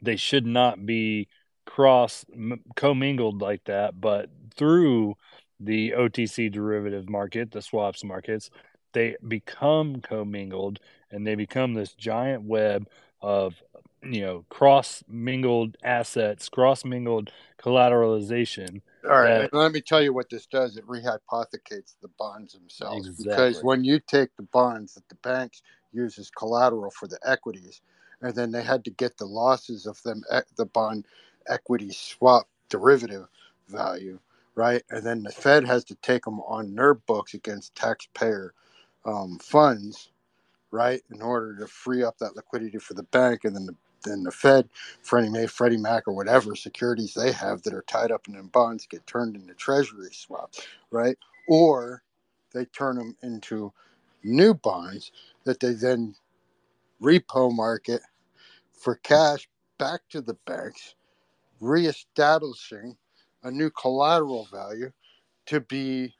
they 0.00 0.16
should 0.16 0.44
not 0.46 0.84
be 0.84 1.28
cross 1.64 2.24
m- 2.34 2.62
commingled 2.74 3.40
like 3.40 3.62
that, 3.64 4.00
but 4.00 4.28
through 4.56 5.16
the 5.60 5.92
OTC 5.92 6.48
derivative 6.50 7.08
market, 7.08 7.52
the 7.52 7.62
swaps 7.62 8.02
markets, 8.02 8.50
they 8.92 9.16
become 9.26 10.00
commingled 10.00 10.80
and 11.10 11.26
they 11.26 11.34
become 11.34 11.74
this 11.74 11.94
giant 11.94 12.44
web 12.44 12.88
of 13.22 13.62
you 14.02 14.22
know 14.22 14.46
cross 14.50 15.04
mingled 15.08 15.76
assets, 15.84 16.48
cross 16.48 16.84
mingled 16.84 17.32
collateralization. 17.62 18.82
All 19.04 19.18
right, 19.20 19.34
that- 19.34 19.52
let 19.52 19.72
me 19.72 19.80
tell 19.82 20.02
you 20.02 20.12
what 20.12 20.30
this 20.30 20.46
does. 20.46 20.76
It 20.76 20.86
rehypothecates 20.86 21.96
the 22.02 22.08
bonds 22.18 22.54
themselves 22.54 23.10
because 23.18 23.62
when 23.62 23.84
you 23.84 24.00
take 24.00 24.36
the 24.36 24.44
bonds 24.44 24.94
that 24.94 25.08
the 25.08 25.16
banks 25.16 25.62
use 25.92 26.18
as 26.18 26.30
collateral 26.30 26.90
for 26.90 27.08
the 27.08 27.18
equities, 27.24 27.82
and 28.22 28.34
then 28.34 28.52
they 28.52 28.62
had 28.62 28.84
to 28.84 28.90
get 28.92 29.16
the 29.18 29.26
losses 29.26 29.86
of 29.86 30.02
them 30.04 30.22
the 30.56 30.66
bond 30.66 31.06
equity 31.48 31.92
swap 31.92 32.48
derivative 32.70 33.28
value, 33.68 34.20
right? 34.54 34.84
And 34.90 35.04
then 35.04 35.24
the 35.24 35.32
Fed 35.32 35.66
has 35.66 35.84
to 35.86 35.96
take 35.96 36.24
them 36.24 36.40
on 36.42 36.74
their 36.76 36.94
books 36.94 37.34
against 37.34 37.74
taxpayer 37.74 38.54
um, 39.04 39.38
funds, 39.40 40.10
right, 40.70 41.02
in 41.12 41.22
order 41.22 41.56
to 41.58 41.66
free 41.66 42.02
up 42.04 42.18
that 42.18 42.36
liquidity 42.36 42.78
for 42.78 42.94
the 42.94 43.04
bank, 43.04 43.44
and 43.44 43.56
then 43.56 43.66
the 43.66 43.76
then 44.04 44.22
the 44.24 44.32
Fed, 44.32 44.68
Freddie 45.02 45.30
Mae, 45.30 45.46
Freddie 45.46 45.76
Mac, 45.78 46.08
or 46.08 46.14
whatever 46.14 46.56
securities 46.56 47.14
they 47.14 47.32
have 47.32 47.62
that 47.62 47.74
are 47.74 47.84
tied 47.88 48.12
up 48.12 48.28
in 48.28 48.40
bonds 48.48 48.86
get 48.86 49.06
turned 49.06 49.36
into 49.36 49.54
Treasury 49.54 50.10
swaps, 50.12 50.60
right? 50.90 51.18
Or 51.48 52.02
they 52.54 52.66
turn 52.66 52.96
them 52.96 53.16
into 53.22 53.72
new 54.24 54.54
bonds 54.54 55.12
that 55.44 55.60
they 55.60 55.72
then 55.74 56.14
repo 57.02 57.54
market 57.54 58.02
for 58.74 58.96
cash 58.96 59.48
back 59.78 60.02
to 60.10 60.20
the 60.20 60.34
banks, 60.46 60.94
reestablishing 61.60 62.96
a 63.44 63.50
new 63.50 63.70
collateral 63.70 64.48
value 64.52 64.92
to 65.46 65.60
be 65.60 66.14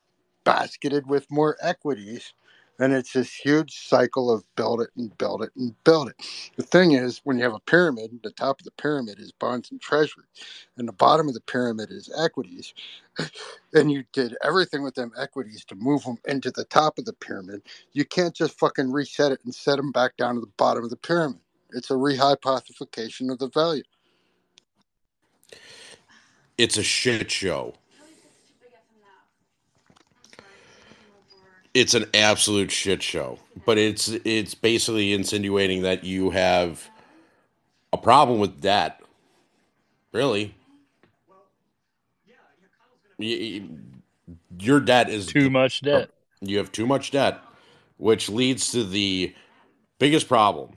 basketed 0.45 1.07
with 1.09 1.31
more 1.31 1.57
equities. 1.63 2.35
And 2.83 2.93
it's 2.93 3.13
this 3.13 3.33
huge 3.33 3.87
cycle 3.87 4.29
of 4.29 4.43
build 4.57 4.81
it 4.81 4.91
and 4.97 5.17
build 5.17 5.45
it 5.45 5.51
and 5.55 5.73
build 5.85 6.09
it. 6.09 6.17
The 6.57 6.65
thing 6.65 6.93
is, 6.93 7.21
when 7.23 7.39
you 7.39 7.45
have 7.45 7.55
a 7.55 7.61
pyramid, 7.61 8.11
the 8.25 8.33
top 8.33 8.59
of 8.59 8.65
the 8.65 8.73
pyramid 8.73 9.21
is 9.21 9.31
bonds 9.31 9.71
and 9.71 9.81
treasury, 9.81 10.25
and 10.77 10.89
the 10.89 10.93
bottom 10.93 11.29
of 11.29 11.35
the 11.35 11.43
pyramid 11.43 11.93
is 11.93 12.13
equities. 12.19 12.75
And 13.75 13.91
you 13.91 14.05
did 14.13 14.37
everything 14.45 14.83
with 14.83 14.97
them 14.97 15.13
equities 15.19 15.65
to 15.67 15.75
move 15.75 16.03
them 16.03 16.19
into 16.27 16.51
the 16.51 16.65
top 16.65 16.99
of 16.99 17.07
the 17.07 17.15
pyramid. 17.15 17.63
You 17.93 18.05
can't 18.05 18.35
just 18.35 18.59
fucking 18.59 18.93
reset 18.93 19.33
it 19.33 19.41
and 19.45 19.55
set 19.55 19.77
them 19.77 19.93
back 19.93 20.19
down 20.19 20.35
to 20.35 20.43
the 20.43 20.53
bottom 20.59 20.85
of 20.85 20.91
the 20.91 20.97
pyramid. 20.97 21.41
It's 21.71 21.91
a 21.91 21.95
rehypothecation 21.95 23.31
of 23.33 23.39
the 23.39 23.49
value. 23.49 23.85
It's 26.59 26.77
a 26.77 26.83
shit 26.83 27.31
show. 27.31 27.77
It's 31.75 31.95
an 31.95 32.07
absolute 32.15 32.71
shit 32.71 33.03
show. 33.03 33.39
But 33.65 33.79
it's 33.79 34.09
it's 34.09 34.55
basically 34.55 35.13
insinuating 35.13 35.83
that 35.83 36.05
you 36.05 36.31
have 36.31 36.89
a 37.93 37.99
problem 37.99 38.39
with 38.39 38.61
debt. 38.61 39.01
Really? 40.13 40.55
Your 43.19 44.81
debt 44.81 45.09
is 45.09 45.27
Too 45.27 45.49
much 45.49 45.81
debt. 45.81 46.11
You 46.41 46.59
have 46.59 46.73
too 46.73 46.87
much 46.87 47.13
debt, 47.13 47.41
which 47.97 48.29
leads 48.29 48.73
to 48.73 48.85
the 48.85 49.35
biggest 49.99 50.29
problem, 50.29 50.71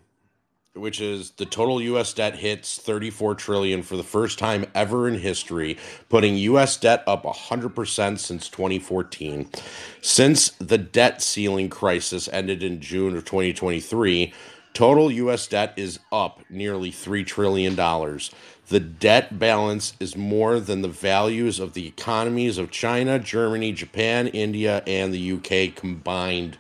which 0.76 1.00
is 1.00 1.32
the 1.32 1.46
total 1.46 1.82
US 1.82 2.14
debt 2.14 2.36
hits 2.36 2.78
34 2.78 3.36
trillion 3.36 3.82
for 3.82 3.96
the 3.96 4.04
first 4.04 4.38
time 4.38 4.66
ever 4.76 5.08
in 5.08 5.20
history, 5.20 5.78
putting 6.10 6.36
US 6.36 6.76
debt 6.78 7.04
up 7.08 7.24
100% 7.24 8.20
since 8.20 8.50
2014. 8.50 9.50
Since 10.02 10.50
the 10.60 10.78
debt 10.78 11.22
ceiling 11.22 11.70
crisis 11.70 12.28
ended 12.32 12.62
in 12.62 12.82
June 12.82 13.16
of 13.16 13.24
2023, 13.24 14.34
total 14.74 15.10
US 15.12 15.48
debt 15.48 15.74
is 15.78 16.00
up 16.12 16.42
nearly 16.50 16.92
3 16.92 17.24
trillion 17.24 17.76
dollars. 17.76 18.32
The 18.68 18.80
debt 18.80 19.38
balance 19.38 19.94
is 20.00 20.18
more 20.18 20.60
than 20.60 20.82
the 20.82 20.88
values 20.88 21.60
of 21.60 21.74
the 21.74 21.88
economies 21.88 22.58
of 22.58 22.72
China, 22.72 23.20
Germany, 23.20 23.72
Japan, 23.72 24.28
India, 24.28 24.84
and 24.88 25.14
the 25.14 25.34
UK 25.34 25.76
combined. 25.76 26.58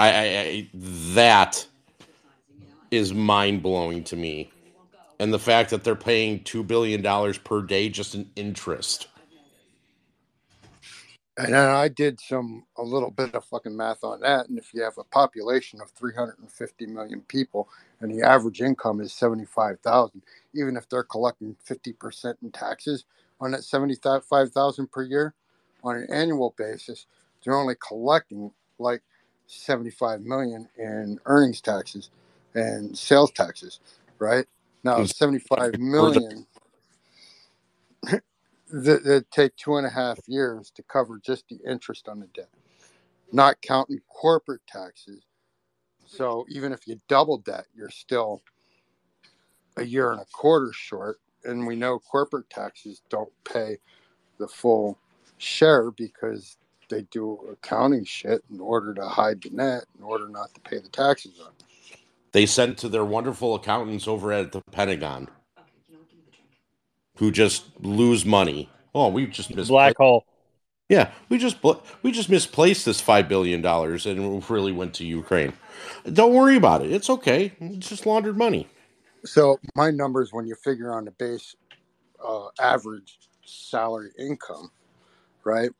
I, 0.00 0.08
I, 0.10 0.24
I 0.24 0.70
that 1.14 1.66
is 2.90 3.14
mind 3.14 3.62
blowing 3.62 4.04
to 4.04 4.16
me, 4.16 4.50
and 5.20 5.32
the 5.32 5.38
fact 5.38 5.70
that 5.70 5.84
they're 5.84 5.96
paying 5.96 6.44
two 6.44 6.62
billion 6.64 7.02
dollars 7.02 7.38
per 7.38 7.62
day 7.62 7.88
just 7.88 8.14
in 8.14 8.30
interest. 8.36 9.08
And 11.36 11.56
I 11.56 11.88
did 11.88 12.20
some 12.20 12.64
a 12.76 12.82
little 12.82 13.10
bit 13.10 13.34
of 13.34 13.44
fucking 13.44 13.76
math 13.76 14.04
on 14.04 14.20
that. 14.20 14.48
And 14.48 14.58
if 14.58 14.72
you 14.72 14.82
have 14.82 14.98
a 14.98 15.04
population 15.04 15.80
of 15.80 15.90
350 15.90 16.86
million 16.86 17.22
people 17.22 17.68
and 18.00 18.12
the 18.14 18.24
average 18.26 18.60
income 18.60 19.00
is 19.00 19.12
75,000, 19.14 20.22
even 20.54 20.76
if 20.76 20.88
they're 20.88 21.02
collecting 21.02 21.56
50% 21.68 22.36
in 22.42 22.52
taxes 22.52 23.04
on 23.40 23.50
that 23.52 23.64
75,000 23.64 24.92
per 24.92 25.02
year 25.02 25.34
on 25.82 25.96
an 25.96 26.06
annual 26.10 26.54
basis, 26.56 27.06
they're 27.42 27.56
only 27.56 27.76
collecting 27.86 28.52
like 28.78 29.02
75 29.50 30.22
million 30.22 30.68
in 30.78 31.18
earnings 31.26 31.60
taxes 31.60 32.10
and 32.54 32.96
sales 32.96 33.32
taxes, 33.32 33.80
right? 34.18 34.46
Now, 34.84 35.04
75 35.04 35.78
million 35.78 36.46
that 38.04 39.04
that 39.04 39.30
take 39.30 39.56
two 39.56 39.76
and 39.76 39.86
a 39.86 39.90
half 39.90 40.18
years 40.26 40.70
to 40.76 40.82
cover 40.84 41.20
just 41.24 41.44
the 41.48 41.58
interest 41.68 42.08
on 42.08 42.20
the 42.20 42.26
debt, 42.28 42.48
not 43.32 43.60
counting 43.60 44.00
corporate 44.08 44.62
taxes. 44.66 45.22
So 46.06 46.46
even 46.48 46.72
if 46.72 46.86
you 46.86 47.00
double 47.08 47.42
that, 47.46 47.66
you're 47.74 47.90
still 47.90 48.42
a 49.76 49.84
year 49.84 50.12
and 50.12 50.20
a 50.20 50.26
quarter 50.32 50.72
short. 50.72 51.18
And 51.44 51.66
we 51.66 51.76
know 51.76 51.98
corporate 51.98 52.50
taxes 52.50 53.02
don't 53.08 53.32
pay 53.44 53.78
the 54.38 54.48
full 54.48 54.98
share 55.38 55.90
because 55.90 56.56
they 56.90 57.02
do 57.10 57.38
accounting 57.52 58.04
shit 58.04 58.42
in 58.50 58.60
order 58.60 58.92
to 58.94 59.08
hide 59.08 59.40
the 59.40 59.50
net, 59.50 59.84
in 59.96 60.04
order 60.04 60.28
not 60.28 60.52
to 60.54 60.60
pay 60.60 60.78
the 60.78 60.88
taxes 60.88 61.40
on. 61.40 61.52
it. 61.58 61.98
They 62.32 62.46
sent 62.46 62.78
to 62.78 62.88
their 62.88 63.04
wonderful 63.04 63.54
accountants 63.54 64.06
over 64.06 64.32
at 64.32 64.52
the 64.52 64.60
Pentagon, 64.70 65.28
who 67.16 67.30
just 67.30 67.64
lose 67.80 68.24
money. 68.24 68.68
Oh, 68.94 69.08
we 69.08 69.26
just 69.26 69.50
misplaced. 69.50 69.70
Black 69.70 69.96
hole. 69.96 70.26
Yeah, 70.88 71.12
we 71.28 71.38
just 71.38 71.58
we 72.02 72.10
just 72.10 72.28
misplaced 72.28 72.84
this 72.84 73.00
five 73.00 73.28
billion 73.28 73.62
dollars, 73.62 74.06
and 74.06 74.20
it 74.20 74.50
really 74.50 74.72
went 74.72 74.94
to 74.94 75.04
Ukraine. 75.04 75.52
Don't 76.12 76.34
worry 76.34 76.56
about 76.56 76.84
it. 76.84 76.90
It's 76.92 77.08
okay. 77.08 77.52
It's 77.60 77.88
just 77.88 78.06
laundered 78.06 78.36
money. 78.36 78.66
So 79.24 79.60
my 79.76 79.90
numbers, 79.90 80.32
when 80.32 80.46
you 80.46 80.56
figure 80.56 80.92
on 80.92 81.04
the 81.04 81.12
base 81.12 81.54
uh, 82.26 82.48
average 82.60 83.18
salary 83.44 84.10
income, 84.18 84.70
right, 85.44 85.70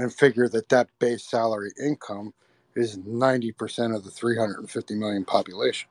and 0.00 0.14
figure 0.14 0.48
that 0.50 0.70
that 0.70 0.88
base 1.00 1.24
salary 1.24 1.72
income 1.84 2.34
is 2.76 2.98
ninety 2.98 3.52
percent 3.52 3.94
of 3.94 4.04
the 4.04 4.10
three 4.12 4.38
hundred 4.38 4.60
and 4.60 4.70
fifty 4.70 4.96
million 4.96 5.24
population. 5.26 5.90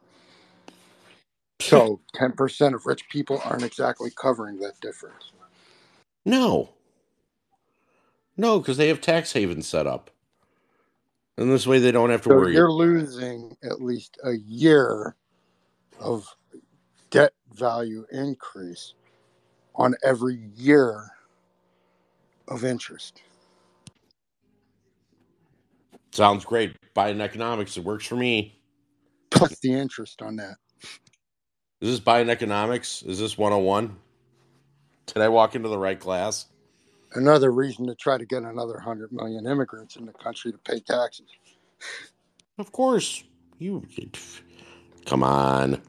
So 1.62 2.02
ten 2.16 2.34
percent 2.34 2.76
of 2.76 2.86
rich 2.88 3.10
people 3.10 3.42
aren't 3.46 3.64
exactly 3.66 4.12
covering 4.16 4.60
that 4.62 4.80
difference. 4.82 5.34
No, 6.26 6.72
no, 8.38 8.60
because 8.60 8.78
they 8.78 8.90
have 8.90 9.02
tax 9.02 9.34
havens 9.34 9.68
set 9.68 9.88
up, 9.88 10.12
and 11.38 11.52
this 11.52 11.68
way 11.68 11.80
they 11.80 11.92
don't 11.92 12.12
have 12.12 12.24
to 12.24 12.30
So 12.30 12.32
worry. 12.32 12.54
you're 12.54 12.72
losing 12.72 13.58
at 13.64 13.82
least 13.82 14.18
a 14.24 14.34
year 14.34 15.16
of 16.00 16.28
debt 17.12 17.34
value 17.54 18.06
increase 18.12 18.96
on 19.76 19.96
every 20.04 20.38
year 20.56 21.08
of 22.48 22.66
interest. 22.66 23.22
Sounds 26.12 26.46
great. 26.46 26.76
Biden 26.96 27.22
economics, 27.22 27.78
it 27.78 27.84
works 27.84 28.06
for 28.06 28.16
me. 28.16 28.60
Plus 29.30 29.60
the 29.60 29.74
interest 29.74 30.22
on 30.22 30.38
that. 30.38 30.56
Is 31.82 31.90
this 31.90 32.00
Biden 32.00 32.30
economics? 32.30 33.04
Is 33.04 33.20
this 33.20 33.38
101? 33.38 33.96
Did 35.06 35.22
I 35.22 35.30
walk 35.30 35.56
into 35.56 35.70
the 35.70 35.78
right 35.78 36.00
class? 36.00 36.48
Another 37.14 37.52
reason 37.52 37.88
to 37.88 37.96
try 37.96 38.18
to 38.18 38.26
get 38.26 38.44
another 38.44 38.74
100 38.74 39.12
million 39.12 39.48
immigrants 39.48 39.96
in 39.96 40.06
the 40.06 40.14
country 40.14 40.52
to 40.52 40.58
pay 40.60 40.80
taxes. 40.80 41.28
Of 42.58 42.72
course. 42.72 43.24
You 43.58 43.86
come 45.06 45.24
on. 45.24 45.82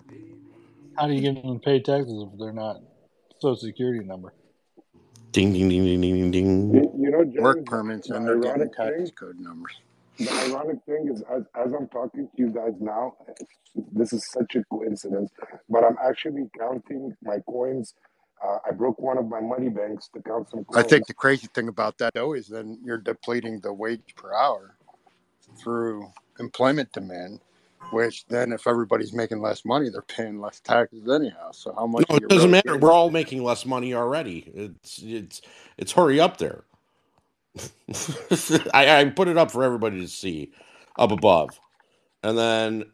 How 0.96 1.06
do 1.06 1.12
you 1.12 1.20
get 1.20 1.42
them 1.42 1.58
to 1.58 1.64
pay 1.64 1.80
taxes 1.80 2.24
if 2.32 2.38
they're 2.38 2.52
not 2.52 2.78
social 3.40 3.56
security 3.56 4.04
number? 4.04 4.32
Ding 5.32 5.52
ding 5.52 5.68
ding 5.68 5.84
ding 5.84 6.00
ding 6.00 6.12
ding 6.14 6.30
ding. 6.30 6.74
You, 6.74 6.92
you 6.98 7.10
know, 7.10 7.24
James, 7.24 7.40
Work 7.40 7.66
permits 7.66 8.08
the 8.08 8.16
and 8.16 8.26
they're 8.26 8.40
getting 8.40 8.70
tax 8.72 9.10
code 9.12 9.38
numbers. 9.38 9.72
The 10.20 10.32
ironic 10.46 10.78
thing 10.86 11.08
is, 11.12 11.22
as, 11.34 11.44
as 11.56 11.72
I'm 11.72 11.88
talking 11.88 12.28
to 12.28 12.42
you 12.42 12.50
guys 12.50 12.74
now, 12.80 13.14
this 13.92 14.12
is 14.12 14.26
such 14.30 14.56
a 14.56 14.64
coincidence, 14.64 15.30
but 15.68 15.84
I'm 15.84 15.96
actually 16.04 16.48
counting 16.58 17.16
my 17.22 17.38
coins. 17.48 17.94
Uh, 18.44 18.58
I 18.68 18.72
broke 18.72 18.98
one 19.00 19.18
of 19.18 19.28
my 19.28 19.40
money 19.40 19.68
banks 19.68 20.08
to 20.14 20.22
count 20.22 20.50
some 20.50 20.64
I 20.74 20.82
think 20.82 21.06
the 21.06 21.14
crazy 21.14 21.48
thing 21.54 21.68
about 21.68 21.98
that 21.98 22.14
though 22.14 22.34
is 22.34 22.48
then 22.48 22.78
you're 22.84 22.98
depleting 22.98 23.60
the 23.60 23.72
wage 23.72 24.14
per 24.16 24.34
hour 24.34 24.76
through 25.58 26.10
employment 26.38 26.92
demand, 26.92 27.40
which 27.92 28.26
then 28.28 28.52
if 28.52 28.66
everybody's 28.66 29.12
making 29.12 29.40
less 29.40 29.64
money, 29.64 29.90
they're 29.90 30.02
paying 30.02 30.40
less 30.40 30.60
taxes 30.60 31.08
anyhow. 31.08 31.50
So 31.52 31.74
how 31.74 31.86
much 31.86 32.06
No, 32.08 32.16
it 32.16 32.28
doesn't 32.28 32.50
really 32.50 32.52
matter. 32.52 32.62
getting? 32.68 32.80
We're 32.80 32.92
all 32.92 33.10
making 33.10 33.44
less 33.44 33.66
money 33.66 33.94
already. 33.94 34.50
It's 34.54 35.00
it's 35.02 35.42
it's 35.76 35.92
hurry 35.92 36.20
up 36.20 36.38
there. 36.38 36.64
I, 38.74 39.00
I 39.00 39.04
put 39.10 39.28
it 39.28 39.38
up 39.38 39.50
for 39.50 39.64
everybody 39.64 40.00
to 40.00 40.08
see 40.08 40.52
up 40.98 41.12
above. 41.12 41.60
And 42.22 42.38
then 42.38 42.84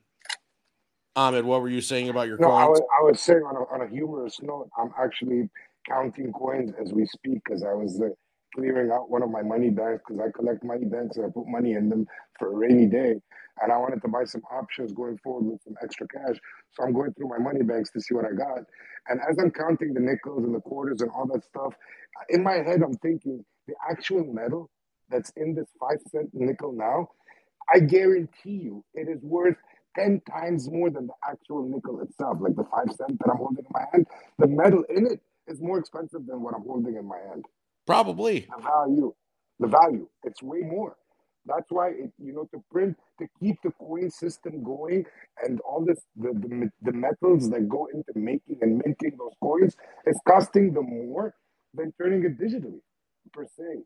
Ahmed, 1.16 1.44
what 1.44 1.62
were 1.62 1.68
you 1.68 1.80
saying 1.82 2.08
about 2.10 2.28
your 2.28 2.38
No, 2.38 2.48
I 2.48 2.66
coins? 2.66 2.68
was, 2.68 2.82
I 2.98 3.02
was 3.04 3.20
saying 3.20 3.42
on 3.46 3.56
a, 3.56 3.60
on 3.72 3.82
a 3.82 3.88
humorous 3.88 4.40
note, 4.42 4.68
I'm 4.76 4.90
actually 5.00 5.48
counting 5.88 6.32
coins 6.32 6.72
as 6.82 6.92
we 6.92 7.06
speak 7.06 7.40
because 7.44 7.62
I 7.62 7.72
was 7.74 8.00
uh, 8.00 8.08
clearing 8.54 8.90
out 8.90 9.08
one 9.10 9.22
of 9.22 9.30
my 9.30 9.42
money 9.42 9.70
banks 9.70 10.02
because 10.06 10.20
I 10.20 10.32
collect 10.36 10.64
money 10.64 10.84
banks 10.86 11.16
and 11.16 11.26
I 11.26 11.28
put 11.30 11.46
money 11.46 11.74
in 11.74 11.88
them 11.88 12.06
for 12.38 12.48
a 12.48 12.56
rainy 12.56 12.86
day. 12.86 13.14
And 13.62 13.70
I 13.72 13.78
wanted 13.78 14.02
to 14.02 14.08
buy 14.08 14.24
some 14.24 14.42
options 14.52 14.92
going 14.92 15.16
forward 15.22 15.44
with 15.52 15.62
some 15.62 15.76
extra 15.82 16.08
cash. 16.08 16.36
So 16.72 16.82
I'm 16.82 16.92
going 16.92 17.14
through 17.14 17.28
my 17.28 17.38
money 17.38 17.62
banks 17.62 17.90
to 17.92 18.00
see 18.00 18.14
what 18.14 18.24
I 18.26 18.32
got. 18.36 18.64
And 19.08 19.20
as 19.30 19.38
I'm 19.38 19.52
counting 19.52 19.94
the 19.94 20.00
nickels 20.00 20.44
and 20.44 20.54
the 20.54 20.60
quarters 20.60 21.02
and 21.02 21.10
all 21.12 21.26
that 21.32 21.44
stuff, 21.44 21.72
in 22.30 22.42
my 22.42 22.54
head, 22.54 22.82
I'm 22.84 22.94
thinking 22.96 23.44
the 23.68 23.74
actual 23.90 24.24
metal 24.24 24.70
that's 25.10 25.30
in 25.36 25.54
this 25.54 25.68
five 25.80 25.98
cent 26.10 26.30
nickel 26.34 26.72
now, 26.72 27.08
I 27.74 27.80
guarantee 27.80 28.52
you 28.62 28.84
it 28.94 29.08
is 29.08 29.22
worth 29.22 29.56
10 29.96 30.22
times 30.30 30.70
more 30.70 30.90
than 30.90 31.06
the 31.08 31.14
actual 31.28 31.68
nickel 31.68 32.00
itself, 32.02 32.38
like 32.40 32.56
the 32.56 32.64
five 32.64 32.88
cent 32.96 33.18
that 33.18 33.30
I'm 33.30 33.38
holding 33.38 33.64
in 33.64 33.70
my 33.72 33.84
hand. 33.92 34.06
The 34.38 34.46
metal 34.46 34.84
in 34.90 35.06
it 35.06 35.20
is 35.48 35.60
more 35.60 35.78
expensive 35.78 36.26
than 36.26 36.42
what 36.42 36.54
I'm 36.54 36.62
holding 36.62 36.96
in 36.96 37.06
my 37.06 37.18
hand. 37.30 37.44
Probably. 37.86 38.48
The 38.56 38.62
value, 38.62 39.14
the 39.60 39.68
value, 39.68 40.08
it's 40.24 40.42
way 40.42 40.60
more. 40.60 40.96
That's 41.46 41.70
why 41.70 41.90
it, 41.90 42.12
you 42.18 42.32
know 42.34 42.48
to 42.54 42.62
print 42.72 42.96
to 43.20 43.26
keep 43.40 43.56
the 43.62 43.70
coin 43.72 44.10
system 44.10 44.64
going 44.64 45.04
and 45.44 45.60
all 45.60 45.84
this 45.84 46.00
the, 46.16 46.32
the 46.34 46.70
the 46.82 46.92
metals 46.92 47.50
that 47.50 47.68
go 47.68 47.86
into 47.94 48.12
making 48.16 48.58
and 48.62 48.82
minting 48.84 49.16
those 49.18 49.34
coins 49.42 49.76
is 50.06 50.20
costing 50.28 50.74
them 50.74 50.86
more 50.86 51.34
than 51.74 51.92
turning 52.00 52.24
it 52.24 52.38
digitally 52.40 52.80
per 53.32 53.44
se. 53.46 53.82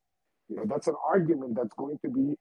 You 0.49 0.57
know 0.57 0.65
that's 0.67 0.89
an 0.89 0.97
argument 1.09 1.57
that's 1.57 1.75
going 1.77 1.99
to 2.05 2.11
be 2.11 2.35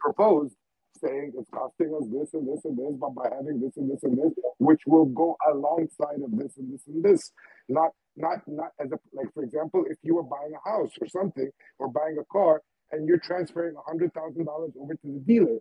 proposed 0.00 0.54
saying 1.00 1.32
it's 1.38 1.50
costing 1.50 1.94
us 1.94 2.06
this 2.12 2.34
and 2.34 2.48
this 2.48 2.64
and 2.64 2.78
this, 2.78 2.94
but 3.00 3.14
by 3.14 3.28
having 3.34 3.60
this 3.60 3.76
and 3.76 3.90
this 3.90 4.02
and 4.04 4.16
this, 4.16 4.32
which 4.58 4.82
will 4.86 5.06
go 5.06 5.36
alongside 5.52 6.22
of 6.24 6.36
this 6.38 6.56
and 6.58 6.72
this 6.72 6.82
and 6.86 7.02
this. 7.02 7.32
Not 7.68 7.90
not 8.16 8.40
not 8.46 8.70
as 8.80 8.92
a 8.92 8.98
like 9.12 9.32
for 9.34 9.44
example, 9.44 9.84
if 9.88 9.98
you 10.02 10.16
were 10.16 10.22
buying 10.22 10.52
a 10.54 10.68
house 10.68 10.92
or 11.00 11.08
something 11.08 11.50
or 11.78 11.88
buying 11.88 12.16
a 12.20 12.24
car 12.32 12.62
and 12.92 13.08
you're 13.08 13.18
transferring 13.20 13.74
hundred 13.86 14.12
thousand 14.14 14.46
dollars 14.46 14.72
over 14.80 14.94
to 14.94 15.06
the 15.06 15.20
dealer, 15.26 15.58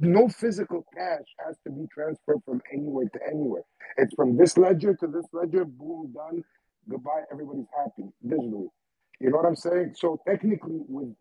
no 0.00 0.28
physical 0.28 0.84
cash 0.96 1.26
has 1.46 1.56
to 1.66 1.72
be 1.72 1.86
transferred 1.92 2.40
from 2.44 2.60
anywhere 2.72 3.06
to 3.12 3.20
anywhere. 3.30 3.62
It's 3.98 4.14
from 4.14 4.36
this 4.36 4.58
ledger 4.58 4.94
to 4.94 5.06
this 5.06 5.26
ledger, 5.32 5.64
boom, 5.64 6.12
done, 6.14 6.42
goodbye, 6.88 7.22
everybody's 7.32 7.66
happy 7.76 8.10
digitally. 8.26 8.68
You 9.20 9.30
know 9.30 9.38
what 9.38 9.46
I'm 9.46 9.56
saying? 9.56 9.94
So 9.96 10.20
technically, 10.26 10.80
with 10.88 11.14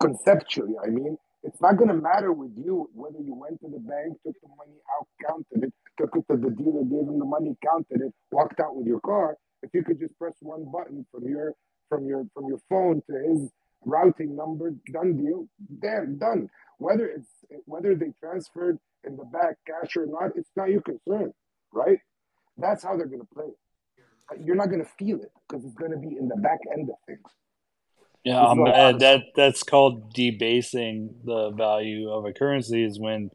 conceptually, 0.00 0.74
I 0.84 0.88
mean, 0.88 1.16
it's 1.42 1.60
not 1.60 1.76
going 1.76 1.88
to 1.88 1.94
matter 1.94 2.32
with 2.32 2.52
you 2.56 2.90
whether 2.94 3.18
you 3.18 3.34
went 3.34 3.60
to 3.62 3.68
the 3.68 3.78
bank, 3.78 4.18
took 4.26 4.36
the 4.42 4.48
money 4.58 4.76
out, 4.98 5.08
counted 5.26 5.68
it, 5.68 5.74
took 5.98 6.10
it 6.16 6.24
to 6.32 6.36
the 6.38 6.50
dealer, 6.50 6.84
gave 6.84 7.08
him 7.08 7.18
the 7.18 7.24
money, 7.24 7.56
counted 7.64 8.02
it, 8.06 8.12
walked 8.30 8.60
out 8.60 8.76
with 8.76 8.86
your 8.86 9.00
car. 9.00 9.36
If 9.62 9.70
you 9.74 9.82
could 9.82 9.98
just 9.98 10.18
press 10.18 10.34
one 10.40 10.66
button 10.72 11.06
from 11.10 11.28
your 11.28 11.54
from 11.88 12.06
your 12.06 12.26
from 12.34 12.46
your 12.48 12.60
phone 12.68 13.02
to 13.10 13.14
his 13.28 13.50
routing 13.84 14.36
number, 14.36 14.74
done 14.92 15.16
deal, 15.16 15.48
damn, 15.80 16.18
done. 16.18 16.50
Whether 16.78 17.06
it's 17.08 17.28
whether 17.66 17.94
they 17.94 18.12
transferred 18.20 18.78
in 19.04 19.16
the 19.16 19.24
back 19.24 19.56
cash 19.66 19.96
or 19.96 20.06
not, 20.06 20.32
it's 20.36 20.50
not 20.56 20.68
your 20.70 20.82
concern, 20.82 21.32
right? 21.72 21.98
That's 22.58 22.84
how 22.84 22.96
they're 22.96 23.06
going 23.06 23.20
to 23.20 23.34
play. 23.34 23.46
it. 23.46 23.69
You're 24.38 24.56
not 24.56 24.68
going 24.70 24.82
to 24.84 24.90
feel 24.98 25.20
it 25.20 25.32
because 25.48 25.64
it's 25.64 25.74
going 25.74 25.90
to 25.92 25.96
be 25.96 26.16
in 26.16 26.28
the 26.28 26.36
back 26.36 26.60
end 26.76 26.88
of 26.88 26.96
things. 27.06 27.20
Yeah, 28.24 28.40
um, 28.40 28.58
what 28.58 28.68
a 28.68 28.72
lot 28.72 28.94
uh, 28.94 28.98
that 28.98 29.22
that's 29.34 29.62
called 29.62 30.12
debasing 30.12 31.14
the 31.24 31.50
value 31.50 32.10
of 32.10 32.26
a 32.26 32.32
currency 32.32 32.84
is 32.84 33.00
when 33.00 33.30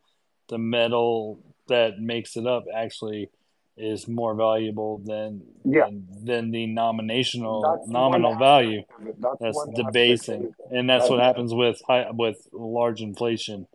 the 0.48 0.60
metal 0.60 1.40
that 1.68 2.00
makes 2.00 2.38
it 2.38 2.46
up 2.46 2.66
actually 2.74 3.30
is 3.78 4.08
more 4.08 4.36
valuable 4.36 5.00
than 5.00 5.42
Yeah. 5.66 5.86
than, 5.86 6.08
than 6.24 6.52
the 6.52 6.68
nominational 6.68 7.62
That's 7.64 7.90
nominal 7.90 8.36
value. 8.36 8.82
aspect 8.82 9.02
of 9.02 9.08
it. 9.08 9.16
That's 9.22 9.38
That's 9.42 9.56
one 9.56 9.70
aspect 9.70 9.80
of 9.80 9.86
debasing, 9.94 10.56
and 10.72 10.90
that's 10.90 11.06
That- 11.06 11.12
what 11.12 11.20
happens 11.20 11.54
with 11.54 11.82
high, 11.88 12.10
with 12.12 12.48
large 12.54 13.02
inflation. 13.02 13.68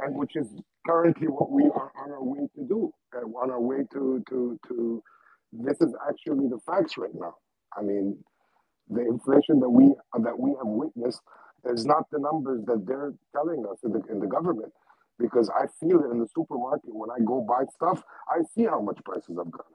and 0.00 0.14
which 0.14 0.36
is 0.36 0.46
currently 0.86 1.26
what 1.26 1.50
we 1.50 1.64
are 1.64 1.90
on 2.00 2.12
our 2.12 2.22
way 2.22 2.48
to 2.54 2.62
do. 2.64 2.92
And 3.12 3.34
on 3.34 3.50
our 3.50 3.60
way 3.60 3.84
to 3.92 4.22
to 4.28 4.58
to 4.68 5.02
this 5.52 5.80
is 5.80 5.94
actually 6.08 6.48
the 6.48 6.60
facts 6.66 6.98
right 6.98 7.14
now. 7.14 7.34
I 7.78 7.82
mean, 7.82 8.18
the 8.90 9.02
inflation 9.02 9.60
that 9.60 9.70
we 9.70 9.94
that 10.22 10.38
we 10.38 10.50
have 10.52 10.66
witnessed 10.68 11.22
is 11.66 11.86
not 11.86 12.04
the 12.12 12.20
numbers 12.20 12.64
that 12.66 12.86
they're 12.86 13.14
telling 13.34 13.64
us 13.70 13.78
in 13.84 13.92
the 13.92 14.02
in 14.10 14.20
the 14.20 14.28
government. 14.28 14.72
Because 15.18 15.50
I 15.50 15.66
feel 15.80 16.00
it 16.00 16.12
in 16.12 16.20
the 16.20 16.28
supermarket 16.34 16.94
when 16.94 17.10
I 17.10 17.18
go 17.24 17.40
buy 17.42 17.64
stuff, 17.74 18.02
I 18.30 18.42
see 18.54 18.64
how 18.66 18.80
much 18.82 18.98
prices 19.04 19.36
have 19.38 19.50
gone 19.50 19.60
up. 19.60 19.66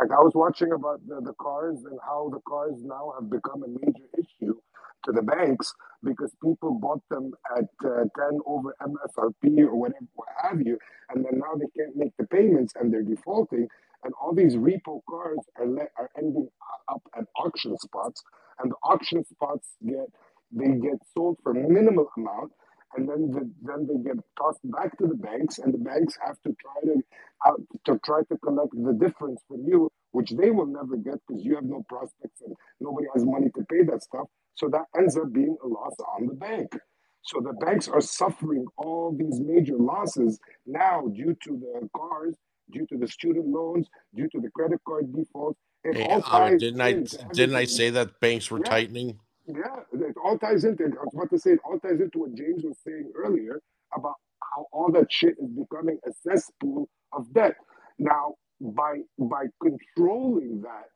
Like 0.00 0.10
I 0.12 0.20
was 0.22 0.32
watching 0.34 0.72
about 0.72 1.06
the, 1.06 1.20
the 1.22 1.34
cars 1.34 1.78
and 1.90 1.98
how 2.04 2.30
the 2.32 2.40
cars 2.48 2.74
now 2.82 3.14
have 3.18 3.30
become 3.30 3.62
a 3.64 3.68
major 3.68 4.06
issue 4.18 4.54
to 5.04 5.12
the 5.12 5.22
banks 5.22 5.72
because 6.04 6.32
people 6.44 6.74
bought 6.80 7.02
them 7.10 7.32
at 7.56 7.64
uh, 7.86 8.04
10 8.18 8.40
over 8.46 8.74
MSRP 8.82 9.60
or 9.66 9.76
whatever, 9.76 10.06
what 10.14 10.28
have 10.42 10.60
you, 10.62 10.78
and 11.10 11.24
then 11.24 11.38
now 11.40 11.54
they 11.56 11.68
can't 11.78 11.96
make 11.96 12.12
the 12.18 12.26
payments 12.28 12.74
and 12.76 12.92
they're 12.92 13.02
defaulting, 13.04 13.68
and 14.04 14.12
all 14.20 14.34
these 14.34 14.56
repo 14.56 15.00
cars 15.08 15.38
are 15.56 15.90
are 15.98 16.10
ending 16.18 16.48
up 16.88 17.02
at 17.16 17.24
auction 17.36 17.76
spots, 17.78 18.22
and 18.58 18.70
the 18.70 18.76
auction 18.82 19.24
spots 19.24 19.68
get 19.86 20.08
they 20.52 20.72
get 20.78 20.98
sold 21.14 21.38
for 21.42 21.54
minimal 21.54 22.08
amount, 22.16 22.52
and 22.96 23.08
then 23.08 23.30
the, 23.30 23.50
then 23.62 23.86
they 23.86 24.02
get 24.02 24.22
tossed 24.38 24.60
back 24.64 24.96
to 24.98 25.06
the 25.06 25.14
banks, 25.14 25.58
and 25.58 25.72
the 25.72 25.78
banks 25.78 26.16
have 26.24 26.40
to 26.42 26.54
try 26.60 26.92
to 26.92 27.02
out 27.46 27.60
to 27.86 27.98
try 28.04 28.20
to 28.30 28.38
collect 28.38 28.72
the 28.72 28.92
difference 28.92 29.40
from 29.48 29.64
you, 29.66 29.90
which 30.12 30.30
they 30.30 30.50
will 30.50 30.66
never 30.66 30.96
get 30.96 31.14
because 31.26 31.44
you 31.44 31.54
have 31.54 31.64
no 31.64 31.82
prospects 31.88 32.40
and 32.44 32.54
nobody 32.80 33.06
has 33.14 33.24
money 33.24 33.48
to 33.54 33.64
pay 33.70 33.82
that 33.84 34.02
stuff. 34.02 34.26
So 34.54 34.68
that 34.68 34.84
ends 34.96 35.16
up 35.16 35.32
being 35.32 35.56
a 35.64 35.66
loss 35.66 35.96
on 36.16 36.26
the 36.26 36.34
bank. 36.34 36.76
So 37.22 37.40
the 37.40 37.52
banks 37.54 37.88
are 37.88 38.00
suffering 38.00 38.66
all 38.76 39.16
these 39.16 39.40
major 39.40 39.76
losses 39.76 40.38
now 40.66 41.06
due 41.14 41.36
to 41.44 41.50
the 41.58 41.88
cars, 41.96 42.36
due 42.72 42.86
to 42.88 42.98
the 42.98 43.08
student 43.08 43.48
loans, 43.48 43.88
due 44.14 44.28
to 44.30 44.40
the 44.40 44.50
credit 44.50 44.80
card 44.88 45.12
defaults. 45.14 45.60
It 45.84 45.96
Hey, 45.96 46.04
all 46.06 46.22
Ahmed, 46.26 46.58
ties 46.58 46.60
didn't 46.60 46.80
I 46.80 46.94
didn't 47.32 47.56
I 47.56 47.66
say 47.66 47.90
that 47.90 48.20
banks 48.20 48.50
were 48.50 48.60
Yeah. 48.60 48.66
tightening? 48.70 49.20
Yeah, 49.46 49.80
it 49.92 50.16
all 50.24 50.38
ties 50.38 50.64
into. 50.64 50.84
I 50.84 50.88
was 51.04 51.14
about 51.14 51.30
to 51.30 51.38
say 51.38 51.52
it 51.52 51.60
all 51.64 51.78
ties 51.80 52.00
into 52.00 52.20
what 52.20 52.34
James 52.34 52.64
was 52.64 52.78
saying 52.86 53.12
earlier 53.16 53.60
about 53.94 54.16
how 54.54 54.66
all 54.72 54.90
that 54.92 55.12
shit 55.12 55.36
is 55.38 55.50
becoming 55.50 55.98
a 56.06 56.12
cesspool 56.12 56.88
of 57.12 57.32
debt. 57.34 57.56
Now, 57.98 58.36
by 58.60 59.00
by 59.18 59.46
controlling 59.62 60.62
that, 60.62 60.86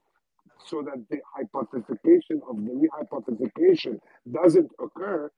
so 0.67 0.83
that 0.83 1.05
the 1.11 1.19
hypothetication 1.37 2.41
of 2.49 2.57
the 2.65 2.73
rehypothetication 2.73 3.99
doesn't 4.33 4.71
occur, 4.81 5.31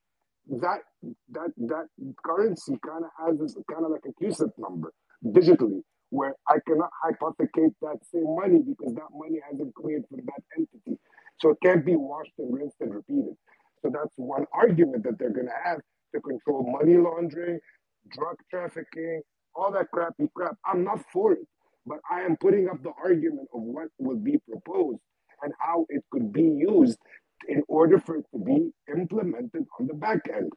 that 0.60 0.80
that 1.30 1.50
that 1.58 1.86
currency 2.24 2.78
kind 2.86 3.04
of 3.04 3.10
has 3.26 3.38
this 3.38 3.56
kind 3.72 3.84
of 3.86 3.92
like 3.92 4.04
a 4.08 4.24
CUSIP 4.24 4.52
number 4.58 4.92
digitally, 5.24 5.82
where 6.10 6.34
I 6.48 6.56
cannot 6.66 6.90
hypothecate 7.04 7.74
that 7.82 7.98
same 8.12 8.34
money 8.36 8.60
because 8.66 8.94
that 8.94 9.10
money 9.12 9.40
hasn't 9.50 9.74
cleared 9.74 10.04
from 10.08 10.20
that 10.26 10.42
entity. 10.56 10.98
So 11.40 11.50
it 11.50 11.58
can't 11.64 11.84
be 11.84 11.96
washed 11.96 12.32
and 12.38 12.54
rinsed 12.54 12.76
and 12.80 12.94
repeated. 12.94 13.34
So 13.82 13.90
that's 13.92 14.12
one 14.16 14.46
argument 14.52 15.04
that 15.04 15.18
they're 15.18 15.32
going 15.32 15.46
to 15.46 15.62
have 15.64 15.80
to 16.14 16.20
control 16.20 16.64
money 16.66 16.96
laundering, 16.96 17.60
drug 18.10 18.36
trafficking, 18.50 19.22
all 19.54 19.72
that 19.72 19.90
crappy 19.92 20.28
crap. 20.34 20.56
I'm 20.64 20.84
not 20.84 21.00
for 21.12 21.32
it, 21.32 21.46
but 21.86 21.98
I 22.10 22.22
am 22.22 22.36
putting 22.40 22.68
up 22.68 22.82
the 22.82 22.92
argument 23.02 23.48
of 23.54 23.62
what 23.62 23.88
will 23.98 24.18
be 24.18 24.38
proposed 24.50 25.00
and 25.42 25.52
how 25.60 25.86
it 25.90 26.02
could 26.10 26.32
be 26.32 26.42
used 26.42 26.98
in 27.48 27.62
order 27.68 28.00
for 28.00 28.16
it 28.16 28.26
to 28.32 28.38
be 28.38 28.70
implemented 28.92 29.64
on 29.78 29.86
the 29.86 29.94
back 29.94 30.20
end. 30.34 30.50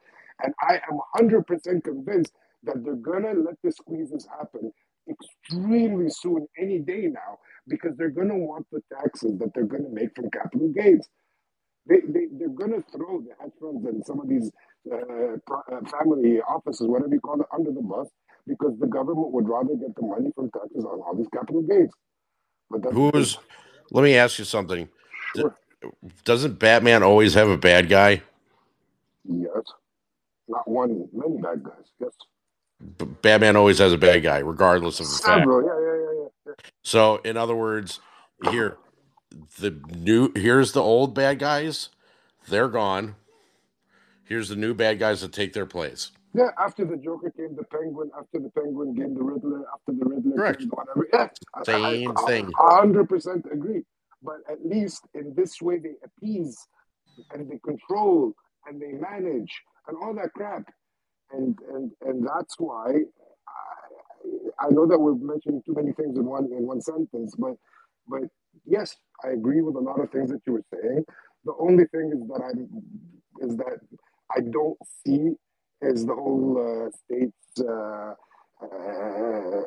And 0.43 0.53
I 0.61 0.81
am 0.89 0.99
100% 1.29 1.83
convinced 1.83 2.33
that 2.63 2.83
they're 2.83 2.95
going 2.95 3.23
to 3.23 3.33
let 3.41 3.55
the 3.63 3.71
squeezes 3.71 4.27
happen 4.39 4.71
extremely 5.09 6.09
soon, 6.09 6.47
any 6.59 6.79
day 6.79 7.07
now, 7.07 7.39
because 7.67 7.95
they're 7.97 8.09
going 8.11 8.29
to 8.29 8.35
want 8.35 8.67
the 8.71 8.81
taxes 8.93 9.37
that 9.39 9.51
they're 9.55 9.65
going 9.65 9.83
to 9.83 9.89
make 9.91 10.15
from 10.15 10.29
capital 10.31 10.69
gains. 10.69 11.07
They, 11.87 11.99
they, 12.07 12.27
they're 12.33 12.49
going 12.49 12.71
to 12.71 12.83
throw 12.95 13.21
the 13.21 13.31
hedge 13.41 13.51
funds 13.61 13.85
and 13.85 14.05
some 14.05 14.19
of 14.21 14.29
these 14.29 14.51
uh, 14.91 14.97
uh, 14.97 15.81
family 15.91 16.41
offices, 16.41 16.87
whatever 16.87 17.13
you 17.13 17.21
call 17.21 17.41
it, 17.41 17.47
under 17.53 17.71
the 17.71 17.81
bus 17.81 18.07
because 18.47 18.73
the 18.79 18.87
government 18.87 19.31
would 19.31 19.49
rather 19.49 19.75
get 19.75 19.95
the 19.95 20.03
money 20.03 20.31
from 20.35 20.51
taxes 20.51 20.85
on 20.85 21.01
all 21.01 21.15
these 21.17 21.27
capital 21.33 21.61
gains. 21.63 21.91
But 22.69 22.83
that's 22.83 22.97
Who's? 22.97 23.39
Let 23.91 24.03
me 24.03 24.15
ask 24.15 24.39
you 24.39 24.45
something. 24.45 24.89
D- 25.35 25.43
Doesn't 26.25 26.59
Batman 26.59 27.03
always 27.03 27.35
have 27.35 27.49
a 27.49 27.57
bad 27.57 27.89
guy? 27.89 28.21
yes, 29.25 29.63
not 30.47 30.69
one, 30.69 31.07
many 31.13 31.41
bad 31.41 31.63
guys. 31.63 31.91
Yes, 32.01 32.11
Batman 33.21 33.55
always 33.55 33.79
has 33.79 33.93
a 33.93 33.97
bad 33.97 34.23
guy, 34.23 34.39
regardless 34.39 34.99
of 34.99 35.11
the 35.11 35.17
fact. 35.17 35.47
Yeah, 35.47 35.79
yeah, 35.79 36.13
yeah. 36.47 36.53
So, 36.83 37.17
in 37.17 37.37
other 37.37 37.55
words, 37.55 37.99
here, 38.49 38.77
the 39.59 39.71
new 39.95 40.31
here's 40.35 40.73
the 40.73 40.81
old 40.81 41.15
bad 41.15 41.39
guys. 41.39 41.89
They're 42.47 42.69
gone. 42.69 43.15
Here's 44.25 44.49
the 44.49 44.55
new 44.55 44.73
bad 44.73 44.99
guys 44.99 45.21
that 45.21 45.33
take 45.33 45.53
their 45.53 45.65
place. 45.65 46.11
Yeah, 46.33 46.49
after 46.57 46.85
the 46.85 46.97
Joker 46.97 47.31
came 47.31 47.55
the 47.55 47.63
Penguin, 47.65 48.09
after 48.17 48.39
the 48.39 48.49
Penguin 48.51 48.95
came 48.95 49.15
the 49.15 49.23
Riddler, 49.23 49.63
after 49.73 49.93
the 49.93 50.05
Riddler 50.05 50.37
Correct. 50.37 50.59
came 50.59 50.69
the 50.69 50.75
whatever. 50.75 51.07
Yeah, 51.13 51.27
Same 51.65 52.13
I, 52.17 52.25
thing. 52.25 52.51
I, 52.59 52.75
hundred 52.79 53.09
percent 53.09 53.45
agree. 53.51 53.83
But 54.23 54.37
at 54.49 54.65
least 54.65 55.07
in 55.13 55.33
this 55.35 55.61
way, 55.61 55.79
they 55.79 55.95
appease 56.05 56.57
and 57.33 57.49
they 57.51 57.59
control 57.59 58.33
and 58.67 58.81
they 58.81 58.93
manage 58.93 59.51
and 59.87 59.97
all 60.01 60.13
that 60.15 60.31
crap, 60.33 60.63
and 61.33 61.57
and 61.73 61.91
and 62.01 62.27
that's 62.27 62.55
why 62.59 62.91
I, 62.91 64.65
I 64.67 64.69
know 64.71 64.87
that 64.87 64.99
we're 64.99 65.15
mentioning 65.15 65.61
too 65.65 65.75
many 65.75 65.93
things 65.93 66.17
in 66.17 66.25
one 66.25 66.45
in 66.45 66.67
one 66.67 66.81
sentence, 66.81 67.35
but 67.37 67.55
but 68.07 68.23
yes, 68.65 68.95
I 69.25 69.29
agree 69.31 69.61
with 69.61 69.75
a 69.75 69.79
lot 69.81 70.01
of 70.01 70.11
things 70.11 70.31
that 70.31 70.41
you 70.47 70.53
were 70.53 70.65
saying. 70.73 71.05
The 71.45 71.53
only 71.59 71.85
thing 71.85 72.11
is 72.13 72.27
that 72.29 72.41
I'm 72.43 72.69
is 73.49 73.57
that 73.57 73.79
I 74.35 74.41
don't 74.41 74.77
see 75.05 75.33
is 75.81 76.05
the 76.05 76.15
whole 76.15 76.87
uh, 76.87 76.91
state's 77.05 77.61
uh, 77.61 78.15
uh, 78.63 79.61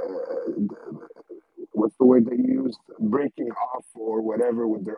what's 1.72 1.96
the 1.98 2.06
word 2.06 2.26
they 2.26 2.36
used 2.36 2.80
breaking 3.00 3.50
off 3.52 3.84
or 3.94 4.22
whatever 4.22 4.68
with 4.68 4.84
their 4.86 4.96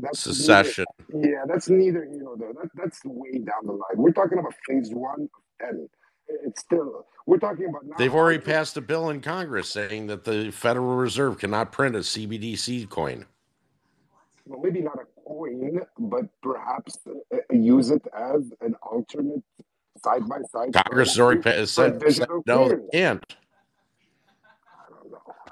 that's 0.00 0.22
Secession. 0.22 0.86
Neither, 1.12 1.30
yeah, 1.30 1.44
that's 1.48 1.68
neither 1.70 2.04
you 2.04 2.22
know 2.24 2.36
that 2.36 2.70
that's 2.74 3.00
way 3.04 3.32
down 3.38 3.66
the 3.66 3.72
line. 3.72 3.96
We're 3.96 4.12
talking 4.12 4.38
about 4.38 4.54
phase 4.68 4.90
one 4.92 5.24
of 5.24 5.42
ten. 5.60 5.88
It's 6.28 6.60
still 6.60 7.06
we're 7.26 7.38
talking 7.38 7.68
about. 7.68 7.98
They've 7.98 8.14
already 8.14 8.38
passed 8.38 8.76
a 8.76 8.80
bill 8.80 9.10
in 9.10 9.20
Congress 9.20 9.70
saying 9.70 10.08
that 10.08 10.24
the 10.24 10.50
Federal 10.50 10.96
Reserve 10.96 11.38
cannot 11.38 11.72
print 11.72 11.94
a 11.94 12.00
CBDC 12.00 12.88
coin. 12.88 13.26
well, 14.46 14.60
maybe 14.60 14.80
not 14.80 14.98
a 14.98 15.06
coin, 15.28 15.80
but 15.98 16.24
perhaps 16.42 16.98
uh, 17.06 17.36
use 17.52 17.90
it 17.90 18.02
as 18.16 18.52
an 18.60 18.74
alternate 18.82 19.42
side 20.02 20.28
by 20.28 20.38
side. 20.52 20.72
Congress 20.72 21.10
has 21.10 21.20
already 21.20 21.40
pa- 21.42 21.64
said, 21.64 22.02
said 22.12 22.28
no, 22.46 22.68
they 22.68 22.76
can't. 22.92 23.36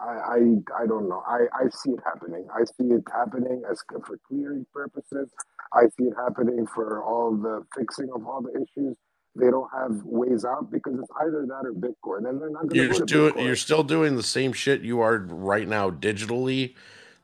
I, 0.00 0.04
I 0.04 0.82
I 0.82 0.86
don't 0.86 1.08
know. 1.08 1.22
I, 1.26 1.46
I 1.54 1.68
see 1.70 1.90
it 1.90 2.00
happening. 2.04 2.46
I 2.52 2.64
see 2.64 2.88
it 2.94 3.04
happening 3.12 3.62
as 3.70 3.82
for 3.88 4.18
clearing 4.26 4.66
purposes. 4.72 5.30
I 5.72 5.82
see 5.96 6.04
it 6.04 6.14
happening 6.16 6.66
for 6.66 7.02
all 7.02 7.36
the 7.36 7.64
fixing 7.76 8.08
of 8.14 8.26
all 8.26 8.42
the 8.42 8.50
issues. 8.52 8.96
They 9.40 9.50
don't 9.50 9.70
have 9.72 10.02
ways 10.04 10.44
out 10.44 10.70
because 10.70 10.98
it's 10.98 11.10
either 11.22 11.46
that 11.46 11.66
or 11.66 11.72
Bitcoin, 11.72 12.28
and 12.28 12.40
they're 12.40 12.50
not 12.50 12.68
going 12.68 12.70
to 12.70 12.76
You're 12.76 12.92
to 12.94 13.04
doing, 13.04 13.32
Bitcoin. 13.32 13.46
you're 13.46 13.56
still 13.56 13.82
doing 13.82 14.16
the 14.16 14.22
same 14.22 14.52
shit 14.52 14.82
you 14.82 15.00
are 15.00 15.18
right 15.18 15.66
now 15.66 15.90
digitally 15.90 16.74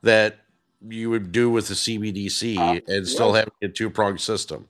that 0.03 0.39
you 0.89 1.11
would 1.11 1.33
do 1.33 1.51
with 1.51 1.69
the 1.69 1.75
CBDC 1.75 2.59
uh, 2.59 2.81
and 2.87 3.07
still 3.07 3.29
yes. 3.29 3.37
having 3.37 3.53
a 3.63 3.69
two 3.69 3.91
pronged 3.91 4.21
system. 4.21 4.69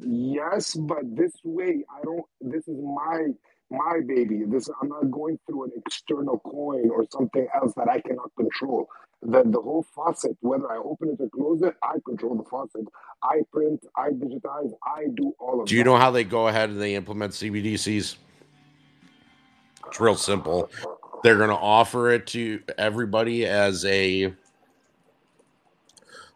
Yes, 0.00 0.74
but 0.74 1.00
this 1.04 1.32
way, 1.44 1.84
I 1.90 2.02
don't. 2.04 2.24
This 2.40 2.66
is 2.66 2.78
my 2.82 3.28
my 3.70 4.00
baby. 4.06 4.42
This 4.46 4.68
I'm 4.80 4.88
not 4.88 5.10
going 5.10 5.38
through 5.46 5.64
an 5.64 5.72
external 5.76 6.38
coin 6.40 6.90
or 6.90 7.04
something 7.12 7.46
else 7.54 7.72
that 7.76 7.88
I 7.88 8.00
cannot 8.00 8.30
control. 8.36 8.88
The 9.22 9.42
the 9.44 9.60
whole 9.60 9.86
faucet, 9.94 10.36
whether 10.40 10.70
I 10.70 10.78
open 10.78 11.10
it 11.10 11.20
or 11.22 11.28
close 11.30 11.62
it, 11.62 11.74
I 11.82 11.96
control 12.06 12.36
the 12.36 12.44
faucet. 12.44 12.86
I 13.22 13.42
print, 13.52 13.84
I 13.96 14.10
digitize, 14.10 14.72
I 14.84 15.06
do 15.14 15.34
all 15.38 15.60
of 15.62 15.66
it. 15.66 15.66
Do 15.68 15.76
you 15.76 15.84
that. 15.84 15.90
know 15.90 15.96
how 15.96 16.10
they 16.10 16.24
go 16.24 16.48
ahead 16.48 16.70
and 16.70 16.80
they 16.80 16.94
implement 16.96 17.32
CBDCs? 17.32 18.16
It's 19.86 20.00
real 20.00 20.16
simple. 20.16 20.70
They're 21.22 21.36
going 21.36 21.50
to 21.50 21.56
offer 21.56 22.10
it 22.10 22.26
to 22.28 22.62
everybody 22.78 23.46
as 23.46 23.84
a 23.84 24.34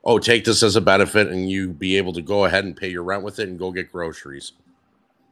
oh, 0.05 0.19
take 0.19 0.45
this 0.45 0.63
as 0.63 0.77
a 0.77 0.81
benefit, 0.81 1.29
and 1.29 1.51
you 1.51 1.69
be 1.69 1.97
able 1.97 2.13
to 2.13 2.23
go 2.23 2.45
ahead 2.45 2.65
and 2.65 2.77
pay 2.77 2.89
your 2.89 3.03
rent 3.03 3.25
with 3.25 3.41
it 3.41 3.49
and 3.49 3.59
go 3.59 3.73
get 3.73 3.91
groceries. 3.91 4.53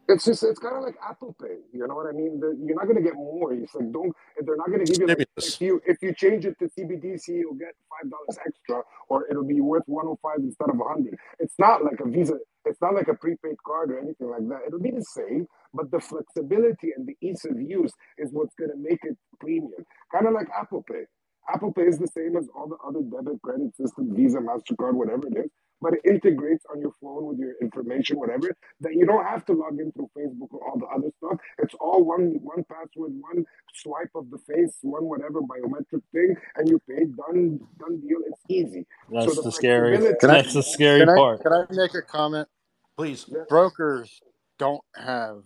It's 0.08 0.24
just 0.26 0.44
it's 0.44 0.58
kind 0.58 0.76
of 0.76 0.82
like 0.82 0.96
Apple 1.08 1.34
Pay. 1.40 1.56
You 1.72 1.86
know 1.88 1.94
what 1.96 2.06
I 2.06 2.12
mean? 2.12 2.40
The, 2.40 2.56
you're 2.62 2.76
not 2.76 2.84
going 2.84 2.96
to 2.96 3.02
get 3.02 3.14
more. 3.14 3.54
It's 3.54 3.74
like 3.74 3.90
don't 3.92 4.12
they're 4.44 4.56
not 4.56 4.68
going 4.68 4.84
to 4.84 4.86
give 4.86 5.00
you 5.00 5.08
like, 5.08 5.18
if 5.40 5.54
you 5.60 5.80
if 5.86 5.98
you 6.02 6.14
change 6.14 6.44
it 6.44 6.58
to 6.58 6.66
CBDC, 6.66 7.28
you'll 7.28 7.54
get 7.54 7.72
five 7.90 8.10
dollars 8.10 8.38
extra, 8.46 8.82
or 9.08 9.26
it'll 9.30 9.46
be 9.46 9.60
worth 9.62 9.84
105 9.86 10.38
instead 10.44 10.70
of 10.70 10.76
100. 10.76 11.16
It's 11.40 11.54
not 11.58 11.84
like 11.84 12.00
a 12.00 12.08
Visa. 12.08 12.36
It's 12.66 12.80
not 12.82 12.94
like 12.94 13.08
a 13.08 13.14
prepaid 13.14 13.56
card 13.66 13.92
or 13.92 13.98
anything 14.00 14.30
like 14.30 14.48
that. 14.48 14.60
It'll 14.68 14.80
be 14.80 14.90
the 14.92 15.04
same, 15.04 15.46
but 15.74 15.90
the 15.90 16.00
flexibility 16.00 16.92
and 16.96 17.06
the 17.06 17.16
ease 17.26 17.44
of 17.46 17.60
use 17.60 17.92
is 18.18 18.30
what's 18.32 18.54
going 18.56 18.70
to 18.70 18.78
make 18.78 19.00
it 19.04 19.16
premium. 19.40 19.84
Kind 20.12 20.26
of 20.28 20.34
like 20.34 20.48
Apple 20.58 20.84
Pay. 20.90 21.04
Apple 21.52 21.72
Pay 21.72 21.82
is 21.84 21.98
the 21.98 22.08
same 22.08 22.36
as 22.38 22.48
all 22.56 22.68
the 22.68 22.78
other 22.86 23.02
debit 23.04 23.40
credit 23.42 23.76
systems, 23.76 24.16
Visa, 24.16 24.38
Mastercard, 24.38 24.94
whatever 24.94 25.28
it 25.28 25.38
is. 25.46 25.50
But 25.84 25.92
it 25.92 26.00
integrates 26.06 26.64
on 26.72 26.80
your 26.80 26.92
phone 27.02 27.26
with 27.26 27.38
your 27.38 27.52
information, 27.60 28.18
whatever. 28.18 28.56
That 28.80 28.94
you 28.94 29.04
don't 29.04 29.26
have 29.26 29.44
to 29.46 29.52
log 29.52 29.78
in 29.78 29.92
through 29.92 30.10
Facebook 30.16 30.48
or 30.52 30.66
all 30.66 30.78
the 30.78 30.86
other 30.86 31.10
stuff. 31.18 31.38
It's 31.58 31.74
all 31.78 32.02
one 32.02 32.38
one 32.42 32.64
password, 32.64 33.12
one 33.20 33.44
swipe 33.74 34.10
of 34.14 34.30
the 34.30 34.38
face, 34.38 34.78
one 34.80 35.04
whatever 35.04 35.42
biometric 35.42 36.00
thing, 36.12 36.34
and 36.56 36.68
you 36.70 36.80
pay. 36.88 37.04
Done, 37.04 37.60
done 37.78 38.00
deal. 38.00 38.18
It's 38.26 38.40
easy. 38.48 38.86
That's 39.12 39.34
so 39.34 39.42
the 39.42 39.52
scary. 39.52 39.98
flexibility- 39.98 40.26
That's 40.42 40.54
the 40.54 40.62
scary 40.62 41.00
Can 41.00 41.10
I, 41.10 41.16
part. 41.16 41.42
can 41.42 41.52
I 41.52 41.64
make 41.70 41.94
a 41.94 42.00
comment? 42.02 42.48
Please. 42.96 43.26
Brokers 43.50 44.22
don't 44.58 44.82
have 44.96 45.42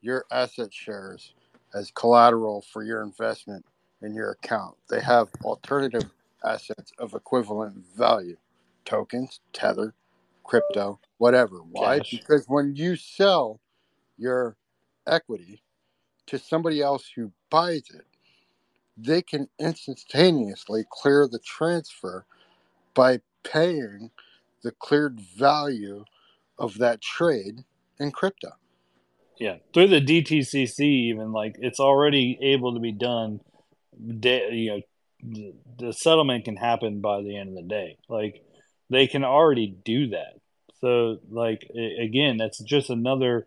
your 0.00 0.24
asset 0.32 0.74
shares 0.74 1.34
as 1.72 1.92
collateral 1.92 2.62
for 2.72 2.82
your 2.82 3.02
investment 3.02 3.64
in 4.02 4.12
your 4.12 4.32
account. 4.32 4.76
They 4.90 5.00
have 5.00 5.28
alternative 5.44 6.10
assets 6.44 6.92
of 6.98 7.14
equivalent 7.14 7.76
value 7.96 8.36
tokens, 8.88 9.40
tether, 9.52 9.94
crypto, 10.44 10.98
whatever. 11.18 11.58
Why? 11.58 11.98
Cash. 11.98 12.10
Because 12.10 12.46
when 12.48 12.74
you 12.74 12.96
sell 12.96 13.60
your 14.16 14.56
equity 15.06 15.62
to 16.26 16.38
somebody 16.38 16.80
else 16.80 17.10
who 17.14 17.32
buys 17.50 17.84
it, 17.92 18.06
they 18.96 19.22
can 19.22 19.48
instantaneously 19.60 20.84
clear 20.90 21.28
the 21.28 21.38
transfer 21.38 22.24
by 22.94 23.20
paying 23.44 24.10
the 24.62 24.72
cleared 24.72 25.20
value 25.20 26.04
of 26.58 26.78
that 26.78 27.00
trade 27.00 27.64
in 28.00 28.10
crypto. 28.10 28.48
Yeah, 29.38 29.58
through 29.72 29.88
the 29.88 30.00
DTCC, 30.00 30.80
even 30.80 31.30
like 31.30 31.54
it's 31.60 31.78
already 31.78 32.38
able 32.42 32.74
to 32.74 32.80
be 32.80 32.90
done. 32.90 33.40
Day, 34.18 34.50
you 34.52 34.70
know, 34.70 34.80
the, 35.22 35.54
the 35.78 35.92
settlement 35.92 36.44
can 36.44 36.56
happen 36.56 37.00
by 37.00 37.22
the 37.22 37.36
end 37.36 37.50
of 37.50 37.54
the 37.54 37.62
day. 37.62 37.98
Like 38.08 38.42
they 38.90 39.06
can 39.06 39.24
already 39.24 39.66
do 39.84 40.08
that. 40.08 40.34
So, 40.80 41.18
like 41.30 41.68
again, 42.00 42.36
that's 42.36 42.58
just 42.60 42.90
another 42.90 43.46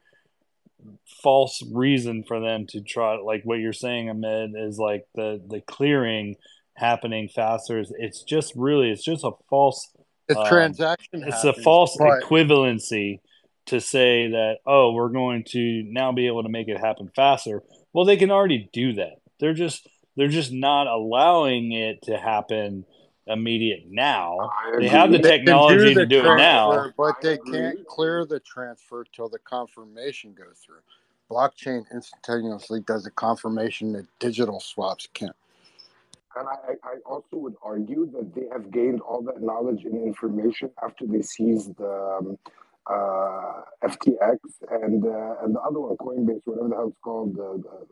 false 1.21 1.61
reason 1.71 2.23
for 2.23 2.39
them 2.39 2.65
to 2.67 2.81
try. 2.81 3.17
Like 3.17 3.43
what 3.43 3.59
you're 3.59 3.73
saying, 3.73 4.09
Ahmed, 4.09 4.51
is 4.55 4.77
like 4.77 5.05
the 5.15 5.41
the 5.47 5.61
clearing 5.61 6.35
happening 6.75 7.29
faster. 7.29 7.79
It's- 7.79 7.93
It's 7.97 8.23
just 8.23 8.53
really, 8.55 8.89
it's 8.91 9.03
just 9.03 9.23
a 9.23 9.31
false. 9.49 9.89
The 10.27 10.39
um, 10.39 10.47
transaction 10.47 11.23
It's 11.25 11.43
a 11.43 11.53
false 11.63 11.97
equivalency 12.23 13.19
to 13.67 13.79
say 13.81 14.29
that 14.31 14.57
oh 14.65 14.93
we're 14.93 15.09
going 15.09 15.43
to 15.49 15.83
now 15.87 16.11
be 16.11 16.27
able 16.27 16.43
to 16.43 16.49
make 16.49 16.67
it 16.67 16.79
happen 16.79 17.11
faster 17.15 17.61
well 17.93 18.05
they 18.05 18.17
can 18.17 18.31
already 18.31 18.67
do 18.73 18.93
that 18.93 19.17
they're 19.39 19.53
just 19.53 19.87
they're 20.17 20.27
just 20.29 20.51
not 20.51 20.87
allowing 20.87 21.71
it 21.71 22.01
to 22.03 22.17
happen 22.17 22.85
immediate 23.31 23.85
now 23.89 24.51
they 24.77 24.87
have 24.87 25.11
the 25.11 25.19
technology 25.19 25.93
the 25.93 26.01
to 26.01 26.05
do 26.05 26.19
it 26.19 26.35
now 26.35 26.91
but 26.97 27.15
they 27.21 27.37
can't 27.37 27.85
clear 27.87 28.25
the 28.25 28.39
transfer 28.39 29.05
till 29.13 29.29
the 29.29 29.39
confirmation 29.39 30.33
goes 30.33 30.59
through. 30.65 30.81
Blockchain 31.29 31.85
instantaneously 31.93 32.81
does 32.81 33.05
a 33.05 33.11
confirmation 33.11 33.93
that 33.93 34.05
digital 34.19 34.59
swaps 34.59 35.07
can't. 35.13 35.35
And 36.35 36.47
I, 36.47 36.51
I 36.51 36.73
I 36.83 36.95
also 37.05 37.37
would 37.37 37.55
argue 37.61 38.09
that 38.11 38.33
they 38.33 38.47
have 38.51 38.71
gained 38.71 39.01
all 39.01 39.21
that 39.23 39.41
knowledge 39.41 39.83
and 39.83 39.95
information 39.95 40.71
after 40.83 41.05
they 41.05 41.21
seized 41.21 41.79
um, 41.81 42.37
uh, 42.89 43.61
FTX 43.83 44.37
and 44.83 45.05
uh, 45.05 45.35
and 45.43 45.55
the 45.55 45.61
other 45.61 45.79
one, 45.79 45.97
Coinbase, 45.97 46.41
whatever 46.45 46.69
the 46.69 46.75
hell 46.75 46.87
it's 46.87 46.97
called. 47.03 47.37
Uh, 47.37 47.57
the, 47.57 47.87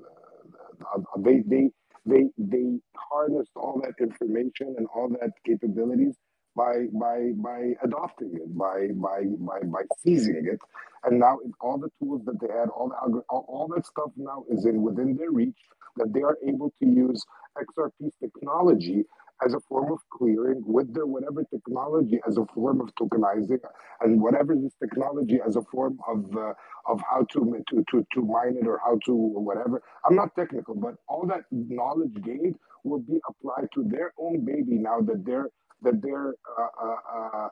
the, 0.80 1.06
the, 1.16 1.22
they 1.22 1.40
they 1.40 1.70
they 2.06 2.26
they 2.38 2.80
harnessed 2.96 3.52
all 3.56 3.82
that 3.84 3.96
information 4.04 4.76
and 4.78 4.88
all 4.96 5.10
that 5.22 5.32
capabilities 5.46 6.16
by 6.56 6.88
by 6.94 7.32
by 7.38 7.74
adopting 7.84 8.32
it, 8.36 8.58
by 8.58 8.90
by 8.96 9.24
by 9.40 9.60
by 9.68 9.82
seizing 10.04 10.48
it, 10.52 10.60
and 11.06 11.20
now 11.20 11.40
all 11.62 11.78
the 11.80 11.90
tools 12.02 12.24
that 12.26 12.40
they 12.42 12.54
had, 12.54 12.70
all 12.70 12.90
the 12.90 12.96
algor- 12.96 13.24
all, 13.30 13.46
all 13.50 13.68
that 13.76 13.86
stuff 13.86 14.12
now 14.18 14.46
is 14.50 14.66
in 14.66 14.82
within 14.84 15.18
their 15.18 15.32
reach 15.32 15.58
that 15.98 16.14
they 16.14 16.22
are 16.24 16.38
able 16.48 16.74
to 16.82 16.88
use 16.88 17.24
XRP's 17.58 18.16
technology 18.22 19.06
as 19.46 19.54
a 19.54 19.60
form 19.62 19.92
of 19.92 20.00
clearing 20.12 20.64
with 20.66 20.94
their 20.94 21.06
whatever 21.08 21.44
technology 21.46 22.20
as 22.28 22.38
a 22.38 22.46
form 22.56 22.82
of 22.82 22.94
tokenizing 22.96 23.60
and 24.02 24.22
whatever 24.22 24.56
this 24.56 24.74
technology 24.84 25.40
as 25.46 25.56
a 25.56 25.62
form 25.72 26.00
of 26.08 26.26
uh, 26.38 26.54
of 26.88 27.02
how 27.10 27.24
to, 27.32 27.64
to 27.70 27.84
to 27.92 28.06
to 28.14 28.22
mine 28.22 28.58
it 28.62 28.68
or 28.68 28.80
how 28.86 28.98
to 29.06 29.14
whatever. 29.16 29.82
I'm 30.06 30.16
not 30.16 30.36
technical, 30.36 30.76
but 30.76 30.96
all 31.08 31.28
that 31.28 31.44
knowledge 31.52 32.16
gained 32.24 32.56
will 32.84 33.00
be 33.02 33.20
applied 33.30 33.68
to 33.76 33.84
their 33.86 34.14
own 34.20 34.46
baby 34.46 34.78
now 34.80 35.02
that 35.02 35.26
they're 35.26 35.50
that 35.84 36.02
they're 36.02 36.34
uh, 36.60 36.86
uh, 36.86 36.96
uh, 37.16 37.50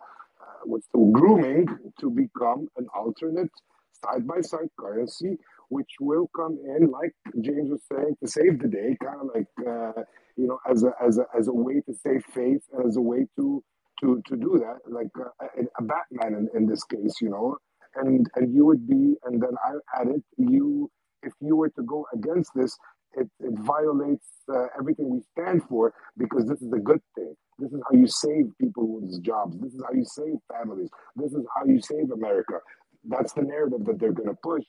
what's 0.66 0.88
the 0.94 1.00
grooming 1.14 1.68
to 2.00 2.10
become 2.10 2.68
an 2.78 2.88
alternate 2.96 3.52
side 4.06 4.28
by 4.28 4.42
side 4.42 4.70
currency, 4.80 5.38
which 5.70 5.92
will 6.00 6.30
come 6.36 6.58
in 6.78 6.92
like 6.92 7.14
James 7.42 7.70
was 7.72 7.82
saying 7.92 8.16
to 8.24 8.30
save 8.30 8.60
the 8.60 8.68
day, 8.68 8.98
kind 9.04 9.22
of 9.22 9.30
like 9.36 9.48
uh, 9.68 10.04
you 10.38 10.48
know 10.48 10.60
as 10.70 10.84
a 10.84 10.92
as 11.06 11.20
a 11.20 11.26
as 11.38 11.48
a 11.50 11.54
way 11.54 11.82
to 11.88 11.94
save 11.96 12.24
face 12.26 12.64
and 12.74 12.88
as 12.88 12.98
a 12.98 13.02
way 13.02 13.26
to 13.38 13.64
to 14.02 14.22
to 14.28 14.38
do 14.38 14.60
that, 14.64 14.80
like 14.92 15.10
uh, 15.20 15.46
a, 15.60 15.64
a 15.80 15.84
Batman 15.84 16.36
in, 16.40 16.50
in 16.56 16.68
this 16.68 16.84
case, 16.86 17.16
you 17.22 17.30
know, 17.30 17.58
and 17.96 18.28
and 18.36 18.54
you 18.56 18.66
would 18.66 18.88
be, 18.88 19.16
and 19.26 19.42
then 19.42 19.56
I 19.66 20.02
added 20.02 20.24
you 20.38 20.90
if 21.24 21.34
you 21.42 21.56
were 21.56 21.70
to 21.70 21.84
go 21.84 22.06
against 22.14 22.52
this, 22.56 22.78
it, 23.14 23.28
it 23.40 23.54
violates 23.60 24.28
uh, 24.54 24.68
everything 24.80 25.10
we 25.10 25.22
stand 25.38 25.64
for 25.70 25.94
because 26.18 26.46
this 26.48 26.62
is 26.62 26.72
a 26.74 26.80
good 26.80 27.02
thing. 27.16 27.36
This 27.60 27.72
is 27.74 27.82
how 27.90 27.98
you 27.98 28.08
save 28.08 28.46
people's 28.62 29.20
jobs. 29.20 29.58
This 29.60 29.74
is 29.74 29.84
how 29.86 29.94
you 29.94 30.06
save 30.06 30.36
families. 30.52 30.90
This 31.16 31.34
is 31.34 31.46
how 31.56 31.66
you 31.66 31.82
save 31.82 32.12
America. 32.12 32.56
That's 33.06 33.34
the 33.34 33.42
narrative 33.44 33.86
that 33.86 34.00
they're 34.00 34.14
going 34.14 34.30
to 34.30 34.38
push. 34.44 34.64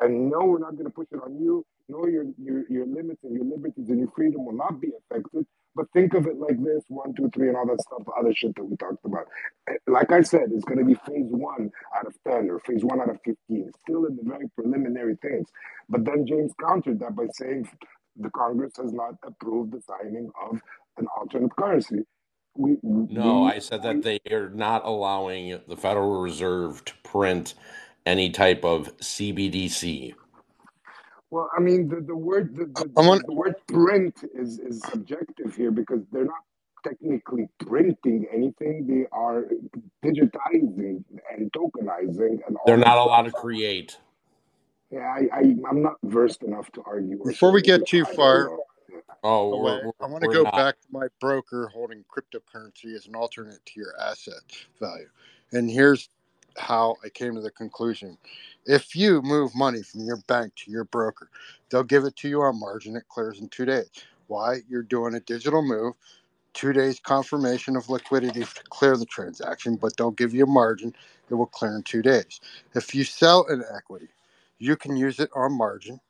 And 0.00 0.30
no, 0.30 0.40
we're 0.44 0.58
not 0.60 0.72
going 0.74 0.86
to 0.86 0.90
push 0.92 1.08
it 1.12 1.20
on 1.24 1.38
you. 1.40 1.64
No, 1.88 2.06
your, 2.08 2.26
your, 2.42 2.64
your 2.70 2.86
limits 2.86 3.24
and 3.24 3.34
your 3.34 3.44
liberties 3.46 3.90
and 3.90 4.00
your 4.00 4.10
freedom 4.16 4.44
will 4.46 4.54
not 4.56 4.80
be 4.80 4.90
affected. 4.98 5.46
But 5.76 5.86
think 5.94 6.14
of 6.14 6.26
it 6.26 6.38
like 6.38 6.62
this 6.64 6.84
one, 6.88 7.14
two, 7.14 7.30
three, 7.34 7.48
and 7.48 7.58
all 7.58 7.66
that 7.68 7.82
stuff, 7.82 8.04
the 8.06 8.12
other 8.12 8.34
shit 8.34 8.56
that 8.56 8.64
we 8.64 8.76
talked 8.78 9.04
about. 9.06 9.26
Eh, 9.70 9.74
Like 9.88 10.12
I 10.12 10.22
said, 10.22 10.50
it's 10.52 10.64
going 10.64 10.80
to 10.80 10.86
be 10.86 10.94
phase 10.94 11.30
one 11.30 11.70
out 11.96 12.08
of 12.08 12.16
10 12.28 12.50
or 12.50 12.60
phase 12.60 12.84
one 12.84 13.00
out 13.02 13.10
of 13.10 13.18
15. 13.24 13.72
Still 13.84 14.06
in 14.06 14.16
the 14.16 14.24
very 14.24 14.48
preliminary 14.56 15.16
things. 15.22 15.48
But 15.90 16.06
then 16.06 16.26
James 16.26 16.52
countered 16.60 17.00
that 17.00 17.16
by 17.16 17.26
saying 17.32 17.68
the 18.18 18.30
Congress 18.30 18.74
has 18.78 18.92
not 18.92 19.16
approved 19.24 19.72
the 19.72 19.82
signing 19.82 20.30
of 20.50 20.60
an 20.98 21.06
alternate 21.20 21.56
currency. 21.56 22.04
We, 22.56 22.78
No, 22.82 23.42
we- 23.42 23.48
I 23.50 23.60
said 23.60 23.82
that 23.84 24.02
they 24.02 24.20
are 24.32 24.50
not 24.50 24.84
allowing 24.86 25.60
the 25.68 25.76
Federal 25.76 26.22
Reserve 26.22 26.84
to 26.86 26.94
print 27.04 27.54
any 28.06 28.30
type 28.30 28.64
of 28.64 28.96
CBDC. 28.98 30.14
Well, 31.34 31.50
I 31.56 31.60
mean, 31.60 31.88
the, 31.88 32.00
the 32.00 32.16
word 32.16 32.56
the, 32.56 32.66
the, 32.66 32.92
I'm 32.96 33.08
on- 33.08 33.24
the 33.26 33.34
word 33.34 33.56
print 33.68 34.16
is, 34.34 34.60
is 34.60 34.82
subjective 34.82 35.56
here 35.56 35.72
because 35.72 36.00
they're 36.12 36.26
not 36.26 36.44
technically 36.86 37.48
printing 37.66 38.26
anything. 38.32 38.86
They 38.88 39.06
are 39.12 39.46
digitizing 40.04 41.04
and 41.32 41.52
tokenizing 41.52 42.40
and 42.46 42.56
They're 42.66 42.76
that 42.76 42.86
not 42.86 42.98
stuff. 42.98 43.06
allowed 43.06 43.22
to 43.22 43.32
create. 43.32 43.98
Yeah, 44.90 45.00
I, 45.00 45.22
I 45.36 45.40
I'm 45.70 45.82
not 45.82 45.96
versed 46.04 46.44
enough 46.44 46.70
to 46.72 46.82
argue. 46.86 47.18
Before 47.24 47.52
we 47.52 47.62
get 47.62 47.86
too 47.86 48.04
far 48.04 48.50
know. 48.50 48.64
Oh, 49.22 49.52
away, 49.52 49.80
we're, 49.82 49.86
we're, 49.86 49.92
I 50.00 50.06
want 50.06 50.22
to 50.22 50.28
go 50.28 50.44
not. 50.44 50.54
back 50.54 50.80
to 50.82 50.88
my 50.92 51.08
broker 51.20 51.70
holding 51.72 52.04
cryptocurrency 52.04 52.94
as 52.94 53.06
an 53.06 53.16
alternate 53.16 53.64
to 53.66 53.72
your 53.80 53.94
asset 54.00 54.42
value. 54.80 55.08
And 55.52 55.70
here's 55.70 56.08
how 56.58 56.96
I 57.04 57.10
came 57.10 57.34
to 57.36 57.42
the 57.42 57.50
conclusion. 57.50 58.18
If 58.66 58.96
you 58.96 59.22
move 59.22 59.54
money 59.54 59.82
from 59.82 60.02
your 60.04 60.18
bank 60.28 60.54
to 60.56 60.70
your 60.70 60.84
broker, 60.84 61.30
they'll 61.70 61.84
give 61.84 62.04
it 62.04 62.16
to 62.18 62.28
you 62.28 62.42
on 62.42 62.60
margin. 62.60 62.96
It 62.96 63.08
clears 63.08 63.40
in 63.40 63.48
two 63.48 63.66
days. 63.66 63.90
Why? 64.28 64.58
You're 64.68 64.82
doing 64.82 65.14
a 65.14 65.20
digital 65.20 65.62
move, 65.62 65.94
two 66.54 66.72
days 66.72 67.00
confirmation 67.00 67.76
of 67.76 67.90
liquidity 67.90 68.42
to 68.44 68.64
clear 68.70 68.96
the 68.96 69.06
transaction, 69.06 69.76
but 69.76 69.96
they'll 69.96 70.10
give 70.12 70.34
you 70.34 70.44
a 70.44 70.48
margin. 70.48 70.94
It 71.30 71.34
will 71.34 71.46
clear 71.46 71.76
in 71.76 71.82
two 71.82 72.02
days. 72.02 72.40
If 72.74 72.94
you 72.94 73.04
sell 73.04 73.46
an 73.48 73.64
equity, 73.74 74.08
you 74.58 74.76
can 74.76 74.96
use 74.96 75.20
it 75.20 75.30
on 75.34 75.52
margin, 75.56 76.00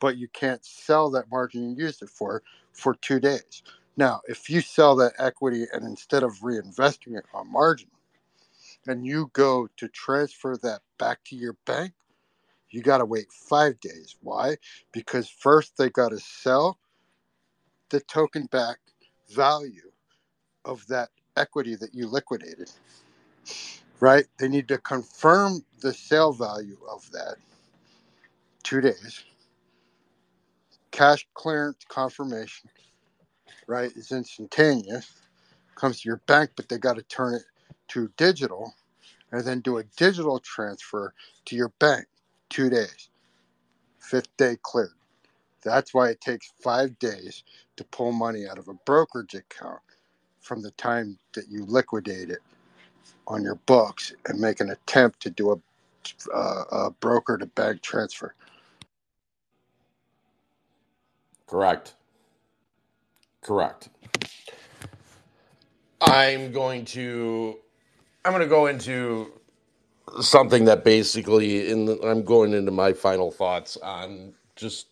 but 0.00 0.16
you 0.16 0.28
can't 0.28 0.64
sell 0.64 1.10
that 1.10 1.30
margin 1.30 1.70
you 1.76 1.84
used 1.84 2.02
it 2.02 2.10
for 2.10 2.42
for 2.72 2.94
two 2.96 3.20
days. 3.20 3.62
Now, 3.96 4.20
if 4.28 4.50
you 4.50 4.60
sell 4.60 4.96
that 4.96 5.14
equity 5.18 5.66
and 5.72 5.84
instead 5.84 6.22
of 6.22 6.40
reinvesting 6.40 7.16
it 7.18 7.24
on 7.34 7.50
margin, 7.52 7.88
and 8.86 9.06
you 9.06 9.30
go 9.32 9.68
to 9.76 9.88
transfer 9.88 10.56
that 10.62 10.80
back 10.98 11.20
to 11.26 11.36
your 11.36 11.56
bank, 11.66 11.92
you 12.70 12.82
got 12.82 12.98
to 12.98 13.04
wait 13.04 13.32
five 13.32 13.80
days. 13.80 14.16
Why? 14.22 14.56
Because 14.92 15.28
first 15.28 15.76
they 15.78 15.90
got 15.90 16.10
to 16.10 16.18
sell 16.20 16.78
the 17.90 18.00
token 18.00 18.46
back 18.46 18.78
value 19.30 19.92
of 20.64 20.86
that 20.88 21.10
equity 21.36 21.76
that 21.76 21.94
you 21.94 22.08
liquidated. 22.08 22.70
Right? 24.00 24.26
They 24.38 24.48
need 24.48 24.68
to 24.68 24.78
confirm 24.78 25.64
the 25.80 25.92
sale 25.94 26.32
value 26.32 26.78
of 26.90 27.10
that 27.12 27.36
two 28.64 28.80
days. 28.80 29.24
Cash 30.92 31.26
clearance 31.34 31.84
confirmation, 31.88 32.70
right, 33.68 33.92
is 33.96 34.12
instantaneous. 34.12 35.12
Comes 35.76 36.02
to 36.02 36.08
your 36.08 36.22
bank, 36.26 36.50
but 36.56 36.68
they 36.68 36.78
got 36.78 36.96
to 36.96 37.02
turn 37.04 37.34
it 37.34 37.42
to 37.90 38.10
digital. 38.16 38.72
and 39.32 39.44
then 39.44 39.60
do 39.60 39.78
a 39.78 39.84
digital 39.96 40.38
transfer 40.40 41.14
to 41.46 41.56
your 41.56 41.72
bank. 41.78 42.06
Two 42.48 42.70
days. 42.70 43.10
Fifth 44.00 44.36
day 44.38 44.56
cleared. 44.62 44.90
That's 45.62 45.94
why 45.94 46.10
it 46.10 46.20
takes 46.20 46.52
five 46.62 46.98
days 46.98 47.44
to 47.76 47.84
pull 47.84 48.12
money 48.12 48.46
out 48.48 48.58
of 48.58 48.68
a 48.68 48.74
brokerage 48.86 49.34
account 49.34 49.80
from 50.40 50.62
the 50.62 50.72
time 50.72 51.18
that 51.34 51.48
you 51.50 51.64
liquidate 51.66 52.30
it 52.30 52.40
on 53.28 53.42
your 53.42 53.56
books 53.66 54.14
and 54.26 54.40
make 54.40 54.60
an 54.60 54.70
attempt 54.70 55.20
to 55.22 55.30
do 55.30 55.52
a, 55.52 55.76
uh, 56.34 56.64
a 56.72 56.90
broker 56.92 57.38
to 57.38 57.46
bank 57.46 57.82
transfer. 57.82 58.34
Correct. 61.46 61.94
Correct. 63.42 63.90
I'm 66.00 66.52
going 66.52 66.84
to 66.86 67.58
I'm 68.24 68.32
going 68.32 68.42
to 68.42 68.48
go 68.48 68.66
into 68.66 69.32
something 70.20 70.66
that 70.66 70.84
basically 70.84 71.70
in 71.70 71.86
the, 71.86 71.98
I'm 72.02 72.22
going 72.22 72.52
into 72.52 72.70
my 72.70 72.92
final 72.92 73.30
thoughts 73.30 73.76
on 73.78 74.34
just 74.56 74.88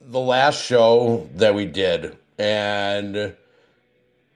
the 0.00 0.20
last 0.20 0.62
show 0.62 1.28
that 1.36 1.54
we 1.54 1.64
did. 1.66 2.18
And 2.38 3.34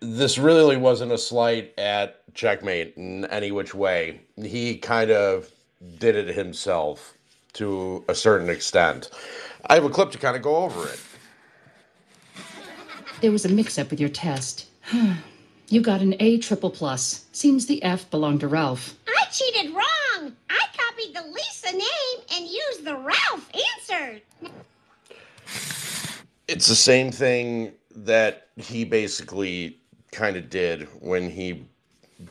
this 0.01 0.39
really 0.39 0.77
wasn't 0.77 1.13
a 1.13 1.19
slight 1.19 1.73
at 1.79 2.23
checkmate 2.35 2.95
in 2.97 3.25
any 3.27 3.51
which 3.51 3.75
way. 3.75 4.21
He 4.37 4.77
kind 4.77 5.11
of 5.11 5.51
did 5.99 6.17
it 6.17 6.35
himself 6.35 7.15
to 7.55 8.05
a 8.09 8.15
certain 8.15 8.49
extent. 8.49 9.11
I 9.67 9.75
have 9.75 9.85
a 9.85 9.91
clip 9.91 10.11
to 10.13 10.19
kind 10.19 10.37
of 10.37 10.43
go 10.43 10.57
over 10.57 10.89
it. 10.89 11.01
There 13.21 13.31
was 13.31 13.45
a 13.45 13.49
mix 13.49 13.79
up 13.79 13.91
with 13.91 14.01
your 14.01 14.09
test. 14.09 14.67
you 15.69 15.81
got 15.81 16.01
an 16.01 16.15
A 16.21 16.39
triple 16.39 16.71
plus. 16.71 17.25
Seems 17.33 17.67
the 17.67 17.83
F 17.83 18.11
belonged 18.11 18.41
to 18.41 18.49
Ralph. 18.49 18.95
I 19.09 19.25
cheated 19.31 19.75
wrong. 19.75 20.33
I 20.51 20.67
copied 20.77 21.15
the 21.15 21.23
Lisa 21.23 21.73
name 21.73 22.27
and 22.35 22.47
used 22.47 22.85
the 22.85 22.97
Ralph 22.97 23.51
answer. 23.79 24.21
it's 26.49 26.69
the 26.69 26.75
same 26.75 27.11
thing 27.11 27.73
that 27.97 28.49
he 28.57 28.85
basically 28.85 29.79
kind 30.13 30.37
of 30.37 30.51
did 30.51 30.89
when 31.01 31.31
he 31.31 31.65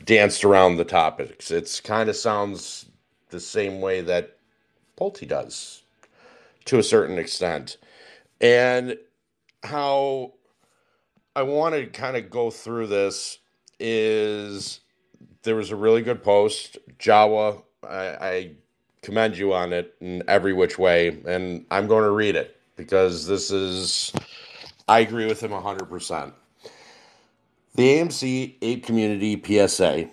danced 0.04 0.44
around 0.44 0.76
the 0.76 0.84
topics. 0.84 1.50
It's 1.50 1.80
kind 1.80 2.08
of 2.08 2.16
sounds 2.16 2.86
the 3.30 3.40
same 3.40 3.80
way 3.80 4.00
that 4.02 4.38
Pulte 4.96 5.26
does 5.26 5.82
to 6.66 6.78
a 6.78 6.82
certain 6.82 7.18
extent. 7.18 7.76
And 8.40 8.96
how 9.62 10.32
I 11.36 11.42
want 11.42 11.74
to 11.74 11.86
kind 11.86 12.16
of 12.16 12.30
go 12.30 12.50
through 12.50 12.86
this 12.86 13.38
is 13.80 14.80
there 15.42 15.56
was 15.56 15.72
a 15.72 15.76
really 15.76 16.02
good 16.02 16.22
post. 16.22 16.78
Jawa, 16.98 17.60
I, 17.82 18.06
I 18.06 18.50
commend 19.02 19.36
you 19.36 19.52
on 19.52 19.72
it 19.72 19.94
in 20.00 20.22
every 20.28 20.52
which 20.52 20.78
way, 20.78 21.20
and 21.26 21.66
I'm 21.72 21.88
going 21.88 22.04
to 22.04 22.10
read 22.10 22.36
it 22.36 22.56
because 22.76 23.26
this 23.26 23.50
is, 23.50 24.12
I 24.86 25.00
agree 25.00 25.26
with 25.26 25.42
him 25.42 25.50
100%. 25.50 26.32
The 27.74 27.82
AMC 27.82 28.54
Ape 28.62 28.84
Community 28.84 29.40
PSA. 29.44 30.08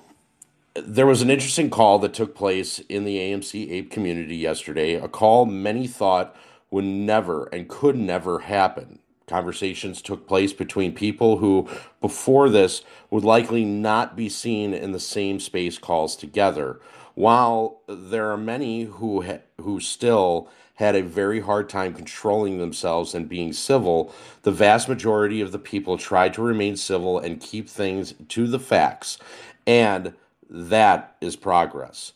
There 0.74 1.06
was 1.06 1.22
an 1.22 1.30
interesting 1.30 1.70
call 1.70 2.00
that 2.00 2.16
took 2.16 2.34
place 2.34 2.80
in 2.80 3.04
the 3.04 3.18
AMC 3.18 3.72
Ape 3.72 3.92
community 3.92 4.38
yesterday, 4.38 4.96
a 4.96 5.08
call 5.08 5.46
many 5.46 5.86
thought 5.86 6.36
would 6.72 6.86
never 6.86 7.44
and 7.54 7.70
could 7.70 7.96
never 7.96 8.40
happen. 8.40 8.98
Conversations 9.32 10.02
took 10.02 10.28
place 10.28 10.52
between 10.52 10.94
people 10.94 11.38
who, 11.38 11.70
before 12.02 12.50
this, 12.50 12.84
would 13.10 13.24
likely 13.24 13.64
not 13.64 14.18
be 14.18 14.28
seen 14.28 14.74
in 14.74 14.92
the 14.92 15.00
same 15.00 15.40
space 15.40 15.78
calls 15.78 16.18
together. 16.18 16.82
While 17.16 17.80
there 17.88 18.30
are 18.30 18.38
many 18.38 18.84
who 18.84 19.22
ha- 19.22 19.40
who 19.62 19.80
still 19.80 20.50
had 20.76 20.98
a 20.98 21.02
very 21.02 21.40
hard 21.40 21.70
time 21.70 21.94
controlling 21.94 22.58
themselves 22.58 23.16
and 23.16 23.30
being 23.30 23.54
civil, 23.54 24.14
the 24.42 24.52
vast 24.52 24.90
majority 24.90 25.40
of 25.40 25.54
the 25.54 25.60
people 25.60 25.98
tried 25.98 26.34
to 26.34 26.42
remain 26.42 26.76
civil 26.76 27.18
and 27.18 27.40
keep 27.40 27.70
things 27.70 28.14
to 28.28 28.48
the 28.48 28.60
facts, 28.60 29.18
and 29.66 30.14
that 30.50 31.16
is 31.22 31.38
progress. 31.38 32.12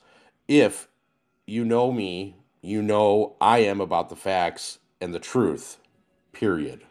If 0.50 0.90
you 1.46 1.64
know 1.64 1.94
me, 1.94 2.36
you 2.62 2.82
know 2.82 3.38
I 3.40 3.60
am 3.60 3.80
about 3.80 4.10
the 4.10 4.18
facts 4.18 4.80
and 5.00 5.14
the 5.14 5.20
truth. 5.20 5.78
Period. 6.34 6.85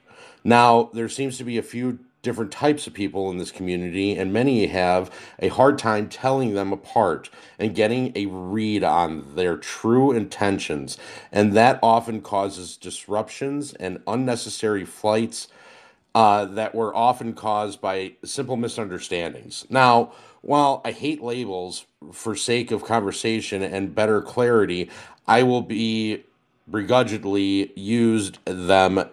Now, 0.45 0.91
there 0.93 1.09
seems 1.09 1.39
to 1.39 1.45
be 1.45 1.57
a 1.57 1.63
few 1.63 1.99
different 2.25 2.51
types 2.51 2.87
of 2.87 2.95
people 2.95 3.31
in 3.31 3.39
this 3.39 3.51
community, 3.51 4.17
and 4.17 4.33
many 4.33 4.67
have 4.67 5.11
a 5.39 5.49
hard 5.49 5.79
time 5.79 6.09
telling 6.09 6.55
them 6.55 6.73
apart 6.73 7.31
and 7.59 7.75
getting 7.75 8.13
a 8.17 8.27
read 8.27 8.83
on 8.83 9.35
their 9.35 9.57
true 9.57 10.13
intentions. 10.13 10.99
And 11.31 11.53
that 11.53 11.79
often 11.83 12.23
causes 12.23 12.77
disruptions 12.77 13.75
and 13.75 14.03
unnecessary 14.07 14.85
flights 14.85 15.49
uh, 16.15 16.45
that 16.47 16.75
were 16.75 16.95
often 16.95 17.35
caused 17.35 17.81
by 17.81 18.13
simple 18.25 18.57
misunderstandings. 18.57 19.67
Now, 19.69 20.13
while 20.41 20.81
I 20.85 20.93
hate 20.93 21.23
labels 21.23 21.87
for 22.13 22.37
sake 22.37 22.71
of 22.71 22.85
conversation 22.85 23.63
and 23.63 23.95
better 23.95 24.23
clarity, 24.23 24.91
I 25.27 25.43
will 25.43 25.63
be 25.63 26.25
begrudgingly 26.71 27.73
used 27.75 28.39
them 28.45 29.11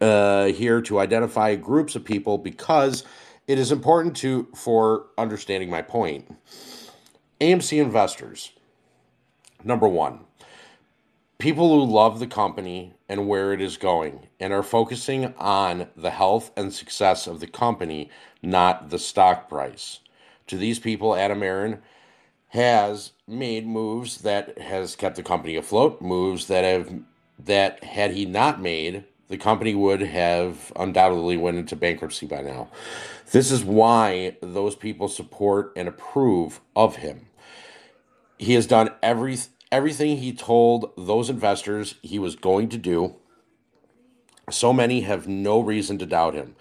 uh, 0.00 0.46
here 0.46 0.80
to 0.82 0.98
identify 0.98 1.54
groups 1.54 1.96
of 1.96 2.04
people 2.04 2.38
because 2.38 3.04
it 3.46 3.58
is 3.58 3.72
important 3.72 4.16
to 4.16 4.48
for 4.54 5.06
understanding 5.16 5.70
my 5.70 5.82
point. 5.82 6.36
AMC 7.40 7.80
investors. 7.80 8.52
Number 9.62 9.88
one, 9.88 10.20
people 11.38 11.68
who 11.68 11.92
love 11.92 12.18
the 12.18 12.26
company 12.26 12.94
and 13.08 13.28
where 13.28 13.52
it 13.52 13.60
is 13.60 13.76
going 13.76 14.26
and 14.40 14.52
are 14.52 14.62
focusing 14.62 15.34
on 15.38 15.88
the 15.96 16.10
health 16.10 16.50
and 16.56 16.72
success 16.72 17.26
of 17.26 17.40
the 17.40 17.46
company, 17.46 18.10
not 18.42 18.90
the 18.90 18.98
stock 18.98 19.48
price. 19.48 20.00
To 20.48 20.56
these 20.56 20.78
people, 20.78 21.16
Adam 21.16 21.42
Aron 21.42 21.82
has 22.48 23.12
made 23.26 23.66
moves 23.66 24.18
that 24.18 24.58
has 24.58 24.96
kept 24.96 25.16
the 25.16 25.22
company 25.22 25.56
afloat, 25.56 26.00
moves 26.00 26.46
that 26.46 26.64
have 26.64 26.92
that 27.38 27.84
had 27.84 28.12
he 28.12 28.24
not 28.24 28.60
made, 28.60 29.04
the 29.28 29.36
company 29.36 29.74
would 29.74 30.00
have 30.00 30.72
undoubtedly 30.76 31.36
went 31.36 31.58
into 31.58 31.76
bankruptcy 31.76 32.26
by 32.26 32.42
now. 32.42 32.68
This 33.32 33.50
is 33.50 33.64
why 33.64 34.36
those 34.40 34.76
people 34.76 35.08
support 35.08 35.72
and 35.76 35.88
approve 35.88 36.60
of 36.76 36.96
him. 36.96 37.26
He 38.38 38.54
has 38.54 38.66
done 38.66 38.90
every 39.02 39.38
everything 39.72 40.18
he 40.18 40.32
told 40.32 40.92
those 40.96 41.28
investors 41.28 41.96
he 42.02 42.18
was 42.18 42.36
going 42.36 42.68
to 42.68 42.78
do. 42.78 43.16
So 44.48 44.72
many 44.72 45.00
have 45.00 45.26
no 45.26 45.58
reason 45.58 45.98
to 45.98 46.06
doubt 46.06 46.34
him. 46.34 46.54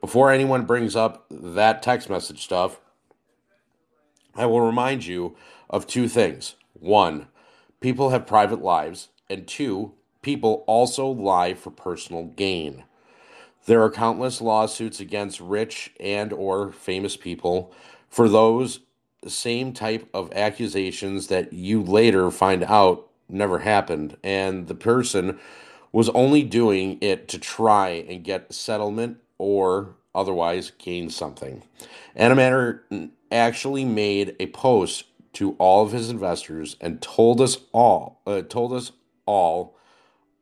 Before 0.00 0.30
anyone 0.30 0.64
brings 0.64 0.94
up 0.94 1.26
that 1.30 1.82
text 1.82 2.08
message 2.08 2.42
stuff, 2.42 2.80
I 4.34 4.46
will 4.46 4.60
remind 4.60 5.06
you 5.06 5.36
of 5.68 5.86
two 5.86 6.08
things. 6.08 6.54
One, 6.74 7.26
people 7.80 8.10
have 8.10 8.26
private 8.26 8.62
lives, 8.62 9.08
and 9.28 9.46
two, 9.46 9.94
people 10.22 10.64
also 10.66 11.06
lie 11.06 11.54
for 11.54 11.70
personal 11.70 12.24
gain. 12.24 12.84
There 13.66 13.82
are 13.82 13.90
countless 13.90 14.40
lawsuits 14.40 15.00
against 15.00 15.40
rich 15.40 15.92
and 16.00 16.32
or 16.32 16.72
famous 16.72 17.16
people 17.16 17.72
for 18.08 18.28
those 18.28 18.80
same 19.26 19.72
type 19.72 20.08
of 20.12 20.32
accusations 20.32 21.28
that 21.28 21.52
you 21.52 21.82
later 21.82 22.30
find 22.30 22.64
out 22.64 23.08
never 23.28 23.60
happened 23.60 24.16
and 24.24 24.66
the 24.66 24.74
person 24.74 25.38
was 25.92 26.08
only 26.10 26.42
doing 26.42 26.98
it 27.00 27.28
to 27.28 27.38
try 27.38 27.90
and 28.08 28.24
get 28.24 28.46
a 28.50 28.52
settlement 28.52 29.18
or 29.38 29.94
otherwise 30.14 30.72
gain 30.78 31.08
something. 31.08 31.62
Adam 32.16 32.38
Aron 32.38 33.12
actually 33.30 33.84
made 33.84 34.34
a 34.40 34.46
post 34.46 35.04
to 35.34 35.52
all 35.58 35.84
of 35.84 35.92
his 35.92 36.10
investors 36.10 36.76
and 36.80 37.00
told 37.00 37.40
us 37.40 37.58
all 37.72 38.20
uh, 38.26 38.42
told 38.42 38.72
us 38.72 38.92
all 39.26 39.76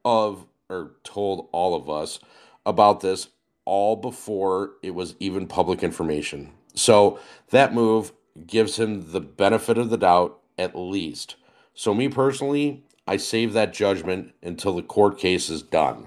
of 0.05 0.47
or 0.69 0.93
told 1.03 1.49
all 1.53 1.75
of 1.75 1.91
us 1.91 2.21
about 2.65 3.01
this 3.01 3.29
all 3.65 3.97
before 3.97 4.73
it 4.83 4.95
was 4.95 5.15
even 5.21 5.47
public 5.47 5.83
information. 5.83 6.53
So 6.75 7.19
that 7.51 7.75
move 7.75 8.13
gives 8.47 8.79
him 8.79 9.13
the 9.13 9.21
benefit 9.21 9.79
of 9.79 9.91
the 9.91 9.99
doubt 9.99 10.39
at 10.59 10.77
least. 10.77 11.37
So 11.75 11.95
me 11.95 12.09
personally, 12.09 12.85
I 13.07 13.17
save 13.17 13.53
that 13.55 13.73
judgment 13.73 14.33
until 14.43 14.75
the 14.75 14.83
court 14.83 15.19
case 15.19 15.51
is 15.51 15.63
done. 15.63 16.07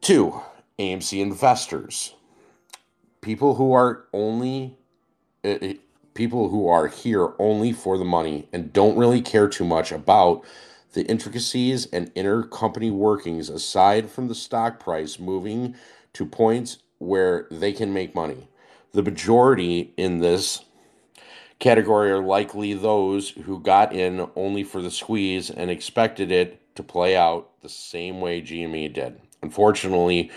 2. 0.00 0.40
AMC 0.78 1.20
investors. 1.20 2.14
People 3.20 3.54
who 3.54 3.72
are 3.72 4.06
only 4.12 4.76
uh, 5.44 5.74
people 6.14 6.48
who 6.48 6.68
are 6.68 6.88
here 6.88 7.32
only 7.38 7.72
for 7.72 7.96
the 7.96 8.04
money 8.04 8.48
and 8.52 8.72
don't 8.72 8.96
really 8.96 9.20
care 9.20 9.48
too 9.48 9.64
much 9.64 9.92
about 9.92 10.44
the 10.92 11.04
intricacies 11.06 11.86
and 11.86 12.10
inner 12.14 12.42
company 12.42 12.90
workings 12.90 13.48
aside 13.48 14.10
from 14.10 14.28
the 14.28 14.34
stock 14.34 14.78
price 14.78 15.18
moving 15.18 15.74
to 16.12 16.26
points 16.26 16.78
where 16.98 17.46
they 17.50 17.72
can 17.72 17.92
make 17.92 18.14
money. 18.14 18.48
The 18.92 19.02
majority 19.02 19.92
in 19.96 20.18
this 20.18 20.64
category 21.58 22.10
are 22.10 22.22
likely 22.22 22.74
those 22.74 23.30
who 23.30 23.60
got 23.60 23.92
in 23.92 24.28
only 24.36 24.64
for 24.64 24.82
the 24.82 24.90
squeeze 24.90 25.50
and 25.50 25.70
expected 25.70 26.30
it 26.30 26.60
to 26.74 26.82
play 26.82 27.16
out 27.16 27.48
the 27.62 27.68
same 27.68 28.20
way 28.20 28.42
GME 28.42 28.92
did. 28.92 29.20
Unfortunately, 29.42 30.30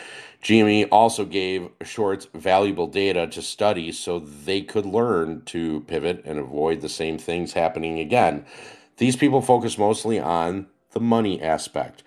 GME 0.44 0.88
also 0.92 1.26
gave 1.26 1.70
shorts 1.84 2.28
valuable 2.34 2.88
data 2.88 3.28
to 3.28 3.42
study 3.42 3.92
so 3.92 4.20
they 4.20 4.62
could 4.62 4.86
learn 4.86 5.42
to 5.46 5.82
pivot 5.82 6.22
and 6.26 6.38
avoid 6.38 6.82
the 6.82 6.90
same 6.90 7.18
things 7.18 7.54
happening 7.54 8.00
again. 8.00 8.46
These 8.98 9.16
people 9.16 9.42
focus 9.42 9.78
mostly 9.78 10.20
on 10.20 10.68
the 10.92 11.00
money 11.00 11.42
aspect 11.42 12.04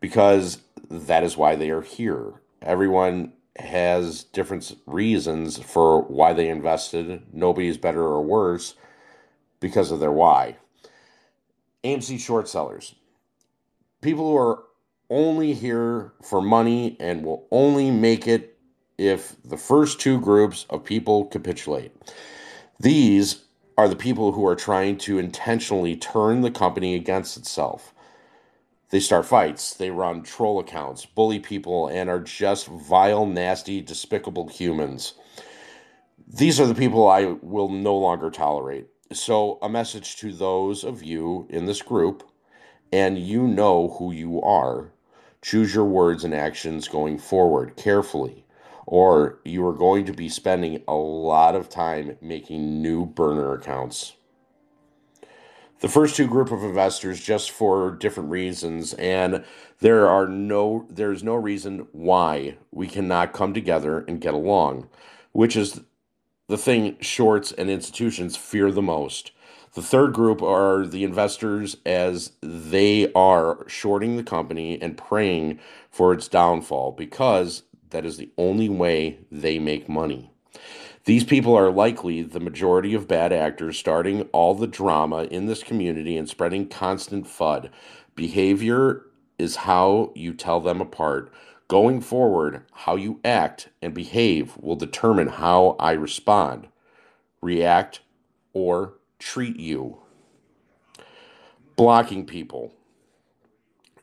because 0.00 0.58
that 0.90 1.24
is 1.24 1.36
why 1.36 1.56
they 1.56 1.70
are 1.70 1.82
here. 1.82 2.34
Everyone 2.62 3.32
has 3.58 4.24
different 4.24 4.76
reasons 4.86 5.58
for 5.58 6.02
why 6.02 6.32
they 6.32 6.48
invested. 6.48 7.22
Nobody's 7.32 7.78
better 7.78 8.02
or 8.02 8.22
worse 8.22 8.74
because 9.60 9.90
of 9.90 10.00
their 10.00 10.12
why. 10.12 10.56
AMC 11.84 12.20
short 12.20 12.48
sellers. 12.48 12.94
People 14.02 14.30
who 14.30 14.36
are 14.36 14.64
only 15.08 15.54
here 15.54 16.12
for 16.22 16.42
money 16.42 16.96
and 17.00 17.24
will 17.24 17.46
only 17.50 17.90
make 17.90 18.26
it 18.26 18.58
if 18.98 19.36
the 19.44 19.56
first 19.56 20.00
two 20.00 20.20
groups 20.20 20.66
of 20.68 20.84
people 20.84 21.26
capitulate. 21.26 21.92
These 22.80 23.45
are 23.76 23.88
the 23.88 23.96
people 23.96 24.32
who 24.32 24.46
are 24.46 24.56
trying 24.56 24.96
to 24.96 25.18
intentionally 25.18 25.96
turn 25.96 26.40
the 26.40 26.50
company 26.50 26.94
against 26.94 27.36
itself. 27.36 27.92
They 28.90 29.00
start 29.00 29.26
fights, 29.26 29.74
they 29.74 29.90
run 29.90 30.22
troll 30.22 30.60
accounts, 30.60 31.04
bully 31.04 31.40
people, 31.40 31.88
and 31.88 32.08
are 32.08 32.20
just 32.20 32.68
vile, 32.68 33.26
nasty, 33.26 33.80
despicable 33.80 34.48
humans. 34.48 35.14
These 36.26 36.58
are 36.60 36.66
the 36.66 36.74
people 36.74 37.06
I 37.06 37.36
will 37.42 37.68
no 37.68 37.96
longer 37.96 38.30
tolerate. 38.30 38.86
So, 39.12 39.58
a 39.60 39.68
message 39.68 40.16
to 40.16 40.32
those 40.32 40.82
of 40.82 41.02
you 41.02 41.46
in 41.50 41.66
this 41.66 41.82
group, 41.82 42.28
and 42.92 43.18
you 43.18 43.46
know 43.46 43.96
who 43.98 44.12
you 44.12 44.40
are. 44.40 44.92
Choose 45.42 45.74
your 45.74 45.84
words 45.84 46.24
and 46.24 46.34
actions 46.34 46.88
going 46.88 47.18
forward 47.18 47.76
carefully, 47.76 48.45
or 48.86 49.40
you 49.44 49.66
are 49.66 49.74
going 49.74 50.06
to 50.06 50.12
be 50.12 50.28
spending 50.28 50.82
a 50.88 50.94
lot 50.94 51.54
of 51.54 51.68
time 51.68 52.16
making 52.22 52.80
new 52.80 53.04
burner 53.04 53.52
accounts. 53.52 54.14
The 55.80 55.88
first 55.88 56.16
two 56.16 56.26
group 56.26 56.50
of 56.50 56.64
investors 56.64 57.20
just 57.20 57.50
for 57.50 57.90
different 57.90 58.30
reasons 58.30 58.94
and 58.94 59.44
there 59.80 60.08
are 60.08 60.26
no 60.26 60.86
there's 60.88 61.22
no 61.22 61.34
reason 61.34 61.86
why 61.92 62.56
we 62.70 62.86
cannot 62.86 63.34
come 63.34 63.52
together 63.52 64.00
and 64.08 64.20
get 64.20 64.32
along 64.32 64.88
which 65.32 65.54
is 65.54 65.82
the 66.48 66.56
thing 66.56 66.96
shorts 67.00 67.52
and 67.52 67.68
institutions 67.68 68.36
fear 68.36 68.70
the 68.70 68.80
most. 68.82 69.32
The 69.74 69.82
third 69.82 70.14
group 70.14 70.40
are 70.40 70.86
the 70.86 71.04
investors 71.04 71.76
as 71.84 72.32
they 72.40 73.12
are 73.12 73.68
shorting 73.68 74.16
the 74.16 74.22
company 74.22 74.80
and 74.80 74.96
praying 74.96 75.58
for 75.90 76.14
its 76.14 76.28
downfall 76.28 76.92
because 76.92 77.64
that 77.90 78.04
is 78.04 78.16
the 78.16 78.30
only 78.36 78.68
way 78.68 79.18
they 79.30 79.58
make 79.58 79.88
money 79.88 80.30
these 81.06 81.22
people 81.22 81.54
are 81.54 81.70
likely 81.70 82.22
the 82.22 82.40
majority 82.40 82.92
of 82.92 83.06
bad 83.06 83.32
actors 83.32 83.78
starting 83.78 84.22
all 84.32 84.54
the 84.54 84.66
drama 84.66 85.22
in 85.24 85.46
this 85.46 85.62
community 85.62 86.16
and 86.16 86.28
spreading 86.28 86.68
constant 86.68 87.26
FUD. 87.28 87.70
Behavior 88.16 89.06
is 89.38 89.54
how 89.56 90.10
you 90.16 90.34
tell 90.34 90.58
them 90.58 90.80
apart. 90.80 91.32
Going 91.68 92.00
forward, 92.00 92.64
how 92.72 92.96
you 92.96 93.20
act 93.24 93.68
and 93.80 93.94
behave 93.94 94.56
will 94.56 94.74
determine 94.74 95.28
how 95.28 95.76
I 95.78 95.92
respond, 95.92 96.66
react, 97.40 98.00
or 98.52 98.94
treat 99.20 99.60
you. 99.60 99.98
Blocking 101.76 102.26
people. 102.26 102.72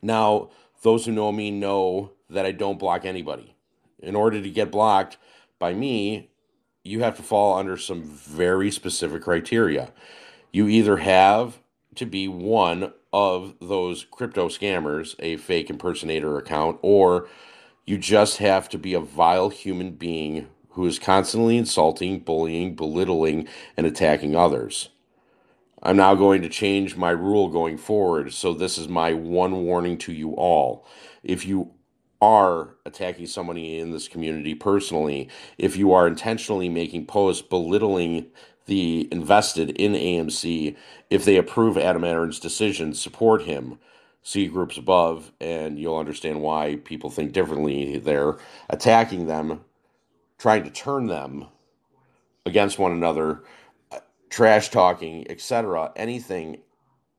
Now, 0.00 0.48
those 0.80 1.04
who 1.04 1.12
know 1.12 1.32
me 1.32 1.50
know 1.50 2.12
that 2.30 2.46
I 2.46 2.52
don't 2.52 2.78
block 2.78 3.04
anybody. 3.04 3.53
In 4.04 4.14
order 4.14 4.40
to 4.40 4.50
get 4.50 4.70
blocked 4.70 5.16
by 5.58 5.74
me, 5.74 6.30
you 6.82 7.00
have 7.00 7.16
to 7.16 7.22
fall 7.22 7.58
under 7.58 7.76
some 7.76 8.02
very 8.02 8.70
specific 8.70 9.22
criteria. 9.22 9.92
You 10.52 10.68
either 10.68 10.98
have 10.98 11.58
to 11.96 12.06
be 12.06 12.28
one 12.28 12.92
of 13.12 13.54
those 13.60 14.04
crypto 14.10 14.48
scammers, 14.48 15.14
a 15.18 15.36
fake 15.36 15.70
impersonator 15.70 16.36
account, 16.36 16.78
or 16.82 17.28
you 17.86 17.96
just 17.96 18.38
have 18.38 18.68
to 18.70 18.78
be 18.78 18.94
a 18.94 19.00
vile 19.00 19.48
human 19.48 19.92
being 19.92 20.48
who 20.70 20.84
is 20.86 20.98
constantly 20.98 21.56
insulting, 21.56 22.18
bullying, 22.18 22.74
belittling, 22.74 23.48
and 23.76 23.86
attacking 23.86 24.34
others. 24.34 24.88
I'm 25.82 25.96
now 25.96 26.14
going 26.14 26.42
to 26.42 26.48
change 26.48 26.96
my 26.96 27.10
rule 27.10 27.48
going 27.48 27.76
forward, 27.78 28.32
so 28.32 28.52
this 28.52 28.78
is 28.78 28.88
my 28.88 29.12
one 29.12 29.64
warning 29.64 29.98
to 29.98 30.12
you 30.12 30.32
all. 30.32 30.86
If 31.22 31.46
you 31.46 31.72
are 32.20 32.76
attacking 32.86 33.26
somebody 33.26 33.78
in 33.78 33.90
this 33.90 34.08
community 34.08 34.54
personally, 34.54 35.28
if 35.58 35.76
you 35.76 35.92
are 35.92 36.06
intentionally 36.06 36.68
making 36.68 37.06
posts 37.06 37.42
belittling 37.42 38.26
the 38.66 39.08
invested 39.12 39.70
in 39.70 39.92
AMC, 39.92 40.76
if 41.10 41.24
they 41.24 41.36
approve 41.36 41.76
Adam 41.76 42.04
Aron's 42.04 42.40
decision, 42.40 42.94
support 42.94 43.42
him. 43.42 43.78
See 44.22 44.46
groups 44.46 44.78
above, 44.78 45.32
and 45.38 45.78
you'll 45.78 45.98
understand 45.98 46.40
why 46.40 46.76
people 46.84 47.10
think 47.10 47.32
differently. 47.32 47.98
They're 47.98 48.38
attacking 48.70 49.26
them, 49.26 49.60
trying 50.38 50.64
to 50.64 50.70
turn 50.70 51.08
them 51.08 51.46
against 52.46 52.78
one 52.78 52.92
another, 52.92 53.42
uh, 53.92 54.00
trash 54.30 54.70
talking, 54.70 55.30
etc. 55.30 55.92
Anything, 55.94 56.58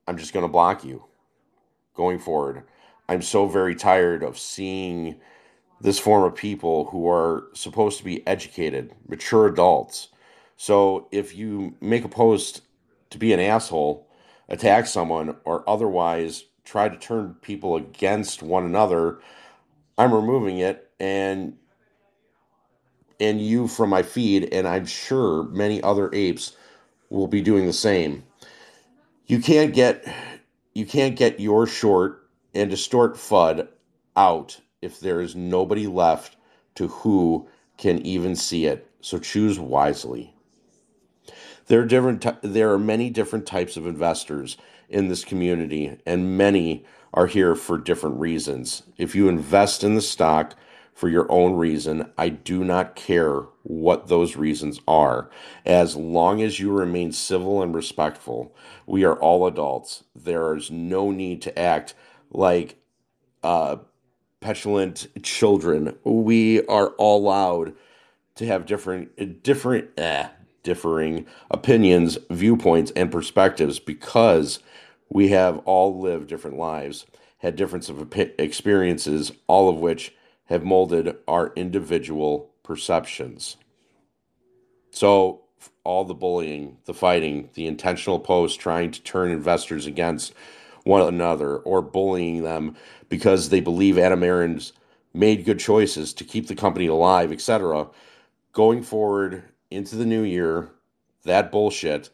I'm 0.08 0.18
just 0.18 0.34
going 0.34 0.46
to 0.46 0.52
block 0.52 0.84
you 0.84 1.06
going 1.94 2.18
forward. 2.18 2.64
I'm 3.08 3.22
so 3.22 3.48
very 3.48 3.76
tired 3.76 4.24
of 4.24 4.38
seeing 4.38 5.16
this 5.82 6.00
form 6.00 6.24
of 6.24 6.36
people 6.36 6.86
who 6.86 7.08
are 7.10 7.48
supposed 7.54 7.98
to 8.00 8.04
be 8.04 8.26
educated, 8.26 8.94
mature 9.08 9.48
adults. 9.48 10.10
So 10.58 11.08
if 11.12 11.36
you 11.36 11.76
make 11.82 12.06
a 12.06 12.10
post 12.10 12.62
to 13.12 13.18
be 13.18 13.34
an 13.34 13.40
asshole, 13.40 14.08
attack 14.50 14.88
someone, 14.88 15.36
or 15.44 15.68
otherwise 15.70 16.46
try 16.64 16.90
to 16.90 16.98
turn 16.98 17.36
people 17.42 17.76
against 17.76 18.42
one 18.42 18.66
another, 18.66 19.20
I'm 19.98 20.14
removing 20.14 20.60
it 20.60 20.90
and 21.00 21.58
and 23.20 23.40
you 23.42 23.68
from 23.68 23.90
my 23.90 24.04
feed, 24.04 24.50
and 24.52 24.68
I'm 24.68 24.86
sure 24.86 25.44
many 25.44 25.82
other 25.82 26.14
apes 26.14 26.58
will 27.10 27.28
be 27.28 27.42
doing 27.42 27.66
the 27.66 27.74
same. 27.74 28.24
You 29.28 29.40
can't 29.40 29.74
get 29.74 30.06
you 30.74 30.86
can't 30.86 31.16
get 31.16 31.40
your 31.40 31.66
short 31.68 32.25
and 32.56 32.70
distort 32.70 33.16
FUD 33.16 33.68
out 34.16 34.62
if 34.82 35.00
there 35.00 35.22
is 35.22 35.36
nobody 35.36 35.88
left 35.88 36.38
to 36.76 36.88
who 36.88 37.48
can 37.78 38.00
even 38.06 38.36
see 38.36 38.66
it. 38.66 38.90
So 39.02 39.20
choose 39.20 39.60
wisely. 39.60 40.34
There 41.68 41.82
are 41.82 41.86
different 41.86 42.26
there 42.42 42.72
are 42.72 42.80
many 42.80 43.10
different 43.10 43.46
types 43.46 43.76
of 43.76 43.86
investors 43.86 44.58
in 44.88 45.08
this 45.08 45.26
community 45.26 45.98
and 46.06 46.38
many 46.38 46.86
are 47.14 47.28
here 47.28 47.56
for 47.56 47.78
different 47.78 48.20
reasons. 48.20 48.84
If 48.98 49.16
you 49.16 49.30
invest 49.30 49.84
in 49.84 49.96
the 49.96 50.02
stock 50.02 50.56
for 50.94 51.10
your 51.10 51.30
own 51.32 51.54
reason, 51.56 52.12
I 52.18 52.30
do 52.30 52.64
not 52.64 52.96
care 52.96 53.42
what 53.64 54.08
those 54.08 54.36
reasons 54.36 54.80
are. 54.88 55.30
As 55.66 55.96
long 55.96 56.42
as 56.42 56.60
you 56.60 56.72
remain 56.72 57.12
civil 57.12 57.62
and 57.62 57.74
respectful, 57.74 58.56
we 58.86 59.04
are 59.04 59.16
all 59.16 59.48
adults. 59.48 60.04
There 60.16 60.56
is 60.56 60.70
no 60.72 61.12
need 61.12 61.42
to 61.44 61.60
act 61.60 61.96
like 62.32 62.78
uh, 63.44 63.78
petulant 64.40 65.08
children. 65.24 65.96
We 66.04 66.66
are 66.68 66.90
all 66.90 67.26
allowed 67.26 67.74
to 68.36 68.46
have 68.46 68.66
different, 68.66 69.44
different, 69.44 69.90
eh, 69.98 70.28
differing 70.64 71.26
opinions, 71.50 72.18
viewpoints, 72.30 72.92
and 72.96 73.12
perspectives 73.12 73.80
because 73.80 74.60
we 75.10 75.30
have 75.30 75.60
all 75.60 76.00
lived 76.00 76.28
different 76.28 76.58
lives, 76.58 77.06
had 77.38 77.56
different 77.56 77.88
of 77.90 78.14
experiences, 78.38 79.32
all 79.48 79.70
of 79.70 79.78
which 79.78 80.14
have 80.46 80.64
molded 80.64 81.16
our 81.28 81.54
individual 81.56 82.52
perceptions. 82.64 83.58
So, 84.92 85.42
all 85.84 86.04
the 86.04 86.14
bullying, 86.14 86.78
the 86.86 86.94
fighting, 86.94 87.50
the 87.54 87.68
intentional 87.68 88.20
posts 88.20 88.58
trying 88.58 88.92
to 88.92 89.02
turn 89.02 89.32
investors 89.32 89.86
against 89.86 90.34
one 90.86 91.02
another 91.02 91.58
or 91.58 91.82
bullying 91.82 92.44
them 92.44 92.76
because 93.10 93.50
they 93.50 93.60
believe 93.60 93.98
Adam 93.98 94.24
Aron's 94.24 94.72
made 95.14 95.44
good 95.46 95.60
choices 95.60 96.14
to 96.14 96.24
keep 96.24 96.48
the 96.48 96.56
company 96.56 96.88
alive, 96.88 97.32
etc. 97.32 97.88
Going 98.54 98.84
forward 98.84 99.44
into 99.70 99.96
the 99.96 100.06
new 100.06 100.22
year, 100.22 100.70
that 101.24 101.52
bullshit 101.52 102.10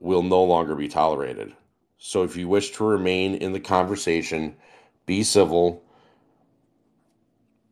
will 0.00 0.22
no 0.22 0.42
longer 0.42 0.74
be 0.74 0.88
tolerated. 0.88 1.54
So 1.98 2.22
if 2.22 2.36
you 2.36 2.48
wish 2.48 2.70
to 2.72 2.84
remain 2.84 3.34
in 3.34 3.52
the 3.52 3.60
conversation, 3.60 4.56
be 5.04 5.22
civil. 5.22 5.82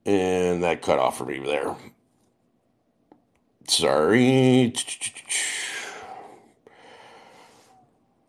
And 0.07 0.63
that 0.63 0.83
cut 0.83 0.99
off 0.99 1.17
for 1.17 1.25
me 1.25 1.39
there. 1.39 1.75
Sorry. 3.67 4.75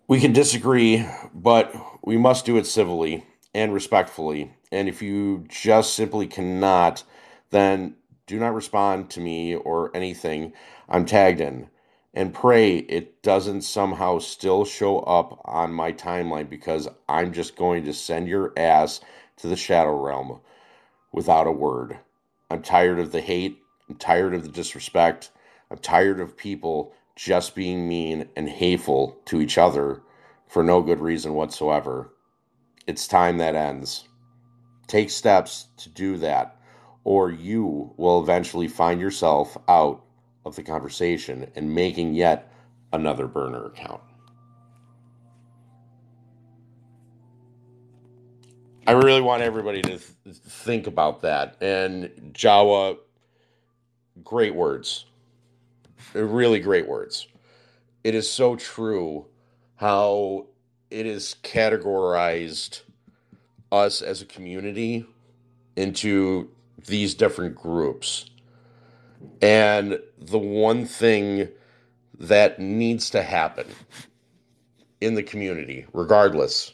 We 0.07 0.19
can 0.19 0.33
disagree, 0.33 1.03
but 1.33 1.75
we 2.03 2.15
must 2.15 2.45
do 2.45 2.57
it 2.57 2.67
civilly 2.67 3.25
and 3.55 3.73
respectfully. 3.73 4.53
And 4.71 4.87
if 4.87 5.01
you 5.01 5.45
just 5.47 5.95
simply 5.95 6.27
cannot, 6.27 7.03
then 7.49 7.95
do 8.27 8.37
not 8.37 8.53
respond 8.53 9.09
to 9.11 9.19
me 9.19 9.55
or 9.55 9.89
anything 9.97 10.53
I'm 10.87 11.05
tagged 11.05 11.41
in. 11.41 11.69
And 12.13 12.35
pray 12.35 12.77
it 12.77 13.23
doesn't 13.23 13.63
somehow 13.63 14.19
still 14.19 14.63
show 14.63 14.99
up 14.99 15.41
on 15.43 15.73
my 15.73 15.91
timeline 15.91 16.51
because 16.51 16.87
I'm 17.09 17.33
just 17.33 17.55
going 17.55 17.83
to 17.85 17.93
send 17.93 18.27
your 18.27 18.53
ass 18.55 19.01
to 19.37 19.47
the 19.47 19.55
Shadow 19.55 19.99
Realm 19.99 20.39
without 21.11 21.47
a 21.47 21.51
word. 21.51 21.97
I'm 22.51 22.61
tired 22.61 22.99
of 22.99 23.11
the 23.11 23.21
hate. 23.21 23.57
I'm 23.89 23.95
tired 23.95 24.35
of 24.35 24.43
the 24.43 24.49
disrespect. 24.49 25.31
I'm 25.71 25.79
tired 25.79 26.19
of 26.19 26.37
people 26.37 26.93
just 27.15 27.55
being 27.55 27.87
mean 27.87 28.29
and 28.35 28.49
hateful 28.49 29.17
to 29.25 29.41
each 29.41 29.57
other 29.57 30.01
for 30.47 30.63
no 30.63 30.81
good 30.81 30.99
reason 30.99 31.33
whatsoever. 31.33 32.13
It's 32.87 33.07
time 33.07 33.37
that 33.37 33.55
ends. 33.55 34.07
Take 34.87 35.09
steps 35.09 35.67
to 35.77 35.89
do 35.89 36.17
that, 36.17 36.57
or 37.03 37.31
you 37.31 37.93
will 37.97 38.21
eventually 38.21 38.67
find 38.67 39.01
yourself 39.01 39.57
out 39.67 40.03
of 40.45 40.55
the 40.55 40.63
conversation 40.63 41.51
and 41.55 41.73
making 41.73 42.13
yet 42.13 42.51
another 42.93 43.27
burner 43.27 43.65
account. 43.65 44.01
I 48.87 48.91
really 48.91 49.21
want 49.21 49.41
everybody 49.41 49.81
to 49.81 49.97
th- 49.97 50.01
think 50.35 50.85
about 50.85 51.21
that. 51.23 51.57
And 51.59 52.31
Jawa, 52.33 52.97
great 54.23 54.53
words. 54.53 55.05
Really 56.13 56.59
great 56.59 56.87
words. 56.87 57.27
It 58.03 58.15
is 58.15 58.29
so 58.29 58.55
true 58.55 59.25
how 59.75 60.47
it 60.89 61.05
is 61.05 61.35
categorized 61.43 62.81
us 63.71 64.01
as 64.01 64.21
a 64.21 64.25
community 64.25 65.05
into 65.75 66.49
these 66.87 67.15
different 67.15 67.55
groups. 67.55 68.29
And 69.41 69.99
the 70.17 70.37
one 70.37 70.85
thing 70.85 71.49
that 72.19 72.59
needs 72.59 73.09
to 73.09 73.21
happen 73.21 73.67
in 75.01 75.15
the 75.15 75.23
community, 75.23 75.85
regardless, 75.93 76.73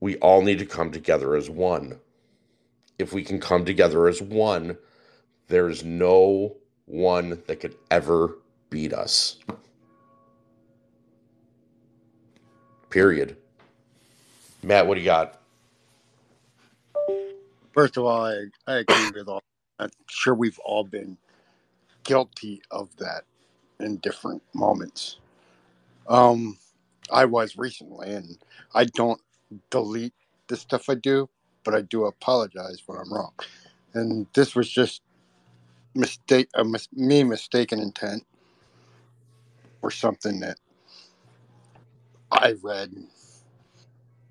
we 0.00 0.16
all 0.18 0.42
need 0.42 0.58
to 0.58 0.66
come 0.66 0.92
together 0.92 1.34
as 1.34 1.50
one. 1.50 1.98
If 2.98 3.12
we 3.12 3.24
can 3.24 3.40
come 3.40 3.64
together 3.64 4.06
as 4.06 4.22
one, 4.22 4.78
there's 5.48 5.84
no 5.84 6.56
one 6.86 7.42
that 7.46 7.60
could 7.60 7.76
ever 7.90 8.38
beat 8.70 8.92
us. 8.92 9.38
Period. 12.90 13.36
Matt, 14.62 14.86
what 14.86 14.94
do 14.94 15.00
you 15.00 15.06
got? 15.06 15.40
First 17.72 17.96
of 17.96 18.04
all, 18.04 18.24
I, 18.24 18.46
I 18.66 18.76
agree 18.78 19.10
with 19.14 19.28
all. 19.28 19.42
I'm 19.78 19.90
sure 20.08 20.34
we've 20.34 20.58
all 20.60 20.84
been 20.84 21.18
guilty 22.04 22.62
of 22.70 22.96
that 22.98 23.24
in 23.80 23.96
different 23.98 24.42
moments. 24.54 25.18
Um, 26.08 26.58
I 27.10 27.24
was 27.24 27.56
recently, 27.56 28.12
and 28.12 28.38
I 28.74 28.84
don't 28.84 29.20
delete 29.70 30.14
the 30.48 30.56
stuff 30.56 30.88
I 30.88 30.94
do, 30.94 31.28
but 31.64 31.74
I 31.74 31.82
do 31.82 32.04
apologize 32.06 32.82
when 32.86 32.98
I'm 32.98 33.12
wrong. 33.12 33.32
And 33.94 34.26
this 34.34 34.54
was 34.54 34.70
just 34.70 35.02
mistake, 35.96 36.48
a 36.54 36.64
mis- 36.64 36.88
me 36.94 37.24
mistaken 37.24 37.80
intent 37.80 38.24
or 39.82 39.90
something 39.90 40.40
that 40.40 40.58
I 42.32 42.54
read. 42.62 42.94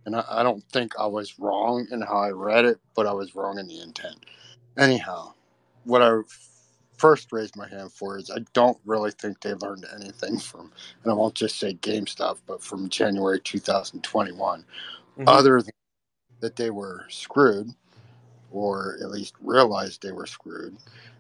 And 0.06 0.16
I, 0.18 0.26
I 0.30 0.44
don't 0.44 0.64
think 0.72 0.94
I 1.00 1.08
was 1.08 1.40
wrong 1.40 1.88
in 1.92 2.02
how 2.02 2.18
I 2.20 2.32
read 2.32 2.66
it, 2.66 2.80
but 2.96 3.08
I 3.08 3.14
was 3.14 3.36
wrong 3.36 3.60
in 3.60 3.68
the 3.68 3.82
intent. 3.82 4.26
Anyhow, 4.78 5.34
what 5.86 6.02
I 6.02 6.20
first 6.98 7.32
raised 7.32 7.56
my 7.58 7.68
hand 7.68 7.92
for 7.92 8.18
is 8.18 8.32
I 8.32 8.40
don't 8.54 8.80
really 8.86 9.12
think 9.12 9.42
they 9.42 9.54
learned 9.56 9.86
anything 9.96 10.40
from, 10.40 10.72
and 11.04 11.12
I 11.12 11.16
won't 11.16 11.36
just 11.36 11.60
say 11.60 11.76
GameStop, 11.76 12.40
but 12.48 12.64
from 12.64 12.90
January 12.90 13.40
2021, 13.42 14.66
Mm-hmm. 15.20 15.28
other 15.28 15.62
than 15.62 15.72
that 16.42 16.56
they 16.58 16.72
were 16.72 17.06
screwed, 17.10 17.70
or 18.52 18.98
at 19.02 19.12
least 19.12 19.36
realized 19.42 20.02
they 20.04 20.12
were 20.14 20.28
screwed. 20.28 20.78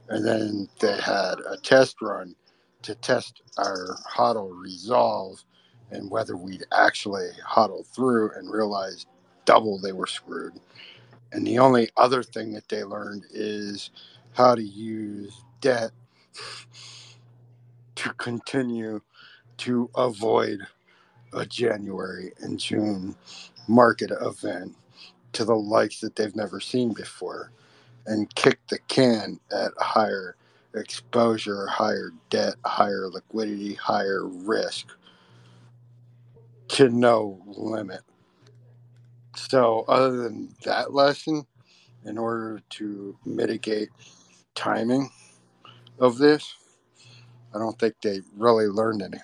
And 0.09 0.25
then 0.25 0.69
they 0.79 0.99
had 1.01 1.35
a 1.49 1.57
test 1.63 2.01
run 2.01 2.35
to 2.83 2.95
test 2.95 3.41
our 3.57 3.97
huddle 4.07 4.51
resolve 4.51 5.43
and 5.91 6.09
whether 6.11 6.37
we'd 6.37 6.65
actually 6.77 7.29
huddle 7.43 7.85
through 7.95 8.31
and 8.33 8.51
realize 8.51 9.05
double 9.45 9.79
they 9.79 9.91
were 9.93 10.07
screwed. 10.07 10.53
And 11.31 11.45
the 11.47 11.59
only 11.59 11.89
other 11.97 12.23
thing 12.23 12.53
that 12.53 12.69
they 12.69 12.83
learned 12.83 13.25
is 13.31 13.91
how 14.33 14.55
to 14.55 14.63
use 14.63 15.41
debt 15.61 15.91
to 17.95 18.13
continue 18.15 19.01
to 19.57 19.89
avoid 19.95 20.59
a 21.33 21.45
January 21.45 22.33
and 22.41 22.59
June 22.59 23.15
market 23.67 24.11
event 24.21 24.75
to 25.33 25.45
the 25.45 25.55
likes 25.55 25.99
that 26.01 26.15
they've 26.15 26.35
never 26.35 26.59
seen 26.59 26.93
before 26.93 27.51
and 28.05 28.33
kick 28.35 28.59
the 28.67 28.79
can 28.87 29.39
at 29.51 29.71
higher 29.77 30.35
exposure, 30.75 31.67
higher 31.67 32.11
debt, 32.29 32.55
higher 32.65 33.07
liquidity, 33.09 33.73
higher 33.75 34.25
risk 34.25 34.87
to 36.67 36.89
no 36.89 37.41
limit. 37.45 38.01
So, 39.35 39.85
other 39.87 40.17
than 40.17 40.53
that 40.63 40.93
lesson, 40.93 41.45
in 42.05 42.17
order 42.17 42.61
to 42.71 43.17
mitigate 43.25 43.89
timing 44.53 45.09
of 45.99 46.17
this, 46.17 46.55
I 47.53 47.59
don't 47.59 47.77
think 47.79 47.95
they 48.01 48.21
really 48.35 48.67
learned 48.67 49.01
anything. 49.01 49.21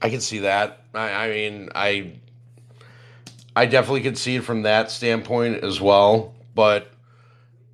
I 0.00 0.10
can 0.10 0.20
see 0.20 0.38
that. 0.40 0.84
I, 0.94 1.10
I 1.10 1.28
mean, 1.28 1.70
I 1.74 2.20
I 3.58 3.66
definitely 3.66 4.02
could 4.02 4.16
see 4.16 4.36
it 4.36 4.44
from 4.44 4.62
that 4.62 4.88
standpoint 4.88 5.64
as 5.64 5.80
well. 5.80 6.32
But 6.54 6.92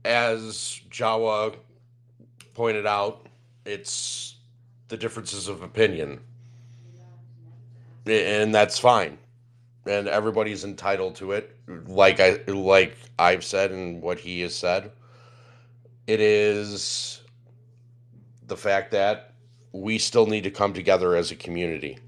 as 0.02 0.80
Jawa 0.90 1.56
pointed 2.54 2.86
out, 2.86 3.26
it's 3.66 4.36
the 4.88 4.96
differences 4.96 5.46
of 5.46 5.60
opinion, 5.60 6.20
and 8.06 8.54
that's 8.54 8.78
fine. 8.78 9.18
And 9.84 10.08
everybody's 10.08 10.64
entitled 10.64 11.16
to 11.16 11.32
it, 11.32 11.54
like 11.86 12.18
I 12.18 12.40
like 12.46 12.96
I've 13.18 13.44
said 13.44 13.70
and 13.70 14.00
what 14.00 14.18
he 14.18 14.40
has 14.40 14.54
said. 14.54 14.90
It 16.06 16.20
is 16.20 17.20
the 18.46 18.56
fact 18.56 18.90
that 18.92 19.34
we 19.72 19.98
still 19.98 20.24
need 20.24 20.44
to 20.44 20.50
come 20.50 20.72
together 20.72 21.14
as 21.14 21.30
a 21.30 21.36
community. 21.36 21.98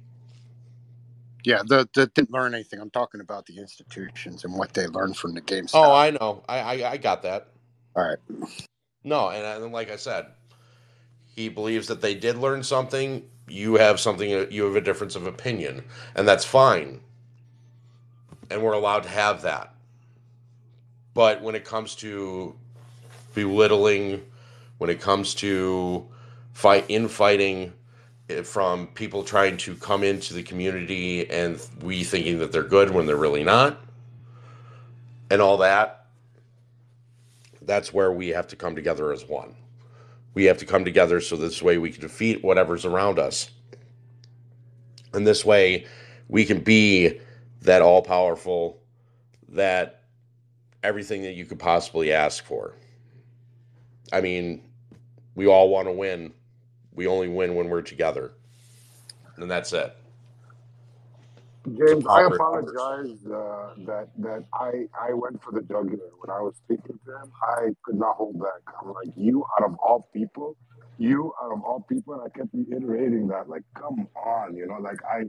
Yeah, 1.47 1.63
the, 1.65 1.89
the 1.95 2.09
didn't 2.09 2.33
learn 2.33 2.55
anything. 2.55 2.81
I'm 2.81 2.91
talking 2.91 3.21
about 3.21 3.47
the 3.47 3.57
institutions 3.59 4.43
and 4.45 4.53
what 4.59 4.75
they 4.75 4.89
learned 4.89 5.17
from 5.17 5.33
the 5.33 5.41
game. 5.41 5.69
Oh, 5.73 5.95
I 5.95 6.11
know. 6.11 6.43
I, 6.49 6.59
I 6.59 6.91
I 6.91 6.97
got 6.97 7.23
that. 7.23 7.51
All 7.95 8.03
right. 8.03 8.19
No, 9.05 9.31
and, 9.31 9.63
and 9.63 9.73
like 9.73 9.89
I 9.89 9.95
said, 9.95 10.27
he 11.37 11.49
believes 11.49 11.87
that 11.87 12.01
they 12.01 12.17
did 12.17 12.37
learn 12.37 12.65
something. 12.65 13.23
You 13.47 13.77
have 13.77 14.01
something. 14.01 14.35
Uh, 14.35 14.47
you 14.51 14.65
have 14.65 14.75
a 14.75 14.81
difference 14.81 15.15
of 15.15 15.29
opinion, 15.29 15.85
and 16.17 16.27
that's 16.27 16.45
fine. 16.45 17.01
And 18.51 18.61
we're 18.61 18.73
allowed 18.73 19.05
to 19.05 19.09
have 19.09 19.43
that. 19.43 19.73
But 21.15 21.43
when 21.43 21.55
it 21.55 21.65
comes 21.65 21.95
to 21.97 22.57
belittling, 23.35 24.21
when 24.79 24.91
it 24.91 25.01
comes 25.01 25.33
to 25.37 26.09
fight 26.55 26.87
infighting 26.89 27.73
from 28.45 28.89
people 28.89 29.23
trying 29.23 29.57
to 29.57 29.75
come 29.77 30.03
into 30.03 30.35
the 30.35 30.43
community 30.43 31.31
and 31.31 31.61
we 31.83 32.03
thinking 32.03 32.39
that 32.39 32.53
they're 32.53 32.63
good 32.63 32.91
when 32.91 33.07
they're 33.07 33.17
really 33.17 33.45
not, 33.45 33.81
and 35.31 35.41
all 35.41 35.59
that, 35.59 36.07
that's 37.63 37.93
where 37.93 38.13
we 38.13 38.29
have 38.29 38.47
to 38.49 38.57
come 38.57 38.75
together 38.75 39.13
as 39.13 39.25
one. 39.25 39.55
We 40.35 40.45
have 40.45 40.59
to 40.59 40.67
come 40.67 40.85
together 40.85 41.21
so 41.21 41.37
this 41.37 41.63
way 41.63 41.79
we 41.79 41.91
can 41.91 42.03
defeat 42.03 42.45
whatever's 42.45 42.85
around 42.85 43.19
us. 43.19 43.51
And 45.13 45.27
this 45.27 45.45
way 45.45 45.87
we 46.29 46.45
can 46.45 46.61
be 46.61 47.21
that 47.63 47.83
all 47.83 48.03
powerful, 48.03 48.81
that 49.49 50.05
everything 50.83 51.23
that 51.23 51.35
you 51.35 51.45
could 51.45 51.59
possibly 51.59 52.13
ask 52.13 52.45
for. 52.45 52.75
I 54.13 54.21
mean, 54.21 54.63
we 55.35 55.47
all 55.47 55.69
want 55.69 55.89
to 55.89 55.93
win. 55.93 56.33
We 56.97 57.09
only 57.09 57.29
win 57.29 57.57
when 57.57 57.71
we're 57.71 57.83
together. 57.83 58.33
And 59.37 59.51
that's 59.51 59.73
it. 59.73 59.97
James, 61.67 62.05
I 62.07 62.27
apologize 62.27 63.19
uh, 63.27 63.75
that 63.87 64.09
that 64.19 64.45
I 64.55 64.87
I 65.01 65.15
went 65.15 65.43
for 65.43 65.53
the 65.53 65.63
jugular 65.63 66.11
when 66.21 66.31
I 66.31 66.41
was 66.43 66.55
speaking 66.65 66.99
to 67.07 67.13
him. 67.13 67.33
I 67.43 67.71
could 67.85 67.97
not 67.99 68.17
hold 68.17 68.39
back. 68.41 68.63
I'm 68.83 68.89
like, 68.91 69.11
you 69.17 69.47
out 69.59 69.67
of 69.71 69.77
all 69.79 70.09
people 70.13 70.57
you 70.99 71.33
out 71.43 71.53
of 71.53 71.63
all 71.65 71.85
people, 71.89 72.15
and 72.15 72.23
I 72.25 72.31
kept 72.39 72.51
reiterating 72.53 73.29
that. 73.29 73.49
Like, 73.49 73.63
come 73.79 74.09
on, 74.17 74.57
you 74.57 74.67
know, 74.67 74.79
like 74.81 74.99
I, 75.11 75.23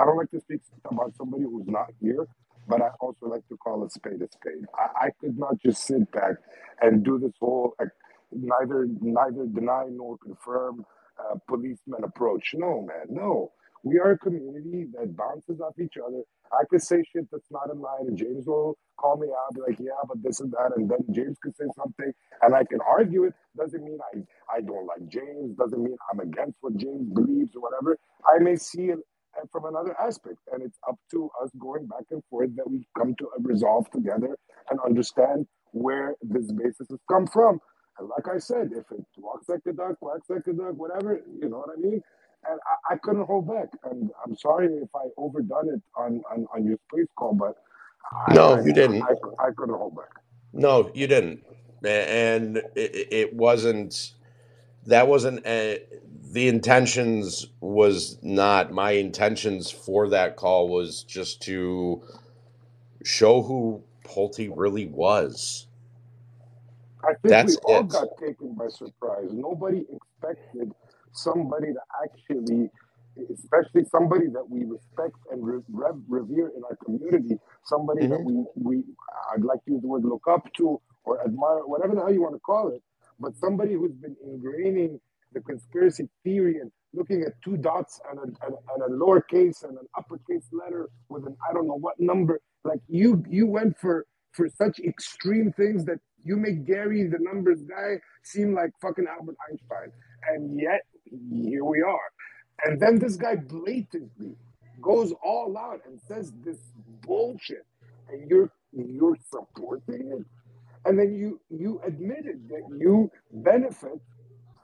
I 0.00 0.06
don't 0.06 0.16
like 0.18 0.30
to 0.32 0.40
speak 0.40 0.60
about 0.90 1.14
somebody 1.16 1.44
who's 1.44 1.66
not 1.68 1.88
here, 2.00 2.26
but 2.68 2.82
I 2.82 2.88
also 3.00 3.26
like 3.26 3.46
to 3.48 3.56
call 3.58 3.84
a 3.84 3.90
spade 3.90 4.22
a 4.22 4.28
spade. 4.32 4.64
I, 4.78 5.06
I 5.06 5.10
could 5.20 5.38
not 5.38 5.58
just 5.64 5.84
sit 5.86 6.10
back 6.12 6.36
and 6.82 7.04
do 7.04 7.18
this 7.18 7.32
whole 7.40 7.74
like, 7.80 7.90
neither 8.32 8.88
neither 9.00 9.46
deny 9.46 9.86
nor 9.90 10.18
confirm 10.18 10.84
uh, 11.30 11.36
policeman 11.48 12.04
approach. 12.04 12.52
No, 12.54 12.82
man, 12.82 13.06
no. 13.10 13.52
We 13.84 13.98
are 14.00 14.12
a 14.12 14.18
community 14.18 14.86
that 14.98 15.16
bounces 15.16 15.60
off 15.60 15.74
each 15.80 15.94
other. 16.04 16.22
I 16.52 16.64
could 16.70 16.82
say 16.82 17.02
shit 17.12 17.26
that's 17.32 17.50
not 17.50 17.70
in 17.72 17.80
line, 17.80 18.08
and 18.08 18.18
James 18.18 18.46
will 18.46 18.78
call 19.00 19.16
me 19.18 19.28
out, 19.28 19.54
be 19.54 19.62
like, 19.62 19.80
"Yeah, 19.80 20.00
but 20.08 20.22
this 20.22 20.40
and 20.40 20.52
that," 20.52 20.72
and 20.76 20.90
then 20.90 21.00
James 21.12 21.38
could 21.42 21.56
say 21.56 21.66
something, 21.76 22.12
and 22.42 22.54
I 22.54 22.64
can 22.64 22.80
argue 22.82 23.24
it. 23.24 23.34
Doesn't 23.56 23.84
mean 23.84 23.98
I 24.14 24.18
I 24.56 24.60
don't 24.62 24.86
like 24.86 25.06
James. 25.08 25.56
Doesn't 25.56 25.82
mean 25.82 25.96
I'm 26.12 26.20
against 26.20 26.58
what 26.62 26.76
James 26.76 27.08
believes 27.12 27.56
or 27.56 27.62
whatever. 27.62 27.98
I 28.26 28.40
may 28.40 28.56
see 28.56 28.90
it 28.90 29.00
from 29.52 29.66
another 29.66 29.96
aspect, 30.00 30.38
and 30.52 30.62
it's 30.62 30.78
up 30.88 30.98
to 31.12 31.30
us 31.42 31.50
going 31.58 31.86
back 31.86 32.04
and 32.10 32.22
forth 32.30 32.54
that 32.56 32.70
we 32.70 32.86
come 32.98 33.14
to 33.18 33.26
a 33.38 33.42
resolve 33.42 33.90
together 33.90 34.36
and 34.70 34.80
understand 34.86 35.46
where 35.72 36.14
this 36.22 36.52
basis 36.52 36.88
has 36.90 37.00
come 37.10 37.26
from. 37.26 37.60
And 37.98 38.08
like 38.08 38.28
I 38.34 38.38
said, 38.38 38.70
if 38.72 38.90
it 38.92 39.04
walks 39.18 39.48
like 39.48 39.60
a 39.68 39.72
duck, 39.72 39.98
quacks 40.00 40.30
like 40.30 40.46
a 40.48 40.52
duck, 40.54 40.74
whatever, 40.76 41.20
you 41.40 41.48
know 41.48 41.58
what 41.58 41.70
I 41.76 41.80
mean? 41.80 42.02
And 42.48 42.60
I, 42.90 42.94
I 42.94 42.96
couldn't 42.98 43.26
hold 43.26 43.48
back. 43.48 43.68
And 43.90 44.10
I'm 44.26 44.36
sorry 44.36 44.66
if 44.68 44.90
I 44.96 45.08
overdone 45.18 45.70
it 45.70 45.82
on, 45.96 46.22
on, 46.32 46.46
on 46.54 46.64
your 46.66 46.78
space 46.92 47.08
call, 47.18 47.34
but 47.34 47.56
I, 48.12 48.34
No, 48.34 48.56
I, 48.56 48.60
you 48.62 48.72
didn't. 48.72 49.10
I, 49.40 49.46
I 49.48 49.50
couldn't 49.56 49.76
hold 49.76 49.96
back. 49.96 50.10
No, 50.52 50.90
you 50.94 51.06
didn't, 51.06 51.44
and 51.84 52.58
it, 52.76 53.08
it 53.12 53.34
wasn't. 53.34 54.12
That 54.86 55.08
wasn't 55.08 55.46
a, 55.46 55.82
the 56.32 56.48
intentions. 56.48 57.46
Was 57.60 58.18
not 58.22 58.72
my 58.72 58.92
intentions 58.92 59.70
for 59.70 60.08
that 60.10 60.36
call. 60.36 60.68
Was 60.68 61.04
just 61.04 61.42
to 61.44 62.02
show 63.04 63.42
who 63.42 63.84
Pulte 64.06 64.52
really 64.54 64.86
was. 64.86 65.66
I 67.04 67.14
think 67.22 67.38
That's 67.38 67.44
we 67.44 67.56
all 67.64 67.82
it. 67.82 67.84
got 67.84 68.08
taken 68.20 68.54
by 68.54 68.68
surprise. 68.68 69.30
Nobody 69.32 69.84
expected 69.92 70.72
somebody 71.12 71.68
to 71.72 71.80
actually, 72.04 72.70
especially 73.32 73.84
somebody 73.90 74.26
that 74.28 74.44
we 74.48 74.64
respect 74.64 75.16
and 75.30 75.44
re- 75.46 75.62
rev- 75.72 76.02
revere 76.08 76.48
in 76.56 76.62
our 76.64 76.76
community, 76.84 77.38
somebody 77.64 78.04
that 78.06 78.20
Mhm. 78.20 78.24
we, 78.24 78.44
we, 78.56 78.84
I'd 79.34 79.44
like 79.44 79.64
to 79.66 79.72
use 79.72 79.82
the 79.82 79.88
word 79.88 80.04
look 80.04 80.24
up 80.30 80.52
to 80.58 80.80
or 81.04 81.24
admire, 81.24 81.60
whatever 81.66 81.94
the 81.94 82.02
hell 82.02 82.12
you 82.12 82.22
want 82.22 82.34
to 82.34 82.40
call 82.40 82.68
it, 82.68 82.82
but 83.20 83.36
somebody 83.36 83.74
who's 83.74 83.94
been 83.94 84.16
ingraining 84.26 85.00
the 85.32 85.40
conspiracy 85.40 86.08
theory 86.24 86.58
and 86.60 86.70
looking 86.92 87.22
at 87.22 87.32
two 87.44 87.56
dots 87.56 88.00
and 88.10 88.18
a, 88.18 88.22
and, 88.24 88.56
and 88.74 88.82
a 88.84 88.96
lowercase 89.04 89.64
and 89.64 89.78
an 89.78 89.86
uppercase 89.96 90.48
letter 90.52 90.88
with 91.08 91.26
an 91.26 91.36
I 91.48 91.54
don't 91.54 91.66
know 91.68 91.78
what 91.78 91.94
number. 92.00 92.40
Like 92.64 92.80
you, 92.88 93.24
you 93.30 93.46
went 93.46 93.78
for 93.80 93.98
for 94.32 94.48
such 94.48 94.80
extreme 94.80 95.52
things 95.54 95.84
that 95.86 95.98
you 96.24 96.36
make 96.36 96.66
Gary 96.66 97.04
the 97.08 97.18
numbers 97.20 97.62
guy 97.62 98.00
seem 98.22 98.54
like 98.54 98.70
fucking 98.80 99.06
Albert 99.08 99.36
Einstein, 99.50 99.92
and 100.28 100.60
yet 100.60 100.82
here 101.32 101.64
we 101.64 101.82
are. 101.82 102.10
And 102.64 102.80
then 102.80 102.98
this 102.98 103.16
guy 103.16 103.36
blatantly 103.36 104.36
goes 104.82 105.12
all 105.24 105.56
out 105.58 105.80
and 105.86 106.00
says 106.08 106.32
this 106.44 106.58
bullshit, 107.06 107.66
and 108.10 108.30
you're 108.30 108.50
you're 108.72 109.18
supporting 109.30 110.12
it, 110.12 110.26
and 110.86 110.98
then 110.98 111.14
you 111.14 111.40
you 111.50 111.80
admitted 111.86 112.48
that 112.48 112.62
you 112.78 113.10
benefit 113.32 114.00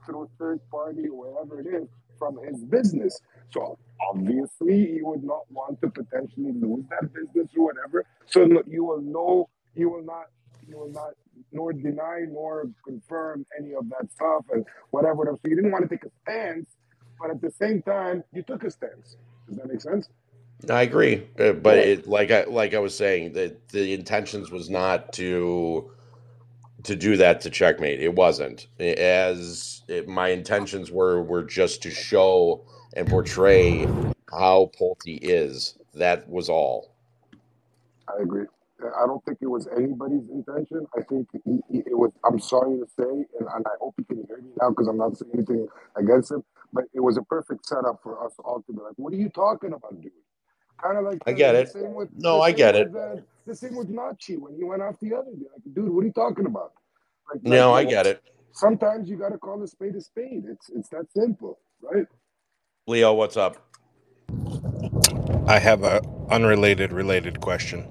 through 0.06 0.30
third 0.38 0.60
party 0.70 1.08
or 1.08 1.32
whatever 1.32 1.60
it 1.60 1.66
is 1.66 1.88
from 2.18 2.38
his 2.44 2.64
business. 2.64 3.20
So 3.50 3.78
obviously 4.10 4.76
you 4.96 5.06
would 5.06 5.24
not 5.24 5.42
want 5.50 5.80
to 5.82 5.90
potentially 5.90 6.52
lose 6.52 6.84
that 6.90 7.12
business 7.12 7.48
or 7.56 7.66
whatever. 7.66 8.04
So 8.26 8.46
you 8.68 8.84
will 8.84 9.02
know 9.02 9.48
you 9.74 9.90
will 9.90 10.04
not 10.04 10.26
will 10.76 10.90
not 10.90 11.12
nor 11.52 11.72
deny 11.72 12.24
nor 12.28 12.66
confirm 12.84 13.46
any 13.58 13.74
of 13.74 13.88
that 13.90 14.10
stuff 14.12 14.44
and 14.52 14.64
whatever. 14.90 15.14
whatever. 15.14 15.38
So 15.42 15.48
you 15.48 15.56
didn't 15.56 15.72
want 15.72 15.88
to 15.88 15.94
take 15.94 16.04
a 16.04 16.10
stance, 16.22 16.70
but 17.20 17.30
at 17.30 17.40
the 17.40 17.50
same 17.50 17.82
time 17.82 18.24
you 18.32 18.42
took 18.42 18.64
a 18.64 18.70
stance. 18.70 19.16
Does 19.48 19.56
that 19.56 19.66
make 19.66 19.80
sense? 19.80 20.08
I 20.68 20.82
agree, 20.82 21.26
uh, 21.38 21.52
but 21.52 21.78
it 21.78 22.08
like 22.08 22.30
I 22.30 22.44
like 22.44 22.74
I 22.74 22.80
was 22.80 22.96
saying 22.96 23.32
that 23.34 23.68
the 23.68 23.94
intentions 23.94 24.50
was 24.50 24.68
not 24.68 25.12
to 25.14 25.90
to 26.82 26.96
do 26.96 27.16
that 27.16 27.40
to 27.42 27.50
checkmate. 27.50 28.00
It 28.00 28.14
wasn't. 28.14 28.66
As 28.80 29.82
it, 29.88 30.08
my 30.08 30.28
intentions 30.28 30.90
were 30.90 31.22
were 31.22 31.44
just 31.44 31.82
to 31.82 31.90
show 31.90 32.64
and 32.94 33.08
portray 33.08 33.86
how 34.30 34.70
Pulte 34.78 35.18
is. 35.22 35.78
That 35.94 36.28
was 36.28 36.48
all. 36.48 36.92
I 38.08 38.22
agree. 38.22 38.46
I 38.80 39.06
don't 39.06 39.24
think 39.24 39.38
it 39.42 39.48
was 39.48 39.68
anybody's 39.76 40.28
intention. 40.30 40.86
I 40.98 41.02
think 41.08 41.28
he, 41.44 41.60
he- 41.70 41.84
it 41.86 41.98
was. 41.98 42.12
I'm 42.26 42.40
sorry 42.40 42.78
to 42.78 42.86
say, 42.98 43.04
and, 43.40 43.48
and 43.54 43.66
I 43.66 43.76
hope 43.80 43.94
you 43.98 44.04
can 44.04 44.24
hear 44.28 44.38
me 44.38 44.50
now 44.60 44.70
because 44.70 44.88
I'm 44.88 44.98
not 44.98 45.16
saying 45.18 45.32
anything 45.34 45.68
against 45.96 46.32
him. 46.32 46.44
But 46.72 46.84
it 46.94 47.00
was 47.00 47.16
a 47.18 47.22
perfect 47.22 47.66
setup 47.66 48.00
for 48.02 48.24
us 48.24 48.34
all 48.44 48.62
to 48.66 48.72
be 48.72 48.80
like, 48.80 48.94
"What 48.96 49.12
are 49.14 49.16
you 49.16 49.30
talking 49.30 49.72
about, 49.74 50.00
dude?" 50.02 50.12
Kind 50.82 50.98
of 50.98 51.04
like 51.04 51.20
I 51.26 51.32
get 51.32 51.54
the 51.56 51.66
it. 51.66 51.68
same 51.68 51.94
with 51.94 52.10
No, 52.16 52.40
the 52.40 52.42
I 52.42 52.52
same 52.52 52.52
get 52.52 52.76
it. 52.76 52.90
with, 52.90 52.96
uh, 52.96 53.16
the 53.46 53.54
same 53.56 53.76
with 53.76 53.90
Nachi 53.90 54.38
when 54.38 54.54
he 54.56 54.64
went 54.64 54.82
off 54.82 54.96
the 55.00 55.14
other 55.14 55.32
day. 55.32 55.46
Like, 55.52 55.74
dude, 55.74 55.90
what 55.90 56.02
are 56.02 56.06
you 56.06 56.12
talking 56.12 56.46
about? 56.46 56.72
Like, 57.32 57.42
like 57.46 57.66
No, 57.66 57.74
I 57.74 57.84
get 57.84 58.06
it. 58.06 58.22
sometimes 58.52 59.08
you 59.10 59.18
got 59.18 59.30
to 59.30 59.38
call 59.38 59.62
a 59.62 59.68
spade 59.68 59.96
a 59.96 60.00
spade. 60.02 60.44
It's 60.50 60.70
it's 60.70 60.90
that 60.90 61.06
simple, 61.16 61.60
right? 61.82 62.06
Leo, 62.86 63.14
what's 63.14 63.36
up? 63.36 63.58
I 65.46 65.58
have 65.60 65.84
a 65.84 66.02
unrelated 66.30 66.92
related 66.92 67.40
question. 67.40 67.86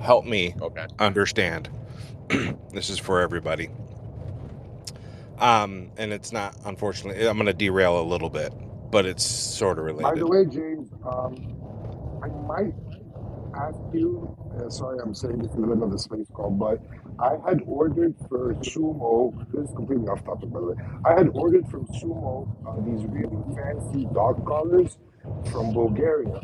Help 0.00 0.26
me 0.26 0.54
Okay. 0.60 0.86
understand. 0.98 1.70
this 2.72 2.90
is 2.90 2.98
for 2.98 3.20
everybody. 3.20 3.70
Um, 5.38 5.90
and 5.98 6.12
it's 6.12 6.32
not 6.32 6.56
unfortunately 6.66 7.26
I'm 7.28 7.36
gonna 7.38 7.52
derail 7.54 8.00
a 8.00 8.04
little 8.04 8.30
bit, 8.30 8.52
but 8.90 9.06
it's 9.06 9.24
sort 9.24 9.78
of 9.78 9.84
related. 9.86 10.14
By 10.14 10.16
the 10.16 10.26
way, 10.28 10.46
James, 10.46 10.90
um, 11.06 11.36
I 12.22 12.28
might 12.28 12.74
ask 13.56 13.78
you. 13.92 14.36
Uh, 14.58 14.70
sorry, 14.70 14.98
I'm 15.04 15.14
saying 15.14 15.40
this 15.42 15.54
in 15.54 15.62
the 15.62 15.68
middle 15.68 15.84
of 15.84 15.92
the 15.92 15.98
space 15.98 16.26
call, 16.34 16.50
but 16.50 16.80
I 17.20 17.36
had 17.48 17.60
ordered 17.66 18.14
for 18.28 18.54
Sumo. 18.56 19.32
This 19.52 19.68
is 19.68 19.74
completely 19.76 20.08
off 20.08 20.24
topic, 20.24 20.50
by 20.52 20.60
the 20.60 20.66
way. 20.68 20.76
I 21.04 21.14
had 21.14 21.28
ordered 21.34 21.66
from 21.68 21.86
Sumo 21.88 22.48
uh, 22.66 22.80
these 22.84 23.06
really 23.06 23.42
fancy 23.56 24.06
dog 24.14 24.44
collars 24.46 24.98
from 25.50 25.72
Bulgaria, 25.72 26.40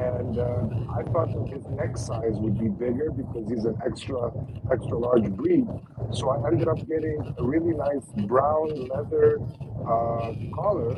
and 0.00 0.38
uh, 0.38 0.98
I 0.98 1.02
thought 1.10 1.30
that 1.34 1.46
his 1.54 1.64
neck 1.80 1.96
size 1.96 2.36
would 2.42 2.58
be 2.58 2.68
bigger 2.68 3.10
because 3.10 3.48
he's 3.48 3.64
an 3.64 3.78
extra 3.86 4.30
extra 4.72 4.98
large 4.98 5.28
breed. 5.30 5.66
So 6.12 6.30
I 6.30 6.48
ended 6.48 6.68
up 6.68 6.78
getting 6.88 7.34
a 7.38 7.44
really 7.44 7.74
nice 7.74 8.06
brown 8.26 8.68
leather 8.92 9.38
uh, 9.86 10.32
collar 10.54 10.92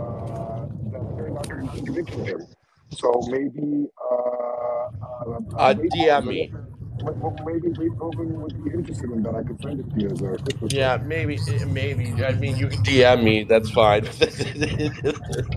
uh, 0.00 0.66
that 0.92 1.04
turned 1.16 1.38
out 1.38 1.48
to 1.76 1.82
be 1.82 1.92
big 1.92 2.10
for 2.12 2.24
him. 2.24 2.46
So 2.90 3.08
maybe 3.28 3.86
uh, 4.10 4.90
uh, 5.06 5.40
Uh, 5.56 5.74
Beethoven, 7.04 7.20
DM 7.20 7.22
me. 7.22 7.24
m- 7.24 7.36
m- 7.38 7.44
maybe 7.46 7.68
Beethoven 7.78 8.42
would 8.42 8.64
be 8.64 8.70
interested 8.70 9.10
in 9.10 9.22
that. 9.22 9.34
I 9.34 9.42
could 9.42 9.60
send 9.62 9.80
it 9.80 9.90
to 9.94 10.00
you 10.00 10.10
as 10.10 10.20
a 10.22 10.42
Christmas 10.42 10.72
Yeah, 10.72 10.98
maybe, 11.04 11.38
maybe. 11.66 12.24
I 12.24 12.32
mean, 12.32 12.56
you 12.56 12.68
can 12.68 12.82
DM 12.82 13.22
me. 13.22 13.44
That's 13.44 13.70
fine. 13.70 14.04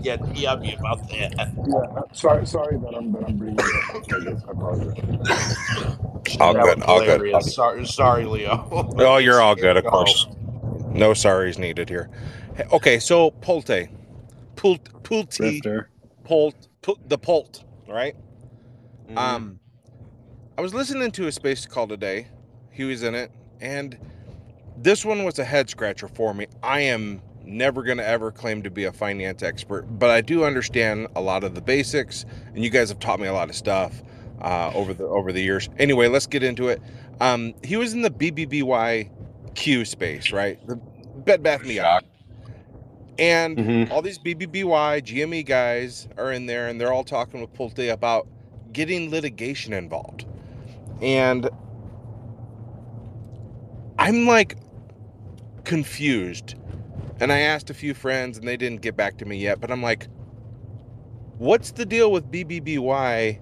yeah, 0.02 0.16
DM 0.16 0.60
me 0.60 0.74
about 0.74 1.08
that. 1.10 1.34
Yeah, 1.68 1.76
uh, 1.76 2.02
sorry, 2.12 2.46
sorry 2.46 2.78
that 2.78 2.94
I'm 2.94 3.12
that 3.12 3.24
I'm 3.26 3.36
bringing 3.36 3.58
it 3.58 4.34
up. 4.34 4.48
I 4.48 4.52
apologize. 4.52 4.98
All 6.40 6.52
That 6.54 6.64
good, 6.64 6.78
was 6.78 6.84
all 6.86 7.04
good. 7.04 7.42
Sorry, 7.44 7.86
sorry, 7.86 8.24
Leo. 8.24 8.68
Oh, 8.98 9.18
you're 9.18 9.40
all 9.40 9.54
good, 9.54 9.76
of 9.76 9.84
course. 9.84 10.26
No 10.88 11.10
sorries 11.12 11.58
needed 11.58 11.88
here. 11.88 12.08
Okay, 12.72 12.98
so 12.98 13.30
Pulte, 13.32 13.88
Pult, 14.56 14.84
Pulte, 15.02 15.38
Grifter. 15.60 15.86
Pult, 16.24 16.68
Pult, 16.82 17.08
the 17.08 17.18
Pult, 17.18 17.64
right? 17.88 18.14
Mhm. 19.10 19.16
Um, 19.18 19.60
I 20.56 20.60
was 20.60 20.72
listening 20.72 21.10
to 21.12 21.26
a 21.26 21.32
space 21.32 21.66
call 21.66 21.88
today. 21.88 22.28
He 22.70 22.84
was 22.84 23.02
in 23.02 23.14
it, 23.14 23.30
and 23.60 23.98
this 24.76 25.04
one 25.04 25.24
was 25.24 25.38
a 25.38 25.44
head 25.44 25.68
scratcher 25.68 26.08
for 26.08 26.32
me. 26.32 26.46
I 26.62 26.80
am 26.80 27.20
never 27.44 27.82
going 27.82 27.98
to 27.98 28.06
ever 28.06 28.30
claim 28.30 28.62
to 28.62 28.70
be 28.70 28.84
a 28.84 28.92
finance 28.92 29.42
expert, 29.42 29.82
but 29.82 30.10
I 30.10 30.20
do 30.20 30.44
understand 30.44 31.08
a 31.16 31.20
lot 31.20 31.42
of 31.44 31.54
the 31.54 31.60
basics, 31.60 32.24
and 32.54 32.62
you 32.62 32.70
guys 32.70 32.88
have 32.88 33.00
taught 33.00 33.18
me 33.20 33.26
a 33.26 33.32
lot 33.32 33.48
of 33.50 33.56
stuff 33.56 34.02
uh, 34.42 34.70
over 34.74 34.94
the 34.94 35.04
over 35.04 35.32
the 35.32 35.42
years. 35.42 35.68
Anyway, 35.78 36.06
let's 36.08 36.26
get 36.26 36.42
into 36.42 36.68
it. 36.68 36.80
Um, 37.20 37.54
he 37.64 37.76
was 37.76 37.92
in 37.92 38.02
the 38.02 38.10
BBBY 38.10 39.10
Q 39.54 39.84
space, 39.84 40.30
right? 40.32 40.64
The 40.66 40.76
Bed 40.76 41.42
Bath 41.42 41.60
and 41.60 41.68
Beyond. 41.68 42.04
And 43.18 43.56
Mhm. 43.58 43.90
all 43.90 44.02
these 44.02 44.18
BBBY, 44.18 45.00
GME 45.00 45.42
guys 45.44 46.08
are 46.16 46.32
in 46.32 46.46
there, 46.46 46.68
and 46.68 46.80
they're 46.80 46.92
all 46.92 47.04
talking 47.04 47.40
with 47.40 47.52
Pulte 47.54 47.92
about 47.92 48.26
getting 48.72 49.10
litigation 49.10 49.72
involved. 49.72 50.26
And 51.02 51.48
I'm 53.98 54.26
like 54.26 54.56
confused 55.64 56.54
And 57.20 57.32
I 57.32 57.40
asked 57.40 57.70
a 57.70 57.74
few 57.74 57.94
friends 57.94 58.38
and 58.38 58.46
they 58.46 58.56
didn't 58.56 58.82
get 58.82 58.96
back 58.96 59.18
to 59.18 59.24
me 59.24 59.38
yet, 59.38 59.60
but 59.60 59.70
I'm 59.70 59.82
like, 59.82 60.08
what's 61.38 61.72
the 61.72 61.86
deal 61.86 62.12
with 62.12 62.30
BBBY 62.30 63.40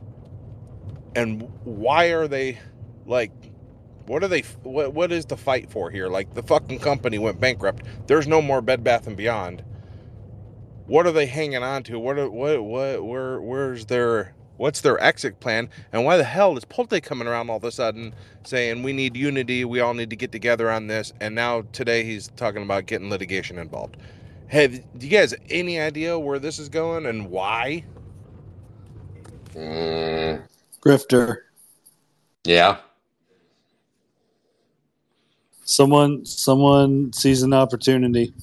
and 1.17 1.43
why 1.65 2.07
are 2.07 2.29
they 2.29 2.59
like 3.07 3.33
what 4.07 4.25
are 4.25 4.29
they 4.29 4.43
what 4.63 4.95
what 4.95 5.13
is 5.13 5.27
the 5.27 5.37
fight 5.37 5.71
for 5.71 5.91
here? 5.91 6.09
Like 6.09 6.35
the 6.35 6.43
fucking 6.43 6.81
company 6.81 7.19
went 7.19 7.41
bankrupt. 7.41 7.85
There's 8.07 8.29
no 8.29 8.43
more 8.43 8.63
Bed 8.63 8.85
Bath 8.85 9.07
and 9.07 9.17
Beyond. 9.17 9.65
What 10.87 11.07
are 11.07 11.13
they 11.13 11.27
hanging 11.27 11.63
on 11.63 11.85
to? 11.85 11.99
What 11.99 12.19
are, 12.19 12.31
what 12.31 12.63
what 12.65 13.05
where 13.05 13.41
where's 13.41 13.87
their 13.87 14.35
what's 14.57 14.81
their 14.81 15.03
exit 15.03 15.41
plan? 15.41 15.69
And 15.93 16.05
why 16.05 16.17
the 16.17 16.25
hell 16.25 16.57
is 16.57 16.65
Pulte 16.65 17.03
coming 17.03 17.29
around 17.29 17.51
all 17.51 17.57
of 17.57 17.65
a 17.65 17.73
sudden 17.73 18.15
saying 18.45 18.83
we 18.83 18.93
need 18.93 19.17
unity, 19.17 19.65
we 19.65 19.81
all 19.81 19.95
need 19.95 20.11
to 20.11 20.17
get 20.17 20.33
together 20.33 20.71
on 20.71 20.87
this, 20.87 21.13
and 21.21 21.35
now 21.35 21.63
today 21.73 22.05
he's 22.05 22.29
talking 22.37 22.63
about 22.63 22.87
getting 22.87 23.11
litigation 23.11 23.59
involved. 23.59 23.97
Have 24.49 24.73
do 24.99 25.07
you 25.07 25.11
guys 25.11 25.35
any 25.51 25.81
idea 25.81 26.19
where 26.19 26.39
this 26.39 26.59
is 26.59 26.69
going 26.69 27.07
and 27.07 27.31
why? 27.31 27.85
Mm, 29.55 30.43
Grifter. 30.85 31.39
yeah. 32.45 32.79
Someone 35.65 36.27
someone 36.27 37.13
sees 37.13 37.43
an 37.43 37.55
opportunity. 37.55 38.35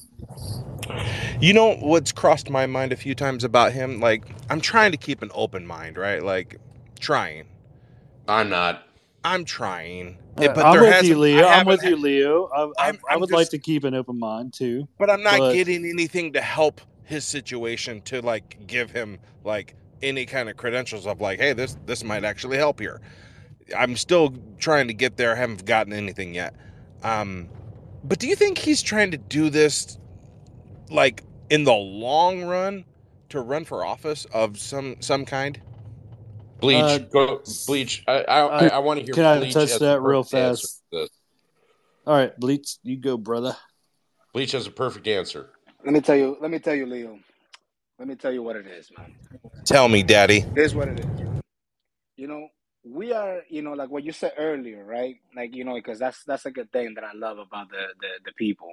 You 1.40 1.54
know 1.54 1.74
what's 1.76 2.12
crossed 2.12 2.50
my 2.50 2.66
mind 2.66 2.92
a 2.92 2.96
few 2.96 3.14
times 3.14 3.44
about 3.44 3.72
him? 3.72 3.98
Like, 3.98 4.24
I'm 4.50 4.60
trying 4.60 4.90
to 4.92 4.98
keep 4.98 5.22
an 5.22 5.30
open 5.34 5.66
mind, 5.66 5.96
right? 5.96 6.22
Like, 6.22 6.56
trying. 6.98 7.46
I'm 8.28 8.50
not. 8.50 8.86
I'm 9.24 9.46
trying. 9.46 10.18
Yeah, 10.38 10.52
but 10.52 10.66
I'm 10.66 10.72
there 10.72 10.82
with 10.82 10.92
hasn't- 10.92 11.08
you, 11.08 11.18
Leo. 11.18 11.44
I 11.46 11.54
I'm 11.60 11.66
with 11.66 11.82
you, 11.82 11.96
Leo. 11.96 12.50
I, 12.54 12.60
I, 12.60 12.86
I'm- 12.86 12.98
I 13.08 13.14
I'm 13.14 13.20
would 13.20 13.32
like 13.32 13.48
to 13.50 13.58
keep 13.58 13.84
an 13.84 13.94
open 13.94 14.18
mind 14.18 14.52
too. 14.52 14.86
But 14.98 15.08
I'm 15.08 15.22
not 15.22 15.52
getting 15.54 15.88
anything 15.88 16.34
to 16.34 16.42
help 16.42 16.80
his 17.04 17.24
situation 17.24 18.02
to 18.02 18.20
like 18.20 18.66
give 18.66 18.90
him 18.90 19.18
like 19.42 19.74
any 20.02 20.26
kind 20.26 20.48
of 20.48 20.56
credentials 20.58 21.06
of 21.06 21.20
like, 21.20 21.40
hey, 21.40 21.54
this 21.54 21.76
this 21.86 22.04
might 22.04 22.24
actually 22.24 22.58
help 22.58 22.80
here. 22.80 23.00
I'm 23.76 23.96
still 23.96 24.34
trying 24.58 24.88
to 24.88 24.94
get 24.94 25.16
there. 25.16 25.32
I 25.32 25.36
haven't 25.36 25.64
gotten 25.64 25.92
anything 25.94 26.34
yet. 26.34 26.54
Um, 27.02 27.48
but 28.04 28.18
do 28.18 28.26
you 28.26 28.36
think 28.36 28.58
he's 28.58 28.82
trying 28.82 29.10
to 29.10 29.18
do 29.18 29.50
this 29.50 29.98
like 30.90 31.22
in 31.50 31.64
the 31.64 31.74
long 31.74 32.44
run 32.44 32.84
to 33.28 33.40
run 33.40 33.64
for 33.64 33.84
office 33.84 34.24
of 34.32 34.58
some 34.58 34.96
some 35.00 35.26
kind? 35.26 35.60
Bleach, 36.60 36.82
Uh, 36.82 36.98
go 36.98 37.42
bleach. 37.66 38.04
I 38.06 38.22
I, 38.22 38.40
I, 38.40 38.66
I 38.68 38.78
want 38.78 39.00
to 39.00 39.04
hear. 39.04 39.14
Can 39.14 39.24
I 39.24 39.50
touch 39.50 39.78
that 39.78 40.00
real 40.00 40.22
fast? 40.22 40.82
All 42.06 42.16
right, 42.16 42.38
Bleach, 42.38 42.78
you 42.82 42.96
go, 42.96 43.18
brother. 43.18 43.56
Bleach 44.32 44.52
has 44.52 44.66
a 44.66 44.70
perfect 44.70 45.06
answer. 45.06 45.50
Let 45.84 45.92
me 45.92 46.00
tell 46.00 46.16
you. 46.16 46.38
Let 46.40 46.50
me 46.50 46.58
tell 46.58 46.74
you, 46.74 46.86
Leo. 46.86 47.18
Let 47.98 48.08
me 48.08 48.14
tell 48.14 48.32
you 48.32 48.42
what 48.42 48.56
it 48.56 48.66
is, 48.66 48.90
man. 48.96 49.14
Tell 49.64 49.88
me, 49.88 50.02
Daddy. 50.02 50.44
Here's 50.54 50.74
what 50.74 50.88
it 50.88 51.00
is. 51.00 51.06
You 52.16 52.26
know, 52.26 52.48
we 52.84 53.12
are. 53.12 53.42
You 53.48 53.62
know, 53.62 53.72
like 53.72 53.90
what 53.90 54.04
you 54.04 54.12
said 54.12 54.32
earlier, 54.38 54.84
right? 54.84 55.16
Like 55.34 55.54
you 55.54 55.64
know, 55.64 55.74
because 55.74 55.98
that's 55.98 56.24
that's 56.24 56.46
a 56.46 56.50
good 56.50 56.70
thing 56.72 56.94
that 56.94 57.04
I 57.04 57.12
love 57.14 57.38
about 57.38 57.70
the 57.70 57.88
the 58.00 58.08
the 58.26 58.32
people 58.32 58.72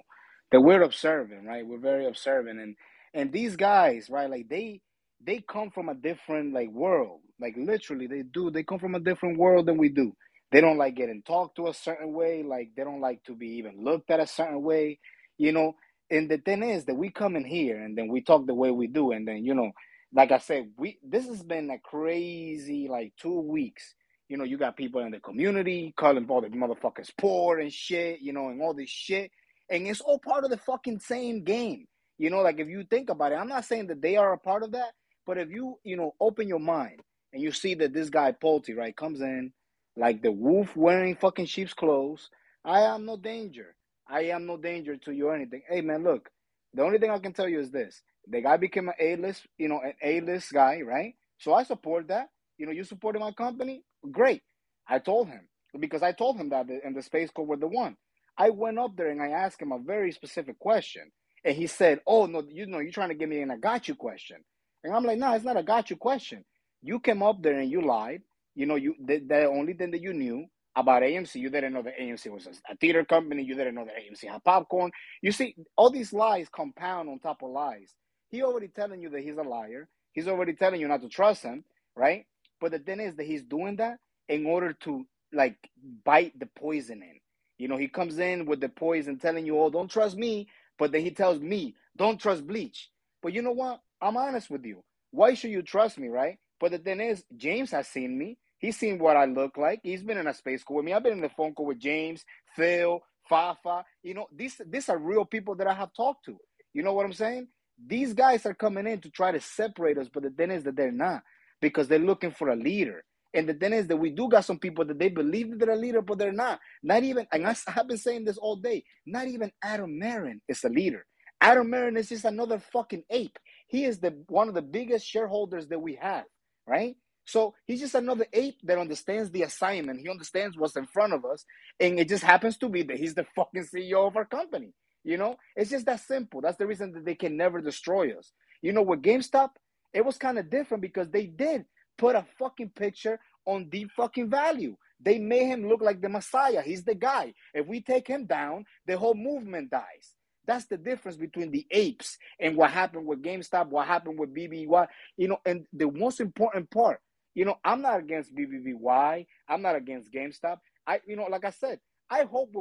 that 0.51 0.61
we're 0.61 0.83
observing, 0.83 1.45
right? 1.45 1.65
We're 1.65 1.79
very 1.79 2.07
observant, 2.07 2.59
and 2.59 2.75
and 3.13 3.31
these 3.31 3.55
guys, 3.55 4.09
right? 4.09 4.29
Like 4.29 4.49
they 4.49 4.81
they 5.25 5.43
come 5.47 5.71
from 5.71 5.89
a 5.89 5.95
different 5.95 6.53
like 6.53 6.69
world. 6.71 7.21
Like 7.39 7.55
literally, 7.57 8.07
they 8.07 8.23
do. 8.23 8.51
They 8.51 8.63
come 8.63 8.79
from 8.79 8.95
a 8.95 8.99
different 8.99 9.37
world 9.39 9.67
than 9.67 9.77
we 9.77 9.89
do. 9.89 10.13
They 10.51 10.61
don't 10.61 10.77
like 10.77 10.95
getting 10.95 11.23
talked 11.23 11.57
to 11.57 11.67
a 11.67 11.73
certain 11.73 12.13
way. 12.13 12.43
Like 12.43 12.69
they 12.77 12.83
don't 12.83 13.01
like 13.01 13.23
to 13.25 13.35
be 13.35 13.57
even 13.57 13.83
looked 13.83 14.09
at 14.11 14.19
a 14.19 14.27
certain 14.27 14.61
way. 14.63 14.99
You 15.37 15.51
know, 15.51 15.73
and 16.09 16.29
the 16.29 16.37
thing 16.39 16.63
is 16.63 16.85
that 16.85 16.95
we 16.95 17.11
come 17.11 17.35
in 17.35 17.45
here 17.45 17.83
and 17.83 17.97
then 17.97 18.07
we 18.09 18.21
talk 18.21 18.47
the 18.47 18.53
way 18.55 18.71
we 18.71 18.87
do, 18.87 19.11
and 19.11 19.27
then 19.27 19.43
you 19.45 19.55
know, 19.55 19.71
like 20.13 20.31
I 20.31 20.39
said, 20.39 20.71
we 20.77 20.99
this 21.03 21.27
has 21.27 21.43
been 21.43 21.69
a 21.71 21.79
crazy 21.79 22.87
like 22.89 23.13
two 23.21 23.41
weeks. 23.41 23.95
You 24.29 24.37
know, 24.37 24.43
you 24.45 24.57
got 24.57 24.77
people 24.77 25.01
in 25.01 25.11
the 25.11 25.19
community 25.21 25.93
calling 25.97 26.25
all 26.29 26.41
the 26.41 26.49
motherfuckers 26.49 27.11
poor 27.17 27.59
and 27.59 27.71
shit. 27.73 28.21
You 28.21 28.33
know, 28.33 28.49
and 28.49 28.61
all 28.61 28.73
this 28.73 28.89
shit, 28.89 29.31
and 29.69 29.87
it's 29.87 30.01
all 30.01 30.19
part 30.19 30.43
of 30.43 30.49
the 30.49 30.57
fucking 30.57 30.99
same 30.99 31.43
game. 31.43 31.85
You 32.17 32.29
know, 32.29 32.41
like 32.41 32.59
if 32.59 32.67
you 32.67 32.83
think 32.83 33.09
about 33.09 33.31
it, 33.31 33.35
I'm 33.35 33.49
not 33.49 33.65
saying 33.65 33.87
that 33.87 34.01
they 34.01 34.15
are 34.17 34.33
a 34.33 34.39
part 34.39 34.63
of 34.63 34.71
that, 34.71 34.93
but 35.25 35.37
if 35.37 35.49
you 35.49 35.79
you 35.83 35.97
know 35.97 36.15
open 36.19 36.47
your 36.47 36.59
mind 36.59 37.01
and 37.33 37.41
you 37.41 37.51
see 37.51 37.75
that 37.75 37.93
this 37.93 38.09
guy 38.09 38.31
Pulte 38.31 38.75
right 38.75 38.95
comes 38.95 39.21
in 39.21 39.53
like 39.95 40.21
the 40.21 40.31
wolf 40.31 40.75
wearing 40.75 41.15
fucking 41.15 41.45
sheep's 41.45 41.73
clothes. 41.73 42.29
I 42.65 42.81
am 42.81 43.05
no 43.05 43.17
danger. 43.17 43.75
I 44.09 44.23
am 44.23 44.45
no 44.45 44.57
danger 44.57 44.97
to 44.97 45.11
you 45.11 45.27
or 45.27 45.35
anything. 45.35 45.61
Hey 45.69 45.81
man, 45.81 46.03
look, 46.03 46.29
the 46.73 46.83
only 46.83 46.97
thing 46.97 47.11
I 47.11 47.19
can 47.19 47.33
tell 47.33 47.49
you 47.49 47.59
is 47.59 47.71
this: 47.71 48.01
the 48.27 48.41
guy 48.41 48.57
became 48.57 48.87
an 48.89 48.95
A-list, 48.99 49.45
you 49.57 49.67
know, 49.67 49.81
an 49.83 49.93
A-list 50.03 50.53
guy, 50.53 50.81
right? 50.81 51.13
So 51.39 51.53
I 51.53 51.63
support 51.63 52.07
that. 52.07 52.29
You 52.57 52.65
know, 52.65 52.71
you 52.71 52.83
supported 52.83 53.19
my 53.19 53.31
company, 53.31 53.83
great. 54.11 54.41
I 54.87 54.99
told 54.99 55.27
him 55.27 55.47
because 55.79 56.01
I 56.01 56.11
told 56.11 56.37
him 56.37 56.49
that 56.49 56.67
in 56.69 56.93
the 56.93 57.03
space 57.03 57.29
code 57.31 57.47
were 57.47 57.57
the 57.57 57.67
one. 57.67 57.95
I 58.37 58.51
went 58.51 58.79
up 58.79 58.97
there 58.97 59.09
and 59.09 59.21
I 59.23 59.29
asked 59.29 59.61
him 59.61 59.73
a 59.73 59.79
very 59.79 60.11
specific 60.13 60.59
question, 60.59 61.11
and 61.45 61.55
he 61.55 61.67
said, 61.67 62.01
"Oh 62.07 62.27
no, 62.27 62.43
you 62.49 62.67
know, 62.67 62.79
you're 62.79 62.91
trying 62.93 63.09
to 63.09 63.15
give 63.15 63.29
me 63.29 63.41
an 63.41 63.51
I 63.51 63.57
got 63.57 63.87
you 63.89 63.95
question," 63.95 64.37
and 64.83 64.95
I'm 64.95 65.05
like, 65.05 65.19
"No, 65.19 65.33
it's 65.35 65.45
not 65.45 65.57
a 65.57 65.63
got 65.63 65.91
you 65.91 65.97
question. 65.97 66.45
You 66.83 66.99
came 67.01 67.23
up 67.23 67.43
there 67.43 67.59
and 67.59 67.71
you 67.71 67.81
lied. 67.81 68.23
You 68.55 68.67
know, 68.67 68.75
you 68.75 68.95
the, 69.05 69.19
the 69.19 69.45
only 69.47 69.73
thing 69.73 69.91
that 69.91 70.01
you 70.01 70.13
knew 70.13 70.47
about 70.75 71.03
AMC, 71.03 71.35
you 71.37 71.49
didn't 71.51 71.73
know 71.73 71.83
that 71.83 71.99
AMC 71.99 72.31
was 72.31 72.47
a, 72.47 72.73
a 72.73 72.77
theater 72.77 73.05
company. 73.05 73.43
You 73.43 73.55
didn't 73.55 73.75
know 73.75 73.85
that 73.85 73.95
AMC 73.95 74.29
had 74.29 74.43
popcorn. 74.43 74.91
You 75.23 75.31
see, 75.31 75.55
all 75.77 75.91
these 75.91 76.13
lies 76.13 76.49
compound 76.49 77.09
on 77.09 77.19
top 77.19 77.43
of 77.43 77.51
lies. 77.51 77.95
He 78.29 78.43
already 78.43 78.69
telling 78.69 79.01
you 79.01 79.09
that 79.11 79.21
he's 79.23 79.37
a 79.37 79.43
liar. 79.43 79.89
He's 80.13 80.27
already 80.27 80.53
telling 80.53 80.81
you 80.81 80.89
not 80.89 81.01
to 81.03 81.09
trust 81.09 81.43
him, 81.43 81.63
right? 81.95 82.25
But 82.61 82.73
the 82.73 82.79
thing 82.79 82.99
is 83.01 83.15
that 83.17 83.27
he's 83.27 83.43
doing 83.43 83.77
that 83.77 83.99
in 84.29 84.47
order 84.47 84.73
to 84.85 85.05
like 85.33 85.57
bite 86.05 86.37
the 86.39 86.47
poison 86.47 87.03
in. 87.03 87.19
You 87.57 87.67
know, 87.67 87.77
he 87.77 87.87
comes 87.87 88.19
in 88.19 88.45
with 88.45 88.61
the 88.61 88.69
poison 88.69 89.17
telling 89.17 89.45
you, 89.45 89.59
oh, 89.59 89.69
don't 89.69 89.89
trust 89.89 90.17
me. 90.17 90.47
But 90.77 90.91
then 90.91 91.01
he 91.01 91.11
tells 91.11 91.39
me, 91.39 91.75
don't 91.95 92.19
trust 92.19 92.45
bleach. 92.45 92.89
But 93.21 93.33
you 93.33 93.41
know 93.41 93.51
what? 93.51 93.81
I'm 94.01 94.17
honest 94.17 94.49
with 94.49 94.65
you. 94.65 94.83
Why 95.11 95.33
should 95.33 95.51
you 95.51 95.63
trust 95.63 95.97
me, 95.97 96.07
right? 96.07 96.37
But 96.59 96.71
the 96.71 96.77
thing 96.77 97.01
is, 97.01 97.23
James 97.35 97.71
has 97.71 97.87
seen 97.87 98.17
me. 98.17 98.37
He's 98.59 98.77
seen 98.77 98.99
what 98.99 99.17
I 99.17 99.25
look 99.25 99.57
like. 99.57 99.81
He's 99.83 100.03
been 100.03 100.17
in 100.17 100.27
a 100.27 100.33
space 100.33 100.63
call 100.63 100.77
with 100.77 100.85
me. 100.85 100.93
I've 100.93 101.03
been 101.03 101.13
in 101.13 101.21
the 101.21 101.29
phone 101.29 101.53
call 101.53 101.67
with 101.67 101.79
James, 101.79 102.25
Phil, 102.55 103.01
Fafa. 103.29 103.85
You 104.03 104.15
know, 104.15 104.27
these 104.35 104.59
these 104.65 104.89
are 104.89 104.97
real 104.97 105.25
people 105.25 105.55
that 105.55 105.67
I 105.67 105.73
have 105.73 105.93
talked 105.93 106.25
to. 106.25 106.37
You 106.73 106.83
know 106.83 106.93
what 106.93 107.05
I'm 107.05 107.13
saying? 107.13 107.47
These 107.85 108.13
guys 108.13 108.45
are 108.45 108.55
coming 108.55 108.87
in 108.87 109.01
to 109.01 109.09
try 109.11 109.31
to 109.31 109.39
separate 109.39 109.97
us, 109.97 110.09
but 110.11 110.23
the 110.23 110.31
thing 110.31 110.49
is 110.51 110.63
that 110.63 110.75
they're 110.75 110.91
not 110.91 111.23
because 111.61 111.87
they're 111.87 111.99
looking 111.99 112.31
for 112.31 112.49
a 112.49 112.55
leader. 112.55 113.03
And 113.37 113.49
the 113.49 113.55
thing 113.55 113.73
is 113.73 113.87
that 113.89 113.97
we 113.97 114.11
do 114.11 114.29
got 114.29 114.45
some 114.45 114.59
people 114.59 114.85
that 114.87 114.99
they 114.99 115.09
believe 115.09 115.51
that 115.51 115.59
they're 115.61 115.75
a 115.75 115.77
leader, 115.77 116.03
but 116.03 116.19
they're 116.19 116.33
not. 116.33 116.59
Not 116.83 117.03
even, 117.05 117.27
and 117.33 117.47
I 117.47 117.55
have 117.69 117.87
been 117.89 117.99
saying 117.99 118.25
this 118.25 118.39
all 118.39 118.57
day, 118.57 118.85
not 119.07 119.29
even 119.29 119.53
Adam 119.63 120.03
Aron 120.03 120.41
is 120.49 120.65
a 120.65 120.69
leader. 120.69 121.05
Adam 121.41 121.73
Aron 121.73 121.97
is 121.97 122.09
just 122.09 122.25
another 122.25 122.59
fucking 122.73 123.05
ape. 123.11 123.39
He 123.69 123.85
is 123.85 123.99
the 123.99 124.11
one 124.29 124.49
of 124.49 124.55
the 124.55 124.63
biggest 124.63 125.07
shareholders 125.07 125.69
that 125.69 125.79
we 125.79 125.95
have, 126.01 126.25
right? 126.67 126.97
So 127.25 127.55
he's 127.67 127.81
just 127.81 127.95
another 127.95 128.27
ape 128.33 128.57
that 128.65 128.79
understands 128.79 129.31
the 129.31 129.43
assignment. 129.43 130.01
He 130.01 130.09
understands 130.09 130.57
what's 130.57 130.77
in 130.77 130.87
front 130.87 131.13
of 131.13 131.25
us. 131.25 131.45
And 131.79 131.99
it 131.99 132.09
just 132.09 132.25
happens 132.25 132.57
to 132.59 132.69
be 132.69 132.83
that 132.83 132.97
he's 132.99 133.15
the 133.15 133.27
fucking 133.37 133.67
CEO 133.73 134.07
of 134.07 134.17
our 134.17 134.25
company. 134.25 134.73
You 135.05 135.17
know, 135.17 135.37
it's 135.57 135.71
just 135.71 135.87
that 135.87 136.01
simple. 136.01 136.41
That's 136.41 136.57
the 136.57 136.67
reason 136.67 136.93
that 136.93 137.05
they 137.05 137.15
can 137.15 137.37
never 137.37 137.61
destroy 137.61 138.17
us. 138.17 138.33
You 138.61 138.73
know, 138.73 138.83
with 138.83 139.03
GameStop, 139.03 139.51
it 139.93 140.05
was 140.05 140.17
kind 140.19 140.39
of 140.39 140.51
different 140.51 140.83
because 140.83 141.09
they 141.11 141.27
did 141.27 141.65
put 141.97 142.15
a 142.15 142.25
fucking 142.37 142.69
picture 142.69 143.19
on 143.45 143.69
deep 143.69 143.91
fucking 143.95 144.29
value. 144.29 144.75
They 144.99 145.19
made 145.19 145.47
him 145.47 145.67
look 145.67 145.81
like 145.81 146.01
the 146.01 146.09
Messiah. 146.09 146.61
He's 146.61 146.83
the 146.83 146.95
guy. 146.95 147.33
If 147.53 147.67
we 147.67 147.81
take 147.81 148.07
him 148.07 148.25
down, 148.25 148.65
the 148.85 148.97
whole 148.97 149.13
movement 149.13 149.69
dies. 149.71 150.15
That's 150.45 150.65
the 150.65 150.77
difference 150.77 151.17
between 151.17 151.51
the 151.51 151.67
apes 151.71 152.17
and 152.39 152.55
what 152.55 152.71
happened 152.71 153.05
with 153.05 153.21
GameStop, 153.21 153.67
what 153.67 153.85
happened 153.85 154.17
with 154.17 154.33
BBY. 154.33 154.87
You 155.17 155.27
know, 155.27 155.39
and 155.45 155.65
the 155.73 155.91
most 155.91 156.19
important 156.21 156.71
part, 156.71 156.99
you 157.35 157.45
know, 157.45 157.57
I'm 157.63 157.81
not 157.81 157.99
against 157.99 158.33
BBBY. 158.33 159.27
I'm 159.47 159.61
not 159.61 159.75
against 159.75 160.11
GameStop. 160.11 160.57
I, 160.87 161.01
you 161.05 161.15
know, 161.15 161.25
like 161.25 161.45
I 161.45 161.51
said, 161.51 161.79
I 162.09 162.23
hope 162.23 162.53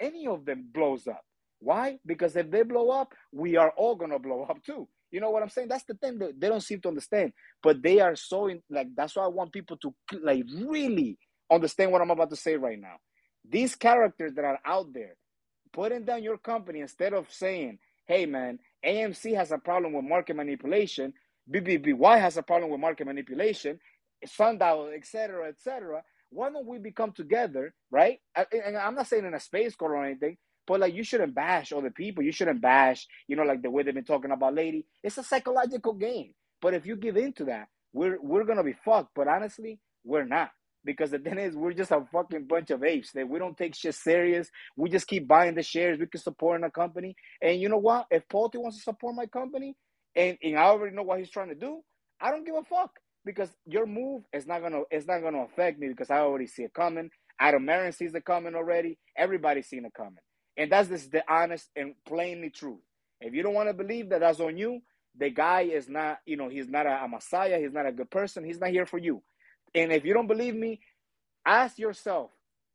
any 0.00 0.26
of 0.28 0.44
them 0.44 0.68
blows 0.72 1.08
up. 1.08 1.24
Why? 1.58 1.98
Because 2.06 2.36
if 2.36 2.50
they 2.50 2.62
blow 2.62 2.90
up, 2.90 3.12
we 3.32 3.56
are 3.56 3.70
all 3.76 3.96
gonna 3.96 4.18
blow 4.18 4.44
up 4.44 4.62
too. 4.64 4.88
You 5.12 5.20
know 5.22 5.30
what 5.30 5.44
I'm 5.44 5.50
saying? 5.50 5.68
That's 5.68 5.84
the 5.84 5.94
thing 5.96 6.18
that 6.20 6.40
they 6.40 6.48
don't 6.50 6.62
seem 6.62 6.82
to 6.82 6.88
understand. 6.90 7.34
But 7.62 7.82
they 7.82 8.00
are 8.00 8.16
so 8.16 8.48
in, 8.48 8.62
like 8.70 8.88
that's 8.96 9.16
why 9.16 9.24
I 9.24 9.28
want 9.28 9.52
people 9.54 9.78
to 9.78 9.94
like 10.22 10.44
really 10.56 11.18
understand 11.52 11.92
what 11.92 12.02
I'm 12.02 12.12
about 12.12 12.30
to 12.30 12.36
say 12.36 12.56
right 12.56 12.80
now. 12.80 12.96
These 13.48 13.76
characters 13.76 14.34
that 14.36 14.46
are 14.46 14.60
out 14.66 14.94
there 14.94 15.16
putting 15.72 16.04
down 16.06 16.24
your 16.24 16.38
company 16.38 16.80
instead 16.80 17.14
of 17.14 17.32
saying, 17.32 17.78
"Hey, 18.06 18.26
man, 18.26 18.60
AMC 18.86 19.36
has 19.36 19.52
a 19.52 19.58
problem 19.58 19.94
with 19.94 20.04
market 20.06 20.36
manipulation. 20.36 21.14
BBBY 21.52 22.20
has 22.20 22.38
a 22.38 22.44
problem 22.44 22.70
with 22.72 22.80
market 22.80 23.06
manipulation. 23.06 23.80
Sundial, 24.26 24.90
etc., 24.94 25.48
etc." 25.48 26.02
Why 26.30 26.50
don't 26.50 26.66
we 26.66 26.78
become 26.78 27.12
together, 27.12 27.74
right? 27.90 28.20
And 28.52 28.76
I'm 28.78 28.96
not 28.96 29.08
saying 29.08 29.26
in 29.26 29.34
a 29.34 29.40
space 29.40 29.76
code 29.76 29.92
or 29.92 30.04
anything, 30.04 30.38
But 30.66 30.80
like 30.80 30.94
you 30.94 31.04
shouldn't 31.04 31.34
bash 31.34 31.72
other 31.72 31.90
people. 31.90 32.22
You 32.22 32.32
shouldn't 32.32 32.62
bash, 32.62 33.06
you 33.28 33.36
know, 33.36 33.42
like 33.44 33.62
the 33.62 33.70
way 33.70 33.82
they've 33.82 33.94
been 33.94 34.04
talking 34.04 34.30
about 34.30 34.54
lady. 34.54 34.86
It's 35.02 35.18
a 35.18 35.24
psychological 35.24 35.94
game. 35.94 36.34
But 36.60 36.74
if 36.74 36.86
you 36.86 36.96
give 36.96 37.16
into 37.16 37.44
that, 37.46 37.68
we're 37.92 38.18
we're 38.22 38.44
gonna 38.44 38.64
be 38.64 38.76
fucked. 38.84 39.10
But 39.14 39.28
honestly, 39.28 39.80
we're 40.04 40.24
not. 40.24 40.50
Because 40.84 41.12
the 41.12 41.18
thing 41.18 41.38
is, 41.38 41.54
we're 41.54 41.74
just 41.74 41.92
a 41.92 42.04
fucking 42.12 42.46
bunch 42.48 42.70
of 42.70 42.82
apes. 42.84 43.12
That 43.12 43.28
we 43.28 43.38
don't 43.38 43.56
take 43.56 43.74
shit 43.74 43.94
serious. 43.94 44.50
We 44.76 44.90
just 44.90 45.06
keep 45.06 45.28
buying 45.28 45.54
the 45.54 45.62
shares. 45.62 45.98
We 45.98 46.06
can 46.06 46.20
support 46.20 46.60
in 46.60 46.64
a 46.64 46.70
company. 46.70 47.14
And 47.40 47.60
you 47.60 47.68
know 47.68 47.78
what? 47.78 48.06
If 48.10 48.28
Paul 48.28 48.50
wants 48.54 48.78
to 48.78 48.82
support 48.82 49.14
my 49.14 49.26
company, 49.26 49.76
and, 50.16 50.36
and 50.42 50.58
I 50.58 50.62
already 50.64 50.94
know 50.96 51.02
what 51.04 51.18
he's 51.18 51.30
trying 51.30 51.50
to 51.50 51.54
do, 51.54 51.82
I 52.20 52.30
don't 52.30 52.44
give 52.44 52.54
a 52.56 52.64
fuck 52.64 52.90
because 53.24 53.50
your 53.66 53.86
move 53.86 54.24
is 54.32 54.46
not 54.46 54.62
gonna 54.62 54.82
it's 54.90 55.06
not 55.06 55.22
gonna 55.22 55.44
affect 55.44 55.78
me 55.78 55.88
because 55.88 56.10
I 56.10 56.18
already 56.18 56.46
see 56.46 56.62
it 56.64 56.74
coming. 56.74 57.10
Adam 57.40 57.68
Aron 57.68 57.92
sees 57.92 58.14
it 58.14 58.24
coming 58.24 58.54
already. 58.54 58.98
Everybody's 59.16 59.68
seen 59.68 59.84
it 59.84 59.94
coming, 59.96 60.18
and 60.56 60.72
that's 60.72 60.88
just 60.88 61.12
the 61.12 61.24
honest 61.32 61.68
and 61.76 61.94
plainly 62.06 62.50
truth. 62.50 62.80
If 63.20 63.34
you 63.34 63.42
don't 63.42 63.54
want 63.54 63.68
to 63.68 63.74
believe 63.74 64.10
that, 64.10 64.20
that's 64.20 64.40
on 64.40 64.56
you. 64.56 64.82
The 65.18 65.30
guy 65.30 65.62
is 65.62 65.88
not, 65.88 66.18
you 66.26 66.36
know, 66.36 66.48
he's 66.48 66.68
not 66.68 66.86
a, 66.86 67.04
a 67.04 67.08
messiah. 67.08 67.58
He's 67.60 67.72
not 67.72 67.86
a 67.86 67.92
good 67.92 68.10
person. 68.10 68.44
He's 68.44 68.60
not 68.60 68.70
here 68.70 68.86
for 68.86 68.98
you. 68.98 69.22
And 69.74 69.92
if 69.92 70.04
you 70.04 70.14
don't 70.14 70.26
believe 70.28 70.54
me, 70.54 70.80
ask 71.46 71.78
yourself. 71.78 72.30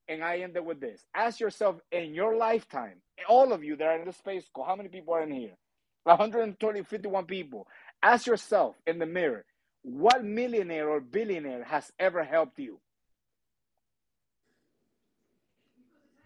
And 0.10 0.24
I 0.24 0.40
end 0.40 0.56
it 0.56 0.66
with 0.66 0.80
this: 0.82 1.06
Ask 1.16 1.40
yourself 1.40 1.78
in 1.92 2.16
your 2.16 2.38
lifetime, 2.38 3.02
all 3.30 3.54
of 3.54 3.64
you 3.64 3.76
that 3.78 3.86
are 3.88 4.00
in 4.00 4.06
this 4.06 4.18
space, 4.18 4.46
how 4.56 4.76
many 4.76 4.90
people 4.90 5.14
are 5.14 5.24
in 5.24 5.32
here? 5.32 5.56
120, 6.06 6.84
51 6.84 7.26
people. 7.26 7.68
Ask 8.04 8.28
yourself 8.28 8.76
in 8.88 9.00
the 9.00 9.06
mirror, 9.06 9.46
what 9.84 10.24
millionaire 10.24 10.90
or 10.90 11.02
billionaire 11.02 11.64
has 11.66 11.92
ever 12.00 12.24
helped 12.24 12.60
you? 12.60 12.80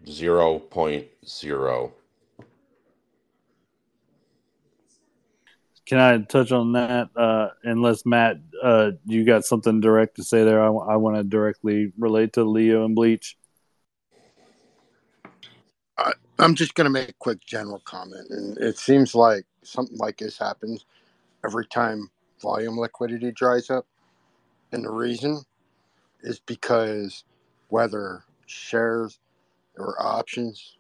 Zero 0.08 0.60
point 0.60 1.08
zero. 1.26 1.94
Can 5.86 6.00
I 6.00 6.20
touch 6.20 6.52
on 6.52 6.72
that? 6.74 7.10
Uh, 7.16 7.50
unless 7.64 8.06
Matt, 8.06 8.38
uh, 8.64 8.92
you 9.06 9.26
got 9.26 9.46
something 9.46 9.82
direct 9.82 10.16
to 10.16 10.24
say 10.24 10.44
there. 10.44 10.62
I, 10.62 10.68
I 10.68 10.96
want 10.96 11.18
to 11.18 11.24
directly 11.24 11.92
relate 11.98 12.34
to 12.34 12.44
Leo 12.44 12.86
and 12.86 12.96
Bleach. 12.96 13.38
I, 15.98 16.14
I'm 16.40 16.56
just 16.56 16.76
going 16.76 16.86
to 16.86 16.92
make 16.92 17.10
a 17.10 17.14
quick 17.20 17.46
general 17.46 17.82
comment. 17.84 18.28
And 18.30 18.58
it 18.58 18.78
seems 18.78 19.14
like 19.14 19.46
something 19.64 19.98
like 19.98 20.18
this 20.18 20.38
happens 20.38 20.86
every 21.46 21.66
time 21.68 22.10
volume 22.42 22.80
liquidity 22.80 23.32
dries 23.32 23.70
up. 23.70 23.86
And 24.72 24.86
the 24.86 24.92
reason 24.92 25.42
is 26.24 26.40
because 26.40 27.26
whether 27.68 28.24
shares 28.46 29.20
or 29.82 30.01
options, 30.01 30.77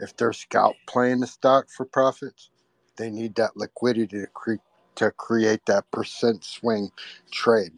if 0.00 0.16
they're 0.16 0.34
scalp 0.34 0.76
playing 0.88 1.20
the 1.20 1.28
stock 1.28 1.68
for 1.70 1.86
profits, 1.86 2.50
they 2.96 3.10
need 3.10 3.36
that 3.36 3.56
liquidity 3.56 4.06
to, 4.22 4.28
cre- 4.28 4.54
to 4.96 5.10
create 5.12 5.66
that 5.66 5.90
percent 5.92 6.44
swing 6.44 6.90
trade. 7.32 7.72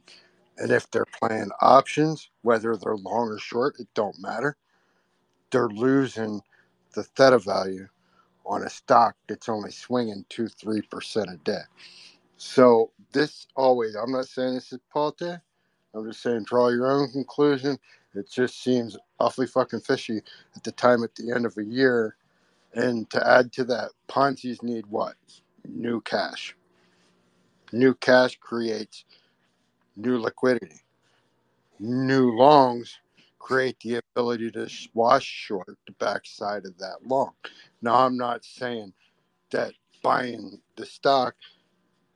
And 0.59 0.73
if 0.73 0.91
they're 0.91 1.07
playing 1.07 1.51
options, 1.63 2.31
whether 2.43 2.77
they're 2.77 2.97
long 2.97 3.29
or 3.31 3.39
short, 3.41 3.77
it 3.81 3.89
don't 3.95 4.21
matter. 4.21 4.57
They're 5.53 5.69
losing 5.69 6.43
the 6.95 7.05
theta 7.05 7.39
value 7.41 7.89
on 8.47 8.63
a 8.65 8.71
stock 8.71 9.17
that's 9.29 9.49
only 9.49 9.73
swinging 9.73 10.25
two, 10.31 10.49
three 10.49 10.83
percent 10.83 11.31
a 11.31 11.39
day. 11.39 11.63
So 12.39 12.93
this 13.13 13.49
always, 13.57 13.97
I'm 13.97 14.13
not 14.13 14.27
saying 14.29 14.55
this 14.57 14.73
is 14.73 14.81
Pulte. 14.95 15.41
I'm 15.95 16.07
just 16.07 16.23
saying 16.23 16.45
draw 16.45 16.69
your 16.71 16.91
own 16.91 17.11
conclusion. 17.13 17.79
It 18.15 18.31
just 18.31 18.63
seems 18.63 18.97
awfully 19.21 19.47
fucking 19.47 19.81
fishy 19.81 20.23
at 20.57 20.65
the 20.65 20.73
time 20.73 21.05
at 21.05 21.15
the 21.15 21.33
end 21.35 21.47
of 21.47 21.57
a 21.59 21.65
year. 21.65 22.17
And 22.75 23.09
to 23.11 23.27
add 23.27 23.53
to 23.55 23.65
that, 23.65 23.91
Ponzi's 24.09 24.63
need 24.63 24.87
what? 24.87 25.17
New 25.69 26.01
cash. 26.03 26.57
New 27.73 27.95
cash 27.95 28.39
creates 28.41 29.05
new 29.97 30.19
liquidity. 30.19 30.81
New 31.79 32.37
longs 32.37 32.99
create 33.39 33.79
the 33.81 33.97
ability 33.97 34.51
to 34.53 34.69
wash 34.95 35.25
short 35.25 35.79
the 35.87 35.93
backside 35.95 36.67
of 36.67 36.79
that 36.79 36.99
long. 37.07 37.33
Now, 37.83 38.07
I'm 38.07 38.17
not 38.17 38.45
saying 38.45 38.93
that 39.51 39.75
buying 40.03 40.61
the 40.77 40.87
stock 40.87 41.35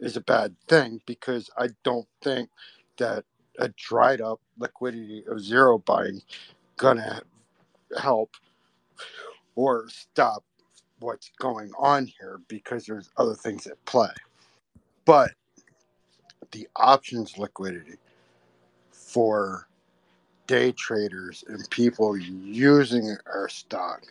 is 0.01 0.17
a 0.17 0.21
bad 0.21 0.57
thing 0.69 1.01
because 1.07 1.51
I 1.59 1.69
don't 1.85 2.09
think 2.23 2.51
that 2.99 3.25
a 3.59 3.69
dried 3.71 4.21
up 4.21 4.41
liquidity 4.59 5.25
of 5.29 5.41
zero 5.41 5.79
buying 5.79 6.21
gonna 6.77 7.23
help 7.99 8.37
or 9.55 9.89
stop 9.89 10.45
what's 11.01 11.31
going 11.39 11.71
on 11.79 12.07
here 12.07 12.41
because 12.49 12.87
there's 12.87 13.11
other 13.17 13.35
things 13.35 13.67
at 13.67 13.83
play. 13.85 14.11
But 15.05 15.33
the 16.53 16.69
options 16.77 17.37
liquidity 17.39 17.99
for 18.91 19.69
day 20.47 20.73
traders 20.73 21.45
and 21.49 21.69
people 21.71 22.17
using 22.17 23.17
our 23.27 23.49
stock 23.49 24.03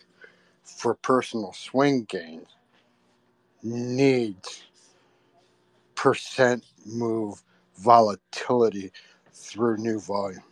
for 0.62 0.94
personal 0.94 1.52
swing 1.52 2.04
gains 2.04 2.48
needs 3.62 4.64
percent 5.94 6.64
move 6.84 7.42
volatility 7.78 8.92
through 9.34 9.78
new 9.78 9.98
volume. 10.00 10.42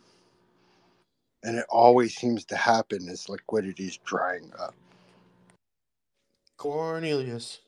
And 1.43 1.57
it 1.57 1.65
always 1.69 2.15
seems 2.15 2.45
to 2.45 2.55
happen 2.55 3.09
as 3.09 3.27
liquidity 3.29 3.85
is 3.85 3.97
drying 3.97 4.51
up. 4.59 4.75
Cornelius. 6.57 7.59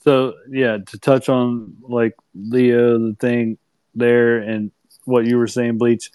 So 0.00 0.34
yeah, 0.50 0.78
to 0.86 0.98
touch 0.98 1.30
on 1.30 1.76
like 1.80 2.14
Leo, 2.34 2.98
the 2.98 3.16
thing 3.18 3.56
there, 3.94 4.38
and 4.38 4.70
what 5.04 5.24
you 5.24 5.38
were 5.38 5.46
saying, 5.46 5.78
Bleach. 5.78 6.10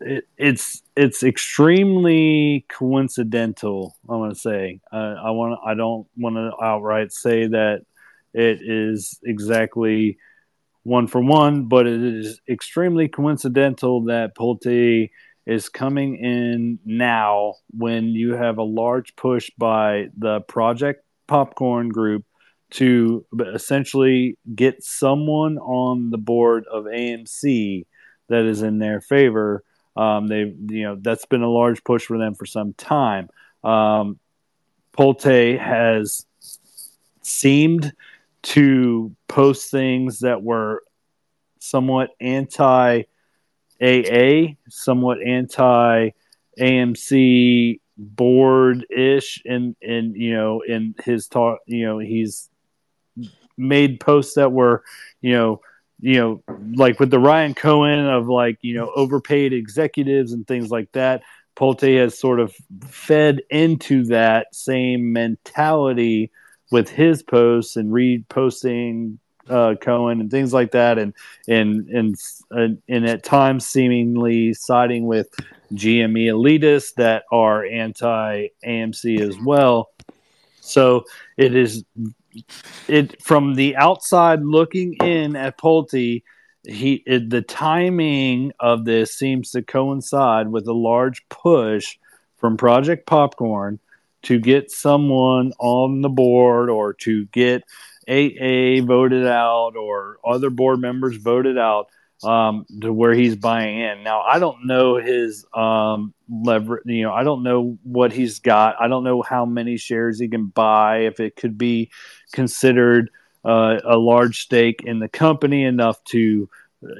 It, 0.00 0.26
it's 0.38 0.82
it's 0.96 1.22
extremely 1.22 2.64
coincidental. 2.70 3.96
I 4.08 4.16
want 4.16 4.32
to 4.32 4.40
say. 4.40 4.80
Uh, 4.90 5.16
I 5.22 5.30
want. 5.30 5.60
I 5.64 5.74
don't 5.74 6.06
want 6.16 6.36
to 6.36 6.52
outright 6.62 7.12
say 7.12 7.46
that 7.48 7.84
it 8.32 8.60
is 8.62 9.20
exactly 9.24 10.16
one 10.84 11.06
for 11.06 11.20
one, 11.20 11.64
but 11.66 11.86
it 11.86 12.02
is 12.02 12.40
extremely 12.48 13.08
coincidental 13.08 14.04
that 14.04 14.36
Pulte 14.36 15.10
is 15.46 15.68
coming 15.68 16.16
in 16.16 16.78
now 16.84 17.54
when 17.70 18.08
you 18.08 18.34
have 18.34 18.58
a 18.58 18.62
large 18.62 19.16
push 19.16 19.50
by 19.58 20.06
the 20.16 20.40
Project 20.42 21.04
Popcorn 21.26 21.88
Group 21.88 22.24
to 22.70 23.24
essentially 23.54 24.38
get 24.54 24.82
someone 24.82 25.58
on 25.58 26.10
the 26.10 26.18
board 26.18 26.64
of 26.70 26.84
AMC 26.84 27.86
that 28.28 28.44
is 28.44 28.62
in 28.62 28.78
their 28.78 29.00
favor. 29.00 29.62
Um, 29.96 30.26
they, 30.26 30.40
you 30.68 30.82
know, 30.82 30.98
that's 31.00 31.26
been 31.26 31.42
a 31.42 31.50
large 31.50 31.84
push 31.84 32.04
for 32.04 32.18
them 32.18 32.34
for 32.34 32.46
some 32.46 32.72
time. 32.74 33.28
Um, 33.62 34.18
Pulte 34.96 35.58
has 35.58 36.26
seemed 37.22 37.92
to 38.44 39.14
post 39.28 39.70
things 39.70 40.20
that 40.20 40.42
were 40.42 40.82
somewhat 41.58 42.10
anti 42.20 43.02
AA, 43.82 44.54
somewhat 44.68 45.18
anti 45.22 46.10
AMC 46.58 47.80
board 47.96 48.86
ish, 48.90 49.42
and 49.44 49.74
and 49.82 50.14
you 50.16 50.34
know, 50.34 50.60
in 50.60 50.94
his 51.04 51.26
talk, 51.26 51.60
you 51.66 51.84
know, 51.86 51.98
he's 51.98 52.48
made 53.56 54.00
posts 54.00 54.34
that 54.34 54.52
were, 54.52 54.84
you 55.20 55.32
know, 55.32 55.60
you 56.00 56.14
know, 56.14 56.42
like 56.74 57.00
with 57.00 57.10
the 57.10 57.18
Ryan 57.18 57.54
Cohen 57.54 58.06
of 58.06 58.28
like, 58.28 58.58
you 58.62 58.74
know, 58.74 58.90
overpaid 58.94 59.52
executives 59.52 60.32
and 60.32 60.46
things 60.46 60.70
like 60.70 60.90
that. 60.92 61.22
Pulte 61.56 61.98
has 61.98 62.18
sort 62.18 62.40
of 62.40 62.52
fed 62.88 63.40
into 63.48 64.04
that 64.06 64.52
same 64.52 65.12
mentality 65.12 66.32
with 66.70 66.88
his 66.88 67.22
posts 67.22 67.76
and 67.76 67.92
reposting 67.92 69.18
uh, 69.48 69.74
Cohen 69.80 70.20
and 70.20 70.30
things 70.30 70.52
like 70.52 70.72
that, 70.72 70.98
and 70.98 71.14
and 71.48 71.88
and 71.88 72.14
and, 72.50 72.82
and 72.88 73.06
at 73.06 73.22
times 73.22 73.66
seemingly 73.66 74.54
siding 74.54 75.06
with 75.06 75.28
GME 75.72 76.26
elitists 76.26 76.94
that 76.94 77.24
are 77.30 77.64
anti 77.64 78.48
AMC 78.66 79.20
as 79.20 79.36
well. 79.44 79.90
So 80.60 81.04
it 81.36 81.54
is 81.54 81.84
it 82.88 83.22
from 83.22 83.54
the 83.54 83.76
outside 83.76 84.42
looking 84.42 84.94
in 84.94 85.36
at 85.36 85.58
Pulte, 85.58 86.22
he 86.64 87.02
it, 87.06 87.30
the 87.30 87.42
timing 87.42 88.52
of 88.58 88.84
this 88.84 89.16
seems 89.16 89.50
to 89.50 89.62
coincide 89.62 90.48
with 90.48 90.66
a 90.66 90.72
large 90.72 91.26
push 91.28 91.98
from 92.38 92.56
Project 92.56 93.06
Popcorn 93.06 93.78
to 94.24 94.38
get 94.38 94.70
someone 94.70 95.52
on 95.58 96.00
the 96.00 96.08
board 96.08 96.70
or 96.70 96.94
to 96.94 97.26
get 97.26 97.64
AA 98.08 98.84
voted 98.84 99.26
out 99.26 99.76
or 99.76 100.18
other 100.24 100.50
board 100.50 100.80
members 100.80 101.16
voted 101.16 101.56
out 101.56 101.88
um, 102.22 102.66
to 102.80 102.92
where 102.92 103.12
he's 103.12 103.36
buying 103.36 103.80
in. 103.80 104.02
Now, 104.02 104.22
I 104.22 104.38
don't 104.38 104.66
know 104.66 104.96
his 104.96 105.44
um, 105.54 106.14
lever. 106.28 106.82
You 106.84 107.02
know, 107.02 107.12
I 107.12 107.22
don't 107.22 107.42
know 107.42 107.78
what 107.82 108.12
he's 108.12 108.40
got. 108.40 108.76
I 108.80 108.88
don't 108.88 109.04
know 109.04 109.22
how 109.22 109.44
many 109.44 109.76
shares 109.76 110.18
he 110.18 110.28
can 110.28 110.46
buy. 110.46 111.00
If 111.00 111.20
it 111.20 111.36
could 111.36 111.58
be 111.58 111.90
considered 112.32 113.10
uh, 113.44 113.78
a 113.84 113.96
large 113.96 114.40
stake 114.40 114.82
in 114.84 114.98
the 114.98 115.08
company 115.08 115.64
enough 115.64 116.02
to, 116.04 116.48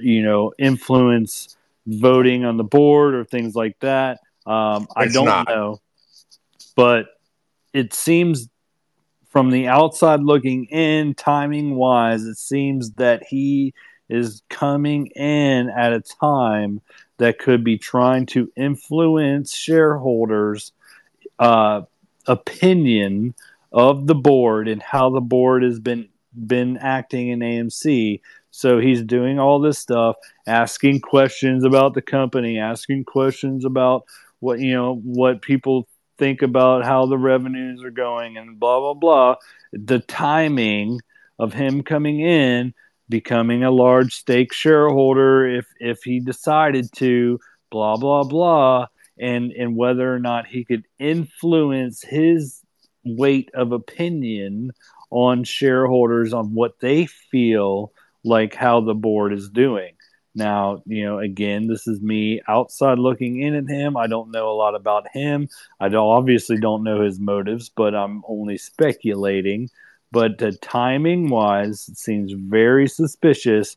you 0.00 0.22
know, 0.22 0.52
influence 0.58 1.56
voting 1.86 2.44
on 2.44 2.56
the 2.56 2.64
board 2.64 3.14
or 3.14 3.24
things 3.24 3.54
like 3.54 3.78
that. 3.80 4.20
Um, 4.46 4.86
I 4.94 5.08
don't 5.08 5.24
not. 5.24 5.48
know, 5.48 5.80
but 6.76 7.06
it 7.74 7.92
seems 7.92 8.48
from 9.28 9.50
the 9.50 9.66
outside 9.66 10.20
looking 10.20 10.66
in, 10.66 11.12
timing 11.14 11.74
wise, 11.74 12.22
it 12.22 12.38
seems 12.38 12.92
that 12.92 13.24
he 13.24 13.74
is 14.08 14.42
coming 14.48 15.08
in 15.08 15.68
at 15.68 15.92
a 15.92 16.00
time 16.00 16.80
that 17.18 17.38
could 17.40 17.64
be 17.64 17.76
trying 17.76 18.26
to 18.26 18.50
influence 18.56 19.52
shareholders' 19.52 20.72
uh, 21.40 21.82
opinion 22.28 23.34
of 23.72 24.06
the 24.06 24.14
board 24.14 24.68
and 24.68 24.80
how 24.80 25.10
the 25.10 25.20
board 25.20 25.64
has 25.64 25.80
been 25.80 26.08
been 26.46 26.76
acting 26.76 27.28
in 27.28 27.40
AMC. 27.40 28.20
So 28.50 28.78
he's 28.78 29.02
doing 29.02 29.40
all 29.40 29.60
this 29.60 29.78
stuff, 29.78 30.16
asking 30.46 31.00
questions 31.00 31.64
about 31.64 31.94
the 31.94 32.02
company, 32.02 32.58
asking 32.58 33.04
questions 33.04 33.64
about 33.64 34.04
what 34.38 34.60
you 34.60 34.74
know 34.74 34.94
what 34.94 35.42
people 35.42 35.88
think 36.18 36.42
about 36.42 36.84
how 36.84 37.06
the 37.06 37.18
revenues 37.18 37.82
are 37.82 37.90
going 37.90 38.36
and 38.36 38.58
blah 38.58 38.80
blah 38.80 38.94
blah. 38.94 39.36
The 39.72 40.00
timing 40.00 41.00
of 41.38 41.52
him 41.52 41.82
coming 41.82 42.20
in, 42.20 42.74
becoming 43.08 43.64
a 43.64 43.70
large 43.70 44.14
stake 44.14 44.52
shareholder 44.52 45.46
if 45.46 45.66
if 45.80 46.02
he 46.02 46.20
decided 46.20 46.90
to, 46.96 47.38
blah 47.70 47.96
blah 47.96 48.24
blah, 48.24 48.86
and 49.18 49.52
and 49.52 49.76
whether 49.76 50.12
or 50.12 50.20
not 50.20 50.46
he 50.46 50.64
could 50.64 50.84
influence 50.98 52.02
his 52.02 52.60
weight 53.04 53.50
of 53.54 53.72
opinion 53.72 54.70
on 55.10 55.44
shareholders 55.44 56.32
on 56.32 56.54
what 56.54 56.80
they 56.80 57.06
feel 57.06 57.92
like 58.24 58.54
how 58.54 58.80
the 58.80 58.94
board 58.94 59.32
is 59.32 59.50
doing. 59.50 59.93
Now, 60.34 60.82
you 60.86 61.04
know, 61.04 61.20
again, 61.20 61.68
this 61.68 61.86
is 61.86 62.00
me 62.00 62.40
outside 62.48 62.98
looking 62.98 63.40
in 63.40 63.54
at 63.54 63.68
him. 63.68 63.96
I 63.96 64.08
don't 64.08 64.32
know 64.32 64.50
a 64.50 64.56
lot 64.56 64.74
about 64.74 65.06
him. 65.12 65.48
I 65.78 65.88
don't, 65.88 66.08
obviously 66.08 66.58
don't 66.58 66.82
know 66.82 67.02
his 67.02 67.20
motives, 67.20 67.68
but 67.68 67.94
I'm 67.94 68.22
only 68.26 68.58
speculating. 68.58 69.70
But 70.10 70.42
uh, 70.42 70.52
timing 70.60 71.28
wise, 71.28 71.88
it 71.88 71.98
seems 71.98 72.32
very 72.32 72.88
suspicious 72.88 73.76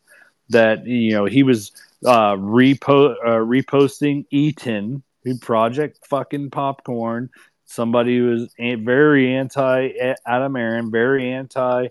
that 0.49 0.85
you 0.85 1.11
know 1.11 1.25
he 1.25 1.43
was 1.43 1.71
uh, 2.05 2.35
repo 2.35 3.15
uh, 3.23 3.39
reposting 3.43 4.25
Eaton, 4.31 5.03
who 5.23 5.37
Project 5.37 6.05
fucking 6.07 6.51
Popcorn, 6.51 7.29
somebody 7.65 8.17
who 8.17 8.29
was 8.29 8.53
very 8.57 9.35
anti 9.35 9.89
Adam 10.25 10.55
Aron, 10.55 10.91
very 10.91 11.31
anti 11.31 11.87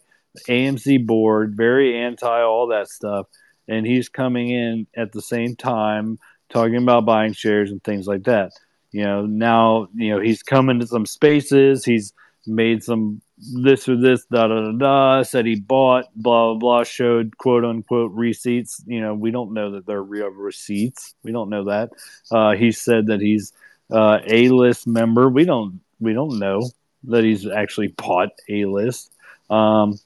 AMC 0.49 1.07
board, 1.07 1.55
very 1.57 1.97
anti 1.99 2.43
all 2.43 2.69
that 2.69 2.89
stuff, 2.89 3.27
and 3.69 3.87
he's 3.87 4.09
coming 4.09 4.51
in 4.51 4.87
at 4.97 5.13
the 5.13 5.23
same 5.23 5.57
time 5.57 6.19
talking 6.49 6.77
about 6.77 7.05
buying 7.05 7.33
shares 7.33 7.71
and 7.71 7.83
things 7.83 8.07
like 8.07 8.25
that. 8.25 8.53
You 8.93 9.05
know, 9.05 9.27
now 9.27 9.89
you 9.95 10.11
know 10.11 10.21
he's 10.21 10.43
coming 10.43 10.81
to 10.81 10.87
some 10.87 11.07
spaces. 11.07 11.85
He's 11.85 12.13
made 12.47 12.83
some 12.83 13.21
this 13.39 13.89
or 13.89 13.97
this 13.97 14.25
da 14.27 14.47
da 14.47 14.61
da 14.61 14.73
da. 14.73 15.23
Said 15.23 15.47
he 15.47 15.57
bought 15.57 16.07
blah 16.15 16.53
blah 16.53 16.59
blah. 16.59 16.85
Showed 16.85 17.37
quote 17.37 17.65
unquote 17.65 18.13
receipts. 18.13 18.83
You 18.87 19.01
know, 19.01 19.15
we 19.15 19.31
don't 19.31 19.53
know 19.53 19.73
that 19.73 19.87
they're 19.87 20.03
real 20.03 20.29
receipts. 20.29 21.15
We 21.23 21.33
don't 21.33 21.51
know 21.51 21.65
that. 21.65 21.91
Uh, 22.31 22.53
he 22.53 22.73
said 22.73 23.07
that 23.09 23.21
he's 23.21 23.53
uh, 23.91 24.21
a 24.27 24.49
list 24.49 24.87
member. 24.87 25.29
We 25.29 25.45
don't 25.45 25.81
we 26.01 26.13
don't 26.13 26.39
know 26.39 26.71
that 27.05 27.25
he's 27.25 27.47
actually 27.47 27.89
bought 27.89 28.31
a 28.49 28.65
list. 28.65 29.13
Um, 29.51 29.99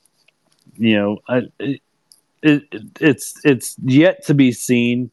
you 0.76 0.96
know, 0.96 1.18
I, 1.28 1.80
it, 2.42 2.62
it, 2.72 2.82
it's 3.00 3.34
it's 3.44 3.76
yet 3.82 4.26
to 4.26 4.34
be 4.34 4.52
seen 4.52 5.10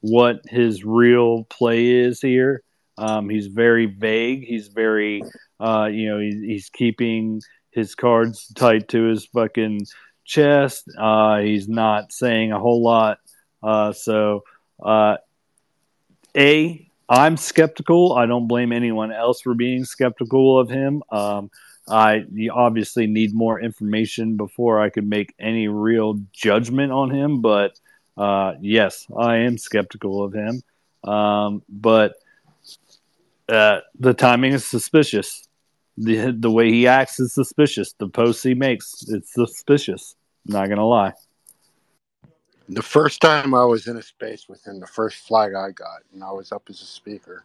what 0.00 0.40
his 0.48 0.84
real 0.84 1.44
play 1.44 1.90
is 1.90 2.20
here. 2.20 2.62
Um, 2.96 3.28
he's 3.28 3.46
very 3.46 3.86
vague. 3.86 4.44
He's 4.44 4.68
very, 4.68 5.22
uh, 5.58 5.88
you 5.90 6.08
know, 6.08 6.18
he's, 6.18 6.40
he's 6.40 6.70
keeping 6.70 7.40
his 7.70 7.94
cards 7.94 8.52
tight 8.54 8.88
to 8.88 9.04
his 9.04 9.24
fucking 9.26 9.86
chest. 10.24 10.84
Uh, 10.98 11.38
he's 11.38 11.68
not 11.68 12.12
saying 12.12 12.52
a 12.52 12.58
whole 12.58 12.82
lot. 12.82 13.18
Uh, 13.62 13.92
so, 13.92 14.44
uh, 14.82 15.16
a, 16.36 16.86
I'm 17.08 17.36
skeptical. 17.36 18.14
I 18.14 18.26
don't 18.26 18.48
blame 18.48 18.72
anyone 18.72 19.12
else 19.12 19.40
for 19.40 19.54
being 19.54 19.84
skeptical 19.84 20.58
of 20.58 20.70
him. 20.70 21.02
Um, 21.10 21.50
I 21.88 22.24
obviously 22.52 23.06
need 23.06 23.34
more 23.34 23.60
information 23.60 24.36
before 24.36 24.80
I 24.80 24.90
could 24.90 25.06
make 25.06 25.34
any 25.38 25.68
real 25.68 26.20
judgment 26.32 26.92
on 26.92 27.10
him. 27.10 27.40
But 27.40 27.78
uh, 28.16 28.54
yes, 28.60 29.06
I 29.16 29.38
am 29.38 29.58
skeptical 29.58 30.22
of 30.22 30.32
him. 30.32 30.62
Um, 31.02 31.62
but 31.68 32.14
uh, 33.48 33.80
the 33.98 34.14
timing 34.14 34.52
is 34.52 34.64
suspicious. 34.64 35.48
the 35.96 36.32
The 36.32 36.50
way 36.50 36.70
he 36.70 36.86
acts 36.86 37.18
is 37.18 37.32
suspicious. 37.34 37.94
The 37.98 38.08
posts 38.08 38.42
he 38.42 38.54
makes, 38.54 39.04
it's 39.08 39.34
suspicious. 39.34 40.14
not 40.46 40.68
gonna 40.68 40.86
lie. 40.86 41.14
The 42.68 42.82
first 42.82 43.20
time 43.20 43.52
I 43.52 43.64
was 43.64 43.88
in 43.88 43.96
a 43.96 44.02
space 44.02 44.48
with 44.48 44.64
him, 44.64 44.78
the 44.78 44.86
first 44.86 45.26
flag 45.26 45.54
I 45.54 45.72
got, 45.72 46.02
and 46.12 46.22
I 46.22 46.30
was 46.30 46.52
up 46.52 46.62
as 46.68 46.80
a 46.80 46.86
speaker, 46.86 47.42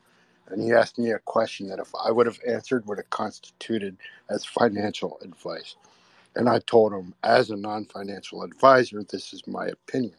and 0.47 0.61
he 0.61 0.73
asked 0.73 0.99
me 0.99 1.11
a 1.11 1.19
question 1.19 1.67
that 1.69 1.79
if 1.79 1.91
I 1.95 2.11
would 2.11 2.27
have 2.27 2.39
answered 2.47 2.85
would 2.85 2.97
have 2.97 3.09
constituted 3.09 3.97
as 4.29 4.45
financial 4.45 5.19
advice. 5.21 5.75
And 6.35 6.49
I 6.49 6.59
told 6.59 6.93
him, 6.93 7.13
as 7.23 7.49
a 7.49 7.55
non 7.55 7.85
financial 7.85 8.43
advisor, 8.43 9.03
this 9.03 9.33
is 9.33 9.47
my 9.47 9.67
opinion. 9.67 10.15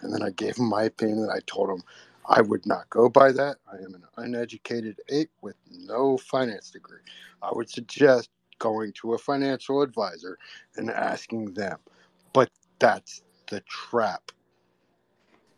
And 0.00 0.12
then 0.12 0.22
I 0.22 0.30
gave 0.30 0.56
him 0.56 0.66
my 0.68 0.84
opinion, 0.84 1.18
and 1.18 1.30
I 1.32 1.40
told 1.46 1.68
him 1.70 1.82
I 2.28 2.40
would 2.40 2.64
not 2.66 2.88
go 2.90 3.08
by 3.08 3.32
that. 3.32 3.56
I 3.70 3.76
am 3.76 3.94
an 3.94 4.04
uneducated 4.16 5.00
ape 5.08 5.30
with 5.42 5.56
no 5.70 6.16
finance 6.18 6.70
degree. 6.70 7.00
I 7.42 7.50
would 7.52 7.68
suggest 7.68 8.30
going 8.58 8.92
to 8.92 9.14
a 9.14 9.18
financial 9.18 9.82
advisor 9.82 10.38
and 10.76 10.90
asking 10.90 11.54
them. 11.54 11.78
But 12.32 12.50
that's 12.78 13.22
the 13.48 13.60
trap. 13.62 14.30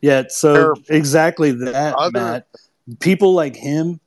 Yeah, 0.01 0.25
so 0.29 0.55
Careful. 0.55 0.85
exactly 0.89 1.53
that, 1.53 1.95
Other- 1.95 2.11
Matt. 2.13 2.47
People 2.99 3.35
like 3.35 3.57
him 3.57 4.01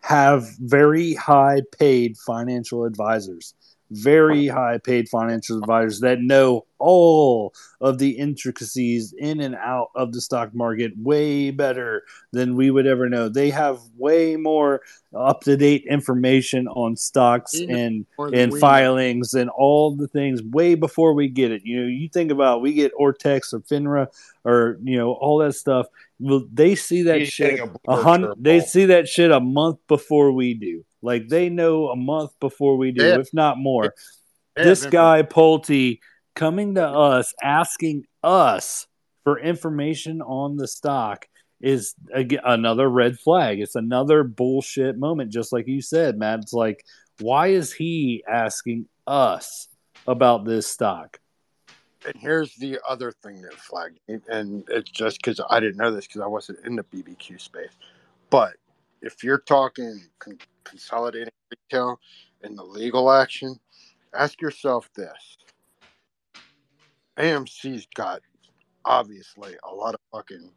have 0.00 0.48
very 0.58 1.14
high 1.14 1.62
paid 1.78 2.16
financial 2.16 2.84
advisors, 2.84 3.54
very 3.90 4.48
high 4.48 4.78
paid 4.78 5.08
financial 5.08 5.58
advisors 5.58 6.00
that 6.00 6.20
know 6.20 6.64
all 6.82 7.54
of 7.80 7.98
the 7.98 8.10
intricacies 8.10 9.12
in 9.16 9.40
and 9.40 9.54
out 9.54 9.90
of 9.94 10.12
the 10.12 10.20
stock 10.20 10.52
market 10.54 10.92
way 10.98 11.50
better 11.50 12.02
than 12.32 12.56
we 12.56 12.70
would 12.70 12.86
ever 12.86 13.08
know. 13.08 13.28
They 13.28 13.50
have 13.50 13.78
way 13.96 14.36
more 14.36 14.80
up 15.14 15.42
to 15.42 15.56
date 15.56 15.84
information 15.88 16.66
on 16.68 16.96
stocks 16.96 17.52
They 17.52 17.66
and 17.66 18.06
and 18.18 18.52
we 18.52 18.58
filings 18.60 19.34
and 19.34 19.48
all 19.50 19.94
the 19.94 20.08
things 20.08 20.42
way 20.42 20.74
before 20.74 21.14
we 21.14 21.28
get 21.28 21.52
it. 21.52 21.62
You 21.64 21.82
know, 21.82 21.86
you 21.86 22.08
think 22.08 22.30
about 22.30 22.62
we 22.62 22.72
get 22.72 22.92
Ortex 22.98 23.52
or 23.52 23.60
FINRA 23.60 24.08
or 24.44 24.78
you 24.82 24.98
know 24.98 25.12
all 25.12 25.38
that 25.38 25.54
stuff. 25.54 25.86
Well, 26.18 26.44
they 26.52 26.74
see 26.74 27.02
that 27.04 27.20
He's 27.20 27.28
shit 27.28 27.60
a 27.60 27.70
a 27.88 27.96
hundred. 27.96 28.42
They 28.42 28.60
see 28.60 28.86
that 28.86 29.08
shit 29.08 29.30
a 29.30 29.40
month 29.40 29.78
before 29.88 30.32
we 30.32 30.54
do. 30.54 30.84
Like 31.02 31.28
they 31.28 31.48
know 31.48 31.88
a 31.88 31.96
month 31.96 32.32
before 32.40 32.76
we 32.76 32.92
do, 32.92 33.04
Yeah. 33.04 33.18
if 33.18 33.32
not 33.34 33.58
more. 33.58 33.94
They 34.54 34.64
This 34.64 34.86
guy 34.86 35.22
Pulte 35.22 35.98
coming 36.34 36.74
to 36.76 36.86
us 36.86 37.34
asking 37.42 38.04
us 38.22 38.86
for 39.24 39.38
information 39.38 40.22
on 40.22 40.56
the 40.56 40.66
stock 40.66 41.26
is 41.60 41.94
another 42.12 42.88
red 42.88 43.18
flag. 43.18 43.60
It's 43.60 43.76
another 43.76 44.24
bullshit 44.24 44.98
moment, 44.98 45.30
just 45.30 45.52
like 45.52 45.68
you 45.68 45.80
said, 45.80 46.18
Matt. 46.18 46.40
It's 46.40 46.52
like, 46.52 46.84
why 47.20 47.48
is 47.48 47.72
he 47.72 48.24
asking 48.28 48.86
us 49.06 49.68
about 50.06 50.44
this 50.44 50.66
stock? 50.66 51.18
And 52.04 52.16
here's 52.16 52.56
the 52.56 52.80
other 52.88 53.12
thing 53.12 53.42
that 53.42 53.54
flagged 53.54 54.00
and 54.08 54.64
it's 54.68 54.90
just 54.90 55.18
because 55.18 55.40
I 55.50 55.60
didn't 55.60 55.76
know 55.76 55.92
this 55.92 56.08
because 56.08 56.20
I 56.20 56.26
wasn't 56.26 56.58
in 56.66 56.74
the 56.74 56.82
BBQ 56.82 57.40
space. 57.40 57.70
But 58.28 58.54
if 59.02 59.22
you're 59.22 59.38
talking 59.38 60.00
con- 60.18 60.38
consolidating 60.64 61.32
retail 61.50 62.00
and 62.42 62.58
the 62.58 62.64
legal 62.64 63.10
action, 63.12 63.60
ask 64.14 64.40
yourself 64.40 64.90
this: 64.96 65.36
AMC's 67.18 67.86
got 67.94 68.22
obviously 68.84 69.56
a 69.70 69.74
lot 69.74 69.94
of 69.94 70.00
fucking 70.12 70.50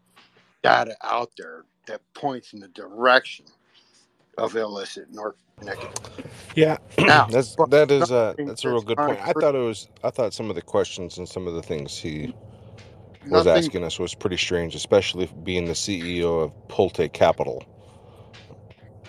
data 0.64 0.95
out 1.03 1.32
there 1.38 1.66
that 1.88 2.01
points 2.16 2.53
in 2.53 2.59
the 2.59 2.67
direction 2.69 3.45
of 4.38 4.56
illicit 4.56 5.08
narcotic. 5.11 5.80
Yeah, 6.56 6.77
Now, 7.06 7.27
that's 7.32 7.56
that 7.69 7.92
is 7.92 8.11
uh 8.11 8.30
something 8.30 8.48
that's 8.48 8.66
a 8.66 8.69
real 8.69 8.82
good 8.82 8.98
point. 8.98 9.22
I 9.22 9.34
thought 9.34 9.56
it 9.56 9.59
was 9.59 9.90
I 10.03 10.09
thought 10.11 10.34
some 10.34 10.50
of 10.50 10.56
the 10.56 10.61
questions 10.61 11.17
and 11.17 11.27
some 11.30 11.48
of 11.48 11.56
the 11.56 11.64
things 11.64 11.98
he 11.98 12.34
was 13.30 13.48
Nothing- 13.48 13.64
asking 13.67 13.84
us 13.84 14.00
was 14.00 14.16
pretty 14.16 14.38
strange, 14.38 14.75
especially 14.75 15.30
being 15.43 15.66
the 15.66 15.74
CEO 15.74 16.43
of 16.43 16.51
Pulte 16.69 17.11
Capital. 17.14 17.64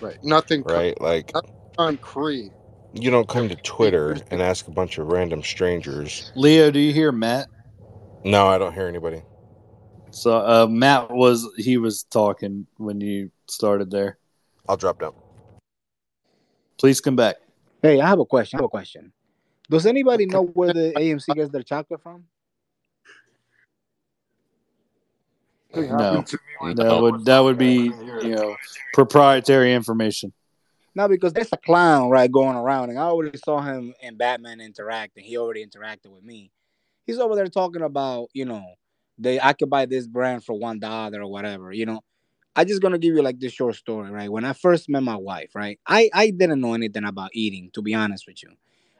Right. 0.00 0.18
Nothing. 0.22 0.64
Right, 0.64 1.00
like 1.00 1.32
nothing 1.34 1.50
concrete. 1.78 2.52
You 2.92 3.10
don't 3.10 3.28
come 3.28 3.48
to 3.48 3.56
Twitter 3.56 4.16
and 4.30 4.40
ask 4.40 4.68
a 4.68 4.70
bunch 4.70 4.98
of 4.98 5.08
random 5.08 5.42
strangers. 5.42 6.32
Leo, 6.34 6.70
do 6.70 6.78
you 6.78 6.92
hear 6.92 7.12
Matt? 7.12 7.48
No, 8.24 8.48
I 8.48 8.58
don't 8.58 8.72
hear 8.72 8.88
anybody. 8.88 9.22
So 10.10 10.36
uh, 10.36 10.66
Matt 10.66 11.10
was 11.10 11.46
he 11.56 11.76
was 11.76 12.04
talking 12.04 12.66
when 12.78 13.00
you 13.00 13.30
started 13.48 13.90
there. 13.90 14.18
I'll 14.68 14.76
drop 14.76 15.00
down. 15.00 15.14
Please 16.78 17.00
come 17.00 17.16
back. 17.16 17.36
Hey, 17.82 18.00
I 18.00 18.08
have 18.08 18.18
a 18.18 18.24
question. 18.24 18.58
I 18.58 18.62
have 18.62 18.66
a 18.66 18.70
question. 18.70 19.12
Does 19.70 19.86
anybody 19.86 20.26
know 20.26 20.44
where 20.54 20.72
the 20.72 20.92
AMC 20.96 21.34
gets 21.34 21.50
their 21.50 21.62
chocolate 21.62 22.02
from? 22.02 22.24
No, 25.74 26.24
that 26.74 26.98
would 27.02 27.24
that 27.26 27.40
would 27.40 27.58
be 27.58 27.92
you 28.22 28.34
know 28.34 28.56
proprietary 28.94 29.74
information. 29.74 30.32
No, 30.96 31.08
because 31.08 31.34
there's 31.34 31.52
a 31.52 31.58
clown 31.58 32.10
right 32.10 32.32
going 32.32 32.56
around, 32.56 32.90
and 32.90 32.98
I 32.98 33.04
already 33.04 33.38
saw 33.38 33.62
him 33.62 33.94
and 34.02 34.18
Batman 34.18 34.60
interacting. 34.62 35.24
He 35.24 35.38
already 35.38 35.66
interacted 35.66 36.08
with 36.12 36.24
me. 36.24 36.52
He's 37.06 37.18
over 37.18 37.34
there 37.36 37.48
talking 37.48 37.82
about, 37.82 38.28
you 38.34 38.44
know, 38.46 38.64
they 39.18 39.40
I 39.40 39.54
could 39.54 39.70
buy 39.70 39.86
this 39.86 40.06
brand 40.06 40.44
for 40.44 40.54
one 40.58 40.78
dollar 40.80 41.22
or 41.22 41.28
whatever. 41.32 41.72
You 41.72 41.86
know, 41.86 42.02
I 42.56 42.64
just 42.64 42.82
gonna 42.82 42.98
give 42.98 43.14
you 43.16 43.22
like 43.22 43.40
this 43.40 43.54
short 43.54 43.76
story, 43.76 44.10
right? 44.12 44.30
When 44.30 44.44
I 44.44 44.52
first 44.54 44.88
met 44.90 45.02
my 45.02 45.16
wife, 45.16 45.56
right, 45.56 45.80
I 45.88 46.10
I 46.14 46.30
didn't 46.30 46.60
know 46.60 46.74
anything 46.74 47.04
about 47.04 47.30
eating, 47.34 47.70
to 47.74 47.82
be 47.82 47.94
honest 47.94 48.26
with 48.28 48.42
you. 48.44 48.50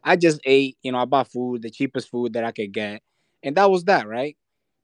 I 0.04 0.16
just 0.16 0.40
ate, 0.46 0.78
you 0.82 0.92
know, 0.92 0.98
I 0.98 1.06
bought 1.06 1.30
food, 1.32 1.62
the 1.62 1.70
cheapest 1.70 2.10
food 2.10 2.32
that 2.34 2.44
I 2.44 2.52
could 2.52 2.72
get, 2.72 3.02
and 3.44 3.56
that 3.56 3.70
was 3.70 3.84
that, 3.84 4.08
right? 4.08 4.36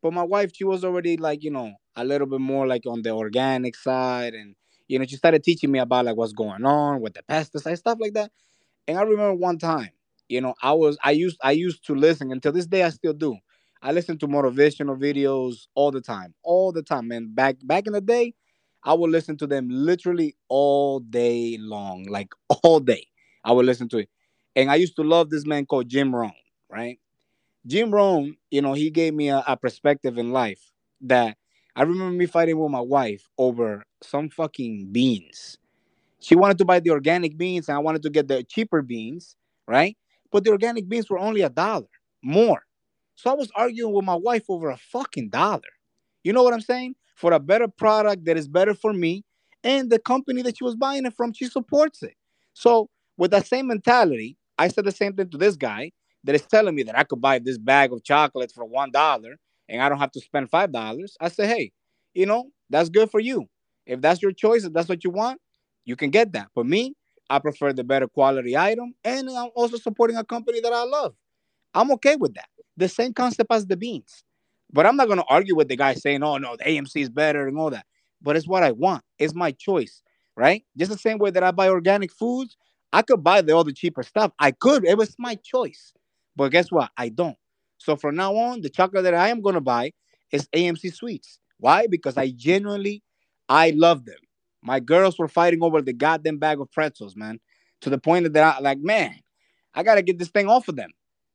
But 0.03 0.15
my 0.15 0.25
wife, 0.25 0.53
she 0.55 0.65
was 0.65 0.85
already 0.85 1.17
like, 1.17 1.45
you 1.45 1.51
know, 1.51 1.75
a 1.97 2.05
little 2.05 2.29
bit 2.29 2.41
more 2.41 2.69
like 2.69 2.87
on 2.87 3.03
the 3.03 3.11
organic 3.13 3.77
side, 3.77 4.35
and 4.35 4.57
you 4.93 4.99
know, 4.99 5.07
she 5.07 5.17
started 5.17 5.43
teaching 5.43 5.73
me 5.73 5.79
about 5.79 6.05
like 6.05 6.17
what's 6.17 6.35
going 6.35 6.67
on 6.67 7.01
with 7.01 7.15
the 7.15 7.23
pesticides, 7.23 7.79
stuff 7.79 7.97
like 7.99 8.13
that. 8.13 8.31
And 8.87 8.99
I 8.99 9.03
remember 9.03 9.33
one 9.33 9.57
time, 9.57 9.89
you 10.29 10.43
know, 10.43 10.55
I 10.63 10.73
was 10.73 10.99
I 11.03 11.13
used 11.13 11.39
I 11.43 11.53
used 11.53 11.87
to 11.87 11.95
listen 11.95 12.31
until 12.31 12.53
this 12.53 12.67
day 12.67 12.83
I 12.83 12.91
still 12.91 13.15
do. 13.15 13.39
I 13.81 13.93
listen 13.93 14.19
to 14.19 14.29
motivational 14.29 15.01
videos 15.01 15.67
all 15.75 15.93
the 15.93 16.03
time, 16.03 16.35
all 16.43 16.73
the 16.73 16.83
time. 16.83 17.11
And 17.11 17.35
back 17.35 17.57
back 17.65 17.87
in 17.87 17.95
the 17.95 18.03
day, 18.03 18.35
I 18.85 18.93
would 18.93 19.11
listen 19.11 19.39
to 19.39 19.47
them 19.47 19.69
literally 19.71 20.37
all 20.51 21.01
day 21.01 21.57
long, 21.59 22.05
like 22.11 22.29
all 22.63 22.79
day. 22.79 23.07
I 23.45 23.53
would 23.53 23.65
listen 23.65 23.89
to 23.91 23.99
it. 23.99 24.11
And 24.55 24.71
I 24.71 24.75
used 24.75 24.97
to 24.97 25.03
love 25.05 25.31
this 25.31 25.47
man 25.47 25.65
called 25.65 25.89
Jim 25.89 26.15
Rohn, 26.15 26.33
right? 26.71 26.99
Jim 27.67 27.93
Rohn, 27.95 28.37
you 28.51 28.61
know, 28.61 28.75
he 28.75 28.91
gave 28.91 29.15
me 29.15 29.31
a, 29.31 29.43
a 29.47 29.57
perspective 29.57 30.19
in 30.19 30.33
life 30.33 30.61
that 31.03 31.39
I 31.75 31.83
remember 31.83 32.13
me 32.17 32.27
fighting 32.27 32.59
with 32.59 32.71
my 32.71 32.81
wife 32.81 33.29
over 33.39 33.85
some 34.03 34.29
fucking 34.29 34.89
beans. 34.93 35.57
She 36.21 36.37
wanted 36.37 36.59
to 36.59 36.65
buy 36.65 36.81
the 36.81 36.91
organic 36.91 37.37
beans 37.39 37.69
and 37.69 37.77
I 37.77 37.81
wanted 37.81 38.03
to 38.03 38.11
get 38.11 38.29
the 38.29 38.45
cheaper 38.45 38.83
beans, 38.83 39.37
right? 39.69 39.97
But 40.33 40.45
the 40.45 40.51
organic 40.51 40.89
beans 40.89 41.11
were 41.11 41.19
only 41.19 41.43
a 41.43 41.51
dollar 41.51 41.89
more. 42.23 42.63
So 43.17 43.31
I 43.31 43.35
was 43.35 43.51
arguing 43.57 43.95
with 43.95 44.05
my 44.05 44.15
wife 44.15 44.45
over 44.49 44.71
a 44.71 44.77
fucking 44.77 45.31
dollar. 45.31 45.61
You 46.25 46.33
know 46.33 46.43
what 46.43 46.55
I'm 46.55 46.61
saying? 46.61 46.95
For 47.17 47.33
a 47.33 47.41
better 47.41 47.69
product 47.69 48.25
that 48.27 48.37
is 48.37 48.49
better 48.49 48.75
for 48.75 48.93
me 48.93 49.25
and 49.65 49.91
the 49.91 49.99
company 49.99 50.43
that 50.43 50.59
she 50.59 50.65
was 50.65 50.77
buying 50.77 51.07
it 51.07 51.15
from, 51.17 51.33
she 51.33 51.47
supports 51.47 52.03
it. 52.03 52.15
So 52.55 52.89
with 53.17 53.31
that 53.33 53.47
same 53.47 53.69
mentality, 53.69 54.37
I 54.59 54.69
said 54.69 54.85
the 54.85 54.93
same 54.93 55.15
thing 55.15 55.31
to 55.31 55.39
this 55.39 55.57
guy 55.57 55.93
that 56.25 56.35
is 56.35 56.43
telling 56.47 56.75
me 56.75 56.83
that 56.85 56.99
I 56.99 57.05
could 57.05 57.21
buy 57.21 57.39
this 57.39 57.59
bag 57.59 57.93
of 57.93 58.05
chocolates 58.05 58.53
for 58.53 58.65
one 58.65 58.91
dollar 58.91 59.37
and 59.69 59.83
I 59.83 59.89
don't 59.89 59.99
have 59.99 60.13
to 60.13 60.21
spend 60.21 60.51
five 60.51 60.73
dollars. 60.73 61.17
I 61.21 61.29
say, 61.29 61.47
hey, 61.47 61.73
you 62.15 62.27
know, 62.27 62.51
that's 62.71 62.89
good 62.89 63.11
for 63.11 63.21
you. 63.21 63.47
If 63.87 64.01
that's 64.01 64.23
your 64.23 64.33
choice, 64.33 64.65
if 64.65 64.73
that's 64.73 64.89
what 64.89 65.05
you 65.05 65.11
want, 65.11 65.41
you 65.85 65.97
can 65.97 66.11
get 66.11 66.33
that. 66.33 66.49
For 66.55 66.65
me, 66.65 66.95
I 67.31 67.39
prefer 67.39 67.73
the 67.73 67.85
better 67.85 68.09
quality 68.09 68.57
item, 68.57 68.95
and 69.05 69.29
I'm 69.31 69.51
also 69.55 69.77
supporting 69.77 70.17
a 70.17 70.25
company 70.25 70.61
that 70.61 70.73
I 70.73 70.85
love. 70.85 71.15
I'm 71.75 71.91
okay 71.93 72.17
with 72.17 72.35
that. 72.35 72.49
The 72.77 72.89
same 72.89 73.13
concept 73.13 73.53
as 73.53 73.67
the 73.67 73.77
beans. 73.77 74.25
But 74.73 74.87
I'm 74.87 74.97
not 74.97 75.09
gonna 75.09 75.25
argue 75.29 75.55
with 75.55 75.69
the 75.69 75.77
guy 75.77 75.95
saying, 75.95 76.23
oh 76.23 76.39
no, 76.39 76.57
the 76.57 76.69
AMC 76.69 77.03
is 77.03 77.11
better 77.11 77.47
and 77.47 77.59
all 77.59 77.71
that. 77.71 77.87
But 78.23 78.37
it's 78.37 78.49
what 78.49 78.63
I 78.63 78.73
want. 78.73 79.05
It's 79.19 79.35
my 79.35 79.53
choice, 79.53 80.03
right? 80.37 80.65
Just 80.77 80.91
the 80.93 80.99
same 80.99 81.19
way 81.19 81.31
that 81.31 81.43
I 81.43 81.51
buy 81.51 81.69
organic 81.69 82.13
foods, 82.13 82.57
I 82.93 83.03
could 83.03 83.23
buy 83.23 83.43
the 83.43 83.57
other 83.57 83.73
cheaper 83.73 84.03
stuff. 84.03 84.33
I 84.39 84.53
could. 84.53 84.85
It 84.85 84.97
was 84.97 85.15
my 85.19 85.35
choice. 85.37 85.93
But 86.37 86.51
guess 86.51 86.71
what? 86.71 86.91
I 86.97 87.11
don't. 87.11 87.37
So 87.83 87.97
from 87.97 88.15
now 88.15 88.37
on, 88.37 88.61
the 88.61 88.71
chocolate 88.71 89.03
that 89.05 89.15
I 89.15 89.29
am 89.29 89.43
gonna 89.43 89.61
buy 89.61 89.93
is 90.31 90.49
AMC 90.55 90.95
Sweets. 90.95 91.41
Why? 91.59 91.87
Because 91.89 92.17
I 92.17 92.31
genuinely, 92.31 93.03
I 93.49 93.71
love 93.71 94.05
them. 94.05 94.19
My 94.63 94.79
girls 94.79 95.19
were 95.19 95.29
fighting 95.29 95.63
over 95.63 95.83
the 95.83 95.93
goddamn 95.93 96.39
bag 96.39 96.61
of 96.61 96.71
pretzels, 96.71 97.17
man, 97.17 97.41
to 97.81 97.91
the 97.91 97.99
point 97.99 98.33
that 98.33 98.57
I 98.57 98.61
like, 98.61 98.79
man, 98.79 99.17
I 99.75 99.83
gotta 99.83 100.03
get 100.03 100.19
this 100.19 100.29
thing 100.29 100.49
off 100.49 100.69
of 100.69 100.77
them, 100.77 100.91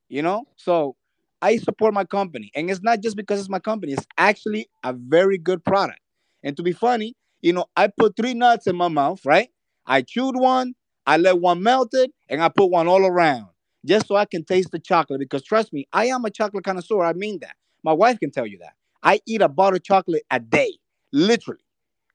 you 0.07 0.21
know. 0.21 0.45
So 0.55 0.95
I 1.41 1.57
support 1.57 1.93
my 1.93 2.05
company, 2.05 2.49
and 2.55 2.71
it's 2.71 2.81
not 2.81 3.01
just 3.01 3.17
because 3.17 3.41
it's 3.41 3.49
my 3.49 3.59
company. 3.59 3.91
It's 3.91 4.07
actually 4.17 4.69
a 4.85 4.93
very 4.93 5.37
good 5.37 5.63
product. 5.65 5.99
And 6.43 6.55
to 6.55 6.63
be 6.63 6.71
funny, 6.71 7.15
you 7.41 7.51
know, 7.51 7.65
I 7.75 7.87
put 7.87 8.15
three 8.15 8.33
nuts 8.33 8.67
in 8.67 8.75
my 8.77 8.87
mouth, 8.87 9.19
right? 9.25 9.49
I 9.85 10.01
chewed 10.01 10.37
one, 10.37 10.75
I 11.05 11.17
let 11.17 11.39
one 11.39 11.61
melted, 11.61 12.11
and 12.29 12.41
I 12.41 12.47
put 12.47 12.71
one 12.71 12.87
all 12.87 13.05
around 13.05 13.47
just 13.87 14.07
so 14.07 14.15
I 14.15 14.25
can 14.25 14.43
taste 14.43 14.71
the 14.71 14.79
chocolate. 14.79 15.19
Because 15.19 15.43
trust 15.43 15.73
me, 15.73 15.87
I 15.93 16.07
am 16.07 16.25
a 16.25 16.29
chocolate 16.29 16.63
connoisseur. 16.63 17.03
I 17.03 17.13
mean 17.13 17.39
that. 17.39 17.55
My 17.83 17.93
wife 17.93 18.19
can 18.19 18.31
tell 18.31 18.45
you 18.47 18.59
that. 18.59 18.73
I 19.03 19.21
eat 19.25 19.41
a 19.41 19.49
bar 19.49 19.73
of 19.73 19.83
chocolate 19.83 20.23
a 20.31 20.39
day, 20.39 20.73
literally. 21.13 21.61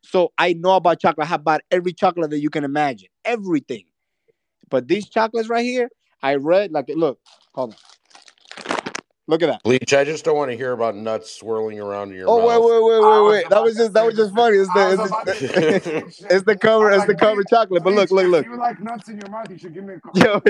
So 0.02 0.32
I 0.38 0.52
know 0.54 0.76
about 0.76 1.00
chocolate. 1.00 1.26
I 1.26 1.30
have 1.30 1.44
bought 1.44 1.62
every 1.70 1.92
chocolate 1.92 2.30
that 2.30 2.40
you 2.40 2.50
can 2.50 2.64
imagine, 2.64 3.08
everything. 3.24 3.84
But 4.70 4.88
these 4.88 5.08
chocolates 5.08 5.48
right 5.48 5.64
here, 5.64 5.90
I 6.22 6.36
read 6.36 6.72
like 6.72 6.88
look, 6.88 7.18
hold 7.54 7.72
on. 7.72 7.76
Look 9.32 9.40
at 9.40 9.46
that. 9.46 9.62
Bleach, 9.62 9.94
I 9.94 10.04
just 10.04 10.26
don't 10.26 10.36
want 10.36 10.50
to 10.50 10.56
hear 10.58 10.72
about 10.72 10.94
nuts 10.94 11.32
swirling 11.32 11.80
around 11.80 12.10
in 12.10 12.18
your 12.18 12.28
oh, 12.28 12.36
mouth. 12.36 12.44
Oh 12.44 12.48
mouth. 12.50 12.64
wait, 12.68 12.84
wait, 12.84 13.00
wait, 13.00 13.00
wait, 13.00 13.24
wait. 13.30 13.48
That 13.48 13.62
was 13.62 13.78
just 13.78 13.94
that 13.94 14.04
was 14.04 14.14
just 14.14 14.34
funny. 14.34 14.58
It's 14.58 14.70
the 14.74 14.90
it's 14.90 14.98
the, 15.86 16.26
it's 16.34 16.44
the 16.44 16.54
cover, 16.54 16.90
it's 16.90 17.06
the 17.06 17.14
cover 17.14 17.42
chocolate. 17.42 17.82
But 17.82 17.94
look, 17.94 18.10
look, 18.10 18.26
look. 18.26 18.44
If 18.44 18.52
you 18.52 18.58
like 18.58 18.78
nuts 18.82 19.08
in 19.08 19.16
your 19.16 19.30
mouth, 19.30 19.48
you 19.48 19.56
should 19.56 19.72
give 19.72 19.84
me 19.84 19.94
a 19.94 20.00
call. 20.00 20.12
Yo, 20.14 20.42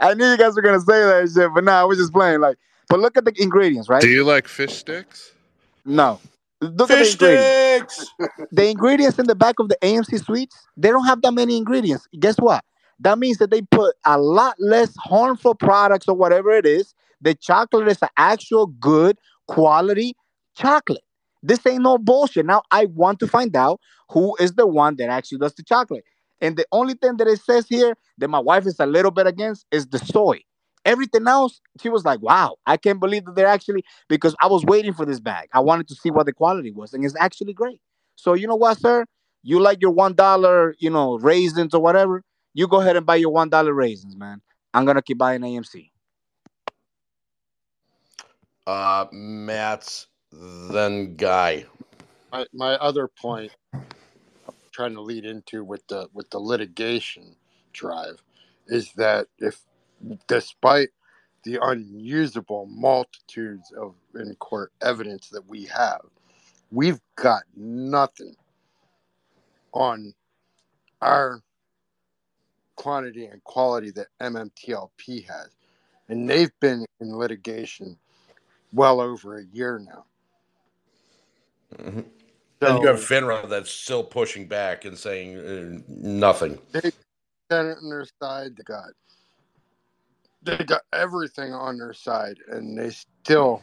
I 0.00 0.12
knew 0.12 0.26
you 0.26 0.36
guys 0.36 0.54
were 0.54 0.60
gonna 0.60 0.80
say 0.80 1.02
that 1.02 1.32
shit, 1.34 1.50
but 1.54 1.64
nah, 1.64 1.80
I 1.80 1.84
was 1.84 1.96
just 1.96 2.12
playing. 2.12 2.40
Like, 2.40 2.58
but 2.90 3.00
look 3.00 3.16
at 3.16 3.24
the 3.24 3.32
ingredients, 3.40 3.88
right? 3.88 4.02
Do 4.02 4.10
you 4.10 4.24
like 4.24 4.46
fish 4.46 4.74
sticks? 4.74 5.32
No. 5.86 6.20
Look 6.60 6.90
Fish 6.90 7.14
at 7.14 7.20
the 7.20 7.30
ingredients. 7.30 8.12
the 8.52 8.68
ingredients 8.68 9.18
in 9.18 9.28
the 9.28 9.34
back 9.34 9.58
of 9.60 9.70
the 9.70 9.78
AMC 9.80 10.22
sweets, 10.26 10.54
they 10.76 10.90
don't 10.90 11.06
have 11.06 11.22
that 11.22 11.32
many 11.32 11.56
ingredients. 11.56 12.06
Guess 12.18 12.36
what? 12.36 12.62
That 13.00 13.18
means 13.18 13.38
that 13.38 13.50
they 13.50 13.62
put 13.62 13.96
a 14.04 14.18
lot 14.18 14.56
less 14.58 14.94
harmful 14.96 15.54
products 15.54 16.06
or 16.08 16.14
whatever 16.14 16.50
it 16.50 16.66
is. 16.66 16.94
The 17.20 17.34
chocolate 17.34 17.88
is 17.88 18.02
an 18.02 18.08
actual 18.16 18.66
good 18.66 19.18
quality 19.48 20.14
chocolate. 20.56 21.02
This 21.42 21.66
ain't 21.66 21.82
no 21.82 21.96
bullshit. 21.98 22.46
Now 22.46 22.62
I 22.70 22.86
want 22.86 23.18
to 23.20 23.26
find 23.26 23.54
out 23.56 23.80
who 24.10 24.36
is 24.36 24.52
the 24.52 24.66
one 24.66 24.96
that 24.96 25.08
actually 25.08 25.38
does 25.38 25.54
the 25.54 25.62
chocolate. 25.62 26.04
And 26.40 26.56
the 26.56 26.66
only 26.72 26.94
thing 26.94 27.16
that 27.18 27.26
it 27.26 27.40
says 27.40 27.66
here 27.68 27.94
that 28.18 28.28
my 28.28 28.38
wife 28.38 28.66
is 28.66 28.78
a 28.80 28.86
little 28.86 29.10
bit 29.10 29.26
against 29.26 29.66
is 29.70 29.86
the 29.86 29.98
soy. 29.98 30.40
Everything 30.86 31.28
else, 31.28 31.60
she 31.80 31.90
was 31.90 32.04
like, 32.06 32.22
wow, 32.22 32.56
I 32.66 32.78
can't 32.78 33.00
believe 33.00 33.26
that 33.26 33.34
they're 33.34 33.46
actually, 33.46 33.84
because 34.08 34.34
I 34.40 34.46
was 34.46 34.64
waiting 34.64 34.94
for 34.94 35.04
this 35.04 35.20
bag. 35.20 35.48
I 35.52 35.60
wanted 35.60 35.88
to 35.88 35.94
see 35.94 36.10
what 36.10 36.24
the 36.24 36.32
quality 36.32 36.70
was, 36.70 36.94
and 36.94 37.04
it's 37.04 37.14
actually 37.18 37.52
great. 37.52 37.80
So, 38.16 38.32
you 38.32 38.46
know 38.46 38.56
what, 38.56 38.78
sir? 38.80 39.04
You 39.42 39.60
like 39.60 39.82
your 39.82 39.92
$1, 39.92 40.74
you 40.78 40.88
know, 40.88 41.18
raisins 41.18 41.74
or 41.74 41.82
whatever, 41.82 42.22
you 42.54 42.66
go 42.66 42.80
ahead 42.80 42.96
and 42.96 43.06
buy 43.06 43.16
your 43.16 43.32
$1 43.32 43.74
raisins, 43.76 44.16
man. 44.16 44.40
I'm 44.72 44.84
going 44.84 44.96
to 44.96 45.02
keep 45.02 45.18
buying 45.18 45.40
AMC. 45.40 45.90
Uh, 48.66 49.06
Matt's 49.10 50.06
then 50.32 51.16
guy. 51.16 51.64
My, 52.32 52.46
my 52.52 52.74
other 52.74 53.08
point 53.08 53.50
I'm 53.72 53.82
trying 54.70 54.94
to 54.94 55.00
lead 55.00 55.24
into 55.24 55.64
with 55.64 55.86
the 55.88 56.08
with 56.12 56.30
the 56.30 56.38
litigation 56.38 57.34
drive 57.72 58.22
is 58.68 58.92
that 58.92 59.26
if 59.38 59.60
despite 60.28 60.90
the 61.42 61.58
unusable 61.62 62.66
multitudes 62.66 63.72
of 63.72 63.94
in 64.14 64.34
court 64.36 64.72
evidence 64.80 65.28
that 65.30 65.48
we 65.48 65.64
have, 65.64 66.02
we've 66.70 67.00
got 67.16 67.42
nothing 67.56 68.36
on 69.72 70.14
our 71.00 71.42
quantity 72.80 73.26
and 73.26 73.44
quality 73.44 73.90
that 73.90 74.06
MMTLP 74.22 75.26
has. 75.26 75.50
And 76.08 76.28
they've 76.28 76.52
been 76.60 76.86
in 77.00 77.14
litigation 77.14 77.98
well 78.72 79.02
over 79.02 79.36
a 79.36 79.44
year 79.44 79.78
now. 79.78 80.06
Mhm. 81.76 82.10
Then 82.58 82.80
you 82.80 82.86
have 82.86 82.96
FINRA 82.96 83.48
that's 83.50 83.70
still 83.70 84.02
pushing 84.02 84.48
back 84.48 84.86
and 84.86 84.96
saying 84.96 85.36
uh, 85.36 85.82
nothing. 85.88 86.58
They 86.72 86.90
got 87.50 87.66
it 87.66 87.76
on 87.82 87.90
their 87.90 88.06
side. 88.22 88.56
They 88.56 88.62
got 88.62 88.90
they 90.42 90.56
got 90.64 90.82
everything 90.94 91.52
on 91.52 91.76
their 91.76 91.92
side, 91.92 92.38
and 92.48 92.78
they 92.78 92.90
still 92.90 93.62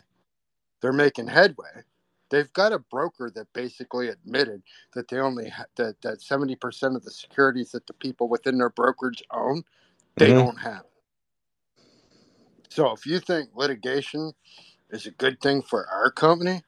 they're 0.82 0.94
making 0.94 1.28
headway. 1.28 1.84
They've 2.32 2.52
got 2.54 2.74
a 2.74 2.80
broker 2.80 3.32
that 3.36 3.54
basically 3.54 4.10
admitted 4.10 4.64
that 4.96 5.10
they 5.10 5.20
only 5.20 5.50
ha- 5.50 5.66
that 5.78 6.02
that 6.04 6.22
seventy 6.22 6.56
percent 6.56 6.96
of 6.98 7.06
the 7.06 7.12
securities 7.12 7.72
that 7.72 7.88
the 7.88 7.94
people 7.94 8.30
within 8.30 8.58
their 8.60 8.70
brokerage 8.72 9.24
own, 9.32 9.64
they 10.18 10.34
Mhm. 10.34 10.34
don't 10.34 10.60
have. 10.60 10.84
So 12.70 12.92
if 12.94 13.06
you 13.06 13.20
think 13.20 13.52
litigation 13.56 14.34
is 14.92 15.08
a 15.08 15.12
good 15.12 15.42
thing 15.42 15.64
for 15.64 15.88
our 15.90 16.12
company, 16.12 16.64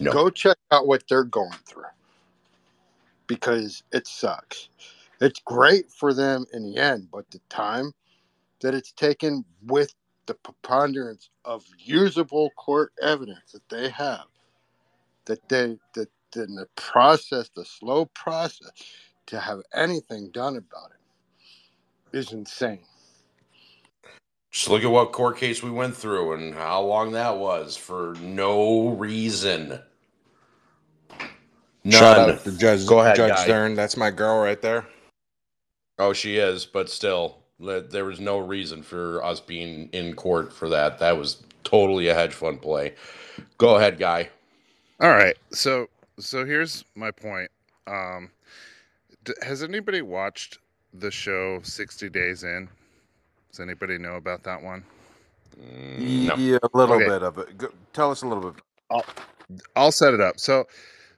No. 0.00 0.12
go 0.12 0.30
check 0.30 0.58
out 0.72 0.86
what 0.88 1.04
they're 1.08 1.24
going 1.24 1.58
through 1.66 1.84
because 3.28 3.84
it 3.92 4.06
sucks. 4.06 4.70
It's 5.20 5.40
great 5.40 5.90
for 5.92 6.14
them 6.14 6.46
in 6.52 6.64
the 6.64 6.78
end, 6.78 7.08
but 7.12 7.30
the 7.30 7.40
time 7.50 7.92
that 8.60 8.74
it's 8.74 8.92
taken 8.92 9.44
with 9.62 9.94
the 10.26 10.34
preponderance 10.34 11.30
of 11.44 11.64
usable 11.78 12.50
court 12.56 12.92
evidence 13.02 13.52
that 13.52 13.68
they 13.70 13.88
have, 13.90 14.26
that 15.28 15.48
they 15.48 15.78
that 15.94 16.08
in 16.36 16.56
the 16.56 16.66
process, 16.76 17.48
the 17.54 17.64
slow 17.64 18.06
process 18.06 18.72
to 19.26 19.38
have 19.38 19.60
anything 19.74 20.30
done 20.30 20.56
about 20.56 20.90
it 20.90 22.16
is 22.16 22.32
insane. 22.32 22.80
Just 24.50 24.68
look 24.68 24.82
at 24.82 24.90
what 24.90 25.12
court 25.12 25.36
case 25.36 25.62
we 25.62 25.70
went 25.70 25.94
through 25.94 26.32
and 26.32 26.54
how 26.54 26.80
long 26.82 27.12
that 27.12 27.36
was 27.36 27.76
for 27.76 28.14
no 28.20 28.88
reason. 28.90 29.78
None. 31.84 31.92
Shout 31.92 32.30
out 32.30 32.44
to 32.44 32.58
Judge, 32.58 32.86
Go 32.86 33.00
ahead, 33.00 33.16
Judge 33.16 33.30
guy. 33.30 33.46
Zurn. 33.46 33.74
That's 33.76 33.96
my 33.96 34.10
girl 34.10 34.40
right 34.40 34.60
there. 34.60 34.86
Oh, 35.98 36.12
she 36.12 36.36
is, 36.36 36.64
but 36.64 36.88
still, 36.88 37.38
there 37.58 38.04
was 38.04 38.20
no 38.20 38.38
reason 38.38 38.82
for 38.82 39.22
us 39.24 39.40
being 39.40 39.88
in 39.92 40.14
court 40.14 40.52
for 40.52 40.68
that. 40.70 40.98
That 40.98 41.18
was 41.18 41.42
totally 41.64 42.08
a 42.08 42.14
hedge 42.14 42.34
fund 42.34 42.62
play. 42.62 42.94
Go 43.58 43.76
ahead, 43.76 43.98
guy. 43.98 44.30
All 45.00 45.10
right. 45.10 45.36
So 45.52 45.88
so 46.20 46.44
here's 46.46 46.84
my 46.96 47.10
point. 47.12 47.50
Um 47.86 48.30
d- 49.24 49.34
has 49.42 49.62
anybody 49.62 50.02
watched 50.02 50.58
the 50.94 51.10
show 51.10 51.60
60 51.62 52.10
Days 52.10 52.44
In? 52.44 52.68
Does 53.50 53.60
anybody 53.60 53.98
know 53.98 54.16
about 54.16 54.44
that 54.44 54.62
one? 54.62 54.84
Yeah, 55.96 56.36
a 56.62 56.70
little 56.78 57.00
Okay. 57.00 57.02
bit 57.02 57.22
of 57.22 57.38
it. 57.38 57.58
Go, 57.58 57.68
tell 57.92 58.10
us 58.12 58.22
a 58.22 58.28
little 58.28 58.52
bit. 58.52 58.62
I'll, 58.90 59.06
I'll 59.76 59.92
set 59.92 60.14
it 60.14 60.20
up. 60.20 60.40
So, 60.40 60.66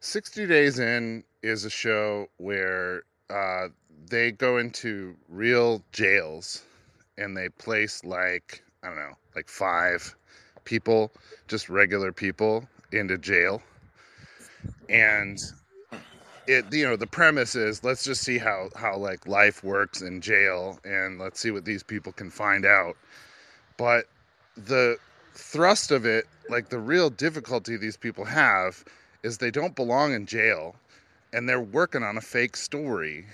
60 0.00 0.47
Days 0.47 0.78
In 0.81 1.25
is 1.42 1.65
a 1.65 1.70
show 1.70 2.28
where 2.39 3.05
uh, 3.31 3.68
they 4.09 4.33
go 4.33 4.59
into 4.59 5.17
real 5.28 5.83
jails 5.92 6.62
and 7.18 7.36
they 7.36 7.49
place 7.50 8.05
like, 8.05 8.62
I 8.83 8.89
don't 8.89 8.97
know, 8.97 9.17
like 9.36 9.49
five 9.49 10.15
people, 10.65 11.12
just 11.49 11.68
regular 11.70 12.12
people, 12.12 12.68
into 12.92 13.18
jail. 13.18 13.62
And 14.91 15.41
it, 16.47 16.65
you 16.73 16.86
know, 16.86 16.97
the 16.97 17.07
premise 17.07 17.55
is 17.55 17.85
let's 17.85 18.05
just 18.05 18.23
see 18.23 18.39
how, 18.39 18.69
how 18.75 18.97
like 18.97 19.27
life 19.27 19.62
works 19.62 20.02
in 20.02 20.20
jail 20.20 20.78
and 20.85 21.19
let's 21.19 21.41
see 21.41 21.52
what 21.52 21.65
these 21.65 21.83
people 21.83 22.12
can 22.12 22.31
find 22.31 22.67
out. 22.67 22.97
But 23.77 24.07
the 24.57 24.99
thrust 25.35 25.93
of 25.93 26.05
it, 26.05 26.27
like 26.49 26.69
the 26.69 26.78
real 26.78 27.09
difficulty 27.09 27.77
these 27.77 27.97
people 27.97 28.25
have, 28.25 28.85
is 29.23 29.39
they 29.39 29.51
don't 29.51 29.77
belong 29.77 30.12
in 30.12 30.27
jail 30.27 30.75
and 31.33 31.49
they're 31.49 31.60
working 31.60 32.02
on 32.02 32.17
a 32.17 32.20
fake 32.20 32.57
story 32.57 33.25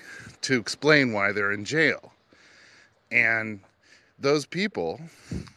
to 0.43 0.59
explain 0.59 1.13
why 1.13 1.33
they're 1.33 1.53
in 1.53 1.65
jail. 1.65 2.13
And 3.11 3.61
those 4.19 4.45
people 4.45 5.01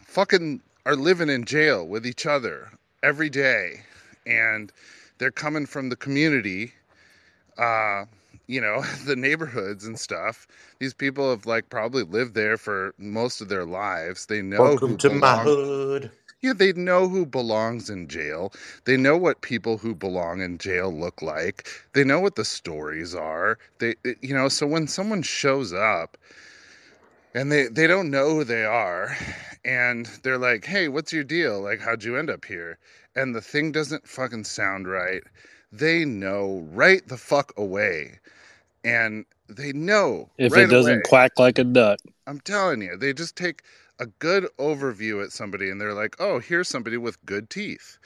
fucking 0.05 0.61
are 0.85 0.95
living 0.95 1.29
in 1.29 1.43
jail 1.43 1.85
with 1.85 2.05
each 2.05 2.25
other 2.25 2.71
every 3.03 3.29
day 3.29 3.81
and 4.25 4.71
they're 5.19 5.31
coming 5.31 5.67
from 5.67 5.89
the 5.89 5.97
community 5.97 6.73
uh 7.59 8.05
you 8.47 8.61
know 8.61 8.83
the 9.07 9.17
neighborhoods 9.17 9.85
and 9.85 9.99
stuff. 9.99 10.47
These 10.79 10.95
people 10.95 11.31
have 11.31 11.47
like 11.47 11.69
probably 11.71 12.03
lived 12.03 12.35
there 12.35 12.57
for 12.57 12.95
most 12.99 13.41
of 13.41 13.49
their 13.49 13.65
lives. 13.65 14.27
They 14.27 14.43
know 14.43 14.77
Welcome 14.77 14.79
who 14.79 14.99
to 14.99 15.09
my 15.11 15.37
hood. 15.37 16.11
yeah 16.41 16.53
they 16.53 16.73
know 16.73 17.09
who 17.09 17.25
belongs 17.25 17.89
in 17.89 18.07
jail. 18.07 18.53
They 18.85 18.97
know 18.97 19.17
what 19.17 19.41
people 19.41 19.77
who 19.79 19.95
belong 19.95 20.41
in 20.41 20.57
jail 20.59 20.91
look 20.93 21.21
like. 21.21 21.67
They 21.93 22.03
know 22.05 22.19
what 22.19 22.35
the 22.35 22.45
stories 22.45 23.15
are. 23.15 23.59
They 23.79 23.95
you 24.21 24.35
know 24.35 24.49
so 24.49 24.67
when 24.67 24.87
someone 24.87 25.23
shows 25.23 25.73
up 25.73 26.17
and 27.35 27.51
they 27.51 27.67
they 27.67 27.87
don't 27.87 28.11
know 28.11 28.31
who 28.31 28.43
they 28.45 28.65
are 28.65 29.17
and 29.65 30.07
they're 30.23 30.39
like 30.39 30.65
hey 30.65 30.87
what's 30.89 31.13
your 31.13 31.25
deal? 31.25 31.61
Like 31.61 31.81
how'd 31.81 32.03
you 32.03 32.17
end 32.17 32.29
up 32.31 32.45
here 32.45 32.79
and 33.15 33.35
the 33.35 33.41
thing 33.41 33.71
doesn't 33.71 34.07
fucking 34.07 34.43
sound 34.43 34.87
right 34.87 35.23
they 35.71 36.05
know 36.05 36.67
right 36.71 37.07
the 37.07 37.17
fuck 37.17 37.53
away 37.57 38.19
and 38.83 39.25
they 39.47 39.71
know 39.73 40.29
If 40.37 40.53
right 40.53 40.63
it 40.63 40.67
doesn't 40.67 40.93
away. 40.93 41.01
quack 41.03 41.39
like 41.39 41.59
a 41.59 41.63
duck. 41.63 41.99
I'm 42.27 42.39
telling 42.41 42.81
you, 42.81 42.95
they 42.97 43.13
just 43.13 43.35
take 43.35 43.63
a 43.99 44.05
good 44.07 44.47
overview 44.57 45.23
at 45.23 45.31
somebody 45.31 45.69
and 45.69 45.79
they're 45.81 45.93
like, 45.93 46.15
oh, 46.19 46.39
here's 46.39 46.69
somebody 46.69 46.97
with 46.97 47.23
good 47.25 47.49
teeth. 47.49 47.97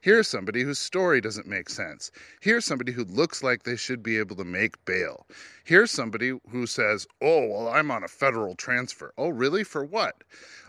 Here's 0.00 0.28
somebody 0.28 0.62
whose 0.62 0.78
story 0.78 1.20
doesn't 1.20 1.46
make 1.46 1.70
sense. 1.70 2.10
Here's 2.40 2.64
somebody 2.64 2.92
who 2.92 3.04
looks 3.04 3.42
like 3.42 3.62
they 3.62 3.76
should 3.76 4.02
be 4.02 4.18
able 4.18 4.36
to 4.36 4.44
make 4.44 4.84
bail. 4.84 5.26
Here's 5.64 5.90
somebody 5.90 6.38
who 6.50 6.66
says, 6.66 7.06
oh, 7.22 7.46
well, 7.48 7.68
I'm 7.68 7.90
on 7.90 8.04
a 8.04 8.08
federal 8.08 8.54
transfer. 8.54 9.12
Oh, 9.18 9.28
really? 9.30 9.64
For 9.64 9.84
what? 9.84 10.24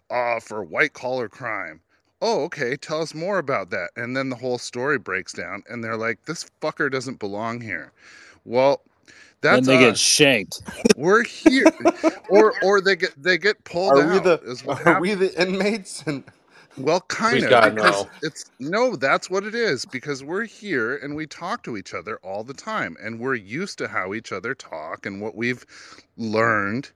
Uh, 0.09 0.39
for 0.39 0.63
white 0.63 0.93
collar 0.93 1.29
crime. 1.29 1.81
Oh, 2.23 2.45
okay. 2.45 2.77
Tell 2.77 3.01
us 3.01 3.13
more 3.15 3.39
about 3.39 3.71
that. 3.71 3.91
And 3.97 4.17
then 4.17 4.29
the 4.29 4.37
whole 4.37 4.59
story 4.59 4.99
breaks 4.99 5.33
down 5.33 5.63
and 5.69 5.83
they're 5.83 5.97
like, 5.97 6.25
this 6.25 6.49
fucker 6.61 6.91
doesn't 6.91 7.19
belong 7.19 7.61
here. 7.61 7.93
Well, 8.45 8.81
that's 9.41 9.67
then 9.67 9.67
they 9.67 9.77
get 9.77 9.97
shanked. 9.97 10.63
We're 10.95 11.23
here, 11.23 11.65
or 12.29 12.55
or 12.63 12.81
they 12.81 12.95
get 12.95 13.21
they 13.21 13.37
get 13.37 13.63
pulled 13.65 13.97
Are 13.97 14.07
we 14.07 14.19
the 14.19 14.41
is 14.45 14.65
what 14.65 14.81
are 14.87 15.01
we 15.01 15.15
the 15.15 15.33
inmates? 15.41 16.03
And 16.03 16.23
Well, 16.77 17.01
kind 17.01 17.33
Please 17.33 17.43
of 17.43 17.51
God, 17.51 17.75
because 17.75 18.05
no. 18.05 18.09
it's 18.23 18.51
no, 18.59 18.95
that's 18.95 19.29
what 19.29 19.45
it 19.45 19.55
is 19.55 19.85
because 19.85 20.23
we're 20.23 20.45
here 20.45 20.97
and 20.97 21.15
we 21.15 21.27
talk 21.27 21.63
to 21.63 21.77
each 21.77 21.93
other 21.93 22.17
all 22.23 22.43
the 22.43 22.55
time 22.55 22.97
and 23.03 23.19
we're 23.19 23.35
used 23.35 23.77
to 23.79 23.87
how 23.89 24.13
each 24.13 24.31
other 24.31 24.55
talk 24.55 25.05
and 25.05 25.21
what 25.21 25.35
we've 25.35 25.65
learned 26.17 26.91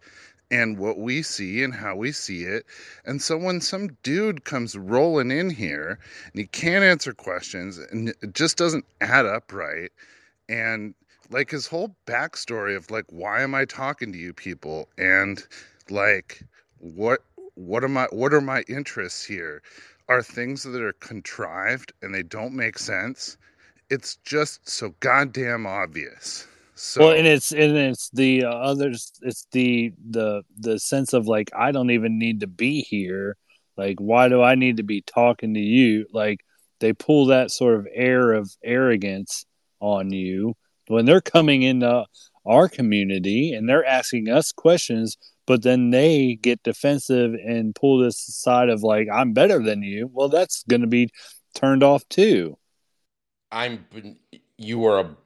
and 0.49 0.77
what 0.77 0.97
we 0.97 1.21
see 1.21 1.63
and 1.63 1.73
how 1.73 1.95
we 1.95 2.11
see 2.11 2.43
it. 2.43 2.65
And 3.05 3.21
so 3.21 3.37
when 3.37 3.61
some 3.61 3.97
dude 4.03 4.45
comes 4.45 4.77
rolling 4.77 5.31
in 5.31 5.49
here 5.49 5.99
and 6.31 6.39
he 6.39 6.47
can't 6.47 6.83
answer 6.83 7.13
questions 7.13 7.77
and 7.77 8.09
it 8.09 8.33
just 8.33 8.57
doesn't 8.57 8.85
add 9.01 9.25
up 9.25 9.51
right 9.51 9.91
and 10.49 10.93
like 11.29 11.51
his 11.51 11.67
whole 11.67 11.95
backstory 12.05 12.75
of 12.75 12.89
like 12.89 13.05
why 13.09 13.41
am 13.41 13.53
I 13.53 13.65
talking 13.65 14.11
to 14.13 14.17
you 14.17 14.33
people 14.33 14.87
and 14.97 15.45
like 15.89 16.43
what 16.79 17.21
what 17.55 17.83
am 17.83 17.97
I 17.97 18.07
what 18.11 18.33
are 18.33 18.41
my 18.41 18.61
interests 18.69 19.23
here 19.25 19.61
are 20.07 20.21
things 20.23 20.63
that 20.63 20.81
are 20.81 20.93
contrived 20.93 21.91
and 22.01 22.13
they 22.13 22.23
don't 22.23 22.53
make 22.53 22.79
sense. 22.79 23.37
It's 23.89 24.17
just 24.23 24.69
so 24.69 24.93
goddamn 24.99 25.65
obvious. 25.65 26.47
So 26.77 27.07
well, 27.07 27.17
and 27.17 27.25
it's 27.25 27.51
and 27.51 27.75
it's 27.75 28.09
the 28.11 28.45
uh, 28.45 28.51
others. 28.51 29.11
It's 29.23 29.47
the 29.51 29.91
the 30.11 30.43
the 30.57 30.77
sense 30.77 31.13
of 31.13 31.27
like 31.27 31.49
I 31.57 31.71
don't 31.71 31.89
even 31.89 32.19
need 32.19 32.41
to 32.41 32.47
be 32.47 32.81
here. 32.81 33.35
Like, 33.77 33.99
why 33.99 34.29
do 34.29 34.43
I 34.43 34.53
need 34.53 34.77
to 34.77 34.83
be 34.83 35.01
talking 35.01 35.55
to 35.55 35.59
you? 35.59 36.05
Like, 36.13 36.41
they 36.79 36.93
pull 36.93 37.27
that 37.27 37.49
sort 37.49 37.75
of 37.75 37.87
air 37.91 38.31
of 38.31 38.51
arrogance 38.63 39.45
on 39.79 40.11
you 40.11 40.55
when 40.87 41.05
they're 41.05 41.19
coming 41.21 41.63
into 41.63 42.05
our 42.45 42.69
community 42.69 43.53
and 43.53 43.67
they're 43.67 43.85
asking 43.85 44.29
us 44.29 44.51
questions, 44.51 45.17
but 45.47 45.63
then 45.63 45.89
they 45.89 46.35
get 46.35 46.61
defensive 46.63 47.33
and 47.33 47.75
pull 47.75 47.97
this 47.97 48.19
side 48.19 48.69
of 48.69 48.83
like 48.83 49.07
I'm 49.11 49.33
better 49.33 49.63
than 49.63 49.81
you. 49.81 50.11
Well, 50.13 50.29
that's 50.29 50.63
going 50.69 50.81
to 50.81 50.87
be 50.87 51.09
turned 51.55 51.81
off 51.81 52.07
too. 52.07 52.57
I'm 53.51 53.85
you 54.57 54.85
are 54.85 54.99
a 54.99 55.17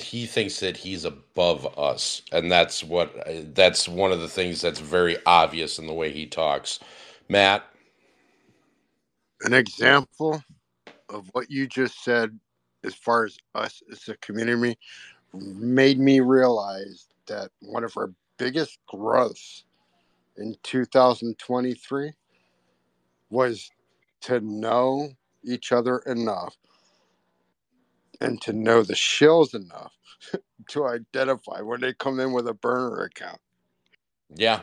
he 0.00 0.26
thinks 0.26 0.60
that 0.60 0.76
he's 0.76 1.04
above 1.04 1.66
us 1.78 2.22
and 2.32 2.50
that's 2.50 2.82
what 2.84 3.12
that's 3.54 3.88
one 3.88 4.12
of 4.12 4.20
the 4.20 4.28
things 4.28 4.60
that's 4.60 4.80
very 4.80 5.16
obvious 5.26 5.78
in 5.78 5.86
the 5.86 5.92
way 5.92 6.10
he 6.12 6.26
talks. 6.26 6.78
Matt, 7.28 7.64
An 9.42 9.52
example 9.52 10.42
of 11.08 11.28
what 11.32 11.50
you 11.50 11.66
just 11.66 12.02
said, 12.02 12.38
as 12.84 12.94
far 12.94 13.24
as 13.24 13.36
us 13.54 13.82
as 13.90 14.08
a 14.08 14.16
community, 14.18 14.78
made 15.32 15.98
me 15.98 16.20
realize 16.20 17.08
that 17.26 17.50
one 17.60 17.84
of 17.84 17.96
our 17.96 18.12
biggest 18.38 18.78
growths 18.88 19.64
in 20.36 20.56
2023 20.62 22.12
was 23.30 23.70
to 24.20 24.40
know 24.40 25.08
each 25.44 25.72
other 25.72 25.98
enough 26.06 26.56
and 28.20 28.40
to 28.42 28.52
know 28.52 28.82
the 28.82 28.94
shills 28.94 29.54
enough 29.54 29.94
to 30.70 30.86
identify 30.86 31.62
when 31.62 31.80
they 31.82 31.94
come 31.94 32.20
in 32.20 32.32
with 32.32 32.48
a 32.48 32.54
burner 32.54 33.02
account. 33.04 33.40
yeah. 34.36 34.62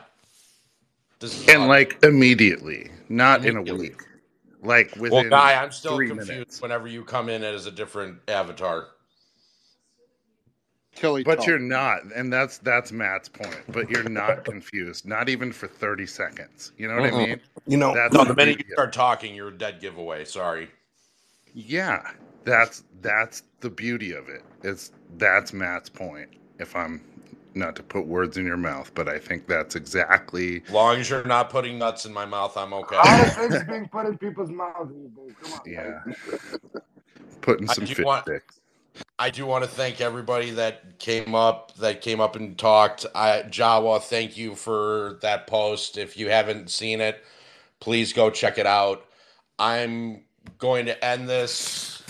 This 1.20 1.38
is 1.38 1.46
and 1.48 1.68
like 1.68 2.00
immediately, 2.04 2.92
not 3.10 3.46
in 3.46 3.58
a 3.58 3.64
week. 3.64 4.02
Like 4.64 4.96
within 4.98 5.30
Well, 5.30 5.30
guy, 5.30 5.56
I'm 5.62 5.72
still 5.72 6.00
three 6.00 6.12
confused 6.14 6.48
minutes. 6.48 6.62
whenever 6.62 6.88
you 6.88 7.04
come 7.06 7.30
in 7.30 7.44
as 7.44 7.68
a 7.68 7.72
different 7.72 8.20
avatar. 8.28 8.88
Tilly 10.96 11.26
But 11.26 11.46
talk. 11.46 11.48
you're 11.48 11.60
not, 11.60 12.02
and 12.16 12.34
that's 12.34 12.60
that's 12.60 12.92
Matt's 12.92 13.30
point. 13.30 13.62
But 13.70 13.90
you're 13.90 14.04
not 14.04 14.44
confused, 14.46 15.08
not 15.08 15.30
even 15.30 15.52
for 15.54 15.68
thirty 15.68 16.08
seconds. 16.08 16.74
You 16.78 16.88
know 16.90 16.96
what 16.96 17.06
I 17.06 17.12
Mm-mm. 17.12 17.12
mean? 17.12 17.42
You 17.68 17.78
know, 17.78 18.02
That's 18.02 18.12
no, 18.12 18.26
the 18.26 18.34
the 18.36 18.36
minute 18.36 18.60
you 18.60 18.66
start 18.74 18.94
talking, 18.94 19.36
you're 19.36 19.50
a 19.50 19.58
dead 19.58 19.82
giveaway. 19.82 20.26
Sorry. 20.26 20.70
Yeah, 21.54 22.12
that's 22.46 22.84
that's 23.02 23.44
the 23.62 23.70
beauty 23.70 24.14
of 24.14 24.30
it. 24.30 24.44
It's 24.64 24.92
that's 25.18 25.54
Matt's 25.54 25.90
point. 25.90 26.30
If 26.60 26.76
I'm 26.76 27.02
not 27.56 27.76
to 27.76 27.84
put 27.84 28.06
words 28.08 28.38
in 28.38 28.46
your 28.46 28.58
mouth, 28.58 28.92
but 28.96 29.08
I 29.08 29.20
think 29.20 29.48
that's 29.48 29.76
exactly 29.76 30.64
As 30.68 30.72
long 30.74 30.98
as 30.98 31.10
you're 31.10 31.24
not 31.24 31.50
putting 31.50 31.78
nuts 31.78 32.06
in 32.06 32.14
my 32.14 32.26
mouth, 32.26 32.58
I'm 32.58 32.74
okay. 32.74 32.96
A 32.96 33.00
lot 33.00 33.28
things 33.34 33.64
being 33.66 33.88
put 33.90 34.06
in 34.08 34.18
people's 34.18 34.50
mouths. 34.50 34.92
Come 35.44 35.54
on. 35.54 35.60
yeah, 35.66 36.00
putting 37.42 37.70
I 37.70 37.74
some 37.74 37.86
do 37.86 37.94
fish 37.96 38.06
want- 38.06 38.24
sticks. 38.26 38.60
I 39.18 39.32
do 39.32 39.48
want 39.48 39.64
to 39.64 39.70
thank 39.70 40.02
everybody 40.02 40.52
that 40.52 41.00
came 41.00 41.34
up, 41.34 41.74
that 41.78 42.02
came 42.02 42.22
up 42.22 42.36
and 42.36 42.56
talked. 42.56 43.08
I, 43.16 43.42
Jawa, 43.50 44.00
thank 44.00 44.38
you 44.38 44.54
for 44.54 45.18
that 45.24 45.48
post. 45.48 45.98
If 45.98 46.16
you 46.16 46.30
haven't 46.30 46.70
seen 46.70 47.02
it, 47.02 47.24
please 47.80 48.14
go 48.14 48.30
check 48.30 48.60
it 48.60 48.68
out. 48.68 49.08
I'm 49.58 50.26
going 50.60 50.86
to 50.86 51.04
end 51.04 51.28
this 51.28 52.03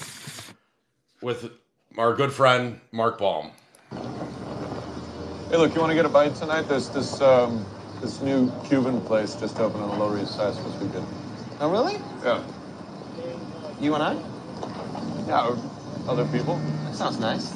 with 1.24 1.50
our 1.98 2.14
good 2.14 2.32
friend 2.32 2.80
Mark 2.92 3.18
Baum. 3.18 3.52
Hey, 5.50 5.58
look, 5.58 5.74
you 5.74 5.80
want 5.80 5.92
to 5.92 5.96
get 5.96 6.06
a 6.06 6.10
bite 6.10 6.36
tonight? 6.36 6.64
There's 6.64 6.90
this 6.90 7.22
um, 7.22 7.66
this 8.02 8.22
new 8.22 8.52
Cuban 8.66 9.00
place 9.02 9.36
just 9.36 9.60
opened 9.60 9.84
on 9.84 9.92
the 9.92 9.96
Lower 9.96 10.20
East 10.20 10.36
Side. 10.36 10.54
Supposed 10.54 10.80
to 10.80 10.86
be 10.86 10.92
good. 10.92 11.06
Oh, 11.60 11.72
really? 11.72 11.98
Yeah. 12.24 12.44
You 13.80 13.96
and 13.96 14.04
I? 14.04 14.14
Yeah, 15.28 15.48
or 15.48 15.58
other 16.08 16.26
people. 16.26 16.58
That 16.84 16.96
sounds 16.96 17.20
nice. 17.20 17.54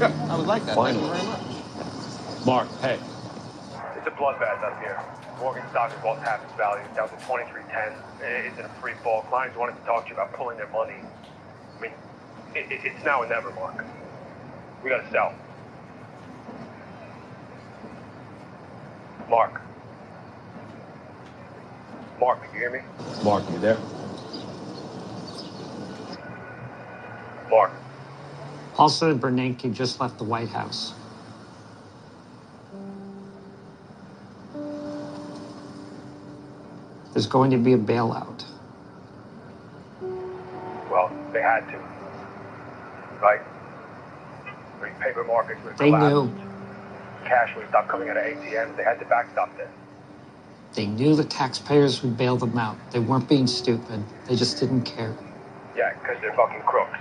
Yeah. 0.00 0.10
I 0.30 0.36
would 0.36 0.46
like 0.46 0.64
that. 0.66 0.74
Fine. 0.74 0.94
Thank 0.94 1.06
you 1.06 1.12
very 1.12 1.26
much. 1.26 2.46
Mark, 2.46 2.68
hey. 2.80 2.98
It's 3.96 4.06
a 4.06 4.10
bloodbath 4.10 4.62
up 4.62 4.80
here. 4.80 5.00
Morgan 5.40 5.64
stock 5.70 5.90
has 5.90 6.04
lost 6.04 6.22
half 6.22 6.42
its 6.44 6.52
value, 6.54 6.84
down 6.94 7.08
to 7.08 7.16
2310. 7.26 7.92
It's 8.46 8.58
in 8.58 8.64
a 8.64 8.68
free 8.80 8.94
fall. 9.02 9.22
Clients 9.22 9.56
wanted 9.56 9.76
to 9.76 9.84
talk 9.84 10.04
to 10.04 10.10
you 10.10 10.14
about 10.14 10.32
pulling 10.32 10.56
their 10.56 10.68
money. 10.68 10.94
I 11.76 11.80
mean, 11.80 11.92
it, 12.54 12.70
it, 12.70 12.80
it's 12.84 13.04
now 13.04 13.22
or 13.22 13.28
never, 13.28 13.50
Mark. 13.52 13.84
We 14.82 14.90
gotta 14.90 15.10
sell. 15.10 15.34
Mark. 19.28 19.60
Mark, 22.20 22.42
can 22.44 22.54
you 22.54 22.60
hear 22.60 22.70
me? 22.70 22.80
Mark, 23.24 23.44
you 23.50 23.58
there? 23.58 23.78
Mark. 27.50 27.72
Paulson, 28.74 29.10
and 29.10 29.20
Bernanke 29.20 29.72
just 29.72 30.00
left 30.00 30.18
the 30.18 30.24
White 30.24 30.48
House. 30.48 30.94
There's 37.12 37.26
going 37.26 37.52
to 37.52 37.56
be 37.56 37.74
a 37.74 37.78
bailout. 37.78 38.44
Well, 40.90 41.12
they 41.32 41.40
had 41.40 41.60
to. 41.70 41.93
Right? 43.24 43.40
I 44.80 44.84
mean, 44.84 44.92
paper 45.00 45.24
markets 45.24 45.58
were 45.64 45.70
They 45.72 45.86
collapsed. 45.86 46.12
knew. 46.14 46.32
Cash 47.24 47.56
would 47.56 47.66
stop 47.70 47.88
coming 47.88 48.10
out 48.10 48.18
of 48.18 48.22
ATMs. 48.22 48.76
They 48.76 48.84
had 48.84 48.98
to 49.00 49.06
backstop 49.06 49.56
this. 49.56 49.70
They 50.74 50.84
knew 50.86 51.16
the 51.16 51.24
taxpayers 51.24 52.02
would 52.02 52.18
bail 52.18 52.36
them 52.36 52.58
out. 52.58 52.76
They 52.90 52.98
weren't 52.98 53.26
being 53.26 53.46
stupid. 53.46 54.04
They 54.28 54.36
just 54.36 54.60
didn't 54.60 54.82
care. 54.82 55.16
Yeah, 55.74 55.94
because 55.94 56.20
they're 56.20 56.34
fucking 56.34 56.60
crooks. 56.66 56.98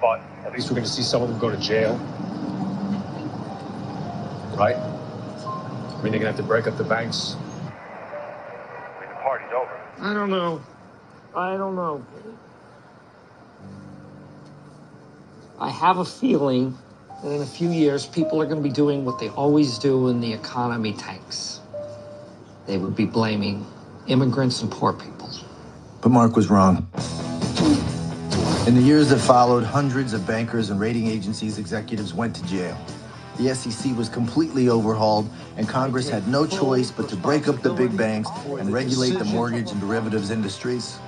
But 0.00 0.22
At 0.46 0.52
least 0.54 0.70
we're 0.70 0.76
going 0.76 0.86
to 0.86 0.90
see 0.90 1.02
some 1.02 1.20
of 1.22 1.28
them 1.28 1.38
go 1.38 1.50
to 1.50 1.56
jail. 1.58 1.96
Right? 4.56 4.76
I 4.76 6.00
mean, 6.02 6.12
they're 6.12 6.20
going 6.20 6.20
to 6.22 6.26
have 6.28 6.36
to 6.36 6.42
break 6.42 6.66
up 6.66 6.78
the 6.78 6.84
banks. 6.84 7.34
I 7.36 9.00
mean, 9.00 9.08
the 9.10 9.16
party's 9.16 9.52
over. 9.54 9.78
I 10.00 10.14
don't 10.14 10.30
know. 10.30 10.62
I 11.34 11.56
don't 11.58 11.76
know. 11.76 12.02
I 15.58 15.70
have 15.70 15.96
a 15.96 16.04
feeling 16.04 16.76
that 17.22 17.32
in 17.32 17.40
a 17.40 17.46
few 17.46 17.70
years, 17.70 18.04
people 18.04 18.42
are 18.42 18.44
going 18.44 18.62
to 18.62 18.68
be 18.68 18.74
doing 18.74 19.06
what 19.06 19.18
they 19.18 19.30
always 19.30 19.78
do 19.78 20.02
when 20.02 20.20
the 20.20 20.30
economy 20.30 20.92
tanks. 20.92 21.60
They 22.66 22.76
would 22.76 22.94
be 22.94 23.06
blaming 23.06 23.66
immigrants 24.06 24.60
and 24.60 24.70
poor 24.70 24.92
people. 24.92 25.30
But 26.02 26.10
Mark 26.10 26.36
was 26.36 26.50
wrong. 26.50 26.86
In 28.66 28.74
the 28.74 28.82
years 28.82 29.08
that 29.08 29.18
followed, 29.18 29.64
hundreds 29.64 30.12
of 30.12 30.26
bankers 30.26 30.68
and 30.68 30.78
rating 30.78 31.06
agencies 31.06 31.58
executives 31.58 32.12
went 32.12 32.36
to 32.36 32.44
jail. 32.44 32.76
The 33.38 33.54
SEC 33.54 33.96
was 33.96 34.10
completely 34.10 34.68
overhauled, 34.68 35.30
and 35.56 35.66
Congress 35.66 36.10
had 36.10 36.28
no 36.28 36.46
choice 36.46 36.90
but 36.90 37.08
to 37.08 37.16
break 37.16 37.48
up 37.48 37.62
the 37.62 37.72
big 37.72 37.96
banks 37.96 38.28
and 38.58 38.70
regulate 38.72 39.12
the 39.12 39.24
mortgage 39.24 39.70
and 39.70 39.80
derivatives 39.80 40.30
industries. 40.30 40.98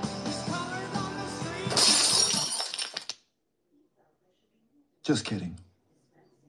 Just 5.09 5.25
kidding. 5.25 5.57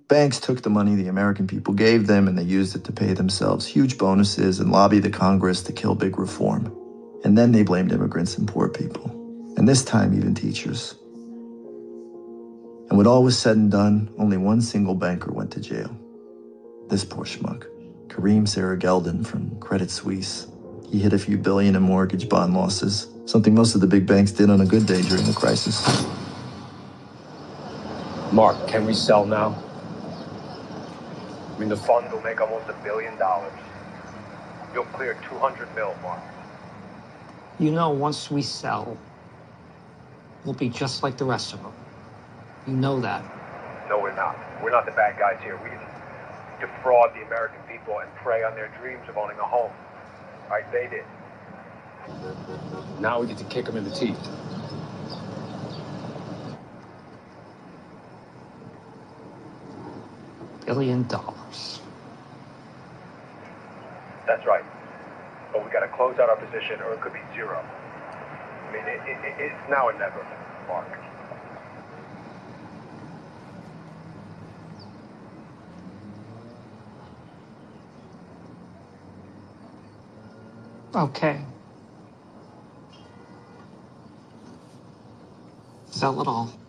Banks 0.07 0.39
took 0.39 0.61
the 0.61 0.69
money 0.69 0.95
the 0.95 1.09
American 1.09 1.47
people 1.47 1.73
gave 1.73 2.07
them 2.07 2.29
and 2.29 2.37
they 2.37 2.43
used 2.43 2.77
it 2.77 2.85
to 2.85 2.93
pay 2.93 3.15
themselves 3.15 3.65
huge 3.65 3.97
bonuses 3.97 4.61
and 4.61 4.71
lobby 4.71 4.99
the 4.99 5.09
Congress 5.09 5.63
to 5.63 5.73
kill 5.73 5.95
big 5.95 6.19
reform. 6.19 6.71
And 7.25 7.39
then 7.39 7.53
they 7.53 7.63
blamed 7.63 7.91
immigrants 7.91 8.37
and 8.37 8.47
poor 8.47 8.69
people. 8.69 9.07
And 9.57 9.67
this 9.67 9.83
time, 9.83 10.13
even 10.13 10.35
teachers. 10.35 10.95
And 12.91 12.99
when 12.99 13.07
all 13.07 13.23
was 13.23 13.39
said 13.39 13.57
and 13.57 13.71
done, 13.71 14.15
only 14.19 14.37
one 14.37 14.61
single 14.61 14.95
banker 14.95 15.33
went 15.33 15.53
to 15.53 15.61
jail. 15.61 15.97
This 16.91 17.03
poor 17.03 17.25
schmuck, 17.25 17.65
Kareem 18.09 18.43
Serageldin 18.43 19.27
from 19.27 19.59
Credit 19.59 19.91
Suisse. 19.91 20.49
He 20.91 20.99
hit 20.99 21.15
a 21.15 21.19
few 21.19 21.39
billion 21.39 21.77
in 21.77 21.83
mortgage 21.83 22.29
bond 22.29 22.53
losses, 22.53 23.07
something 23.25 23.55
most 23.55 23.75
of 23.75 23.81
the 23.81 23.87
big 23.87 24.07
banks 24.07 24.33
did 24.33 24.51
on 24.51 24.61
a 24.61 24.67
good 24.67 24.85
day 24.85 25.01
during 25.01 25.25
the 25.25 25.33
crisis. 25.33 26.05
Mark, 28.33 28.69
can 28.69 28.87
we 28.87 28.95
sell 28.95 29.27
now? 29.27 29.61
I 31.53 31.59
mean, 31.59 31.69
the 31.69 31.77
fund 31.77 32.11
will 32.13 32.21
make 32.23 32.41
almost 32.41 32.69
a 32.69 32.75
billion 32.85 33.19
dollars. 33.19 33.53
You'll 34.73 34.85
clear 34.85 35.15
200 35.29 35.75
mil, 35.75 35.97
Mark. 36.01 36.23
You 37.59 37.73
know, 37.73 37.91
once 37.91 38.31
we 38.31 38.41
sell, 38.41 38.97
we'll 40.45 40.55
be 40.55 40.69
just 40.69 41.03
like 41.03 41.17
the 41.17 41.25
rest 41.25 41.53
of 41.53 41.63
them. 41.63 41.73
You 42.69 42.75
know 42.75 43.01
that. 43.01 43.25
No, 43.89 43.99
we're 43.99 44.15
not. 44.15 44.39
We're 44.63 44.71
not 44.71 44.87
the 44.87 44.93
bad 44.93 45.19
guys 45.19 45.39
here. 45.43 45.59
We 45.63 45.71
didn't 45.71 45.91
defraud 46.61 47.13
the 47.15 47.27
American 47.27 47.61
people 47.69 47.99
and 47.99 48.15
prey 48.17 48.45
on 48.45 48.55
their 48.55 48.73
dreams 48.81 49.03
of 49.09 49.19
owning 49.19 49.39
a 49.39 49.45
home. 49.45 49.73
Right? 50.49 50.71
They 50.71 50.89
did. 50.89 51.05
Now 53.01 53.21
we 53.21 53.27
get 53.27 53.39
to 53.39 53.45
kick 53.45 53.67
them 53.67 53.77
in 53.77 53.85
the 53.85 53.91
teeth. 53.91 54.19
Billion 60.71 61.03
dollars. 61.09 61.81
That's 64.25 64.47
right. 64.47 64.63
But 65.53 65.65
we 65.65 65.71
got 65.73 65.81
to 65.81 65.89
close 65.89 66.17
out 66.21 66.29
our 66.31 66.37
position, 66.37 66.81
or 66.81 66.93
it 66.93 67.01
could 67.01 67.13
be 67.13 67.19
zero. 67.35 67.59
I 67.59 68.73
mean, 68.73 68.85
it, 68.87 69.01
it, 69.05 69.35
it's 69.41 69.69
now 69.69 69.89
or 69.89 69.93
never, 69.95 70.25
Mark. 70.69 70.87
Okay. 80.95 81.41
Sell 85.91 86.21
it 86.21 86.29
all. 86.29 86.60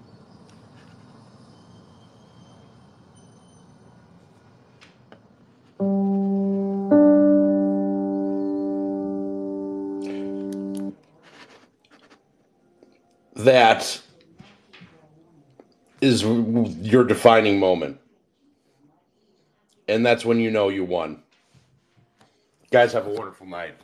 That 13.35 14.00
is 16.00 16.24
your 16.24 17.03
defining 17.03 17.60
moment. 17.60 18.00
And 19.88 20.06
that's 20.06 20.24
when 20.24 20.40
you 20.40 20.51
know 20.51 20.69
you 20.69 20.85
won. 20.85 21.24
Guys, 22.72 22.93
have 22.93 23.08
a 23.08 23.10
wonderful 23.10 23.48
night. 23.48 23.76